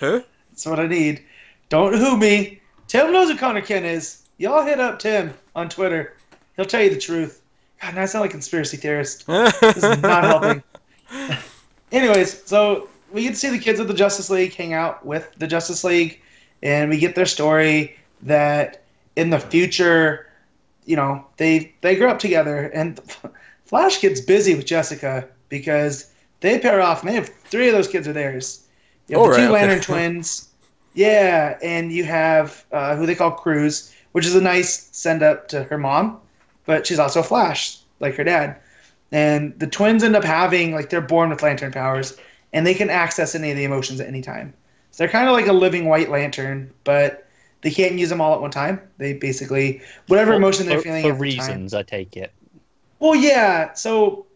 Who? 0.00 0.22
that's 0.50 0.66
what 0.66 0.80
I 0.80 0.86
need. 0.86 1.22
Don't 1.68 1.94
who 1.96 2.16
me. 2.18 2.60
Tim 2.88 3.12
knows 3.12 3.30
who 3.30 3.36
Conner 3.38 3.62
Kent 3.62 3.86
is. 3.86 4.22
Y'all 4.38 4.64
hit 4.64 4.80
up 4.80 4.98
Tim 4.98 5.32
on 5.54 5.68
Twitter. 5.68 6.16
He'll 6.56 6.64
tell 6.66 6.82
you 6.82 6.90
the 6.90 6.98
truth. 6.98 7.40
God, 7.80 7.94
now 7.94 8.02
I 8.02 8.04
sound 8.06 8.22
like 8.22 8.30
a 8.30 8.32
conspiracy 8.32 8.76
theorist. 8.76 9.26
This 9.26 9.76
is 9.76 10.02
not 10.02 10.24
helping. 10.32 10.62
Anyways, 11.90 12.42
so 12.46 12.88
we 13.12 13.22
get 13.22 13.30
to 13.30 13.36
see 13.36 13.50
the 13.50 13.58
kids 13.58 13.80
of 13.80 13.88
the 13.88 13.94
Justice 13.94 14.30
League 14.30 14.54
hang 14.54 14.72
out 14.72 15.04
with 15.04 15.32
the 15.38 15.46
Justice 15.46 15.84
League, 15.84 16.20
and 16.62 16.90
we 16.90 16.98
get 16.98 17.14
their 17.14 17.26
story 17.26 17.96
that 18.22 18.82
in 19.16 19.30
the 19.30 19.38
future, 19.38 20.26
you 20.84 20.96
know, 20.96 21.24
they 21.36 21.74
they 21.80 21.96
grow 21.96 22.10
up 22.10 22.18
together, 22.18 22.66
and 22.66 23.00
Flash 23.64 24.00
gets 24.00 24.20
busy 24.20 24.54
with 24.54 24.66
Jessica 24.66 25.28
because 25.48 26.12
they 26.40 26.58
pair 26.58 26.80
off. 26.80 27.00
And 27.00 27.10
they 27.10 27.14
have 27.14 27.28
three 27.28 27.68
of 27.68 27.74
those 27.74 27.88
kids 27.88 28.06
are 28.06 28.12
theirs. 28.12 28.66
You 29.08 29.18
have 29.18 29.26
Oh, 29.26 29.30
the 29.30 29.36
two 29.36 29.42
right, 29.42 29.50
okay. 29.50 29.52
Lantern 29.52 29.80
twins. 29.82 30.48
Yeah, 30.94 31.58
and 31.62 31.90
you 31.90 32.04
have 32.04 32.64
uh, 32.72 32.96
who 32.96 33.06
they 33.06 33.14
call 33.14 33.30
Cruz, 33.30 33.94
which 34.12 34.26
is 34.26 34.34
a 34.34 34.40
nice 34.40 34.88
send 34.92 35.22
up 35.22 35.48
to 35.48 35.62
her 35.64 35.78
mom, 35.78 36.20
but 36.66 36.86
she's 36.86 36.98
also 36.98 37.22
Flash, 37.22 37.78
like 38.00 38.14
her 38.16 38.24
dad. 38.24 38.58
And 39.10 39.58
the 39.58 39.66
twins 39.66 40.02
end 40.02 40.16
up 40.16 40.24
having 40.24 40.74
like 40.74 40.90
they're 40.90 41.00
born 41.00 41.30
with 41.30 41.42
lantern 41.42 41.72
powers, 41.72 42.16
and 42.52 42.66
they 42.66 42.74
can 42.74 42.90
access 42.90 43.34
any 43.34 43.50
of 43.50 43.56
the 43.56 43.64
emotions 43.64 44.00
at 44.00 44.06
any 44.06 44.22
time. 44.22 44.52
So 44.90 45.04
they're 45.04 45.12
kind 45.12 45.28
of 45.28 45.34
like 45.34 45.46
a 45.46 45.52
living 45.52 45.86
white 45.86 46.10
lantern, 46.10 46.70
but 46.84 47.26
they 47.62 47.70
can't 47.70 47.94
use 47.94 48.08
them 48.08 48.20
all 48.20 48.34
at 48.34 48.40
one 48.40 48.50
time. 48.50 48.80
They 48.98 49.14
basically 49.14 49.80
whatever 50.08 50.34
emotion 50.34 50.66
they're 50.66 50.78
for, 50.78 50.84
feeling 50.84 51.02
for 51.02 51.12
at 51.12 51.18
the 51.18 51.36
time. 51.36 51.46
reasons, 51.48 51.74
I 51.74 51.82
take 51.82 52.16
it. 52.16 52.32
Well, 52.98 53.14
yeah. 53.14 53.72
So 53.72 54.26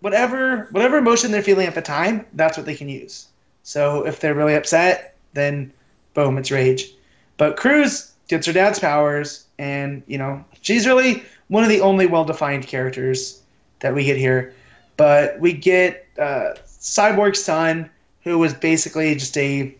whatever 0.00 0.68
whatever 0.70 0.98
emotion 0.98 1.30
they're 1.30 1.42
feeling 1.42 1.66
at 1.66 1.74
the 1.74 1.82
time, 1.82 2.26
that's 2.34 2.56
what 2.56 2.66
they 2.66 2.74
can 2.74 2.88
use. 2.88 3.28
So 3.62 4.06
if 4.06 4.20
they're 4.20 4.34
really 4.34 4.54
upset, 4.54 5.16
then 5.32 5.72
boom, 6.14 6.38
it's 6.38 6.50
rage. 6.50 6.92
But 7.36 7.56
Cruz 7.56 8.12
gets 8.28 8.46
her 8.46 8.52
dad's 8.52 8.78
powers, 8.78 9.46
and 9.58 10.02
you 10.06 10.18
know 10.18 10.44
she's 10.60 10.86
really 10.86 11.22
one 11.48 11.62
of 11.62 11.70
the 11.70 11.80
only 11.80 12.06
well-defined 12.06 12.66
characters 12.66 13.40
that 13.80 13.94
we 13.94 14.04
get 14.04 14.16
here. 14.16 14.54
But 14.96 15.38
we 15.40 15.52
get 15.52 16.06
uh, 16.18 16.54
Cyborg's 16.86 17.42
son, 17.42 17.90
who 18.22 18.38
was 18.38 18.54
basically 18.54 19.14
just 19.14 19.36
a 19.36 19.74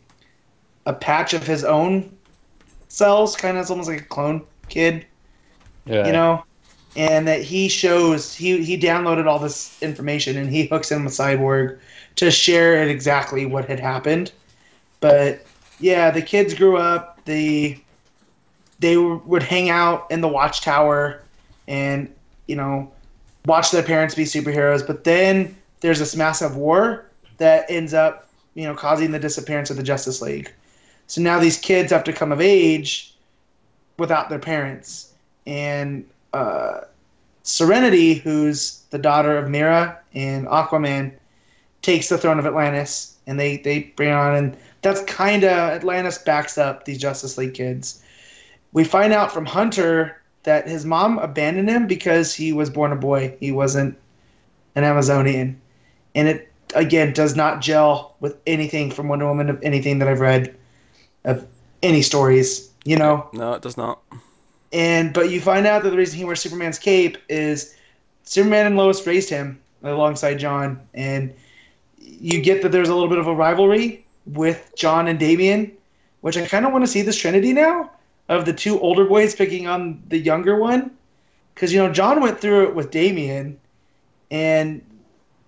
a 0.86 0.93
patch 0.93 1.35
of 1.35 1.47
his 1.47 1.65
own 1.65 2.17
cells, 2.89 3.36
kind 3.36 3.57
of 3.59 3.70
almost 3.70 3.89
like 3.89 4.01
a 4.01 4.05
clone 4.05 4.43
kid 4.68 5.07
Yeah. 5.85 6.07
you 6.07 6.12
know 6.12 6.44
and 6.97 7.28
that 7.28 7.43
he 7.43 7.68
shows 7.68 8.35
he 8.35 8.65
he 8.65 8.76
downloaded 8.78 9.26
all 9.26 9.39
this 9.39 9.81
information 9.83 10.36
and 10.36 10.51
he 10.51 10.67
hooks 10.67 10.91
in 10.91 11.05
with 11.05 11.12
cyborg 11.12 11.78
to 12.17 12.31
share 12.31 12.83
it 12.83 12.89
exactly 12.89 13.47
what 13.47 13.67
had 13.67 13.78
happened 13.78 14.33
but 15.01 15.44
yeah 15.78 16.10
the 16.10 16.23
kids 16.23 16.55
grew 16.55 16.76
up 16.76 17.20
they 17.26 17.81
they 18.81 18.97
would 18.97 19.43
hang 19.43 19.70
out 19.70 20.10
in 20.10 20.20
the 20.20 20.28
watchtower 20.28 21.23
and 21.68 22.12
you 22.49 22.57
know 22.57 22.91
watch 23.44 23.70
their 23.70 23.83
parents 23.83 24.15
be 24.15 24.25
superheroes 24.25 24.85
but 24.85 25.05
then 25.05 25.55
there's 25.81 25.99
this 25.99 26.17
massive 26.17 26.57
war 26.57 27.11
that 27.39 27.65
ends 27.69 27.95
up 27.95 28.29
you 28.55 28.65
know 28.65 28.75
causing 28.75 29.11
the 29.11 29.19
disappearance 29.19 29.71
of 29.71 29.77
the 29.77 29.83
justice 29.83 30.21
league 30.21 30.53
so 31.07 31.21
now 31.21 31.39
these 31.39 31.59
kids 31.59 31.93
have 31.93 32.05
to 32.05 32.13
come 32.13 32.33
of 32.33 32.41
age 32.41 33.15
without 33.99 34.29
their 34.29 34.39
parents 34.39 35.13
and 35.47 36.05
uh, 36.33 36.81
Serenity, 37.47 38.15
who's 38.15 38.83
the 38.91 38.99
daughter 38.99 39.39
of 39.39 39.49
Mera 39.49 39.99
and 40.15 40.49
Aquaman, 40.49 41.13
takes 41.81 42.09
the 42.09 42.19
throne 42.19 42.41
of 42.41 42.47
Atlantis, 42.47 43.17
and 43.29 43.39
they 43.39 43.59
they 43.59 43.81
bring 43.95 44.11
on, 44.11 44.35
and 44.35 44.57
that's 44.83 45.01
kind 45.05 45.45
of 45.45 45.53
Atlantis 45.53 46.19
backs 46.19 46.59
up 46.59 46.85
these 46.85 46.99
Justice 46.99 47.39
League 47.39 47.55
kids. 47.55 48.03
We 48.73 48.83
find 48.83 49.13
out 49.13 49.31
from 49.31 49.47
Hunter 49.47 50.21
that 50.43 50.69
his 50.69 50.85
mom 50.85 51.19
abandoned 51.19 51.69
him 51.69 51.87
because 51.87 52.35
he 52.35 52.53
was 52.53 52.69
born 52.69 52.91
a 52.91 52.97
boy. 52.97 53.37
He 53.39 53.53
wasn't 53.53 53.97
an 54.75 54.83
Amazonian, 54.83 55.61
and 56.17 56.27
it 56.27 56.51
again 56.75 57.12
does 57.12 57.36
not 57.36 57.61
gel 57.61 58.17
with 58.19 58.36
anything 58.49 58.91
from 58.91 59.07
Wonder 59.07 59.27
Woman 59.28 59.49
of 59.49 59.62
anything 59.62 60.01
that 60.01 60.09
I've 60.09 60.20
read 60.20 60.57
of 61.25 61.47
any 61.85 62.03
stories. 62.03 62.69
You 62.85 62.97
know, 62.97 63.28
No, 63.33 63.53
it 63.53 63.62
does 63.62 63.77
not. 63.77 64.01
and 64.73 65.12
but 65.12 65.31
you 65.31 65.41
find 65.41 65.67
out 65.67 65.83
that 65.85 65.91
the 65.91 65.97
reason 65.97 66.19
he 66.19 66.25
wears 66.25 66.41
Superman's 66.41 66.78
cape 66.78 67.19
is 67.28 67.75
Superman 68.25 68.67
and 68.67 68.77
Lois 68.77 69.07
raised 69.07 69.31
him 69.31 69.61
alongside 69.85 70.39
John, 70.39 70.81
and 70.95 71.33
you 71.99 72.41
get 72.41 72.62
that 72.62 72.73
there's 72.73 72.89
a 72.89 72.95
little 72.95 73.09
bit 73.09 73.19
of 73.19 73.27
a 73.28 73.35
rivalry 73.35 74.05
with 74.27 74.73
John 74.77 75.07
and 75.07 75.19
Damian, 75.19 75.70
which 76.23 76.36
I 76.36 76.47
kind 76.47 76.65
of 76.67 76.73
want 76.73 76.83
to 76.85 76.89
see 76.91 77.03
this 77.03 77.17
Trinity 77.19 77.53
now 77.53 77.91
of 78.28 78.45
the 78.45 78.53
two 78.53 78.81
older 78.81 79.05
boys 79.05 79.35
picking 79.36 79.67
on 79.69 80.03
the 80.09 80.19
younger 80.19 80.57
one, 80.57 80.91
because 81.55 81.73
you 81.73 81.78
know 81.81 81.93
John 81.93 82.20
went 82.20 82.41
through 82.41 82.65
it 82.69 82.75
with 82.75 82.91
Damian, 82.91 83.59
and 84.31 84.81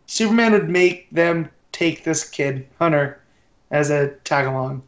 Superman 0.09 0.53
would 0.53 0.69
make 0.69 1.09
them 1.11 1.49
take 1.71 2.03
this 2.03 2.29
kid 2.29 2.67
Hunter 2.79 3.21
as 3.71 3.91
a 3.91 4.09
tag 4.25 4.47
along, 4.47 4.83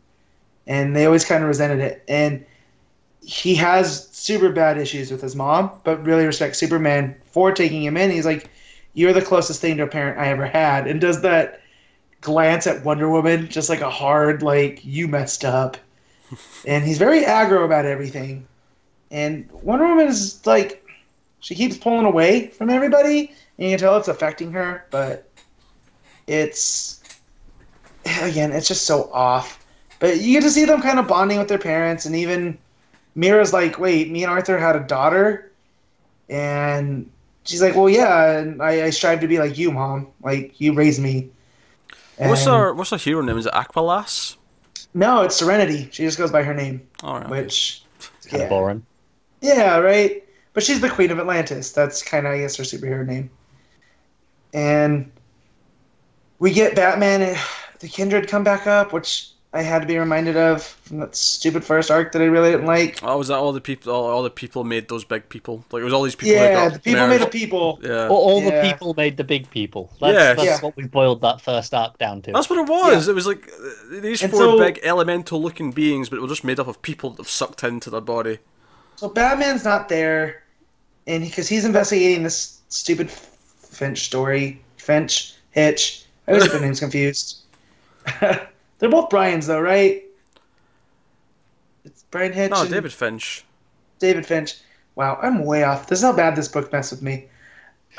and 0.66 0.96
they 0.96 1.06
always 1.06 1.24
kind 1.24 1.42
of 1.44 1.48
resented 1.48 1.78
it, 1.78 2.02
and 2.08 2.44
he 3.22 3.54
has 3.54 4.08
super 4.08 4.50
bad 4.50 4.78
issues 4.78 5.10
with 5.10 5.20
his 5.20 5.36
mom, 5.36 5.70
but 5.84 6.04
really 6.04 6.24
respects 6.24 6.58
Superman 6.58 7.14
for 7.26 7.52
taking 7.52 7.84
him 7.84 7.96
in. 7.96 8.10
He's 8.10 8.24
like, 8.24 8.48
"You're 8.94 9.12
the 9.12 9.22
closest 9.22 9.60
thing 9.60 9.76
to 9.76 9.84
a 9.84 9.86
parent 9.86 10.18
I 10.18 10.28
ever 10.28 10.46
had," 10.46 10.86
and 10.86 11.00
does 11.00 11.20
that 11.22 11.60
glance 12.22 12.66
at 12.66 12.84
Wonder 12.84 13.08
Woman, 13.08 13.48
just 13.48 13.68
like 13.68 13.80
a 13.80 13.90
hard, 13.90 14.42
like 14.42 14.84
you 14.84 15.06
messed 15.06 15.44
up. 15.44 15.76
and 16.66 16.84
he's 16.84 16.98
very 16.98 17.22
aggro 17.22 17.64
about 17.64 17.84
everything. 17.84 18.46
And 19.10 19.50
Wonder 19.62 19.86
Woman 19.86 20.06
is 20.06 20.46
like, 20.46 20.84
she 21.40 21.54
keeps 21.54 21.76
pulling 21.76 22.06
away 22.06 22.48
from 22.48 22.70
everybody, 22.70 23.32
you 23.60 23.70
can 23.70 23.78
tell 23.78 23.96
it's 23.96 24.08
affecting 24.08 24.52
her, 24.52 24.86
but 24.90 25.28
it's 26.26 27.02
again, 28.22 28.52
it's 28.52 28.68
just 28.68 28.86
so 28.86 29.10
off. 29.12 29.64
But 29.98 30.20
you 30.20 30.32
get 30.32 30.42
to 30.44 30.50
see 30.50 30.64
them 30.64 30.80
kind 30.80 30.98
of 30.98 31.06
bonding 31.06 31.38
with 31.38 31.48
their 31.48 31.58
parents, 31.58 32.06
and 32.06 32.16
even 32.16 32.56
Mera's 33.14 33.52
like, 33.52 33.78
wait, 33.78 34.10
me 34.10 34.22
and 34.24 34.32
Arthur 34.32 34.58
had 34.58 34.76
a 34.76 34.80
daughter, 34.80 35.52
and 36.30 37.10
she's 37.44 37.60
like, 37.60 37.74
well, 37.74 37.88
yeah, 37.88 38.38
and 38.38 38.62
I, 38.62 38.84
I 38.86 38.90
strive 38.90 39.20
to 39.20 39.28
be 39.28 39.38
like 39.38 39.58
you, 39.58 39.70
mom. 39.70 40.08
Like 40.22 40.58
you 40.60 40.72
raised 40.72 41.00
me. 41.02 41.30
What's 42.16 42.42
And- 42.46 42.50
our 42.54 42.74
what's 42.74 42.92
our 42.92 42.98
hero 42.98 43.20
name? 43.22 43.36
Is 43.38 43.46
it 43.46 43.52
Aqualass? 43.52 44.36
No, 44.94 45.22
it's 45.22 45.36
Serenity. 45.36 45.88
She 45.92 46.02
just 46.04 46.18
goes 46.18 46.32
by 46.32 46.42
her 46.42 46.52
name, 46.54 46.80
oh, 47.04 47.08
All 47.08 47.20
right. 47.20 47.28
which 47.30 47.84
Kind 48.24 48.38
yeah, 48.40 48.44
of 48.44 48.48
boring. 48.48 48.86
yeah, 49.40 49.76
right. 49.78 50.24
But 50.52 50.64
she's 50.64 50.80
the 50.80 50.90
Queen 50.90 51.10
of 51.12 51.18
Atlantis. 51.20 51.70
That's 51.72 52.02
kind 52.02 52.26
of, 52.26 52.32
I 52.32 52.38
guess, 52.38 52.56
her 52.56 52.64
superhero 52.64 53.06
name. 53.06 53.30
And 54.52 55.10
we 56.38 56.52
get 56.52 56.74
Batman 56.74 57.22
and 57.22 57.38
the 57.80 57.88
Kindred 57.88 58.28
come 58.28 58.44
back 58.44 58.66
up, 58.66 58.92
which 58.92 59.28
I 59.52 59.62
had 59.62 59.80
to 59.82 59.86
be 59.86 59.98
reminded 59.98 60.36
of 60.36 60.62
from 60.62 61.00
that 61.00 61.16
stupid 61.16 61.64
first 61.64 61.90
arc 61.90 62.12
that 62.12 62.22
I 62.22 62.26
really 62.26 62.52
didn't 62.52 62.66
like. 62.66 63.00
Oh, 63.02 63.18
was 63.18 63.28
that 63.28 63.36
all 63.38 63.52
the 63.52 63.60
people? 63.60 63.92
All, 63.92 64.04
all 64.08 64.22
the 64.22 64.30
people 64.30 64.62
made 64.64 64.88
those 64.88 65.04
big 65.04 65.28
people. 65.28 65.64
Like 65.72 65.80
it 65.80 65.84
was 65.84 65.92
all 65.92 66.02
these 66.04 66.14
people. 66.14 66.34
Yeah, 66.36 66.48
that 66.54 66.68
got 66.68 66.72
the 66.74 66.78
people 66.80 67.06
made 67.08 67.20
the 67.20 67.26
people. 67.26 67.80
Yeah, 67.82 68.06
All, 68.08 68.16
all 68.16 68.42
Yeah. 68.42 68.62
the 68.62 68.68
people 68.72 68.94
made 68.94 69.16
the 69.16 69.24
big 69.24 69.50
people. 69.50 69.90
That's, 70.00 70.12
Yeah. 70.14 70.34
that's 70.34 70.44
Yeah. 70.44 70.60
what 70.60 70.76
we 70.76 70.86
boiled 70.86 71.20
that 71.22 71.40
first 71.40 71.74
arc 71.74 71.98
down 71.98 72.22
to. 72.22 72.32
that's 72.32 72.48
what 72.48 72.60
it 72.60 72.68
was. 72.68 73.08
It 73.08 73.14
was 73.14 73.26
like 73.26 73.48
uh, 73.52 74.00
these 74.00 74.22
And 74.22 74.30
four 74.30 74.40
so- 74.40 74.58
big 74.58 74.78
elemental-looking 74.84 75.72
beings, 75.72 76.08
but 76.08 76.16
it 76.16 76.22
was 76.22 76.30
just 76.30 76.44
made 76.44 76.60
up 76.60 76.68
of 76.68 76.80
people 76.82 77.10
that 77.10 77.18
have 77.18 77.28
sucked 77.30 77.64
into 77.64 77.90
their 77.90 78.00
body. 78.00 78.38
So 78.96 79.08
Batman's 79.08 79.64
not 79.64 79.88
there, 79.88 80.42
and 81.08 81.24
because 81.24 81.48
he's 81.48 81.64
investigating 81.64 82.22
this 82.22 82.60
stupid 82.68 83.10
Finch 83.80 84.00
story, 84.02 84.60
Finch 84.76 85.32
Hitch. 85.52 86.04
I 86.28 86.32
always 86.32 86.44
get 86.44 86.52
their 86.52 86.60
names 86.60 86.80
confused. 86.80 87.38
They're 88.20 88.90
both 88.90 89.08
Bryan's 89.08 89.46
though, 89.46 89.60
right? 89.60 90.04
It's 91.86 92.02
Bryan 92.10 92.34
Hitch. 92.34 92.50
No, 92.50 92.66
David 92.66 92.92
Finch. 92.92 93.42
David 93.98 94.26
Finch. 94.26 94.56
Wow, 94.96 95.18
I'm 95.22 95.46
way 95.46 95.64
off. 95.64 95.86
This 95.86 96.00
is 96.00 96.04
how 96.04 96.12
bad 96.12 96.36
this 96.36 96.46
book 96.46 96.70
messed 96.70 96.92
with 96.92 97.00
me. 97.00 97.26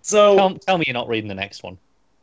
so 0.00 0.36
Tell, 0.36 0.54
tell 0.54 0.78
me 0.78 0.84
you're 0.86 0.94
not 0.94 1.08
reading 1.08 1.28
the 1.28 1.34
next 1.34 1.62
one. 1.62 1.76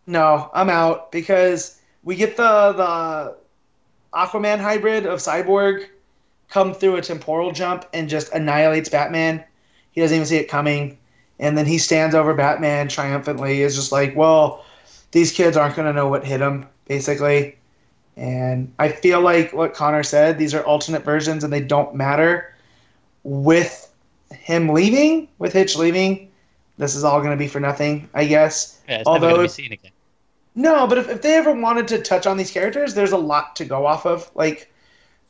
no, 0.07 0.49
I'm 0.51 0.71
out 0.71 1.11
because 1.11 1.79
we 2.03 2.15
get 2.15 2.37
the 2.37 2.73
the 2.73 3.35
Aquaman 4.17 4.59
hybrid 4.59 5.05
of 5.05 5.19
Cyborg 5.19 5.89
come 6.49 6.73
through 6.73 6.95
a 6.95 7.01
temporal 7.03 7.51
jump 7.51 7.85
and 7.93 8.09
just 8.09 8.33
annihilates 8.33 8.89
Batman. 8.89 9.43
He 9.91 10.01
doesn't 10.01 10.15
even 10.15 10.25
see 10.25 10.37
it 10.37 10.47
coming, 10.47 10.97
and 11.39 11.57
then 11.57 11.65
he 11.65 11.77
stands 11.77 12.15
over 12.15 12.33
Batman 12.33 12.87
triumphantly. 12.87 13.61
Is 13.61 13.75
just 13.75 13.91
like, 13.91 14.15
well, 14.15 14.65
these 15.11 15.31
kids 15.31 15.57
aren't 15.57 15.75
gonna 15.75 15.93
know 15.93 16.07
what 16.07 16.25
hit 16.25 16.39
them, 16.39 16.67
basically. 16.87 17.57
And 18.17 18.73
I 18.79 18.89
feel 18.89 19.19
like 19.21 19.51
what 19.53 19.73
Connor 19.73 20.03
said, 20.03 20.37
these 20.37 20.53
are 20.53 20.63
alternate 20.63 21.03
versions 21.03 21.43
and 21.43 21.51
they 21.51 21.61
don't 21.61 21.95
matter. 21.95 22.55
with 23.23 23.91
him 24.31 24.69
leaving, 24.69 25.27
with 25.39 25.53
Hitch 25.53 25.75
leaving, 25.75 26.31
this 26.77 26.95
is 26.95 27.03
all 27.03 27.19
going 27.19 27.31
to 27.31 27.37
be 27.37 27.47
for 27.47 27.59
nothing, 27.59 28.09
I 28.13 28.25
guess. 28.25 28.79
Yeah, 28.87 28.99
it's 28.99 29.07
Although 29.07 29.27
never 29.27 29.35
going 29.37 29.45
if- 29.45 29.51
to 29.51 29.61
be 29.61 29.63
seen 29.63 29.73
again. 29.73 29.91
No, 30.57 30.87
but 30.87 30.97
if, 30.97 31.09
if 31.09 31.21
they 31.21 31.35
ever 31.35 31.51
wanted 31.51 31.85
to 31.89 32.01
touch 32.01 32.25
on 32.25 32.37
these 32.37 32.49
characters, 32.49 32.93
there's 32.93 33.11
a 33.11 33.17
lot 33.17 33.57
to 33.57 33.65
go 33.65 33.85
off 33.85 34.05
of. 34.05 34.31
Like 34.35 34.71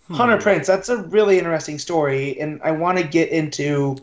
hmm. 0.08 0.14
Hunter 0.14 0.38
Prince, 0.38 0.67
that's 0.67 0.88
a 0.88 0.98
really 0.98 1.40
interesting 1.40 1.80
story, 1.80 2.40
and 2.40 2.61
I 2.64 2.72
want 2.72 3.00
to 3.00 3.03
get 3.03 3.30
into. 3.30 3.98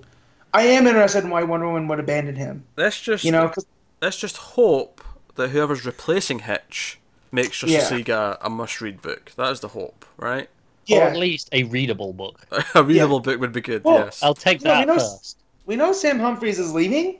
I 0.54 0.62
am 0.64 0.86
interested 0.86 1.24
in 1.24 1.30
why 1.30 1.42
Wonder 1.44 1.66
Woman 1.66 1.88
would 1.88 1.98
abandon 2.00 2.36
him. 2.36 2.64
Let's 2.76 3.00
just 3.00 3.24
You 3.24 3.32
know, 3.32 3.48
'cause- 3.48 3.66
let's 4.00 4.16
just 4.18 4.36
hope 4.36 5.00
that 5.36 5.48
whoever's 5.50 5.86
replacing 5.86 6.40
Hitch 6.40 6.98
makes 7.30 7.58
Justice 7.60 7.90
Yeah. 7.90 7.96
League 7.96 8.08
a, 8.10 8.38
a 8.42 8.50
must-read 8.50 9.00
book. 9.00 9.32
That 9.36 9.50
is 9.52 9.60
the 9.60 9.68
hope, 9.68 10.04
right? 10.18 10.44
Or 10.90 10.96
yeah, 10.98 10.98
at 11.06 11.16
least 11.16 11.48
a 11.52 11.62
readable 11.64 12.12
book. 12.12 12.40
a 12.74 12.82
readable 12.82 13.20
book 13.20 13.40
would 13.40 13.52
be 13.52 13.60
good. 13.62 13.84
Well, 13.84 14.04
yes. 14.06 14.22
I'll 14.22 14.34
take 14.34 14.62
No, 14.62 14.70
that 14.72 14.80
you 14.80 14.86
know- 14.86 14.94
first. 14.98 15.38
we 15.64 15.76
know 15.76 15.92
Sam 15.92 16.18
Humphries 16.18 16.58
is 16.58 16.74
leaving, 16.74 17.18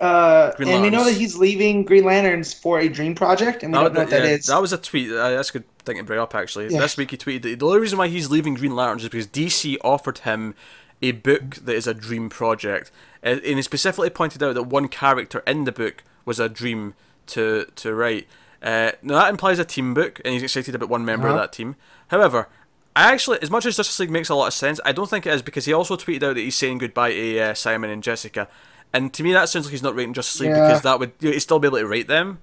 uh, 0.00 0.52
Green 0.52 0.68
and 0.70 0.82
we 0.82 0.90
know 0.90 1.04
that 1.04 1.14
he's 1.14 1.36
leaving 1.36 1.82
Green 1.84 2.04
Lanterns 2.04 2.52
for 2.54 2.78
a 2.80 2.88
dream 2.88 3.14
project, 3.14 3.62
and 3.62 3.72
we 3.72 3.78
don't 3.78 3.92
know 3.94 4.00
what 4.00 4.10
that 4.10 4.24
yeah, 4.24 4.30
is. 4.30 4.46
that 4.46 4.60
was 4.60 4.72
a 4.72 4.78
tweet. 4.78 5.10
Uh, 5.10 5.30
that's 5.30 5.50
a 5.50 5.54
good 5.54 5.64
thing 5.84 5.96
to 5.98 6.02
bring 6.04 6.18
up, 6.20 6.34
actually. 6.34 6.68
Yeah. 6.72 6.80
This 6.80 6.96
week 6.96 7.10
he 7.10 7.16
tweeted 7.16 7.42
that 7.42 7.58
the 7.60 7.66
only 7.66 7.80
reason 7.80 7.98
why 7.98 8.08
he's 8.08 8.30
leaving 8.30 8.54
Green 8.54 8.74
Lanterns 8.76 9.02
is 9.04 9.08
because 9.10 9.26
DC 9.26 9.76
offered 9.82 10.18
him 10.18 10.54
a 11.02 11.12
book 11.12 11.56
that 11.56 11.74
is 11.74 11.86
a 11.86 11.94
dream 11.94 12.28
project. 12.28 12.90
Uh, 13.24 13.36
and 13.44 13.56
he 13.56 13.62
specifically 13.62 14.10
pointed 14.10 14.42
out 14.42 14.54
that 14.54 14.64
one 14.64 14.88
character 14.88 15.42
in 15.46 15.64
the 15.64 15.72
book 15.72 16.02
was 16.24 16.40
a 16.40 16.48
dream 16.48 16.94
to, 17.26 17.66
to 17.76 17.94
write. 17.94 18.26
Uh, 18.62 18.92
now, 19.02 19.14
that 19.20 19.28
implies 19.30 19.58
a 19.58 19.64
team 19.64 19.94
book, 19.94 20.20
and 20.24 20.32
he's 20.34 20.42
excited 20.42 20.74
about 20.74 20.88
one 20.88 21.04
member 21.04 21.28
of 21.28 21.34
Uh-huh. 21.34 21.42
that 21.42 21.52
team. 21.52 21.76
However, 22.08 22.48
I 22.94 23.12
actually, 23.12 23.38
as 23.42 23.50
much 23.50 23.66
as 23.66 23.76
Justice 23.76 23.98
League 23.98 24.10
makes 24.10 24.28
a 24.30 24.34
lot 24.34 24.46
of 24.46 24.54
sense, 24.54 24.80
I 24.84 24.92
don't 24.92 25.08
think 25.10 25.26
it 25.26 25.34
is 25.34 25.42
because 25.42 25.66
he 25.66 25.72
also 25.72 25.96
tweeted 25.96 26.22
out 26.22 26.34
that 26.34 26.40
he's 26.40 26.56
saying 26.56 26.78
goodbye 26.78 27.12
to 27.12 27.38
uh, 27.40 27.54
Simon 27.54 27.90
and 27.90 28.02
Jessica. 28.02 28.48
And 28.94 29.12
to 29.12 29.22
me, 29.22 29.32
that 29.34 29.48
sounds 29.50 29.66
like 29.66 29.72
he's 29.72 29.82
not 29.82 29.94
writing 29.94 30.14
Justice 30.14 30.40
League 30.40 30.50
Yeah. 30.50 30.68
because 30.68 30.82
that 30.82 30.98
would 30.98 31.12
you 31.20 31.28
know, 31.28 31.32
he'd 31.34 31.40
still 31.40 31.58
be 31.58 31.68
able 31.68 31.78
to 31.78 31.86
write 31.86 32.08
them. 32.08 32.38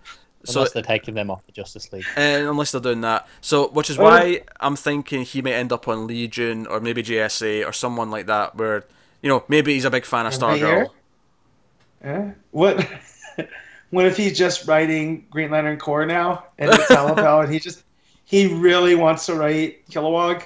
So 0.45 0.59
Unless 0.59 0.73
they're 0.73 0.83
taking 0.83 1.13
them 1.13 1.31
off 1.31 1.45
the 1.45 1.51
Justice 1.53 1.91
League. 1.93 2.05
uh, 2.17 2.21
unless 2.49 2.71
they're 2.71 2.81
doing 2.81 3.01
that. 3.01 3.27
So, 3.39 3.69
which 3.69 3.89
is 3.89 3.97
why 3.97 4.41
I'm 4.59 4.75
thinking 4.75 5.21
he 5.23 5.41
may 5.41 5.53
end 5.53 5.71
up 5.71 5.87
on 5.87 6.05
Legion 6.05 6.67
or 6.67 6.79
maybe 6.81 7.01
JSA 7.01 7.65
or 7.67 7.71
someone 7.71 8.11
like 8.11 8.25
that, 8.25 8.55
where 8.57 8.83
you 9.21 9.29
know 9.29 9.43
maybe 9.47 9.73
he's 9.73 9.85
a 9.85 9.89
big 9.89 10.03
fan 10.05 10.25
of 10.25 10.35
Right 10.41 10.57
here? 10.57 10.89
Stargirl. 12.03 12.27
Eh? 12.29 12.31
What? 12.51 12.85
what 13.91 14.05
if 14.05 14.17
he's 14.17 14.37
just 14.37 14.67
writing 14.67 15.25
Green 15.29 15.49
Lantern 15.49 15.77
Corps 15.79 16.05
now, 16.05 16.43
and 16.57 16.71
it's 16.71 16.85
Talapel, 16.87 17.45
and 17.45 17.53
he 17.53 17.59
just 17.59 17.83
he 18.25 18.47
really 18.53 18.95
wants 18.95 19.25
to 19.27 19.35
write 19.35 19.87
Kilowog? 19.89 20.43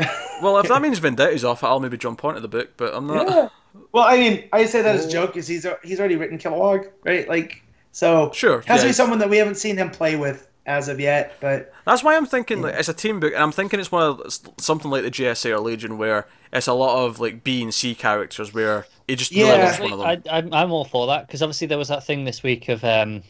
Well, 0.40 0.56
if 0.58 0.68
that 0.68 0.80
means 0.80 1.00
Venditti's 1.00 1.42
off, 1.44 1.64
I'll 1.64 1.80
maybe 1.80 1.96
jump 1.96 2.24
onto 2.24 2.38
the 2.40 2.46
book, 2.46 2.70
but 2.76 2.94
I'm 2.94 3.08
not. 3.08 3.26
Yeah. 3.28 3.48
Well, 3.90 4.04
I 4.04 4.16
mean, 4.18 4.48
I 4.52 4.66
say 4.66 4.82
that 4.82 4.94
as 4.94 5.04
a 5.06 5.08
Oh. 5.08 5.10
joke 5.10 5.30
because 5.32 5.48
he's 5.48 5.66
he's 5.82 5.98
already 5.98 6.14
written 6.14 6.38
Kilowog, 6.38 6.88
right? 7.04 7.28
Like, 7.28 7.60
so 7.98 8.30
Sure, 8.32 8.60
it 8.60 8.66
has 8.66 8.82
to 8.82 8.86
be 8.88 8.92
someone 8.92 9.18
that 9.18 9.28
we 9.28 9.38
haven't 9.38 9.56
seen 9.56 9.76
him 9.76 9.90
play 9.90 10.14
with 10.16 10.46
as 10.66 10.88
of 10.88 11.00
yet. 11.00 11.34
But 11.40 11.72
That's 11.84 12.04
why 12.04 12.16
I'm 12.16 12.26
thinking 12.26 12.62
like 12.62 12.74
it's 12.74 12.88
a 12.88 12.94
team 12.94 13.18
book, 13.20 13.32
and 13.34 13.42
I'm 13.42 13.52
thinking 13.52 13.80
it's 13.80 13.90
one 13.90 14.02
of 14.02 14.20
something 14.58 14.90
like 14.90 15.02
the 15.02 15.10
JSA 15.10 15.50
or 15.50 15.58
Legion, 15.60 15.98
where 15.98 16.26
it's 16.52 16.68
a 16.68 16.74
lot 16.74 17.04
of 17.04 17.18
like 17.18 17.42
B 17.42 17.62
and 17.62 17.74
C 17.74 17.94
characters, 17.94 18.54
where 18.54 18.86
he 19.08 19.16
just 19.16 19.32
really 19.32 19.48
Yeah. 19.48 19.64
loves 19.64 19.80
one 19.80 19.92
of 19.92 19.98
them. 19.98 20.08
I, 20.08 20.36
I'm, 20.38 20.54
I'm 20.54 20.70
all 20.72 20.84
for 20.84 21.06
that 21.08 21.26
because 21.26 21.42
obviously 21.42 21.66
there 21.66 21.78
was 21.78 21.88
that 21.88 22.04
thing 22.04 22.24
this 22.24 22.42
week 22.42 22.68
of 22.68 22.84
um, 22.84 23.22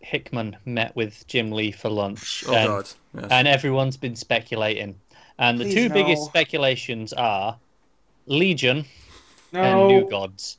Hickman 0.00 0.56
met 0.66 0.94
with 0.94 1.26
Jim 1.26 1.50
Lee 1.52 1.70
for 1.72 1.88
lunch, 1.88 2.44
oh 2.46 2.54
and, 2.54 2.66
God, 2.68 2.88
yes. 3.14 3.26
and 3.30 3.48
everyone's 3.48 3.96
been 3.96 4.16
speculating. 4.16 4.94
And 5.38 5.58
the 5.58 5.64
Please 5.64 5.74
two 5.74 5.88
no. 5.88 5.94
biggest 5.94 6.24
speculations 6.24 7.12
are 7.12 7.56
Legion 8.26 8.84
no, 9.52 9.60
and 9.62 9.88
New 9.88 10.10
Gods. 10.10 10.58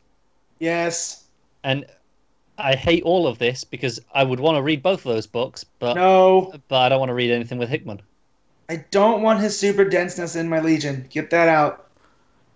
yes, 0.60 1.26
And 1.64 1.86
I 2.60 2.76
hate 2.76 3.04
all 3.04 3.26
of 3.28 3.38
this 3.40 3.64
because 3.64 4.00
I 4.14 4.24
would 4.24 4.40
want 4.40 4.58
to 4.58 4.62
read 4.62 4.84
both 4.84 5.06
of 5.06 5.14
those 5.14 5.26
books, 5.28 5.64
but 5.64 5.96
no, 5.96 6.54
but 6.68 6.78
I 6.82 6.90
don't 6.90 7.00
want 7.00 7.10
to 7.10 7.14
read 7.14 7.32
anything 7.32 7.58
with 7.58 7.70
Hickman. 7.70 8.02
I 8.70 8.86
don't 8.92 9.22
want 9.24 9.40
his 9.40 9.58
super 9.58 9.84
denseness 9.86 10.36
in 10.36 10.48
my 10.50 10.60
Legion. 10.60 11.08
Get 11.10 11.30
that 11.32 11.48
out. 11.50 11.88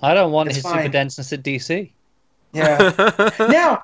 I 0.02 0.14
don't 0.14 0.32
want 0.32 0.50
It's 0.50 0.58
his 0.58 0.64
fine. 0.64 0.78
super 0.84 0.92
denseness 0.92 1.34
at 1.34 1.42
DC. 1.44 1.90
Yeah. 2.52 3.30
now, 3.40 3.84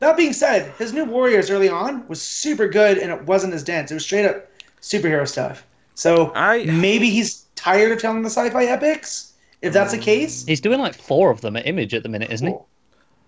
that 0.00 0.16
being 0.16 0.32
said, 0.34 0.72
his 0.78 0.92
new 0.92 1.04
Warriors 1.04 1.48
early 1.50 1.68
on 1.70 2.06
was 2.08 2.20
super 2.20 2.68
good, 2.68 2.98
and 2.98 3.10
it 3.10 3.22
wasn't 3.22 3.54
as 3.54 3.62
dense. 3.62 3.90
It 3.90 3.94
was 3.94 4.04
straight 4.04 4.26
up 4.26 4.46
superhero 4.82 5.26
stuff. 5.26 5.66
So 5.94 6.32
I- 6.34 6.64
maybe 6.64 7.08
he's 7.08 7.46
tired 7.54 7.92
of 7.92 8.00
telling 8.00 8.22
the 8.22 8.30
sci-fi 8.30 8.64
epics. 8.64 9.32
If 9.62 9.72
that's 9.72 9.92
the 9.92 9.98
case, 9.98 10.44
He's 10.44 10.60
doing 10.60 10.78
like 10.80 10.94
four 10.94 11.30
of 11.30 11.40
them 11.40 11.56
at 11.56 11.66
Image 11.66 11.94
at 11.94 12.02
the 12.02 12.10
minute, 12.10 12.30
isn't 12.30 12.46
he? 12.46 12.54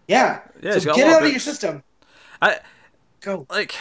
yeah. 0.09 0.41
Yeah, 0.61 0.79
so 0.79 0.93
get 0.95 1.07
it 1.07 1.09
of 1.09 1.15
out 1.15 1.23
of 1.25 1.31
your 1.31 1.41
system. 1.41 1.83
I 2.43 2.59
Go. 3.21 3.47
like 3.51 3.75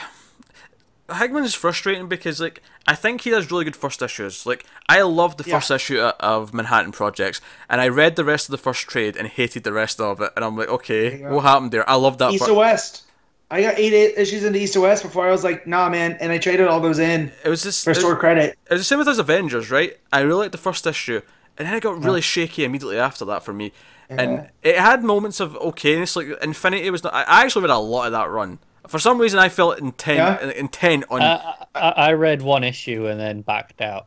Hickman's 1.13 1.53
frustrating 1.53 2.07
because 2.07 2.39
like 2.39 2.61
I 2.87 2.95
think 2.95 3.21
he 3.21 3.29
does 3.29 3.51
really 3.51 3.63
good 3.65 3.75
first 3.75 4.01
issues. 4.01 4.45
Like 4.45 4.65
I 4.89 5.01
loved 5.03 5.37
the 5.37 5.47
Yeah. 5.47 5.55
first 5.59 5.69
issue 5.71 5.99
of 5.99 6.53
Manhattan 6.53 6.91
Projects, 6.91 7.41
and 7.69 7.79
I 7.79 7.87
read 7.89 8.15
the 8.15 8.25
rest 8.25 8.47
of 8.47 8.51
the 8.51 8.57
first 8.57 8.87
trade 8.87 9.15
and 9.15 9.27
hated 9.27 9.63
the 9.63 9.73
rest 9.73 10.01
of 10.01 10.19
it. 10.21 10.31
And 10.35 10.43
I'm 10.43 10.57
like, 10.57 10.69
okay, 10.69 11.21
what 11.21 11.41
happened 11.41 11.71
there? 11.71 11.87
I 11.89 11.95
love 11.95 12.17
that. 12.19 12.31
East 12.31 12.43
fir- 12.45 12.49
to 12.51 12.55
West. 12.55 13.03
I 13.51 13.61
got 13.61 13.77
eight, 13.77 13.93
issues 14.17 14.43
into 14.43 14.57
East 14.59 14.73
to 14.73 14.81
West 14.81 15.03
before 15.03 15.27
I 15.27 15.31
was 15.31 15.43
like, 15.43 15.67
nah, 15.67 15.87
man, 15.87 16.17
and 16.19 16.31
I 16.31 16.39
traded 16.39 16.67
all 16.67 16.79
those 16.79 16.97
in 16.97 17.31
it 17.43 17.49
was 17.49 17.61
just 17.61 17.83
for 17.83 17.91
it 17.91 17.95
was, 17.97 17.99
store 17.99 18.15
credit. 18.15 18.57
it 18.65 18.73
was 18.73 18.81
the 18.81 18.85
same 18.85 18.97
with 18.97 19.05
those 19.05 19.19
Avengers, 19.19 19.69
right? 19.69 19.95
I 20.11 20.21
really 20.21 20.39
liked 20.39 20.51
the 20.51 20.57
first 20.57 20.87
issue, 20.87 21.21
and 21.55 21.67
then 21.67 21.75
it 21.75 21.83
got 21.83 22.03
really 22.03 22.21
shaky 22.21 22.63
immediately 22.63 22.97
after 22.97 23.23
that 23.25 23.43
for 23.43 23.53
me. 23.53 23.71
And 24.09 24.49
it 24.61 24.77
had 24.77 25.03
moments 25.03 25.39
of 25.39 25.53
okayness, 25.53 26.15
like 26.15 26.27
Infinity 26.43 26.89
was 26.89 27.03
not. 27.03 27.13
I 27.13 27.23
I 27.23 27.41
actually 27.43 27.63
read 27.63 27.71
a 27.71 27.77
lot 27.79 28.05
of 28.07 28.11
that 28.11 28.29
run. 28.29 28.59
For 28.87 28.99
some 28.99 29.17
reason, 29.17 29.39
I 29.39 29.49
felt 29.49 29.79
intent 29.79 30.17
Yeah? 30.41 30.51
intent 30.51 31.05
on 31.09 31.21
Uh, 31.21 31.53
I, 31.73 31.89
I 31.89 32.13
read 32.13 32.41
one 32.43 32.63
issue 32.63 33.07
and 33.07 33.19
then 33.19 33.41
backed 33.41 33.81
out. 33.81 34.05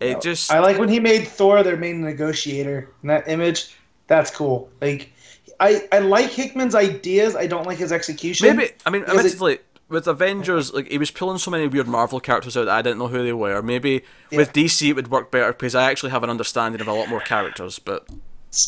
it. 0.00 0.20
Just 0.20 0.50
I 0.50 0.58
like 0.58 0.78
when 0.78 0.88
he 0.88 0.98
made 0.98 1.28
Thor 1.28 1.62
their 1.62 1.76
main 1.76 2.00
negotiator 2.02 2.90
in 3.02 3.08
that 3.08 3.28
image. 3.28 3.76
That's 4.08 4.30
cool. 4.32 4.68
Like, 4.80 5.12
I 5.60 5.82
I 5.92 6.00
like 6.00 6.30
Hickman's 6.30 6.74
ideas. 6.74 7.36
I 7.36 7.46
don't 7.46 7.66
like 7.66 7.78
his 7.78 7.92
execution. 7.92 8.56
Maybe 8.56 8.72
I 8.84 8.90
mean, 8.90 9.02
Because 9.02 9.14
it- 9.14 9.18
admittedly, 9.34 9.58
with 9.88 10.08
Avengers, 10.08 10.72
like 10.72 10.88
he 10.88 10.98
was 10.98 11.10
pulling 11.12 11.38
so 11.38 11.50
many 11.52 11.68
weird 11.68 11.86
Marvel 11.86 12.18
characters 12.18 12.56
out 12.56 12.64
that 12.64 12.74
I 12.74 12.82
didn't 12.82 12.98
know 12.98 13.08
who 13.08 13.22
they 13.22 13.32
were. 13.32 13.62
Maybe 13.62 14.02
with 14.32 14.52
DC 14.52 14.88
it 14.90 14.94
would 14.96 15.08
work 15.08 15.30
better 15.30 15.52
because 15.52 15.76
I 15.76 15.88
actually 15.90 16.10
have 16.10 16.24
an 16.24 16.30
understanding 16.30 16.80
of 16.80 16.88
a 16.88 16.92
lot 16.92 17.08
more 17.08 17.20
characters. 17.20 17.78
But 17.78 18.08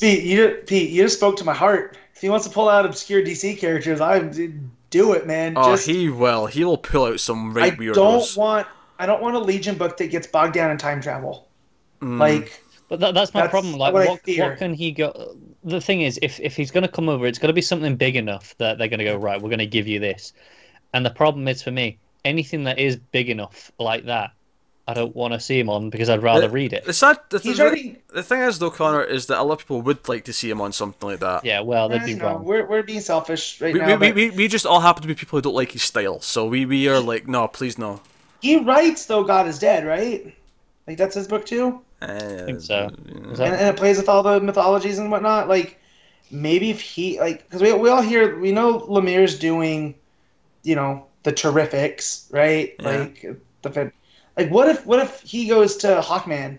Pete, 0.01 0.25
you 0.25 0.63
Pete, 0.67 0.91
you 0.91 1.03
just 1.03 1.17
spoke 1.17 1.37
to 1.39 1.45
my 1.45 1.55
heart. 1.55 1.97
If 2.15 2.21
he 2.21 2.29
wants 2.29 2.47
to 2.47 2.53
pull 2.53 2.69
out 2.69 2.87
obscure 2.87 3.23
DC 3.23 3.59
characters, 3.59 4.01
I 4.01 4.21
do 4.91 5.13
it, 5.13 5.27
man. 5.27 5.55
oh, 5.57 5.73
just, 5.73 5.87
he 5.87 6.09
will. 6.09 6.47
He 6.47 6.65
will 6.65 6.79
pull 6.79 7.07
out 7.07 7.21
some 7.21 7.57
I 7.57 7.71
weirdos. 7.71 7.95
don't 7.95 8.37
want. 8.37 8.67
I 8.99 9.07
don't 9.07 9.21
want 9.21 9.35
a 9.35 9.41
Legion 9.41 9.77
book 9.77 9.97
that 9.97 10.11
gets 10.11 10.27
bogged 10.27 10.55
down 10.55 10.71
in 10.71 10.79
time 10.79 11.01
travel. 11.01 11.49
Mm. 12.01 12.19
Like, 12.19 12.63
But 12.89 13.01
that, 13.01 13.15
that's 13.15 13.33
my 13.33 13.41
That's 13.41 13.51
problem. 13.51 13.75
Like, 13.75 13.95
what 13.95 14.07
what, 14.07 14.21
what 14.39 14.59
can 14.59 14.75
he 14.75 14.93
go? 14.93 15.37
The 15.65 15.81
thing 15.81 16.03
is, 16.03 16.19
if 16.21 16.39
if 16.41 16.55
he's 16.55 16.71
going 16.71 16.83
to 16.83 16.93
come 16.93 17.09
over, 17.09 17.27
it's 17.27 17.39
got 17.39 17.47
to 17.47 17.53
be 17.53 17.63
something 17.63 17.97
big 17.97 18.17
enough 18.17 18.55
that 18.59 18.79
they're 18.79 18.89
going 18.89 18.99
to 18.99 19.05
go 19.05 19.17
right. 19.17 19.41
We're 19.41 19.49
going 19.49 19.59
to 19.61 19.67
give 19.67 19.89
you 19.89 19.99
this. 19.99 20.33
And 20.93 21.05
the 21.07 21.11
problem 21.11 21.49
is 21.49 21.63
for 21.63 21.71
me, 21.71 21.99
anything 22.25 22.65
that 22.65 22.79
is 22.79 22.97
big 22.97 23.31
enough 23.31 23.73
like 23.79 24.05
that, 24.05 24.33
I 24.89 24.95
don't 24.95 25.15
want 25.15 25.33
to 25.33 25.39
see 25.41 25.61
him 25.61 25.69
on 25.71 25.91
because 25.91 26.09
I'd 26.11 26.23
rather 26.23 26.49
The- 26.49 26.51
read 26.51 26.73
it. 26.73 26.85
The 26.85 26.93
sad, 26.93 27.21
the, 27.31 27.39
He's 27.39 27.59
the, 27.59 27.65
writing- 27.67 27.99
the 28.13 28.23
thing 28.23 28.41
is 28.41 28.59
though, 28.59 28.71
Connor, 28.71 29.03
is 29.05 29.27
that 29.27 29.39
a 29.41 29.43
lot 29.45 29.55
of 29.55 29.59
people 29.61 29.81
would 29.83 30.09
like 30.09 30.25
to 30.25 30.33
see 30.33 30.51
him 30.51 30.61
on 30.61 30.73
something 30.73 31.09
like 31.09 31.21
that. 31.21 31.45
Yeah, 31.45 31.61
well, 31.61 31.89
they'd 31.89 32.05
be 32.05 32.15
know, 32.15 32.25
wrong. 32.25 32.45
we're 32.45 32.67
we're 32.67 32.83
being 32.83 33.01
selfish 33.01 33.61
right 33.61 33.73
We, 33.73 33.79
now. 33.81 33.87
we, 33.87 33.93
we, 33.95 33.99
but 34.09 34.15
we, 34.17 34.31
we 34.31 34.49
just 34.49 34.67
all 34.67 34.81
happen 34.81 35.03
to 35.03 35.09
be 35.09 35.15
people 35.15 35.37
who 35.39 35.43
don't 35.43 35.55
like 35.55 35.71
his 35.73 35.83
style, 35.85 36.21
so 36.21 36.47
we, 36.47 36.67
we 36.67 36.89
are 36.89 36.99
like, 37.01 37.29
no, 37.29 37.47
please 37.47 37.79
no. 37.79 38.01
he 38.41 38.57
writes 38.57 39.07
though 39.07 39.23
God 39.23 39.47
is 39.47 39.59
dead, 39.61 39.87
right? 39.87 40.35
Like 40.89 40.99
that's 40.99 41.15
his 41.15 41.29
book 41.29 41.47
too. 41.47 41.81
Uh, 42.03 42.07
I 42.07 42.45
think 42.47 42.61
so. 42.61 42.91
Is 43.31 43.39
and, 43.39 43.55
and 43.55 43.69
it 43.69 43.77
plays 43.77 43.99
with 43.99 44.09
all 44.09 44.25
the 44.25 44.41
mythologies 44.41 44.99
and 44.99 45.13
whatnot. 45.13 45.47
Like 45.47 45.79
maybe 46.33 46.71
if 46.71 46.81
he 46.81 47.21
like 47.21 47.45
because 47.45 47.63
we 47.63 47.73
we 47.73 47.89
all 47.89 48.03
hear 48.03 48.37
we 48.41 48.51
know 48.51 48.81
Lemire's 48.81 49.39
doing, 49.39 49.95
you 50.65 50.75
know, 50.75 51.07
the 51.23 51.33
Terrifics, 51.33 52.27
right? 52.33 52.75
Yeah. 52.81 52.85
Like 52.89 53.41
the 53.63 53.71
fin- 53.71 53.93
like 54.37 54.51
what 54.51 54.69
if 54.69 54.87
what 54.87 54.99
if 55.01 55.21
he 55.21 55.47
goes 55.47 55.77
to 55.79 56.01
Hawkman, 56.01 56.59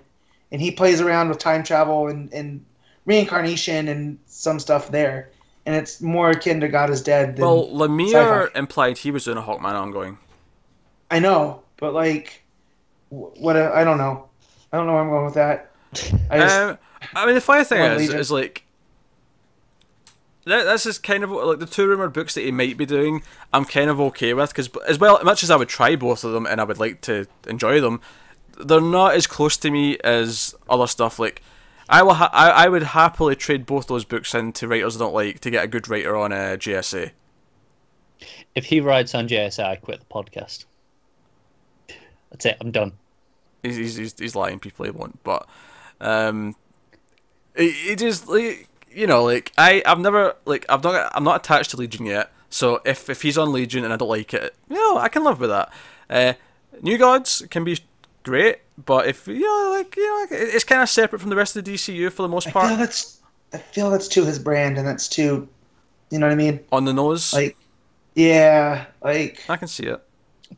and 0.52 0.62
he 0.62 0.72
plays 0.72 1.02
around 1.02 1.30
with 1.30 1.40
time 1.40 1.64
travel 1.64 2.08
and 2.08 2.32
and 2.34 2.64
reincarnation 3.06 3.88
and 3.88 4.18
some 4.28 4.60
stuff 4.60 4.90
there, 4.92 5.30
and 5.66 5.76
it's 5.76 6.02
more 6.02 6.32
akin 6.32 6.60
to 6.62 6.68
God 6.68 6.90
is 6.90 7.02
dead. 7.02 7.36
Than, 7.36 7.46
Well, 7.46 7.68
Lemire 7.70 8.46
Sci-fi. 8.46 8.60
implied 8.60 8.98
he 8.98 9.12
was 9.12 9.26
doing 9.26 9.38
a 9.38 9.42
Hawkman 9.42 9.74
ongoing. 9.74 10.18
I 11.12 11.20
know, 11.20 11.64
but 11.78 11.94
like, 11.94 12.44
what 13.10 13.58
I 13.58 13.82
I 13.82 13.84
don't 13.84 13.98
know. 13.98 14.30
I 14.72 14.78
don't 14.78 14.88
know 14.88 14.94
where 14.94 15.02
I'm 15.04 15.10
going 15.10 15.26
with 15.26 15.36
that. 15.36 15.72
I 16.32 16.38
just, 16.40 16.58
Um, 16.58 16.78
I 17.16 17.26
mean, 17.28 17.36
the 17.36 17.42
funny 17.42 17.64
thing 17.64 17.80
is, 17.84 18.02
Legion. 18.02 18.20
is 18.20 18.32
like 18.32 18.64
that, 20.46 20.64
this 20.66 20.86
is 20.86 21.00
kind 21.00 21.24
of 21.24 21.32
like 21.32 21.60
the 21.60 21.66
two 21.66 21.88
rumored 21.88 22.14
books 22.14 22.34
that 22.36 22.42
he 22.42 22.52
might 22.52 22.78
be 22.78 22.86
doing. 22.86 23.24
I'm 23.54 23.66
kind 23.66 23.90
of 23.90 24.00
okay 24.00 24.34
with 24.34 24.50
because 24.50 24.70
as 24.88 25.00
well, 25.00 25.18
as 25.18 25.24
much 25.24 25.44
as 25.44 25.50
I 25.50 25.56
would 25.56 25.70
try 25.70 25.96
both 25.96 26.24
of 26.24 26.34
them 26.34 26.46
and 26.46 26.60
I 26.60 26.64
would 26.64 26.80
like 26.80 27.02
to 27.02 27.28
enjoy 27.48 27.80
them, 27.80 28.02
they're 28.60 28.82
not 28.82 29.16
as 29.16 29.28
close 29.28 29.58
to 29.58 29.72
me 29.72 29.98
as 30.04 30.54
other 30.70 30.88
stuff. 30.88 31.20
Like 31.20 31.42
I 31.90 32.04
will. 32.04 32.16
Ha- 32.16 32.30
I, 32.34 32.66
I 32.66 32.70
would 32.70 32.84
happily 32.84 33.36
trade 33.36 33.66
both 33.66 33.88
those 33.88 34.06
books 34.06 34.34
into 34.34 34.68
writers 34.68 34.98
I 34.98 35.00
don't 35.00 35.14
like 35.14 35.40
to 35.42 35.50
get 35.50 35.64
a 35.64 35.68
good 35.68 35.88
writer 35.88 36.16
on 36.16 36.32
a 36.32 36.58
JSA. 36.58 37.12
If 38.56 38.66
he 38.66 38.82
writes 38.82 39.16
on 39.16 39.28
JSA, 39.28 39.64
I 39.64 39.76
quit 39.78 40.00
the 40.00 40.06
podcast. 40.06 40.66
That's 42.32 42.46
it. 42.46 42.58
I'm 42.60 42.72
done. 42.72 42.94
He's 43.62 43.78
he's, 43.78 43.96
he's, 43.96 44.20
he's 44.20 44.36
lying. 44.36 44.60
People 44.60 44.86
he 44.86 44.92
won't. 44.92 45.24
But 45.24 45.48
um, 46.02 46.56
it, 47.56 47.76
it 47.92 48.00
just 48.00 48.28
like 48.28 48.68
you 48.96 49.08
know 49.08 49.24
like 49.24 49.52
I 49.58 49.82
I've 49.86 50.00
never 50.00 50.36
like 50.46 50.66
I've 50.70 50.84
not 50.84 51.12
I'm 51.16 51.24
not 51.24 51.44
attached 51.46 51.72
to 51.72 51.78
Legion 51.78 52.06
yet. 52.06 52.32
So 52.50 52.82
if 52.86 53.10
if 53.10 53.22
he's 53.22 53.38
on 53.38 53.52
Legion 53.52 53.84
and 53.84 53.94
I 53.94 53.98
don't 53.98 54.10
like 54.10 54.34
it, 54.34 54.56
you 54.70 54.76
know 54.76 54.98
I 54.98 55.10
can 55.10 55.24
live 55.24 55.40
with 55.40 55.50
that. 55.50 55.72
Uh, 56.10 56.34
New 56.82 56.98
Gods 56.98 57.44
can 57.50 57.64
be 57.64 57.80
great, 58.24 58.60
but 58.84 59.08
if 59.08 59.28
you 59.28 59.42
know 59.42 59.76
like 59.78 59.96
you 59.96 60.04
know 60.04 60.28
it's 60.38 60.64
kind 60.64 60.82
of 60.82 60.90
separate 60.90 61.20
from 61.20 61.30
the 61.30 61.36
rest 61.36 61.56
of 61.56 61.64
the 61.64 61.72
DCU 61.74 62.12
for 62.12 62.22
the 62.22 62.28
most 62.30 62.50
part. 62.52 62.66
I 62.66 62.70
feel 62.70 62.78
part. 62.78 62.88
that's 62.90 63.20
I 63.54 63.58
feel 63.58 63.90
that's 63.90 64.08
too 64.08 64.26
his 64.26 64.40
brand, 64.40 64.78
and 64.78 64.88
that's 64.88 65.08
too, 65.08 65.48
you 66.10 66.18
know 66.20 66.26
what 66.26 66.34
I 66.34 66.36
mean? 66.36 66.60
On 66.72 66.86
the 66.86 66.94
nose, 66.94 67.34
Like, 67.34 67.56
yeah, 68.16 68.86
like 69.04 69.44
I 69.50 69.58
can 69.58 69.68
see 69.68 69.84
it. 69.86 70.02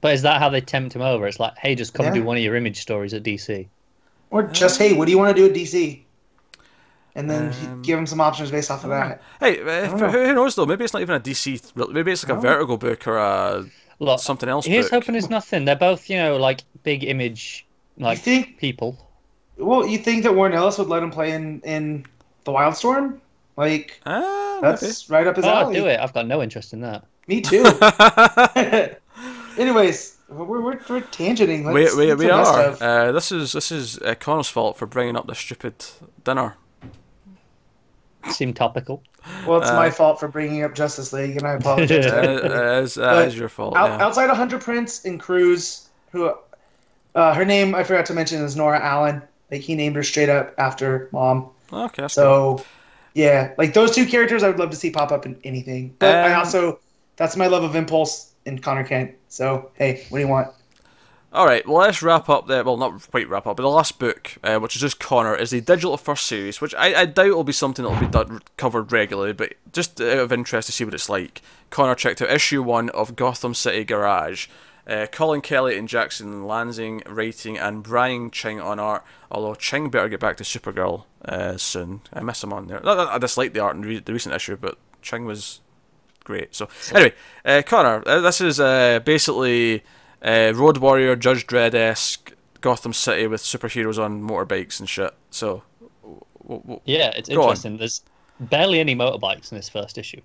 But 0.02 0.14
is 0.14 0.22
that 0.24 0.40
how 0.40 0.50
they 0.50 0.62
tempt 0.62 0.96
him 0.96 1.02
over? 1.02 1.26
It's 1.28 1.40
like, 1.40 1.58
hey, 1.58 1.76
just 1.76 1.94
come 1.94 2.06
Yeah. 2.06 2.14
do 2.14 2.24
one 2.24 2.38
of 2.38 2.44
your 2.44 2.56
image 2.56 2.82
stories 2.82 3.14
at 3.14 3.24
DC. 3.24 3.68
or 4.30 4.44
just 4.44 4.78
hey, 4.78 4.94
what 4.94 5.06
do 5.06 5.12
you 5.12 5.18
want 5.18 5.36
to 5.36 5.42
do 5.42 5.50
at 5.50 5.56
DC? 5.56 6.02
And 7.18 7.30
then 7.30 7.54
Um, 7.66 7.82
give 7.82 7.98
him 7.98 8.06
some 8.06 8.20
options 8.20 8.52
based 8.52 8.70
off 8.70 8.84
of 8.84 8.90
that. 8.90 9.22
Hey, 9.40 9.62
uh, 9.62 9.88
don't 9.98 10.12
who 10.12 10.26
who 10.26 10.34
knows 10.34 10.56
though? 10.56 10.66
Maybe 10.66 10.84
it's 10.84 10.94
not 10.94 11.02
even 11.02 11.16
a 11.16 11.20
DC. 11.20 11.76
Maybe 11.94 12.12
it's 12.12 12.28
like 12.28 12.38
a. 12.38 12.42
Vertigo 12.42 12.76
book 12.78 13.08
or 13.08 13.18
a 13.18 13.66
Look, 14.00 14.20
something 14.20 14.50
else. 14.50 14.66
here's 14.66 14.86
book. 14.90 15.04
hoping 15.06 15.16
it's 15.16 15.30
nothing. 15.30 15.64
They're 15.64 15.78
both, 15.78 16.10
you 16.10 16.18
know, 16.18 16.36
like 16.36 16.62
big 16.84 17.06
image, 17.06 17.66
like 17.98 18.18
you 18.18 18.24
think? 18.24 18.58
people. 18.58 18.98
Well, 19.58 19.88
you 19.88 19.98
think 19.98 20.24
that 20.24 20.36
Warren 20.36 20.52
Ellis 20.52 20.78
would 20.78 20.90
let 20.90 21.02
him 21.02 21.12
play 21.12 21.32
in 21.32 21.62
in 21.62 22.06
the 22.44 22.52
Wildstorm? 22.52 23.20
Like 23.56 24.02
Ah, 24.06 24.60
maybe. 24.62 24.76
that's 24.76 25.10
right 25.10 25.26
up 25.26 25.38
his 25.38 25.46
Oh, 25.46 25.50
I'd 25.50 25.62
alley. 25.64 25.76
do 25.76 25.86
it. 25.88 25.98
I've 26.02 26.12
got 26.14 26.28
no 26.28 26.44
interest 26.44 26.74
in 26.74 26.82
that. 26.82 27.06
Me 27.30 27.40
too. 27.40 27.64
Anyways, 29.58 30.18
we're, 30.28 30.44
we're, 30.46 30.60
we're 30.62 31.02
tangenting. 31.02 31.64
Let's, 31.64 31.96
we 31.96 32.08
we, 32.08 32.14
we 32.16 32.30
are. 32.30 32.76
Uh, 32.82 33.12
this 33.14 33.32
is 33.32 33.54
this 33.54 33.72
is 33.72 33.98
uh, 34.00 34.16
Connor's 34.20 34.50
fault 34.50 34.78
for 34.78 34.86
bringing 34.86 35.16
up 35.16 35.28
the 35.28 35.36
stupid 35.36 35.86
dinner. 36.26 36.56
Seem 38.32 38.54
topical. 38.54 39.04
Well, 39.48 39.62
it's 39.62 39.70
uh, 39.70 39.76
my 39.76 39.90
fault 39.90 40.20
for 40.20 40.28
bringing 40.28 40.64
up 40.64 40.76
Justice 40.76 41.14
League, 41.14 41.38
and 41.38 41.46
I 41.46 41.54
apologize. 41.54 42.06
Uh, 42.06 42.82
is, 42.84 42.98
uh, 42.98 43.02
But 43.02 43.28
is 43.28 43.38
your 43.38 43.50
fault. 43.50 43.76
Out, 43.76 43.90
yeah. 43.90 44.06
Outside 44.06 44.30
of 44.30 44.38
Hunter 44.38 44.58
Prince 44.60 45.06
and 45.06 45.20
Cruz, 45.20 45.90
who 46.12 46.34
uh, 47.16 47.34
her 47.34 47.46
name 47.46 47.76
I 47.76 47.84
forgot 47.84 48.06
to 48.08 48.14
mention 48.14 48.42
is 48.42 48.56
Nora 48.56 48.80
Allen. 48.80 49.22
Like 49.52 49.62
he 49.62 49.76
named 49.76 49.96
her 49.96 50.04
straight 50.04 50.30
up 50.30 50.54
after 50.58 51.10
mom. 51.12 51.50
Okay. 51.72 52.02
That's 52.04 52.16
cool. 52.16 52.58
So 52.60 52.66
yeah, 53.14 53.54
like 53.58 53.74
those 53.74 53.96
two 53.96 54.06
characters, 54.06 54.44
I 54.44 54.48
would 54.50 54.60
love 54.60 54.70
to 54.72 54.76
see 54.76 54.92
pop 54.92 55.12
up 55.12 55.26
in 55.26 55.40
anything. 55.44 55.96
But 56.00 56.16
I 56.16 56.34
Um, 56.34 56.40
also 56.40 56.80
that's 57.16 57.38
my 57.38 57.48
love 57.48 57.64
of 57.64 57.76
Impulse 57.76 58.34
and 58.46 58.62
Connor 58.62 58.84
Kent. 58.84 59.12
So 59.30 59.72
hey, 59.76 60.06
what 60.10 60.20
do 60.20 60.24
you 60.24 60.30
want? 60.30 60.50
All 61.36 61.46
right. 61.46 61.68
Well, 61.68 61.80
let's 61.80 62.02
wrap 62.02 62.30
up 62.30 62.48
there. 62.48 62.64
Well, 62.64 62.78
not 62.78 63.12
quite 63.12 63.28
wrap 63.28 63.46
up, 63.46 63.58
but 63.58 63.64
the 63.64 63.70
last 63.70 64.00
book, 64.00 64.38
uh, 64.42 64.58
which 64.58 64.78
is 64.78 64.82
just 64.82 65.02
Connor, 65.02 65.36
is 65.36 65.50
the 65.50 65.60
digital 65.60 65.98
first 65.98 66.28
series, 66.28 66.62
which 66.62 66.74
I, 66.76 67.02
I 67.02 67.06
doubt 67.06 67.36
will 67.36 67.44
be 67.44 67.52
something 67.52 67.84
that 67.84 67.92
will 67.92 68.00
be 68.00 68.08
done, 68.08 68.42
covered 68.56 68.94
regularly, 68.94 69.34
but 69.34 69.56
just 69.74 70.00
out 70.00 70.18
of 70.18 70.32
interest 70.32 70.68
to 70.68 70.72
see 70.72 70.86
what 70.86 70.94
it's 70.94 71.10
like. 71.10 71.42
Connor 71.72 71.94
checked 71.94 72.22
out 72.22 72.32
issue 72.32 72.64
one 72.64 72.90
of 72.92 73.18
Gotham 73.18 73.54
City 73.54 73.84
Garage. 73.84 74.48
Uh, 74.88 75.08
Colin 75.12 75.42
Kelly 75.42 75.78
and 75.78 75.90
Jackson 75.90 76.48
Lansing 76.48 77.02
writing 77.06 77.58
and 77.58 77.84
Brian 77.84 78.32
Ching 78.32 78.62
on 78.62 78.80
art. 78.80 79.04
Although 79.30 79.56
Ching 79.56 79.90
better 79.90 80.08
get 80.08 80.22
back 80.22 80.38
to 80.38 80.44
Supergirl 80.46 81.04
uh, 81.26 81.58
soon. 81.58 82.00
I 82.14 82.22
miss 82.22 82.44
him 82.44 82.54
on 82.54 82.68
there. 82.68 82.88
I 82.88 83.18
dislike 83.18 83.52
the 83.54 83.60
art 83.60 83.76
in 83.76 83.82
re- 83.82 84.00
the 84.00 84.14
recent 84.14 84.34
issue, 84.34 84.56
but 84.56 84.78
Ching 85.02 85.26
was 85.26 85.60
great. 86.24 86.56
So 86.56 86.70
anyway, 86.94 87.14
uh, 87.44 87.62
Connor, 87.66 88.04
uh, 88.08 88.22
this 88.22 88.40
is 88.40 88.60
uh, 88.62 89.00
basically 89.04 89.84
uh, 90.26 90.52
Road 90.56 90.78
Warrior, 90.80 91.16
Judge 91.16 91.46
Dredd 91.48 91.74
esque 91.76 92.34
Gotham 92.62 92.94
City 92.94 93.28
with 93.28 93.42
superheroes 93.42 94.04
on 94.04 94.22
motorbikes 94.22 94.80
and 94.80 94.90
shit. 94.90 95.14
So, 95.30 95.64
w- 96.02 96.62
w- 96.62 96.80
Yeah, 96.86 97.12
it's 97.16 97.30
Go 97.30 97.36
on. 97.36 97.42
interesting. 97.50 97.78
There's 97.78 98.02
barely 98.40 98.80
any 98.80 98.96
motorbikes 98.96 99.52
in 99.52 99.58
this 99.58 99.70
first 99.70 99.98
issue. 99.98 100.22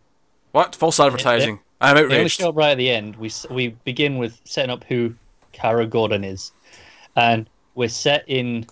what 0.53 0.75
false 0.75 0.99
advertising? 0.99 1.61
I'm 1.81 1.95
They 1.97 2.03
only 2.03 2.15
outraged. 2.17 2.41
show 2.41 2.49
up 2.49 2.57
right 2.57 2.71
at 2.73 2.79
the 2.79 2.91
end. 2.91 3.17
We 3.17 3.31
we 3.51 3.69
begin 3.85 4.19
with 4.19 4.41
setting 4.45 4.71
up 4.71 4.85
who 4.85 5.15
Kara 5.53 5.87
Gordon 5.87 6.25
is, 6.25 6.53
and 7.17 7.49
we're 7.75 7.89
set 7.89 8.25
in 8.27 8.67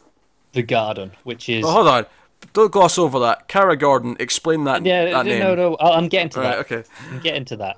the 0.52 0.62
garden, 0.62 1.12
which 1.24 1.48
is 1.48 1.64
Oh, 1.64 1.70
hold 1.70 1.88
on, 1.88 2.06
don't 2.52 2.72
gloss 2.72 2.98
over 2.98 3.18
that. 3.20 3.48
Kara 3.48 3.76
Gordon, 3.76 4.16
explain 4.20 4.64
that. 4.64 4.84
yeah. 4.84 5.04
that 5.06 5.12
no, 5.12 5.22
name. 5.22 5.38
no, 5.40 5.54
no. 5.54 5.76
I'm 5.80 6.08
getting 6.08 6.30
to 6.30 6.40
Right, 6.40 6.56
that. 6.56 6.58
okay. 6.72 6.84
I'm 7.10 7.20
getting 7.20 7.44
to 7.46 7.56
that. 7.56 7.76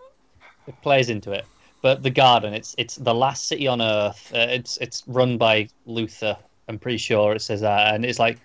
It 0.67 0.75
plays 0.83 1.11
into 1.11 1.33
it. 1.33 1.45
But 1.83 2.03
the 2.03 2.11
garden, 2.11 2.53
it's 2.53 2.75
it's 2.77 2.97
the 2.97 3.15
last 3.15 3.49
city 3.49 3.67
on 3.67 3.81
Earth. 3.81 4.31
Uh, 4.35 4.47
it's 4.51 4.77
it's 4.79 5.03
run 5.07 5.39
by 5.39 5.69
Luther. 5.87 6.37
I'm 6.69 6.79
pretty 6.79 6.99
sure 6.99 7.35
it 7.35 7.41
says 7.41 7.63
that, 7.63 7.95
and 7.95 8.05
it's 8.05 8.19
like, 8.19 8.39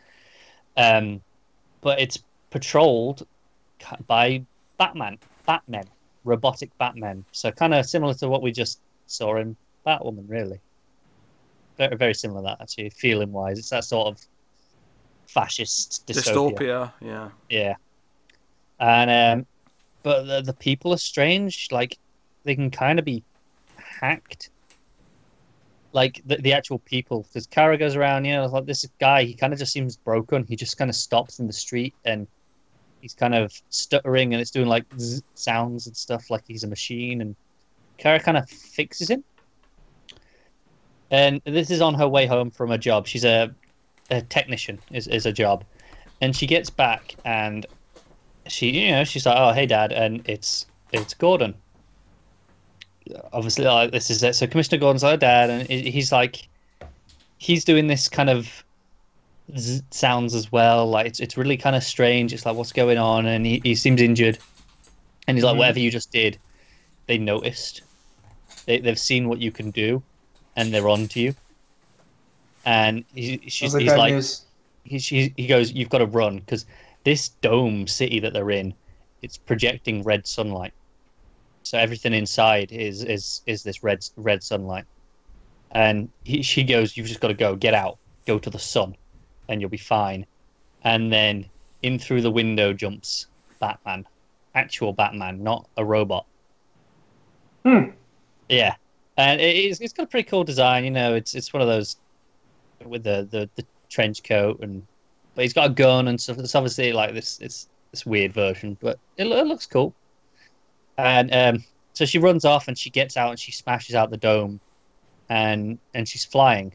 um, 0.78 1.22
but 1.82 2.00
it's 2.00 2.24
patrolled 2.50 3.28
by 4.08 4.44
Batman, 4.78 5.18
Batmen, 5.46 5.86
robotic 6.24 6.76
Batmen. 6.78 7.26
So 7.34 7.52
kind 7.52 7.74
of 7.74 7.86
similar 7.86 8.14
to 8.16 8.30
what 8.30 8.42
we 8.42 8.52
just 8.52 8.80
saw 9.08 9.36
in 9.38 9.56
Batwoman, 9.86 10.30
really. 10.30 10.62
Very 11.78 11.98
very 11.98 12.14
similar 12.14 12.42
to 12.42 12.46
that 12.46 12.62
actually, 12.62 12.90
feeling 12.92 13.34
wise. 13.34 13.60
It's 13.60 13.70
that 13.70 13.84
sort 13.84 14.08
of 14.08 14.22
fascist 15.28 16.08
dystopia. 16.08 16.58
Dystopia. 16.58 16.92
Yeah. 17.02 17.30
Yeah. 17.50 17.76
And 18.80 19.42
um 19.42 19.48
but 20.04 20.24
the, 20.24 20.42
the 20.42 20.54
people 20.54 20.94
are 20.94 20.98
strange, 20.98 21.68
like 21.72 21.98
they 22.46 22.56
can 22.56 22.72
kind 22.72 23.00
of 23.00 23.06
be 23.06 23.24
hacked. 23.78 24.50
Like 25.92 26.22
the, 26.26 26.38
the 26.38 26.54
actual 26.54 26.80
people, 26.80 27.24
because 27.24 27.48
Kara 27.48 27.78
goes 27.78 27.96
around, 27.96 28.26
you 28.26 28.34
know, 28.34 28.46
like 28.48 28.66
this 28.66 28.86
guy, 29.00 29.24
he 29.24 29.34
kind 29.34 29.54
of 29.54 29.60
just 29.60 29.72
seems 29.72 29.96
broken. 29.96 30.46
He 30.48 30.56
just 30.56 30.78
kind 30.78 30.90
of 30.90 30.96
stops 30.96 31.40
in 31.40 31.48
the 31.48 31.54
street 31.54 31.94
and 32.04 32.28
he's 33.02 33.14
kind 33.14 33.34
of 33.34 33.54
stuttering 33.70 34.34
and 34.34 34.42
it's 34.42 34.52
doing 34.52 34.68
like 34.68 34.84
sounds 35.36 35.88
and 35.88 35.96
stuff, 35.96 36.30
like 36.30 36.44
he's 36.48 36.64
a 36.64 36.68
machine. 36.68 37.22
And 37.22 37.36
Kara 37.98 38.20
kind 38.20 38.38
of 38.38 38.50
fixes 38.50 39.10
him. 39.10 39.24
And 41.12 41.42
this 41.46 41.72
is 41.72 41.82
on 41.82 41.94
her 41.94 42.08
way 42.08 42.26
home 42.26 42.52
from 42.52 42.72
a 42.72 42.78
job. 42.78 43.08
She's 43.08 43.24
a, 43.24 43.54
a 44.12 44.22
technician, 44.22 44.80
is, 44.92 45.08
is 45.08 45.26
a 45.26 45.32
job. 45.32 45.64
And 46.20 46.36
she 46.36 46.46
gets 46.46 46.70
back 46.70 47.16
and 47.24 47.66
she 48.48 48.70
you 48.70 48.92
know 48.92 49.04
she's 49.04 49.26
like 49.26 49.38
oh 49.38 49.52
hey 49.52 49.66
dad 49.66 49.92
and 49.92 50.22
it's 50.26 50.68
it's 50.92 51.14
gordon 51.14 51.54
obviously 53.34 53.66
like 53.66 53.92
this 53.92 54.10
is 54.10 54.24
it. 54.24 54.36
So 54.36 54.48
commissioner 54.48 54.80
gordon's 54.80 55.04
our 55.04 55.18
dad 55.18 55.50
and 55.50 55.68
he's 55.70 56.12
like 56.12 56.48
he's 57.38 57.64
doing 57.66 57.88
this 57.88 58.08
kind 58.10 58.30
of 58.30 58.64
z- 59.58 59.82
sounds 59.92 60.34
as 60.34 60.52
well. 60.52 60.88
Like 60.90 61.06
it's, 61.08 61.20
it's 61.20 61.38
really 61.38 61.58
kind 61.58 61.76
of 61.76 61.84
strange. 61.84 62.34
It's 62.34 62.46
like 62.46 62.56
what's 62.56 62.72
going 62.72 62.98
on? 62.98 63.26
And 63.26 63.46
he, 63.46 63.62
he 63.64 63.76
seems 63.76 64.02
injured. 64.02 64.40
And 65.28 65.38
he's 65.38 65.44
like 65.44 65.56
Mhm. 65.56 65.60
whatever 65.60 65.80
you 65.80 65.92
just 65.92 66.12
did 66.12 66.40
they 67.08 67.18
noticed. 67.20 67.84
They, 68.66 68.80
they've 68.80 68.98
seen 69.00 69.30
what 69.30 69.40
you 69.40 69.52
can 69.52 69.70
do 69.72 70.02
and 70.56 70.74
they're 70.74 70.90
on 70.90 71.08
to 71.10 71.20
you. 71.20 71.36
And 72.66 73.06
he, 73.14 73.40
she's, 73.48 73.74
he's 73.76 73.94
like 73.96 74.14
news. 74.14 74.46
he, 74.86 74.98
she, 74.98 75.34
he 75.38 75.46
goes, 75.46 75.72
"You've 75.72 75.90
got 75.90 76.00
to 76.00 76.08
run 76.08 76.38
because 76.40 76.66
this 77.04 77.30
dome 77.30 77.86
city 77.86 78.20
that 78.22 78.34
they're 78.34 78.50
in, 78.50 78.74
it's 79.22 79.38
projecting 79.38 80.02
red 80.02 80.26
sunlight. 80.26 80.74
So 81.66 81.78
everything 81.78 82.14
inside 82.14 82.72
is 82.72 83.04
is 83.04 83.42
is 83.46 83.64
this 83.64 83.84
red 83.84 84.06
red 84.16 84.44
sunlight." 84.44 84.86
And 85.72 86.10
he, 86.24 86.42
she 86.42 86.64
goes, 86.64 86.96
"You've 86.96 87.08
just 87.08 87.20
got 87.20 87.30
to 87.30 87.34
go, 87.34 87.56
get 87.56 87.74
out, 87.74 87.98
go 88.26 88.40
to 88.40 88.50
the 88.50 88.60
sun, 88.60 88.96
and 89.50 89.60
you'll 89.60 89.70
be 89.70 89.78
fine." 89.78 90.26
And 90.84 91.12
then 91.12 91.46
in 91.82 92.00
through 92.00 92.22
the 92.22 92.32
window 92.32 92.74
jumps 92.74 93.28
Batman, 93.60 94.06
actual 94.54 94.94
Batman, 94.94 95.44
not 95.44 95.68
a 95.78 95.84
robot. 95.84 96.26
Hmm. 97.64 97.90
Yeah, 98.50 98.76
and 99.18 99.42
it, 99.42 99.56
it's 99.56 99.82
it's 99.82 99.94
got 99.94 100.04
a 100.04 100.08
pretty 100.08 100.30
cool 100.30 100.44
design. 100.44 100.84
You 100.84 100.92
know, 100.92 101.16
it's 101.16 101.36
it's 101.36 101.52
one 101.52 101.62
of 101.62 101.68
those 101.68 101.98
with 102.86 103.04
the 103.04 103.28
the, 103.32 103.50
the 103.56 103.66
trench 103.90 104.24
coat 104.24 104.60
and 104.62 104.86
but 105.36 105.44
he's 105.44 105.54
got 105.54 105.68
a 105.70 105.74
gun 105.74 106.08
and 106.08 106.20
stuff. 106.20 106.40
It's 106.40 106.56
obviously 106.56 106.94
like 106.94 107.14
this 107.14 107.40
it's 107.40 107.68
this 107.92 108.06
weird 108.06 108.34
version, 108.34 108.78
but 108.80 108.98
it, 109.18 109.28
it 109.28 109.48
looks 109.48 109.66
cool. 109.66 109.94
And 110.98 111.34
um, 111.34 111.64
so 111.94 112.06
she 112.06 112.20
runs 112.20 112.46
off 112.46 112.68
and 112.68 112.78
she 112.78 112.90
gets 112.90 113.18
out 113.18 113.30
and 113.32 113.40
she 113.40 113.52
smashes 113.52 113.96
out 113.96 114.10
the 114.12 114.18
dome, 114.18 114.60
and 115.30 115.78
and 115.94 116.08
she's 116.08 116.24
flying, 116.26 116.74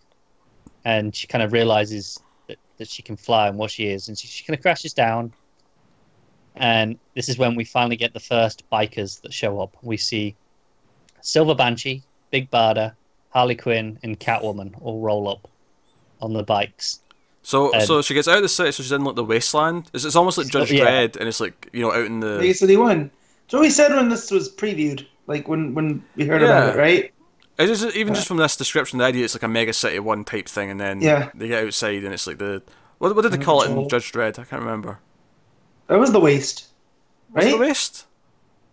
and 0.85 1.15
she 1.15 1.27
kind 1.27 1.43
of 1.43 1.53
realizes 1.53 2.19
that, 2.49 2.59
that 2.79 2.89
she 2.89 3.03
can 3.03 3.17
fly 3.17 3.49
and 3.49 3.57
what 3.59 3.71
she 3.71 3.89
is, 3.89 4.09
and 4.09 4.19
she, 4.19 4.29
she 4.29 4.45
kind 4.45 4.57
of 4.59 4.63
crashes 4.63 4.93
down. 4.93 5.33
And 6.57 6.99
this 7.15 7.29
is 7.29 7.39
when 7.39 7.55
we 7.55 7.65
finally 7.65 7.97
get 7.97 8.13
the 8.13 8.21
first 8.21 8.69
bikers 8.71 9.21
that 9.23 9.33
show 9.33 9.61
up. 9.61 9.77
We 9.83 9.97
see 9.97 10.35
Silver 11.21 11.55
Banshee, 11.55 12.03
Big 12.31 12.51
Barda, 12.51 12.95
Harley 13.31 13.55
Quinn, 13.55 13.99
and 14.03 14.19
Catwoman 14.19 14.75
all 14.83 15.01
roll 15.01 15.29
up 15.29 15.49
on 16.21 16.33
the 16.33 16.43
bikes. 16.43 17.01
So 17.43 17.73
And- 17.73 17.83
so 17.85 18.03
she 18.03 18.13
gets 18.15 18.29
out 18.29 18.37
of 18.37 18.43
the 18.43 18.49
city, 18.49 18.73
so 18.73 18.83
she's 18.83 18.93
in 18.93 19.05
like 19.05 19.15
the 19.15 19.25
wasteland. 19.25 19.91
It's, 19.95 20.05
it's 20.05 20.17
almost 20.17 20.37
like 20.37 20.49
So- 20.49 20.59
Judge 20.61 20.73
yeah. 20.73 20.85
Dredd, 20.85 21.17
and 21.17 21.29
it's 21.29 21.41
like 21.41 21.71
you 21.73 21.83
know 21.83 21.93
out 21.93 22.05
in 22.05 22.21
the 22.21 22.39
Mega 22.39 22.53
City 22.55 22.77
One. 22.77 23.11
So 23.51 23.61
we 23.61 23.69
said 23.69 23.93
when 23.93 24.09
this 24.09 24.31
was 24.31 24.55
previewed, 24.55 25.07
like 25.27 25.49
when 25.49 25.75
when 25.75 26.05
we 26.17 26.25
heard 26.27 26.41
Yeah. 26.43 26.49
about 26.69 26.77
it, 26.77 26.79
right? 26.79 27.13
It's 27.59 27.81
just, 27.81 27.97
even 27.97 28.15
just 28.15 28.27
from 28.29 28.39
this 28.39 28.57
description, 28.57 28.99
the 29.01 29.05
idea 29.05 29.25
it's 29.25 29.35
like 29.35 29.43
a 29.43 29.49
mega 29.49 29.73
city 29.73 29.99
one 29.99 30.25
type 30.25 30.49
thing, 30.49 30.71
and 30.71 30.81
then 30.81 31.01
Yeah. 31.01 31.31
they 31.35 31.49
get 31.49 31.65
outside 31.65 32.05
and 32.05 32.15
it's 32.15 32.27
like 32.27 32.39
the 32.39 32.63
what, 32.99 33.15
what 33.17 33.23
did 33.23 33.33
they 33.33 33.39
call 33.39 33.63
it 33.63 33.71
in. 33.71 33.89
Judge 33.89 34.13
Dredd? 34.13 34.39
I 34.39 34.45
can't 34.45 34.63
remember. 34.63 35.01
That 35.89 35.99
was 35.99 36.13
the 36.13 36.21
waste, 36.21 36.69
Was 37.35 37.45
right? 37.45 37.53
the 37.53 37.59
waste? 37.59 38.07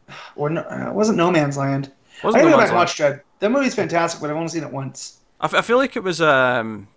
Or 0.35 0.49
no, 0.49 0.61
uh, 0.61 0.89
it 0.89 0.93
wasn't 0.93 1.17
No 1.17 1.31
Man's 1.31 1.57
Land. 1.57 1.91
I 2.23 2.27
Wasn't 2.27 2.43
gotta 2.43 2.51
No 2.51 2.57
go 2.57 2.61
back 2.61 2.69
and 2.69 2.77
watch 2.77 2.97
Dredd. 2.97 3.21
That 3.39 3.51
movie's 3.51 3.75
fantastic, 3.75 4.21
but 4.21 4.29
I've 4.29 4.35
only 4.37 4.47
seen 4.49 4.63
it 4.63 4.71
once. 4.71 5.19
I, 5.41 5.45
f- 5.45 5.53
I 5.55 5.61
feel 5.61 5.77
like 5.77 5.95
it 5.95 6.03
was 6.03 6.21
um, 6.21 6.87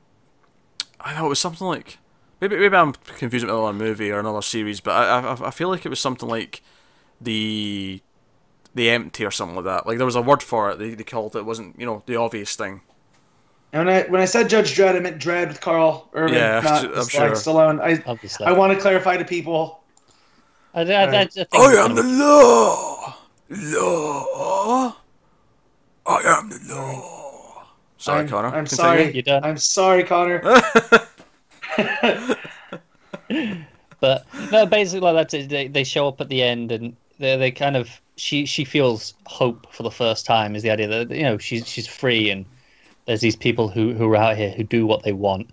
I 1.00 1.14
know 1.14 1.26
it 1.26 1.30
was 1.30 1.38
something 1.40 1.66
like 1.66 1.98
maybe 2.40 2.56
maybe 2.58 2.76
I'm 2.76 2.92
confusing 2.92 3.48
it 3.48 3.52
with 3.52 3.60
another 3.60 3.76
movie 3.78 4.10
or 4.10 4.20
another 4.20 4.42
series, 4.42 4.80
but 4.80 4.92
I 4.92 5.20
I, 5.20 5.48
I 5.48 5.50
feel 5.50 5.68
like 5.70 5.84
it 5.86 5.88
was 5.88 5.98
something 6.00 6.28
like 6.28 6.62
the 7.20 8.00
the 8.74 8.90
empty 8.90 9.24
or 9.24 9.30
something 9.30 9.56
like 9.56 9.64
that. 9.64 9.86
Like 9.86 9.96
there 9.98 10.06
was 10.06 10.16
a 10.16 10.22
word 10.22 10.42
for 10.42 10.70
it. 10.70 10.78
They, 10.78 10.94
they 10.94 11.04
called 11.04 11.34
it. 11.36 11.40
it 11.40 11.44
wasn't 11.46 11.78
you 11.78 11.86
know 11.86 12.02
the 12.06 12.16
obvious 12.16 12.54
thing. 12.56 12.82
And 13.72 13.86
when 13.86 13.94
I 13.94 14.02
when 14.08 14.20
I 14.20 14.24
said 14.24 14.48
Judge 14.48 14.74
Dredd, 14.76 14.96
I 14.96 15.00
meant 15.00 15.20
Dredd 15.20 15.48
with 15.48 15.60
Karl 15.60 16.08
Urban, 16.14 16.34
Yeah, 16.34 16.60
not 16.60 16.84
I'm 16.84 16.94
just 16.94 17.10
sure. 17.10 17.20
like 17.28 17.32
Stallone. 17.32 17.80
I 17.80 18.02
Obviously. 18.06 18.46
I 18.46 18.52
want 18.52 18.72
to 18.72 18.80
clarify 18.80 19.16
to 19.16 19.24
people. 19.24 19.82
I, 20.74 20.80
I, 20.82 20.84
I, 20.84 21.02
I 21.20 21.26
think 21.26 21.48
I 21.52 21.70
it's 21.70 21.78
am 21.78 21.94
the 21.94 22.02
law. 22.02 23.16
Law. 23.50 24.96
I 26.06 26.22
am 26.38 26.48
the 26.48 26.74
law. 26.74 27.64
Sorry, 27.98 28.20
I'm, 28.20 28.28
Connor. 28.28 28.48
I'm 28.48 28.64
Continue. 28.66 28.76
sorry. 28.76 29.12
You're 29.12 29.22
done. 29.22 29.44
I'm 29.44 29.58
sorry, 29.58 30.04
Connor. 30.04 30.42
But 34.00 34.26
no, 34.50 34.64
basically 34.64 35.00
like 35.00 35.14
that's 35.14 35.34
it. 35.34 35.48
They 35.50 35.68
they 35.68 35.84
show 35.84 36.08
up 36.08 36.20
at 36.20 36.28
the 36.30 36.42
end 36.42 36.72
and 36.72 36.96
they 37.20 37.36
they 37.36 37.50
kind 37.50 37.76
of 37.76 38.00
she 38.16 38.44
she 38.44 38.64
feels 38.64 39.14
hope 39.26 39.72
for 39.72 39.82
the 39.84 39.90
first 39.90 40.26
time 40.26 40.56
is 40.56 40.62
the 40.62 40.70
idea 40.70 40.88
that 40.88 41.16
you 41.16 41.22
know 41.22 41.38
she's 41.38 41.68
she's 41.68 41.86
free 41.86 42.30
and 42.30 42.44
there's 43.06 43.20
these 43.20 43.36
people 43.36 43.68
who 43.68 43.94
who 43.94 44.10
are 44.10 44.16
out 44.16 44.36
here 44.36 44.50
who 44.50 44.64
do 44.64 44.86
what 44.86 45.04
they 45.04 45.12
want. 45.12 45.50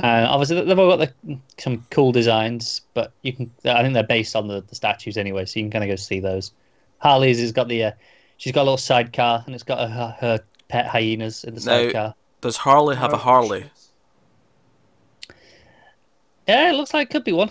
And 0.00 0.26
obviously 0.26 0.60
they've 0.64 0.78
all 0.78 0.96
got 0.96 1.12
the, 1.24 1.38
some 1.56 1.86
cool 1.90 2.10
designs, 2.10 2.80
but 2.94 3.12
you 3.22 3.32
can 3.32 3.50
I 3.64 3.80
think 3.82 3.94
they're 3.94 4.02
based 4.02 4.34
on 4.34 4.48
the, 4.48 4.60
the 4.62 4.74
statues 4.74 5.16
anyway, 5.16 5.44
so 5.44 5.60
you 5.60 5.64
can 5.64 5.70
kind 5.70 5.84
of 5.84 5.88
go 5.88 5.96
see 5.96 6.20
those. 6.20 6.52
Harley's 6.98 7.40
has 7.40 7.52
got 7.52 7.68
the 7.68 7.84
uh, 7.84 7.92
she's 8.36 8.52
got 8.52 8.62
a 8.62 8.64
little 8.64 8.76
sidecar 8.76 9.42
and 9.46 9.54
it's 9.54 9.64
got 9.64 9.88
her, 9.88 10.16
her 10.18 10.40
pet 10.68 10.86
hyenas 10.86 11.44
in 11.44 11.54
the 11.54 11.60
Now- 11.60 11.66
sidecar. 11.66 12.14
Does 12.40 12.58
Harley 12.58 12.96
have 12.96 13.12
a 13.14 13.16
Harley? 13.16 13.70
Yeah, 16.46 16.70
it 16.70 16.74
looks 16.74 16.92
like 16.92 17.08
it 17.08 17.10
could 17.10 17.24
be 17.24 17.32
one. 17.32 17.50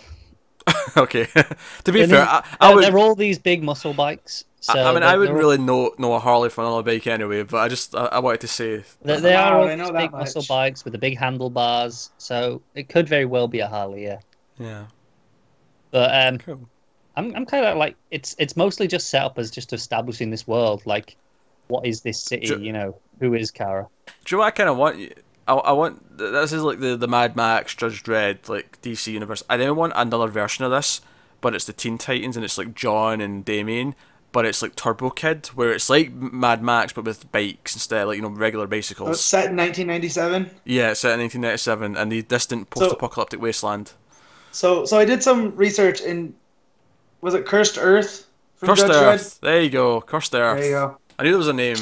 okay. 0.97 1.25
to 1.83 1.91
be 1.91 2.01
And 2.01 2.11
fair, 2.11 2.19
then- 2.19 2.27
I, 2.27 2.43
I 2.59 2.67
They're, 2.67 2.75
would. 2.75 2.83
they're 2.85 2.97
all 2.97 3.15
these 3.15 3.39
big 3.39 3.63
muscle 3.63 3.93
bikes. 3.93 4.45
So 4.61 4.79
I, 4.79 4.91
I 4.91 4.93
mean, 4.93 5.03
I 5.03 5.17
wouldn't 5.17 5.37
really 5.37 5.57
know 5.57 5.93
know 5.97 6.13
a 6.13 6.19
Harley 6.19 6.49
from 6.49 6.65
another 6.67 6.83
bike 6.83 7.05
anyway, 7.05 7.43
but 7.43 7.57
I 7.57 7.67
just 7.67 7.93
I, 7.95 8.05
I 8.05 8.19
wanted 8.19 8.39
to 8.41 8.47
say 8.47 8.83
They, 9.01 9.19
they 9.19 9.35
are 9.35 9.59
all 9.59 9.67
these 9.67 9.77
that 9.77 9.93
big 9.93 10.11
muscle 10.13 10.43
bikes 10.47 10.85
with 10.85 10.93
the 10.93 10.97
big 10.99 11.17
handlebars, 11.17 12.11
so 12.17 12.61
it 12.73 12.87
could 12.87 13.09
very 13.09 13.25
well 13.25 13.49
be 13.49 13.59
a 13.59 13.67
Harley. 13.67 14.03
Yeah, 14.05 14.19
yeah, 14.57 14.85
but 15.91 16.27
um, 16.27 16.37
cool. 16.37 16.69
I'm 17.17 17.35
I'm 17.35 17.45
kind 17.45 17.65
of 17.65 17.77
like 17.77 17.95
it's 18.09 18.35
it's 18.39 18.55
mostly 18.55 18.87
just 18.87 19.09
set 19.09 19.23
up 19.23 19.37
as 19.37 19.51
just 19.51 19.73
establishing 19.73 20.29
this 20.29 20.47
world. 20.47 20.81
Like, 20.85 21.17
what 21.67 21.85
is 21.85 21.99
this 22.01 22.19
city? 22.21 22.47
Ju- 22.47 22.61
You 22.61 22.71
know, 22.71 22.95
who 23.19 23.33
is 23.33 23.51
Kara? 23.51 23.87
Do 24.07 24.13
you 24.29 24.37
know 24.37 24.43
what 24.43 24.47
I 24.47 24.51
kind 24.51 24.69
of 24.69 24.77
want? 24.77 25.13
I, 25.47 25.53
I 25.53 25.71
want 25.73 26.17
this 26.17 26.53
is 26.53 26.63
like 26.63 26.79
the 26.79 26.95
the 26.95 27.07
Mad 27.07 27.35
Max, 27.35 27.75
Judge 27.75 28.03
Dredd, 28.03 28.47
like 28.49 28.81
DC 28.81 29.11
universe. 29.11 29.43
I 29.49 29.57
then 29.57 29.75
want 29.75 29.93
another 29.95 30.27
version 30.27 30.65
of 30.65 30.71
this, 30.71 31.01
but 31.41 31.53
it's 31.55 31.65
the 31.65 31.73
Teen 31.73 31.97
Titans 31.97 32.35
and 32.35 32.45
it's 32.45 32.57
like 32.57 32.73
John 32.73 33.19
and 33.19 33.43
Damian, 33.43 33.95
but 34.31 34.45
it's 34.45 34.61
like 34.61 34.75
Turbo 34.75 35.09
Kid, 35.09 35.47
where 35.47 35.71
it's 35.71 35.89
like 35.89 36.13
Mad 36.13 36.63
Max 36.63 36.93
but 36.93 37.05
with 37.05 37.29
bikes 37.31 37.75
instead, 37.75 38.05
like 38.05 38.15
you 38.15 38.21
know 38.21 38.29
regular 38.29 38.65
It 38.65 38.69
was 38.69 38.77
bicycles. 38.77 39.09
Oh, 39.09 39.13
set 39.13 39.49
in 39.49 39.57
1997. 39.57 40.49
Yeah, 40.65 40.91
it's 40.91 41.01
set 41.01 41.13
in 41.13 41.19
1997 41.21 41.97
and 41.97 42.11
the 42.11 42.21
distant 42.21 42.69
post-apocalyptic 42.69 43.41
wasteland. 43.41 43.93
So 44.51 44.85
so 44.85 44.97
I 44.97 45.05
did 45.05 45.21
some 45.21 45.55
research 45.55 46.01
in 46.01 46.35
was 47.21 47.33
it 47.33 47.45
Cursed 47.45 47.77
Earth 47.77 48.27
from 48.55 48.69
Cursed 48.69 48.87
Judge 48.87 48.95
Earth. 48.95 49.39
There 49.41 49.61
you 49.61 49.69
go. 49.69 50.01
Cursed 50.01 50.35
Earth. 50.35 50.59
There 50.59 50.65
you 50.69 50.75
go. 50.75 50.97
I 51.19 51.23
knew 51.23 51.31
there 51.31 51.37
was 51.37 51.47
a 51.47 51.53
name. 51.53 51.77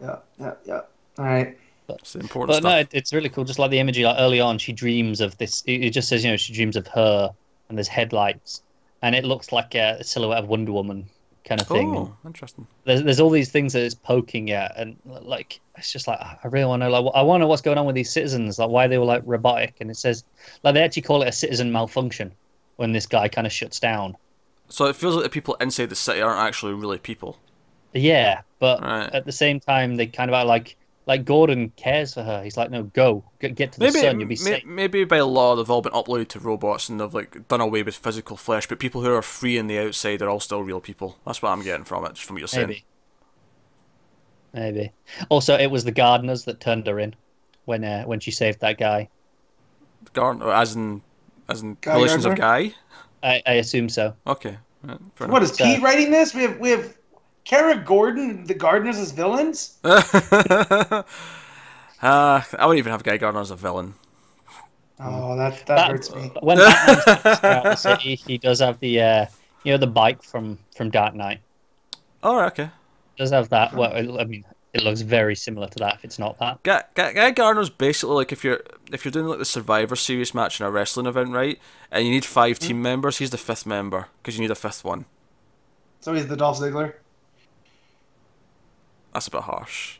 Yeah, 0.00 0.16
yeah, 0.40 0.54
yeah. 0.64 0.80
All 1.18 1.24
right. 1.24 1.58
It's 1.88 2.14
important 2.16 2.54
But 2.54 2.58
stuff. 2.58 2.72
no, 2.72 2.78
it, 2.78 2.88
it's 2.92 3.12
really 3.12 3.28
cool. 3.28 3.44
Just 3.44 3.58
like 3.58 3.70
the 3.70 3.78
imagery, 3.78 4.04
like 4.04 4.16
early 4.18 4.40
on, 4.40 4.58
she 4.58 4.72
dreams 4.72 5.20
of 5.20 5.36
this. 5.38 5.62
It, 5.66 5.84
it 5.84 5.90
just 5.90 6.08
says, 6.08 6.24
you 6.24 6.30
know, 6.30 6.36
she 6.36 6.52
dreams 6.52 6.76
of 6.76 6.86
her, 6.88 7.34
and 7.68 7.78
there's 7.78 7.88
headlights, 7.88 8.62
and 9.02 9.14
it 9.14 9.24
looks 9.24 9.52
like 9.52 9.74
a 9.74 10.02
silhouette 10.04 10.38
of 10.44 10.48
Wonder 10.48 10.72
Woman 10.72 11.08
kind 11.44 11.60
of 11.60 11.68
thing. 11.68 11.94
oh, 11.96 12.14
interesting. 12.26 12.66
there's 12.84 13.02
there's 13.02 13.20
all 13.20 13.30
these 13.30 13.50
things 13.50 13.72
that 13.72 13.82
it's 13.82 13.94
poking 13.94 14.50
at, 14.50 14.74
and 14.76 14.96
like 15.04 15.60
it's 15.76 15.92
just 15.92 16.06
like 16.08 16.18
I 16.20 16.38
really 16.48 16.66
want 16.66 16.82
to 16.82 16.88
know. 16.88 17.00
Like 17.02 17.14
I 17.14 17.22
want 17.22 17.40
to 17.40 17.44
know 17.44 17.48
what's 17.48 17.62
going 17.62 17.78
on 17.78 17.86
with 17.86 17.94
these 17.96 18.12
citizens, 18.12 18.58
like 18.58 18.70
why 18.70 18.86
they 18.86 18.98
were 18.98 19.04
like 19.04 19.22
robotic, 19.26 19.76
and 19.80 19.90
it 19.90 19.96
says 19.96 20.24
like 20.62 20.74
they 20.74 20.82
actually 20.82 21.02
call 21.02 21.22
it 21.22 21.28
a 21.28 21.32
citizen 21.32 21.72
malfunction 21.72 22.32
when 22.76 22.92
this 22.92 23.06
guy 23.06 23.28
kind 23.28 23.46
of 23.46 23.52
shuts 23.52 23.80
down. 23.80 24.16
So 24.68 24.86
it 24.86 24.96
feels 24.96 25.14
like 25.14 25.24
the 25.24 25.30
people 25.30 25.54
inside 25.60 25.90
the 25.90 25.96
city 25.96 26.20
aren't 26.20 26.40
actually 26.40 26.74
really 26.74 26.98
people. 26.98 27.38
Yeah, 27.94 28.42
but 28.58 28.82
Right. 28.82 29.10
at 29.12 29.24
the 29.24 29.32
same 29.32 29.60
time, 29.60 29.96
they 29.96 30.06
kind 30.06 30.30
of 30.30 30.34
are 30.34 30.44
like 30.44 30.76
like 31.08 31.24
Gordon 31.24 31.72
cares 31.74 32.14
for 32.14 32.22
her. 32.22 32.44
He's 32.44 32.56
like, 32.56 32.70
no, 32.70 32.84
go 32.84 33.24
get, 33.40 33.54
get 33.56 33.72
to 33.72 33.78
the 33.80 33.86
Maybe 33.86 34.00
sun, 34.00 34.20
you'll 34.20 34.28
be 34.28 34.34
may- 34.36 34.60
safe. 34.60 34.64
maybe 34.66 35.04
by 35.04 35.20
law 35.20 35.56
they've 35.56 35.68
all 35.70 35.82
been 35.82 35.92
uploaded 35.92 36.28
to 36.28 36.38
robots 36.38 36.88
and 36.88 37.00
they've 37.00 37.12
like 37.14 37.48
done 37.48 37.60
away 37.62 37.82
with 37.82 37.96
physical 37.96 38.36
flesh, 38.36 38.68
but 38.68 38.78
people 38.78 39.00
who 39.02 39.12
are 39.12 39.22
free 39.22 39.56
in 39.58 39.66
the 39.66 39.78
outside 39.78 40.22
are 40.22 40.28
all 40.28 40.38
still 40.38 40.62
real 40.62 40.80
people. 40.80 41.18
That's 41.26 41.40
what 41.42 41.48
I'm 41.50 41.62
getting 41.64 41.84
from 41.84 42.04
it, 42.04 42.12
just 42.12 42.24
from 42.26 42.34
what 42.34 42.40
you're 42.40 42.46
saying. 42.48 42.68
Maybe. 42.68 42.84
Maybe. 44.52 44.92
Also, 45.28 45.56
it 45.56 45.68
was 45.70 45.84
the 45.84 45.92
gardeners 45.92 46.44
that 46.44 46.60
turned 46.60 46.86
her 46.86 46.98
in 46.98 47.14
when 47.64 47.84
uh, 47.84 48.04
when 48.04 48.20
she 48.20 48.30
saved 48.30 48.60
that 48.60 48.78
guy. 48.78 49.08
Garden, 50.12 50.42
or 50.42 50.52
as 50.52 50.74
in, 50.76 51.02
as 51.48 51.62
in 51.62 51.76
Guy 51.80 51.94
relations 51.94 52.24
of 52.24 52.34
Guy. 52.36 52.72
I, 53.22 53.42
I 53.46 53.52
assume 53.54 53.88
so. 53.88 54.14
Okay. 54.26 54.56
right, 54.84 54.98
fair 55.16 55.28
What 55.28 55.42
is 55.42 55.50
So- 55.54 55.64
Pete 55.64 55.82
writing 55.82 56.10
this? 56.10 56.34
We 56.34 56.42
have 56.42 56.58
we 56.58 56.70
have 56.70 56.96
Kara 57.48 57.76
Gordon, 57.78 58.44
the 58.44 58.52
Gardeners 58.52 58.98
as 58.98 59.10
villains. 59.10 59.78
uh, 59.84 61.02
I 62.02 62.44
wouldn't 62.60 62.78
even 62.78 62.92
have 62.92 63.02
Guy 63.02 63.16
Gardner 63.16 63.40
as 63.40 63.50
a 63.50 63.56
villain. 63.56 63.94
Oh, 65.00 65.34
that 65.34 65.56
that, 65.66 65.66
That- 65.66 65.90
hurts 65.90 66.14
me. 66.14 66.30
When 66.42 66.58
Batman's 66.58 67.02
throughout 67.40 67.64
the 67.64 67.74
city, 67.76 68.16
he 68.16 68.36
does 68.36 68.60
have 68.60 68.78
the 68.80 69.00
uh, 69.00 69.26
you 69.64 69.72
know 69.72 69.78
the 69.78 69.86
bike 69.86 70.22
from 70.22 70.58
from 70.76 70.90
Dark 70.90 71.14
Knight. 71.14 71.40
All 72.22 72.36
right, 72.36 72.52
okay. 72.52 72.68
Does 73.16 73.30
have 73.30 73.48
that? 73.48 73.72
Well, 73.72 74.20
I 74.20 74.24
mean, 74.24 74.44
it 74.74 74.82
looks 74.82 75.00
very 75.00 75.34
similar 75.34 75.68
to 75.68 75.78
that. 75.78 75.94
If 75.94 76.04
it's 76.04 76.18
not 76.18 76.38
that, 76.40 76.62
Guy, 76.64 76.82
Guy, 76.94 77.14
Guy 77.14 77.30
Gardner's 77.30 77.70
basically 77.70 78.16
like 78.16 78.30
if 78.30 78.44
you're 78.44 78.60
if 78.92 79.06
you're 79.06 79.12
doing 79.12 79.26
like 79.26 79.38
the 79.38 79.46
Survivor 79.46 79.96
Series 79.96 80.34
match 80.34 80.60
in 80.60 80.66
a 80.66 80.70
wrestling 80.70 81.06
event, 81.06 81.30
right? 81.30 81.58
And 81.90 82.04
you 82.04 82.10
need 82.10 82.26
five 82.26 82.58
team 82.58 82.82
members. 82.82 83.16
He's 83.18 83.30
the 83.30 83.38
fifth 83.38 83.64
member 83.64 84.08
because 84.20 84.36
you 84.36 84.42
need 84.42 84.50
a 84.50 84.54
fifth 84.54 84.84
one. 84.84 85.06
So 86.00 86.12
he's 86.12 86.26
the 86.26 86.36
Dolph 86.36 86.58
Ziggler. 86.58 86.92
That's 89.12 89.28
a 89.28 89.30
bit 89.30 89.42
harsh. 89.42 89.98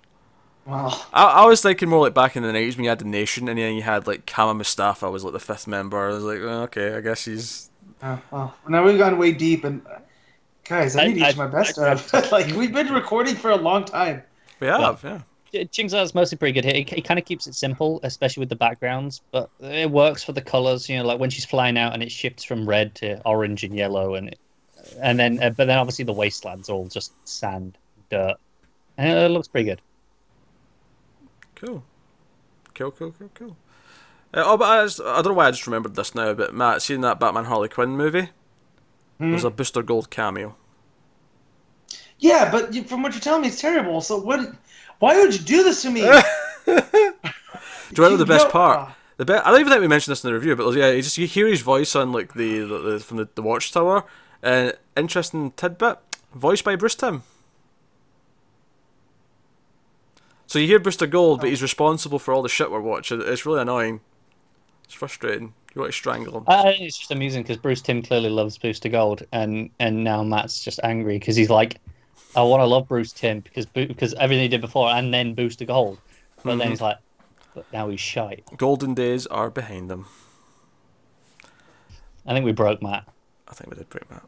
Wow. 0.67 0.91
I, 1.15 1.25
I 1.25 1.47
was 1.47 1.63
thinking 1.63 1.89
more 1.89 2.01
like 2.01 2.15
back 2.15 2.37
in 2.37 2.43
the 2.43 2.53
nineties 2.53 2.77
when 2.77 2.85
you 2.85 2.91
had 2.91 2.99
the 2.99 3.05
Nation, 3.07 3.49
and 3.49 3.59
then 3.59 3.75
you 3.75 3.83
had 3.83 4.07
like 4.07 4.27
Kama 4.27 4.55
Mustafa 4.55 5.11
was 5.11 5.25
like 5.25 5.33
the 5.33 5.39
fifth 5.41 5.67
member. 5.67 5.99
I 6.11 6.13
was 6.13 6.25
like, 6.25 6.41
well, 6.41 6.63
okay, 6.65 6.95
I 6.95 7.01
guess 7.01 7.25
he's. 7.25 7.71
Oh, 8.03 8.21
well, 8.31 8.55
now 8.69 8.85
we've 8.85 8.99
gone 8.99 9.17
way 9.19 9.33
deep, 9.33 9.65
and 9.65 9.81
uh, 9.87 9.99
guys, 10.65 10.95
I 10.95 11.03
I- 11.05 11.07
need 11.09 11.15
to 11.15 11.25
I- 11.25 11.29
use 11.29 11.37
my 11.37 11.47
best 11.47 11.79
I- 11.79 11.93
of. 11.93 12.13
like 12.33 12.55
we've 12.55 12.73
been 12.73 12.93
recording 12.93 13.35
for 13.35 13.51
a 13.51 13.57
long 13.57 13.85
time. 13.85 14.23
We 14.61 14.67
have, 14.67 15.03
yeah. 15.03 15.65
Ching's 15.73 15.95
is 15.95 16.15
mostly 16.15 16.37
pretty 16.37 16.53
good 16.53 16.65
here. 16.67 16.75
He, 16.75 16.83
he 16.97 17.01
kind 17.01 17.19
of 17.19 17.25
keeps 17.25 17.47
it 17.47 17.55
simple, 17.55 18.01
especially 18.03 18.43
with 18.43 18.51
the 18.51 18.57
backgrounds, 18.57 19.23
but 19.31 19.49
it 19.61 19.91
works 19.91 20.23
for 20.23 20.33
the 20.33 20.43
colors. 20.43 20.87
You 20.91 20.99
know, 20.99 21.07
like 21.07 21.19
when 21.19 21.31
she's 21.31 21.47
flying 21.47 21.79
out 21.79 21.95
and 21.95 22.03
it 22.03 22.13
shifts 22.13 22.45
from 22.45 22.69
red 22.69 22.95
to 22.97 23.23
orange 23.27 23.65
and 23.65 23.75
yellow, 23.75 24.15
and 24.17 24.29
it, 24.29 24.39
and 25.01 25.19
then 25.19 25.43
uh, 25.43 25.49
but 25.49 25.67
then 25.67 25.79
obviously 25.79 26.05
the 26.05 26.13
wasteland's 26.13 26.69
all 26.69 26.87
just 26.89 27.13
sand, 27.27 27.79
dirt, 28.11 28.35
and 28.99 29.19
it 29.19 29.31
looks 29.31 29.49
pretty 29.49 29.65
good. 29.71 29.81
Cool. 31.55 31.83
Cool, 32.75 32.91
cool, 32.93 33.15
cool, 33.19 33.31
cool. 33.35 33.57
Uh, 34.35 34.43
oh, 34.45 34.57
but 34.59 34.69
I, 34.69 34.85
just, 34.85 35.01
I 35.01 35.15
don't 35.23 35.29
know 35.29 35.33
why 35.33 35.47
I 35.49 35.51
just 35.51 35.67
remembered 35.67 35.95
this 35.97 36.15
now, 36.15 36.35
but 36.35 36.55
Matt, 36.55 36.83
seeing 36.83 37.01
that 37.01 37.19
Batman 37.19 37.47
Harley 37.47 37.69
Quinn 37.69 37.97
movie, 37.97 38.29
Hmm. 39.19 39.31
there's 39.31 39.43
a 39.45 39.51
Booster 39.51 39.83
Gold 39.83 40.11
cameo. 40.11 40.55
Yeah, 42.21 42.51
but 42.53 42.75
from 42.89 43.03
what 43.03 43.13
you're 43.13 43.21
telling 43.21 43.43
me, 43.43 43.49
it's 43.49 43.61
terrible. 43.61 44.01
So 44.01 44.19
what? 44.19 44.53
Why 45.01 45.19
would 45.21 45.33
you 45.33 45.41
do 45.41 45.63
this 45.65 45.83
to 45.83 45.91
me? 45.91 46.03
Do 46.67 46.75
you 46.77 48.05
remember 48.05 48.19
the 48.19 48.27
best 48.27 48.49
part? 48.51 48.79
ah. 48.79 48.97
The 49.17 49.25
be- 49.25 49.33
I 49.33 49.51
don't 49.51 49.61
even 49.61 49.71
think 49.73 49.81
we 49.81 49.89
mentioned 49.89 50.13
this 50.13 50.23
in 50.23 50.29
the 50.31 50.35
review, 50.35 50.55
but 50.55 50.73
yeah, 50.75 50.91
you 50.91 51.03
just 51.03 51.19
you 51.19 51.27
hear 51.27 51.47
his 51.49 51.63
voice 51.63 51.97
on 51.97 52.13
like 52.13 52.35
the, 52.35 52.61
the, 52.61 52.79
the 52.79 53.01
from 53.01 53.17
the, 53.17 53.29
the 53.35 53.43
Watchtower. 53.43 54.05
Uh, 54.43 54.73
interesting 54.97 55.51
tidbit, 55.53 55.99
voiced 56.35 56.63
by 56.65 56.77
Bruce 56.77 56.95
Timm. 56.95 57.23
So 60.49 60.59
you 60.59 60.67
hear 60.67 60.79
Booster 60.81 61.07
Gold, 61.07 61.41
but 61.41 61.51
he's 61.51 61.61
responsible 61.63 62.19
for 62.19 62.33
all 62.33 62.43
the 62.43 62.49
shit 62.49 62.71
we're 62.71 62.81
watching. 62.81 63.21
It's 63.23 63.45
really 63.47 63.61
annoying. 63.61 64.01
It's 64.85 64.95
frustrating. 64.95 65.53
You 65.75 65.83
want 65.83 65.93
to 65.93 65.97
strangle 65.97 66.39
him. 66.39 66.45
Think 66.47 66.81
it's 66.81 66.97
just 66.99 67.11
amusing 67.11 67.43
because 67.43 67.59
Bruce 67.59 67.83
Timm 67.83 68.03
clearly 68.03 68.31
loves 68.31 68.57
Booster 68.57 68.89
Gold, 68.89 69.23
and 69.31 69.69
and 69.79 70.03
now 70.03 70.25
Matt's 70.25 70.65
just 70.65 70.81
angry 70.83 71.19
because 71.19 71.37
he's 71.37 71.51
like, 71.51 71.77
I 72.35 72.43
want 72.43 72.63
to 72.63 72.65
love 72.65 72.89
Bruce 72.89 73.13
Timm 73.13 73.41
because 73.41 73.67
because 73.67 74.15
everything 74.15 74.43
he 74.45 74.49
did 74.49 74.63
before, 74.63 74.89
and 74.89 75.13
then 75.13 75.35
Booster 75.35 75.67
Gold, 75.67 75.99
but 76.43 76.57
then 76.57 76.67
Mhm. 76.69 76.71
he's 76.71 76.81
like, 76.81 76.97
but 77.55 77.71
now 77.71 77.91
he's 77.91 78.01
shite. 78.01 78.43
Golden 78.57 78.95
days 78.95 79.27
are 79.27 79.51
behind 79.51 79.91
them. 79.91 80.07
I 82.27 82.33
think 82.33 82.47
we 82.47 82.53
broke 82.53 82.83
Matt. 82.83 83.05
I 83.47 83.53
think 83.53 83.71
we 83.71 83.77
did 83.77 83.91
break 83.91 84.09
that. 84.09 84.23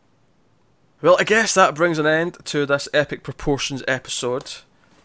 Well, 1.00 1.16
I 1.18 1.24
guess 1.24 1.54
that 1.54 1.74
brings 1.74 1.98
an 1.98 2.06
end 2.06 2.36
to 2.44 2.66
this 2.66 2.88
epic 2.92 3.22
proportions 3.22 3.82
episode 3.88 4.56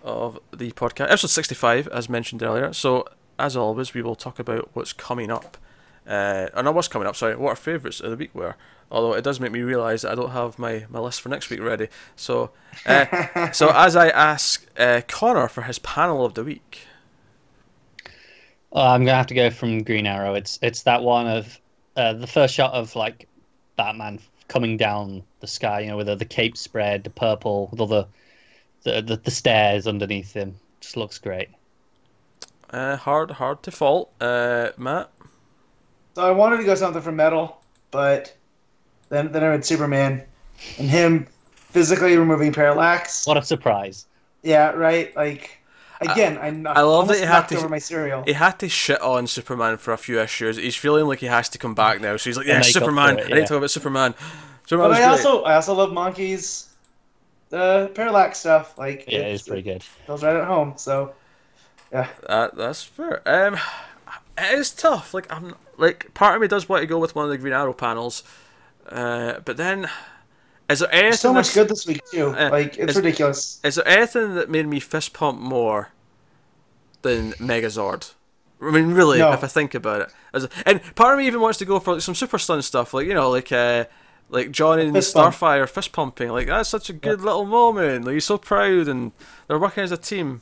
of 0.06 0.40
the 0.56 0.72
podcast. 0.72 1.06
Episode 1.06 1.30
65, 1.30 1.88
as 1.90 2.08
mentioned 2.08 2.44
earlier. 2.44 2.72
So, 2.72 3.06
as 3.38 3.58
always, 3.58 3.94
we 3.94 4.02
will 4.02 4.16
talk 4.16 4.40
about 4.40 4.70
what's 4.74 4.94
coming 4.94 5.30
up. 5.30 5.58
Uh, 6.08 6.48
or 6.56 6.62
not 6.62 6.76
what's 6.76 6.88
coming 6.88 7.08
up, 7.08 7.16
sorry, 7.16 7.36
what 7.36 7.50
our 7.50 7.56
favourites 7.56 8.00
of 8.00 8.12
the 8.12 8.16
week 8.16 8.34
were. 8.34 8.56
Although 8.92 9.14
it 9.14 9.24
does 9.24 9.40
make 9.40 9.52
me 9.52 9.62
realise 9.62 10.04
that 10.04 10.12
I 10.12 10.16
don't 10.16 10.30
have 10.30 10.60
my, 10.60 10.86
my 10.90 11.00
list 11.00 11.20
for 11.20 11.30
next 11.30 11.50
week 11.50 11.60
ready. 11.60 11.88
So, 12.16 12.52
uh, 12.86 13.52
so 13.52 13.72
as 13.74 13.96
I 13.96 14.10
ask 14.10 14.68
uh, 14.78 15.02
Connor 15.08 15.48
for 15.48 15.64
his 15.64 15.80
panel 15.80 16.24
of 16.24 16.36
the 16.36 16.44
week. 16.44 16.82
Uh, 18.72 18.92
I'm 18.92 19.02
gonna 19.06 19.18
have 19.18 19.28
to 19.28 19.34
go 19.34 19.50
from 19.50 19.84
Green 19.84 20.06
Arrow. 20.06 20.36
It's 20.36 20.60
it's 20.62 20.84
that 20.84 21.02
one 21.02 21.28
of 21.28 21.60
uh, 21.96 22.14
the 22.14 22.28
first 22.28 22.54
shot 22.54 22.74
of 22.74 22.96
like 22.96 23.28
Batman 23.78 24.20
coming 24.50 24.78
down 24.78 25.24
the 25.40 25.48
sky. 25.48 25.80
You 25.80 25.88
know, 25.88 25.98
with 25.98 26.08
the, 26.08 26.16
the 26.16 26.26
cape 26.26 26.58
spread, 26.58 27.06
the 27.06 27.10
purple, 27.10 27.70
with 27.72 27.80
all 27.80 27.88
the 27.88 28.06
the, 28.86 29.02
the 29.02 29.18
the 29.18 29.32
stairs 29.32 29.86
underneath 29.88 30.32
him. 30.34 30.56
Just 30.80 30.96
looks 30.96 31.18
great. 31.20 31.50
Uh, 32.70 32.96
hard, 32.96 33.32
hard 33.32 33.62
to 33.64 33.72
fault. 33.72 34.12
Uh, 34.22 34.70
Matt? 34.78 35.10
So 36.16 36.26
I 36.26 36.32
wanted 36.32 36.58
to 36.58 36.64
go 36.64 36.76
something 36.76 37.02
from 37.02 37.18
Metal, 37.18 37.62
but 37.92 38.36
then 39.10 39.32
then 39.32 39.44
I 39.44 39.48
read 39.48 39.66
Superman, 39.66 40.24
and 40.78 40.90
him 40.90 41.28
physically 41.52 42.18
removing 42.18 42.54
Parallax. 42.54 43.28
What 43.28 43.36
a 43.38 43.44
surprise! 43.44 44.06
Yeah, 44.44 44.72
right. 44.72 45.16
Like 45.16 45.60
again, 46.02 46.38
I, 46.38 46.48
I 46.48 46.82
love 46.82 47.08
that 47.08 47.18
almost 47.18 47.20
he 47.20 47.26
had 47.26 47.48
to- 47.50 47.58
over 47.58 47.70
my 47.70 47.80
cereal. 47.80 48.24
He 48.26 48.34
had 48.34 48.60
to 48.60 48.70
shit 48.70 49.02
on 49.02 49.28
Superman 49.28 49.78
for 49.78 49.92
a 49.94 49.98
few 49.98 50.20
issues. 50.22 50.58
He's 50.58 50.76
feeling 50.76 51.06
like 51.06 51.20
he 51.20 51.28
has 51.28 51.50
to 51.50 51.58
come 51.58 51.76
back 51.76 52.02
now. 52.02 52.16
So 52.18 52.30
he's 52.30 52.38
like, 52.38 52.48
yeah, 52.48 52.60
make 52.60 52.68
up 52.68 52.74
for 52.74 52.80
Superman. 52.80 53.20
it, 53.20 53.26
I 53.26 53.28
need 53.28 53.36
yeah. 53.36 53.42
to 53.42 53.48
talk 53.48 53.58
about 53.58 53.72
Superman. 53.72 54.14
Superman 54.68 54.92
But 54.92 55.02
I 55.02 55.06
great. 55.06 55.26
also 55.26 55.44
I 55.44 55.56
also 55.56 55.74
love 55.74 55.92
Mahnke's, 55.92 56.65
the 57.56 57.92
Parallax 57.96 58.40
stuff. 58.40 58.78
Like 58.78 59.06
Yeah, 59.08 59.20
it's 59.20 59.44
pretty 59.48 59.62
good. 59.62 59.82
Feels 59.84 60.24
right 60.24 60.36
at 60.36 60.46
home. 60.46 60.74
So 60.78 61.14
yeah, 61.92 62.08
Uh, 62.28 62.50
that's 62.54 62.84
fair. 62.84 63.22
Um, 63.28 63.56
it 64.38 64.60
is 64.60 64.72
tough. 64.72 65.14
Like 65.14 65.32
I'm 65.32 65.56
like 65.78 66.14
part 66.14 66.36
of 66.36 66.42
me 66.42 66.48
does 66.48 66.68
want 66.68 66.82
to 66.82 66.88
go 66.88 67.00
with 67.00 67.16
one 67.16 67.26
of 67.26 67.32
the 67.32 67.38
Green 67.38 67.54
Arrow 67.54 67.74
panels, 67.74 68.24
uh, 68.90 69.40
but 69.46 69.56
then 69.58 69.90
is 70.70 70.80
there 70.80 70.92
anything 70.92 71.10
There's 71.12 71.20
so 71.22 71.34
much 71.34 71.54
good 71.54 71.70
this 71.70 71.86
week 71.88 72.02
too. 72.12 72.28
Uh, 72.30 72.50
like 72.50 72.78
it's 72.78 72.92
is- 72.92 72.98
ridiculous. 72.98 73.60
Is 73.64 73.76
there 73.76 73.88
anything 73.88 74.36
that 74.36 74.50
made 74.50 74.68
me 74.68 74.80
fist 74.80 75.14
pump 75.14 75.40
more 75.40 75.90
than 77.04 77.34
Megazord? 77.34 78.12
I 78.62 78.72
mean, 78.72 78.94
really, 78.94 79.20
No. 79.20 79.32
if 79.34 79.44
I 79.44 79.48
think 79.48 79.76
about 79.76 80.02
it, 80.02 80.10
As- 80.34 80.48
and 80.66 80.82
part 80.96 81.14
of 81.14 81.20
me 81.20 81.28
even 81.28 81.40
wants 81.42 81.60
to 81.60 81.66
go 81.66 81.80
for 81.80 81.94
like, 81.94 82.02
some 82.02 82.16
Super 82.16 82.40
Sons 82.40 82.66
stuff, 82.66 82.94
like 82.94 83.06
you 83.08 83.14
know, 83.14 83.30
like 83.30 83.52
uh, 83.52 83.86
like 84.30 84.52
John 84.52 84.80
and 84.80 84.94
Fist 84.94 85.14
pump. 85.14 85.36
Starfire 85.36 85.70
fist 85.70 85.92
pumping. 85.92 86.30
Like 86.30 86.48
that's 86.48 86.70
such 86.70 86.90
a 86.90 86.94
good 86.94 87.22
little 87.22 87.46
moment. 87.46 88.06
Like 88.06 88.14
he's 88.14 88.26
so 88.26 88.38
proud, 88.38 88.88
and 88.88 89.12
they're 89.48 89.60
working 89.60 89.84
as 89.84 89.92
a 89.92 89.98
team. 89.98 90.42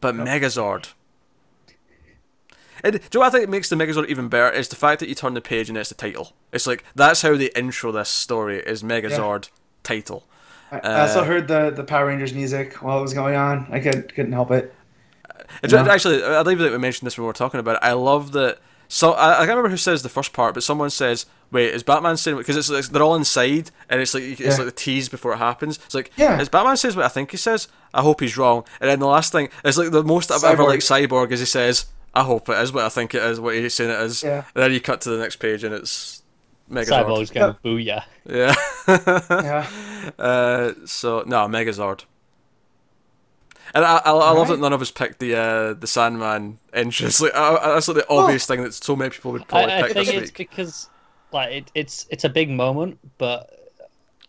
But 0.00 0.14
Megazord. 0.14 0.92
And 2.82 2.92
do 2.92 2.98
you 2.98 3.08
know 3.14 3.20
what 3.20 3.34
I 3.34 3.38
think 3.38 3.48
makes 3.48 3.70
the 3.70 3.76
Megazord 3.76 4.08
even 4.08 4.28
better 4.28 4.54
is 4.54 4.68
the 4.68 4.76
fact 4.76 5.00
that 5.00 5.08
you 5.08 5.14
turn 5.14 5.32
the 5.32 5.40
page 5.40 5.70
and 5.70 5.78
it's 5.78 5.88
the 5.88 5.94
title. 5.94 6.34
It's 6.52 6.66
like 6.66 6.84
that's 6.94 7.22
how 7.22 7.34
they 7.34 7.46
intro 7.56 7.90
this 7.92 8.10
story 8.10 8.58
is 8.58 8.82
Megazord 8.82 9.48
title. 9.82 10.24
I, 10.70 10.80
I 10.80 11.00
also 11.00 11.22
uh, 11.22 11.24
heard 11.24 11.48
the 11.48 11.70
the 11.70 11.84
Power 11.84 12.06
Rangers 12.06 12.34
music 12.34 12.74
while 12.82 12.98
it 12.98 13.02
was 13.02 13.14
going 13.14 13.36
on. 13.36 13.66
I 13.70 13.80
could 13.80 14.14
couldn't 14.14 14.32
help 14.32 14.50
it. 14.50 14.74
It's 15.62 15.72
Yeah. 15.72 15.86
Actually, 15.88 16.22
I 16.22 16.42
believe 16.42 16.58
that 16.58 16.72
we 16.72 16.78
mentioned 16.78 17.06
this 17.06 17.16
when 17.16 17.24
we 17.24 17.28
were 17.28 17.32
talking 17.32 17.60
about 17.60 17.76
it. 17.76 17.80
I 17.82 17.92
love 17.92 18.32
that. 18.32 18.58
So 18.88 19.12
I, 19.12 19.32
I 19.32 19.36
can't 19.38 19.50
remember 19.50 19.70
who 19.70 19.76
says 19.76 20.02
the 20.02 20.08
first 20.08 20.32
part, 20.32 20.54
but 20.54 20.62
someone 20.62 20.90
says, 20.90 21.26
"Wait, 21.50 21.72
is 21.74 21.82
Batman 21.82 22.16
saying?" 22.16 22.36
Because 22.36 22.56
it's 22.56 22.70
like 22.70 22.84
they're 22.86 23.02
all 23.02 23.14
inside, 23.16 23.70
and 23.88 24.00
it's 24.00 24.14
like 24.14 24.22
it's 24.24 24.40
Yeah. 24.40 24.50
like 24.56 24.66
the 24.66 24.72
tease 24.72 25.08
before 25.08 25.32
it 25.32 25.38
happens. 25.38 25.78
It's 25.84 25.94
like, 25.94 26.10
Yeah. 26.16 26.40
is 26.40 26.48
Batman 26.48 26.76
says 26.76 26.94
what 26.96 27.04
I 27.04 27.08
think 27.08 27.30
he 27.30 27.36
says? 27.36 27.68
I 27.92 28.02
hope 28.02 28.20
he's 28.20 28.36
wrong. 28.36 28.64
And 28.80 28.90
then 28.90 28.98
the 29.00 29.06
last 29.06 29.32
thing 29.32 29.48
is 29.64 29.78
like 29.78 29.90
the 29.90 30.02
most 30.04 30.30
I've 30.30 30.44
ever 30.44 30.64
like 30.64 30.80
Cyborg 30.80 31.30
is 31.32 31.40
he 31.40 31.46
says, 31.46 31.86
"I 32.14 32.22
hope 32.24 32.48
it 32.48 32.58
is 32.58 32.72
what 32.72 32.84
I 32.84 32.88
think 32.88 33.14
it 33.14 33.22
is, 33.22 33.40
what 33.40 33.54
he's 33.54 33.74
saying 33.74 33.90
it 33.90 34.00
is." 34.00 34.22
Yeah. 34.22 34.44
And 34.54 34.62
then 34.64 34.72
you 34.72 34.80
cut 34.80 35.00
to 35.02 35.10
the 35.10 35.18
next 35.18 35.36
page 35.36 35.64
and 35.64 35.74
it's 35.74 36.22
Megazord. 36.70 37.04
Cyborg's 37.06 37.30
going 37.30 37.54
booyah. 37.64 38.04
Yeah. 38.28 38.54
Yeah. 39.28 39.66
Uh, 40.18 40.72
so 40.84 41.24
no, 41.26 41.46
Megazord. 41.48 42.04
And 43.74 43.84
I, 43.84 43.96
I, 43.96 44.00
I 44.04 44.10
love 44.12 44.36
Alright. 44.36 44.48
that 44.50 44.60
none 44.60 44.72
of 44.72 44.80
us 44.80 44.90
picked 44.92 45.18
the 45.18 45.34
uh, 45.34 45.74
the 45.74 45.86
Sandman 45.86 46.58
entrance. 46.72 47.20
Like 47.20 47.34
I, 47.34 47.56
I- 47.56 47.68
that's 47.74 47.88
like 47.88 47.96
the 47.96 48.08
obvious 48.08 48.46
thing 48.46 48.62
that 48.62 48.72
so 48.74 48.94
many 48.94 49.10
people 49.10 49.32
would 49.32 49.48
probably 49.48 49.72
I, 49.72 49.78
I 49.78 49.82
pick 49.82 49.92
think 49.94 50.06
this 50.06 50.14
it's 50.16 50.30
week. 50.30 50.36
because 50.36 50.88
like 51.32 51.52
it, 51.52 51.70
it's 51.74 52.06
it's 52.10 52.24
a 52.24 52.28
big 52.28 52.50
moment, 52.50 52.98
but 53.18 53.50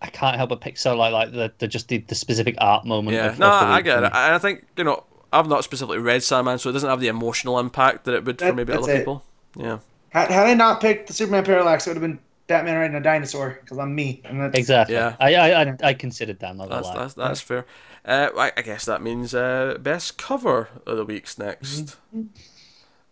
I 0.02 0.08
can't 0.08 0.36
help 0.36 0.50
but 0.50 0.62
pick 0.62 0.78
so 0.78 0.96
like 0.98 1.14
like 1.14 1.32
the, 1.32 1.54
the 1.60 1.68
just 1.68 1.88
the, 1.90 2.00
the 2.00 2.16
specific 2.16 2.56
art 2.58 2.86
moment. 2.86 3.16
Yeah, 3.16 3.28
of, 3.28 3.40
no, 3.40 3.48
of 3.52 3.60
the 3.60 3.66
I 3.68 3.82
get 3.82 4.00
for 4.00 4.06
it. 4.06 4.14
me. 4.14 4.20
And 4.20 4.34
I 4.34 4.38
think 4.40 4.66
you 4.78 4.84
know 4.84 5.04
I've 5.32 5.48
not 5.48 5.64
specifically 5.64 6.00
read 6.00 6.24
Sandman, 6.24 6.58
so 6.58 6.70
it 6.70 6.74
doesn't 6.74 6.90
have 6.90 7.00
the 7.00 7.08
emotional 7.10 7.60
impact 7.60 8.06
that 8.06 8.16
it 8.16 8.26
would 8.26 8.40
for 8.40 8.52
maybe 8.54 8.74
other 8.74 8.92
it. 8.92 8.98
people. 9.00 9.24
Yeah, 9.58 9.78
Had, 10.10 10.32
had 10.32 10.48
I 10.48 10.54
not 10.56 10.82
picked 10.82 11.08
the 11.08 11.14
Superman 11.14 11.44
Parallax, 11.46 11.86
it 11.86 11.92
would 11.92 11.98
have 11.98 12.02
been 12.02 12.20
Batman 12.48 12.78
riding 12.78 12.96
a 12.96 13.02
dinosaur 13.02 13.60
because 13.62 13.78
I'm 13.78 13.96
me. 13.96 14.22
And 14.26 14.40
that's, 14.40 14.58
Exactly. 14.58 14.96
Yeah. 14.96 15.16
I, 15.20 15.36
I 15.36 15.64
I 15.64 15.78
I 15.84 15.94
considered 15.94 16.40
that. 16.40 16.56
Not 16.56 16.70
gonna 16.70 16.76
that's 16.82 16.88
lie. 16.88 17.02
that's, 17.02 17.14
that's 17.16 17.42
fair. 17.42 17.66
Uh, 18.06 18.30
I, 18.38 18.52
I 18.56 18.62
guess 18.62 18.86
that 18.86 19.02
means 19.02 19.34
uh, 19.34 19.78
best 19.80 20.18
cover 20.18 20.70
of 20.86 20.98
the 20.98 21.06
week's 21.06 21.40
next. 21.40 21.98
Mm-hmm. 22.16 22.24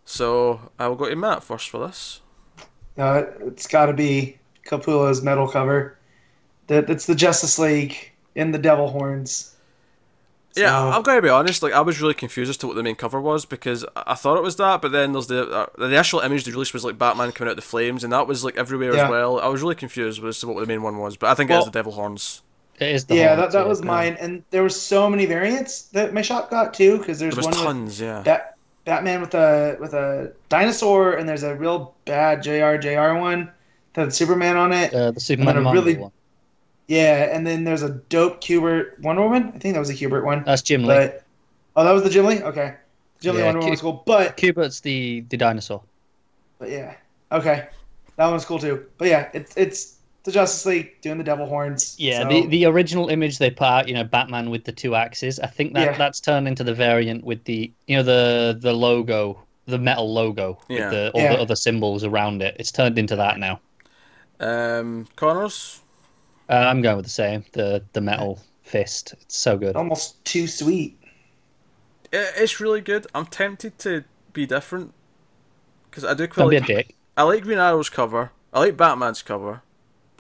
So 0.06 0.72
I 0.78 0.88
will 0.88 0.96
go 0.96 1.10
to 1.10 1.16
Matt 1.16 1.44
first 1.44 1.70
for 1.70 1.88
this. 1.88 2.22
Uh, 2.98 3.24
it's 3.40 3.66
got 3.66 3.88
to 3.88 3.94
be 3.94 4.38
Capullo's 4.68 5.24
metal 5.24 5.48
cover. 5.48 5.98
That 6.68 6.90
it's 6.90 7.08
the 7.08 7.16
Justice 7.16 7.58
League 7.58 8.12
in 8.36 8.52
the 8.52 8.60
Devil 8.60 8.88
Horns. 8.88 9.53
Yeah, 10.56 10.70
So- 10.70 10.90
I'm 10.96 11.02
going 11.02 11.18
to 11.18 11.22
be 11.22 11.30
honest. 11.30 11.64
Like, 11.64 11.74
I 11.74 11.82
was 11.82 12.00
really 12.02 12.14
confused 12.14 12.50
as 12.50 12.58
to 12.58 12.68
what 12.68 12.76
the 12.76 12.84
main 12.84 12.96
cover 12.96 13.20
was 13.20 13.46
because 13.46 13.84
I 13.96 14.04
I 14.08 14.16
thought 14.16 14.38
it 14.38 14.44
was 14.44 14.56
that, 14.58 14.82
but 14.82 14.92
then 14.92 15.12
there's 15.14 15.28
the 15.28 15.50
uh, 15.50 15.66
the 15.78 15.86
initial 15.86 16.20
image 16.20 16.44
they 16.46 16.52
released 16.52 16.74
was 16.74 16.84
like 16.86 16.98
Batman 16.98 17.32
coming 17.32 17.50
out 17.50 17.54
of 17.54 17.56
the 17.58 17.62
flames, 17.64 18.04
and 18.04 18.14
that 18.14 18.28
was 18.28 18.44
like 18.44 18.56
everywhere 18.58 18.94
Yeah. 18.96 19.06
as 19.06 19.10
well. 19.10 19.40
I 19.40 19.48
was 19.48 19.62
really 19.62 19.76
confused 19.76 20.24
as 20.24 20.40
to 20.40 20.48
what 20.48 20.60
the 20.60 20.66
main 20.68 20.84
one 20.84 20.98
was, 21.00 21.18
but 21.18 21.30
I 21.30 21.34
think 21.34 21.50
it 21.50 21.54
Well- 21.54 21.62
is 21.62 21.66
the 21.66 21.72
Devil 21.72 21.94
Horns. 21.94 22.42
It 22.80 22.90
is 22.90 23.06
the 23.06 23.16
yeah, 23.16 23.28
horn, 23.30 23.40
that, 23.40 23.52
that 23.52 23.64
too. 23.64 23.70
was 23.70 23.84
mine, 23.84 24.18
and 24.20 24.44
there 24.50 24.64
were 24.64 24.70
so 24.70 25.08
many 25.10 25.26
variants 25.28 25.84
that 25.94 26.12
my 26.14 26.24
shop 26.24 26.50
got 26.50 26.74
too. 26.74 26.98
Because 26.98 27.20
there's 27.20 27.36
There 27.36 27.46
was 27.48 27.56
one 27.56 27.66
tons, 27.66 28.02
yeah. 28.02 28.18
with 28.18 28.26
Bat- 28.26 28.58
Batman 28.86 29.22
with 29.22 29.34
a 29.36 29.78
with 29.80 29.94
a 29.94 30.34
dinosaur, 30.50 31.14
and 31.14 31.28
there's 31.30 31.44
a 31.44 31.56
real 31.56 31.94
bad 32.06 32.42
JR 32.44 32.78
JR 32.78 33.14
one 33.20 33.50
that 33.94 34.02
had 34.02 34.14
Superman 34.14 34.58
on 34.58 34.74
it. 34.74 34.94
Uh, 34.94 35.12
the 35.12 35.20
Superman 35.20 35.58
a 35.58 35.62
Marvel 35.62 35.84
really- 35.84 35.98
one. 36.00 36.12
Yeah, 36.88 37.36
and 37.36 37.48
then 37.48 37.64
there's 37.64 37.82
a 37.84 37.90
dope 38.10 38.42
Kubert 38.42 39.00
Wonder 39.00 39.22
Woman. 39.24 39.52
I 39.56 39.60
think 39.60 39.74
that 39.74 39.80
was 39.80 39.90
a 39.90 39.94
Kubert 39.94 40.24
one. 40.26 40.44
That's 40.44 40.62
Jim 40.62 40.82
Lee. 40.84 40.88
But 40.96 41.24
oh, 41.76 41.84
that 41.84 41.92
was 41.92 42.04
the 42.04 42.10
Jim 42.10 42.26
Lee. 42.26 42.42
Okay, 42.42 42.76
Jim 43.22 43.36
Lee 43.36 43.40
Yeah, 43.42 43.46
Wonder 43.48 43.60
Woman 43.60 43.72
was 43.72 43.82
cool, 43.82 44.04
but 44.06 44.36
Kubert's 44.38 44.82
the 44.82 45.22
the 45.30 45.38
dinosaur. 45.38 45.82
but 46.60 46.70
yeah, 46.70 46.96
okay, 47.32 47.68
that 48.18 48.28
one's 48.28 48.46
cool 48.46 48.60
too. 48.60 48.86
But 48.98 49.08
yeah, 49.08 49.30
it's 49.34 49.56
it's 49.56 49.96
the 50.24 50.32
Justice 50.32 50.66
League 50.66 51.00
doing 51.02 51.18
the 51.18 51.24
Devil 51.24 51.46
Horns. 51.46 51.96
Yeah, 52.00 52.24
so- 52.24 52.30
the, 52.30 52.48
the 52.48 52.66
original 52.66 53.10
image 53.10 53.38
they 53.40 53.50
put 53.50 53.66
out, 53.66 53.88
you 53.90 53.94
know, 53.94 54.04
Batman 54.06 54.50
with 54.50 54.64
the 54.66 54.72
two 54.72 54.96
axes. 54.96 55.38
I 55.40 55.48
think 55.48 55.74
that 55.74 55.86
Yeah. 55.92 55.98
that's 55.98 56.20
turned 56.22 56.48
into 56.48 56.64
the 56.64 56.74
variant 56.74 57.24
with 57.24 57.44
the 57.46 57.72
you 57.88 57.96
know 57.98 58.04
the 58.04 58.58
the 58.60 58.74
logo, 58.74 59.40
the 59.68 59.78
metal 59.80 60.14
logo 60.14 60.60
Yeah. 60.68 60.80
with 60.86 60.92
the 60.92 61.12
all 61.12 61.22
Yeah. 61.22 61.36
the 61.36 61.42
other 61.42 61.56
symbols 61.56 62.04
around 62.04 62.42
it. 62.42 62.56
It's 62.60 62.72
turned 62.74 63.00
into 63.00 63.16
that 63.16 63.40
now. 63.40 63.60
Um, 64.40 65.08
Connors. 65.16 65.80
Uh, 66.50 66.54
I'm 66.54 66.82
going 66.82 66.98
with 66.98 67.06
the 67.06 67.12
same, 67.12 67.44
the 67.54 67.84
the 67.94 68.02
metal 68.02 68.40
fist. 68.64 69.14
It's 69.22 69.38
so 69.38 69.58
good. 69.58 69.76
almost 69.76 70.24
too 70.26 70.48
sweet. 70.48 70.98
It, 72.12 72.34
it's 72.38 72.60
really 72.60 72.82
good. 72.82 73.08
I'm 73.16 73.26
tempted 73.26 73.78
to 73.80 74.04
be 74.34 74.46
different 74.46 74.94
because 75.90 76.04
I 76.04 76.14
do 76.14 76.28
quite 76.28 76.44
Don't 76.44 76.50
be 76.50 76.58
a 76.58 76.62
dick. 76.62 76.96
I 77.16 77.24
like 77.24 77.44
Green 77.44 77.60
Arrow's 77.60 77.90
cover. 77.90 78.32
I 78.52 78.60
like 78.60 78.78
Batman's 78.78 79.22
cover. 79.22 79.62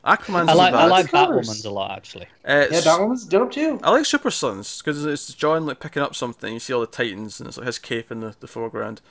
Aquaman's 0.06 0.50
I 0.50 0.52
isn't 0.52 0.58
like 0.58 0.74
I 0.74 0.86
like. 0.88 1.06
Batwoman's 1.12 1.64
a 1.66 1.72
lot 1.72 1.92
actually. 1.92 2.26
Uh, 2.46 2.66
Yeah, 2.70 2.78
s- 2.78 2.84
that 2.84 3.00
one 3.00 3.10
was 3.10 3.24
dope 3.26 3.52
too. 3.52 3.80
I 3.84 3.92
like 3.92 4.06
Super 4.06 4.32
Sons 4.32 4.80
because 4.82 5.06
it's 5.06 5.34
John 5.34 5.66
like 5.66 5.80
picking 5.80 6.02
up 6.04 6.14
something. 6.14 6.54
You 6.54 6.60
see 6.60 6.74
all 6.74 6.82
the 6.82 6.88
Titans 6.88 7.40
and 7.40 7.48
it's 7.48 7.58
like 7.58 7.68
his 7.68 7.80
cape 7.80 8.12
in 8.12 8.20
the, 8.20 8.36
the 8.40 8.48
foreground. 8.48 9.02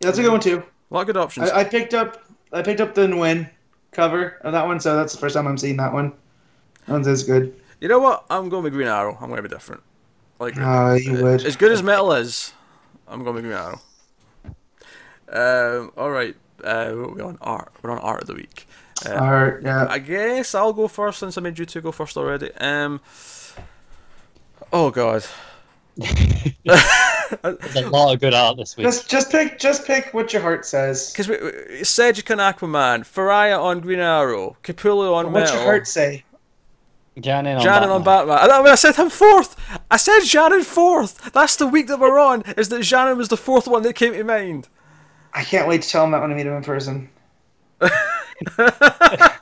That's 0.00 0.18
a 0.18 0.22
good 0.22 0.30
one 0.32 0.40
too. 0.40 0.62
A 0.90 0.94
lot 0.94 1.00
of 1.02 1.06
good 1.08 1.16
options. 1.18 1.50
I, 1.50 1.60
I 1.60 1.64
picked 1.64 1.92
up 1.92 2.24
I 2.52 2.62
picked 2.62 2.80
up 2.80 2.94
the 2.94 3.06
Nguyen 3.06 3.50
cover 3.92 4.38
of 4.42 4.52
that 4.52 4.66
one, 4.66 4.80
so 4.80 4.96
that's 4.96 5.12
the 5.12 5.18
first 5.18 5.34
time 5.34 5.46
I'm 5.46 5.58
seeing 5.58 5.76
that 5.78 5.92
one. 5.92 6.12
That 6.86 6.92
one's 6.92 7.06
as 7.08 7.24
good. 7.24 7.54
you 7.80 7.88
know 7.88 7.98
what? 7.98 8.24
I'm 8.30 8.48
going 8.48 8.64
with 8.64 8.72
Green 8.72 8.88
Arrow. 8.88 9.16
I'm 9.20 9.28
going 9.28 9.36
to 9.42 9.42
be 9.42 9.48
different. 9.48 9.82
Like 10.38 10.54
Green 10.54 10.66
Oh, 10.68 10.94
you 10.94 11.22
would. 11.22 11.44
As 11.44 11.56
good 11.56 11.72
as 11.72 11.82
metal 11.82 12.12
is, 12.12 12.52
I'm 13.06 13.22
going 13.24 13.34
with 13.36 13.44
Green 13.44 13.56
Arrow. 13.56 13.80
Um, 15.30 15.92
all 15.96 16.10
right, 16.10 16.34
Uh, 16.64 16.92
we're 16.94 17.22
on 17.24 17.38
art? 17.40 17.72
We're 17.82 17.90
on 17.90 17.98
art 17.98 18.22
of 18.22 18.26
the 18.28 18.34
week. 18.34 18.66
Uh, 19.06 19.12
Or, 19.14 19.60
yeah. 19.62 19.86
I 19.88 19.98
guess 19.98 20.54
I'll 20.54 20.72
go 20.72 20.88
first 20.88 21.18
since 21.20 21.36
I 21.38 21.40
made 21.40 21.58
you 21.58 21.66
two 21.66 21.80
go 21.80 21.92
first 21.92 22.16
already. 22.16 22.52
Um. 22.54 23.00
Oh 24.72 24.90
God. 24.90 25.24
There's 27.42 27.76
a 27.76 27.90
lot 27.90 28.14
of 28.14 28.20
good 28.20 28.34
art 28.34 28.56
this 28.56 28.76
week. 28.76 28.84
Just 28.84 29.08
just 29.08 29.30
pick 29.30 29.58
just 29.58 29.86
pick 29.86 30.12
what 30.14 30.32
your 30.32 30.42
heart 30.42 30.66
says. 30.66 31.10
Because 31.12 31.28
we, 31.28 31.36
we 31.36 31.50
Sejic 31.82 32.30
on 32.30 32.38
Aquaman, 32.38 33.00
Ferreyra 33.00 33.60
on 33.60 33.80
Green 33.80 33.98
Arrow, 33.98 34.56
Capullo 34.62 35.14
on 35.14 35.32
What's 35.32 35.52
your 35.52 35.62
heart 35.62 35.86
say? 35.86 36.24
Janin 37.18 37.56
on 37.56 37.62
Janin 37.62 37.88
Batman. 37.88 37.96
on 37.96 38.04
Batman. 38.04 38.50
I, 38.50 38.54
I 38.54 38.62
mean, 38.62 38.72
I 38.72 38.76
said 38.76 38.94
him 38.94 39.10
fourth. 39.10 39.56
I 39.90 39.96
said 39.96 40.20
Janin 40.20 40.62
fourth. 40.62 41.32
That's 41.32 41.56
the 41.56 41.66
week 41.66 41.88
that 41.88 41.98
we're 41.98 42.18
on. 42.18 42.42
Is 42.56 42.68
that 42.68 42.82
Janin 42.82 43.18
was 43.18 43.28
the 43.28 43.36
fourth 43.36 43.66
one 43.66 43.82
that 43.82 43.94
came 43.94 44.12
to 44.12 44.24
mind. 44.24 44.68
I 45.34 45.42
can't 45.44 45.66
wait 45.68 45.82
to 45.82 45.88
tell 45.88 46.04
him 46.04 46.12
that 46.12 46.20
when 46.20 46.32
I 46.32 46.34
meet 46.34 46.46
him 46.46 46.54
in 46.54 46.62
person. 46.62 47.10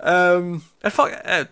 Um, 0.00 0.62
and 0.82 0.92
fuck, 0.92 1.20
uh, 1.24 1.44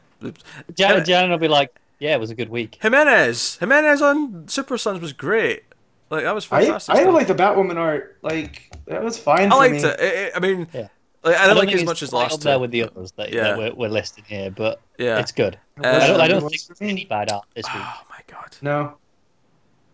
Jan- 0.75 1.05
Janin 1.05 1.31
will 1.31 1.39
be 1.39 1.49
like, 1.49 1.75
yeah, 1.99 2.15
it 2.15 2.21
was 2.21 2.31
a 2.31 2.35
good 2.35 2.49
week. 2.49 2.79
Jimenez. 2.81 3.57
Jimenez 3.59 4.03
on 4.03 4.49
Super 4.49 4.77
Sons 4.79 5.01
was 5.01 5.13
great. 5.13 5.63
Like 6.11 6.25
that 6.25 6.35
was 6.35 6.47
I 6.53 6.61
fantastic. 6.65 6.95
I 6.95 7.01
stuff. 7.03 7.15
like 7.15 7.27
the 7.27 7.35
Batwoman 7.35 7.77
art. 7.77 8.19
Like 8.23 8.71
that 8.87 9.03
was 9.03 9.19
fine 9.19 9.49
I 9.49 9.51
for 9.51 9.57
liked 9.57 9.73
me. 9.75 9.79
it. 9.89 10.01
It- 10.01 10.15
it- 10.15 10.33
I 10.37 10.41
mean, 10.41 10.69
Yeah. 10.73 10.89
like, 11.23 11.37
I 11.37 11.45
I 11.45 11.47
didn't 11.47 11.47
don't 11.49 11.57
like 11.57 11.69
think 11.69 11.81
as 11.81 11.85
much 11.87 12.03
as 12.03 12.13
last 12.13 12.35
up 12.35 12.41
there 12.41 12.59
with 12.59 12.71
the 12.71 12.83
others 12.85 13.13
that, 13.13 13.33
Yeah. 13.33 13.43
that 13.43 13.59
we're, 13.59 13.75
we're 13.75 13.89
listing 13.89 14.25
here, 14.27 14.51
but 14.51 14.81
Yeah. 14.99 15.19
it's 15.19 15.33
good. 15.33 15.59
Uh, 15.83 15.89
I 15.89 16.07
don't, 16.07 16.21
I 16.21 16.29
don't 16.29 16.45
It 16.45 16.49
think 16.51 16.63
there's 16.67 16.83
any 16.83 17.05
bad 17.07 17.33
art 17.33 17.47
this 17.55 17.65
week. 17.73 17.83
Oh 17.85 18.03
my 18.11 18.21
god. 18.29 18.57
No. 18.63 18.97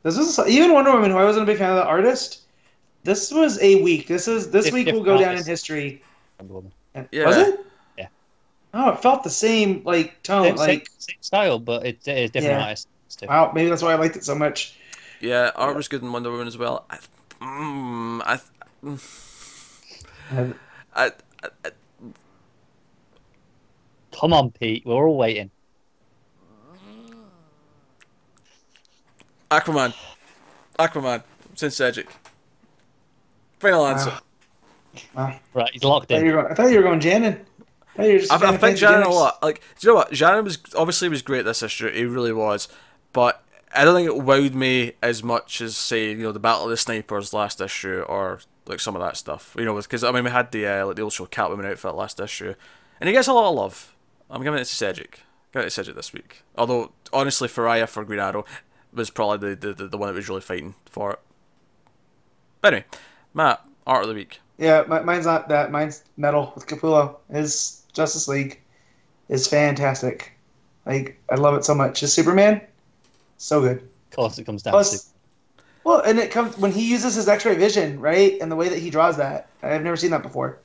This 0.02 0.16
was 0.16 0.38
even 0.48 0.72
Wonder 0.72 0.92
Woman, 0.92 1.10
who 1.10 1.16
I 1.18 1.24
wasn't 1.24 1.44
a 1.44 1.46
big 1.46 1.58
fan 1.58 1.70
of 1.70 1.76
the 1.76 1.84
artist. 1.84 2.42
This 3.04 3.30
was 3.32 3.60
a 3.62 3.80
week. 3.82 4.06
This 4.08 4.28
is 4.28 4.50
this 4.50 4.66
If- 4.66 4.74
week 4.74 4.88
if 4.88 4.94
will 4.94 5.02
go 5.04 5.14
not, 5.14 5.20
down 5.20 5.36
in 5.36 5.44
history. 5.44 6.02
Wonder 6.38 6.54
Woman. 6.54 6.72
And- 6.94 7.08
Yeah. 7.12 7.26
Was 7.26 7.36
it? 7.36 7.60
Yeah. 8.74 8.84
Oh, 8.86 8.90
it 8.90 9.02
felt 9.02 9.24
the 9.24 9.30
same 9.30 9.82
like 9.84 10.22
tone. 10.22 10.44
Same, 10.44 10.56
like 10.56 10.86
same, 10.86 10.86
same 10.98 11.16
style, 11.20 11.58
but 11.58 11.84
it, 11.86 12.06
it 12.06 12.18
is 12.18 12.30
different 12.30 12.58
Yeah. 12.58 12.64
artists 12.64 12.86
too. 13.16 13.26
wow, 13.26 13.52
maybe 13.54 13.68
that's 13.68 13.82
why 13.82 13.92
I 13.92 13.96
liked 13.96 14.16
it 14.16 14.24
so 14.24 14.34
much. 14.34 14.74
Yeah, 15.20 15.50
art 15.54 15.76
was 15.76 15.88
good 15.88 16.02
in 16.02 16.12
Wonder 16.12 16.30
Woman 16.30 16.46
as 16.46 16.56
well. 16.56 16.86
I, 16.90 16.98
mm, 17.42 18.22
I, 18.24 18.40
And 20.30 20.54
I, 20.94 21.12
I, 21.64 21.70
Come 24.18 24.32
on, 24.32 24.50
Pete. 24.50 24.84
We're 24.86 25.06
all 25.06 25.16
waiting. 25.16 25.50
Aquaman. 29.50 29.94
Aquaman. 30.78 31.22
Sin 31.54 31.70
Sejic. 31.70 32.06
Final 33.58 33.86
answer. 33.86 34.18
Wow. 35.14 35.38
Right, 35.54 35.70
he's 35.72 35.84
locked 35.84 36.10
I, 36.12 36.16
thought 36.16 36.24
you 36.24 36.30
in. 36.30 36.36
were 36.36 36.42
going, 36.42 36.52
I 36.52 36.54
thought 36.54 36.70
you 36.70 36.76
were 36.78 36.82
going 36.82 37.00
Janin. 37.00 37.44
I 37.94 37.96
thought 37.96 38.06
you 38.06 38.12
were 38.12 38.18
just 38.18 38.30
a 38.30 38.34
I, 38.34 38.38
think 38.38 38.60
fancy 38.60 38.80
Janin 38.80 39.02
a 39.02 39.10
lot. 39.10 39.42
Like, 39.42 39.60
do 39.78 39.86
you 39.86 39.92
know 39.92 39.96
what? 39.96 40.12
Janin 40.12 40.44
was 40.44 40.58
obviously 40.76 41.08
was 41.08 41.22
great 41.22 41.44
this 41.44 41.62
issue. 41.62 41.90
He 41.90 42.04
really 42.04 42.32
was, 42.32 42.68
but 43.12 43.44
I 43.74 43.84
don't 43.84 43.94
think 43.94 44.08
it 44.08 44.24
wowed 44.24 44.54
me 44.54 44.92
as 45.02 45.22
much 45.22 45.60
as 45.60 45.76
say 45.76 46.10
you 46.10 46.22
know 46.22 46.32
the 46.32 46.40
Battle 46.40 46.64
of 46.64 46.70
the 46.70 46.76
Snipers 46.76 47.32
last 47.32 47.60
issue 47.60 48.00
or 48.02 48.40
like 48.66 48.80
some 48.80 48.96
of 48.96 49.02
that 49.02 49.16
stuff. 49.16 49.54
You 49.58 49.64
know, 49.64 49.74
because 49.76 50.04
I 50.04 50.12
mean 50.12 50.24
we 50.24 50.30
had 50.30 50.52
the 50.52 50.66
uh, 50.66 50.86
like 50.86 50.96
the 50.96 51.02
old 51.02 51.12
show 51.12 51.26
Catwoman 51.26 51.64
outfit 51.64 51.94
last 51.94 52.20
issue, 52.20 52.54
and 53.00 53.08
he 53.08 53.12
gets 53.12 53.28
a 53.28 53.32
lot 53.32 53.50
of 53.50 53.56
love. 53.56 53.94
I'm 54.30 54.42
giving 54.42 54.60
it 54.60 54.64
to 54.64 54.74
Sejic. 54.74 55.14
Giving 55.52 55.66
it 55.66 55.70
to 55.70 55.82
Sejic 55.82 55.94
this 55.94 56.12
week. 56.12 56.42
Although 56.56 56.92
honestly, 57.12 57.48
Ferreyra 57.48 57.88
for 57.88 58.04
Green 58.04 58.20
Arrow 58.20 58.44
was 58.92 59.10
probably 59.10 59.54
the, 59.54 59.72
the, 59.72 59.88
the 59.88 59.98
one 59.98 60.08
that 60.08 60.14
was 60.14 60.28
really 60.28 60.40
fighting 60.40 60.74
for 60.86 61.12
it. 61.12 61.18
But 62.60 62.74
anyway, 62.74 62.86
Matt, 63.34 63.64
art 63.86 64.02
of 64.02 64.08
the 64.08 64.14
week. 64.14 64.40
Yeah, 64.58 64.82
mine's 64.82 65.26
not 65.26 65.48
that. 65.48 65.72
Mine's 65.72 66.04
Metal 66.16 66.52
with 66.54 66.66
Capullo. 66.66 67.16
His 67.32 67.79
Justice 67.92 68.28
League 68.28 68.60
is 69.28 69.46
fantastic. 69.46 70.32
Like 70.86 71.20
I 71.30 71.36
love 71.36 71.54
it 71.54 71.64
so 71.64 71.74
much. 71.74 72.00
His 72.00 72.12
Superman, 72.12 72.60
so 73.38 73.60
good. 73.60 73.78
Of 73.78 74.16
course, 74.16 74.38
it 74.38 74.44
comes 74.44 74.62
down 74.62 74.72
Plus, 74.72 75.04
to. 75.04 75.62
well, 75.84 76.00
and 76.00 76.18
it 76.18 76.30
comes 76.30 76.56
when 76.58 76.72
he 76.72 76.90
uses 76.90 77.14
his 77.14 77.28
X-ray 77.28 77.54
vision, 77.54 78.00
right, 78.00 78.38
and 78.40 78.50
the 78.50 78.56
way 78.56 78.68
that 78.68 78.78
he 78.78 78.90
draws 78.90 79.16
that. 79.18 79.48
I've 79.62 79.82
never 79.82 79.96
seen 79.96 80.10
that 80.10 80.22
before. 80.22 80.58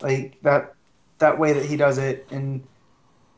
Like 0.00 0.36
that, 0.42 0.74
that 1.18 1.38
way 1.38 1.52
that 1.52 1.64
he 1.64 1.76
does 1.76 1.98
it, 1.98 2.26
and 2.30 2.62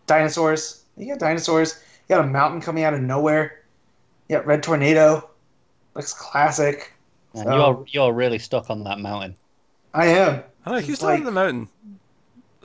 dinosaurs. 0.06 0.84
You 0.96 1.08
got 1.08 1.18
dinosaurs. 1.18 1.82
You 2.08 2.16
got 2.16 2.24
a 2.24 2.28
mountain 2.28 2.60
coming 2.60 2.84
out 2.84 2.94
of 2.94 3.00
nowhere. 3.00 3.62
You 4.28 4.36
got 4.36 4.46
Red 4.46 4.62
Tornado. 4.62 5.28
Looks 5.94 6.12
classic. 6.14 6.92
Man, 7.34 7.44
so- 7.44 7.54
you're 7.54 7.84
you're 7.88 8.12
really 8.12 8.38
stuck 8.38 8.70
on 8.70 8.84
that 8.84 9.00
mountain. 9.00 9.36
I 9.94 10.06
am. 10.06 10.42
I 10.64 10.70
don't 10.70 10.74
know, 10.74 10.80
he's 10.80 10.90
It's 10.90 10.98
still 10.98 11.10
on 11.10 11.24
the 11.24 11.30
mountain. 11.30 11.68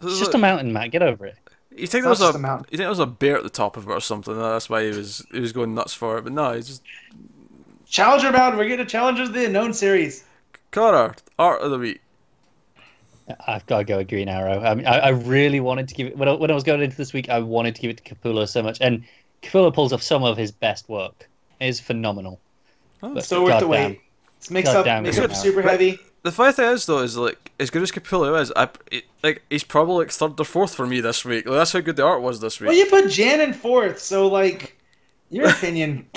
It's 0.02 0.20
just 0.20 0.34
a 0.34 0.38
mountain, 0.38 0.72
Matt. 0.74 0.92
Get 0.92 1.02
over 1.02 1.26
it. 1.26 1.36
You 1.76 1.86
think 1.88 2.04
there 2.04 2.10
was 2.10 2.22
It's 2.22 2.34
a, 2.34 2.38
a 2.38 2.42
mountain. 2.42 2.66
you 2.72 2.78
think 2.78 2.86
there 2.86 2.90
was 2.90 3.00
a 3.00 3.06
bear 3.06 3.38
at 3.38 3.44
the 3.44 3.50
top 3.50 3.78
of 3.78 3.88
it 3.88 3.92
or 3.92 4.02
something? 4.02 4.36
That's 4.38 4.70
why 4.70 4.84
he 4.84 4.90
was 4.90 5.26
he 5.32 5.40
was 5.40 5.52
going 5.54 5.74
nuts 5.76 5.94
for 5.94 6.18
it. 6.18 6.24
But 6.24 6.34
no, 6.34 6.54
he's 6.54 6.68
just 6.68 6.84
Challenger 7.88 8.32
bound. 8.32 8.58
We're 8.58 8.68
getting 8.68 8.86
a 8.86 8.90
Challengers 8.90 9.30
of 9.30 9.34
the 9.36 9.46
Unknown 9.46 9.74
series. 9.74 10.24
Connor 10.72 11.16
art 11.40 11.62
of 11.62 11.72
the 11.72 11.78
week. 11.80 12.02
I've 13.46 13.66
got 13.66 13.80
to 13.80 13.84
go 13.84 13.98
with 13.98 14.08
Green 14.08 14.30
Arrow. 14.30 14.62
I 14.62 14.74
mean, 14.74 14.86
I, 14.88 15.00
I 15.00 15.10
really 15.10 15.60
wanted 15.60 15.90
to 15.90 15.96
give 15.96 16.08
it 16.08 16.18
when 16.18 16.30
I, 16.30 16.34
when 16.34 16.50
I 16.50 16.54
was 16.54 16.64
going 16.64 16.82
into 16.82 16.96
this 16.96 17.12
week. 17.14 17.30
I 17.30 17.40
wanted 17.40 17.76
to 17.76 17.82
give 17.82 17.92
it 17.92 18.04
to 18.04 18.16
Capullo 18.16 18.48
so 18.48 18.64
much, 18.64 18.78
and 18.80 19.04
Capullo 19.42 19.74
pulls 19.74 19.92
off 19.92 20.02
some 20.02 20.24
of 20.24 20.38
his 20.38 20.52
best 20.52 20.88
work. 20.88 21.28
It 21.60 21.68
is 21.68 21.80
phenomenal. 21.80 22.40
Oh, 23.04 23.14
But 23.14 23.26
So 23.26 23.44
worth 23.44 23.60
the 23.60 23.68
goddamn. 23.68 23.92
wait. 23.92 24.02
It's 24.38 24.50
mixed 24.50 24.72
up, 24.72 24.86
Goddamn 24.86 25.04
mixed 25.04 25.20
up 25.20 25.30
now. 25.32 25.36
super 25.36 25.62
heavy. 25.62 26.00
The 26.24 26.32
funny 26.32 26.54
thing 26.54 26.72
is 26.72 26.86
though 26.86 27.00
is 27.00 27.18
like 27.18 27.47
as 27.60 27.70
good 27.70 27.82
as 27.82 27.92
Capullo 27.92 28.40
is, 28.40 28.52
I 28.56 28.70
it, 28.92 29.06
like 29.24 29.44
he's 29.50 29.64
probably 29.64 30.06
like 30.06 30.12
third 30.12 30.40
or 30.40 30.46
fourth 30.46 30.76
for 30.76 30.86
me 30.86 31.02
this 31.02 31.26
week. 31.26 31.46
Like, 31.48 31.58
that's 31.58 31.74
how 31.74 31.80
good 31.80 31.96
the 31.96 32.04
art 32.06 32.22
was 32.22 32.40
this 32.40 32.60
week. 32.60 32.68
Well, 32.70 32.78
you 32.78 32.86
put 32.86 33.10
Janin 33.10 33.54
fourth, 33.54 34.00
so 34.00 34.28
like, 34.28 34.78
your 35.30 35.50
opinion. 35.50 36.08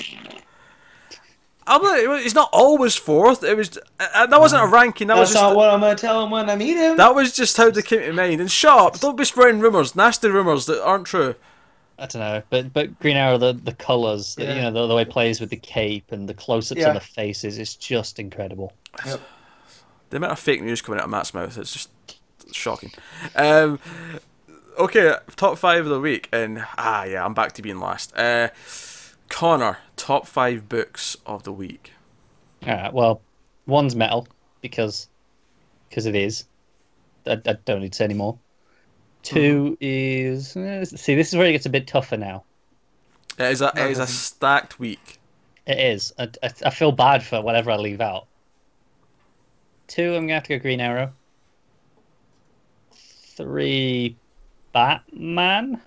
I'm 1.67 1.81
not, 1.83 2.21
he's 2.21 2.33
not 2.35 2.49
always 2.51 2.95
fourth. 2.95 3.43
It 3.43 3.55
was 3.55 3.77
uh, 3.99 4.25
that 4.27 4.39
wasn't 4.39 4.63
a 4.63 4.67
ranking. 4.67 5.07
That 5.07 5.17
was 5.17 5.29
just 5.31 5.41
not 5.41 5.55
what 5.55 5.69
I'm 5.69 5.79
gonna 5.79 5.95
tell 5.95 6.23
him 6.23 6.31
when 6.31 6.49
I 6.49 6.55
meet 6.55 6.75
him. 6.75 6.97
that 6.97 7.13
was 7.15 7.33
just 7.33 7.55
how 7.55 7.69
they 7.69 7.81
came 7.83 8.01
to 8.01 8.13
mind. 8.13 8.41
And 8.41 8.51
shut 8.51 8.77
up! 8.79 8.99
Don't 8.99 9.15
be 9.15 9.23
spreading 9.25 9.61
rumors, 9.61 9.95
nasty 9.95 10.27
rumors 10.27 10.65
that 10.65 10.83
aren't 10.83 11.05
true. 11.05 11.35
I 11.99 12.07
don't 12.07 12.19
know, 12.21 12.41
but 12.49 12.73
but 12.73 12.99
Green 12.99 13.15
Arrow, 13.15 13.37
the 13.37 13.53
the 13.53 13.73
colors, 13.73 14.35
Yeah. 14.39 14.55
you 14.55 14.61
know, 14.63 14.71
the, 14.71 14.87
the 14.87 14.95
way 14.95 15.05
he 15.05 15.11
plays 15.11 15.39
with 15.39 15.51
the 15.51 15.57
cape 15.57 16.11
and 16.11 16.27
the 16.27 16.33
close-ups 16.33 16.81
Yeah. 16.81 16.89
on 16.89 16.93
the 16.95 16.99
faces, 16.99 17.59
it's 17.59 17.75
just 17.75 18.17
incredible. 18.17 18.73
The 20.11 20.17
amount 20.17 20.33
of 20.33 20.39
fake 20.39 20.61
news 20.61 20.81
coming 20.81 20.99
out 20.99 21.05
of 21.05 21.09
Matt's 21.09 21.33
mouth 21.33 21.57
is 21.57 21.71
just 21.71 21.89
shocking. 22.51 22.91
Um, 23.35 23.79
okay, 24.77 25.15
top 25.37 25.57
five 25.57 25.85
of 25.85 25.89
the 25.89 26.01
week, 26.01 26.27
and 26.33 26.65
ah, 26.77 27.05
yeah, 27.05 27.25
I'm 27.25 27.33
back 27.33 27.53
to 27.53 27.61
being 27.61 27.79
last. 27.79 28.15
Uh, 28.15 28.49
Connor, 29.29 29.77
top 29.95 30.27
five 30.27 30.67
books 30.67 31.15
of 31.25 31.43
the 31.43 31.53
week. 31.53 31.93
All 32.67 32.73
right, 32.73 32.93
well, 32.93 33.21
one's 33.65 33.95
metal 33.95 34.27
because 34.59 35.07
because 35.89 36.05
it 36.05 36.15
is. 36.15 36.43
I, 37.25 37.41
I 37.45 37.53
don't 37.65 37.81
need 37.81 37.93
to 37.93 37.97
say 37.97 38.05
any 38.05 38.13
more. 38.13 38.37
Two 39.23 39.77
is 39.79 40.57
eh, 40.57 40.83
see, 40.83 41.15
this 41.15 41.29
is 41.29 41.37
where 41.37 41.47
it 41.47 41.53
gets 41.53 41.65
a 41.65 41.69
bit 41.69 41.87
tougher 41.87 42.17
now. 42.17 42.43
It 43.37 43.45
is 43.45 43.61
a, 43.61 43.71
it 43.75 43.91
is 43.91 43.99
a 43.99 44.07
stacked 44.07 44.77
week. 44.77 45.19
It 45.65 45.79
is. 45.79 46.11
I, 46.19 46.29
I 46.43 46.69
feel 46.69 46.91
bad 46.91 47.23
for 47.23 47.41
whatever 47.41 47.71
I 47.71 47.77
leave 47.77 48.01
out. 48.01 48.27
Two, 49.91 50.15
I'm 50.15 50.21
gonna 50.21 50.35
have 50.35 50.43
to 50.43 50.57
go 50.57 50.61
Green 50.61 50.79
Arrow. 50.79 51.11
Three, 53.35 54.15
Batman. 54.71 55.81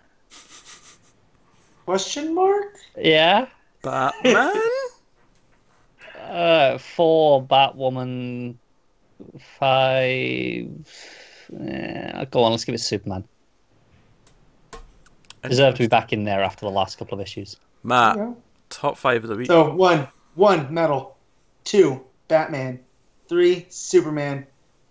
Question 1.86 2.34
mark? 2.34 2.76
Yeah. 2.98 3.46
Batman. 3.82 4.52
Uh, 6.20 6.78
four, 6.78 7.44
Batwoman. 7.44 8.54
Five. 9.58 10.68
Eh, 11.60 12.24
go 12.30 12.42
on, 12.42 12.50
let's 12.50 12.64
give 12.64 12.74
it 12.74 12.78
Superman. 12.78 13.24
Deserve 15.42 15.74
to 15.74 15.82
be 15.82 15.86
back 15.86 16.12
in 16.14 16.24
there 16.24 16.42
after 16.42 16.64
the 16.66 16.72
last 16.72 16.98
couple 16.98 17.14
of 17.14 17.20
issues. 17.20 17.56
Matt, 17.84 18.16
Yeah. 18.16 18.32
top 18.70 18.96
five 18.96 19.22
of 19.22 19.28
the 19.30 19.36
week. 19.36 19.46
So 19.46 19.74
one, 19.74 20.08
one 20.34 20.72
metal, 20.72 21.16
two 21.62 22.02
Batman, 22.26 22.80
three 23.28 23.66
Superman, 23.68 24.46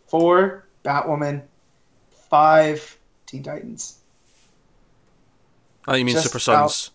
four 0.08 0.66
Batwoman, 0.84 1.44
five 2.30 2.98
Teen 3.26 3.44
Titans, 3.44 4.00
oh, 5.88 5.96
you 5.96 6.06
mean 6.06 6.14
just 6.14 6.28
Super 6.28 6.40
Sons? 6.40 6.92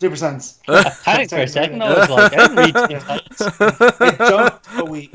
Super 0.00 0.16
Sons. 0.16 0.60
I 0.68 0.90
panicked 1.04 1.30
for 1.30 1.36
a 1.40 1.48
second. 1.48 1.82
I 1.82 1.98
was 1.98 2.10
like, 2.10 2.32
I 2.32 2.36
didn't 2.36 2.56
read 2.56 2.88
Teen 2.88 3.00
Titans. 3.00 3.40
It 4.00 4.18
jumped 4.18 4.66
a 4.76 4.84
week. 4.84 5.14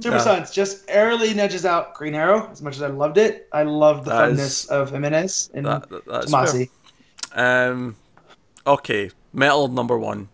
Super 0.00 0.16
Yeah. 0.16 0.18
Sons 0.18 0.50
just 0.50 0.84
airily 0.88 1.32
nudges 1.34 1.64
out 1.64 1.94
Green 1.94 2.14
Arrow. 2.14 2.48
As 2.50 2.60
much 2.62 2.74
as 2.76 2.82
I 2.82 2.88
loved 2.88 3.16
it, 3.16 3.48
I 3.52 3.62
loved 3.62 4.06
the 4.06 4.10
That 4.10 4.30
funness 4.32 4.38
is- 4.38 4.66
of 4.66 4.90
Jimenez 4.90 5.50
and 5.54 5.66
That, 5.66 5.88
that. 5.88 6.02
Tomasi. 6.26 6.68
Um, 7.32 7.94
okay, 8.66 9.10
metal 9.32 9.68
number 9.68 9.96
one. 9.98 10.28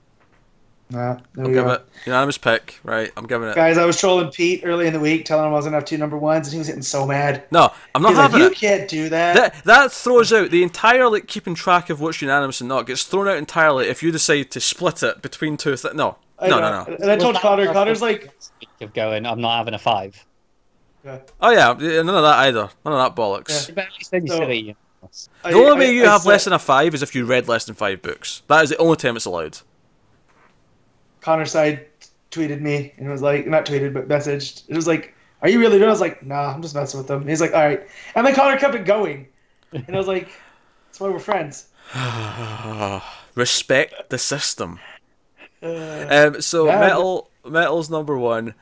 Nah, 0.90 1.14
there 1.34 1.44
I'll 1.44 1.46
we 1.48 1.52
give 1.54 1.64
go. 1.66 1.72
it 1.72 1.86
unanimous 2.04 2.36
pick. 2.36 2.80
Right, 2.82 3.12
I'm 3.16 3.26
giving 3.26 3.48
it. 3.48 3.54
Guys, 3.54 3.78
I 3.78 3.84
was 3.84 3.98
trolling 4.00 4.30
Pete 4.30 4.62
early 4.64 4.86
in 4.88 4.92
the 4.92 4.98
week, 5.00 5.24
telling 5.24 5.46
him 5.46 5.52
I 5.52 5.56
was 5.56 5.64
gonna 5.64 5.76
have 5.76 5.84
two 5.84 5.98
number 5.98 6.16
ones, 6.18 6.48
and 6.48 6.52
he 6.52 6.58
was 6.58 6.66
getting 6.66 6.82
so 6.82 7.06
mad. 7.06 7.44
No, 7.52 7.72
I'm 7.94 8.02
not 8.02 8.08
He's 8.10 8.18
like, 8.18 8.30
having 8.32 8.46
"You 8.48 8.50
can't 8.54 8.88
do 8.88 9.08
that." 9.10 9.34
That 9.36 9.64
that 9.64 9.92
throws 9.92 10.32
out 10.32 10.50
the 10.50 10.62
entire 10.64 11.08
like 11.08 11.28
keeping 11.28 11.54
track 11.54 11.90
of 11.90 12.00
what's 12.00 12.20
unanimous 12.20 12.60
and 12.60 12.68
not 12.68 12.86
gets 12.86 13.04
thrown 13.04 13.28
out 13.28 13.36
entirely 13.36 13.86
if 13.86 14.02
you 14.02 14.10
decide 14.10 14.50
to 14.50 14.60
split 14.60 15.02
it 15.04 15.22
between 15.22 15.56
two. 15.56 15.76
Th- 15.76 15.94
no, 15.94 16.16
I 16.40 16.48
no, 16.48 16.58
know. 16.58 16.70
no, 16.70 16.84
no. 16.90 16.96
And 16.96 17.10
I 17.10 17.16
told 17.16 17.34
Was 17.34 17.42
that 17.42 17.48
Connor. 17.48 17.72
Connor's 17.72 18.02
like, 18.02 18.32
week 18.60 18.68
of 18.80 18.92
going. 18.92 19.26
I'm 19.26 19.40
not 19.40 19.58
having 19.58 19.74
a 19.74 19.78
five. 19.78 20.24
Yeah. 21.04 21.18
Oh 21.40 21.50
yeah, 21.50 21.78
yeah, 21.78 22.02
none 22.02 22.16
of 22.16 22.22
that 22.24 22.38
either. 22.48 22.68
None 22.84 22.94
of 22.94 22.98
that 22.98 23.14
bollocks. 23.14 23.72
But 23.74 23.84
at 23.86 23.92
least 23.96 24.10
then 24.10 24.26
you 24.26 24.32
So- 24.32 24.38
said. 24.38 24.76
I- 25.44 25.52
The 25.52 25.56
only 25.56 25.70
I- 25.70 25.78
way 25.78 25.94
you 25.94 26.02
I 26.04 26.10
have 26.10 26.22
said- 26.22 26.28
less 26.28 26.44
than 26.44 26.52
a 26.52 26.58
five 26.58 26.94
is 26.94 27.02
if 27.02 27.14
you 27.14 27.24
read 27.24 27.48
less 27.48 27.64
than 27.64 27.74
five 27.74 28.02
books. 28.02 28.42
That 28.48 28.64
is 28.64 28.70
the 28.70 28.76
only 28.76 28.96
time 28.96 29.16
it's 29.16 29.24
allowed. 29.24 29.58
Connor 31.20 31.46
side 31.46 31.86
tweeted 32.30 32.60
me 32.60 32.94
and 32.98 33.08
was 33.08 33.22
like, 33.22 33.46
not 33.46 33.66
tweeted, 33.66 33.92
but 33.94 34.08
messaged. 34.08 34.64
It 34.68 34.76
was 34.76 34.86
like, 34.86 35.14
"Are 35.42 35.48
you 35.48 35.58
really 35.60 35.78
doing?" 35.78 35.84
it?" 35.84 35.88
I 35.88 35.90
was 35.90 36.00
like, 36.00 36.22
"Nah, 36.24 36.52
I'm 36.54 36.62
just 36.62 36.74
messing 36.74 36.98
with 36.98 37.08
them." 37.08 37.26
He's 37.26 37.40
like, 37.40 37.54
"All 37.54 37.60
right," 37.66 37.82
and 38.14 38.26
then 38.26 38.34
Connor 38.34 38.58
kept 38.58 38.74
it 38.74 38.84
going, 38.84 39.28
and 39.86 39.96
I 39.96 39.98
was 39.98 40.08
like, 40.08 40.44
"That's 40.90 41.00
why 41.00 41.10
we're 41.10 41.18
friends." 41.20 41.68
Respect 43.34 44.08
the 44.10 44.18
system. 44.18 44.80
Uh, 45.62 46.08
Um, 46.08 46.40
so 46.40 46.72
Yeah, 46.72 46.72
metal, 46.72 47.30
metal's 47.44 47.90
number 47.90 48.16
one, 48.18 48.54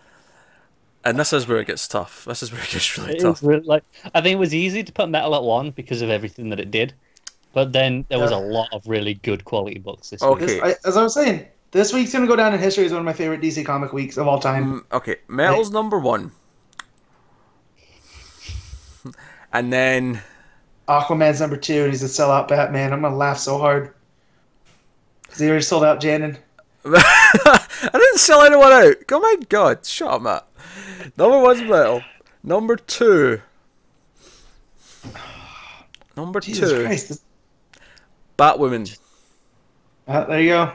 and 1.04 1.18
this 1.18 1.32
is 1.32 1.46
where 1.48 1.58
it 1.58 1.66
gets 1.66 1.88
tough. 1.88 2.24
This 2.24 2.42
is 2.42 2.52
where 2.52 2.62
it 2.62 2.70
gets 2.70 2.98
really 2.98 3.14
It 3.14 3.22
tough. 3.22 3.42
really, 3.42 3.64
like 3.64 3.84
I 4.14 4.20
think 4.20 4.34
it 4.34 4.38
was 4.38 4.54
easy 4.54 4.82
to 4.84 4.92
put 4.92 5.08
metal 5.08 5.34
at 5.34 5.42
one 5.42 5.70
because 5.72 6.02
of 6.02 6.10
everything 6.10 6.50
that 6.50 6.60
it 6.60 6.70
did, 6.70 6.94
but 7.52 7.72
then 7.72 8.04
there 8.10 8.20
was 8.20 8.30
Yeah. 8.30 8.36
a 8.36 8.38
lot 8.38 8.68
of 8.72 8.86
really 8.88 9.14
good 9.14 9.44
quality 9.44 9.78
books 9.80 10.10
this 10.10 10.28
Okay. 10.28 10.30
week. 10.30 10.62
I, 10.62 10.76
as 10.84 10.96
I 10.96 11.02
was 11.02 11.14
saying, 11.14 11.46
this 11.70 11.92
week's 11.92 12.12
gonna 12.12 12.26
go 12.26 12.36
down 12.36 12.54
in 12.54 12.60
history 12.60 12.84
as 12.84 12.92
one 12.92 13.00
of 13.00 13.04
my 13.04 13.12
favorite 13.12 13.40
DC 13.40 13.64
comic 13.64 13.92
weeks 13.92 14.16
of 14.16 14.26
all 14.26 14.38
time. 14.38 14.80
Mm, 14.80 14.96
okay, 14.96 15.16
metal's 15.28 15.70
number 15.70 15.98
one, 15.98 16.32
and 19.52 19.72
then 19.72 20.20
Aquaman's 20.88 21.40
number 21.40 21.56
two, 21.56 21.84
and 21.84 21.92
he's 21.92 22.02
a 22.02 22.06
sellout 22.06 22.48
Batman. 22.48 22.92
I'm 22.92 23.02
gonna 23.02 23.16
laugh 23.16 23.38
so 23.38 23.58
hard 23.58 23.94
because 25.22 25.38
he 25.38 25.48
already 25.48 25.62
sold 25.62 25.84
out 25.84 26.00
Janin. 26.00 26.38
I 26.84 27.90
didn't 27.92 28.18
sell 28.18 28.42
anyone 28.42 28.72
out. 28.72 28.96
Oh 29.12 29.20
my 29.20 29.36
god, 29.48 29.84
shut 29.84 30.10
up, 30.10 30.22
Matt. 30.22 30.46
Number 31.16 31.40
one's 31.40 31.62
metal. 31.62 32.02
Number 32.42 32.76
two. 32.76 33.40
Number 36.16 36.40
Jesus 36.40 36.70
two, 36.70 36.84
Christ! 36.84 37.22
Batwoman. 38.36 38.98
uh, 40.08 40.24
there 40.24 40.40
you 40.40 40.48
go. 40.48 40.72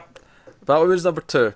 Batwoman's 0.66 1.04
number 1.04 1.20
two. 1.20 1.54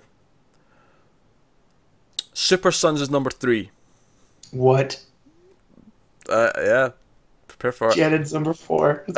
Super 2.33 2.71
Sons 2.71 3.01
is 3.01 3.09
number 3.09 3.29
three. 3.29 3.71
What? 4.51 5.03
Uh, 6.29 6.51
yeah, 6.57 6.89
prepare 7.47 7.71
for 7.71 7.89
it. 7.89 7.95
Janin's 7.95 8.33
number 8.33 8.53
four. 8.53 9.03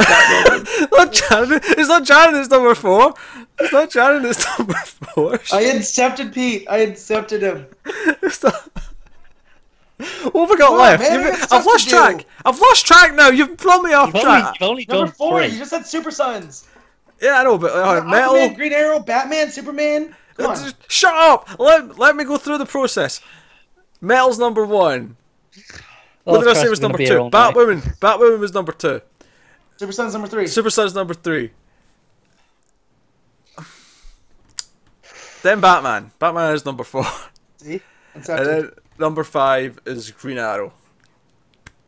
It's 0.83 0.91
not 0.91 1.11
Janet. 1.13 1.63
It's 1.77 1.89
not 1.89 2.03
Janet. 2.05 2.39
It's 2.41 2.49
number 2.49 2.73
four. 2.75 3.13
It's 3.59 3.73
not 3.73 3.89
Janet. 3.91 4.25
It's 4.25 4.57
number 4.59 4.73
four. 4.73 5.39
I 5.51 5.61
accepted 5.63 6.33
Pete. 6.33 6.65
I 6.69 6.77
accepted 6.79 7.41
him. 7.43 7.65
It's 8.21 8.41
not- 8.43 8.69
What 10.31 10.41
have 10.41 10.49
we 10.49 10.57
got 10.57 10.67
Come 10.69 10.73
on, 10.73 10.77
left? 10.79 11.03
man, 11.03 11.11
You've- 11.19 11.31
we 11.31 11.37
got 11.37 11.51
I've 11.53 11.65
lost 11.65 11.89
to 11.89 11.95
track. 11.95 12.25
I've 12.45 12.59
lost 12.59 12.85
track 12.87 13.13
now. 13.15 13.29
You've 13.29 13.57
blown 13.57 13.83
me 13.83 13.93
off 13.93 14.07
You've 14.07 14.15
only, 14.25 14.41
track. 14.41 14.55
you've 14.59 14.69
only 14.69 14.85
Number 14.89 15.11
four. 15.11 15.39
three. 15.41 15.51
You 15.51 15.59
just 15.59 15.69
said 15.69 15.85
Super 15.85 16.11
Sons. 16.11 16.67
Yeah, 17.21 17.33
I 17.39 17.43
know, 17.43 17.57
but 17.57 17.71
uh, 17.71 18.01
Aquaman, 18.01 18.09
metal. 18.09 18.55
Green 18.55 18.73
Arrow, 18.73 18.99
Batman, 18.99 19.51
Superman. 19.51 20.15
Come 20.37 20.51
on. 20.51 20.73
Shut 20.87 21.13
up! 21.13 21.59
Let, 21.59 21.99
let 21.99 22.15
me 22.15 22.23
go 22.23 22.37
through 22.37 22.57
the 22.57 22.65
process. 22.65 23.21
Metal's 24.01 24.39
number 24.39 24.65
one. 24.65 25.15
Oh, 26.25 26.33
what 26.33 26.39
did 26.39 26.49
I 26.49 26.53
say 26.53 26.69
was 26.69 26.81
number 26.81 26.97
two? 26.97 27.29
night. 27.29 27.31
Batwoman. 27.31 27.99
Batwoman 27.99 28.39
was 28.39 28.53
number 28.53 28.71
two. 28.71 29.01
Super 29.77 29.91
Sons 29.91 30.13
number 30.13 30.27
three. 30.27 30.47
Super 30.47 30.69
Son's 30.69 30.95
number 30.95 31.13
three. 31.13 31.51
Then 35.43 35.59
Batman. 35.59 36.11
Batman 36.19 36.53
is 36.53 36.65
number 36.65 36.83
four. 36.83 37.05
See? 37.57 37.81
And 38.13 38.23
then 38.23 38.71
number 38.99 39.23
five 39.23 39.79
is 39.85 40.11
Green 40.11 40.37
Arrow. 40.37 40.73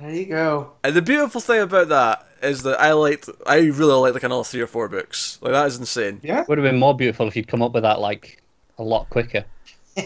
There 0.03 0.13
you 0.13 0.25
go. 0.25 0.73
And 0.83 0.93
the 0.95 1.01
beautiful 1.01 1.39
thing 1.39 1.61
about 1.61 1.87
that 1.87 2.27
is 2.41 2.63
that 2.63 2.79
I 2.81 2.91
liked, 2.91 3.29
I 3.47 3.59
really 3.59 3.93
like 3.93 4.13
like 4.13 4.23
another 4.23 4.43
three 4.43 4.59
or 4.59 4.67
four 4.67 4.89
books. 4.89 5.39
Like 5.41 5.53
that 5.53 5.65
is 5.67 5.77
insane. 5.77 6.19
Yeah. 6.21 6.43
Would 6.47 6.57
have 6.57 6.65
been 6.65 6.77
more 6.79 6.93
beautiful 6.95 7.25
if 7.27 7.37
you'd 7.37 7.47
come 7.47 7.61
up 7.61 7.71
with 7.73 7.83
that 7.83 7.99
like 8.01 8.41
a 8.77 8.83
lot 8.83 9.09
quicker. 9.09 9.45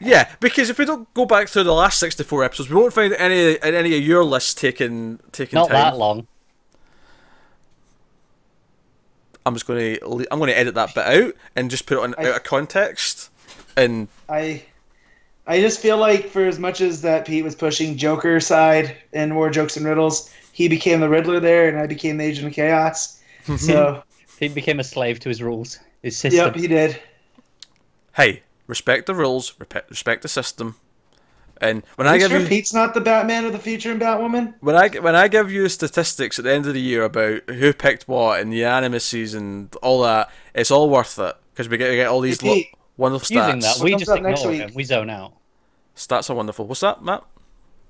Yeah, 0.00 0.30
because 0.40 0.68
if 0.68 0.78
we 0.78 0.84
don't 0.84 1.12
go 1.14 1.24
back 1.24 1.48
through 1.48 1.64
the 1.64 1.72
last 1.72 1.98
sixty-four 1.98 2.44
episodes, 2.44 2.68
we 2.68 2.76
won't 2.76 2.92
find 2.92 3.14
any 3.14 3.58
any 3.62 3.96
of 3.96 4.02
your 4.02 4.22
lists 4.22 4.52
taking 4.52 5.18
taking 5.32 5.56
Not 5.56 5.68
time. 5.68 5.74
that 5.76 5.96
long. 5.96 6.26
I'm 9.46 9.54
just 9.54 9.66
going 9.66 9.96
to 9.96 10.26
I'm 10.30 10.38
going 10.38 10.50
to 10.50 10.58
edit 10.58 10.74
that 10.74 10.94
bit 10.94 11.06
out 11.06 11.34
and 11.56 11.70
just 11.70 11.86
put 11.86 11.96
it 11.98 12.00
on 12.02 12.14
I- 12.18 12.28
out 12.30 12.36
of 12.36 12.42
context. 12.44 13.30
And 13.76 14.08
I 14.28 14.64
I 15.46 15.60
just 15.60 15.80
feel 15.80 15.98
like 15.98 16.28
for 16.28 16.46
as 16.46 16.58
much 16.58 16.80
as 16.80 17.02
that 17.02 17.26
Pete 17.26 17.44
was 17.44 17.54
pushing 17.54 17.96
Joker 17.96 18.40
side 18.40 18.96
and 19.12 19.32
more 19.32 19.50
jokes 19.50 19.76
and 19.76 19.84
riddles, 19.84 20.30
he 20.52 20.68
became 20.68 21.00
the 21.00 21.08
Riddler 21.08 21.38
there, 21.40 21.68
and 21.68 21.78
I 21.78 21.86
became 21.86 22.16
the 22.16 22.24
Agent 22.24 22.46
of 22.48 22.52
Chaos. 22.54 23.20
So 23.58 24.02
He 24.40 24.48
became 24.48 24.80
a 24.80 24.84
slave 24.84 25.20
to 25.20 25.28
his 25.28 25.42
rules, 25.42 25.78
his 26.02 26.16
system. 26.16 26.46
yep, 26.46 26.54
he 26.56 26.66
did. 26.66 26.98
hey, 28.16 28.42
respect 28.66 29.06
the 29.06 29.14
rules, 29.14 29.52
respect 29.90 30.22
the 30.22 30.28
system. 30.28 30.76
And 31.60 31.82
when 31.96 32.06
Are 32.08 32.14
I 32.14 32.18
give 32.18 32.30
sure 32.30 32.40
you 32.40 32.46
Pete's 32.46 32.72
not 32.74 32.94
the 32.94 33.00
Batman 33.00 33.44
of 33.44 33.52
the 33.52 33.58
future 33.58 33.92
in 33.92 33.98
Batwoman? 33.98 34.54
when 34.60 34.74
I 34.76 34.88
when 34.88 35.14
I 35.14 35.28
give 35.28 35.52
you 35.52 35.68
statistics 35.68 36.38
at 36.38 36.44
the 36.44 36.52
end 36.52 36.66
of 36.66 36.74
the 36.74 36.80
year 36.80 37.04
about 37.04 37.42
who 37.48 37.72
picked 37.72 38.08
what 38.08 38.40
and 38.40 38.52
the 38.52 38.64
animuses 38.64 39.34
and 39.34 39.74
all 39.82 40.02
that, 40.02 40.30
it's 40.54 40.70
all 40.70 40.90
worth 40.90 41.18
it 41.18 41.36
because 41.52 41.68
we 41.68 41.76
get, 41.76 41.90
we 41.90 41.96
get 41.96 42.08
all 42.08 42.20
these 42.20 42.40
Hey, 42.40 42.48
lo- 42.48 42.54
Pete, 42.54 42.68
wonderful 42.96 43.36
Using 43.36 43.60
that, 43.60 43.78
we 43.80 43.94
just 43.96 44.08
up 44.10 44.22
next 44.22 44.40
ignore 44.40 44.52
week? 44.52 44.60
it 44.60 44.64
and 44.66 44.74
we 44.74 44.84
zone 44.84 45.10
out. 45.10 45.32
Stats 45.96 46.28
are 46.30 46.34
wonderful. 46.34 46.66
What's 46.66 46.80
that, 46.80 47.02
Matt? 47.04 47.22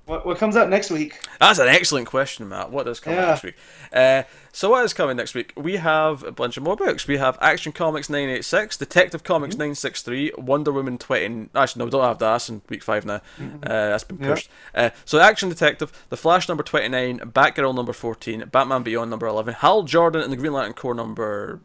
What 0.05 0.23
what 0.23 0.37
comes 0.37 0.55
out 0.55 0.69
next 0.69 0.91
week? 0.91 1.17
That's 1.39 1.57
an 1.57 1.67
excellent 1.67 2.05
question, 2.07 2.47
Matt. 2.47 2.69
What 2.69 2.87
is 2.87 2.99
coming 2.99 3.17
Yeah. 3.17 3.25
next 3.29 3.41
week? 3.41 3.55
Uh, 3.91 4.21
so 4.51 4.69
what 4.69 4.85
is 4.85 4.93
coming 4.93 5.17
next 5.17 5.33
week? 5.33 5.51
We 5.57 5.77
have 5.77 6.21
a 6.23 6.31
bunch 6.31 6.57
of 6.57 6.63
more 6.63 6.75
books. 6.75 7.07
We 7.07 7.17
have 7.17 7.39
Action 7.41 7.71
Comics 7.71 8.07
986, 8.07 8.77
Detective 8.77 9.23
Comics 9.23 9.55
963, 9.55 10.33
Wonder 10.37 10.71
Woman 10.71 10.99
20... 10.99 11.49
Actually, 11.55 11.79
no, 11.79 11.85
we 11.85 11.91
don't 11.91 12.03
have 12.03 12.19
that. 12.19 12.33
That's 12.33 12.49
in 12.49 12.61
week 12.69 12.83
5 12.83 13.05
now. 13.07 13.15
Uh, 13.15 13.49
that's 13.63 14.03
been 14.03 14.19
Yeah. 14.19 14.29
pushed. 14.29 14.49
Uh, 14.75 14.89
so 15.05 15.17
Action 15.19 15.49
Detective, 15.49 15.91
The 16.09 16.17
Flash 16.17 16.47
number 16.47 16.61
29, 16.61 17.19
Batgirl 17.21 17.73
number 17.73 17.91
14, 17.93 18.43
Batman 18.51 18.83
Beyond 18.83 19.09
number 19.09 19.25
11, 19.25 19.55
Hal 19.55 19.81
Jordan 19.83 20.21
and 20.21 20.31
the 20.31 20.37
Green 20.37 20.53
Lantern 20.53 20.73
Corps 20.73 20.93
number 20.93 21.61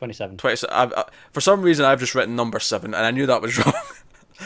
27. 0.00 0.38
20. 0.38 0.68
I've, 0.70 0.94
I, 0.94 1.04
for 1.30 1.42
some 1.42 1.60
reason, 1.60 1.84
I've 1.84 2.00
just 2.00 2.14
written 2.14 2.34
number 2.34 2.58
7, 2.58 2.94
and 2.94 3.04
I 3.04 3.10
knew 3.10 3.26
that 3.26 3.42
was 3.42 3.58
wrong. 3.66 3.74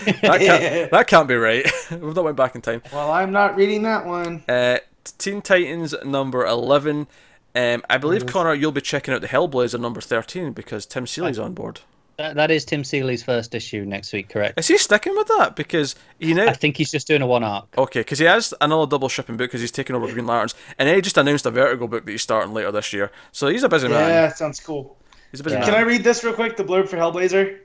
that, 0.05 0.41
can't, 0.41 0.91
that 0.91 1.07
can't 1.07 1.29
be 1.29 1.37
right. 1.37 1.65
We've 1.93 2.17
not 2.17 2.25
went 2.25 2.37
back 2.37 2.57
in 2.57 2.61
time. 2.61 2.83
Well, 2.93 3.13
I'm 3.13 3.31
not 3.31 3.55
reading 3.55 3.85
that 3.85 4.05
one. 4.05 4.43
Uh, 4.49 4.79
Teen 5.17 5.41
Titans 5.41 5.95
number 6.05 6.45
11. 6.45 7.07
Um, 7.55 7.85
I 7.89 7.99
believe, 7.99 8.27
Connor, 8.27 8.53
you'll 8.53 8.73
be 8.73 8.81
checking 8.81 9.15
out 9.15 9.21
the 9.21 9.29
Hellblazer 9.29 9.79
number 9.79 10.01
13 10.01 10.55
because 10.55 10.87
Tim 10.87 11.07
Seeley's 11.07 11.39
on 11.39 11.55
board. 11.55 11.83
That, 12.17 12.35
that 12.35 12.51
is 12.51 12.65
Tim 12.65 12.83
Seeley's 12.83 13.23
first 13.23 13.55
issue 13.55 13.85
next 13.85 14.13
week, 14.13 14.29
correct? 14.29 14.59
Is 14.59 14.69
he 14.69 14.79
sticking 14.79 15.17
with 15.17 15.27
that? 15.29 15.57
Because 15.57 15.95
he 16.19 16.35
now. 16.35 16.47
I 16.47 16.53
think 16.53 16.77
he's 16.77 16.91
just 16.91 17.07
doing 17.09 17.23
a 17.23 17.27
one 17.27 17.43
arc. 17.43 17.67
Okay, 17.77 18.01
because 18.01 18.19
he 18.21 18.25
has 18.25 18.55
another 18.61 18.87
double 18.89 19.09
shipping 19.09 19.37
book 19.37 19.49
because 19.51 19.61
he's 19.61 19.73
taking 19.73 19.97
over 19.97 20.07
Green 20.13 20.27
Lanterns, 20.27 20.55
and 20.79 20.89
then 20.89 20.95
he 20.95 21.01
just 21.01 21.19
announced 21.19 21.47
a 21.47 21.51
Vertigo 21.51 21.89
book 21.89 22.05
that 22.05 22.11
he's 22.11 22.23
starting 22.23 22.55
later 22.55 22.71
this 22.71 22.93
year. 22.93 23.11
So 23.33 23.49
he's 23.49 23.65
a 23.65 23.69
busy 23.69 23.89
man. 23.89 24.09
Yeah, 24.09 24.29
sounds 24.29 24.61
cool. 24.61 24.97
He's 25.35 25.41
a 25.41 25.43
busy 25.43 25.57
Yeah. 25.57 25.65
Can 25.65 25.75
I 25.75 25.81
read 25.81 26.05
this 26.05 26.23
real 26.23 26.33
quick? 26.33 26.57
The 26.57 26.63
blurb 26.63 26.89
for 26.89 26.97
Hellblazer, 26.97 27.59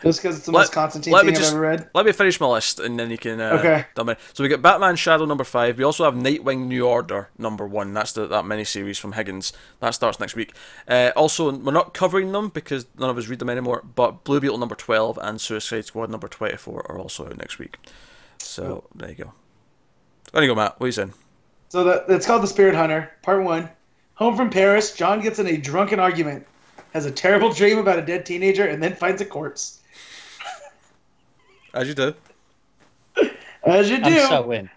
just 0.00 0.22
because 0.22 0.36
it's 0.36 0.46
the 0.46 0.52
most 0.52 0.70
Constantine 0.70 1.12
let 1.12 1.26
me 1.26 1.32
thing 1.32 1.40
just- 1.40 1.50
I've 1.50 1.56
ever 1.56 1.60
read. 1.66 1.88
Let 1.92 2.06
me 2.06 2.12
finish 2.12 2.38
my 2.38 2.46
list 2.46 2.78
and 2.78 2.96
then 3.00 3.10
you 3.10 3.18
can. 3.18 3.40
Uh, 3.40 3.56
Okay. 3.58 3.84
dump 3.96 4.10
it. 4.10 4.20
So 4.32 4.44
we 4.44 4.48
got 4.48 4.62
Batman 4.62 4.94
Shadow 4.94 5.24
number 5.24 5.42
five. 5.42 5.76
We 5.76 5.82
also 5.82 6.04
have 6.04 6.14
Nightwing 6.14 6.68
New 6.68 6.86
Order 6.86 7.30
number 7.36 7.66
one. 7.66 7.92
That's 7.94 8.12
the 8.12 8.28
that 8.28 8.44
mini 8.44 8.62
series 8.62 8.96
from 8.96 9.14
Higgins. 9.14 9.52
That 9.80 9.90
starts 9.90 10.20
next 10.20 10.36
week. 10.36 10.54
Uh, 10.86 11.10
also, 11.16 11.50
we're 11.50 11.72
not 11.72 11.94
covering 11.94 12.30
them 12.30 12.50
because 12.50 12.86
none 12.96 13.10
of 13.10 13.18
us 13.18 13.26
read 13.26 13.40
them 13.40 13.50
anymore. 13.50 13.82
But 13.96 14.22
Blue 14.22 14.38
Beetle 14.38 14.58
number 14.58 14.76
twelve 14.76 15.18
and 15.20 15.40
Suicide 15.40 15.84
Squad 15.86 16.10
number 16.10 16.28
twenty 16.28 16.56
four 16.56 16.86
are 16.88 16.96
also 16.96 17.26
out 17.26 17.36
next 17.38 17.58
week. 17.58 17.78
So 18.38 18.84
there 18.94 19.08
you 19.08 19.16
go. 19.16 19.32
There 20.32 20.42
you 20.42 20.48
go, 20.48 20.54
Matt. 20.54 20.78
What 20.78 20.84
are 20.84 20.88
you 20.88 20.92
saying? 20.92 21.14
So 21.70 21.82
that 21.82 22.04
it's 22.08 22.24
called 22.24 22.44
The 22.44 22.46
Spirit 22.46 22.76
Hunter, 22.76 23.10
Part 23.22 23.42
One. 23.42 23.68
Home 24.14 24.34
from 24.36 24.48
Paris, 24.48 24.94
John 24.94 25.20
gets 25.20 25.38
in 25.40 25.46
a 25.46 25.58
drunken 25.58 26.00
argument, 26.00 26.46
has 26.96 27.04
a 27.04 27.10
terrible 27.10 27.52
dream 27.52 27.76
about 27.76 27.98
a 27.98 28.02
dead 28.02 28.24
teenager, 28.24 28.66
and 28.66 28.82
then 28.82 28.94
finds 28.96 29.20
a 29.20 29.24
corpse. 29.26 29.80
As 31.74 31.86
you 31.86 31.92
do. 31.94 32.14
As 33.64 33.90
you 33.90 33.98
do. 33.98 34.04
I'm 34.04 34.28
so 34.28 34.50
in. 34.50 34.70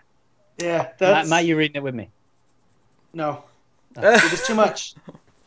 yeah, 0.58 0.78
Matt, 0.80 0.98
that's 1.00 1.30
Matt, 1.30 1.46
you 1.46 1.56
reading 1.56 1.78
it 1.78 1.84
with 1.84 1.96
me? 1.96 2.10
no. 3.14 3.44
Oh. 3.98 4.02
It 4.14 4.32
was 4.32 4.46
too 4.46 4.54
much. 4.54 4.96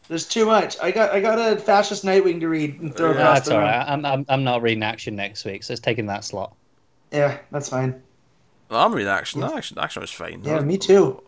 There's 0.09 0.27
too 0.27 0.47
much. 0.47 0.77
I 0.83 0.91
got 0.91 1.11
I 1.11 1.21
got 1.21 1.39
a 1.39 1.57
fascist 1.57 2.05
Nightwing 2.05 2.41
to 2.41 2.49
read 2.49 2.81
and 2.81 2.95
throw 2.95 3.11
Yeah, 3.13 3.19
across 3.19 3.37
That's 3.37 3.49
the 3.49 3.55
all 3.55 3.61
room. 3.61 3.69
right. 3.69 3.85
I'm, 3.89 4.05
I'm, 4.05 4.27
I'm 4.29 4.45
not 4.45 4.63
reading 4.63 4.83
action 4.83 5.15
next 5.15 5.45
week, 5.45 5.63
so 5.63 5.73
it's 5.75 5.81
taking 5.81 6.07
that 6.07 6.25
slot. 6.25 6.55
Yeah, 7.13 7.39
that's 7.51 7.69
fine. 7.69 8.03
Well, 8.71 8.81
I'm 8.85 8.93
reading 8.95 9.11
action. 9.13 9.41
No, 9.43 9.55
action, 9.57 9.79
action 9.79 10.01
was 10.01 10.11
fine. 10.11 10.43
Yeah, 10.43 10.61
me 10.61 10.79
too. 10.79 11.23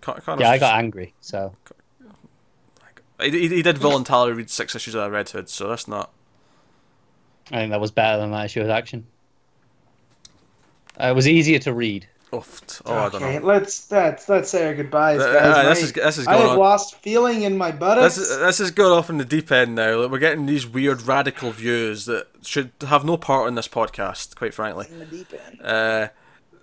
Con- 0.00 0.20
Connor's 0.20 0.40
Yeah, 0.42 0.50
I 0.50 0.58
got 0.58 0.74
angry, 0.78 1.14
so 1.20 1.54
He, 3.22 3.30
he, 3.30 3.48
he 3.48 3.62
did 3.62 3.78
voluntarily 3.78 4.32
read 4.32 4.50
six 4.50 4.74
issues 4.74 4.94
of 4.94 5.10
Red 5.12 5.28
Hood, 5.28 5.48
so 5.48 5.68
that's 5.68 5.86
not. 5.88 6.10
I 7.50 7.56
think 7.56 7.70
that 7.70 7.80
was 7.80 7.90
better 7.90 8.18
than 8.20 8.30
that 8.30 8.44
issue 8.46 8.60
of 8.62 8.70
action. 8.70 9.06
Uh, 11.00 11.06
it 11.08 11.14
was 11.14 11.26
easier 11.28 11.58
to 11.60 11.72
read. 11.72 12.06
Oofed. 12.32 12.82
Oh, 12.86 12.94
I 12.94 13.08
don't 13.08 13.22
okay, 13.22 13.38
know. 13.40 13.44
let's 13.46 13.90
let's 13.90 14.28
let's 14.28 14.48
say 14.50 14.64
our 14.68 14.74
goodbyes, 14.74 15.20
Uh, 15.20 15.32
guys. 15.32 15.56
uh, 15.66 15.68
this 15.68 15.82
is 15.82 15.92
this 15.92 16.18
is 16.18 16.28
I 16.28 16.36
have 16.36 16.50
on. 16.50 16.58
lost 16.58 16.94
feeling 17.02 17.42
in 17.42 17.58
my 17.58 17.72
buttocks. 17.72 18.14
This 18.16 18.30
is, 18.30 18.38
this 18.38 18.60
is 18.60 18.70
going 18.70 18.92
off 18.96 19.10
in 19.10 19.18
the 19.18 19.24
deep 19.24 19.50
end 19.50 19.74
now. 19.74 19.96
Like, 20.02 20.12
we're 20.12 20.20
getting 20.20 20.46
these 20.46 20.64
weird 20.64 21.02
radical 21.02 21.50
views 21.50 22.04
that 22.06 22.28
should 22.44 22.70
have 22.82 23.04
no 23.04 23.16
part 23.16 23.48
in 23.48 23.56
this 23.56 23.66
podcast, 23.66 24.36
quite 24.36 24.54
frankly. 24.54 24.86
in 24.88 25.00
the 25.00 25.06
deep 25.06 25.32
end. 25.44 25.60
Uh, 25.60 26.08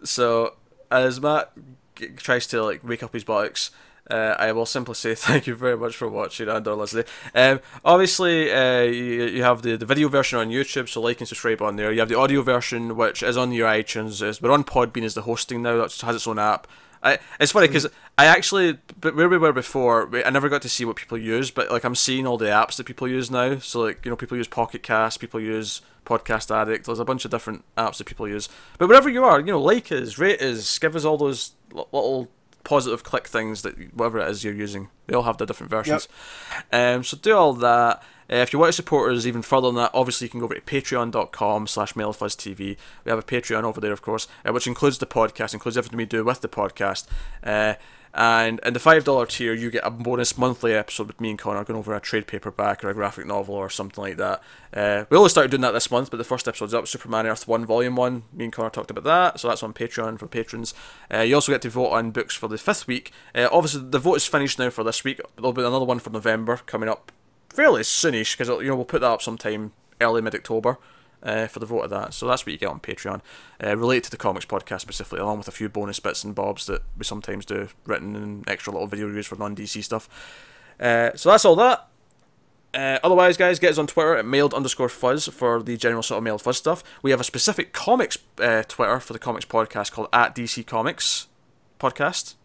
so 0.05 0.55
as 0.89 1.19
Matt 1.19 1.51
g- 1.97 2.09
tries 2.15 2.47
to 2.47 2.63
like 2.63 2.81
wake 2.81 3.03
up 3.03 3.11
his 3.11 3.25
buttocks, 3.25 3.69
uh, 4.09 4.35
I 4.37 4.51
will 4.51 4.65
simply 4.65 4.95
say 4.95 5.15
thank 5.15 5.47
you 5.47 5.55
very 5.55 5.77
much 5.77 5.95
for 5.95 6.07
watching 6.07 6.47
and 6.47 6.67
or 6.67 6.75
listening. 6.75 7.05
Um, 7.35 7.59
obviously, 7.83 8.51
uh, 8.51 8.81
you, 8.81 9.25
you 9.25 9.43
have 9.43 9.61
the, 9.61 9.77
the 9.77 9.85
video 9.85 10.09
version 10.09 10.39
on 10.39 10.49
YouTube, 10.49 10.89
so 10.89 11.01
like 11.01 11.19
and 11.19 11.27
subscribe 11.27 11.61
on 11.61 11.75
there. 11.75 11.91
You 11.91 11.99
have 11.99 12.09
the 12.09 12.17
audio 12.17 12.41
version, 12.41 12.95
which 12.95 13.23
is 13.23 13.37
on 13.37 13.51
your 13.51 13.67
iTunes. 13.67 14.21
Is 14.21 14.41
we're 14.41 14.51
on 14.51 14.63
Podbean 14.63 15.03
as 15.03 15.13
the 15.13 15.23
hosting 15.23 15.61
now. 15.61 15.77
That 15.77 15.93
has 16.01 16.15
its 16.15 16.27
own 16.27 16.39
app. 16.39 16.67
I, 17.03 17.19
it's 17.39 17.51
funny 17.51 17.67
because 17.67 17.87
I 18.17 18.25
actually, 18.25 18.79
but 18.99 19.15
where 19.15 19.29
we 19.29 19.37
were 19.37 19.53
before, 19.53 20.07
we, 20.07 20.23
I 20.23 20.29
never 20.29 20.49
got 20.49 20.61
to 20.63 20.69
see 20.69 20.85
what 20.85 20.95
people 20.95 21.17
use, 21.17 21.51
but 21.51 21.69
like 21.71 21.83
I'm 21.83 21.95
seeing 21.95 22.25
all 22.25 22.37
the 22.37 22.45
apps 22.45 22.77
that 22.77 22.85
people 22.85 23.07
use 23.07 23.29
now. 23.29 23.59
So 23.59 23.81
like 23.81 24.03
you 24.03 24.11
know, 24.11 24.17
people 24.17 24.37
use 24.37 24.47
Pocket 24.47 24.83
Cast, 24.83 25.19
people 25.19 25.39
use 25.39 25.81
Podcast 26.05 26.49
Addict. 26.55 26.85
There's 26.85 26.99
a 26.99 27.05
bunch 27.05 27.25
of 27.25 27.31
different 27.31 27.63
apps 27.77 27.97
that 27.97 28.07
people 28.07 28.27
use. 28.27 28.49
But 28.77 28.87
wherever 28.87 29.09
you 29.09 29.23
are, 29.23 29.39
you 29.39 29.47
know, 29.47 29.61
like 29.61 29.91
us, 29.91 30.17
rate 30.17 30.41
us, 30.41 30.79
give 30.79 30.95
us 30.95 31.05
all 31.05 31.17
those 31.17 31.53
little 31.71 32.29
positive 32.67 33.01
click 33.01 33.27
things 33.27 33.61
that 33.61 33.93
whatever 33.93 34.19
it 34.19 34.29
is 34.29 34.43
you're 34.43 34.53
using. 34.53 34.89
They 35.07 35.15
all 35.15 35.23
have 35.23 35.37
the 35.37 35.45
different 35.45 35.69
versions. 35.69 36.09
Um, 36.73 37.01
so 37.01 37.15
do 37.15 37.33
all 37.33 37.53
that. 37.53 38.03
Uh, 38.29 38.35
if 38.35 38.51
you 38.51 38.59
want 38.59 38.67
to 38.67 38.75
support 38.75 39.13
us 39.13 39.25
even 39.25 39.41
further 39.41 39.69
than 39.69 39.75
that, 39.75 39.91
obviously 39.93 40.25
you 40.25 40.29
can 40.29 40.41
go 40.41 40.47
over 40.47 40.55
to 40.55 40.59
patreon.com 40.61 41.65
slash 41.67 41.93
mailfuzztv. 41.93 42.59
We 42.59 42.77
have 43.09 43.19
a 43.19 43.23
Patreon 43.23 43.63
over 43.63 43.79
there, 43.79 43.93
of 43.93 44.01
course, 44.01 44.27
uh, 44.45 44.51
which 44.51 44.67
includes 44.67 44.97
the 44.97 45.05
podcast, 45.05 45.53
includes 45.53 45.77
everything 45.77 45.95
we 45.95 46.05
do 46.05 46.25
with 46.25 46.41
the 46.41 46.49
podcast. 46.49 47.07
Uh, 47.41 47.75
and 48.17 48.59
in 48.65 48.73
the 48.73 48.79
$5 48.79 49.29
tier, 49.29 49.53
you 49.53 49.69
get 49.69 49.85
a 49.85 49.91
bonus 49.91 50.39
monthly 50.39 50.73
episode 50.73 51.05
with 51.05 51.21
me 51.21 51.29
and 51.29 51.37
Connor 51.37 51.63
going 51.63 51.77
over 51.77 51.93
a 51.93 51.99
trade 51.99 52.25
paperback 52.25 52.83
or 52.83 52.89
a 52.89 52.93
graphic 52.95 53.27
novel 53.27 53.53
or 53.53 53.69
something 53.69 54.03
like 54.03 54.17
that. 54.17 54.41
Uh, 54.73 55.05
we 55.11 55.17
only 55.17 55.29
started 55.29 55.51
doing 55.51 55.61
that 55.61 55.71
this 55.71 55.91
month, 55.91 56.09
but 56.09 56.17
the 56.17 56.23
first 56.23 56.47
episode's 56.47 56.73
up 56.73 56.87
Superman 56.87 57.27
Earth 57.27 57.47
1, 57.47 57.63
Volume 57.65 57.95
1. 57.95 58.23
Me 58.33 58.45
and 58.45 58.51
Connor 58.51 58.71
talked 58.71 58.89
about 58.89 59.03
that, 59.03 59.39
so 59.39 59.47
that's 59.47 59.61
on 59.61 59.71
Patreon 59.71 60.17
for 60.17 60.25
patrons. 60.25 60.73
Uh, 61.13 61.19
you 61.19 61.35
also 61.35 61.51
get 61.51 61.61
to 61.61 61.69
vote 61.69 61.91
on 61.91 62.09
books 62.09 62.35
for 62.35 62.47
the 62.47 62.57
fifth 62.57 62.87
week. 62.87 63.11
Uh, 63.35 63.47
obviously, 63.51 63.87
the 63.87 63.99
vote 63.99 64.15
is 64.15 64.25
finished 64.25 64.57
now 64.57 64.71
for 64.71 64.83
this 64.83 65.03
week. 65.03 65.21
There'll 65.35 65.53
be 65.53 65.61
another 65.61 65.85
one 65.85 65.99
for 65.99 66.09
November 66.09 66.57
coming 66.65 66.89
up 66.89 67.11
fairly 67.49 67.81
soonish 67.81 68.37
because 68.37 68.49
you 68.61 68.69
know 68.69 68.75
we'll 68.75 68.85
put 68.85 69.01
that 69.01 69.11
up 69.11 69.21
sometime 69.21 69.73
early 70.01 70.21
mid 70.21 70.35
October 70.35 70.77
uh, 71.23 71.47
for 71.47 71.59
the 71.59 71.65
vote 71.65 71.81
of 71.81 71.89
that. 71.89 72.13
So 72.13 72.27
that's 72.27 72.45
what 72.45 72.51
you 72.51 72.57
get 72.57 72.69
on 72.69 72.79
Patreon, 72.79 73.21
uh, 73.63 73.75
related 73.77 74.05
to 74.05 74.11
the 74.11 74.17
comics 74.17 74.45
podcast 74.45 74.81
specifically, 74.81 75.19
along 75.19 75.39
with 75.39 75.47
a 75.47 75.51
few 75.51 75.69
bonus 75.69 75.99
bits 75.99 76.23
and 76.23 76.35
bobs 76.35 76.65
that 76.67 76.83
we 76.97 77.03
sometimes 77.03 77.45
do, 77.45 77.69
written 77.85 78.15
and 78.15 78.49
extra 78.49 78.71
little 78.71 78.87
video 78.87 79.07
reviews 79.07 79.27
for 79.27 79.35
non 79.35 79.55
DC 79.55 79.83
stuff. 79.83 80.09
Uh, 80.79 81.11
so 81.15 81.29
that's 81.29 81.45
all 81.45 81.55
that. 81.55 81.87
Uh, 82.73 82.99
otherwise, 83.03 83.37
guys, 83.37 83.59
get 83.59 83.71
us 83.71 83.77
on 83.77 83.87
Twitter 83.87 84.15
at 84.15 84.25
mailed 84.25 84.53
underscore 84.53 84.89
fuzz 84.89 85.27
for 85.27 85.63
the 85.63 85.77
general 85.77 86.03
sort 86.03 86.17
of 86.19 86.23
mailed 86.23 86.41
fuzz 86.41 86.57
stuff. 86.57 86.83
We 87.01 87.11
have 87.11 87.19
a 87.19 87.23
specific 87.23 87.73
comics 87.73 88.17
uh, 88.39 88.63
Twitter 88.67 88.99
for 88.99 89.13
the 89.13 89.19
comics 89.19 89.45
podcast 89.45 89.91
called 89.91 90.09
at 90.13 90.35
DC 90.35 90.65
Comics 90.67 91.27
Podcast. 91.79 92.35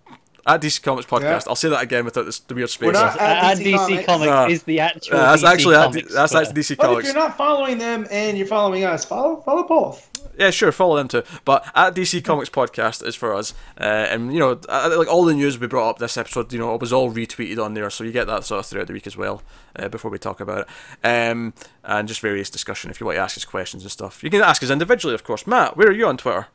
At 0.45 0.61
DC 0.61 0.83
Comics 0.83 1.07
Podcast. 1.09 1.23
Yeah. 1.23 1.41
I'll 1.47 1.55
say 1.57 1.69
that 1.69 1.83
again 1.83 2.05
without 2.05 2.25
this, 2.25 2.41
the 2.41 2.55
weird 2.55 2.69
space. 2.69 2.87
We're 2.87 2.93
not- 2.93 3.21
At 3.21 3.45
At 3.45 3.59
DC 3.59 3.73
DC, 3.73 3.77
Comics. 3.77 4.07
Comics, 4.07 4.27
No. 4.31 4.47
is 4.49 4.62
the 4.65 4.81
actual. 4.81 5.17
Uh, 5.17 5.21
that's 5.37 5.43
DC 5.43 5.47
actually 5.53 5.75
Comics 5.77 6.15
that's 6.15 6.35
actually 6.35 6.55
DC 6.55 6.77
But 6.77 6.99
if 6.99 7.05
you're 7.05 7.15
not 7.15 7.37
following 7.37 7.79
them 7.79 8.07
and 8.11 8.37
you're 8.37 8.47
following 8.47 8.85
us, 8.85 9.05
follow 9.05 9.37
follow 9.43 9.62
both. 9.62 10.09
Yeah, 10.39 10.51
sure, 10.51 10.73
follow 10.73 10.97
them 10.97 11.09
too. 11.09 11.23
But 11.45 11.65
at 11.75 11.95
DC 11.95 12.25
Comics 12.25 12.49
Podcast 12.51 13.07
is 13.07 13.15
for 13.15 13.35
us, 13.35 13.55
uh, 13.79 13.85
and 13.85 14.33
you 14.33 14.41
know, 14.41 14.59
uh, 14.69 14.93
like 14.99 15.07
all 15.07 15.25
the 15.25 15.35
news 15.35 15.59
we 15.61 15.67
brought 15.69 15.91
up 15.91 15.99
this 15.99 16.17
episode, 16.17 16.53
you 16.53 16.59
know, 16.59 16.75
it 16.75 16.81
was 16.81 16.93
all 16.93 17.12
retweeted 17.12 17.62
on 17.62 17.75
there, 17.75 17.89
so 17.91 18.03
you 18.03 18.11
get 18.12 18.27
that 18.27 18.43
sort 18.45 18.61
of 18.61 18.67
throughout 18.67 18.87
the 18.89 18.93
week 18.95 19.07
as 19.07 19.17
well. 19.17 19.43
Uh, 19.79 19.89
before 19.89 20.11
we 20.11 20.19
talk 20.19 20.41
about 20.41 20.61
it, 20.61 20.69
um, 21.07 21.55
and 21.85 22.09
just 22.09 22.21
various 22.21 22.51
discussion. 22.51 22.91
If 22.91 22.99
you 23.01 23.07
want 23.07 23.17
to 23.17 23.21
ask 23.23 23.37
us 23.37 23.45
questions 23.45 23.85
and 23.85 23.93
stuff, 23.93 24.25
you 24.25 24.31
can 24.31 24.43
ask 24.43 24.62
us 24.62 24.71
individually, 24.71 25.15
of 25.15 25.23
course. 25.23 25.47
Matt, 25.47 25.77
where 25.77 25.89
are 25.89 25.93
you 25.93 26.07
on 26.07 26.17
Twitter? 26.17 26.49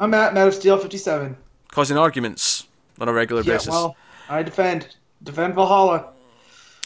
I'm 0.00 0.12
at 0.14 0.34
Matt 0.34 0.48
of 0.48 0.54
Steel 0.54 0.76
57. 0.78 1.36
Causing 1.70 1.96
arguments 1.96 2.66
on 3.00 3.08
a 3.08 3.12
regular 3.12 3.42
Yeah, 3.42 3.54
basis. 3.54 3.68
well, 3.70 3.96
I 4.28 4.42
defend. 4.42 4.96
Defend 5.22 5.54
Valhalla. 5.54 6.10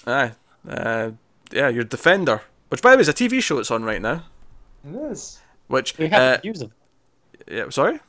Aye, 0.06 0.32
uh, 0.68 1.10
yeah, 1.52 1.68
you're 1.68 1.84
Defender, 1.84 2.42
which 2.68 2.82
by 2.82 2.90
the 2.92 2.96
way 2.96 3.00
is 3.02 3.08
a 3.08 3.12
TV 3.14 3.42
show 3.42 3.56
that's 3.56 3.70
on 3.70 3.84
right 3.84 4.00
now. 4.02 4.24
It 4.88 4.94
is. 5.12 5.40
Which, 5.68 5.96
We 5.98 6.08
have 6.08 6.20
uh, 6.22 6.36
reviews 6.36 6.60
of. 6.62 6.72
yeah, 7.50 7.70
sorry, 7.70 8.00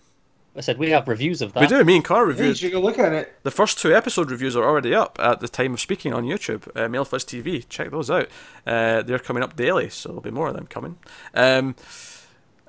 I 0.58 0.62
said 0.62 0.78
we 0.78 0.90
have 0.90 1.08
reviews 1.08 1.42
of 1.42 1.54
that. 1.54 1.62
we 1.62 1.68
do. 1.68 1.84
Me 1.84 1.96
and 1.96 2.04
Connor 2.04 2.32
Yeah, 2.32 2.44
you 2.46 2.56
should 2.56 2.72
go 2.72 2.80
look 2.82 2.98
at 3.00 3.14
it. 3.14 3.34
The 3.44 3.52
first 3.52 3.78
two 3.80 3.94
episode 3.96 4.30
reviews 4.32 4.56
are 4.56 4.64
already 4.64 4.94
up 4.94 5.18
at 5.22 5.40
the 5.42 5.48
time 5.48 5.74
of 5.74 5.80
speaking 5.80 6.14
on 6.14 6.24
YouTube, 6.26 6.68
uh, 6.76 6.88
Mailfuzz 6.90 7.24
TV. 7.26 7.68
Check 7.70 7.92
those 7.92 8.10
out. 8.10 8.28
Uh, 8.68 9.02
they're 9.04 9.20
coming 9.20 9.44
up 9.44 9.56
daily, 9.56 9.90
so 9.90 10.10
there'll 10.10 10.22
be 10.22 10.32
more 10.32 10.48
of 10.50 10.56
them 10.56 10.68
coming. 10.68 10.98
Um, 11.34 11.76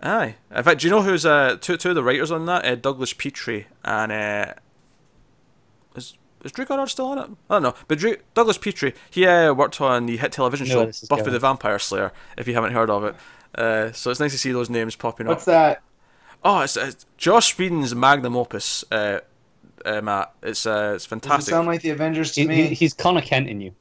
aye. 0.03 0.35
In 0.55 0.63
fact, 0.63 0.81
do 0.81 0.87
you 0.87 0.91
know 0.91 1.03
who's 1.03 1.25
uh, 1.27 1.57
two, 1.61 1.77
two 1.77 1.89
of 1.91 1.95
the 1.95 2.05
writers 2.05 2.31
on 2.31 2.47
that? 2.47 2.65
Uh, 2.65 2.75
Douglas 2.77 3.13
Petrie 3.13 3.67
and 3.85 4.13
uh, 4.13 4.55
is 5.97 6.15
is 6.45 6.53
Drew 6.53 6.65
Goddard 6.65 6.87
still 6.89 7.07
on 7.07 7.19
it? 7.19 7.31
I 7.51 7.55
don't 7.55 7.63
know, 7.63 7.75
but 7.89 7.99
Drew, 7.99 8.17
Douglas 8.35 8.59
Petrie 8.59 8.95
he 9.11 9.27
uh, 9.27 9.53
worked 9.53 9.81
on 9.81 10.07
the 10.07 10.17
hit 10.17 10.33
television 10.33 10.67
I 10.67 10.71
show 10.71 10.79
where 10.85 10.87
Buffy 11.09 11.23
going. 11.23 11.33
the 11.33 11.39
Vampire 11.39 11.79
Slayer. 11.79 12.13
If 12.37 12.47
you 12.47 12.55
haven't 12.55 12.73
heard 12.73 12.91
of 12.91 13.05
it, 13.05 13.15
uh, 13.57 13.93
so 13.93 14.11
it's 14.11 14.21
nice 14.21 14.33
to 14.33 14.39
see 14.39 14.53
those 14.53 14.71
names 14.71 14.95
popping 14.97 15.27
up. 15.27 15.31
What's 15.33 15.45
that? 15.47 15.83
Oh, 16.45 16.61
it's, 16.61 16.77
it's 16.77 17.07
Joss 17.17 17.57
Whedon's 17.59 17.95
magnum 17.95 18.37
opus. 18.37 18.85
Uh, 18.93 19.21
uh, 19.85 20.01
Matt, 20.01 20.33
it's 20.43 20.67
uh, 20.67 20.93
it's 20.95 21.05
Does 21.05 21.07
it 21.07 21.09
fantastic. 21.09 21.53
sound 21.53 21.67
like 21.67 21.83
the 21.83 21.91
Avengers 21.91 22.33
to 22.33 22.43
He, 22.43 22.47
me? 22.47 22.55
he, 22.69 22.75
he's 22.75 22.95
Connor 22.95 23.23
Kent 23.23 23.49
in 23.49 23.61
you. 23.61 23.75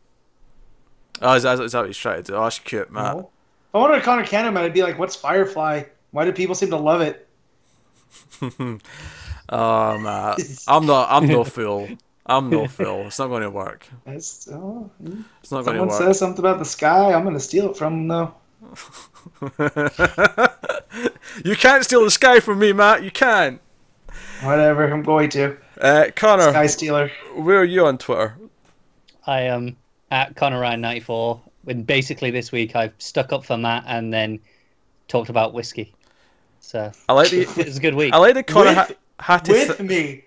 Oh, 1.22 1.34
is 1.34 1.44
that, 1.44 1.60
is 1.60 1.72
that 1.74 1.80
what 1.80 1.88
he's 1.88 1.98
trying 1.98 2.24
to 2.24 2.32
do? 2.32 2.36
Oh, 2.36 2.44
that's 2.44 2.60
cute, 2.60 2.92
Matt. 2.92 3.16
No. 3.16 3.20
If 3.20 3.76
I 3.76 3.78
wanted 3.78 3.96
to 3.96 4.02
Connor 4.02 4.26
Cannon, 4.26 4.56
I'd 4.58 4.74
be 4.74 4.84
like, 4.84 4.98
"What's 4.98 5.16
Firefly? 5.16 5.84
Why 6.12 6.26
do 6.26 6.32
people 6.32 6.56
seem 6.56 6.70
to 6.72 6.78
love 6.78 7.02
it?" 7.02 7.28
Oh, 9.48 10.00
Matt. 10.00 10.40
I'm 10.68 10.86
not. 10.88 11.08
I'm 11.12 11.28
no 11.28 11.44
fool. 11.44 11.88
I'm 12.26 12.50
no 12.50 12.68
Phil. 12.70 13.02
It's 13.08 13.20
not 13.20 13.28
going 13.28 13.44
to 13.44 13.50
work. 13.50 13.88
That's, 14.06 14.48
oh. 14.52 14.90
It's 15.42 15.52
not 15.52 15.66
going 15.66 15.78
to 15.78 15.84
work. 15.84 15.92
Someone 15.92 16.08
says 16.14 16.20
something 16.20 16.40
about 16.40 16.60
the 16.60 16.66
sky. 16.66 17.14
I'm 17.14 17.24
gonna 17.24 17.40
steal 17.40 17.70
it 17.72 17.78
from 17.78 18.08
them 18.08 18.08
though. 18.08 18.34
you 21.46 21.56
can't 21.56 21.84
steal 21.84 22.04
the 22.04 22.12
sky 22.12 22.40
from 22.40 22.60
me, 22.60 22.74
Matt. 22.74 23.04
You 23.04 23.12
can't. 23.12 23.62
Whatever. 24.42 24.92
I'm 24.92 25.04
going 25.04 25.30
to. 25.32 25.58
Uh, 25.80 26.06
Connor, 26.16 26.50
Sky 26.52 26.68
Stealer. 26.68 27.12
where 27.36 27.60
are 27.60 27.66
you 27.66 27.86
on 27.86 27.98
Twitter? 27.98 28.38
I 29.28 29.42
am 29.42 29.76
at 30.12 30.36
Connor 30.36 30.60
Ryan 30.60 30.82
ninety 30.82 31.02
four. 31.02 31.42
And 31.68 31.86
basically 31.86 32.32
this 32.32 32.52
week 32.52 32.76
I've 32.76 32.94
stuck 33.00 33.34
up 33.34 33.44
for 33.44 33.58
Matt 33.58 33.84
and 33.88 34.14
then 34.14 34.40
talked 35.08 35.30
about 35.30 35.54
whiskey. 35.54 35.94
So 36.60 36.92
I 37.10 37.14
like 37.14 37.30
the. 37.30 37.42
it 37.58 37.66
was 37.66 37.78
a 37.78 37.82
good 37.82 37.96
week. 37.96 38.14
I 38.14 38.18
like 38.18 38.36
that 38.36 38.48
Connor 38.48 38.74
ha- 38.74 38.86
With- 38.90 38.98
had 39.20 39.46
to. 39.46 39.52
With 39.52 39.78
Th- 39.78 39.90
me. 39.90 40.25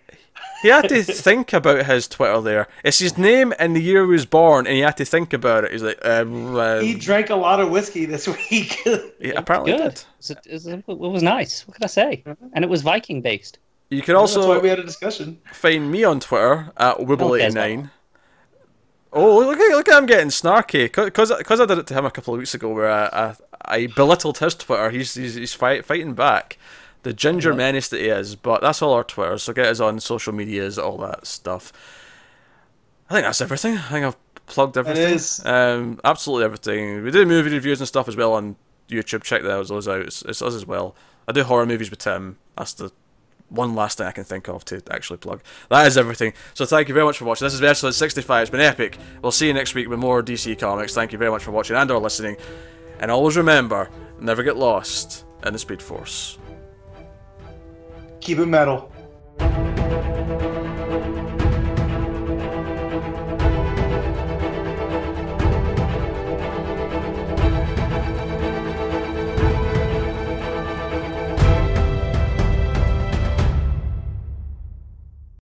He 0.62 0.69
had 0.69 0.89
to 0.89 1.03
think 1.03 1.53
about 1.53 1.87
his 1.87 2.09
Twitter 2.09 2.41
there. 2.41 2.69
It's 2.85 2.99
his 2.99 3.17
name 3.17 3.53
and 3.59 3.77
the 3.77 3.83
year 3.83 4.05
he 4.05 4.11
was 4.11 4.27
born, 4.27 4.67
and 4.67 4.75
he 4.75 4.81
had 4.81 4.97
to 4.97 5.05
think 5.05 5.33
about 5.33 5.65
it. 5.65 5.73
He's 5.73 5.83
like, 5.83 6.05
um, 6.05 6.57
um, 6.57 6.83
He 6.83 6.95
drank 6.95 7.31
a 7.31 7.37
lot 7.37 7.61
of 7.61 7.70
whiskey 7.70 8.05
this 8.05 8.27
week. 8.51 8.81
he 9.20 9.31
apparently 9.31 9.73
good. 9.73 9.95
did. 10.20 10.37
It 10.47 10.53
was, 10.53 10.67
it, 10.67 10.87
was, 10.87 11.23
nice. 11.23 11.67
What 11.67 11.77
can 11.77 11.85
I 11.85 11.89
say? 11.89 12.25
And 12.53 12.65
it 12.65 12.69
was 12.69 12.83
Viking 12.83 13.23
based. 13.23 13.59
You 13.91 14.03
can 14.03 14.15
That's 14.15 14.37
why 14.37 14.43
also 14.43 14.61
we 14.61 14.69
had 14.69 14.78
a 14.78 14.85
discussion. 14.85 15.41
find 15.53 15.91
me 15.91 16.05
on 16.05 16.20
Twitter 16.20 16.70
at 16.77 16.97
cares 16.97 17.09
about 17.09 17.09
Wibble89. 17.09 17.91
Oh, 19.11 19.39
look 19.39 19.59
at, 19.59 19.70
look 19.70 19.89
at 19.89 19.99
him 19.99 20.07
getting 20.07 20.28
snarky. 20.28 20.85
Because 20.85 21.31
I 21.61 21.67
did 21.67 21.78
it 21.78 21.87
to 21.87 21.95
him 21.95 22.05
a 22.05 22.11
couple 22.11 22.35
of 22.35 22.39
weeks 22.39 22.55
ago 22.55 22.69
where 22.69 22.91
I, 22.91 23.07
I, 23.07 23.35
I 23.65 23.87
belittled 23.87 24.39
his 24.39 24.55
Twitter. 24.55 24.91
He's, 24.91 25.15
he's, 25.15 25.35
he's 25.35 25.55
fight, 25.55 25.87
fighting 25.87 26.15
back. 26.15 26.59
The 27.02 27.12
ginger 27.12 27.55
menace 27.55 27.89
that 27.89 28.01
he 28.01 28.09
is. 28.09 28.35
But 28.35 28.60
that's 28.60 28.83
all 28.83 28.93
our 28.93 29.05
Twitter. 29.05 29.39
So 29.39 29.52
get 29.52 29.67
us 29.67 29.81
on 29.81 30.01
social 30.01 30.33
medias, 30.33 30.78
all 30.78 30.99
that 30.99 31.27
stuff. 31.27 31.73
I 33.09 33.15
think 33.15 33.25
that's 33.25 33.41
everything. 33.41 33.77
I 33.77 33.89
think 33.89 34.07
I've 34.07 34.17
plugged 34.47 34.77
everything. 34.77 35.15
is. 35.15 35.44
Um, 35.44 36.01
absolutely 36.05 36.44
everything. 36.44 37.02
We 37.02 37.10
do 37.10 37.25
movie 37.25 37.51
reviews 37.51 37.81
and 37.81 37.89
stuff 37.89 38.09
as 38.09 38.17
well 38.17 38.33
on 38.35 38.57
YouTube. 38.89 39.23
Check 39.23 39.43
those, 39.43 39.68
those 39.68 39.89
out. 39.89 40.01
It's, 40.01 40.23
it's 40.23 40.43
us 40.43 40.55
as 40.55 40.67
well. 40.67 40.94
I 41.27 41.33
do 41.33 41.44
horror 41.44 41.67
movies 41.67 41.91
with 41.91 42.01
Tim. 42.01 42.39
That's 42.57 42.75
the 42.75 42.91
one 43.49 43.75
last 43.75 43.99
thing 43.99 44.07
I 44.07 44.12
can 44.12 44.25
think 44.25 44.49
of 44.49 44.65
to 44.67 44.83
actually 44.91 45.18
plug. 45.18 45.43
That 45.70 45.86
is 45.86 45.97
everything. 45.97 46.33
So 46.55 46.67
thank 46.67 46.89
you 46.89 46.94
very 46.94 47.07
much 47.07 47.18
for 47.18 47.25
watching. 47.25 47.47
This 47.47 47.55
is 47.55 47.62
episode 47.62 47.93
65. 47.93 48.43
It's 48.43 48.51
been 48.51 48.60
epic. 48.60 48.99
We'll 49.23 49.33
see 49.33 49.47
you 49.47 49.55
next 49.55 49.75
week 49.75 49.89
with 49.89 49.99
more 49.99 50.23
DC 50.23 50.59
Comics. 50.59 50.94
Thank 50.94 51.12
you 51.12 51.18
very 51.18 51.31
much 51.31 51.44
for 51.44 51.51
watching 51.51 51.77
and 51.77 51.91
or 51.91 51.99
listening. 51.99 52.36
And 53.01 53.10
always 53.10 53.36
remember, 53.36 53.91
never 54.20 54.43
get 54.43 54.57
lost 54.57 55.25
in 55.44 55.52
the 55.52 55.59
Speed 55.59 55.81
Force. 55.81 56.39
Keep 58.21 58.39
it 58.41 58.47
metal. 58.47 58.91